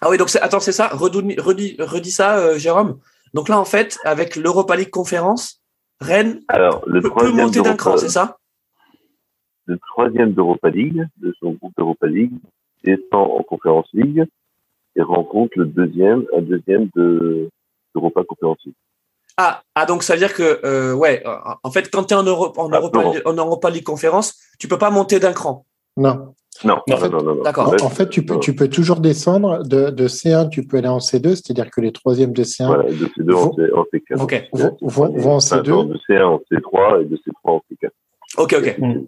Ah 0.00 0.08
oui, 0.10 0.16
donc 0.18 0.28
c'est- 0.28 0.40
attends, 0.40 0.60
c'est 0.60 0.72
ça? 0.72 0.88
Redis, 0.88 1.36
redis, 1.38 1.76
redis 1.78 2.10
ça, 2.10 2.38
euh, 2.38 2.58
Jérôme. 2.58 2.98
Donc 3.34 3.48
là, 3.48 3.58
en 3.58 3.64
fait, 3.64 3.98
avec 4.04 4.36
l'Europa 4.36 4.76
League 4.76 4.90
conférence, 4.90 5.60
Rennes 6.00 6.40
Alors, 6.48 6.82
le 6.86 7.00
peut, 7.00 7.08
peut 7.08 7.14
troisième 7.14 7.36
monter 7.46 7.62
d'un 7.62 7.76
cran, 7.76 7.96
c'est 7.96 8.08
ça? 8.08 8.36
Le 9.66 9.78
troisième 9.78 10.32
d'Europa 10.32 10.70
League, 10.70 11.06
de 11.18 11.34
son 11.40 11.52
groupe 11.52 11.72
d'Europa 11.76 12.06
League, 12.06 12.32
descend 12.84 13.30
en 13.30 13.42
Conférence 13.42 13.88
League 13.92 14.24
et 14.96 15.02
rencontre 15.02 15.52
le 15.56 15.66
deuxième, 15.66 16.24
un 16.36 16.42
deuxième 16.42 16.88
de 16.94 17.48
d'Europa 17.94 18.22
Conférence 18.24 18.58
League. 18.64 18.74
Ah, 19.36 19.62
ah, 19.74 19.86
donc 19.86 20.02
ça 20.02 20.12
veut 20.14 20.18
dire 20.18 20.34
que, 20.34 20.60
euh, 20.64 20.92
ouais, 20.94 21.22
euh, 21.26 21.34
en 21.62 21.70
fait, 21.70 21.90
quand 21.90 22.04
tu 22.04 22.14
es 22.14 22.16
en, 22.16 22.22
Europe, 22.22 22.58
en, 22.58 22.70
Ah, 22.70 22.76
Europa, 22.76 23.02
non. 23.02 23.14
en 23.24 23.32
Europa 23.34 23.70
League 23.70 23.84
conférence, 23.84 24.34
tu 24.58 24.68
peux 24.68 24.78
pas 24.78 24.90
monter 24.90 25.18
d'un 25.20 25.32
cran. 25.32 25.64
Non. 25.96 26.34
Non, 26.64 26.74
En 26.74 26.82
non, 26.86 26.96
fait- 26.98 27.08
non, 27.08 27.22
non, 27.22 27.34
non. 27.36 27.42
D'accord. 27.42 27.74
En, 27.80 27.86
en 27.86 27.90
fait, 27.90 28.08
tu 28.10 28.24
peux, 28.26 28.38
tu 28.38 28.54
peux 28.54 28.68
toujours 28.68 29.00
descendre 29.00 29.62
de, 29.66 29.88
de 29.90 30.06
C1, 30.06 30.50
tu 30.50 30.64
peux 30.66 30.76
aller 30.76 30.88
en 30.88 30.98
C2, 30.98 31.30
c'est-à-dire 31.34 31.70
que 31.70 31.80
les 31.80 31.92
troisièmes 31.92 32.32
de 32.34 32.44
C1 32.44 32.66
Voilà, 32.66 32.88
et 32.88 32.92
de 32.94 33.06
C2 33.06 33.34
en, 33.34 33.52
C, 33.54 33.62
en 33.74 33.82
C4. 33.84 34.22
Ok. 34.22 34.48
vont, 34.52 34.76
vont- 34.82 35.16
vont 35.18 35.32
en 35.32 35.36
Enfin, 35.36 35.56
C2. 35.62 35.70
non, 35.70 35.84
de 35.84 35.98
C1 36.08 36.22
en 36.24 36.38
C3 36.52 37.02
et 37.02 37.04
de 37.06 37.16
C3 37.16 37.32
en 37.44 37.62
C4. 37.70 37.90
Ok, 38.36 38.54
ok. 38.58 38.78
Mm. 38.78 39.00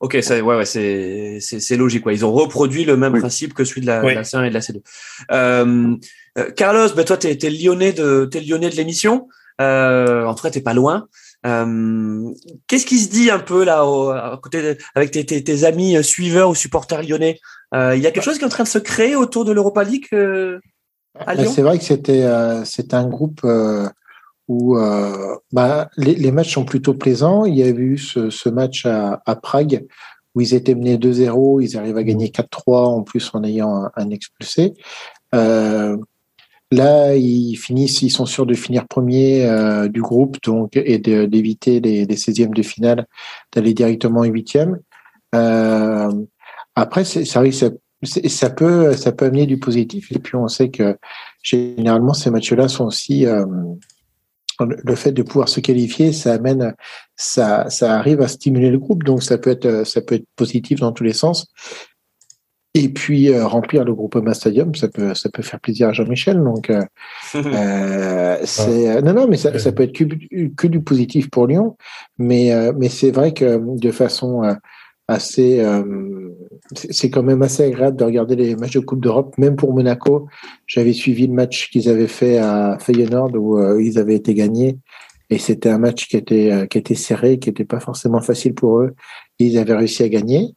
Ok, 0.00 0.16
ça, 0.22 0.36
ouais, 0.40 0.56
ouais, 0.56 0.64
c'est, 0.64 1.38
c'est, 1.40 1.58
c'est 1.58 1.76
logique. 1.76 2.06
Ouais. 2.06 2.14
Ils 2.14 2.24
ont 2.24 2.30
reproduit 2.32 2.84
le 2.84 2.96
même 2.96 3.14
Oui. 3.14 3.18
principe 3.20 3.52
que 3.52 3.64
celui 3.64 3.80
de 3.80 3.86
la, 3.86 4.04
Oui. 4.04 4.12
de 4.12 4.14
la 4.18 4.22
C1 4.22 4.44
et 4.44 4.48
de 4.48 4.54
la 4.54 4.60
C2. 4.60 4.80
Euh, 5.32 5.64
euh, 5.64 5.96
Carlos, 6.56 6.88
ben 6.94 7.04
toi, 7.04 7.16
t'es 7.16 7.34
le 7.42 7.56
lyonnais 7.62 7.92
de, 7.92 8.28
lyonnais 8.46 8.70
de 8.70 8.76
l'émission. 8.76 9.28
Euh, 9.60 10.24
en 10.24 10.34
tout 10.34 10.42
cas, 10.42 10.50
t'es 10.50 10.60
pas 10.60 10.74
loin. 10.74 11.08
Euh, 11.46 12.30
qu'est-ce 12.66 12.86
qui 12.86 12.98
se 12.98 13.10
dit 13.10 13.30
un 13.30 13.38
peu 13.38 13.64
là, 13.64 13.86
au, 13.86 14.10
à 14.10 14.38
côté 14.42 14.62
de- 14.62 14.76
avec 14.94 15.10
tes, 15.10 15.24
tes, 15.24 15.42
tes 15.42 15.64
amis 15.64 15.96
euh, 15.96 16.02
suiveurs 16.02 16.50
ou 16.50 16.54
supporters 16.54 17.02
lyonnais? 17.02 17.38
Euh, 17.74 17.96
Il 17.96 18.02
y 18.02 18.06
a 18.06 18.10
quelque 18.10 18.24
chose 18.24 18.38
qui 18.38 18.42
est 18.42 18.46
en 18.46 18.50
train 18.50 18.64
de 18.64 18.68
se 18.68 18.78
créer 18.78 19.16
autour 19.16 19.44
de 19.44 19.52
l'Europa 19.52 19.84
League 19.84 20.06
euh, 20.12 20.58
à 21.18 21.34
Mais 21.34 21.42
Lyon? 21.42 21.52
C'est 21.54 21.62
vrai 21.62 21.78
que 21.78 21.84
c'était 21.84 22.22
euh, 22.22 22.64
c'était 22.64 22.94
un 22.94 23.08
groupe 23.08 23.40
euh, 23.44 23.88
où 24.48 24.78
euh, 24.78 25.36
bah, 25.52 25.88
les, 25.96 26.14
les 26.14 26.32
matchs 26.32 26.54
sont 26.54 26.64
plutôt 26.64 26.94
plaisants. 26.94 27.44
Il 27.44 27.56
y 27.56 27.62
a 27.62 27.68
eu 27.68 27.98
ce, 27.98 28.30
ce 28.30 28.48
match 28.48 28.86
à, 28.86 29.20
à 29.26 29.36
Prague 29.36 29.86
où 30.34 30.40
ils 30.40 30.54
étaient 30.54 30.74
menés 30.74 30.98
2-0, 30.98 31.62
ils 31.62 31.76
arrivent 31.76 31.96
à 31.96 32.04
gagner 32.04 32.28
4-3 32.28 32.86
en 32.86 33.02
plus 33.02 33.30
en 33.32 33.42
ayant 33.44 33.74
un, 33.84 33.90
un 33.96 34.10
expulsé. 34.10 34.74
Euh, 35.34 35.96
là, 36.70 37.14
ils 37.16 37.56
finissent, 37.56 38.02
ils 38.02 38.10
sont 38.10 38.26
sûrs 38.26 38.46
de 38.46 38.54
finir 38.54 38.86
premier 38.88 39.44
euh, 39.46 39.88
du 39.88 40.02
groupe 40.02 40.36
donc 40.42 40.76
et 40.76 40.98
d'éviter 40.98 41.80
les, 41.80 42.04
les 42.04 42.16
16e 42.16 42.54
de 42.54 42.62
finale, 42.62 43.06
d'aller 43.54 43.74
directement 43.74 44.20
en 44.20 44.24
huitième. 44.24 44.78
Euh, 45.34 46.12
après, 46.74 47.04
ça, 47.04 47.42
c'est- 48.02 48.28
ça 48.28 48.50
peut 48.50 48.92
ça 48.94 49.12
peut 49.12 49.24
amener 49.26 49.46
du 49.46 49.58
positif 49.58 50.12
et 50.12 50.18
puis 50.20 50.36
on 50.36 50.46
sait 50.48 50.70
que 50.70 50.96
généralement 51.42 52.14
ces 52.14 52.30
matchs-là 52.30 52.68
sont 52.68 52.84
aussi 52.86 53.26
euh, 53.26 53.44
le 54.60 54.94
fait 54.96 55.12
de 55.12 55.22
pouvoir 55.22 55.48
se 55.48 55.60
qualifier, 55.60 56.12
ça 56.12 56.34
amène, 56.34 56.74
ça, 57.16 57.70
ça 57.70 57.94
arrive 57.96 58.20
à 58.20 58.28
stimuler 58.28 58.70
le 58.70 58.78
groupe, 58.78 59.04
donc 59.04 59.22
ça 59.22 59.38
peut 59.38 59.50
être, 59.50 59.86
ça 59.86 60.00
peut 60.00 60.16
être 60.16 60.26
positif 60.36 60.80
dans 60.80 60.92
tous 60.92 61.04
les 61.04 61.12
sens. 61.12 61.46
Et 62.74 62.90
puis 62.90 63.32
euh, 63.32 63.46
remplir 63.46 63.84
le 63.84 63.94
Groupama 63.94 64.34
Stadium, 64.34 64.74
ça 64.74 64.88
peut, 64.88 65.14
ça 65.14 65.30
peut 65.30 65.42
faire 65.42 65.58
plaisir 65.58 65.88
à 65.88 65.92
Jean-Michel. 65.92 66.42
Donc, 66.42 66.70
euh, 66.70 66.82
euh, 67.34 68.36
c'est 68.44 68.90
euh, 68.90 69.00
non, 69.00 69.14
non, 69.14 69.26
mais 69.26 69.36
ça, 69.36 69.58
ça 69.58 69.72
peut 69.72 69.84
être 69.84 69.94
que, 69.94 70.04
que 70.54 70.66
du 70.66 70.80
positif 70.80 71.30
pour 71.30 71.46
Lyon. 71.46 71.76
Mais, 72.18 72.52
euh, 72.52 72.72
mais 72.76 72.88
c'est 72.88 73.10
vrai 73.10 73.32
que 73.32 73.60
de 73.78 73.90
façon 73.90 74.44
euh, 74.44 74.54
assez, 75.08 75.60
euh, 75.60 76.30
c'est 76.74 77.10
quand 77.10 77.22
même 77.22 77.42
assez 77.42 77.64
agréable 77.64 77.96
de 77.96 78.04
regarder 78.04 78.36
les 78.36 78.54
matchs 78.54 78.74
de 78.74 78.80
Coupe 78.80 79.00
d'Europe, 79.00 79.36
même 79.38 79.56
pour 79.56 79.72
Monaco. 79.72 80.28
J'avais 80.66 80.92
suivi 80.92 81.26
le 81.26 81.32
match 81.32 81.70
qu'ils 81.70 81.88
avaient 81.88 82.06
fait 82.06 82.36
à 82.38 82.76
Feyenoord 82.78 83.34
où 83.34 83.58
euh, 83.58 83.82
ils 83.82 83.98
avaient 83.98 84.14
été 84.14 84.34
gagnés. 84.34 84.78
Et 85.30 85.38
c'était 85.38 85.70
un 85.70 85.78
match 85.78 86.08
qui 86.08 86.16
était, 86.16 86.52
euh, 86.52 86.66
qui 86.66 86.78
était 86.78 86.94
serré, 86.94 87.38
qui 87.38 87.48
n'était 87.48 87.64
pas 87.64 87.80
forcément 87.80 88.20
facile 88.20 88.54
pour 88.54 88.80
eux. 88.80 88.94
Ils 89.38 89.58
avaient 89.58 89.76
réussi 89.76 90.02
à 90.02 90.08
gagner. 90.08 90.54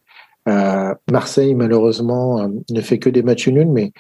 Euh, 0.50 0.94
Marseille, 1.12 1.56
malheureusement, 1.56 2.48
ne 2.70 2.82
fait 2.82 3.00
que 3.00 3.10
des 3.10 3.24
matchs 3.24 3.48
nuls, 3.48 3.70
mais 3.70 3.92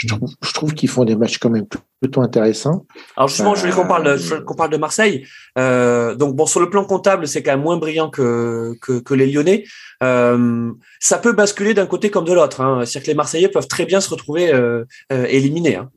je 0.00 0.06
trouve, 0.06 0.30
je 0.42 0.52
trouve 0.52 0.74
qu'ils 0.74 0.88
font 0.88 1.04
des 1.04 1.14
matchs 1.14 1.38
quand 1.38 1.50
même 1.50 1.66
plutôt 2.00 2.22
intéressants. 2.22 2.86
Alors 3.16 3.28
justement, 3.28 3.54
je 3.54 3.60
voulais 3.60 3.72
qu'on 3.72 3.86
parle, 3.86 4.04
de, 4.04 4.38
qu'on 4.40 4.54
parle 4.54 4.70
de 4.70 4.78
Marseille. 4.78 5.26
Euh, 5.58 6.14
donc 6.14 6.34
bon, 6.34 6.46
sur 6.46 6.60
le 6.60 6.70
plan 6.70 6.84
comptable, 6.84 7.28
c'est 7.28 7.42
quand 7.42 7.50
même 7.50 7.62
moins 7.62 7.76
brillant 7.76 8.08
que 8.08 8.74
que, 8.80 9.00
que 9.00 9.12
les 9.12 9.30
Lyonnais. 9.30 9.64
Euh, 10.02 10.72
ça 11.00 11.18
peut 11.18 11.32
basculer 11.32 11.74
d'un 11.74 11.86
côté 11.86 12.10
comme 12.10 12.24
de 12.24 12.32
l'autre. 12.32 12.62
Hein. 12.62 12.80
C'est-à-dire 12.86 13.02
que 13.02 13.10
les 13.10 13.16
Marseillais 13.16 13.48
peuvent 13.48 13.68
très 13.68 13.84
bien 13.84 14.00
se 14.00 14.08
retrouver 14.08 14.52
euh, 14.52 14.84
euh 15.12 15.26
éliminés. 15.28 15.76
Hein. 15.76 15.90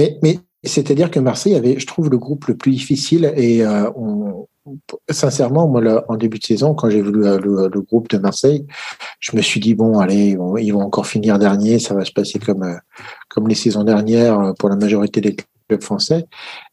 Mais, 0.00 0.18
mais 0.22 0.38
c'est-à-dire 0.64 1.10
que 1.10 1.20
Marseille 1.20 1.54
avait, 1.54 1.78
je 1.78 1.86
trouve, 1.86 2.10
le 2.10 2.18
groupe 2.18 2.46
le 2.46 2.56
plus 2.56 2.72
difficile 2.72 3.32
et 3.36 3.64
euh, 3.64 3.88
on, 3.94 4.48
sincèrement, 5.10 5.68
moi, 5.68 6.04
en 6.08 6.16
début 6.16 6.38
de 6.38 6.44
saison, 6.44 6.74
quand 6.74 6.90
j'ai 6.90 7.02
vu 7.02 7.12
le, 7.12 7.80
groupe 7.80 8.08
de 8.08 8.18
Marseille, 8.18 8.66
je 9.20 9.36
me 9.36 9.42
suis 9.42 9.60
dit 9.60 9.74
bon, 9.74 9.98
allez, 9.98 10.36
ils 10.58 10.72
vont, 10.72 10.80
encore 10.80 11.06
finir 11.06 11.38
dernier, 11.38 11.78
ça 11.78 11.94
va 11.94 12.04
se 12.04 12.12
passer 12.12 12.38
comme 12.38 12.62
euh, 12.62 12.76
comme 13.28 13.48
les 13.48 13.54
saisons 13.54 13.84
dernières 13.84 14.38
euh, 14.40 14.52
pour 14.52 14.68
la 14.68 14.76
majorité 14.76 15.20
des 15.20 15.36
clubs 15.68 15.82
français. 15.82 16.26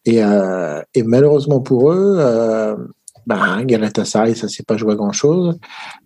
Et, 0.05 0.23
euh, 0.23 0.81
malheureusement 1.03 1.59
pour 1.59 1.91
eux, 1.91 2.18
euh, 2.19 2.76
bah, 3.26 3.63
Galatasaray, 3.63 4.35
ça 4.35 4.47
s'est 4.47 4.63
pas 4.63 4.77
joué 4.77 4.93
à 4.93 4.95
grand 4.95 5.11
chose. 5.11 5.57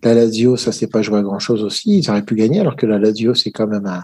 La 0.02 0.14
Lazio, 0.14 0.56
ça 0.56 0.72
s'est 0.72 0.86
pas 0.86 1.02
joué 1.02 1.18
à 1.18 1.22
grand 1.22 1.38
chose 1.38 1.62
aussi. 1.62 1.98
Ils 1.98 2.10
auraient 2.10 2.24
pu 2.24 2.34
gagner, 2.34 2.60
alors 2.60 2.76
que 2.76 2.86
la 2.86 2.98
Lazio, 2.98 3.34
c'est 3.34 3.50
quand 3.50 3.66
même 3.66 3.86
un 3.86 4.02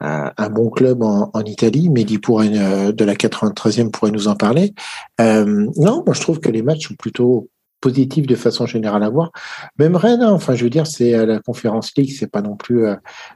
un, 0.00 0.50
bon 0.50 0.70
club 0.70 1.02
en, 1.02 1.30
en 1.32 1.40
Italie. 1.42 1.90
Mehdi 1.90 2.18
pourrait, 2.18 2.50
euh, 2.54 2.92
de 2.92 3.04
la 3.04 3.14
93e 3.14 3.90
pourrait 3.90 4.10
nous 4.10 4.28
en 4.28 4.34
parler. 4.34 4.74
Euh, 5.20 5.66
non, 5.76 6.02
moi 6.04 6.14
je 6.14 6.20
trouve 6.20 6.40
que 6.40 6.50
les 6.50 6.62
matchs 6.62 6.88
sont 6.88 6.94
plutôt 6.94 7.48
positifs 7.80 8.26
de 8.26 8.34
façon 8.34 8.66
générale 8.66 9.02
à 9.02 9.08
voir. 9.08 9.30
Même 9.78 9.96
Rennes, 9.96 10.22
hein, 10.22 10.32
enfin 10.32 10.54
je 10.54 10.64
veux 10.64 10.70
dire, 10.70 10.86
c'est 10.86 11.14
euh, 11.14 11.26
la 11.26 11.38
Conférence 11.40 11.92
League, 11.96 12.14
c'est 12.18 12.30
pas 12.30 12.42
non 12.42 12.56
plus 12.56 12.84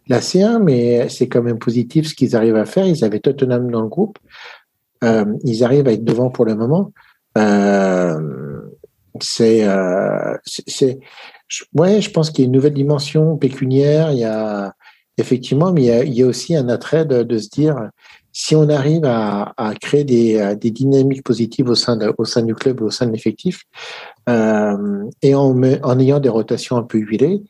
la 0.07 0.21
C1, 0.21 0.63
mais 0.63 1.09
c'est 1.09 1.29
quand 1.29 1.43
même 1.43 1.59
positif 1.59 2.09
ce 2.09 2.15
qu'ils 2.15 2.37
arrivent 2.37 2.57
à 2.57 2.65
faire. 2.65 2.87
Ils 2.87 3.05
avaient 3.05 3.21
Tottenham 3.21 3.71
dans 3.71 3.83
le 3.83 3.89
groupe. 3.89 4.19
Euh, 5.03 5.25
ils 5.45 5.65
arrivent 5.65 5.89
à 5.89 5.93
être 5.93 6.05
devant 6.05 6.31
pour 6.31 6.45
le 6.47 6.55
moment. 6.55 6.93
Euh, 7.37 8.61
c'est, 9.21 9.67
c'est, 10.45 10.99
ouais, 11.75 12.01
je 12.01 12.11
pense 12.11 12.31
qu'il 12.31 12.41
y 12.41 12.45
a 12.45 12.47
une 12.47 12.53
nouvelle 12.53 12.75
dimension 12.75 13.37
pécuniaire. 13.37 14.11
Il 14.13 14.19
y 14.19 14.25
a, 14.25 14.75
Effectivement, 15.17 15.73
mais 15.73 16.07
il 16.07 16.15
y 16.15 16.23
a, 16.23 16.27
aussi 16.27 16.57
un 16.57 16.69
attrait 16.69 17.05
de, 17.05 17.39
se 17.39 17.49
dire 17.49 17.91
si 18.33 18.57
on 18.57 18.69
arrive 18.69 19.05
à, 19.05 19.55
créer 19.81 20.03
des, 20.03 20.71
dynamiques 20.71 21.23
positives 21.23 21.69
au 21.69 21.77
sein, 21.77 21.97
au 22.19 22.25
sein 22.25 22.43
du 22.43 22.55
club, 22.55 22.83
au 22.83 22.91
sein 22.91 23.07
de 23.07 23.13
l'effectif, 23.13 23.63
euh, 24.29 25.05
et 25.23 25.35
en, 25.37 25.63
ayant 25.63 26.19
des 26.19 26.29
rotations 26.29 26.77
un 26.77 26.83
peu 26.83 26.99
huilées, 26.99 27.43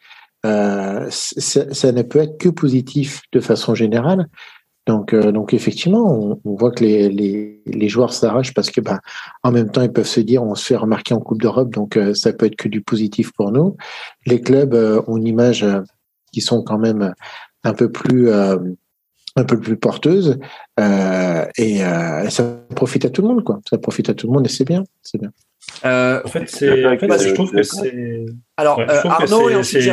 euh, 0.44 1.06
ça, 1.08 1.92
ne 1.92 2.02
peut 2.02 2.18
être 2.18 2.36
que 2.36 2.50
positif 2.50 3.22
de 3.32 3.40
façon 3.40 3.74
générale. 3.74 4.28
Donc, 4.86 5.14
euh, 5.14 5.32
donc 5.32 5.54
effectivement, 5.54 6.38
on, 6.44 6.54
voit 6.56 6.70
que 6.70 6.84
les, 6.84 7.62
les, 7.64 7.88
joueurs 7.88 8.12
s'arrachent 8.12 8.52
parce 8.52 8.70
que, 8.70 8.82
bah, 8.82 9.00
en 9.42 9.52
même 9.52 9.70
temps, 9.70 9.80
ils 9.80 9.90
peuvent 9.92 10.06
se 10.06 10.20
dire, 10.20 10.42
on 10.42 10.54
se 10.54 10.66
fait 10.66 10.76
remarquer 10.76 11.14
en 11.14 11.20
Coupe 11.20 11.40
d'Europe, 11.40 11.72
donc 11.72 11.98
ça 12.12 12.34
peut 12.34 12.44
être 12.44 12.56
que 12.56 12.68
du 12.68 12.82
positif 12.82 13.32
pour 13.32 13.52
nous. 13.52 13.78
Les 14.26 14.42
clubs 14.42 14.74
ont 15.06 15.16
une 15.16 15.26
image 15.26 15.64
qui 16.30 16.42
sont 16.42 16.62
quand 16.62 16.78
même 16.78 17.14
un 17.64 17.74
peu 17.74 17.90
plus 17.90 18.28
euh, 18.28 18.56
un 19.36 19.44
peu 19.44 19.58
plus 19.58 19.76
porteuse 19.76 20.38
euh, 20.78 21.44
et 21.58 21.84
euh, 21.84 22.28
ça 22.30 22.60
profite 22.76 23.04
à 23.04 23.10
tout 23.10 23.22
le 23.22 23.28
monde 23.28 23.42
quoi. 23.42 23.60
Ça 23.68 23.78
profite 23.78 24.08
à 24.08 24.14
tout 24.14 24.28
le 24.28 24.32
monde 24.32 24.46
et 24.46 24.50
c'est 24.50 24.64
bien 24.64 24.84
c'est 25.02 25.18
bien. 25.18 25.32
En 25.82 26.28
fait 26.28 26.48
c'est 26.48 26.86
en 26.86 26.98
fait, 26.98 27.28
je 27.28 27.34
trouve 27.34 27.50
que 27.50 27.62
c'est 27.62 28.26
alors 28.56 28.80
Arnaud 28.80 29.50
et 29.50 29.56
ensuite 29.56 29.90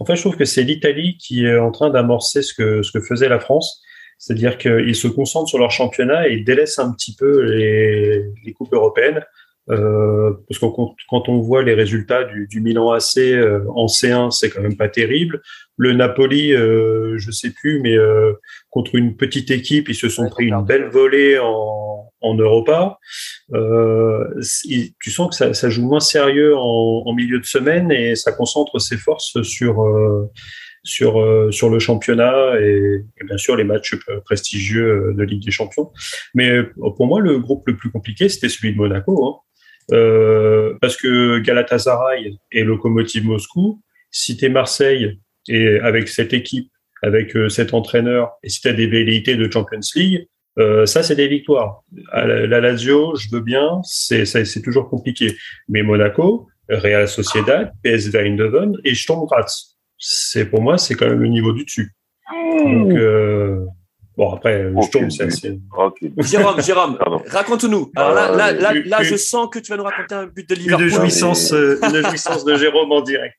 en 0.00 0.04
fait 0.04 0.16
je 0.16 0.20
trouve 0.20 0.36
que 0.36 0.44
c'est 0.44 0.62
l'Italie 0.62 1.16
qui 1.18 1.44
est 1.44 1.58
en 1.58 1.70
train 1.70 1.90
d'amorcer 1.90 2.42
ce 2.42 2.54
que 2.54 2.82
ce 2.82 2.90
que 2.90 3.00
faisait 3.00 3.28
la 3.28 3.40
France. 3.40 3.82
C'est-à-dire 4.18 4.58
qu'ils 4.58 4.96
se 4.96 5.08
concentrent 5.08 5.48
sur 5.48 5.56
leur 5.56 5.70
championnat 5.70 6.28
et 6.28 6.40
délaissent 6.40 6.78
un 6.78 6.92
petit 6.92 7.14
peu 7.14 7.40
les, 7.40 8.22
les 8.44 8.52
coupes 8.52 8.74
européennes 8.74 9.24
euh, 9.70 10.32
parce 10.48 10.58
que 10.58 10.66
quand 11.08 11.28
on 11.28 11.40
voit 11.40 11.62
les 11.62 11.74
résultats 11.74 12.24
du, 12.24 12.46
du 12.48 12.60
Milan 12.60 12.90
AC 12.90 13.18
euh, 13.18 13.60
en 13.68 13.86
C1, 13.86 14.30
c'est 14.30 14.50
quand 14.50 14.62
même 14.62 14.76
pas 14.76 14.88
terrible. 14.88 15.42
Le 15.76 15.92
Napoli, 15.92 16.52
euh, 16.52 17.16
je 17.18 17.30
sais 17.30 17.50
plus, 17.50 17.80
mais 17.80 17.96
euh, 17.96 18.32
contre 18.70 18.96
une 18.96 19.16
petite 19.16 19.50
équipe, 19.50 19.88
ils 19.88 19.94
se 19.94 20.08
sont 20.08 20.28
pris 20.28 20.46
une 20.46 20.64
belle 20.64 20.88
volée 20.88 21.38
en, 21.38 22.10
en 22.20 22.34
Europa. 22.34 22.98
tu 23.52 25.10
sens 25.10 25.30
que 25.30 25.36
ça, 25.36 25.54
ça, 25.54 25.70
joue 25.70 25.86
moins 25.86 26.00
sérieux 26.00 26.56
en, 26.56 27.02
en, 27.06 27.14
milieu 27.14 27.38
de 27.38 27.46
semaine 27.46 27.92
et 27.92 28.16
ça 28.16 28.32
concentre 28.32 28.78
ses 28.80 28.96
forces 28.96 29.40
sur 29.42 29.86
sur 30.82 31.52
sur 31.52 31.68
le 31.68 31.78
championnat 31.78 32.58
et, 32.60 33.04
et, 33.20 33.24
bien 33.24 33.36
sûr 33.36 33.54
les 33.54 33.64
matchs 33.64 33.96
prestigieux 34.24 35.14
de 35.16 35.22
Ligue 35.22 35.44
des 35.44 35.50
Champions. 35.50 35.92
Mais 36.34 36.62
pour 36.96 37.06
moi, 37.06 37.20
le 37.20 37.38
groupe 37.38 37.66
le 37.68 37.76
plus 37.76 37.90
compliqué, 37.90 38.28
c'était 38.28 38.48
celui 38.48 38.72
de 38.72 38.78
Monaco. 38.78 39.26
Hein. 39.26 39.49
Euh, 39.92 40.74
parce 40.80 40.96
que 40.96 41.38
Galatasaray 41.40 42.36
et 42.52 42.64
Lokomotiv 42.64 43.24
Moscou, 43.24 43.80
si 44.10 44.36
tu 44.36 44.44
es 44.44 44.48
Marseille 44.48 45.18
et 45.48 45.78
avec 45.80 46.08
cette 46.08 46.32
équipe, 46.32 46.70
avec 47.02 47.36
euh, 47.36 47.48
cet 47.48 47.74
entraîneur, 47.74 48.32
et 48.42 48.48
si 48.48 48.60
tu 48.60 48.68
as 48.68 48.72
des 48.72 48.86
velléités 48.86 49.36
de 49.36 49.50
Champions 49.50 49.80
League, 49.94 50.26
euh, 50.58 50.84
ça, 50.84 51.02
c'est 51.02 51.14
des 51.14 51.28
victoires. 51.28 51.82
la, 52.12 52.60
Lazio, 52.60 53.14
je 53.16 53.28
veux 53.32 53.40
bien, 53.40 53.80
c'est 53.84 54.24
c'est 54.24 54.62
toujours 54.62 54.88
compliqué. 54.88 55.36
Mais 55.68 55.82
Monaco, 55.82 56.48
Real 56.68 57.08
Sociedad, 57.08 57.72
PSV 57.82 58.18
Eindhoven 58.18 58.76
et 58.84 58.94
Sturm 58.94 59.26
Graz, 59.26 59.76
c'est 59.98 60.46
pour 60.46 60.60
moi, 60.60 60.78
c'est 60.78 60.94
quand 60.94 61.08
même 61.08 61.20
le 61.20 61.28
niveau 61.28 61.52
du 61.52 61.64
dessus. 61.64 61.92
Donc, 62.32 62.92
euh, 62.92 63.64
Bon, 64.20 64.34
après, 64.34 64.70
je 64.70 64.90
tombe, 64.90 65.10
c'est 65.10 65.30
Jérôme, 66.18 66.60
Jérôme, 66.60 66.98
raconte-nous. 67.26 67.90
Alors 67.96 68.12
là, 68.12 68.30
là, 68.30 68.52
là, 68.52 68.74
là, 68.74 69.02
je 69.02 69.16
sens 69.16 69.48
que 69.48 69.58
tu 69.58 69.72
vas 69.72 69.78
nous 69.78 69.84
raconter 69.84 70.14
un 70.14 70.26
but 70.26 70.46
de 70.46 70.56
Liverpool. 70.56 70.88
Une 70.88 70.92
jouissance, 70.92 71.54
euh, 71.54 71.80
une 71.82 72.06
jouissance 72.06 72.44
de 72.44 72.54
Jérôme 72.54 72.92
en 72.92 73.00
direct. 73.00 73.38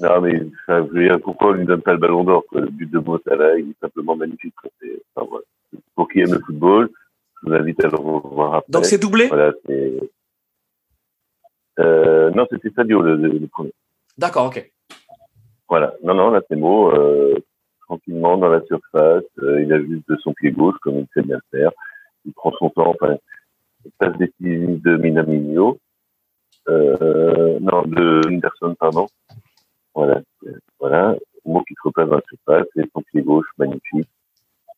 Non, 0.00 0.22
mais 0.22 0.40
ça 0.64 0.80
dire 0.80 1.18
pourquoi 1.22 1.50
on 1.50 1.52
ne 1.52 1.58
lui 1.58 1.66
donne 1.66 1.82
pas 1.82 1.92
le 1.92 1.98
ballon 1.98 2.24
d'or 2.24 2.44
Le 2.54 2.70
but 2.70 2.90
de 2.90 2.98
Mossala, 2.98 3.58
il 3.58 3.68
est 3.68 3.78
simplement 3.78 4.16
magnifique. 4.16 4.54
Enfin, 5.14 5.28
voilà. 5.30 5.44
Pour 5.94 6.08
qui 6.08 6.20
aime 6.20 6.32
le 6.32 6.40
football, 6.46 6.88
je 7.42 7.50
vous 7.50 7.54
invite 7.54 7.84
à 7.84 7.88
le 7.88 7.96
revoir 7.96 8.54
après. 8.54 8.72
Donc 8.72 8.86
c'est 8.86 8.96
doublé? 8.96 9.26
Voilà, 9.26 9.52
c'est. 9.66 10.00
Euh, 11.78 12.30
non, 12.30 12.46
c'était 12.50 12.70
Sadio 12.74 13.02
le, 13.02 13.16
le, 13.16 13.46
premier. 13.48 13.74
D'accord, 14.16 14.46
ok. 14.46 14.66
Voilà. 15.68 15.92
Non, 16.02 16.14
non, 16.14 16.30
là 16.30 16.40
c'est 16.48 16.56
beau. 16.56 16.90
Euh, 16.90 17.34
tranquillement 17.90 18.36
dans 18.38 18.48
la 18.48 18.64
surface. 18.66 19.24
Euh, 19.42 19.62
il 19.62 19.72
ajuste 19.72 20.08
de 20.08 20.16
son 20.22 20.32
pied 20.32 20.52
gauche 20.52 20.76
comme 20.80 20.98
il 20.98 21.06
sait 21.12 21.22
bien 21.22 21.40
faire. 21.50 21.72
Il 22.24 22.32
prend 22.32 22.52
son 22.52 22.70
temps. 22.70 22.90
Enfin, 22.90 23.16
passe 23.98 24.16
décisive 24.18 24.80
de 24.82 24.96
Minamino. 24.96 25.78
Euh, 26.68 27.58
non, 27.60 27.82
de 27.82 28.20
Henderson, 28.28 28.76
pardon. 28.78 29.08
Voilà, 29.94 30.20
voilà. 30.78 31.16
Mot 31.44 31.62
qui 31.62 31.74
se 31.74 31.80
replace 31.84 32.08
dans 32.08 32.16
la 32.16 32.22
surface 32.28 32.68
et 32.76 32.84
son 32.92 33.02
pied 33.02 33.22
gauche 33.22 33.48
magnifique 33.58 34.08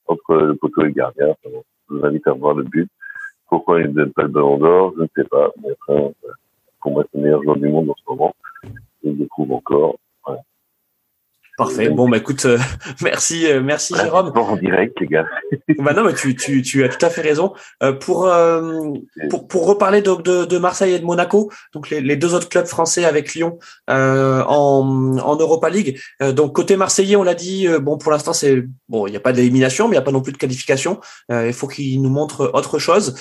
entre 0.06 0.36
le 0.36 0.54
poteau 0.54 0.82
et 0.82 0.86
le 0.86 0.90
gardien. 0.92 1.34
je 1.44 1.50
vous 1.88 2.04
invite 2.06 2.26
à 2.26 2.32
voir 2.32 2.54
le 2.54 2.62
but. 2.62 2.88
Pourquoi 3.48 3.80
il 3.80 3.88
ne 3.88 3.92
donne 3.92 4.12
pas 4.12 4.22
le 4.22 4.28
ballon 4.28 4.56
d'or, 4.56 4.94
je 4.96 5.02
ne 5.02 5.08
sais 5.14 5.24
pas. 5.24 5.50
Mais 5.62 5.72
après, 5.72 6.14
pour 6.80 6.92
moi, 6.92 7.04
c'est 7.10 7.18
le 7.18 7.24
meilleur 7.24 7.42
joueur 7.42 7.56
du 7.56 7.68
monde 7.68 7.90
en 7.90 7.94
ce 7.94 8.02
moment. 8.08 8.34
Je 9.04 9.10
le 9.10 9.14
découvre 9.16 9.56
encore. 9.56 9.98
Parfait. 11.58 11.90
Bon, 11.90 12.08
bah 12.08 12.16
écoute, 12.16 12.46
euh, 12.46 12.58
merci, 13.02 13.46
euh, 13.46 13.60
merci 13.60 13.94
Jérôme. 13.94 14.32
en 14.34 14.56
direct, 14.56 14.98
les 15.00 15.06
gars. 15.06 15.26
bah 15.78 15.92
non, 15.92 16.04
mais 16.04 16.14
tu, 16.14 16.34
tu, 16.34 16.62
tu 16.62 16.82
as 16.82 16.88
tout 16.88 17.04
à 17.04 17.10
fait 17.10 17.20
raison. 17.20 17.52
Euh, 17.82 17.92
pour, 17.92 18.32
pour, 19.28 19.48
pour 19.48 19.66
reparler 19.66 20.00
donc 20.00 20.22
de, 20.22 20.46
de 20.46 20.58
Marseille 20.58 20.94
et 20.94 20.98
de 20.98 21.04
Monaco, 21.04 21.52
donc 21.74 21.90
les, 21.90 22.00
les 22.00 22.16
deux 22.16 22.32
autres 22.34 22.48
clubs 22.48 22.66
français 22.66 23.04
avec 23.04 23.34
Lyon 23.34 23.58
en, 23.88 25.18
en 25.22 25.36
Europa 25.36 25.68
League. 25.68 26.00
donc 26.20 26.54
côté 26.54 26.76
marseillais, 26.76 27.16
on 27.16 27.22
l'a 27.22 27.34
dit. 27.34 27.68
bon, 27.80 27.98
pour 27.98 28.12
l'instant, 28.12 28.32
c'est 28.32 28.64
bon, 28.88 29.06
il 29.06 29.10
n'y 29.10 29.16
a 29.16 29.20
pas 29.20 29.32
d'élimination, 29.32 29.88
mais 29.88 29.96
il 29.96 29.98
n'y 29.98 30.02
a 30.02 30.04
pas 30.04 30.12
non 30.12 30.22
plus 30.22 30.32
de 30.32 30.38
qualification. 30.38 31.00
il 31.30 31.52
faut 31.52 31.68
qu'ils 31.68 32.00
nous 32.00 32.10
montrent 32.10 32.50
autre 32.54 32.78
chose. 32.78 33.14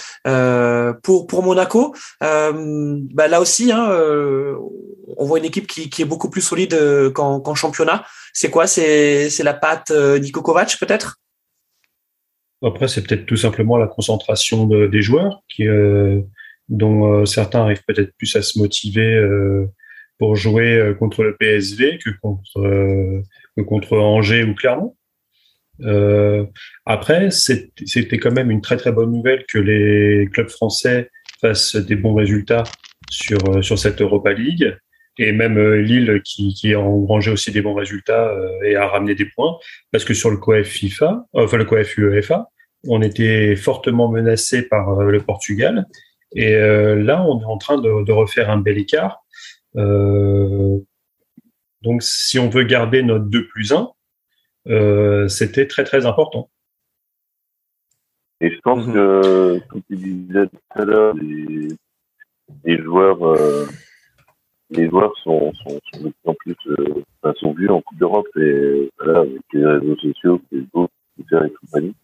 Pour 1.04 1.44
Monaco, 1.44 1.96
bah 2.20 3.28
là 3.28 3.42
aussi, 3.42 3.72
hein, 3.72 3.88
on 5.18 5.26
voit 5.26 5.40
une 5.40 5.46
équipe 5.46 5.68
qui, 5.68 6.02
est 6.02 6.06
beaucoup 6.06 6.30
plus 6.30 6.42
solide 6.42 6.76
qu'en 7.14 7.56
championnat. 7.56 8.06
C'est 8.34 8.50
quoi? 8.50 8.68
C'est 8.68 9.44
la 9.44 9.54
patte 9.54 9.92
euh, 9.92 10.20
Niko 10.20 10.42
Kovac 10.42 10.78
peut-être? 10.80 11.18
Après, 12.64 12.88
c'est 12.88 13.06
peut-être 13.06 13.26
tout 13.26 13.38
simplement 13.38 13.78
la 13.78 13.88
concentration 13.88 14.68
des 14.68 15.02
joueurs 15.02 15.42
euh, 15.62 16.22
dont 16.70 17.12
euh, 17.12 17.26
certains 17.26 17.62
arrivent 17.62 17.84
peut-être 17.88 18.16
plus 18.18 18.36
à 18.36 18.44
se 18.44 18.60
motiver 18.60 19.20
pour 20.20 20.36
jouer 20.36 20.96
contre 21.00 21.24
le 21.24 21.36
PSV 21.36 21.98
que 21.98 22.12
que 23.58 23.62
contre 23.62 23.98
Angers 23.98 24.44
ou 24.44 24.54
Clermont. 24.54 24.96
Euh, 25.84 26.46
après, 26.86 27.32
c'était 27.32 28.18
quand 28.18 28.32
même 28.32 28.52
une 28.52 28.62
très 28.62 28.78
très 28.78 28.92
bonne 28.92 29.12
nouvelle 29.12 29.46
que 29.52 29.58
les 29.58 30.28
clubs 30.32 30.50
français 30.50 31.10
fassent 31.40 31.76
des 31.76 31.96
bons 31.96 32.14
résultats 32.14 32.64
sur 33.10 33.40
euh, 33.50 33.62
sur 33.62 33.80
cette 33.80 34.02
Europa 34.02 34.34
League. 34.34 34.78
Et 35.18 35.34
même 35.34 35.58
euh, 35.58 35.82
Lille 35.82 36.22
qui, 36.24 36.54
qui 36.54 36.74
a 36.74 36.80
engrangé 36.80 37.32
aussi 37.32 37.52
des 37.52 37.62
bons 37.62 37.74
résultats 37.74 38.34
et 38.64 38.76
a 38.76 38.88
ramené 38.88 39.16
des 39.16 39.26
points. 39.26 39.58
Parce 39.92 40.06
que 40.06 40.14
sur 40.14 40.30
le 40.30 40.38
coef 40.38 40.68
FIFA, 40.68 41.26
enfin 41.34 41.58
le 41.58 41.66
coef 41.66 41.98
UEFA, 41.98 42.48
on 42.88 43.02
était 43.02 43.56
fortement 43.56 44.10
menacé 44.10 44.68
par 44.68 45.02
le 45.02 45.20
Portugal. 45.20 45.86
Et 46.34 46.54
là 46.54 47.26
on 47.28 47.42
est 47.42 47.46
en 47.46 47.58
train 47.58 47.78
de, 47.78 48.06
de 48.06 48.12
refaire 48.12 48.50
un 48.50 48.58
bel 48.58 48.78
écart. 48.78 49.20
donc 49.76 50.86
si 52.02 52.40
on 52.40 52.50
veut 52.50 52.64
garder 52.64 53.04
notre 53.04 53.26
2 53.26 53.48
plus 53.48 53.74
1, 53.74 53.92
euh, 54.68 55.28
c'était 55.28 55.68
très 55.68 55.84
très 55.84 56.06
important. 56.06 56.50
Et 58.42 58.50
je 58.50 58.60
pense 58.62 58.86
mhm. 58.88 58.94
que, 58.94 59.60
comme 59.68 59.82
tu 59.84 59.96
disais 59.96 60.48
tout 60.48 60.58
à 60.72 60.86
l'heure, 60.86 61.14
les, 61.16 61.68
les, 62.66 62.78
joueurs, 62.82 63.24
euh, 63.24 63.66
les 64.72 64.90
joueurs 64.90 65.16
sont, 65.24 65.54
sont, 65.54 65.80
sont 65.94 66.04
de 66.04 66.10
plus 66.10 66.14
en 66.26 66.34
plus, 66.34 66.56
euh, 66.68 67.34
sont 67.40 67.54
vus 67.54 67.70
en 67.70 67.82
Coupe 67.82 68.00
d'Europe 68.00 68.28
et 68.38 68.90
voilà, 69.00 69.20
avec 69.20 69.42
les 69.54 69.66
réseaux 69.66 69.98
sociaux, 69.98 70.42
Facebook, 70.50 70.90
Twitter 71.16 71.40
et 71.46 71.54
compagnie. 71.54 71.96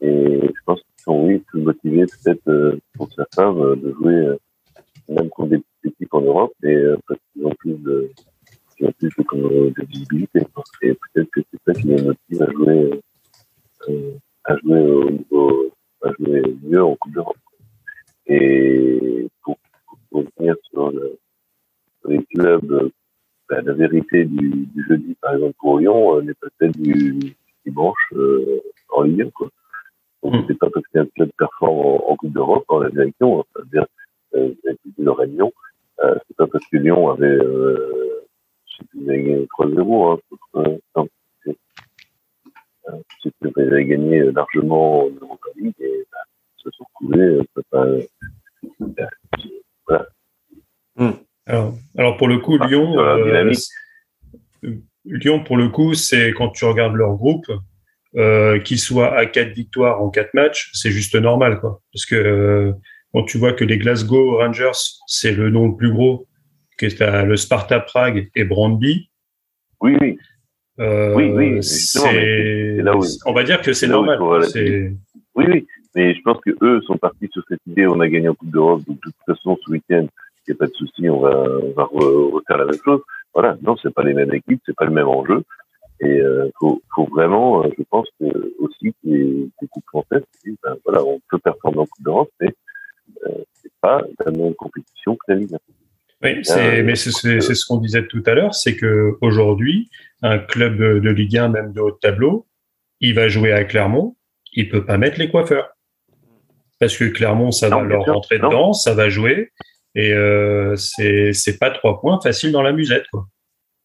Et 0.00 0.40
je 0.42 0.60
pense 0.64 0.80
qu'ils 0.80 1.04
sont, 1.04 1.26
oui, 1.26 1.38
plus 1.38 1.60
motivés 1.60 2.06
peut-être 2.06 2.78
pour 2.94 3.12
certains 3.12 3.52
de 3.52 3.94
jouer 3.98 4.36
même 5.08 5.28
contre 5.30 5.50
des 5.50 5.62
équipes 5.84 6.14
en 6.14 6.20
Europe 6.20 6.52
et 6.62 6.78
parce 7.06 7.20
qu'ils 7.32 7.44
ont 7.44 7.54
plus 7.58 7.74
de, 7.74 8.10
qui 8.78 8.86
a 8.86 8.92
plus 8.92 9.08
de, 9.08 9.70
de 9.70 9.86
visibilité. 9.86 10.40
Et 10.82 10.94
peut-être 10.94 11.30
que 11.30 11.40
c'est 11.50 11.60
ça 11.66 11.80
qui 11.80 11.88
les 11.88 12.02
motive 12.02 12.42
à 12.42 12.50
jouer, 12.52 13.00
euh, 13.88 14.12
à 14.44 14.56
jouer 14.56 14.80
au 14.80 15.10
niveau, 15.10 15.70
à 16.02 16.12
jouer 16.12 16.42
mieux 16.62 16.82
en 16.82 16.96
Coupe 16.96 17.12
d'Europe. 17.12 17.36
Et 18.26 19.28
pour, 19.42 19.56
pour, 20.10 20.24
revenir 20.24 20.54
sur, 20.70 20.90
le, 20.90 21.18
sur, 22.00 22.10
les 22.10 22.24
clubs, 22.24 22.90
ben, 23.48 23.64
la 23.64 23.72
vérité 23.72 24.24
du, 24.24 24.66
du, 24.66 24.84
jeudi, 24.88 25.16
par 25.20 25.34
exemple, 25.34 25.54
pour 25.58 25.78
Lyon, 25.78 26.16
euh, 26.16 26.22
n'est 26.22 26.34
pas 26.34 26.48
celle 26.58 26.72
du 26.72 27.34
dimanche 27.66 28.12
euh, 28.12 28.60
en 28.90 29.02
Ligue 29.02 29.22
1. 29.22 29.30
Quoi. 29.30 29.50
Donc, 30.22 30.34
mm. 30.34 30.44
c'est 30.46 30.58
pas 30.58 30.70
parce 30.70 30.86
qu'un 30.88 31.06
club 31.06 31.30
performe 31.36 31.78
en, 31.78 32.10
en 32.10 32.16
Coupe 32.16 32.32
d'Europe, 32.32 32.64
en 32.68 32.80
la 32.80 32.90
direction, 32.90 33.40
hein, 33.40 33.44
c'est-à-dire, 33.54 33.86
euh, 34.34 34.54
euh, 36.00 36.14
c'est 36.28 36.36
pas 36.36 36.46
parce 36.46 36.64
que 36.66 36.76
Lyon 36.76 37.10
avait 37.10 37.26
euh, 37.26 38.17
vous 38.94 39.08
avez 39.08 39.22
gagné 39.22 39.46
3-0. 39.58 40.20
Hein, 40.54 40.64
contre, 40.94 41.10
vous 43.40 43.60
avez 43.60 43.84
gagné 43.84 44.22
largement 44.32 45.04
en 45.04 45.10
Europa 45.10 45.48
League 45.56 45.74
et 45.80 46.04
bah, 46.10 46.18
se 46.56 46.70
sont 46.70 46.84
retrouvés. 46.94 47.40
Pas, 47.70 47.86
voilà. 49.86 50.06
Hmm. 50.96 51.10
Alors, 51.46 51.74
alors, 51.96 52.16
pour 52.16 52.28
le 52.28 52.38
coup, 52.38 52.58
Lyon, 52.58 52.98
euh, 52.98 53.52
Lyon, 55.04 55.42
pour 55.44 55.56
le 55.56 55.68
coup, 55.68 55.94
c'est 55.94 56.32
quand 56.32 56.50
tu 56.50 56.64
regardes 56.64 56.94
leur 56.94 57.14
groupe, 57.14 57.46
euh, 58.16 58.58
qu'ils 58.60 58.78
soient 58.78 59.16
à 59.16 59.26
4 59.26 59.52
victoires 59.52 60.02
en 60.02 60.10
4 60.10 60.34
matchs, 60.34 60.70
c'est 60.72 60.90
juste 60.90 61.14
normal, 61.14 61.60
quoi. 61.60 61.80
Parce 61.92 62.06
que 62.06 62.14
euh, 62.14 62.72
quand 63.12 63.24
tu 63.24 63.38
vois 63.38 63.52
que 63.52 63.64
les 63.64 63.78
Glasgow 63.78 64.38
Rangers, 64.38 64.72
c'est 65.06 65.32
le 65.32 65.50
nom 65.50 65.68
le 65.68 65.76
plus 65.76 65.92
gros, 65.92 66.27
que 66.78 66.86
tu 66.86 67.02
as 67.02 67.24
le 67.24 67.36
Sparta 67.36 67.80
Prague 67.80 68.30
et 68.34 68.44
Brandby. 68.44 69.10
Oui, 69.80 69.96
oui. 70.00 70.18
Euh, 70.80 71.14
oui, 71.14 71.30
oui. 71.30 71.62
C'est, 71.62 72.78
on 73.26 73.32
va 73.32 73.42
dire 73.42 73.60
que 73.60 73.72
c'est 73.72 73.88
normal. 73.88 74.18
Oui, 74.20 75.44
oui. 75.46 75.66
Mais 75.94 76.14
je 76.14 76.22
pense 76.22 76.38
que 76.40 76.50
eux 76.62 76.80
sont 76.82 76.96
partis 76.96 77.28
sur 77.32 77.42
cette 77.48 77.60
idée. 77.66 77.86
On 77.86 78.00
a 78.00 78.08
gagné 78.08 78.28
en 78.28 78.34
Coupe 78.34 78.50
d'Europe, 78.50 78.82
donc 78.86 78.96
de 78.96 79.02
toute 79.02 79.14
façon, 79.26 79.58
ce 79.64 79.70
week-end, 79.70 80.06
il 80.46 80.52
n'y 80.52 80.54
a 80.54 80.56
pas 80.56 80.66
de 80.66 80.74
souci, 80.74 81.08
on 81.08 81.20
va, 81.20 81.44
on 81.60 81.72
va 81.72 81.84
refaire 81.84 82.58
la 82.58 82.64
même 82.66 82.80
chose. 82.84 83.02
Voilà. 83.34 83.58
Non, 83.62 83.76
c'est 83.82 83.92
pas 83.92 84.04
les 84.04 84.14
mêmes 84.14 84.32
équipes, 84.32 84.60
c'est 84.64 84.76
pas 84.76 84.84
le 84.84 84.92
même 84.92 85.08
enjeu. 85.08 85.42
Et 86.00 86.20
euh, 86.20 86.48
faut, 86.60 86.80
faut 86.94 87.06
vraiment, 87.06 87.64
euh, 87.64 87.70
je 87.76 87.82
pense 87.90 88.06
que 88.20 88.54
aussi 88.60 88.92
que 88.92 89.08
les 89.08 89.50
équipes 89.62 89.84
françaises, 89.88 90.22
ben, 90.62 90.76
voilà, 90.84 91.04
on 91.04 91.20
peut 91.28 91.38
performer 91.38 91.78
en 91.78 91.86
Coupe 91.86 92.04
d'Europe, 92.04 92.30
mais 92.40 92.54
euh, 93.26 93.42
c'est 93.54 93.72
pas 93.80 94.02
la 94.24 94.30
même 94.30 94.54
compétition 94.54 95.16
que 95.16 95.32
la 95.32 95.34
Ligue. 95.34 95.56
Oui, 96.22 96.40
c'est, 96.42 96.82
mais 96.82 96.96
c'est, 96.96 97.12
c'est 97.12 97.54
ce 97.54 97.64
qu'on 97.64 97.78
disait 97.78 98.06
tout 98.06 98.22
à 98.26 98.34
l'heure, 98.34 98.54
c'est 98.54 98.76
que 98.76 99.16
aujourd'hui, 99.20 99.88
un 100.22 100.38
club 100.38 100.78
de 100.78 101.10
Ligue 101.10 101.38
1, 101.38 101.48
même 101.48 101.72
de 101.72 101.80
haut 101.80 101.92
tableau, 101.92 102.46
il 103.00 103.14
va 103.14 103.28
jouer 103.28 103.52
à 103.52 103.62
Clermont, 103.64 104.16
il 104.52 104.68
peut 104.68 104.84
pas 104.84 104.98
mettre 104.98 105.18
les 105.18 105.30
coiffeurs. 105.30 105.70
Parce 106.80 106.96
que 106.96 107.04
Clermont, 107.04 107.52
ça 107.52 107.68
va 107.68 107.82
leur 107.82 108.04
rentrer 108.04 108.38
dedans, 108.38 108.72
ça 108.72 108.94
va 108.94 109.08
jouer, 109.08 109.52
et 109.94 110.12
euh, 110.12 110.74
c'est, 110.76 111.32
c'est 111.32 111.58
pas 111.58 111.70
trois 111.70 112.00
points 112.00 112.20
faciles 112.20 112.52
dans 112.52 112.62
la 112.62 112.72
musette. 112.72 113.06
Quoi. 113.12 113.26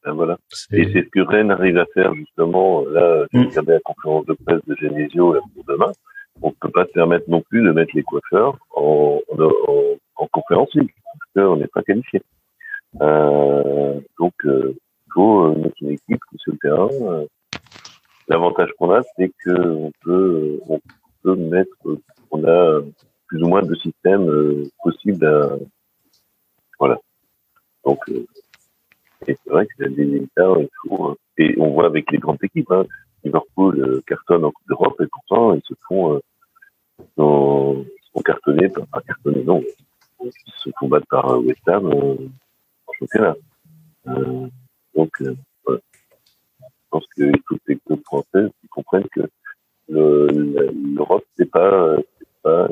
Ben 0.03 0.13
voilà. 0.13 0.37
Et 0.71 0.85
c'est 0.91 1.03
ce 1.03 1.09
que 1.09 1.21
Rennes 1.21 1.51
arrive 1.51 1.77
à 1.77 1.85
faire 1.93 2.13
justement. 2.13 2.83
Là, 2.85 3.25
j'ai 3.31 3.39
mm. 3.39 3.47
regardé 3.47 3.73
la 3.73 3.79
conférence 3.79 4.25
de 4.25 4.33
presse 4.33 4.61
de 4.67 4.75
Genesio 4.75 5.33
là, 5.33 5.39
pour 5.53 5.63
demain. 5.65 5.91
On 6.41 6.49
ne 6.49 6.53
peut 6.59 6.69
pas 6.69 6.85
se 6.85 6.91
permettre 6.91 7.29
non 7.29 7.41
plus 7.41 7.63
de 7.63 7.71
mettre 7.71 7.91
les 7.95 8.03
coiffeurs 8.03 8.57
en, 8.75 9.21
en, 9.39 9.51
en 10.15 10.27
conférence 10.27 10.69
ligue 11.13 11.45
on 11.47 11.57
n'est 11.57 11.67
pas 11.67 11.83
qualifié. 11.83 12.21
Euh, 13.01 13.99
donc, 14.19 14.33
euh, 14.45 14.75
il 15.07 15.13
faut 15.13 15.45
euh, 15.45 15.55
mettre 15.55 15.75
une 15.81 15.91
équipe 15.91 16.21
sur 16.37 16.53
le 16.53 16.57
terrain. 16.59 17.25
L'avantage 18.27 18.69
qu'on 18.77 18.91
a, 18.91 19.01
c'est 19.17 19.31
qu'on 19.43 19.91
peut, 20.01 20.59
on 20.67 20.79
peut 21.23 21.35
mettre, 21.35 21.75
on 22.31 22.43
a 22.45 22.81
plus 23.27 23.43
ou 23.43 23.47
moins 23.47 23.61
de 23.61 23.75
systèmes 23.75 24.65
possibles. 24.81 25.25
À, 25.25 25.57
voilà. 26.79 26.99
Donc, 27.83 27.99
et 29.27 29.37
c'est 29.43 29.49
vrai 29.49 29.67
a 29.81 29.87
des 29.87 30.15
écarts, 30.15 30.59
il 30.59 30.69
faut, 30.81 31.17
et 31.37 31.55
on 31.59 31.71
voit 31.71 31.85
avec 31.85 32.11
les 32.11 32.17
grandes 32.17 32.43
équipes, 32.43 32.71
hein, 32.71 32.85
Liverpool 33.23 34.01
cartonne 34.05 34.45
en 34.45 34.51
Coupe 34.51 34.67
d'Europe 34.67 35.01
et 35.01 35.07
pourtant 35.07 35.53
ils 35.53 35.61
se 35.67 35.73
font, 35.87 36.15
euh, 36.15 36.19
sont 37.17 37.85
pas 38.91 39.01
cartonnés, 39.01 39.43
non, 39.43 39.63
qui 40.31 40.51
se 40.63 40.87
battre 40.87 41.07
par 41.07 41.29
euh, 41.29 41.39
West 41.39 41.67
Ham 41.67 41.87
euh, 41.87 42.15
en 42.87 42.93
championnat. 42.99 43.35
Euh, 44.07 44.47
donc, 44.95 45.11
voilà. 45.65 45.81
Je 46.59 46.65
pense 46.89 47.05
qu'il 47.15 47.31
faut 47.47 47.55
que 47.55 47.61
les 47.67 47.77
clubs 47.85 48.03
français 48.03 48.51
comprennent 48.69 49.07
que 49.15 49.21
l'Europe, 49.89 51.25
c'est 51.37 51.49
pas, 51.49 51.95
c'est 52.19 52.27
pas, 52.41 52.67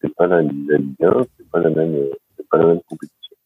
c'est 0.00 0.14
pas 0.14 0.26
la, 0.26 0.42
la 0.42 0.78
Ligue 0.78 1.04
1, 1.04 1.26
c'est 1.36 1.48
pas 1.50 1.60
la 1.60 1.70
même, 1.70 2.08
c'est 2.36 2.48
pas 2.48 2.58
la 2.58 2.66
même 2.66 2.80
compétition. 2.88 3.36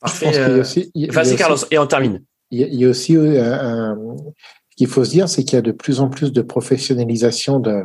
Parfait. 0.00 0.62
Vas-y, 1.10 1.36
Carlos, 1.36 1.56
et 1.70 1.78
on 1.78 1.86
termine. 1.86 2.22
Il 2.50 2.74
y 2.74 2.84
a 2.84 2.88
aussi 2.88 3.16
euh, 3.16 3.94
qu'il 4.76 4.86
faut 4.86 5.04
se 5.04 5.10
dire, 5.10 5.28
c'est 5.28 5.42
qu'il 5.42 5.54
y 5.54 5.58
a 5.58 5.62
de 5.62 5.72
plus 5.72 6.00
en 6.00 6.08
plus 6.08 6.32
de 6.32 6.42
professionnalisation 6.42 7.58
de, 7.58 7.84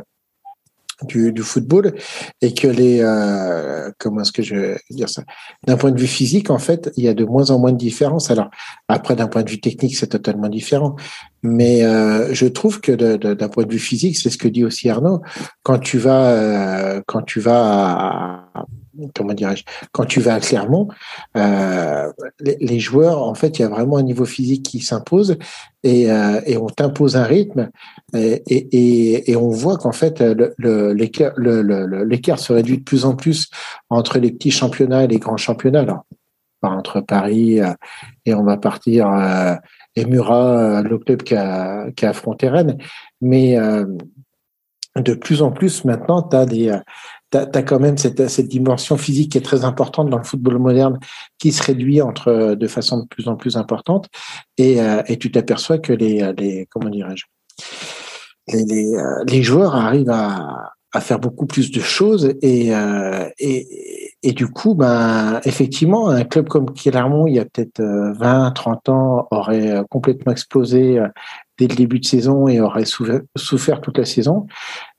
du, 1.06 1.32
du, 1.32 1.42
football 1.42 1.94
et 2.40 2.54
que 2.54 2.68
les 2.68 3.00
euh, 3.00 3.90
comment 3.98 4.22
est-ce 4.22 4.32
que 4.32 4.42
je 4.42 4.54
vais 4.54 4.80
dire 4.90 5.08
ça? 5.08 5.22
D'un 5.66 5.76
point 5.76 5.90
de 5.90 6.00
vue 6.00 6.06
physique 6.06 6.50
en 6.50 6.58
fait 6.58 6.90
il 6.96 7.04
y 7.04 7.08
a 7.08 7.14
de 7.14 7.24
moins 7.24 7.50
en 7.50 7.58
moins 7.58 7.72
de 7.72 7.78
différences. 7.78 8.30
Alors 8.30 8.50
après 8.88 9.16
d'un 9.16 9.28
point 9.28 9.42
de 9.42 9.50
vue 9.50 9.60
technique 9.60 9.96
c'est 9.96 10.08
totalement 10.08 10.48
différent. 10.48 10.96
Mais 11.42 11.82
euh, 11.82 12.32
je 12.32 12.46
trouve 12.46 12.80
que 12.80 12.92
d'un 12.92 13.48
point 13.48 13.64
de 13.64 13.72
vue 13.72 13.78
physique 13.78 14.16
c'est 14.16 14.30
ce 14.30 14.38
que 14.38 14.48
dit 14.48 14.64
aussi 14.64 14.88
Arnaud. 14.88 15.22
Quand 15.62 15.78
tu 15.78 15.98
vas 15.98 16.30
euh, 16.30 17.02
quand 17.06 17.22
tu 17.22 17.40
vas 17.40 18.48
à, 18.54 18.64
comment 19.14 19.34
dirais-je, 19.34 19.64
quand 19.92 20.04
tu 20.04 20.20
vas 20.20 20.34
à 20.34 20.40
Clermont, 20.40 20.88
euh, 21.36 22.12
les, 22.40 22.56
les, 22.60 22.78
joueurs, 22.78 23.22
en 23.22 23.34
fait, 23.34 23.58
il 23.58 23.62
y 23.62 23.64
a 23.64 23.68
vraiment 23.68 23.96
un 23.96 24.02
niveau 24.02 24.24
physique 24.24 24.64
qui 24.64 24.80
s'impose 24.80 25.36
et, 25.82 26.10
euh, 26.10 26.40
et, 26.46 26.56
on 26.56 26.66
t'impose 26.66 27.16
un 27.16 27.24
rythme 27.24 27.70
et, 28.14 28.42
et, 28.46 29.30
et 29.30 29.36
on 29.36 29.48
voit 29.48 29.76
qu'en 29.76 29.92
fait, 29.92 30.20
l'écart 30.58 31.32
le, 31.36 31.62
le, 31.62 32.36
se 32.36 32.52
réduit 32.52 32.78
de 32.78 32.84
plus 32.84 33.04
en 33.04 33.16
plus 33.16 33.48
entre 33.90 34.18
les 34.18 34.32
petits 34.32 34.50
championnats 34.50 35.04
et 35.04 35.08
les 35.08 35.18
grands 35.18 35.36
championnats. 35.36 35.80
Alors, 35.80 36.04
entre 36.62 37.00
Paris 37.00 37.60
euh, 37.60 37.72
et 38.24 38.34
on 38.34 38.44
va 38.44 38.56
partir 38.56 39.08
euh, 39.08 39.54
et 39.96 40.04
Murat, 40.04 40.58
euh, 40.58 40.82
le 40.82 40.98
club 40.98 41.22
qui 41.22 41.34
a, 41.34 41.90
qui 41.92 42.06
a 42.06 42.10
affronté 42.10 42.48
Rennes, 42.48 42.78
mais 43.20 43.56
de 44.96 45.14
plus 45.14 45.42
en 45.42 45.50
plus 45.50 45.84
maintenant, 45.84 46.22
tu 46.22 46.36
as 46.36 46.46
des 46.46 46.78
tu 47.32 47.38
as, 47.38 47.62
quand 47.62 47.80
même 47.80 47.96
cette, 47.96 48.28
cette, 48.28 48.48
dimension 48.48 48.96
physique 48.96 49.32
qui 49.32 49.38
est 49.38 49.42
très 49.42 49.64
importante 49.64 50.10
dans 50.10 50.18
le 50.18 50.24
football 50.24 50.58
moderne 50.58 50.98
qui 51.38 51.52
se 51.52 51.62
réduit 51.62 52.02
entre 52.02 52.54
de 52.54 52.66
façon 52.66 53.00
de 53.00 53.06
plus 53.06 53.28
en 53.28 53.36
plus 53.36 53.56
importante 53.56 54.08
et, 54.58 54.80
euh, 54.80 55.02
et 55.06 55.18
tu 55.18 55.30
t'aperçois 55.30 55.78
que 55.78 55.92
les, 55.92 56.32
les 56.36 56.66
comment 56.70 56.90
dirais-je 56.90 57.24
les, 58.48 58.64
les, 58.64 58.94
euh, 58.94 59.24
les, 59.26 59.42
joueurs 59.42 59.74
arrivent 59.74 60.10
à, 60.10 60.72
à, 60.92 61.00
faire 61.00 61.18
beaucoup 61.18 61.46
plus 61.46 61.70
de 61.70 61.80
choses 61.80 62.34
et, 62.42 62.74
euh, 62.74 63.28
et, 63.38 64.12
et 64.24 64.32
du 64.32 64.48
coup, 64.48 64.74
ben, 64.74 65.40
effectivement, 65.44 66.08
un 66.08 66.24
club 66.24 66.48
comme 66.48 66.72
Clermont, 66.72 67.26
il 67.26 67.34
y 67.34 67.38
a 67.38 67.44
peut-être 67.44 67.80
20, 67.80 68.50
30 68.52 68.88
ans, 68.88 69.28
aurait 69.30 69.82
complètement 69.90 70.32
explosé 70.32 71.00
dès 71.58 71.66
le 71.66 71.74
début 71.74 71.98
de 72.00 72.04
saison 72.04 72.48
et 72.48 72.60
aurait 72.60 72.84
souffert, 72.84 73.80
toute 73.80 73.98
la 73.98 74.04
saison. 74.04 74.46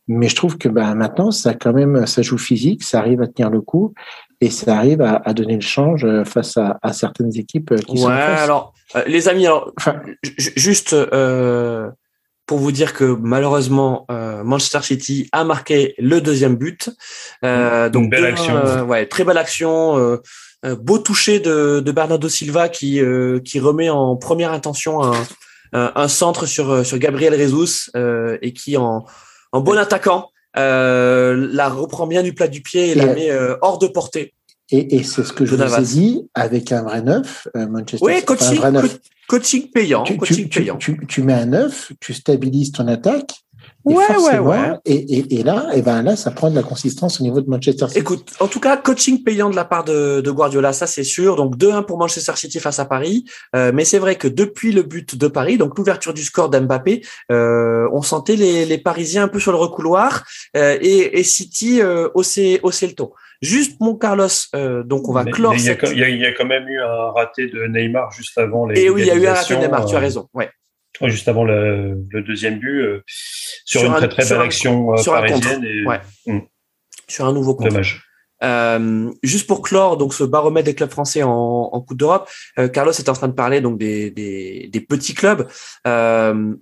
Mais 0.08 0.28
je 0.28 0.36
trouve 0.36 0.58
que 0.58 0.68
ben, 0.68 0.96
maintenant, 0.96 1.32
ça 1.32 1.54
quand 1.54 1.74
même, 1.74 2.06
ça 2.06 2.22
joue 2.22 2.38
physique, 2.38 2.84
ça 2.84 3.00
arrive 3.00 3.22
à 3.22 3.28
tenir 3.28 3.50
le 3.50 3.62
coup 3.62 3.94
et 4.42 4.50
ça 4.50 4.76
arrive 4.76 5.02
à, 5.02 5.34
donner 5.34 5.56
le 5.56 5.62
change 5.62 6.06
face 6.26 6.58
à, 6.58 6.94
certaines 6.94 7.36
équipes 7.38 7.74
qui 7.86 8.04
ouais, 8.04 8.12
alors, 8.12 8.74
les 9.08 9.30
amis, 9.30 9.46
alors, 9.46 9.72
juste 10.38 10.92
euh, 10.92 11.90
pour 12.46 12.58
vous 12.58 12.72
dire 12.72 12.94
que 12.94 13.18
malheureusement 13.22 14.06
euh, 14.12 14.44
Manchester 14.44 14.82
City 14.82 15.30
a 15.32 15.44
marqué 15.44 15.96
le 15.98 16.20
deuxième 16.20 16.56
but. 16.56 16.90
Euh, 17.44 17.90
donc 17.90 18.10
belle 18.10 18.26
action. 18.26 18.56
Euh, 18.56 18.84
ouais, 18.84 19.06
très 19.06 19.24
belle 19.24 19.38
action. 19.38 19.98
Euh, 19.98 20.18
euh, 20.66 20.76
beau 20.76 20.98
toucher 20.98 21.40
de, 21.40 21.80
de, 21.80 21.92
Bernardo 21.92 22.28
Silva 22.30 22.70
qui 22.70 23.02
qui 23.46 23.60
remet 23.60 23.90
en 23.90 24.16
première 24.16 24.52
intention 24.52 25.04
un, 25.04 25.14
un, 25.74 26.08
centre 26.08 26.46
sur 26.46 26.86
sur 26.86 26.98
Gabriel 26.98 27.38
Jesus 27.38 27.90
et 28.42 28.54
qui 28.54 28.78
en 28.78 29.06
en 29.54 29.62
bon 29.62 29.78
attaquant 29.78 30.30
la 30.56 31.70
reprend 31.70 32.06
bien 32.06 32.22
du 32.22 32.34
plat 32.34 32.48
du 32.48 32.62
pied 32.62 32.92
et, 32.92 32.96
la 32.96 33.08
met 33.08 33.32
hors 33.62 33.80
de 33.80 33.88
portée. 33.88 34.34
Et, 34.70 34.96
et 34.96 35.04
c'est 35.04 35.24
ce 35.24 35.34
que 35.34 35.46
je 35.46 35.56
vous 35.56 35.62
ai 35.62 35.82
dit 35.82 36.30
avec 36.34 36.72
un 36.72 36.84
vrai 36.84 37.02
neuf, 37.02 37.48
Manchester. 37.56 38.06
Oui, 38.06 38.24
coaching, 38.24 38.58
un 38.58 38.60
vrai 38.60 38.72
neuf. 38.72 39.00
Coaching 39.28 39.72
payant. 39.72 40.04
Tu, 40.04 40.18
coaching 40.18 40.50
tu, 40.50 40.60
payant. 40.60 40.78
Tu, 40.78 41.00
tu, 41.08 41.24
mets 41.24 41.34
un 41.34 41.46
neuf, 41.46 41.92
tu 42.00 42.14
stabilises 42.14 42.72
ton 42.72 42.88
attaque. 42.88 43.43
Et 43.90 43.94
ouais, 43.94 44.18
ouais, 44.18 44.40
ouais. 44.40 44.58
Et, 44.86 44.96
et, 44.96 45.40
et, 45.40 45.44
là, 45.44 45.68
et 45.74 45.82
ben 45.82 46.04
là, 46.04 46.16
ça 46.16 46.32
prend 46.32 46.50
de 46.50 46.56
la 46.56 46.64
consistance 46.64 47.20
au 47.20 47.24
niveau 47.24 47.42
de 47.42 47.50
Manchester 47.50 47.88
City. 47.88 48.00
Écoute, 48.00 48.32
en 48.40 48.48
tout 48.48 48.60
cas, 48.60 48.78
coaching 48.78 49.24
payant 49.24 49.50
de 49.50 49.56
la 49.56 49.66
part 49.66 49.84
de, 49.84 50.22
de 50.22 50.32
Guardiola, 50.32 50.72
ça 50.72 50.88
c'est 50.88 51.04
sûr. 51.04 51.36
Donc 51.36 51.58
2-1 51.58 51.86
pour 51.86 51.98
Manchester 51.98 52.34
City 52.36 52.60
face 52.60 52.80
à 52.80 52.86
Paris. 52.86 53.26
Euh, 53.56 53.72
mais 53.74 53.84
c'est 53.84 54.00
vrai 54.00 54.16
que 54.16 54.28
depuis 54.28 54.72
le 54.72 54.84
but 54.84 55.18
de 55.18 55.28
Paris, 55.28 55.58
donc 55.58 55.78
l'ouverture 55.78 56.14
du 56.14 56.24
score 56.24 56.50
d'Mbappé, 56.50 57.02
euh, 57.32 57.88
on 57.92 58.02
sentait 58.02 58.36
les, 58.36 58.66
les, 58.66 58.78
Parisiens 58.78 59.24
un 59.24 59.28
peu 59.28 59.40
sur 59.40 59.52
le 59.52 59.58
recouloir 59.58 60.24
euh, 60.58 60.78
et, 60.82 61.20
et, 61.20 61.24
City 61.24 61.82
euh, 61.82 62.10
hausser, 62.14 62.60
hausser 62.64 62.88
le 62.88 62.94
ton. 62.94 63.12
Juste 63.42 63.80
mon 63.82 63.96
Carlos, 63.96 64.28
euh, 64.56 64.84
donc 64.84 65.10
on 65.10 65.14
va 65.14 65.26
clore. 65.26 65.54
Il 65.56 65.66
y, 65.66 65.70
a, 65.70 66.10
il 66.10 66.22
y, 66.22 66.26
a, 66.26 66.32
quand 66.32 66.46
même 66.46 66.66
eu 66.68 66.80
un 66.80 67.12
raté 67.12 67.48
de 67.48 67.66
Neymar 67.66 68.12
juste 68.12 68.38
avant 68.38 68.66
les. 68.66 68.82
Et 68.82 68.90
oui, 68.90 69.02
il 69.02 69.08
y 69.08 69.12
a 69.12 69.16
eu 69.16 69.28
un 69.28 69.34
raté 69.34 69.56
de 69.56 69.60
Neymar, 69.60 69.86
tu 69.86 69.96
as 69.96 70.00
raison. 70.00 70.30
Ouais. 70.34 70.50
Juste 71.02 71.28
avant 71.28 71.44
le, 71.44 71.98
le 72.10 72.22
deuxième 72.22 72.60
but, 72.60 72.82
euh, 72.82 73.04
sur, 73.08 73.82
sur, 73.82 73.90
une 73.90 73.96
un, 73.96 73.98
très 73.98 74.08
très 74.10 74.30
belle 74.30 74.42
action 74.42 74.94
euh, 74.94 75.04
parisienne. 75.04 75.64
Et, 75.64 75.86
ouais. 75.86 76.00
Mmh. 76.28 76.40
Sur 77.08 77.26
un 77.26 77.34
nouveau 77.34 77.56
contre. 77.56 77.70
Dommage. 77.70 78.04
Euh, 78.44 79.10
juste 79.24 79.48
pour 79.48 79.62
clore 79.62 79.96
donc 79.96 80.14
ce 80.14 80.26
baromètre 80.26 80.66
des 80.66 80.76
clubs 80.76 80.92
français 80.92 81.24
en, 81.24 81.32
en 81.32 81.82
Coupe 81.82 81.98
d'Europe, 81.98 82.30
euh, 82.60 82.68
Carlos 82.68 82.92
est 82.92 83.08
en 83.08 83.14
train 83.14 83.30
de 83.30 83.34
parler 83.34 83.62
donc 83.62 83.78
des, 83.78 84.12
des, 84.12 84.70
des 84.72 84.82
petits 84.82 85.14
clubs. 85.14 85.48
Euh, 85.88 86.54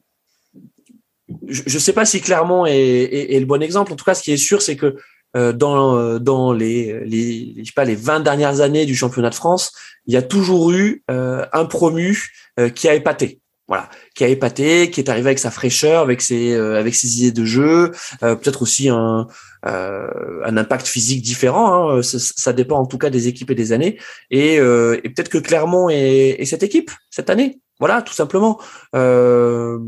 je 1.48 1.74
ne 1.74 1.80
sais 1.80 1.94
pas 1.94 2.06
si 2.06 2.22
Clermont 2.22 2.66
est, 2.66 2.76
est, 2.76 3.36
est, 3.36 3.40
le 3.40 3.46
bon 3.46 3.62
exemple. 3.62 3.92
En 3.94 3.96
tout 3.96 4.06
cas, 4.06 4.14
ce 4.14 4.22
qui 4.22 4.32
est 4.32 4.38
sûr, 4.38 4.62
c'est 4.62 4.76
que 4.76 4.98
euh, 5.38 5.54
dans, 5.54 5.96
euh, 5.96 6.20
dans 6.20 6.52
les, 6.52 7.00
les, 7.06 7.56
je 7.60 7.64
sais 7.64 7.74
pas, 7.74 7.86
les 7.86 7.96
20 7.96 8.20
dernières 8.20 8.60
années 8.60 8.86
du 8.86 8.96
championnat 8.96 9.30
de 9.30 9.36
France, 9.36 9.72
il 10.06 10.14
y 10.14 10.18
a 10.18 10.22
toujours 10.22 10.72
eu 10.72 11.04
euh, 11.10 11.46
un 11.54 11.66
promu 11.66 12.32
qui 12.76 12.90
a 12.90 12.94
épaté. 12.94 13.41
Voilà, 13.72 13.90
qui 14.16 14.26
a 14.26 14.28
épaté, 14.28 14.92
qui 14.92 15.00
est 15.00 15.10
arrivé 15.10 15.28
avec 15.28 15.40
sa 15.40 15.50
fraîcheur, 15.50 16.02
avec 16.02 16.20
ses, 16.22 16.54
avec 16.54 16.94
ses 16.94 17.22
idées 17.22 17.32
de 17.32 17.46
jeu, 17.46 17.92
peut-être 18.20 18.64
aussi 18.64 18.90
un, 18.90 19.28
un 19.64 20.58
impact 20.58 20.88
physique 20.88 21.22
différent. 21.22 21.90
Hein, 21.90 22.02
ça, 22.02 22.20
ça, 22.20 22.52
dépend 22.52 22.80
en 22.80 22.86
tout 22.86 22.98
cas 22.98 23.10
des 23.10 23.30
équipes 23.30 23.52
et 23.52 23.56
des 23.56 23.72
années. 23.72 23.98
Et, 24.30 24.56
et 24.56 25.10
peut-être 25.10 25.30
que 25.30 25.38
Clermont 25.38 25.88
est, 25.88 26.42
est 26.42 26.46
cette 26.46 26.64
équipe 26.64 26.92
cette 27.10 27.30
année. 27.30 27.62
Voilà, 27.82 28.04
tout 28.04 28.14
simplement. 28.14 28.60
Euh... 28.96 29.80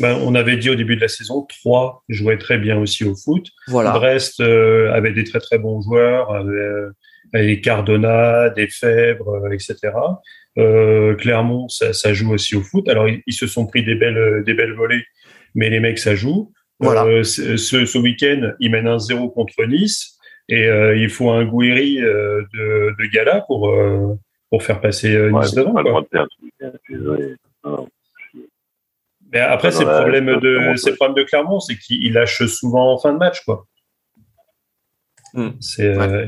Ben, 0.00 0.18
on 0.24 0.34
avait 0.34 0.56
dit 0.56 0.68
au 0.68 0.74
début 0.74 0.96
de 0.96 1.00
la 1.00 1.08
saison, 1.08 1.42
Troyes 1.42 2.02
jouait 2.08 2.38
très 2.38 2.58
bien 2.58 2.76
aussi 2.76 3.04
au 3.04 3.14
foot. 3.14 3.46
Voilà. 3.68 3.92
Brest 3.92 4.40
euh, 4.40 4.92
avait 4.92 5.12
des 5.12 5.22
très 5.22 5.38
très 5.38 5.56
bons 5.56 5.80
joueurs, 5.80 6.32
avait, 6.32 6.90
avait 7.32 7.60
Cardona, 7.60 8.50
des 8.50 8.66
Fèvres, 8.66 9.46
euh, 9.46 9.52
etc. 9.52 9.76
Euh, 10.58 11.14
Clermont, 11.16 11.68
ça, 11.68 11.92
ça, 11.92 12.14
joue 12.14 12.32
aussi 12.32 12.56
au 12.56 12.62
foot. 12.62 12.88
Alors 12.88 13.08
ils, 13.08 13.22
ils, 13.26 13.34
se 13.34 13.46
sont 13.46 13.66
pris 13.66 13.84
des 13.84 13.94
belles 13.94 14.42
des 14.44 14.54
belles 14.54 14.72
volées, 14.72 15.04
mais 15.54 15.68
les 15.68 15.80
mecs 15.80 15.98
ça 15.98 16.14
joue. 16.14 16.52
Voilà. 16.80 17.04
Euh, 17.04 17.22
ce, 17.24 17.56
ce 17.56 17.98
week-end, 17.98 18.52
ils 18.60 18.70
mènent 18.70 18.88
un 18.88 18.98
0 18.98 19.30
contre 19.30 19.64
Nice 19.66 20.18
et 20.48 20.66
euh, 20.66 20.96
il 20.96 21.10
faut 21.10 21.30
un 21.30 21.44
Gouiri 21.44 21.96
de, 21.96 22.46
de 22.98 23.06
gala 23.12 23.42
pour 23.46 23.70
pour 24.50 24.62
faire 24.62 24.80
passer 24.80 25.14
euh, 25.14 25.30
Nice 25.30 25.52
ouais, 25.52 25.64
devant. 25.64 25.72
Quoi. 25.82 26.02
de 26.10 27.36
mais 29.32 29.40
après, 29.40 29.72
ces 29.72 29.84
problèmes 29.84 30.38
de, 30.38 30.76
ces 30.76 30.94
problèmes 30.94 31.16
de 31.16 31.28
Clermont, 31.28 31.58
c'est 31.58 31.76
qu'il 31.76 32.12
lâche 32.12 32.46
souvent 32.46 32.92
en 32.92 32.98
fin 32.98 33.12
de 33.12 33.18
match, 33.18 33.44
quoi. 33.44 33.66
Mm. 35.34 35.48
C'est, 35.60 35.96
ouais. 35.96 36.08
euh, 36.08 36.26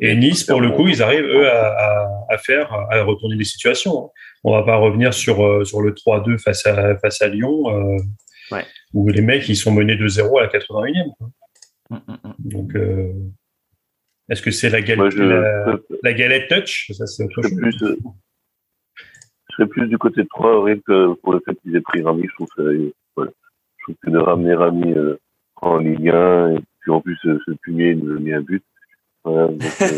et 0.00 0.16
Nice, 0.16 0.44
pour 0.44 0.60
le 0.60 0.70
coup, 0.70 0.88
ils 0.88 1.02
arrivent, 1.02 1.24
eux, 1.24 1.48
à, 1.48 1.68
à, 1.68 2.08
à, 2.30 2.38
faire, 2.38 2.72
à 2.72 3.02
retourner 3.02 3.36
des 3.36 3.44
situations. 3.44 4.06
Hein. 4.06 4.08
On 4.44 4.52
va 4.52 4.62
pas 4.62 4.76
revenir 4.76 5.12
sur, 5.12 5.44
euh, 5.44 5.64
sur 5.64 5.80
le 5.80 5.92
3-2 5.92 6.38
face 6.38 6.66
à, 6.66 6.96
face 6.98 7.20
à 7.22 7.28
Lyon, 7.28 7.64
euh, 7.68 7.96
ouais. 8.52 8.64
où 8.94 9.08
les 9.08 9.22
mecs, 9.22 9.48
ils 9.48 9.56
sont 9.56 9.72
menés 9.72 9.96
de 9.96 10.06
0 10.06 10.38
à 10.38 10.42
la 10.42 10.48
81e. 10.48 11.10
Quoi. 11.18 11.30
Mm, 11.90 11.96
mm, 11.96 12.34
Donc, 12.38 12.74
euh, 12.76 13.12
est-ce 14.28 14.42
que 14.42 14.50
c'est 14.50 14.68
la 14.68 14.82
galette, 14.82 15.12
je, 15.12 15.22
la, 15.22 15.78
la, 16.02 16.12
galette 16.12 16.48
touch? 16.48 16.90
Ça, 16.92 17.06
c'est 17.06 17.24
autre 17.24 17.42
chose. 17.42 17.54
Plus, 17.56 17.82
euh, 17.82 17.96
je 18.96 19.54
serais 19.56 19.66
plus 19.66 19.88
du 19.88 19.96
côté 19.96 20.22
de 20.22 20.28
Troyes, 20.28 20.64
rien 20.64 20.78
que 20.78 21.14
pour 21.14 21.32
le 21.32 21.40
fait 21.44 21.54
qu'ils 21.62 21.74
aient 21.76 21.80
pris 21.80 22.02
Rami. 22.02 22.24
Je 22.28 22.34
trouve 22.34 22.48
que, 22.56 22.92
voilà. 23.16 23.32
je 23.78 23.84
trouve 23.84 23.96
que 24.02 24.10
de 24.10 24.18
ramener 24.18 24.54
Rami 24.54 24.92
euh, 24.92 25.18
en 25.56 25.78
Ligue 25.78 26.10
1, 26.10 26.56
et 26.56 26.60
puis 26.80 26.90
en 26.90 27.00
plus, 27.00 27.16
ce 27.22 27.50
Pumier 27.62 27.94
nous 27.94 28.16
a 28.16 28.20
mis 28.20 28.32
un 28.32 28.42
but. 28.42 28.62
Donc, 29.28 29.62
euh, 29.82 29.88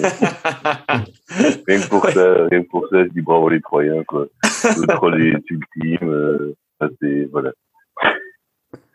rien, 1.66 1.81
que 1.81 1.89
pour 1.89 2.05
ouais. 2.05 2.12
ça, 2.12 2.35
rien 2.51 2.62
que 2.62 2.69
pour 2.69 2.89
ça, 2.89 3.05
je 3.05 3.09
dis 3.11 3.20
bravo 3.20 3.48
les 3.48 3.61
Troyens. 3.61 4.02
Quoi. 4.05 4.27
Le 4.43 4.86
troll 4.94 5.23
est 5.23 5.51
ultime. 5.51 6.09
Euh, 6.09 6.55
ça, 6.81 6.89
c'est, 7.01 7.28
voilà. 7.31 7.52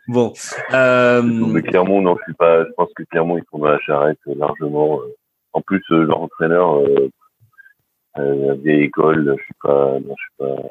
Bon. 0.08 0.32
Euh... 0.72 1.22
Mais 1.22 1.62
Clermont, 1.62 2.00
non, 2.00 2.16
je 2.18 2.24
suis 2.24 2.34
pas. 2.34 2.64
Je 2.64 2.70
pense 2.76 2.90
que 2.94 3.02
Clermont, 3.04 3.38
ils 3.38 3.44
sont 3.50 3.58
dans 3.58 3.68
la 3.68 3.80
charrette 3.80 4.18
largement. 4.26 5.00
En 5.52 5.60
plus, 5.62 5.82
leur 5.88 6.20
entraîneur, 6.20 6.76
euh, 6.76 7.10
euh, 8.18 8.54
vieille 8.62 8.84
école, 8.84 9.34
je 9.38 9.42
suis 9.42 9.54
pas, 9.62 9.98
non, 10.00 10.14
je 10.16 10.22
suis 10.22 10.36
pas, 10.38 10.62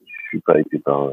je 0.00 0.28
suis 0.28 0.40
pas 0.40 0.60
été 0.60 0.78
par. 0.78 1.08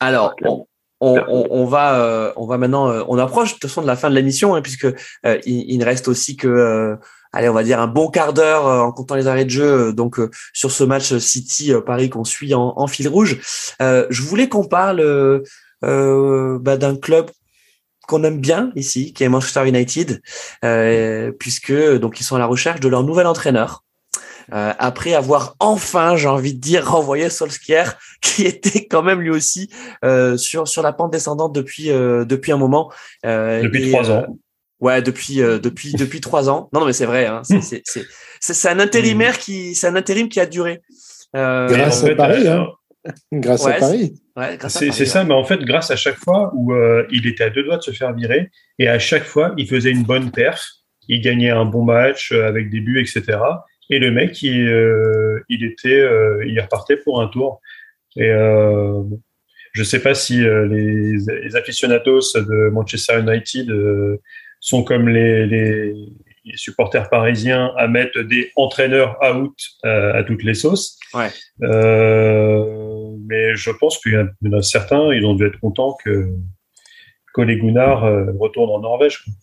Alors, 0.00 0.34
par 0.36 0.52
on, 0.52 0.66
on, 1.04 1.46
on, 1.50 1.64
va, 1.66 2.00
euh, 2.00 2.32
on 2.36 2.46
va 2.46 2.58
maintenant, 2.58 2.88
euh, 2.88 3.02
on 3.08 3.18
approche 3.18 3.50
de 3.50 3.54
toute 3.54 3.70
façon 3.70 3.82
de 3.82 3.86
la 3.86 3.96
fin 3.96 4.10
de 4.10 4.14
l'émission, 4.14 4.54
hein, 4.54 4.62
puisque 4.62 4.84
euh, 4.84 5.38
il, 5.44 5.70
il, 5.70 5.78
ne 5.78 5.84
reste 5.84 6.08
aussi 6.08 6.36
que, 6.36 6.48
euh, 6.48 6.96
allez, 7.32 7.48
on 7.48 7.52
va 7.54 7.62
dire 7.62 7.80
un 7.80 7.86
bon 7.86 8.08
quart 8.08 8.32
d'heure 8.32 8.66
en 8.66 8.92
comptant 8.92 9.14
les 9.14 9.26
arrêts 9.26 9.44
de 9.44 9.50
jeu, 9.50 9.92
donc 9.92 10.20
sur 10.52 10.70
ce 10.70 10.84
match 10.84 11.16
City 11.18 11.72
Paris 11.84 12.10
qu'on 12.10 12.24
suit 12.24 12.54
en, 12.54 12.72
en, 12.76 12.86
fil 12.86 13.08
rouge. 13.08 13.40
je 13.80 14.22
voulais 14.22 14.48
qu'on 14.48 14.64
parle 14.64 15.42
bah, 15.82 16.76
d'un 16.76 16.96
club 16.96 17.30
qu'on 18.06 18.22
aime 18.22 18.40
bien 18.40 18.70
ici, 18.76 19.12
qui 19.12 19.24
est 19.24 19.28
Manchester 19.28 19.66
United, 19.66 20.22
puisque 21.38 21.74
donc 21.98 22.20
ils 22.20 22.24
sont 22.24 22.36
à 22.36 22.38
la 22.38 22.46
recherche 22.46 22.80
de 22.80 22.88
leur 22.88 23.02
nouvel 23.02 23.26
entraîneur. 23.26 23.84
Euh, 24.52 24.72
après 24.78 25.14
avoir 25.14 25.56
enfin, 25.60 26.16
j'ai 26.16 26.28
envie 26.28 26.54
de 26.54 26.60
dire, 26.60 26.86
renvoyé 26.86 27.30
Solskjaer, 27.30 27.96
qui 28.20 28.44
était 28.44 28.86
quand 28.86 29.02
même 29.02 29.20
lui 29.20 29.30
aussi 29.30 29.70
euh, 30.04 30.36
sur 30.36 30.68
sur 30.68 30.82
la 30.82 30.92
pente 30.92 31.12
descendante 31.12 31.54
depuis 31.54 31.90
euh, 31.90 32.24
depuis 32.24 32.52
un 32.52 32.56
moment. 32.56 32.90
depuis 33.22 33.88
et, 33.88 33.90
trois 33.90 34.10
ans. 34.10 34.26
Ouais, 34.80 35.02
depuis 35.02 35.36
depuis 35.36 35.92
depuis 35.98 36.20
trois 36.20 36.50
ans. 36.50 36.68
Non, 36.72 36.80
non, 36.80 36.86
mais 36.86 36.92
c'est 36.92 37.06
vrai. 37.06 37.26
Hein, 37.26 37.42
c'est 37.44 37.82
c'est 37.84 38.04
c'est 38.40 38.68
un 38.68 38.80
intérimaire 38.80 39.38
qui 39.38 39.74
c'est 39.74 39.86
un 39.86 39.96
intérim 39.96 40.28
qui 40.28 40.40
a 40.40 40.46
duré. 40.46 40.82
grâce 41.32 42.02
en 42.02 42.06
fait, 42.06 42.12
à 42.12 42.16
Paris. 42.16 42.48
Hein. 42.48 42.66
Grâce 43.32 43.64
ouais, 43.64 43.74
à 43.74 43.78
Paris. 43.78 44.14
Ouais, 44.36 44.58
c'est 44.68 44.86
ouais. 44.86 45.06
ça, 45.06 45.24
mais 45.24 45.34
en 45.34 45.44
fait, 45.44 45.58
grâce 45.58 45.90
à 45.90 45.96
chaque 45.96 46.16
fois 46.16 46.50
où 46.54 46.72
euh, 46.72 47.06
il 47.10 47.26
était 47.26 47.44
à 47.44 47.50
deux 47.50 47.62
doigts 47.62 47.76
de 47.76 47.82
se 47.82 47.90
faire 47.90 48.12
virer, 48.14 48.50
et 48.78 48.88
à 48.88 48.98
chaque 48.98 49.24
fois, 49.24 49.52
il 49.56 49.68
faisait 49.68 49.90
une 49.90 50.04
bonne 50.04 50.30
perf, 50.30 50.64
il 51.08 51.20
gagnait 51.20 51.50
un 51.50 51.66
bon 51.66 51.84
match 51.84 52.32
avec 52.32 52.70
des 52.70 52.80
buts, 52.80 53.00
etc. 53.00 53.38
Et 53.94 54.00
le 54.00 54.10
mec, 54.10 54.42
il, 54.42 54.66
euh, 54.66 55.44
il 55.48 55.62
était, 55.62 56.00
euh, 56.00 56.44
il 56.44 56.60
repartait 56.60 56.96
pour 56.96 57.22
un 57.22 57.28
tour. 57.28 57.60
Et 58.16 58.28
euh, 58.28 59.04
je 59.72 59.84
sais 59.84 60.02
pas 60.02 60.14
si 60.14 60.44
euh, 60.44 60.66
les, 60.66 61.12
les, 61.42 61.54
aficionados 61.54 62.34
de 62.34 62.70
Manchester 62.70 63.20
United 63.20 63.68
sont 64.58 64.82
comme 64.82 65.08
les, 65.08 65.46
les, 65.46 65.92
les, 66.44 66.56
supporters 66.56 67.08
parisiens 67.08 67.72
à 67.76 67.86
mettre 67.86 68.20
des 68.22 68.50
entraîneurs 68.56 69.16
out 69.22 69.56
à 69.84 70.24
toutes 70.24 70.42
les 70.42 70.54
sauces. 70.54 70.98
Ouais. 71.14 71.30
mais 71.60 73.54
je 73.54 73.70
pense 73.78 73.98
qu'il 73.98 74.14
y 74.14 74.48
en 74.48 74.58
a 74.58 74.62
certains, 74.62 75.12
ils 75.12 75.24
ont 75.24 75.34
dû 75.34 75.46
être 75.46 75.60
contents 75.60 75.96
que 76.04 76.30
Ole 77.36 77.60
Gunnar 77.60 78.02
retourne 78.40 78.70
en 78.70 78.80
Norvège. 78.80 79.18
Quoi. 79.18 79.34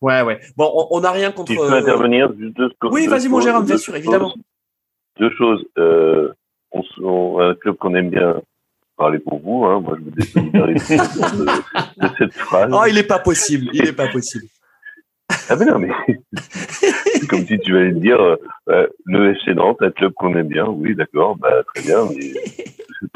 Ouais, 0.00 0.22
ouais. 0.22 0.40
Bon, 0.56 0.88
on 0.90 1.00
n'a 1.00 1.10
rien 1.10 1.30
contre. 1.30 1.52
Si 1.52 1.58
je 1.58 1.60
peux 1.60 1.74
intervenir 1.74 2.32
juste 2.38 2.56
deux 2.56 2.70
Oui, 2.84 3.06
vas-y, 3.06 3.28
mon 3.28 3.40
Jérôme, 3.40 3.64
bien 3.64 3.76
sûr, 3.76 3.94
évidemment. 3.96 4.32
Deux 5.18 5.30
choses. 5.36 5.64
Euh, 5.78 6.32
on, 6.72 7.40
un 7.40 7.54
club 7.54 7.76
qu'on 7.76 7.94
aime 7.94 8.10
bien, 8.10 8.40
parler 8.96 9.18
pour 9.18 9.40
vous. 9.40 9.64
Hein. 9.64 9.80
Moi, 9.80 9.98
je 9.98 10.04
me 10.04 10.10
désolidarise 10.10 10.88
de, 10.88 11.44
de 11.44 12.14
cette 12.16 12.32
phrase. 12.32 12.70
Oh, 12.72 12.84
il 12.88 12.94
n'est 12.94 13.02
pas 13.02 13.18
possible. 13.18 13.68
Il 13.72 13.84
n'est 13.84 13.92
pas 13.92 14.08
possible. 14.08 14.46
Ah 15.48 15.56
mais 15.56 15.64
non, 15.64 15.78
mais 15.78 15.90
c'est 16.74 17.26
comme 17.28 17.46
si 17.46 17.58
tu 17.60 17.76
allais 17.76 17.92
dire 17.92 18.20
euh, 18.68 18.86
le 19.04 19.34
FC 19.34 19.54
Nantes, 19.54 19.78
un 19.80 19.90
club 19.90 20.12
qu'on 20.14 20.34
aime 20.36 20.48
bien. 20.48 20.66
Oui, 20.66 20.94
d'accord, 20.94 21.36
bah, 21.36 21.62
très 21.72 21.84
bien, 21.84 21.98
mais 22.10 22.32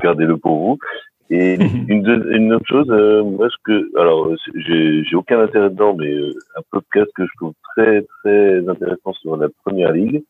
gardez-le 0.03 0.37
pour 0.37 0.59
vous. 0.59 0.79
Et 1.31 1.55
une, 1.89 2.27
une 2.31 2.53
autre 2.53 2.67
chose, 2.67 2.91
euh, 2.91 3.23
moi, 3.23 3.49
ce 3.49 3.57
que, 3.65 3.99
alors, 3.99 4.35
j'ai, 4.55 5.05
j'ai 5.05 5.17
aucun 5.17 5.41
intérêt 5.41 5.71
dedans, 5.71 5.95
mais 5.95 6.13
euh, 6.13 6.33
un 6.57 6.63
podcast 6.71 7.11
que 7.15 7.25
je 7.25 7.33
trouve 7.37 7.55
très, 7.75 8.03
très 8.03 8.69
intéressant 8.69 9.13
sur 9.15 9.37
la 9.37 9.49
première 9.65 9.93
ligue, 9.93 10.23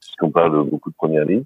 puisqu'on 0.00 0.30
parle 0.30 0.64
beaucoup 0.64 0.90
de 0.90 0.96
première 0.96 1.24
ligue, 1.24 1.44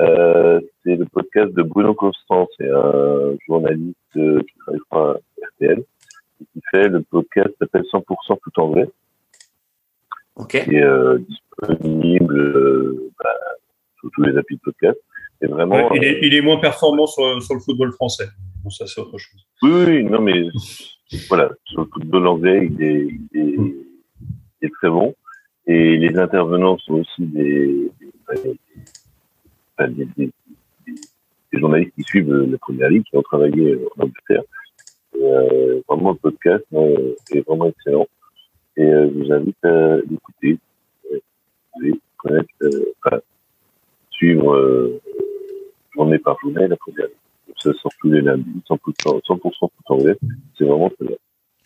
euh, 0.00 0.60
c'est 0.82 0.96
le 0.96 1.04
podcast 1.06 1.52
de 1.52 1.62
Bruno 1.62 1.94
Constant, 1.94 2.48
c'est 2.58 2.70
un 2.70 3.36
journaliste 3.46 3.96
euh, 4.16 4.40
qui 4.40 4.58
travaille 4.58 4.80
pour 4.90 5.16
RTL, 5.54 5.78
et 5.78 6.44
qui 6.52 6.60
fait 6.70 6.88
le 6.88 7.02
podcast 7.02 7.50
s'appelle 7.58 7.84
100% 7.92 8.38
tout 8.42 8.60
anglais. 8.60 8.88
Ok. 10.36 10.64
Qui 10.64 10.76
est 10.76 10.82
euh, 10.82 11.18
disponible 11.18 12.96
bah, 13.22 13.30
sur 14.00 14.10
tous 14.12 14.22
les 14.22 14.36
applis 14.36 14.56
de 14.56 14.62
podcast. 14.62 14.98
Vraiment, 15.48 15.88
ouais, 15.88 15.96
il, 15.96 16.04
est, 16.04 16.18
il, 16.22 16.34
est, 16.34 16.40
moins 16.40 16.58
performant 16.58 17.06
sur, 17.06 17.42
sur 17.42 17.54
le 17.54 17.60
football 17.60 17.92
français. 17.92 18.28
Bon, 18.62 18.70
ça, 18.70 18.86
c'est 18.86 19.00
autre 19.00 19.18
chose. 19.18 19.40
Oui, 19.62 19.70
oui, 19.86 20.04
non, 20.04 20.20
mais 20.20 20.48
voilà, 21.28 21.50
sur 21.64 21.82
le 21.82 21.88
football 21.92 22.26
anglais, 22.28 22.70
il 22.70 22.82
est, 22.82 23.08
il 23.32 23.40
est, 23.40 23.54
il 23.54 24.68
est 24.68 24.72
très 24.72 24.88
bon. 24.88 25.14
Et 25.66 25.96
les 25.96 26.18
intervenants 26.18 26.78
sont 26.78 26.94
aussi 26.94 27.22
des, 27.22 27.90
des, 28.34 28.58
des, 29.88 30.08
des, 30.16 30.30
des 31.52 31.58
journalistes 31.58 31.92
qui 31.94 32.02
suivent 32.02 32.32
la 32.32 32.58
première 32.58 32.88
ligue, 32.90 33.04
qui 33.04 33.16
ont 33.16 33.22
travaillé 33.22 33.78
en 33.96 34.04
Angleterre. 34.04 34.42
Et, 35.16 35.22
euh, 35.22 35.80
vraiment, 35.88 36.12
le 36.12 36.16
podcast 36.16 36.64
euh, 36.72 37.14
est 37.32 37.46
vraiment 37.46 37.66
excellent. 37.66 38.06
Et 38.76 38.84
euh, 38.84 39.10
je 39.12 39.18
vous 39.18 39.32
invite 39.32 39.64
à 39.64 39.96
l'écouter, 40.08 40.58
euh, 41.12 41.92
connaître, 42.16 42.48
euh, 42.62 42.94
enfin, 43.04 43.20
suivre 44.10 44.54
euh, 44.54 45.00
journée 45.94 46.18
par 46.18 46.36
journée 46.40 46.68
la 46.68 46.76
première. 46.76 47.06
Ça 47.62 47.70
sort 47.74 47.92
tous 48.00 48.10
les 48.10 48.20
lundis, 48.20 48.62
100%, 48.68 49.20
100 49.26 49.38
tout 49.38 49.70
anglais. 49.88 50.16
C'est 50.58 50.64
vraiment 50.64 50.90
très 50.90 51.06
bien. 51.06 51.16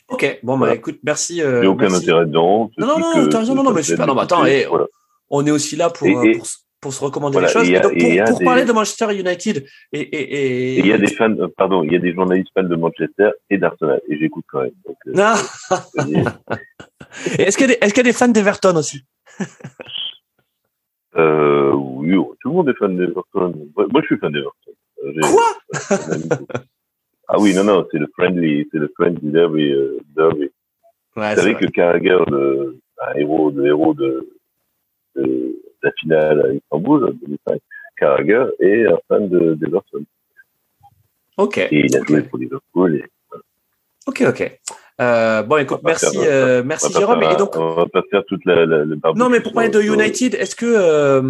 Ok, 0.08 0.40
bon, 0.42 0.56
bah 0.56 0.74
écoute, 0.74 1.00
merci. 1.02 1.42
Euh, 1.42 1.62
J'ai 1.62 1.68
aucun 1.68 1.88
merci. 1.88 2.04
intérêt 2.04 2.26
dedans. 2.26 2.70
Non, 2.78 2.86
non, 2.86 2.98
non, 2.98 3.28
t'as 3.28 3.40
raison, 3.40 3.54
non, 3.54 3.64
non, 3.64 3.72
mais 3.72 3.82
super. 3.82 4.06
Non, 4.06 4.16
attends, 4.18 4.44
et, 4.46 4.64
voilà. 4.64 4.86
on 5.30 5.44
est 5.46 5.50
aussi 5.50 5.74
là 5.74 5.90
pour, 5.90 6.06
et, 6.06 6.10
et, 6.10 6.38
pour, 6.38 6.46
pour, 6.80 6.94
se 6.94 7.02
recommander 7.02 7.32
voilà, 7.32 7.48
les 7.48 7.52
choses. 7.52 7.68
Et, 7.68 7.76
a, 7.76 7.80
donc, 7.80 7.92
pour, 7.92 8.24
pour 8.24 8.38
des... 8.38 8.44
parler 8.44 8.64
de 8.64 8.72
Manchester 8.72 9.18
United, 9.18 9.66
et 9.92 10.78
il 10.78 10.86
y 10.86 10.92
a 10.92 10.98
des 10.98 11.08
fans, 11.08 11.32
euh, 11.32 11.48
pardon, 11.56 11.82
il 11.82 11.92
y 11.92 11.96
a 11.96 11.98
des 11.98 12.14
journalistes 12.14 12.50
fans 12.54 12.62
de 12.62 12.76
Manchester 12.76 13.30
et 13.50 13.58
d'Arsenal, 13.58 14.00
et 14.08 14.16
j'écoute 14.16 14.44
quand 14.48 14.60
même. 14.60 14.70
Donc, 14.86 14.96
euh, 15.08 15.12
non. 15.12 16.24
Est-ce 17.38 17.56
qu'il 17.56 17.70
y, 17.70 17.72
est 17.72 17.90
qu 17.92 17.96
y, 17.96 18.00
a 18.00 18.04
des 18.04 18.12
fans 18.12 18.28
d'Everton 18.28 18.76
aussi? 18.76 19.00
euh, 21.16 21.72
Oui, 21.74 22.14
tout 22.40 22.48
le 22.48 22.54
monde 22.54 22.68
est 22.68 22.74
fan 22.74 22.96
d'Everton. 22.96 23.54
Moi, 23.76 24.00
je 24.02 24.06
suis 24.06 24.18
fan 24.18 24.32
d'Everton. 24.32 24.72
Quoi 25.22 26.56
Ah 27.28 27.40
oui, 27.40 27.54
non, 27.54 27.64
non, 27.64 27.86
c'est 27.90 27.98
le 27.98 28.06
friendly, 28.14 28.68
c'est 28.70 28.78
le 28.78 28.88
friendly 28.94 29.32
derby. 29.32 29.72
Euh, 29.72 29.98
derby. 30.14 30.48
Ouais, 31.16 31.34
Vous 31.34 31.40
savez 31.40 31.54
que 31.56 31.66
Carragher, 31.66 32.18
le, 32.28 32.78
un 33.02 33.14
héros, 33.14 33.50
le 33.50 33.66
héros 33.66 33.94
de, 33.94 34.28
de, 35.16 35.22
de 35.22 35.56
la 35.82 35.90
finale 35.92 36.46
à 36.46 36.52
Istanbul, 36.52 37.16
2005, 37.20 37.60
Carragher 37.96 38.46
est 38.60 38.86
un 38.86 38.98
fan 39.08 39.28
d'Everton. 39.28 39.98
De, 39.98 40.06
ok. 41.38 41.58
Et 41.58 41.68
il 41.86 41.96
a 41.96 42.00
okay. 42.00 42.12
joué 42.12 42.22
pour 42.22 42.38
Liverpool. 42.38 42.96
Et, 42.96 43.04
voilà. 43.28 43.44
Ok, 44.06 44.24
ok. 44.28 44.60
Euh, 45.00 45.42
bon, 45.42 45.58
écoute, 45.58 45.80
merci, 45.84 46.06
faire, 46.06 46.22
euh, 46.24 46.62
merci 46.64 46.92
Jérôme. 46.92 47.22
Et 47.22 47.36
donc, 47.36 47.56
on 47.56 47.74
va 47.74 47.86
pas 47.86 48.02
faire 48.10 48.22
toute 48.26 48.44
la, 48.46 48.64
la, 48.64 48.84
la 48.84 48.96
Non, 49.14 49.28
mais 49.28 49.40
pour 49.40 49.52
parler 49.52 49.68
de 49.68 49.80
United, 49.80 50.34
est-ce 50.34 50.56
que 50.56 50.66
euh, 50.66 51.22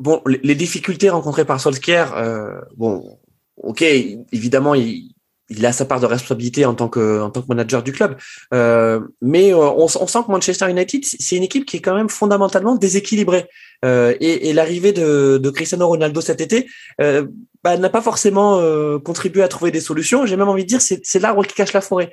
bon, 0.00 0.20
les, 0.26 0.40
les, 0.42 0.54
difficultés 0.54 1.08
rencontrées 1.08 1.44
par 1.44 1.60
Solskjaer, 1.60 2.16
euh, 2.16 2.60
bon, 2.76 3.18
ok, 3.56 3.82
évidemment, 3.82 4.74
il, 4.74 5.14
il 5.48 5.64
a 5.64 5.72
sa 5.72 5.84
part 5.84 6.00
de 6.00 6.06
responsabilité 6.06 6.64
en 6.64 6.74
tant 6.74 6.88
que 6.88 7.20
en 7.20 7.30
tant 7.30 7.42
que 7.42 7.46
manager 7.48 7.82
du 7.82 7.92
club, 7.92 8.16
euh, 8.52 9.00
mais 9.22 9.54
on, 9.54 9.84
on, 9.84 9.88
sent 9.88 10.18
que 10.26 10.30
Manchester 10.30 10.68
United, 10.68 11.04
c'est 11.04 11.36
une 11.36 11.44
équipe 11.44 11.66
qui 11.66 11.76
est 11.76 11.80
quand 11.80 11.94
même 11.94 12.08
fondamentalement 12.08 12.74
déséquilibrée. 12.74 13.46
Euh, 13.84 14.14
et, 14.20 14.48
et 14.48 14.52
l'arrivée 14.52 14.92
de, 14.92 15.38
de, 15.38 15.50
Cristiano 15.50 15.86
Ronaldo 15.86 16.20
cet 16.20 16.40
été 16.40 16.66
euh, 17.00 17.26
bah, 17.62 17.76
n'a 17.76 17.90
pas 17.90 18.00
forcément 18.00 18.58
euh, 18.58 18.98
contribué 18.98 19.42
à 19.42 19.48
trouver 19.48 19.70
des 19.70 19.80
solutions. 19.80 20.24
J'ai 20.24 20.36
même 20.36 20.48
envie 20.48 20.64
de 20.64 20.68
dire 20.68 20.80
c'est 20.80 21.18
l'arbre 21.18 21.44
qui 21.44 21.54
cache 21.54 21.72
la 21.72 21.80
forêt 21.80 22.12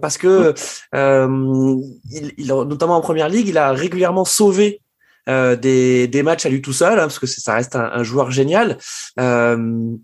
parce 0.00 0.16
que 0.16 0.54
il, 0.94 2.32
il, 2.38 2.46
notamment 2.46 2.96
en 2.96 3.00
première 3.00 3.28
ligue, 3.28 3.48
il 3.48 3.58
a 3.58 3.72
régulièrement 3.72 4.24
sauvé 4.24 4.80
euh, 5.28 5.54
des, 5.54 6.08
des, 6.08 6.24
matchs 6.24 6.46
à 6.46 6.48
lui 6.48 6.60
tout 6.60 6.72
seul 6.72 6.98
hein, 6.98 7.02
parce 7.02 7.20
que 7.20 7.26
ça 7.26 7.54
reste 7.54 7.76
un, 7.76 7.90
un 7.92 8.02
joueur 8.02 8.32
génial. 8.32 8.78
Euh, 9.20 9.94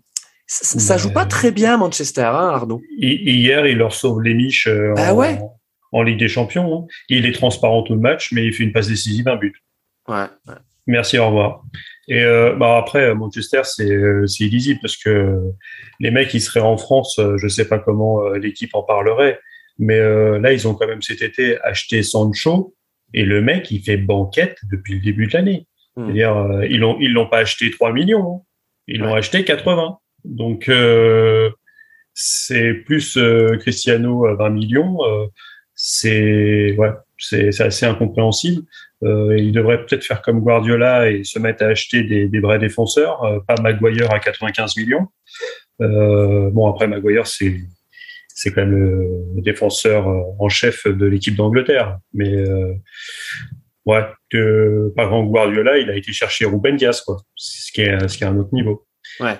ça, 0.47 0.97
joue 0.97 1.11
pas 1.11 1.25
très 1.25 1.51
bien 1.51 1.77
Manchester, 1.77 2.21
hein, 2.21 2.49
Arnaud. 2.53 2.81
Hier, 2.97 3.67
il 3.67 3.77
leur 3.77 3.93
sauve 3.93 4.21
les 4.21 4.33
miches 4.33 4.69
bah 4.95 5.13
en, 5.91 6.03
Ligue 6.03 6.19
des 6.19 6.29
Champions. 6.29 6.73
Hein. 6.73 6.87
Il 7.09 7.25
est 7.25 7.33
transparent 7.33 7.83
tout 7.83 7.93
le 7.93 7.99
match, 7.99 8.31
mais 8.31 8.45
il 8.45 8.53
fait 8.53 8.63
une 8.63 8.71
passe 8.71 8.87
décisive, 8.87 9.27
un 9.27 9.35
but. 9.35 9.55
Ouais, 10.07 10.25
ouais. 10.47 10.55
Merci, 10.89 11.19
au 11.19 11.27
revoir. 11.27 11.63
Et 12.07 12.23
euh, 12.23 12.55
bah 12.55 12.77
après, 12.77 13.13
Manchester, 13.13 13.61
c'est 13.63 13.85
illisible 14.39 14.79
parce 14.81 14.97
que 14.97 15.39
les 15.99 16.09
mecs, 16.09 16.33
ils 16.33 16.41
seraient 16.41 16.59
en 16.59 16.77
France, 16.77 17.19
je 17.37 17.47
sais 17.47 17.67
pas 17.67 17.77
comment 17.77 18.23
euh, 18.23 18.37
l'équipe 18.39 18.73
en 18.73 18.81
parlerait, 18.81 19.39
mais 19.77 19.99
euh, 19.99 20.39
là, 20.39 20.51
ils 20.51 20.67
ont 20.67 20.73
quand 20.73 20.87
même 20.87 21.03
cet 21.03 21.21
été 21.21 21.61
acheté 21.61 22.01
Sancho 22.01 22.75
et 23.13 23.23
le 23.23 23.41
mec, 23.41 23.69
il 23.71 23.81
fait 23.81 23.97
banquette 23.97 24.57
depuis 24.71 24.95
le 24.95 24.99
début 25.01 25.27
de 25.27 25.33
l'année. 25.33 25.67
Mmh. 25.95 26.05
C'est-à-dire, 26.05 26.37
euh, 26.37 26.65
ils 26.67 26.79
l'ont 26.79 26.97
ils 26.99 27.13
l'ont 27.13 27.27
pas 27.27 27.39
acheté 27.39 27.71
3 27.71 27.93
millions, 27.93 28.37
hein. 28.37 28.41
ils 28.87 28.99
l'ont 28.99 29.13
acheté 29.13 29.43
80. 29.43 29.97
Donc, 30.25 30.69
euh, 30.69 31.49
c'est 32.13 32.73
plus 32.73 33.17
euh, 33.17 33.57
Cristiano 33.57 34.25
à 34.25 34.35
20 34.35 34.49
millions. 34.49 34.97
c'est 35.75 36.75
ouais, 36.77 36.91
c'est 37.17 37.61
assez 37.61 37.85
incompréhensible. 37.85 38.63
Euh, 39.03 39.37
il 39.37 39.51
devrait 39.51 39.85
peut-être 39.85 40.03
faire 40.03 40.21
comme 40.21 40.41
Guardiola 40.41 41.09
et 41.09 41.23
se 41.23 41.39
mettre 41.39 41.63
à 41.63 41.67
acheter 41.67 42.03
des, 42.03 42.27
des 42.27 42.39
vrais 42.39 42.59
défenseurs, 42.59 43.23
euh, 43.23 43.39
pas 43.47 43.55
Maguire 43.61 44.11
à 44.11 44.19
95 44.19 44.75
millions. 44.77 45.07
Euh, 45.81 46.49
bon, 46.51 46.69
après, 46.69 46.87
Maguire, 46.87 47.27
c'est 47.27 47.55
c'est 48.27 48.51
quand 48.53 48.61
même 48.61 48.71
le, 48.71 49.41
défenseur 49.41 50.07
en 50.07 50.47
chef 50.47 50.87
de 50.87 51.05
l'équipe 51.05 51.35
d'Angleterre. 51.35 51.97
Mais 52.13 52.41
ouais, 53.85 54.05
que, 54.29 54.93
par 54.95 55.07
exemple, 55.07 55.29
Guardiola, 55.29 55.77
il 55.77 55.89
a 55.89 55.95
été 55.97 56.13
chercher 56.13 56.45
Ruben 56.45 56.77
Dias, 56.77 57.03
quoi, 57.05 57.17
ce 57.35 57.71
qui 57.73 57.81
est, 57.81 58.07
ce 58.07 58.17
qui 58.17 58.23
est 58.23 58.27
un 58.27 58.37
autre 58.37 58.53
niveau. 58.53 58.87
Ouais. 59.19 59.35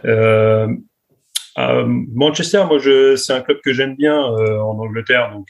Manchester, 1.56 2.65
moi, 2.68 2.77
je, 2.80 3.15
c'est 3.15 3.31
un 3.31 3.40
club 3.40 3.60
que 3.64 3.72
j'aime 3.72 3.95
bien 3.95 4.19
en 4.19 4.77
Angleterre, 4.80 5.31
donc 5.31 5.48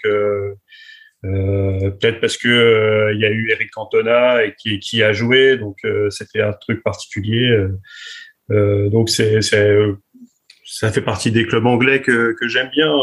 euh, 1.26 1.92
peut-être 1.92 2.22
parce 2.22 2.38
que 2.38 2.48
il 2.48 2.52
euh, 2.52 3.14
y 3.20 3.26
a 3.26 3.30
eu 3.30 3.50
Eric 3.52 3.72
Cantona 3.72 4.44
et 4.44 4.56
qui, 4.58 4.80
qui 4.80 5.04
a 5.04 5.12
joué, 5.12 5.58
donc 5.58 5.78
euh, 5.84 6.10
c'était 6.10 6.42
un 6.42 6.54
truc 6.54 6.82
particulier. 6.82 7.68
Euh, 8.52 8.90
donc 8.90 9.10
c'est, 9.10 9.42
c'est, 9.42 9.78
ça 10.66 10.92
fait 10.92 11.02
partie 11.02 11.32
des 11.32 11.46
clubs 11.46 11.66
anglais 11.66 12.02
que, 12.02 12.36
que 12.40 12.48
j'aime 12.48 12.70
bien, 12.70 12.94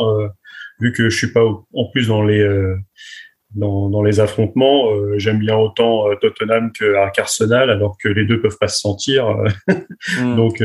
vu 0.80 0.92
que 0.92 1.10
je 1.10 1.16
suis 1.16 1.32
pas 1.32 1.44
en 1.44 1.90
plus 1.92 2.08
dans 2.08 2.22
les 2.22 2.46
dans, 3.54 3.88
dans 3.90 4.02
les 4.02 4.18
affrontements. 4.20 4.88
j'aime 5.18 5.38
bien 5.38 5.56
autant 5.56 6.04
Tottenham 6.16 6.72
que 6.72 6.94
Arsenal, 6.94 7.70
alors 7.70 7.96
que 8.02 8.08
les 8.08 8.24
deux 8.24 8.40
peuvent 8.40 8.58
pas 8.58 8.68
se 8.68 8.80
sentir. 8.80 9.36
mm. 9.68 10.36
Donc 10.36 10.62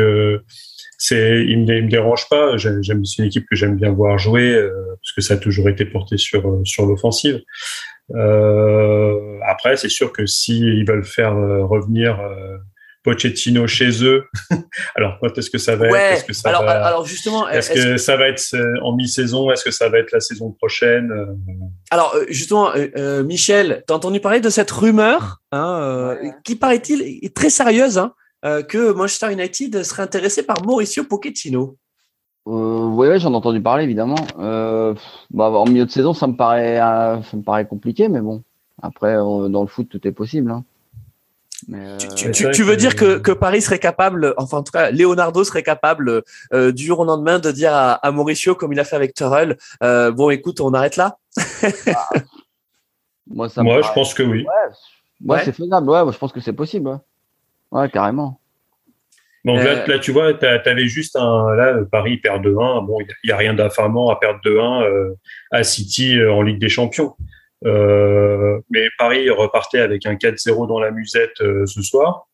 c'est 1.03 1.43
il 1.47 1.65
me, 1.65 1.77
il 1.77 1.85
me 1.85 1.89
dérange 1.89 2.29
pas. 2.29 2.57
J'aime 2.57 2.83
c'est 2.83 3.23
une 3.23 3.27
équipe 3.27 3.47
que 3.49 3.55
j'aime 3.55 3.75
bien 3.75 3.91
voir 3.91 4.19
jouer 4.19 4.53
euh, 4.53 4.69
parce 5.01 5.13
que 5.15 5.21
ça 5.21 5.33
a 5.33 5.37
toujours 5.37 5.67
été 5.67 5.83
porté 5.83 6.17
sur 6.17 6.61
sur 6.63 6.85
l'offensive. 6.85 7.41
Euh, 8.13 9.39
après 9.47 9.77
c'est 9.77 9.89
sûr 9.89 10.13
que 10.13 10.27
si 10.27 10.59
ils 10.59 10.85
veulent 10.87 11.03
faire 11.03 11.35
euh, 11.35 11.65
revenir 11.65 12.19
Pochettino 13.03 13.65
chez 13.65 14.03
eux 14.03 14.25
alors 14.95 15.17
quand 15.19 15.35
est-ce 15.35 15.49
que 15.49 15.57
ça 15.57 15.75
va 15.75 15.87
ouais, 15.87 15.97
être 15.97 16.17
est-ce 16.17 16.25
que 16.25 16.33
ça 16.33 16.49
alors, 16.49 16.65
va, 16.65 16.85
alors 16.85 17.05
justement 17.05 17.49
est-ce, 17.49 17.71
est 17.71 17.75
que, 17.75 17.91
que, 17.93 17.97
ça 17.97 18.15
va 18.15 18.27
être 18.27 18.43
en 18.83 18.95
mi-saison? 18.95 19.49
Est-ce 19.49 19.63
que 19.63 19.71
ça 19.71 19.89
va 19.89 19.97
être 19.97 20.11
la 20.11 20.19
saison 20.19 20.51
prochaine? 20.51 21.11
Alors 21.89 22.15
justement 22.29 22.73
euh, 22.75 23.23
Michel 23.23 23.83
t'as 23.87 23.95
entendu 23.95 24.19
parler 24.19 24.39
de 24.39 24.51
cette 24.51 24.69
rumeur 24.69 25.41
hein, 25.51 26.17
ouais. 26.21 26.31
qui 26.43 26.55
paraît-il 26.55 27.01
est 27.01 27.35
très 27.35 27.49
sérieuse 27.49 27.97
hein, 27.97 28.13
euh, 28.45 28.63
que 28.63 28.91
Manchester 28.93 29.31
United 29.31 29.83
serait 29.83 30.03
intéressé 30.03 30.43
par 30.43 30.63
Mauricio 30.65 31.03
Pochettino. 31.03 31.75
Euh, 32.47 32.51
oui, 32.87 33.07
ouais, 33.07 33.19
j'en 33.19 33.31
ai 33.33 33.35
entendu 33.35 33.61
parler 33.61 33.83
évidemment. 33.83 34.15
Euh, 34.39 34.95
bah, 35.29 35.49
en 35.51 35.65
milieu 35.65 35.85
de 35.85 35.91
saison, 35.91 36.13
ça 36.13 36.25
me 36.27 36.35
paraît, 36.35 36.79
euh, 36.81 37.21
ça 37.21 37.37
me 37.37 37.43
paraît 37.43 37.67
compliqué, 37.67 38.07
mais 38.09 38.19
bon. 38.21 38.41
Après, 38.81 39.13
dans 39.15 39.61
le 39.61 39.67
foot, 39.67 39.87
tout 39.89 40.07
est 40.07 40.11
possible. 40.11 40.49
hein. 40.49 40.63
Mais, 41.67 41.97
Tu, 42.15 42.25
euh, 42.27 42.51
veux 42.65 42.73
que- 42.73 42.75
dire 42.79 42.95
que, 42.95 43.19
que 43.19 43.31
Paris 43.31 43.61
serait 43.61 43.77
capable, 43.77 44.33
enfin 44.37 44.57
en 44.57 44.63
tout 44.63 44.71
cas 44.71 44.89
Leonardo 44.89 45.43
serait 45.43 45.61
capable 45.61 46.23
euh, 46.53 46.71
du 46.71 46.83
jour 46.85 47.01
au 47.01 47.05
lendemain 47.05 47.37
de 47.37 47.51
dire 47.51 47.71
à, 47.71 47.91
à 47.93 48.11
Mauricio 48.11 48.55
comme 48.55 48.73
il 48.73 48.79
a 48.79 48.83
fait 48.83 48.95
avec 48.95 49.13
Turrell, 49.13 49.59
euh, 49.83 50.09
bon 50.11 50.31
écoute 50.31 50.59
on 50.59 50.73
arrête 50.73 50.97
là. 50.97 51.19
moi, 53.27 53.49
ça 53.49 53.61
me 53.61 53.67
Moi, 53.69 53.81
je 53.81 53.91
pense 53.93 54.13
que 54.13 54.23
oui. 54.23 54.39
Ouais, 54.39 54.47
moi, 55.21 55.37
Ouais. 55.37 55.41
c'est 55.45 55.51
faisable. 55.51 55.87
Ouais, 55.89 56.03
moi, 56.03 56.11
je 56.11 56.17
pense 56.17 56.31
que 56.31 56.39
c'est 56.41 56.53
possible. 56.53 56.99
Ouais, 57.71 57.89
carrément. 57.89 58.39
Donc 59.43 59.59
Euh, 59.59 59.63
là, 59.63 59.87
là, 59.87 59.99
tu 59.99 60.11
vois, 60.11 60.33
tu 60.33 60.45
avais 60.45 60.87
juste 60.87 61.15
un. 61.15 61.55
Là, 61.55 61.79
Paris 61.91 62.17
perd 62.17 62.45
2-1. 62.45 62.85
Bon, 62.85 62.99
il 62.99 63.07
n'y 63.25 63.31
a, 63.31 63.37
rien 63.37 63.53
d'affamant 63.53 64.09
à 64.09 64.17
perdre 64.17 64.39
2-1 64.45 64.83
euh, 64.83 65.15
à 65.51 65.63
City 65.63 66.17
euh, 66.17 66.31
en 66.31 66.41
Ligue 66.41 66.59
des 66.59 66.69
Champions. 66.69 67.15
Euh, 67.65 68.59
mais 68.69 68.87
Paris 68.97 69.29
repartait 69.29 69.79
avec 69.79 70.05
un 70.05 70.15
4-0 70.15 70.67
dans 70.67 70.79
la 70.79 70.91
musette 70.91 71.41
euh, 71.41 71.65
ce 71.65 71.81
soir. 71.81 72.27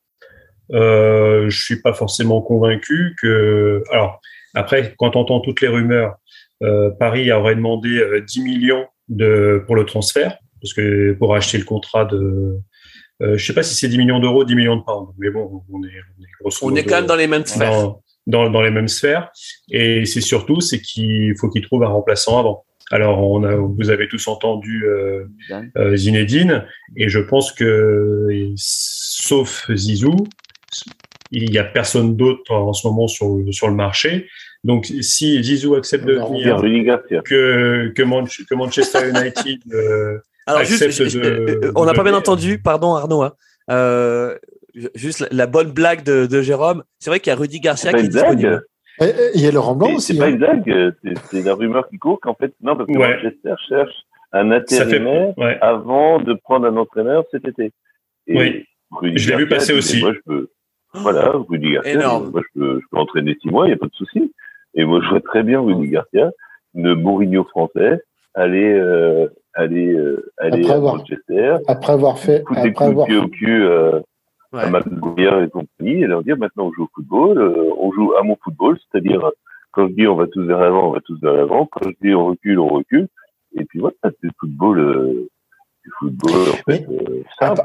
Euh, 0.73 1.49
je 1.49 1.61
suis 1.63 1.81
pas 1.81 1.93
forcément 1.93 2.41
convaincu 2.41 3.15
que. 3.21 3.83
Alors, 3.91 4.21
après, 4.53 4.93
quand 4.97 5.15
on 5.15 5.21
entend 5.21 5.39
toutes 5.39 5.61
les 5.61 5.67
rumeurs, 5.67 6.15
euh, 6.63 6.89
Paris 6.91 7.31
aurait 7.31 7.55
demandé 7.55 7.99
euh, 7.99 8.21
10 8.21 8.41
millions 8.41 8.85
de, 9.07 9.63
pour 9.65 9.75
le 9.75 9.85
transfert, 9.85 10.37
parce 10.61 10.73
que 10.73 11.13
pour 11.13 11.35
acheter 11.35 11.57
le 11.57 11.63
contrat 11.63 12.05
de. 12.05 12.57
Euh, 13.21 13.37
je 13.37 13.45
sais 13.45 13.53
pas 13.53 13.63
si 13.63 13.73
c'est 13.75 13.87
10 13.87 13.97
millions 13.97 14.19
d'euros, 14.19 14.43
10 14.43 14.55
millions 14.55 14.75
de 14.75 14.83
pounds, 14.83 15.09
mais 15.17 15.29
bon, 15.31 15.63
on 15.71 15.83
est, 15.83 15.87
on 15.87 16.23
est 16.23 16.27
grosso 16.39 16.59
On 16.65 16.69
est 16.75 16.81
modo 16.81 16.89
quand 16.89 16.95
même 16.97 17.05
dans 17.07 17.15
les 17.15 17.27
mêmes 17.27 17.45
sphères. 17.45 17.71
dans, 17.71 18.01
dans, 18.27 18.49
dans 18.49 18.61
les 18.61 18.69
mêmes 18.71 18.87
sphères. 18.87 19.31
Et 19.71 20.05
c'est 20.05 20.21
surtout, 20.21 20.61
c'est 20.61 20.81
qu'il 20.81 21.33
faut 21.39 21.49
qu'il 21.49 21.61
trouve 21.63 21.83
un 21.83 21.87
remplaçant 21.87 22.39
avant. 22.39 22.63
Alors, 22.91 23.19
on 23.29 23.43
a, 23.43 23.55
vous 23.55 23.89
avez 23.89 24.07
tous 24.07 24.27
entendu 24.27 24.85
euh, 24.85 25.25
euh, 25.77 25.95
Zinedine, 25.97 26.63
et 26.95 27.09
je 27.09 27.19
pense 27.19 27.51
que, 27.51 28.27
sauf 28.55 29.69
Zizou, 29.73 30.15
il 31.31 31.49
n'y 31.51 31.57
a 31.57 31.63
personne 31.65 32.15
d'autre 32.15 32.53
en 32.53 32.71
ce 32.73 32.87
moment 32.87 33.07
sur, 33.07 33.37
sur 33.51 33.67
le 33.67 33.73
marché. 33.75 34.27
Donc, 34.63 34.85
si 35.01 35.41
Zizou 35.43 35.75
accepte 35.75 36.05
de 36.05 36.13
venir, 36.29 36.57
que, 37.23 37.89
que, 37.95 38.01
Manch- 38.03 38.45
que 38.45 38.55
Manchester 38.55 39.09
United 39.09 39.59
euh, 39.73 40.17
Alors 40.47 40.63
juste, 40.63 40.81
accepte 40.81 41.09
je- 41.09 41.19
je- 41.19 41.19
de- 41.59 41.71
on 41.75 41.85
n'a 41.85 41.93
pas 41.93 42.03
bien 42.03 42.13
entendu, 42.13 42.59
pardon 42.59 42.95
Arnaud. 42.95 43.21
hein. 43.23 43.33
Euh, 43.69 44.35
juste 44.95 45.19
la, 45.19 45.27
la 45.31 45.47
bonne 45.47 45.71
blague 45.71 46.03
de, 46.03 46.25
de 46.25 46.41
Jérôme, 46.41 46.83
c'est 46.99 47.09
vrai 47.09 47.19
qu'il 47.19 47.31
y 47.31 47.35
a 47.35 47.39
Rudy 47.39 47.59
Garcia 47.59 47.91
pas 47.91 47.99
qui 47.99 48.05
est 48.05 48.09
disponible. 48.09 48.63
Il 48.99 49.41
y 49.41 49.45
a 49.47 49.51
Laurent 49.51 49.75
Blanc 49.75 49.93
aussi. 49.95 50.13
C'est 50.13 50.19
pas 50.19 50.25
hein. 50.25 50.29
une 50.29 50.37
blague, 50.37 50.69
euh, 50.71 50.91
c'est- 51.31 51.43
la 51.43 51.53
rumeur 51.53 51.87
qui 51.89 51.97
court 51.97 52.19
qu'en 52.19 52.33
fait, 52.33 52.53
non, 52.61 52.75
parce 52.75 52.87
que 52.89 52.97
Ouais. 52.97 53.15
Manchester 53.15 53.53
cherche 53.69 53.93
un 54.31 54.51
fait, 54.51 54.81
intérimaire 54.81 55.37
ouais. 55.37 55.57
avant 55.61 56.19
de 56.19 56.33
prendre 56.33 56.65
un 56.65 56.75
entraîneur 56.77 57.23
cet 57.31 57.47
été. 57.47 57.71
Et 58.27 58.37
Oui. 58.37 58.65
Rudy 58.91 59.17
Je 59.17 59.29
l'ai 59.31 59.37
vu 59.37 59.47
Garcia 59.47 59.57
passer 59.73 59.77
aussi. 59.77 59.99
Moi, 60.01 60.13
je 60.13 60.19
peux, 60.25 60.47
voilà, 60.93 61.31
Rudy 61.49 61.73
Garcia, 61.73 61.93
Énorme. 61.93 62.31
moi, 62.31 62.41
je 62.41 62.59
peux, 62.59 62.79
je 62.81 62.85
peux 62.89 62.97
entraîner 62.97 63.37
six 63.41 63.49
mois, 63.49 63.65
il 63.65 63.69
n'y 63.69 63.73
a 63.73 63.77
pas 63.77 63.85
de 63.87 63.93
souci. 63.93 64.33
Et 64.75 64.85
moi, 64.85 64.99
je 65.03 65.09
vois 65.09 65.21
très 65.21 65.43
bien 65.43 65.59
Rudy 65.61 65.89
Garcia, 65.89 66.31
le 66.73 66.95
Mourinho 66.95 67.43
français, 67.45 68.01
aller, 68.33 68.73
euh, 68.73 69.27
aller, 69.57 69.89
euh, 69.93 70.31
aller 70.37 70.61
Après 70.61 70.71
à 70.73 70.75
avoir- 70.77 70.95
Manchester, 70.97 71.55
Après 71.67 71.93
avoir 71.93 72.19
fait, 72.19 72.43
après 72.49 72.71
coups 72.73 72.87
de 72.87 72.91
avoir, 72.91 73.07
pied 73.07 73.17
au 73.17 73.27
cul, 73.27 73.63
euh, 73.65 73.99
Ouais. 74.53 74.61
à 74.61 74.69
McGuire 74.69 75.41
et 75.41 75.49
compagnie, 75.49 76.03
et 76.03 76.07
leur 76.07 76.23
dire 76.23 76.37
maintenant 76.37 76.67
on 76.67 76.71
joue 76.71 76.83
au 76.85 76.89
football, 76.95 77.37
euh, 77.37 77.69
on 77.79 77.91
joue 77.91 78.13
à 78.15 78.23
mon 78.23 78.37
football, 78.41 78.77
c'est-à-dire 78.79 79.29
quand 79.71 79.89
je 79.89 79.93
dis 79.93 80.07
on 80.07 80.15
va 80.15 80.27
tous 80.27 80.43
vers 80.45 80.59
l'avant, 80.59 80.87
on 80.89 80.91
va 80.93 81.01
tous 81.01 81.19
vers 81.19 81.33
l'avant, 81.33 81.67
quand 81.69 81.81
je 81.83 81.95
dis 82.07 82.15
on 82.15 82.27
recule, 82.27 82.57
on 82.59 82.69
recule, 82.69 83.07
et 83.59 83.65
puis 83.65 83.79
voilà, 83.79 83.95
c'est 84.03 84.13
le 84.23 84.29
football, 84.39 84.79
euh, 84.79 85.27
du 85.83 85.91
football 85.99 86.31
en 86.31 86.71
fait 86.71 86.87
euh, 86.89 87.23
simple. 87.39 87.61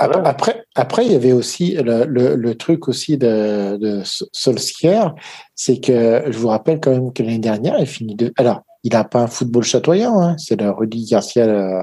Voilà. 0.00 0.28
Après, 0.28 0.64
après, 0.74 1.06
il 1.06 1.12
y 1.12 1.14
avait 1.14 1.32
aussi 1.32 1.74
le, 1.74 2.04
le, 2.06 2.34
le 2.36 2.54
truc 2.54 2.86
aussi 2.88 3.16
de, 3.16 3.76
de 3.78 4.02
Solskjaer, 4.04 5.14
c'est 5.54 5.80
que 5.80 6.22
je 6.30 6.38
vous 6.38 6.48
rappelle 6.48 6.80
quand 6.80 6.90
même 6.90 7.12
que 7.14 7.22
l'année 7.22 7.38
dernière, 7.38 7.76
il 7.78 7.86
finit 7.86 8.14
de. 8.14 8.30
Alors, 8.36 8.62
il 8.86 8.92
n'a 8.92 9.02
pas 9.02 9.22
un 9.22 9.26
football 9.26 9.64
chatoyant, 9.64 10.20
hein, 10.20 10.36
c'est 10.38 10.60
le 10.60 10.70
Rudy 10.70 11.04
Garcia 11.10 11.44
euh, 11.44 11.82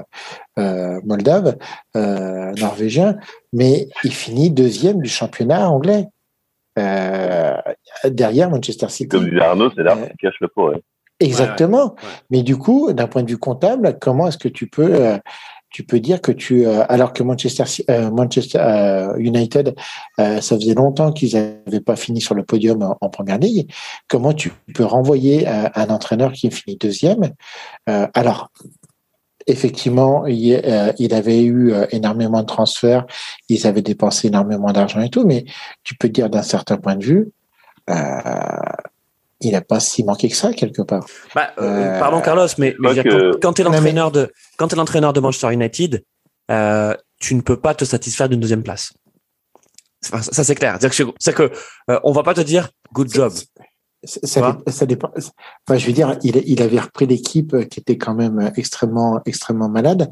euh, 0.58 0.98
moldave, 1.04 1.56
euh, 1.96 2.50
norvégien, 2.52 3.18
mais 3.52 3.88
il 4.04 4.14
finit 4.14 4.50
deuxième 4.50 5.02
du 5.02 5.10
championnat 5.10 5.68
anglais. 5.68 6.06
Euh, 6.78 7.56
derrière 8.06 8.48
Manchester 8.50 8.88
City. 8.88 9.08
comme 9.08 9.28
disait 9.28 9.42
Arnaud, 9.42 9.70
c'est 9.76 9.82
l'arbre 9.82 10.04
Euh, 10.04 10.08
qui 10.08 10.16
cache 10.16 10.40
la 10.40 10.48
forêt. 10.54 10.82
Exactement. 11.20 11.84
ouais. 11.94 12.08
Mais 12.30 12.42
du 12.42 12.56
coup, 12.56 12.92
d'un 12.92 13.06
point 13.06 13.22
de 13.22 13.30
vue 13.30 13.38
comptable, 13.38 13.98
comment 14.00 14.26
est-ce 14.28 14.38
que 14.38 14.48
tu 14.48 14.66
peux, 14.66 14.92
euh, 14.94 15.18
tu 15.74 15.82
peux 15.82 15.98
dire 15.98 16.20
que 16.20 16.30
tu, 16.30 16.64
euh, 16.64 16.84
alors 16.88 17.12
que 17.12 17.24
Manchester, 17.24 17.64
euh, 17.90 18.08
Manchester 18.08 18.58
euh, 18.60 19.16
United, 19.16 19.74
ça 20.16 20.40
faisait 20.40 20.74
longtemps 20.74 21.10
qu'ils 21.10 21.34
n'avaient 21.34 21.80
pas 21.80 21.96
fini 21.96 22.20
sur 22.20 22.36
le 22.36 22.44
podium 22.44 22.94
en, 23.00 23.08
première 23.10 23.38
ligue, 23.38 23.68
comment 24.06 24.32
tu 24.32 24.52
peux 24.72 24.84
renvoyer 24.84 25.48
un 25.48 25.88
entraîneur 25.88 26.30
qui 26.30 26.48
finit 26.52 26.76
deuxième? 26.76 27.32
Alors, 27.86 28.52
effectivement, 29.48 30.26
il, 30.26 31.12
avait 31.12 31.42
eu 31.42 31.74
énormément 31.90 32.42
de 32.42 32.46
transferts, 32.46 33.04
ils 33.48 33.66
avaient 33.66 33.82
dépensé 33.82 34.28
énormément 34.28 34.70
d'argent 34.70 35.00
et 35.00 35.10
tout, 35.10 35.26
mais 35.26 35.44
tu 35.82 35.96
peux 35.96 36.08
dire 36.08 36.30
d'un 36.30 36.42
certain 36.42 36.76
point 36.76 36.94
de 36.94 37.04
vue. 37.04 37.32
Il 39.40 39.52
n'a 39.52 39.60
pas 39.60 39.80
si 39.80 40.04
manqué 40.04 40.28
que 40.28 40.36
ça 40.36 40.52
quelque 40.52 40.82
part. 40.82 41.04
Bah, 41.34 41.52
euh, 41.58 41.62
Euh, 41.96 41.98
pardon 41.98 42.20
Carlos, 42.20 42.46
mais, 42.58 42.72
que- 42.74 43.36
quand, 43.38 43.52
tu 43.52 43.62
es 43.62 43.64
mais- 43.64 43.70
l'entraîneur 43.76 44.10
de 44.12 44.32
quand 44.56 44.68
t'es 44.68 44.76
l'entraîneur 44.76 45.12
de 45.12 45.20
Manchester 45.20 45.52
United, 45.52 46.04
euh, 46.50 46.94
tu 47.20 47.34
ne 47.34 47.40
peux 47.40 47.58
pas 47.58 47.74
te 47.74 47.84
satisfaire 47.84 48.28
d'une 48.28 48.40
deuxième 48.40 48.62
place. 48.62 48.92
Enfin, 50.06 50.22
ça, 50.22 50.32
ça, 50.32 50.44
c'est 50.44 50.54
clair. 50.54 50.78
C'est 51.18 51.34
que 51.34 51.50
euh, 51.90 52.00
on 52.04 52.12
va 52.12 52.22
pas 52.22 52.34
te 52.34 52.40
dire 52.42 52.68
good 52.92 53.12
job. 53.12 53.32
Ça, 54.06 54.84
dépend. 54.84 55.10
Enfin, 55.66 55.78
je 55.78 55.86
veux 55.86 55.94
dire, 55.94 56.18
il, 56.22 56.36
il 56.44 56.60
avait 56.60 56.78
repris 56.78 57.06
l'équipe 57.06 57.56
qui 57.70 57.80
était 57.80 57.96
quand 57.96 58.12
même 58.14 58.52
extrêmement, 58.56 59.18
extrêmement 59.24 59.70
malade. 59.70 60.10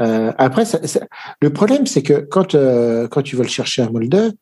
Euh, 0.00 0.32
après, 0.38 0.64
ça- 0.64 0.86
ça- 0.86 1.00
le 1.42 1.52
problème, 1.52 1.86
c'est 1.86 2.02
que 2.02 2.14
quand, 2.20 2.54
euh, 2.54 3.06
quand 3.06 3.20
tu 3.20 3.36
veux 3.36 3.42
le 3.42 3.48
chercher 3.50 3.82
à 3.82 3.90
Molde, 3.90 4.32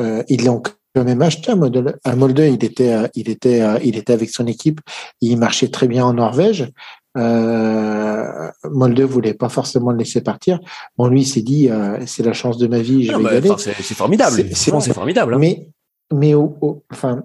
euh, 0.00 0.24
ils 0.28 0.44
l'ont 0.44 0.60
même 1.04 1.22
acheté 1.22 1.50
à 1.50 1.56
Molde. 1.56 1.98
À 2.04 2.16
Molde, 2.16 2.38
il 2.38 2.64
était, 2.64 2.92
euh, 2.92 3.08
il 3.14 3.28
était, 3.30 3.60
euh, 3.62 3.78
il 3.84 3.96
était 3.96 4.12
avec 4.12 4.30
son 4.30 4.46
équipe. 4.46 4.80
Il 5.20 5.36
marchait 5.38 5.68
très 5.68 5.88
bien 5.88 6.04
en 6.04 6.12
Norvège. 6.14 6.70
Euh, 7.16 8.50
Molde 8.64 9.00
voulait 9.00 9.34
pas 9.34 9.48
forcément 9.48 9.90
le 9.90 9.98
laisser 9.98 10.20
partir. 10.20 10.60
Bon, 10.96 11.08
lui, 11.08 11.22
il 11.22 11.26
s'est 11.26 11.42
dit, 11.42 11.68
euh, 11.70 11.98
c'est 12.06 12.22
la 12.22 12.32
chance 12.32 12.58
de 12.58 12.66
ma 12.66 12.78
vie, 12.80 13.04
je 13.04 13.12
Non, 13.12 13.18
vais 13.18 13.24
mais, 13.24 13.34
y 13.34 13.36
aller. 13.38 13.50
enfin, 13.50 13.70
c'est 13.80 13.94
formidable. 13.94 14.36
C'est- 14.54 14.92
formidable. 14.92 15.34
hein. 15.34 15.38
Mais, 15.38 15.68
mais 16.12 16.34
au, 16.34 16.56
au- 16.60 16.84
enfin, 16.92 17.22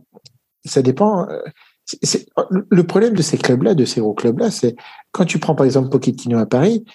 ça 0.66 0.82
dépend. 0.82 1.28
le 2.70 2.84
problème 2.88 3.14
de 3.14 3.22
ces 3.22 3.38
clubs-là, 3.38 3.74
de 3.76 3.86
ces 3.86 4.00
gros 4.00 4.14
clubs-là, 4.14 4.52
c'est 4.52 4.76
quand 5.12 5.26
tu 5.26 5.38
prends 5.40 5.54
par 5.56 5.66
exemple 5.66 5.90
Pochettino 5.90 6.38
à 6.40 6.46
Paris, 6.46 6.86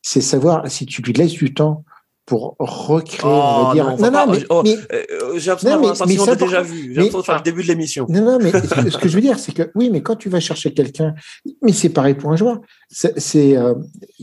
c'est 0.00 0.20
savoir 0.22 0.68
si 0.70 0.86
tu 0.86 1.02
lui 1.02 1.12
laisses 1.12 1.32
du 1.34 1.52
temps 1.54 1.84
pour 2.24 2.54
recréer, 2.58 3.20
on 3.24 3.28
Oh, 3.28 3.66
va 3.68 3.74
dire. 3.74 3.84
non, 3.98 4.10
pas- 4.12 4.26
mais, 4.26 4.38
oh, 4.48 4.62
mais- 4.64 4.76
Euh, 4.92 5.38
j'ai 5.38 5.50
l'impression 5.50 5.80
Non, 5.80 5.90
de 5.92 6.34
déjà 6.36 6.62
vu. 6.62 6.82
J'ai 6.82 6.94
l'impression 6.94 7.18
de 7.18 7.24
faire 7.24 7.36
le 7.36 7.42
début 7.42 7.62
de 7.62 7.68
l'émission. 7.68 8.06
non, 8.08 8.22
non, 8.24 8.38
mais 8.40 8.52
ce 8.52 8.96
que 8.96 9.08
je 9.08 9.14
veux 9.14 9.20
dire, 9.20 9.38
c'est 9.38 9.52
que 9.52 9.70
oui, 9.74 9.90
mais 9.90 10.02
quand 10.02 10.16
tu 10.16 10.28
vas 10.28 10.38
chercher 10.40 10.72
quelqu'un, 10.72 11.14
mais 11.62 11.72
c'est 11.72 11.88
pareil 11.88 12.14
pour 12.14 12.30
un 12.30 12.36
joueur. 12.36 12.60
C'est, 12.88 13.56
euh, 13.56 13.74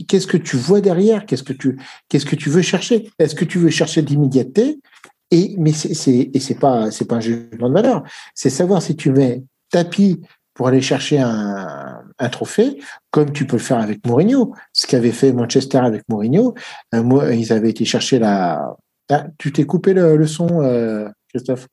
qu'est-ce 0.08 0.26
que 0.26 0.38
tu 0.38 0.56
vois 0.56 0.80
derrière? 0.80 1.26
Qu'est-ce 1.26 1.42
que 1.42 1.52
tu, 1.52 1.78
qu'est-ce 2.08 2.24
que 2.26 2.36
tu 2.36 2.48
veux 2.48 2.62
chercher? 2.62 3.10
Est-ce 3.18 3.34
que 3.34 3.44
tu 3.44 3.58
veux 3.58 3.70
chercher 3.70 4.00
de 4.02 4.08
l'immédiateté? 4.08 4.80
Et 5.30 5.54
mais 5.58 5.72
c'est, 5.72 5.94
c'est 6.40 6.58
pas, 6.58 6.90
c'est 6.90 7.04
pas 7.04 7.16
un 7.16 7.20
jugement 7.20 7.68
de 7.68 7.74
valeur. 7.74 8.02
C'est 8.34 8.50
savoir 8.50 8.82
si 8.82 8.96
tu 8.96 9.12
mets 9.12 9.44
tapis 9.70 10.20
pour 10.60 10.68
aller 10.68 10.82
chercher 10.82 11.18
un, 11.18 12.02
un 12.18 12.28
trophée, 12.28 12.82
comme 13.10 13.32
tu 13.32 13.46
peux 13.46 13.56
le 13.56 13.62
faire 13.62 13.78
avec 13.78 14.06
Mourinho. 14.06 14.52
Ce 14.74 14.86
qu'avait 14.86 15.10
fait 15.10 15.32
Manchester 15.32 15.78
avec 15.78 16.02
Mourinho, 16.10 16.52
euh, 16.94 17.02
moi, 17.02 17.32
ils 17.32 17.50
avaient 17.50 17.70
été 17.70 17.86
chercher 17.86 18.18
la. 18.18 18.76
Ah, 19.10 19.24
tu 19.38 19.52
t'es 19.54 19.64
coupé 19.64 19.94
le, 19.94 20.18
le 20.18 20.26
son, 20.26 20.60
euh, 20.60 21.08
Christophe? 21.30 21.66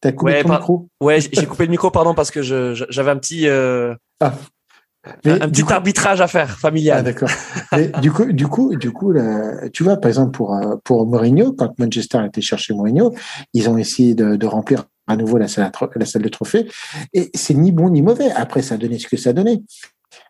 T'as 0.00 0.12
coupé 0.12 0.32
Ouais, 0.32 0.42
ton 0.42 0.48
par- 0.48 0.60
micro? 0.60 0.88
Ouais, 1.02 1.20
j'ai 1.20 1.44
coupé 1.44 1.66
le 1.66 1.70
micro, 1.70 1.90
pardon, 1.90 2.14
parce 2.14 2.30
que 2.30 2.40
j'avais 2.40 3.10
un 3.10 3.18
petit, 3.18 3.46
euh, 3.46 3.94
Mais 5.26 5.32
un 5.42 5.50
petit 5.50 5.60
coup- 5.60 5.72
arbitrage 5.74 6.22
à 6.22 6.28
faire, 6.28 6.48
Ah, 6.50 6.56
familial. 6.58 7.04
d'accord. 7.04 7.28
Mais 7.72 7.88
du 8.00 8.10
coup, 8.10 8.32
du 8.32 8.46
coup, 8.46 8.74
du 8.74 8.90
coup, 8.90 9.12
là, 9.12 9.68
tu 9.68 9.82
vois, 9.84 9.98
par 9.98 10.08
exemple 10.08 10.30
pour 10.30 10.54
euh, 10.56 10.76
pour 10.82 11.06
Mourinho, 11.06 11.52
quand 11.52 11.78
Manchester 11.78 12.16
a 12.16 12.26
été 12.26 12.40
chercher 12.40 12.72
Mourinho, 12.72 13.12
ils 13.52 13.68
ont 13.68 13.76
essayé 13.76 14.14
de, 14.14 14.36
de 14.36 14.46
remplir 14.46 14.84
à 15.12 15.16
nouveau 15.16 15.38
la 15.38 15.48
salle, 15.48 15.70
la 15.96 16.20
de 16.20 16.28
trophée, 16.28 16.66
et 17.12 17.30
c'est 17.34 17.54
ni 17.54 17.72
bon 17.72 17.90
ni 17.90 18.02
mauvais. 18.02 18.30
Après, 18.32 18.62
ça 18.62 18.74
a 18.74 18.78
donné 18.78 18.98
ce 18.98 19.06
que 19.06 19.16
ça 19.16 19.30
a 19.30 19.32
donné. 19.32 19.62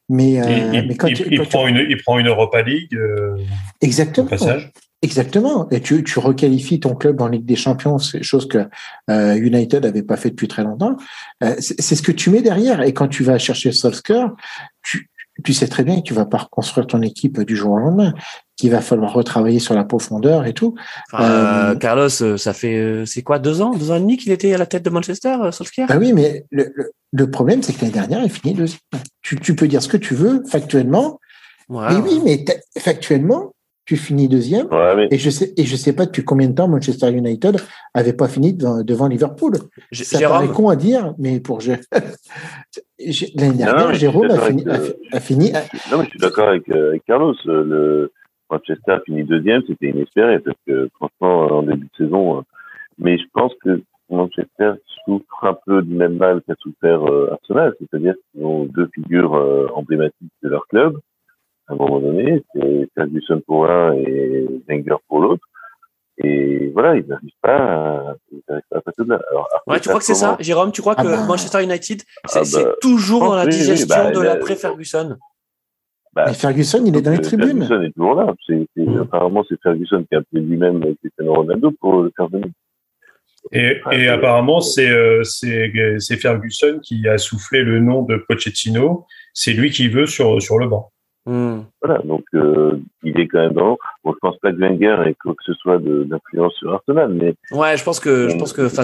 Mais, 0.09 0.41
euh, 0.41 0.71
il, 0.75 0.87
mais 0.89 0.97
quand 0.97 1.09
il- 1.09 1.15
tu, 1.17 1.23
il 1.31 1.39
quand 1.39 1.45
tu- 1.45 1.51
prend 1.51 1.67
une, 1.67 1.87
il 1.89 1.97
prend 2.03 2.19
une 2.19 2.29
Europa 2.29 2.63
League 2.63 2.95
euh, 2.95 3.37
au 3.37 3.45
exactement, 3.81 4.29
passage. 4.29 4.71
exactement, 5.01 5.69
et 5.71 5.81
tu, 5.81 6.05
tu 6.05 6.19
requalifies 6.19 6.81
ton 6.81 6.95
club 6.95 7.21
en 7.21 7.29
Ligue 7.29 7.45
des 7.45 7.57
Champions, 7.57 7.99
c'est 7.99 8.23
chose 8.23 8.47
que 8.47 8.69
euh, 9.11 9.35
United 9.37 9.85
n'avait 9.85 10.03
pas 10.03 10.17
fait 10.17 10.31
depuis 10.31 10.49
très 10.49 10.63
longtemps. 10.65 10.97
C'est 11.59 11.81
c'est 11.81 11.97
ce 11.97 12.03
que 12.03 12.13
tu 12.13 12.31
mets 12.31 12.43
derrière, 12.43 12.83
et 12.83 12.93
quand 12.93 13.09
tu 13.09 13.23
vas 13.25 13.39
chercher 13.39 13.73
Solskjaer, 13.73 14.29
tu, 14.83 15.09
tu 15.45 15.53
sais 15.53 15.67
très 15.69 15.83
bien 15.85 15.97
que 15.97 16.03
tu 16.03 16.15
vas 16.15 16.27
pas 16.27 16.39
reconstruire 16.39 16.87
ton 16.87 17.01
équipe 17.03 17.41
du 17.41 17.57
jour 17.57 17.73
au 17.73 17.79
lendemain. 17.79 18.13
Qu'il 18.63 18.71
va 18.71 18.81
falloir 18.81 19.13
retravailler 19.13 19.59
sur 19.59 19.75
la 19.75 19.83
profondeur 19.83 20.47
et 20.47 20.53
tout. 20.53 20.77
Enfin, 21.13 21.25
euh, 21.25 21.75
Carlos, 21.75 22.09
ça 22.09 22.53
fait 22.53 23.03
c'est 23.07 23.23
quoi 23.23 23.41
deux 23.41 23.61
ans, 23.61 23.75
deux 23.75 23.91
ans 23.91 23.97
et 23.97 24.01
demi 24.01 24.17
qu'il 24.17 24.31
était 24.31 24.55
à 24.55 24.59
la 24.59 24.67
tête 24.67 24.85
de 24.85 24.91
Manchester, 24.91 25.37
Solskjaer? 25.51 25.87
Ah 25.89 25.99
oui, 25.99 26.13
mais 26.13 26.47
le, 26.53 26.73
le, 27.13 27.31
problème 27.31 27.61
c'est 27.61 27.73
que 27.73 27.81
l'année 27.81 27.93
dernière 27.93 28.23
il 28.23 28.31
finit 28.31 28.55
deuxième. 28.55 28.79
Tu, 29.21 29.35
tu 29.41 29.57
peux 29.57 29.67
dire 29.67 29.83
ce 29.83 29.89
que 29.89 29.97
tu 29.97 30.15
veux 30.15 30.45
factuellement. 30.49 31.19
mais 31.69 31.97
oui, 31.97 32.21
mais 32.25 32.45
factuellement, 32.79 33.53
tu 33.85 33.97
finis 33.97 34.29
deuxième. 34.29 34.69
Et 35.11 35.19
je 35.19 35.29
sais 35.29 35.53
et 35.57 35.65
je 35.65 35.75
sais 35.75 35.93
pas 35.93 36.07
depuis 36.07 36.23
combien 36.23 36.47
de 36.47 36.55
temps 36.55 36.69
Manchester 36.69 37.11
United 37.11 37.57
avait 37.95 38.13
pas 38.13 38.29
fini 38.29 38.55
devant, 38.55 39.09
Liverpool. 39.09 39.55
Ça 39.91 40.21
paraît 40.21 40.47
con 40.47 40.69
à 40.69 40.77
dire, 40.77 41.17
mais 41.19 41.41
pour 41.41 41.59
l'année 43.35 43.57
dernière, 43.57 43.93
Jérôme 43.95 44.31
a 44.31 44.39
fini, 44.39 44.65
a, 45.11 45.19
fini, 45.19 45.51
Non, 45.91 45.99
mais 45.99 46.05
je 46.05 46.11
suis 46.11 46.21
d'accord 46.21 46.49
avec, 46.51 46.69
avec, 46.69 47.05
Carlos. 47.07 47.35
Le 47.45 48.13
Manchester 48.53 48.93
a 48.93 49.01
fini 49.01 49.25
deuxième, 49.25 49.63
c'était 49.67 49.89
inespéré 49.89 50.39
parce 50.39 50.59
que 50.67 50.89
franchement 50.95 51.59
en 51.59 51.63
début 51.63 51.87
de 51.87 52.05
saison. 52.05 52.39
Euh, 52.39 52.43
mais 52.99 53.19
je 53.19 53.25
pense 53.33 53.53
que 53.65 53.83
Manchester 54.11 54.75
souffre 55.05 55.45
un 55.45 55.57
peu 55.67 55.83
du 55.83 55.95
même 55.95 56.17
mal 56.17 56.43
qu'a 56.47 56.55
souffert 56.61 57.03
euh, 57.11 57.33
Arsenal, 57.33 57.75
c'est-à-dire 57.81 58.15
qu'ils 58.31 58.45
ont 58.45 58.67
deux 58.67 58.89
figures 58.95 59.35
euh, 59.35 59.67
emblématiques 59.75 60.33
de 60.43 60.49
leur 60.51 60.67
club 60.69 60.99
à 61.69 61.75
un 61.75 61.77
moment 61.77 62.01
donné, 62.01 62.43
c'est 62.55 62.89
Ferguson 62.95 63.41
pour 63.47 63.67
l'un 63.67 63.95
et 63.95 64.47
Wenger 64.69 64.97
pour 65.09 65.21
l'autre. 65.21 65.45
Et 66.19 66.71
voilà, 66.75 66.97
ils 66.97 67.07
n'arrivent 67.07 67.31
pas 67.41 67.57
à, 67.57 68.15
ils 68.31 68.43
pas 68.47 68.79
à 68.79 68.81
passer 68.81 69.03
de 69.05 69.09
là. 69.09 69.21
Alors, 69.31 69.49
ouais, 69.67 69.81
tu 69.81 69.89
crois 69.89 69.99
que 69.99 70.05
c'est 70.05 70.15
ça, 70.15 70.37
Jérôme 70.41 70.73
Tu 70.73 70.83
crois 70.83 70.95
que 70.95 71.01
ah 71.01 71.05
bah. 71.05 71.27
Manchester 71.27 71.63
United, 71.63 72.03
c'est 72.27 72.59
ah 72.59 72.65
bah, 72.65 72.73
toujours 72.81 73.21
dans 73.21 73.35
la 73.35 73.47
digestion 73.47 74.05
bah, 74.05 74.11
de 74.11 74.21
l'après-Ferguson 74.21 75.17
bah, 76.13 76.33
Ferguson, 76.35 76.83
il 76.85 76.97
est 76.97 77.03
dans 77.03 77.11
les 77.11 77.21
tribunes. 77.21 77.65
Ferguson 77.65 77.83
est 77.83 77.93
toujours 77.93 78.15
là. 78.15 78.35
Hmm. 78.77 78.99
Apparemment, 79.01 79.45
c'est 79.49 79.61
Ferguson 79.63 80.05
qui 80.09 80.15
a 80.15 80.19
appelé 80.19 80.43
lui-même 80.43 80.81
Cristiano 81.01 81.35
Ronaldo 81.35 81.73
pour 81.81 82.03
le 82.03 82.13
faire 82.15 82.29
venir. 82.29 82.49
Et, 83.51 83.81
et 83.91 84.09
apparemment, 84.09 84.61
c'est 84.61 84.89
euh, 84.89 85.25
c'est 85.25 86.17
Ferguson 86.17 86.79
qui 86.83 87.09
a 87.09 87.19
soufflé 87.19 87.63
le 87.63 87.81
nom 87.81 88.03
de 88.03 88.17
Pochettino. 88.29 89.07
C'est 89.35 89.53
lui 89.53 89.71
qui 89.71 89.89
veut 89.89 90.07
sur, 90.07 90.41
sur 90.41 90.59
le 90.59 90.69
banc. 90.69 90.92
Hmm. 91.25 91.61
Voilà, 91.81 92.01
donc 92.03 92.25
euh, 92.35 92.81
il 93.05 93.19
est 93.21 93.29
quand 93.29 93.39
même 93.39 93.53
dans. 93.53 93.79
Bon, 94.03 94.13
je 94.13 94.19
pense 94.21 94.37
pas 94.39 94.51
que 94.51 94.57
Wenger 94.57 95.05
ait 95.07 95.15
quoi 95.23 95.35
que 95.35 95.45
ce 95.45 95.53
soit 95.53 95.79
d'influence 95.79 96.53
sur 96.55 96.75
Arsenal, 96.75 97.15
mais 97.15 97.35
ouais, 97.53 97.77
je 97.77 97.85
pense 97.85 98.01
que 98.01 98.29
je 98.29 98.37
pense 98.37 98.53
que, 98.53 98.67
enfin, 98.67 98.83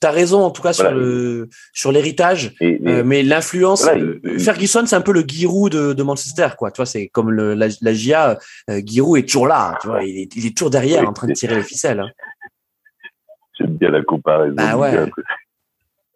t'as 0.00 0.12
raison 0.12 0.42
en 0.44 0.52
tout 0.52 0.62
cas 0.62 0.72
sur 0.72 0.92
le 0.92 1.48
sur 1.72 1.90
l'héritage, 1.90 2.54
euh, 2.62 3.02
mais 3.04 3.24
l'influence. 3.24 3.84
Euh, 3.88 4.20
Ferguson, 4.38 4.86
c'est 4.86 4.94
un 4.94 5.00
peu 5.00 5.12
le 5.12 5.24
Giroud 5.26 5.72
de, 5.72 5.92
de, 5.92 6.02
Manchester, 6.04 6.50
quoi. 6.56 6.70
Tu 6.70 6.76
vois, 6.76 6.86
c'est 6.86 7.08
comme 7.08 7.32
le, 7.32 7.54
la, 7.54 7.66
la 7.82 7.92
GIA. 7.92 8.38
Giroud 8.68 9.18
est 9.18 9.26
toujours 9.26 9.48
là, 9.48 9.76
tu 9.80 9.88
vois, 9.88 10.04
il 10.04 10.20
est, 10.20 10.36
il 10.36 10.46
est 10.46 10.56
toujours 10.56 10.70
derrière 10.70 11.08
en 11.08 11.12
train 11.12 11.26
de 11.26 11.32
tirer 11.32 11.56
les 11.56 11.62
ficelles. 11.62 11.98
Hein. 11.98 12.10
J'aime 13.58 13.76
bien 13.76 13.90
la 13.90 14.02
comparaison. 14.02 14.54
Bah 14.54 14.76
ouais. 14.76 15.10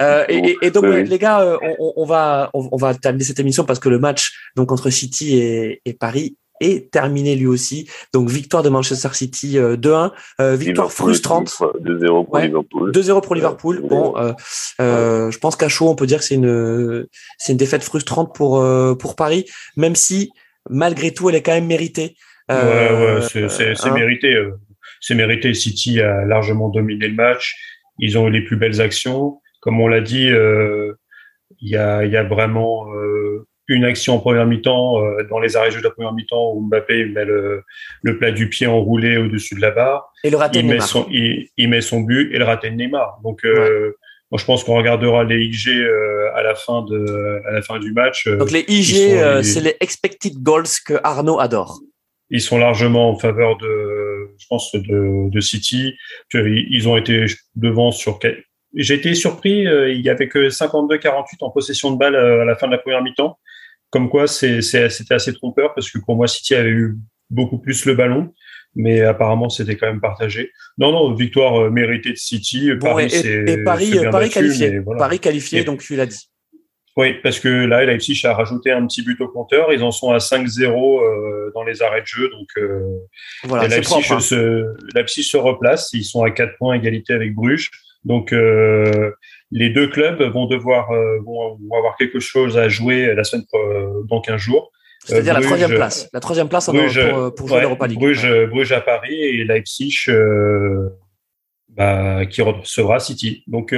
Euh, 0.00 0.24
et, 0.28 0.56
et, 0.62 0.70
donc 0.70 0.84
les 0.84 1.18
gars, 1.18 1.40
euh, 1.40 1.58
on, 1.78 1.92
on, 1.96 2.04
va 2.04 2.50
on, 2.54 2.76
va 2.76 2.94
terminer 2.94 3.24
cette 3.24 3.40
émission 3.40 3.64
parce 3.64 3.78
que 3.78 3.88
le 3.88 3.98
match 3.98 4.32
donc 4.56 4.72
entre 4.72 4.90
City 4.90 5.36
et, 5.36 5.80
et 5.84 5.92
Paris 5.92 6.36
est 6.60 6.90
terminé 6.90 7.36
lui 7.36 7.46
aussi. 7.46 7.88
Donc 8.12 8.28
victoire 8.28 8.62
de 8.62 8.68
Manchester 8.68 9.08
City 9.12 9.56
2-1, 9.56 10.12
euh, 10.40 10.56
victoire 10.56 10.92
frustrante. 10.92 11.48
2-0 11.48 12.26
pour 12.26 12.38
Liverpool. 12.38 12.92
2-0 12.92 13.22
pour 13.22 13.34
Liverpool. 13.34 13.80
Bon, 13.82 14.14
je 14.78 15.38
pense 15.38 15.56
qu'à 15.56 15.68
chaud 15.68 15.88
on 15.88 15.94
peut 15.94 16.06
dire 16.06 16.18
que 16.18 16.24
c'est 16.24 16.34
une 16.34 17.06
c'est 17.38 17.52
une 17.52 17.58
défaite 17.58 17.82
frustrante 17.82 18.34
pour 18.34 18.64
pour 18.98 19.16
Paris, 19.16 19.46
même 19.76 19.96
si 19.96 20.30
malgré 20.68 21.12
tout 21.12 21.30
elle 21.30 21.36
est 21.36 21.42
quand 21.42 21.52
même 21.52 21.66
méritée. 21.66 22.16
ouais, 22.48 22.56
ouais, 22.56 23.48
c'est 23.48 23.86
hein. 23.86 23.94
mérité. 23.94 24.36
C'est 25.00 25.14
mérité. 25.14 25.54
City 25.54 26.00
a 26.00 26.26
largement 26.26 26.68
dominé 26.68 27.08
le 27.08 27.14
match. 27.14 27.56
Ils 27.98 28.18
ont 28.18 28.28
eu 28.28 28.30
les 28.30 28.44
plus 28.44 28.56
belles 28.56 28.80
actions 28.80 29.40
comme 29.60 29.80
on 29.80 29.88
l'a 29.88 30.00
dit, 30.00 30.28
euh, 30.28 30.94
il 31.60 31.68
y, 31.68 31.76
a, 31.76 32.04
y, 32.04 32.16
a, 32.16 32.22
vraiment 32.22 32.92
euh, 32.94 33.46
une 33.68 33.84
action 33.84 34.14
en 34.14 34.18
première 34.18 34.46
mi-temps 34.46 35.04
euh, 35.04 35.22
dans 35.28 35.38
les 35.38 35.56
arrêts 35.56 35.70
de 35.70 35.80
la 35.80 35.90
première 35.90 36.12
mi-temps 36.12 36.52
où 36.54 36.62
Mbappé 36.62 37.06
met 37.06 37.24
le, 37.24 37.62
le, 38.02 38.18
plat 38.18 38.32
du 38.32 38.48
pied 38.48 38.66
enroulé 38.66 39.18
au-dessus 39.18 39.54
de 39.54 39.60
la 39.60 39.70
barre. 39.70 40.12
Et 40.24 40.30
le 40.30 40.36
raté 40.36 40.60
il 40.60 40.66
Neymar. 40.66 40.78
Met 40.78 40.86
son, 40.86 41.06
il, 41.10 41.48
il, 41.56 41.68
met 41.68 41.80
son 41.80 42.00
but 42.00 42.34
et 42.34 42.38
le 42.38 42.44
raté 42.44 42.70
de 42.70 42.76
Neymar. 42.76 43.20
Donc 43.22 43.44
moi, 43.44 44.38
je 44.38 44.44
pense 44.44 44.64
qu'on 44.64 44.76
regardera 44.76 45.24
les 45.24 45.44
IG 45.44 45.68
à 46.34 46.42
la 46.42 46.54
fin 46.54 46.82
de 46.82 47.42
à 47.48 47.52
la 47.52 47.62
fin 47.62 47.78
du 47.78 47.92
match. 47.92 48.28
Donc 48.28 48.50
les 48.50 48.64
IG, 48.68 49.42
c'est 49.42 49.60
les 49.60 49.76
expected 49.80 50.34
goals 50.38 50.64
que 50.86 50.94
Arnaud 51.02 51.40
adore. 51.40 51.80
Ils 52.30 52.40
sont 52.40 52.58
largement 52.58 53.10
en 53.10 53.18
faveur 53.18 53.58
de, 53.58 54.30
je 54.38 54.46
pense, 54.48 54.72
de, 54.72 55.28
de 55.28 55.40
City. 55.40 55.94
Ils 56.32 56.88
ont 56.88 56.96
été 56.96 57.26
devant 57.56 57.90
sur 57.90 58.20
j'ai 58.74 58.94
été 58.94 59.14
surpris, 59.14 59.66
euh, 59.66 59.92
il 59.92 60.00
y 60.00 60.10
avait 60.10 60.28
que 60.28 60.48
52-48 60.48 61.24
en 61.40 61.50
possession 61.50 61.90
de 61.90 61.96
balle 61.96 62.14
euh, 62.14 62.42
à 62.42 62.44
la 62.44 62.54
fin 62.54 62.66
de 62.66 62.72
la 62.72 62.78
première 62.78 63.02
mi-temps. 63.02 63.38
Comme 63.90 64.08
quoi, 64.08 64.28
c'était 64.28 64.84
assez 65.14 65.34
trompeur 65.34 65.74
parce 65.74 65.90
que 65.90 65.98
pour 65.98 66.14
moi, 66.14 66.28
City 66.28 66.54
avait 66.54 66.70
eu 66.70 66.96
beaucoup 67.28 67.58
plus 67.58 67.84
le 67.86 67.94
ballon, 67.94 68.32
mais 68.76 69.00
apparemment, 69.00 69.48
c'était 69.48 69.76
quand 69.76 69.88
même 69.88 70.00
partagé. 70.00 70.52
Non, 70.78 70.92
non, 70.92 71.12
victoire 71.14 71.64
euh, 71.64 71.70
méritée 71.70 72.12
de 72.12 72.16
City. 72.16 72.70
Paris, 72.80 73.12
et, 73.12 73.64
Paris, 73.64 73.98
Paris 74.10 74.30
qualifié. 74.30 74.80
Paris 74.96 75.18
qualifié, 75.18 75.64
donc 75.64 75.80
tu 75.80 75.96
l'as 75.96 76.06
dit. 76.06 76.30
Oui, 76.96 77.14
parce 77.22 77.40
que 77.40 77.48
là, 77.48 77.84
Leipzig 77.84 78.20
a 78.24 78.34
rajouté 78.34 78.70
un 78.70 78.86
petit 78.86 79.02
but 79.02 79.20
au 79.20 79.28
compteur. 79.28 79.72
Ils 79.72 79.82
en 79.82 79.90
sont 79.90 80.10
à 80.10 80.18
5-0 80.18 81.52
dans 81.54 81.64
les 81.64 81.82
arrêts 81.82 82.02
de 82.02 82.06
jeu. 82.06 82.28
Donc, 82.30 82.48
voilà, 83.44 83.68
Leipzig, 83.68 84.02
hein. 84.10 84.20
se, 84.20 84.66
Leipzig 84.94 85.22
se 85.22 85.36
replace. 85.36 85.90
Ils 85.92 86.04
sont 86.04 86.22
à 86.22 86.30
4 86.30 86.58
points 86.58 86.74
égalité 86.74 87.14
avec 87.14 87.34
Bruges. 87.34 87.70
Donc 88.04 88.32
euh, 88.32 89.12
les 89.50 89.70
deux 89.70 89.88
clubs 89.88 90.22
vont 90.32 90.46
devoir 90.46 90.90
euh, 90.90 91.18
vont, 91.24 91.58
avoir 91.76 91.96
quelque 91.96 92.20
chose 92.20 92.56
à 92.56 92.68
jouer 92.68 93.14
la 93.14 93.24
semaine 93.24 93.44
euh, 93.54 94.02
dans 94.08 94.20
15 94.20 94.40
jours. 94.40 94.70
C'est-à-dire 95.04 95.34
la 95.34 95.40
troisième 95.40 95.70
place. 95.70 96.08
La 96.12 96.20
troisième 96.20 96.48
place 96.48 96.68
Bruges, 96.68 97.08
pour, 97.10 97.34
pour, 97.34 97.48
jouer 97.48 97.62
l'Europa 97.62 97.86
League. 97.86 97.98
Bruges, 97.98 98.46
Bruges, 98.50 98.72
à 98.72 98.82
Paris 98.82 99.14
et 99.14 99.44
Leipzig 99.44 100.06
bah, 101.68 102.26
qui 102.26 102.42
recevra 102.42 103.00
City. 103.00 103.42
Donc 103.46 103.74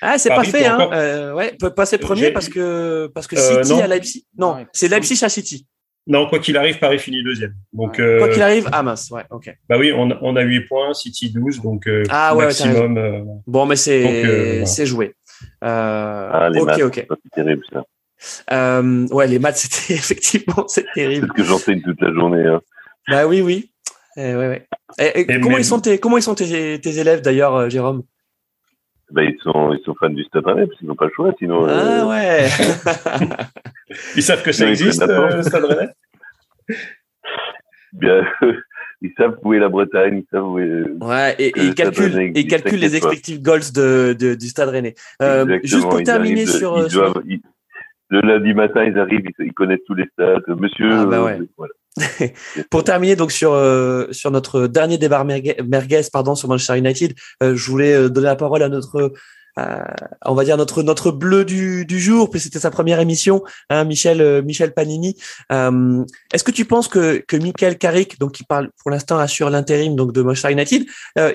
ah 0.00 0.18
c'est 0.18 0.30
pas 0.30 0.44
fait 0.44 0.66
hein. 0.66 0.88
Euh, 0.92 1.34
ouais, 1.34 1.54
peut 1.58 1.74
passer 1.74 1.98
premier 1.98 2.30
parce 2.30 2.48
que 2.48 3.10
parce 3.14 3.26
que 3.26 3.36
City 3.36 3.80
à 3.80 3.86
Leipzig. 3.86 4.26
Non, 4.38 4.64
c'est 4.72 4.88
Leipzig 4.88 5.22
à 5.22 5.28
City. 5.28 5.66
Non, 6.06 6.28
quoi 6.28 6.38
qu'il 6.38 6.56
arrive, 6.56 6.78
Paris 6.78 6.98
finit 6.98 7.22
deuxième. 7.24 7.54
Donc, 7.72 7.96
quoi 7.96 8.28
qu'il 8.28 8.42
arrive, 8.42 8.68
ah 8.72 8.82
mince, 8.82 9.10
ouais, 9.10 9.24
ok. 9.30 9.56
Bah 9.68 9.76
oui, 9.78 9.92
on, 9.92 10.08
on 10.22 10.36
a 10.36 10.42
8 10.42 10.60
points, 10.68 10.94
City 10.94 11.30
12, 11.30 11.60
donc 11.62 11.88
euh, 11.88 12.04
ah, 12.10 12.36
ouais, 12.36 12.46
maximum. 12.46 12.96
Euh, 12.96 13.20
bon, 13.46 13.66
mais 13.66 13.76
c'est 13.76 14.24
euh, 14.24 14.64
c'est 14.66 14.86
joué. 14.86 15.16
ah, 15.60 16.48
les 16.52 16.60
ok, 16.60 16.66
maths, 16.66 16.82
ok. 16.82 17.06
C'est 17.08 17.30
terrible 17.34 17.62
ça. 17.72 18.82
ouais, 19.10 19.26
les 19.26 19.38
maths, 19.40 19.56
c'était 19.68 19.94
effectivement, 19.94 20.68
c'est 20.68 20.86
terrible. 20.94 21.26
C'est 21.34 21.42
ce 21.42 21.42
que 21.42 21.48
j'enseigne 21.48 21.82
toute 21.82 22.00
la 22.00 22.12
journée. 22.12 22.46
Hein. 22.46 22.60
Bah 23.08 23.26
oui, 23.26 23.40
oui. 23.40 23.72
Eh, 24.16 24.34
ouais, 24.34 24.48
ouais. 24.48 24.66
Et, 24.98 25.26
comment, 25.40 25.58
ils 25.58 25.64
sont 25.64 25.80
tes, 25.80 25.98
comment 25.98 26.16
ils 26.16 26.22
sont 26.22 26.34
tes, 26.34 26.80
tes 26.80 26.98
élèves 26.98 27.20
d'ailleurs, 27.20 27.68
Jérôme? 27.68 28.04
Bah, 29.10 29.22
ils, 29.22 29.38
sont, 29.40 29.72
ils 29.72 29.82
sont 29.84 29.94
fans 29.98 30.10
du 30.10 30.24
Stade 30.24 30.46
Rennais 30.46 30.66
parce 30.66 30.78
qu'ils 30.78 30.88
n'ont 30.88 30.96
pas 30.96 31.06
le 31.06 31.12
choix 31.14 31.32
sinon. 31.38 31.66
Ah 31.68 32.06
ouais 32.06 32.46
Ils 34.16 34.22
savent 34.22 34.42
que 34.42 34.52
ça 34.52 34.68
existe, 34.68 35.02
le 35.02 35.42
Stade 35.42 35.64
Rennais? 35.64 35.92
Bien, 37.92 38.26
ils 39.02 39.12
savent 39.16 39.38
où 39.42 39.54
est 39.54 39.58
la 39.58 39.68
Bretagne, 39.68 40.18
ils 40.18 40.26
savent 40.30 40.48
où 40.48 40.58
est. 40.58 40.84
Ouais, 41.00 41.34
et, 41.38 41.52
ils 41.56 41.74
calculent, 41.74 42.32
ils 42.34 42.46
calculent 42.46 42.80
les 42.80 42.96
expected 42.96 43.42
goals 43.42 43.72
de, 43.74 44.16
de, 44.18 44.34
du 44.34 44.48
Stade 44.48 44.68
Rennais. 44.68 44.94
Euh, 45.22 45.58
juste 45.62 45.88
pour 45.88 46.02
terminer 46.02 46.46
sur. 46.46 46.86
Ils 47.26 47.40
le 48.08 48.20
lundi 48.20 48.54
matin, 48.54 48.84
ils 48.84 48.98
arrivent, 48.98 49.24
ils, 49.38 49.52
connaissent 49.52 49.84
tous 49.86 49.94
les 49.94 50.06
stades. 50.12 50.44
Monsieur. 50.46 50.92
Ah 50.92 51.06
bah 51.06 51.24
ouais. 51.24 51.40
voilà. 51.56 51.72
pour 52.70 52.84
terminer 52.84 53.16
donc 53.16 53.32
sur 53.32 53.52
euh, 53.52 54.06
sur 54.12 54.30
notre 54.30 54.66
dernier 54.66 54.98
débat 54.98 55.24
merguez, 55.24 56.02
pardon 56.12 56.34
sur 56.34 56.48
Manchester 56.48 56.78
United, 56.78 57.14
euh, 57.42 57.56
je 57.56 57.70
voulais 57.70 57.94
euh, 57.94 58.08
donner 58.08 58.26
la 58.26 58.36
parole 58.36 58.62
à 58.62 58.68
notre 58.68 59.12
euh, 59.58 59.82
on 60.26 60.34
va 60.34 60.44
dire 60.44 60.58
notre 60.58 60.82
notre 60.82 61.10
bleu 61.10 61.44
du, 61.46 61.86
du 61.86 61.98
jour, 61.98 62.28
puis 62.28 62.40
c'était 62.40 62.58
sa 62.58 62.70
première 62.70 63.00
émission, 63.00 63.42
hein, 63.70 63.84
Michel 63.84 64.20
euh, 64.20 64.42
Michel 64.42 64.74
Panini. 64.74 65.16
Euh, 65.50 66.04
Est-ce 66.34 66.44
que 66.44 66.50
tu 66.50 66.66
penses 66.66 66.88
que 66.88 67.24
que 67.26 67.36
Michael 67.36 67.78
Carrick, 67.78 68.18
donc 68.20 68.32
qui 68.32 68.44
parle 68.44 68.70
pour 68.82 68.90
l'instant 68.90 69.18
assure 69.18 69.48
l'intérim 69.48 69.96
donc 69.96 70.12
de 70.12 70.20
Manchester 70.20 70.52
United, 70.52 70.84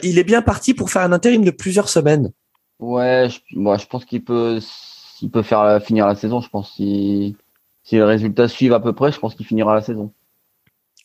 il 0.03 0.19
est 0.19 0.23
bien 0.23 0.43
parti 0.43 0.75
pour 0.75 0.91
faire 0.91 1.01
un 1.01 1.11
intérim 1.11 1.43
de 1.43 1.51
plusieurs 1.51 1.89
semaines? 1.89 2.31
Ouais, 2.79 3.27
je, 3.29 3.39
moi 3.57 3.77
je 3.77 3.87
pense 3.87 4.05
qu'il 4.05 4.23
peut 4.23 4.59
il 5.21 5.31
peut 5.31 5.43
faire 5.43 5.81
finir 5.83 6.05
la 6.05 6.15
saison. 6.15 6.41
Je 6.41 6.49
pense 6.49 6.75
si 6.75 7.35
si 7.83 7.95
les 7.95 8.03
résultats 8.03 8.47
suivent 8.47 8.73
à 8.73 8.79
peu 8.79 8.93
près, 8.93 9.11
je 9.11 9.19
pense 9.19 9.33
qu'il 9.33 9.47
finira 9.47 9.73
la 9.73 9.81
saison. 9.81 10.13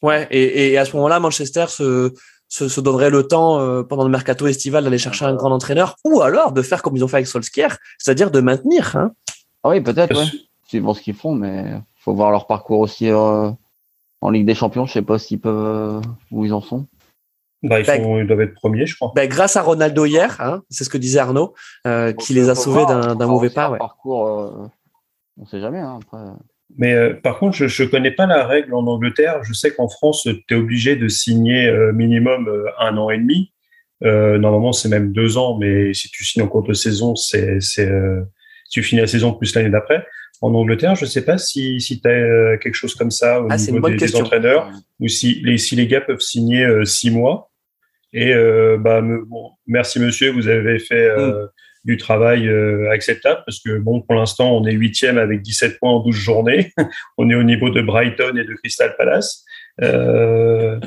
Ouais, 0.03 0.27
et, 0.31 0.73
et 0.73 0.79
à 0.79 0.85
ce 0.85 0.95
moment-là, 0.97 1.21
Manchester 1.21 1.67
se 1.69 2.13
se, 2.49 2.69
se 2.69 2.81
donnerait 2.81 3.11
le 3.11 3.27
temps 3.27 3.59
euh, 3.61 3.83
pendant 3.83 4.05
le 4.05 4.09
mercato 4.11 4.47
estival 4.47 4.85
d'aller 4.85 4.99
chercher 4.99 5.25
un 5.25 5.35
grand 5.35 5.51
entraîneur 5.51 5.97
ou 6.05 6.21
alors 6.23 6.53
de 6.53 6.63
faire 6.63 6.81
comme 6.81 6.97
ils 6.97 7.03
ont 7.05 7.09
fait 7.09 7.17
avec 7.17 7.27
Solskjaer, 7.27 7.77
c'est-à-dire 7.99 8.31
de 8.31 8.41
maintenir. 8.41 8.95
Hein. 8.95 9.11
Ah 9.65 9.71
oui, 9.71 9.81
peut-être, 9.81 10.17
ouais. 10.17 10.27
C'est 10.69 10.79
bon 10.79 10.95
ce 10.95 11.01
qu'ils 11.03 11.15
font, 11.17 11.35
mais 11.35 11.65
faut 11.99 12.15
voir 12.15 12.31
leur 12.31 12.47
parcours 12.47 12.79
aussi 12.79 13.11
euh, 13.11 13.51
en 14.21 14.31
Ligue 14.31 14.47
des 14.47 14.55
Champions. 14.55 14.87
Je 14.87 14.93
sais 14.93 15.03
pas 15.03 15.19
s'ils 15.19 15.41
peuvent 15.41 16.01
où 16.31 16.45
ils 16.45 16.53
en 16.53 16.61
sont. 16.61 16.87
Bah, 17.65 17.81
ils, 17.81 17.87
Bah, 17.87 17.97
sont- 17.97 18.19
ils 18.19 18.27
doivent 18.29 18.43
être 18.43 18.55
premiers, 18.55 18.87
je 18.87 18.95
crois. 18.95 19.11
Ben, 19.17 19.29
grâce 19.29 19.57
à 19.57 19.63
Ronaldo 19.63 20.05
hier, 20.05 20.37
hein, 20.41 20.63
c'est 20.71 20.85
ce 20.85 20.89
que 20.89 20.99
disait 20.99 21.19
Arnaud, 21.19 21.53
euh, 21.89 22.13
qui 22.13 22.33
les 22.33 22.49
a 22.49 22.55
sauvés 22.55 22.87
d'un 22.87 23.27
mauvais 23.27 23.51
pas. 23.51 23.71
Ouais. 23.71 23.79
Parcours, 23.79 24.29
euh, 24.29 24.69
on 25.41 25.47
sait 25.47 25.61
jamais. 25.61 25.81
Hein, 25.81 25.99
après. 26.01 26.23
Mais 26.79 26.93
euh, 26.95 27.15
par 27.15 27.39
contre, 27.39 27.67
je 27.67 27.83
ne 27.83 27.89
connais 27.89 28.11
pas 28.11 28.27
la 28.27 28.47
règle 28.47 28.75
en 28.75 28.87
Angleterre. 28.87 29.43
Je 29.45 29.53
sais 29.53 29.71
qu'en 29.73 29.89
France, 29.89 30.29
tu 30.49 30.55
es 30.55 30.59
obligé 30.59 30.97
de 30.97 31.09
signer 31.09 31.67
euh, 31.67 31.93
minimum 31.93 32.49
euh, 32.49 32.65
un 32.79 32.97
an 32.97 33.11
et 33.11 33.19
demi. 33.19 33.53
Euh, 34.05 34.37
normalement, 34.39 34.73
c'est 34.73 34.89
même 34.89 35.13
deux 35.13 35.39
ans, 35.39 35.57
mais 35.59 35.95
si 35.95 36.11
tu 36.11 36.25
signes 36.25 36.43
en 36.43 36.49
cours 36.49 36.65
de 36.65 36.75
saison, 36.75 37.15
c'est 37.15 37.59
euh, 37.79 38.21
tu 38.71 38.83
finis 38.83 39.01
la 39.01 39.07
saison 39.07 39.33
plus 39.33 39.55
l'année 39.55 39.71
d'après. 39.71 40.07
En 40.43 40.53
Angleterre, 40.55 40.97
je 40.97 41.07
sais 41.07 41.25
pas 41.25 41.39
si, 41.39 41.81
si 41.81 42.01
tu 42.01 42.09
as 42.09 42.59
quelque 42.59 42.75
chose 42.75 42.95
comme 42.95 43.11
ça 43.11 43.41
au 43.41 43.49
Ah, 43.49 43.57
niveau 43.57 43.89
des, 43.89 44.17
entraîneurs 44.17 44.71
ou 45.01 45.09
si 45.09 45.41
les, 45.43 45.57
si 45.57 45.77
les 45.77 45.87
gars 45.87 46.03
peuvent 46.03 46.21
signer 46.21 46.65
euh, 46.65 46.85
six 46.85 47.11
mois. 47.11 47.51
Et 48.13 48.35
euh, 48.35 48.77
bah, 48.79 49.01
me- 49.01 49.25
bon, 49.25 49.51
merci 49.67 49.99
monsieur, 49.99 50.31
vous 50.31 50.47
avez 50.49 50.79
fait 50.79 51.09
euh, 51.09 51.47
du 51.87 51.97
travail 51.97 52.49
euh, 52.49 52.91
acceptable 52.91 53.43
parce 53.47 53.61
que 53.61 53.79
bon, 53.79 54.03
pour 54.03 54.17
l'instant, 54.17 54.57
on 54.57 54.67
est 54.67 54.73
huitième 54.73 55.19
avec 55.19 55.41
17 55.41 55.79
points 55.79 55.93
en 55.93 56.01
12 56.01 56.15
journées. 56.15 56.73
on 57.17 57.31
est 57.31 57.37
au 57.37 57.45
niveau 57.45 57.71
de 57.71 57.81
Brighton 57.81 58.37
et 58.37 58.45
de 58.45 58.55
Crystal 58.55 58.95
Palace. 58.99 59.45
Euh, 59.83 60.81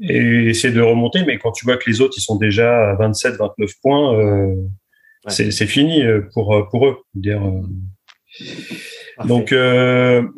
et 0.00 0.48
essayer 0.48 0.72
de 0.72 0.80
remonter, 0.80 1.24
mais 1.26 1.38
quand 1.38 1.52
tu 1.52 1.64
vois 1.64 1.76
que 1.76 1.90
les 1.90 2.00
autres, 2.00 2.14
ils 2.16 2.22
sont 2.22 2.36
déjà 2.36 2.90
à 2.90 2.94
27, 2.94 3.36
29 3.36 3.70
points, 3.82 4.18
euh, 4.18 4.54
c'est 5.28 5.52
c'est 5.52 5.66
fini 5.66 6.02
pour, 6.34 6.68
pour 6.70 6.88
eux. 6.88 6.96
Dire, 7.14 7.40
donc, 9.24 9.54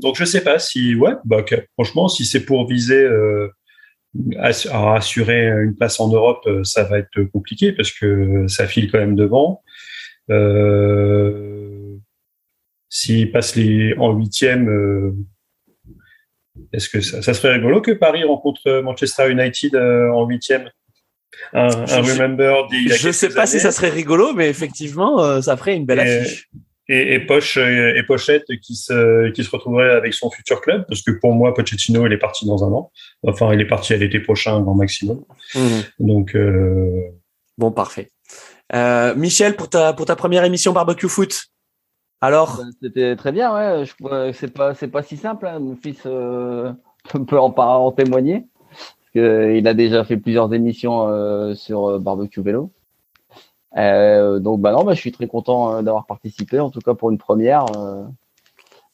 donc 0.03 0.17
je 0.17 0.25
sais 0.27 0.43
pas 0.43 0.59
si, 0.59 0.95
ouais, 0.95 1.13
bah, 1.25 1.43
que- 1.43 1.65
franchement, 1.73 2.09
si 2.09 2.27
c'est 2.27 2.45
pour 2.45 2.69
viser 2.69 3.09
à 4.39 4.95
assurer 4.95 5.47
une 5.47 5.75
place 5.75 5.99
en 5.99 6.09
Europe, 6.09 6.47
ça 6.63 6.85
va 6.85 6.99
être 6.99 7.23
compliqué 7.33 7.73
parce 7.73 7.91
que 7.91 8.47
ça 8.49 8.67
file 8.67 8.91
quand 8.91 8.99
même 8.99 9.17
devant. 9.17 9.63
Euh, 10.31 11.97
S'ils 12.89 13.33
passent 13.33 13.57
les 13.57 13.95
en 13.99 14.13
huitième, 14.13 14.69
euh, 14.69 15.13
est-ce 16.73 16.89
que 16.89 17.01
ça, 17.01 17.23
ça 17.23 17.35
serait 17.35 17.55
rigolo 17.55 17.81
que 17.81 17.91
Paris 17.91 18.23
rencontre 18.23 18.81
Manchester 18.83 19.31
United 19.31 19.75
euh, 19.75 20.11
en 20.13 20.27
huitième? 20.29 20.71
Un, 21.53 21.67
un 21.67 21.87
Je- 22.03 22.13
remember 22.13 22.55
Je 22.71 23.11
sais 23.11 23.31
pas 23.31 23.47
si 23.47 23.59
ça 23.59 23.73
serait 23.73 23.89
rigolo, 23.91 24.33
mais 24.35 24.49
effectivement, 24.49 25.21
euh, 25.25 25.41
ça 25.41 25.57
ferait 25.57 25.75
une 25.75 25.87
belle 25.87 25.99
Et- 25.99 26.03
affiche. 26.21 26.49
et, 26.89 27.15
et 27.15 27.19
Poche 27.19 27.57
et 27.57 28.03
Pochette 28.07 28.45
qui 28.63 28.77
se 28.77 29.31
qui 29.33 29.43
se 29.43 29.51
retrouverait 29.51 29.91
avec 29.91 30.15
son 30.15 30.31
futur 30.31 30.61
club 30.61 30.85
parce 30.87 31.03
que 31.03 31.11
pour 31.13 31.33
moi 31.33 31.53
Pochettino 31.55 32.07
il 32.07 32.13
est 32.13 32.19
parti 32.19 32.47
dans 32.47 32.63
un 32.63 32.71
an 32.73 32.93
enfin 33.23 33.53
il 33.55 33.61
est 33.61 33.67
parti 33.67 33.95
à 33.95 33.97
l'été 33.97 34.21
prochain 34.21 34.61
grand 34.61 34.75
maximum 34.75 35.25
Mhm. 35.55 35.83
donc 36.01 36.37
euh, 36.37 37.01
Bon, 37.57 37.73
parfait. 37.73 38.11
Euh, 38.75 39.15
Michel, 39.15 39.57
pour 39.57 39.69
ta, 39.69 39.93
pour 39.93 40.07
ta 40.07 40.17
première 40.17 40.45
émission 40.45 40.73
Barbecue 40.73 41.09
Foot, 41.09 41.47
alors 42.21 42.57
Ben, 42.57 42.71
C'était 42.83 43.17
très 43.17 43.33
bien, 43.33 43.55
ouais. 43.55 43.85
Je 43.85 44.33
c'est 44.33 44.53
pas, 44.53 44.75
c'est 44.75 44.89
pas 44.89 45.03
si 45.03 45.17
simple. 45.17 45.47
hein. 45.47 45.61
Mon 45.61 45.77
fils 45.77 46.03
euh, 46.07 46.73
peut 47.29 47.39
en, 47.39 47.93
témoigner. 47.93 48.47
Parce 49.15 49.27
il 49.57 49.69
a 49.69 49.75
déjà 49.75 50.05
fait 50.05 50.17
plusieurs 50.17 50.53
émissions 50.53 51.07
euh, 51.09 51.55
sur 51.55 52.01
barbecue 52.01 52.43
vélo. 52.43 52.73
Donc, 53.77 54.61
bah 54.61 54.73
non, 54.73 54.85
bah, 54.85 54.95
je 54.95 55.01
suis 55.01 55.13
très 55.13 55.27
content 55.27 55.83
d'avoir 55.83 56.07
participé, 56.07 56.59
en 56.61 56.71
tout 56.71 56.81
cas 56.81 56.95
pour 56.95 57.11
une 57.11 57.19
première. 57.19 57.67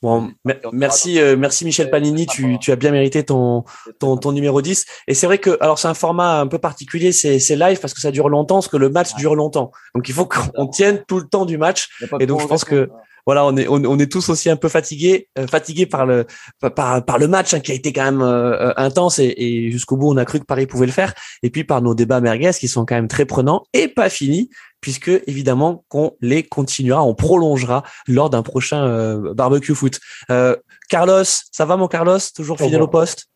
Bon, 0.03 0.31
me- 0.47 0.55
merci, 0.73 1.20
euh, 1.20 1.37
merci 1.37 1.65
Michel 1.67 1.91
Panini, 1.91 2.27
tu, 2.27 2.59
tu 2.59 2.73
as 2.73 2.77
bien 2.77 2.91
mérité 2.91 3.23
ton, 3.23 3.65
ton, 3.99 4.17
ton 4.17 4.33
numéro 4.33 4.62
10. 4.62 4.87
Et 5.09 5.15
c'est 5.15 5.27
vrai 5.27 5.37
que, 5.39 5.59
alors 5.61 5.79
c'est 5.79 5.89
un 5.89 5.95
format 5.95 6.41
un 6.41 6.47
peu 6.47 6.59
particulier, 6.59 7.12
c'est 7.12 7.39
c'est 7.39 7.57
live 7.57 7.79
parce 7.81 7.93
que 7.93 8.01
ça 8.01 8.11
dure 8.11 8.31
longtemps, 8.31 8.57
parce 8.57 8.69
que 8.69 8.79
le 8.79 8.89
match 8.89 9.15
dure 9.17 9.35
longtemps. 9.35 9.73
Donc 9.95 10.09
il 10.09 10.15
faut 10.15 10.25
qu'on 10.27 10.67
tienne 10.69 11.05
tout 11.07 11.19
le 11.19 11.27
temps 11.29 11.45
du 11.45 11.59
match. 11.59 11.89
Et 12.20 12.27
donc, 12.27 12.41
je 12.41 12.47
pense 12.47 12.65
que- 12.65 12.89
Voilà, 13.31 13.47
on 13.47 13.57
est, 13.57 13.68
on, 13.68 13.81
on 13.84 13.99
est 14.00 14.10
tous 14.10 14.28
aussi 14.28 14.50
un 14.50 14.57
peu 14.57 14.68
fatigués, 14.68 15.28
euh, 15.39 15.47
fatigués 15.47 15.86
par 15.86 16.05
le, 16.05 16.26
par, 16.75 17.05
par 17.05 17.17
le 17.17 17.28
match 17.28 17.55
hein, 17.55 17.60
qui 17.60 17.70
a 17.70 17.76
été 17.76 17.92
quand 17.92 18.02
même 18.10 18.23
euh, 18.23 18.70
euh, 18.70 18.75
intense 18.76 19.20
et, 19.20 19.33
et 19.36 19.70
jusqu'au 19.70 19.97
bout 19.97 20.10
on 20.10 20.17
a 20.17 20.25
cru 20.25 20.41
que 20.41 20.44
Paris 20.44 20.67
pouvait 20.67 20.86
le 20.86 20.92
faire. 21.00 21.15
Et 21.44 21.50
puis 21.50 21.62
par 21.62 21.81
nos 21.81 21.94
débats 21.94 22.20
merguez 22.20 22.50
qui 22.59 22.67
sont 22.67 22.84
quand 22.84 22.97
même 22.97 23.07
très 23.07 23.26
prenants 23.26 23.62
et 23.73 23.86
pas 23.86 24.09
finis, 24.09 24.50
puisque 24.81 25.12
évidemment 25.28 25.84
qu'on 25.89 26.17
les 26.20 26.42
continuera, 26.42 27.05
on 27.05 27.15
prolongera 27.15 27.84
lors 28.09 28.31
d'un 28.31 28.42
prochain 28.42 28.84
euh, 28.84 29.33
barbecue 29.33 29.76
foot. 29.76 30.00
Euh, 30.31 30.57
Carlos, 30.89 31.23
ça 31.25 31.65
va 31.65 31.76
mon 31.76 31.86
Carlos? 31.86 32.18
Toujours 32.34 32.59
fidèle 32.59 32.83
au 32.83 32.89
poste? 32.89 33.26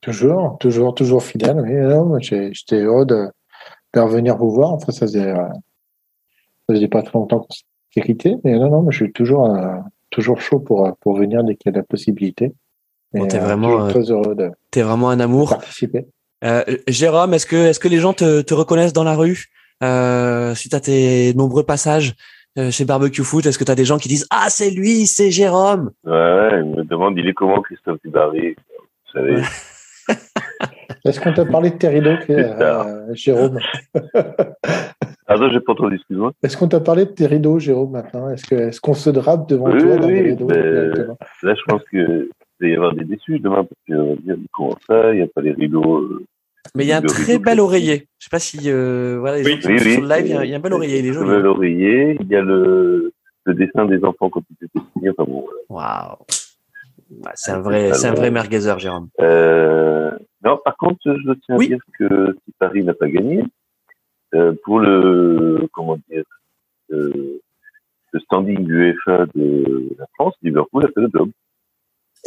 Toujours, 0.00 0.56
toujours, 0.58 0.96
toujours 0.96 1.22
fidèle. 1.22 1.60
Oui, 1.60 2.22
j'étais 2.52 2.80
heureux 2.82 3.06
de, 3.06 3.28
de 3.94 4.00
revenir 4.00 4.36
vous 4.36 4.50
voir. 4.50 4.72
Enfin, 4.72 4.90
ça 4.90 5.06
faisait, 5.06 5.30
euh, 5.30 5.48
ça 6.68 6.74
faisait 6.74 6.88
pas 6.88 7.02
très 7.02 7.16
longtemps 7.16 7.38
qu'on 7.38 7.54
s'était 7.54 7.73
quitté, 8.02 8.36
mais 8.44 8.58
non, 8.58 8.70
non, 8.70 8.90
je 8.90 9.04
suis 9.04 9.12
toujours, 9.12 9.54
euh, 9.54 9.76
toujours 10.10 10.40
chaud 10.40 10.58
pour, 10.60 10.86
euh, 10.86 10.90
pour 11.00 11.16
venir 11.16 11.44
dès 11.44 11.54
qu'il 11.56 11.72
y 11.72 11.74
a 11.74 11.78
la 11.78 11.84
possibilité. 11.84 12.52
Bon, 13.12 13.26
t'es 13.26 13.38
euh, 13.38 13.40
vraiment, 13.44 13.84
euh, 13.86 13.90
très 13.90 14.10
heureux 14.10 14.34
de 14.34 14.50
T'es 14.70 14.82
vraiment 14.82 15.10
un 15.10 15.20
amour. 15.20 15.50
participer. 15.50 16.06
Euh, 16.44 16.62
Jérôme, 16.88 17.32
est-ce 17.34 17.46
que, 17.46 17.56
est-ce 17.56 17.80
que 17.80 17.88
les 17.88 17.98
gens 17.98 18.12
te, 18.12 18.42
te 18.42 18.54
reconnaissent 18.54 18.92
dans 18.92 19.04
la 19.04 19.14
rue 19.14 19.46
euh, 19.82 20.54
suite 20.54 20.74
à 20.74 20.80
tes 20.80 21.32
nombreux 21.34 21.62
passages 21.64 22.14
euh, 22.58 22.70
chez 22.70 22.84
Barbecue 22.84 23.22
Foot? 23.24 23.46
Est-ce 23.46 23.58
que 23.58 23.64
tu 23.64 23.70
as 23.70 23.76
des 23.76 23.84
gens 23.84 23.98
qui 23.98 24.08
disent 24.08 24.26
Ah, 24.30 24.46
c'est 24.48 24.70
lui, 24.70 25.06
c'est 25.06 25.30
Jérôme? 25.30 25.92
Ouais, 26.04 26.12
ouais, 26.12 26.60
il 26.60 26.76
me 26.76 26.84
demande, 26.84 27.16
il 27.16 27.28
est 27.28 27.32
comment 27.34 27.62
Christophe 27.62 27.98
Dubarry? 28.04 28.56
Vous 28.56 29.12
savez, 29.20 29.42
Est-ce 31.04 31.20
qu'on 31.20 31.32
t'a 31.32 31.44
parlé 31.44 31.70
de 31.70 31.76
est, 31.86 32.30
euh, 32.30 33.14
Jérôme? 33.14 33.58
Pardon, 35.26 35.48
j'ai 35.50 35.60
pas 35.60 35.72
entendu, 35.72 35.96
excuse-moi. 35.96 36.32
Est-ce 36.42 36.56
qu'on 36.56 36.68
t'a 36.68 36.80
parlé 36.80 37.06
de 37.06 37.10
Terrido, 37.10 37.58
Jérôme, 37.58 37.92
maintenant? 37.92 38.28
Est-ce 38.30 38.80
qu'on 38.80 38.94
se 38.94 39.08
drape 39.10 39.48
devant 39.48 39.70
Oui, 39.72 39.78
toi 39.80 39.96
dans 39.96 40.06
oui, 40.06 40.14
des 40.14 40.20
rideaux 40.30 40.46
directement? 40.46 41.18
Là, 41.42 41.54
je 41.54 41.62
pense 41.66 41.82
que 41.90 42.28
il 42.60 42.68
va 42.68 42.68
y 42.68 42.76
avoir 42.76 42.94
des 42.94 43.04
déçus 43.04 43.38
demain 43.40 43.64
parce 43.64 43.80
qu'on 43.88 44.14
va 44.14 44.20
dire 44.20 44.36
comment 44.52 44.76
ça, 44.86 45.12
il 45.12 45.16
n'y 45.16 45.22
a 45.22 45.26
pas 45.26 45.40
les 45.40 45.52
rideaux. 45.52 46.02
euh, 46.02 46.24
Mais 46.74 46.84
il 46.84 46.88
y 46.88 46.92
a 46.92 46.98
un 46.98 47.02
très 47.02 47.38
bel 47.38 47.58
oreiller. 47.60 48.06
Je 48.18 48.24
sais 48.24 48.30
pas 48.30 48.38
si 48.38 48.58
euh, 48.70 49.16
voilà, 49.18 49.38
les 49.38 49.44
Oui, 49.44 49.52
gens 49.52 49.58
qui 49.60 49.66
oui, 49.68 49.78
sont 49.78 49.84
oui. 49.86 49.92
sur 49.92 50.02
le 50.02 50.08
live, 50.08 50.26
il 50.26 50.30
y, 50.32 50.36
a, 50.36 50.44
il 50.44 50.50
y 50.50 50.54
a 50.54 50.56
un 50.56 50.60
bel 50.60 50.72
oreiller, 50.72 50.98
il 51.00 51.04
est 51.06 51.08
Le 51.08 51.14
joli. 51.14 51.30
bel 51.30 51.46
oreiller, 51.46 52.16
il 52.20 52.26
y 52.28 52.36
a 52.36 52.42
le, 52.42 53.12
le 53.44 53.54
dessin 53.54 53.86
des 53.86 54.04
enfants 54.04 54.28
quand 54.30 54.42
ils 54.50 54.64
étaient 54.64 54.78
petits. 54.78 55.08
Enfin 55.10 55.24
bon. 55.30 55.46
Waouh 55.68 56.16
Ouais, 57.22 57.30
C'est 57.34 57.52
un 57.52 57.60
vrai, 57.60 57.92
c'est 57.92 58.06
un 58.08 58.14
vrai 58.14 58.30
merguezeur, 58.30 58.78
Jérôme. 58.78 59.08
Euh, 59.20 60.10
non, 60.44 60.58
par 60.64 60.76
contre, 60.76 60.98
je 61.04 61.32
tiens 61.44 61.56
Oui. 61.56 61.66
à 61.66 61.68
dire 61.68 61.78
que 61.98 62.36
si 62.44 62.52
Paris 62.58 62.82
n'a 62.82 62.94
pas 62.94 63.08
gagné, 63.08 63.42
pour 64.64 64.80
le, 64.80 65.68
comment 65.72 65.96
dire, 66.08 66.24
euh, 66.92 67.40
le 68.12 68.20
standing 68.20 68.64
du 68.64 68.74
UEFA 68.90 69.26
de 69.34 69.88
la 69.98 70.06
France, 70.14 70.34
Liverpool 70.42 70.84
a 70.84 70.88
fait 70.88 71.00
le 71.00 71.10
job. 71.12 71.30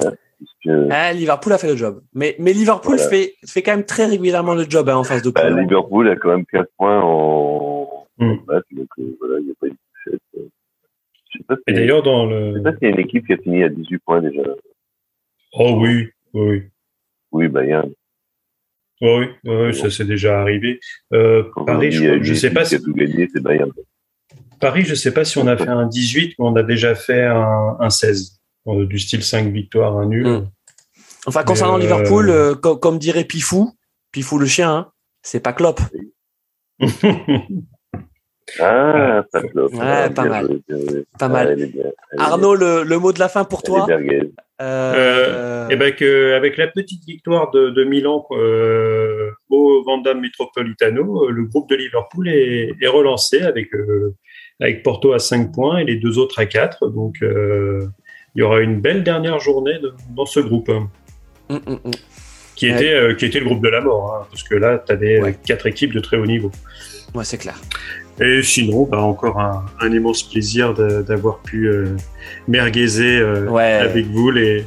Hein, 0.03 0.11
puisque, 0.38 0.77
Ah, 0.92 1.14
Liverpool 1.14 1.53
a 1.53 1.58
fait 1.58 1.68
le 1.69 1.76
job. 1.76 2.02
Mais, 2.14 2.36
mais 2.40 2.53
Liverpool 2.53 2.95
Voilà. 2.98 3.10
fait, 3.10 3.34
fait 3.45 3.61
quand 3.64 3.72
même 3.76 3.86
très 3.86 4.06
régulièrement 4.06 4.53
le 4.53 4.64
job 4.69 4.90
hein, 4.90 4.95
en 4.98 5.03
face 5.03 5.22
de 5.24 5.32
bah, 5.32 5.42
Cologne. 5.42 5.64
Liverpool 5.64 6.10
a 6.10 6.16
quand 6.16 6.30
même 6.30 6.45
4 6.45 6.69
points 6.77 7.02
en, 7.02 8.06
en 8.19 8.26
Mm. 8.26 8.40
match, 8.48 8.66
donc 8.72 8.88
euh, 9.00 9.16
voilà, 9.19 9.40
il 9.40 9.45
n'y 9.45 9.52
a 9.52 9.53
pas 9.60 9.68
eu 9.68 9.69
de 9.69 9.77
défaite. 10.06 10.22
euh. 10.38 10.48
Je 11.32 11.38
sais 11.38 11.44
pas 11.44 11.56
si- 11.68 11.74
d'ailleurs 11.74 12.02
dans 12.02 12.27
je 12.30 12.34
sais 12.36 12.58
le 12.58 12.64
pas 12.64 12.72
s'il 12.74 12.84
y 12.84 12.86
a 12.88 12.90
une 12.95 13.00
équipe 13.00 13.27
qui 13.27 13.34
a 13.34 13.38
fini 13.38 13.64
à 13.64 13.69
18 13.69 13.98
points 14.00 14.22
déjà. 14.22 14.42
oh 15.53 15.77
oui 15.80 16.10
oui 16.34 16.42
oui 16.50 16.64
Oui, 17.32 17.48
Bayern. 17.48 17.92
Oui, 19.01 19.09
oui, 19.43 19.56
oui, 19.67 19.76
ça 19.76 19.90
c'est 19.92 20.06
déjà 20.06 20.42
arrivé. 20.42 20.80
Euh, 21.14 21.43
Paris, 21.66 21.90
dit, 21.90 21.95
je, 21.98 22.24
je 22.24 22.34
sais 22.34 22.51
pas 22.51 22.66
si. 22.66 22.77
Paris, 24.59 24.84
je 24.85 24.95
sais 24.95 25.14
pas 25.14 25.24
si 25.24 25.38
on 25.38 25.45
a 25.48 25.56
fait 25.56 25.67
un 25.67 25.85
18, 25.85 26.35
mais 26.40 26.45
on 26.45 26.56
a 26.56 26.64
déjà 26.64 26.95
fait 26.95 27.24
un, 27.24 27.77
un 27.80 27.90
16, 27.92 28.40
euh, 28.67 28.85
du 28.88 28.98
style 28.98 29.24
5 29.24 29.51
victoires, 29.51 29.98
un 29.98 30.08
nul. 30.08 30.27
Mm. 30.27 30.50
Enfin, 31.27 31.43
concernant 31.43 31.77
Mais, 31.77 31.84
Liverpool, 31.84 32.30
euh, 32.30 32.56
co- 32.56 32.77
comme 32.77 32.98
dirait 32.98 33.26
Pifou, 33.26 33.72
Pifou 34.11 34.40
le 34.40 34.48
chien, 34.48 34.72
hein, 34.74 34.92
c'est 35.22 35.42
pas 35.42 35.53
Klopp. 35.53 35.80
Ah. 38.59 39.24
Ouais, 39.34 40.09
pas 40.09 40.24
mal. 40.26 40.48
bien. 40.67 40.77
Pas 41.19 41.27
mal. 41.27 41.58
Arnaud, 42.17 42.56
le, 42.56 42.84
le 42.84 42.98
mot 43.00 43.11
de 43.11 43.19
la 43.19 43.27
fin 43.30 43.43
pour 43.43 43.61
toi 43.64 43.85
est 43.90 43.98
merguez. 43.98 44.32
Euh, 44.61 45.67
Eh 45.69 45.76
ben 45.76 45.93
que 45.93 46.34
avec 46.34 46.58
la 46.58 46.67
petite 46.67 47.03
victoire 47.06 47.51
de, 47.51 47.69
de 47.69 47.84
Milan 47.84 48.26
euh, 48.32 49.30
au 49.50 49.84
Vanda 49.85 50.14
Metropolitano, 50.14 51.26
euh, 51.26 51.32
le 51.32 51.43
groupe 51.43 51.69
de 51.69 51.76
Liverpool 51.76 52.27
est, 52.30 52.72
est 52.82 52.88
relancé 52.88 53.42
avec 53.42 53.74
euh, 53.76 54.16
avec 54.59 54.82
Porto 54.82 55.14
à 55.14 55.19
5 55.19 55.51
points 55.53 55.77
et 55.80 55.84
les 55.84 55.98
deux 55.98 56.17
autres 56.17 56.40
à 56.40 56.45
4. 56.48 56.88
Donc 56.90 57.17
euh, 57.22 57.85
il 58.34 58.40
y 58.40 58.42
aura 58.43 58.61
une 58.61 58.82
belle 58.82 59.03
dernière 59.03 59.40
journée 59.40 59.77
de- 59.80 59.93
dans 60.16 60.26
ce 60.26 60.40
groupe 60.40 60.69
hum, 60.69 60.88
hum, 61.50 61.61
hum. 61.67 61.92
qui 62.56 62.67
Ouais. 62.72 62.76
était 62.77 62.93
euh, 62.93 63.14
qui 63.14 63.26
était 63.26 63.40
le 63.40 63.45
groupe 63.45 63.61
de 63.64 63.69
la 63.69 63.82
mort 63.82 64.16
hein, 64.22 64.27
parce 64.32 64.42
que 64.43 64.56
là 64.56 64.82
tu 64.84 64.92
avais 64.92 65.22
Ouais. 65.22 65.35
quatre 65.45 65.67
équipes 65.67 65.93
de 65.93 66.00
très 66.00 66.17
haut 66.17 66.26
niveau. 66.26 66.50
Ouais, 67.14 67.24
c'est 67.26 67.38
clair. 67.38 67.60
Et 68.19 68.42
sinon, 68.44 68.88
bah, 68.90 69.00
encore 69.02 69.40
un, 69.40 69.66
un 69.80 69.92
immense 69.92 70.24
plaisir 70.24 70.74
d'avoir 70.74 71.38
pu 71.40 71.68
euh, 71.68 71.95
euh, 72.50 73.48
Ouais. 73.48 73.74
avec 73.74 74.08
vous 74.08 74.32
les, 74.32 74.66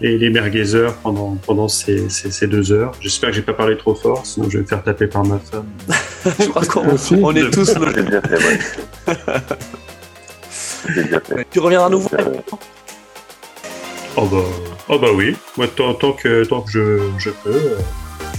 les 0.00 0.30
merguezers 0.30 0.94
pendant, 1.02 1.36
pendant 1.46 1.68
ces, 1.68 2.08
ces, 2.08 2.30
ces 2.30 2.46
deux 2.46 2.70
heures. 2.72 2.92
J'espère 3.00 3.30
que 3.30 3.36
j'ai 3.36 3.42
pas 3.42 3.52
parlé 3.54 3.76
trop 3.76 3.94
fort, 3.94 4.24
sinon 4.24 4.48
je 4.48 4.58
vais 4.58 4.62
me 4.62 4.68
faire 4.68 4.82
taper 4.84 5.06
par 5.08 5.24
ma 5.24 5.38
femme. 5.38 5.66
Je 6.38 6.48
crois 6.48 6.64
qu'on 6.64 6.88
Aussi. 6.94 7.16
on 7.20 7.34
est 7.34 7.50
tous. 7.50 7.74
Fait. 9.04 9.10
Tu 11.50 11.58
reviendras 11.58 11.86
à 11.86 11.90
nouveau. 11.90 12.08
Oh 14.16 14.26
bah, 14.26 14.38
oh 14.88 14.98
bah 14.98 15.08
oui, 15.14 15.36
moi 15.56 15.66
tant, 15.68 15.94
tant 15.94 16.12
que, 16.12 16.44
tant 16.44 16.62
que 16.62 16.72
je, 16.72 16.98
je 17.18 17.30
peux, 17.30 17.50
euh, 17.50 17.78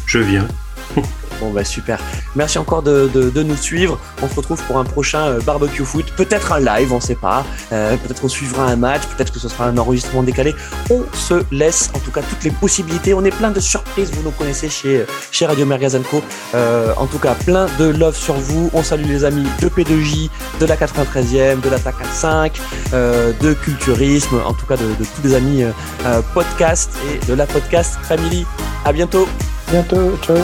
je 0.06 0.19
viens. 0.19 0.48
Bon 1.41 1.51
bah 1.51 1.63
super. 1.63 1.99
Merci 2.35 2.57
encore 2.59 2.83
de, 2.83 3.09
de, 3.13 3.43
nous 3.43 3.57
suivre. 3.57 3.99
On 4.21 4.29
se 4.29 4.35
retrouve 4.35 4.63
pour 4.63 4.77
un 4.77 4.85
prochain 4.85 5.25
euh, 5.25 5.41
barbecue 5.41 5.83
foot, 5.83 6.05
peut-être 6.15 6.53
un 6.53 6.59
live, 6.59 6.93
on 6.93 6.99
sait 6.99 7.15
pas. 7.15 7.43
Euh, 7.71 7.97
peut-être 7.97 8.21
qu'on 8.21 8.29
suivra 8.29 8.65
un 8.65 8.75
match, 8.75 9.01
peut-être 9.07 9.33
que 9.33 9.39
ce 9.39 9.49
sera 9.49 9.65
un 9.65 9.77
enregistrement 9.77 10.21
décalé. 10.23 10.53
On 10.89 11.03
se 11.13 11.43
laisse 11.51 11.89
en 11.95 11.99
tout 11.99 12.11
cas 12.11 12.21
toutes 12.21 12.43
les 12.43 12.51
possibilités. 12.51 13.13
On 13.13 13.25
est 13.25 13.35
plein 13.35 13.51
de 13.51 13.59
surprises, 13.59 14.11
vous 14.11 14.21
nous 14.21 14.31
connaissez 14.31 14.69
chez 14.69 15.05
chez 15.31 15.45
Radio 15.47 15.65
Mergazanco. 15.65 16.21
Euh, 16.53 16.93
en 16.97 17.07
tout 17.07 17.17
cas, 17.17 17.33
plein 17.33 17.65
de 17.79 17.85
love 17.85 18.15
sur 18.15 18.35
vous. 18.35 18.69
On 18.73 18.83
salue 18.83 19.05
les 19.05 19.23
amis 19.23 19.47
de 19.61 19.69
P2J, 19.69 20.29
de 20.59 20.65
la 20.65 20.75
93e, 20.75 21.59
de 21.61 21.69
l'attaque 21.69 22.01
à 22.01 22.05
5, 22.05 22.61
euh, 22.93 23.33
de 23.41 23.53
culturisme, 23.53 24.39
en 24.45 24.53
tout 24.53 24.65
cas 24.65 24.77
de, 24.77 24.85
de 24.85 25.05
tous 25.05 25.21
les 25.23 25.33
amis 25.33 25.63
euh, 25.63 26.21
podcast 26.33 26.91
et 27.11 27.25
de 27.25 27.33
la 27.33 27.45
podcast 27.45 27.97
family. 28.03 28.45
À 28.85 28.91
bientôt. 28.91 29.27
Bientôt, 29.71 30.17
ciao. 30.21 30.37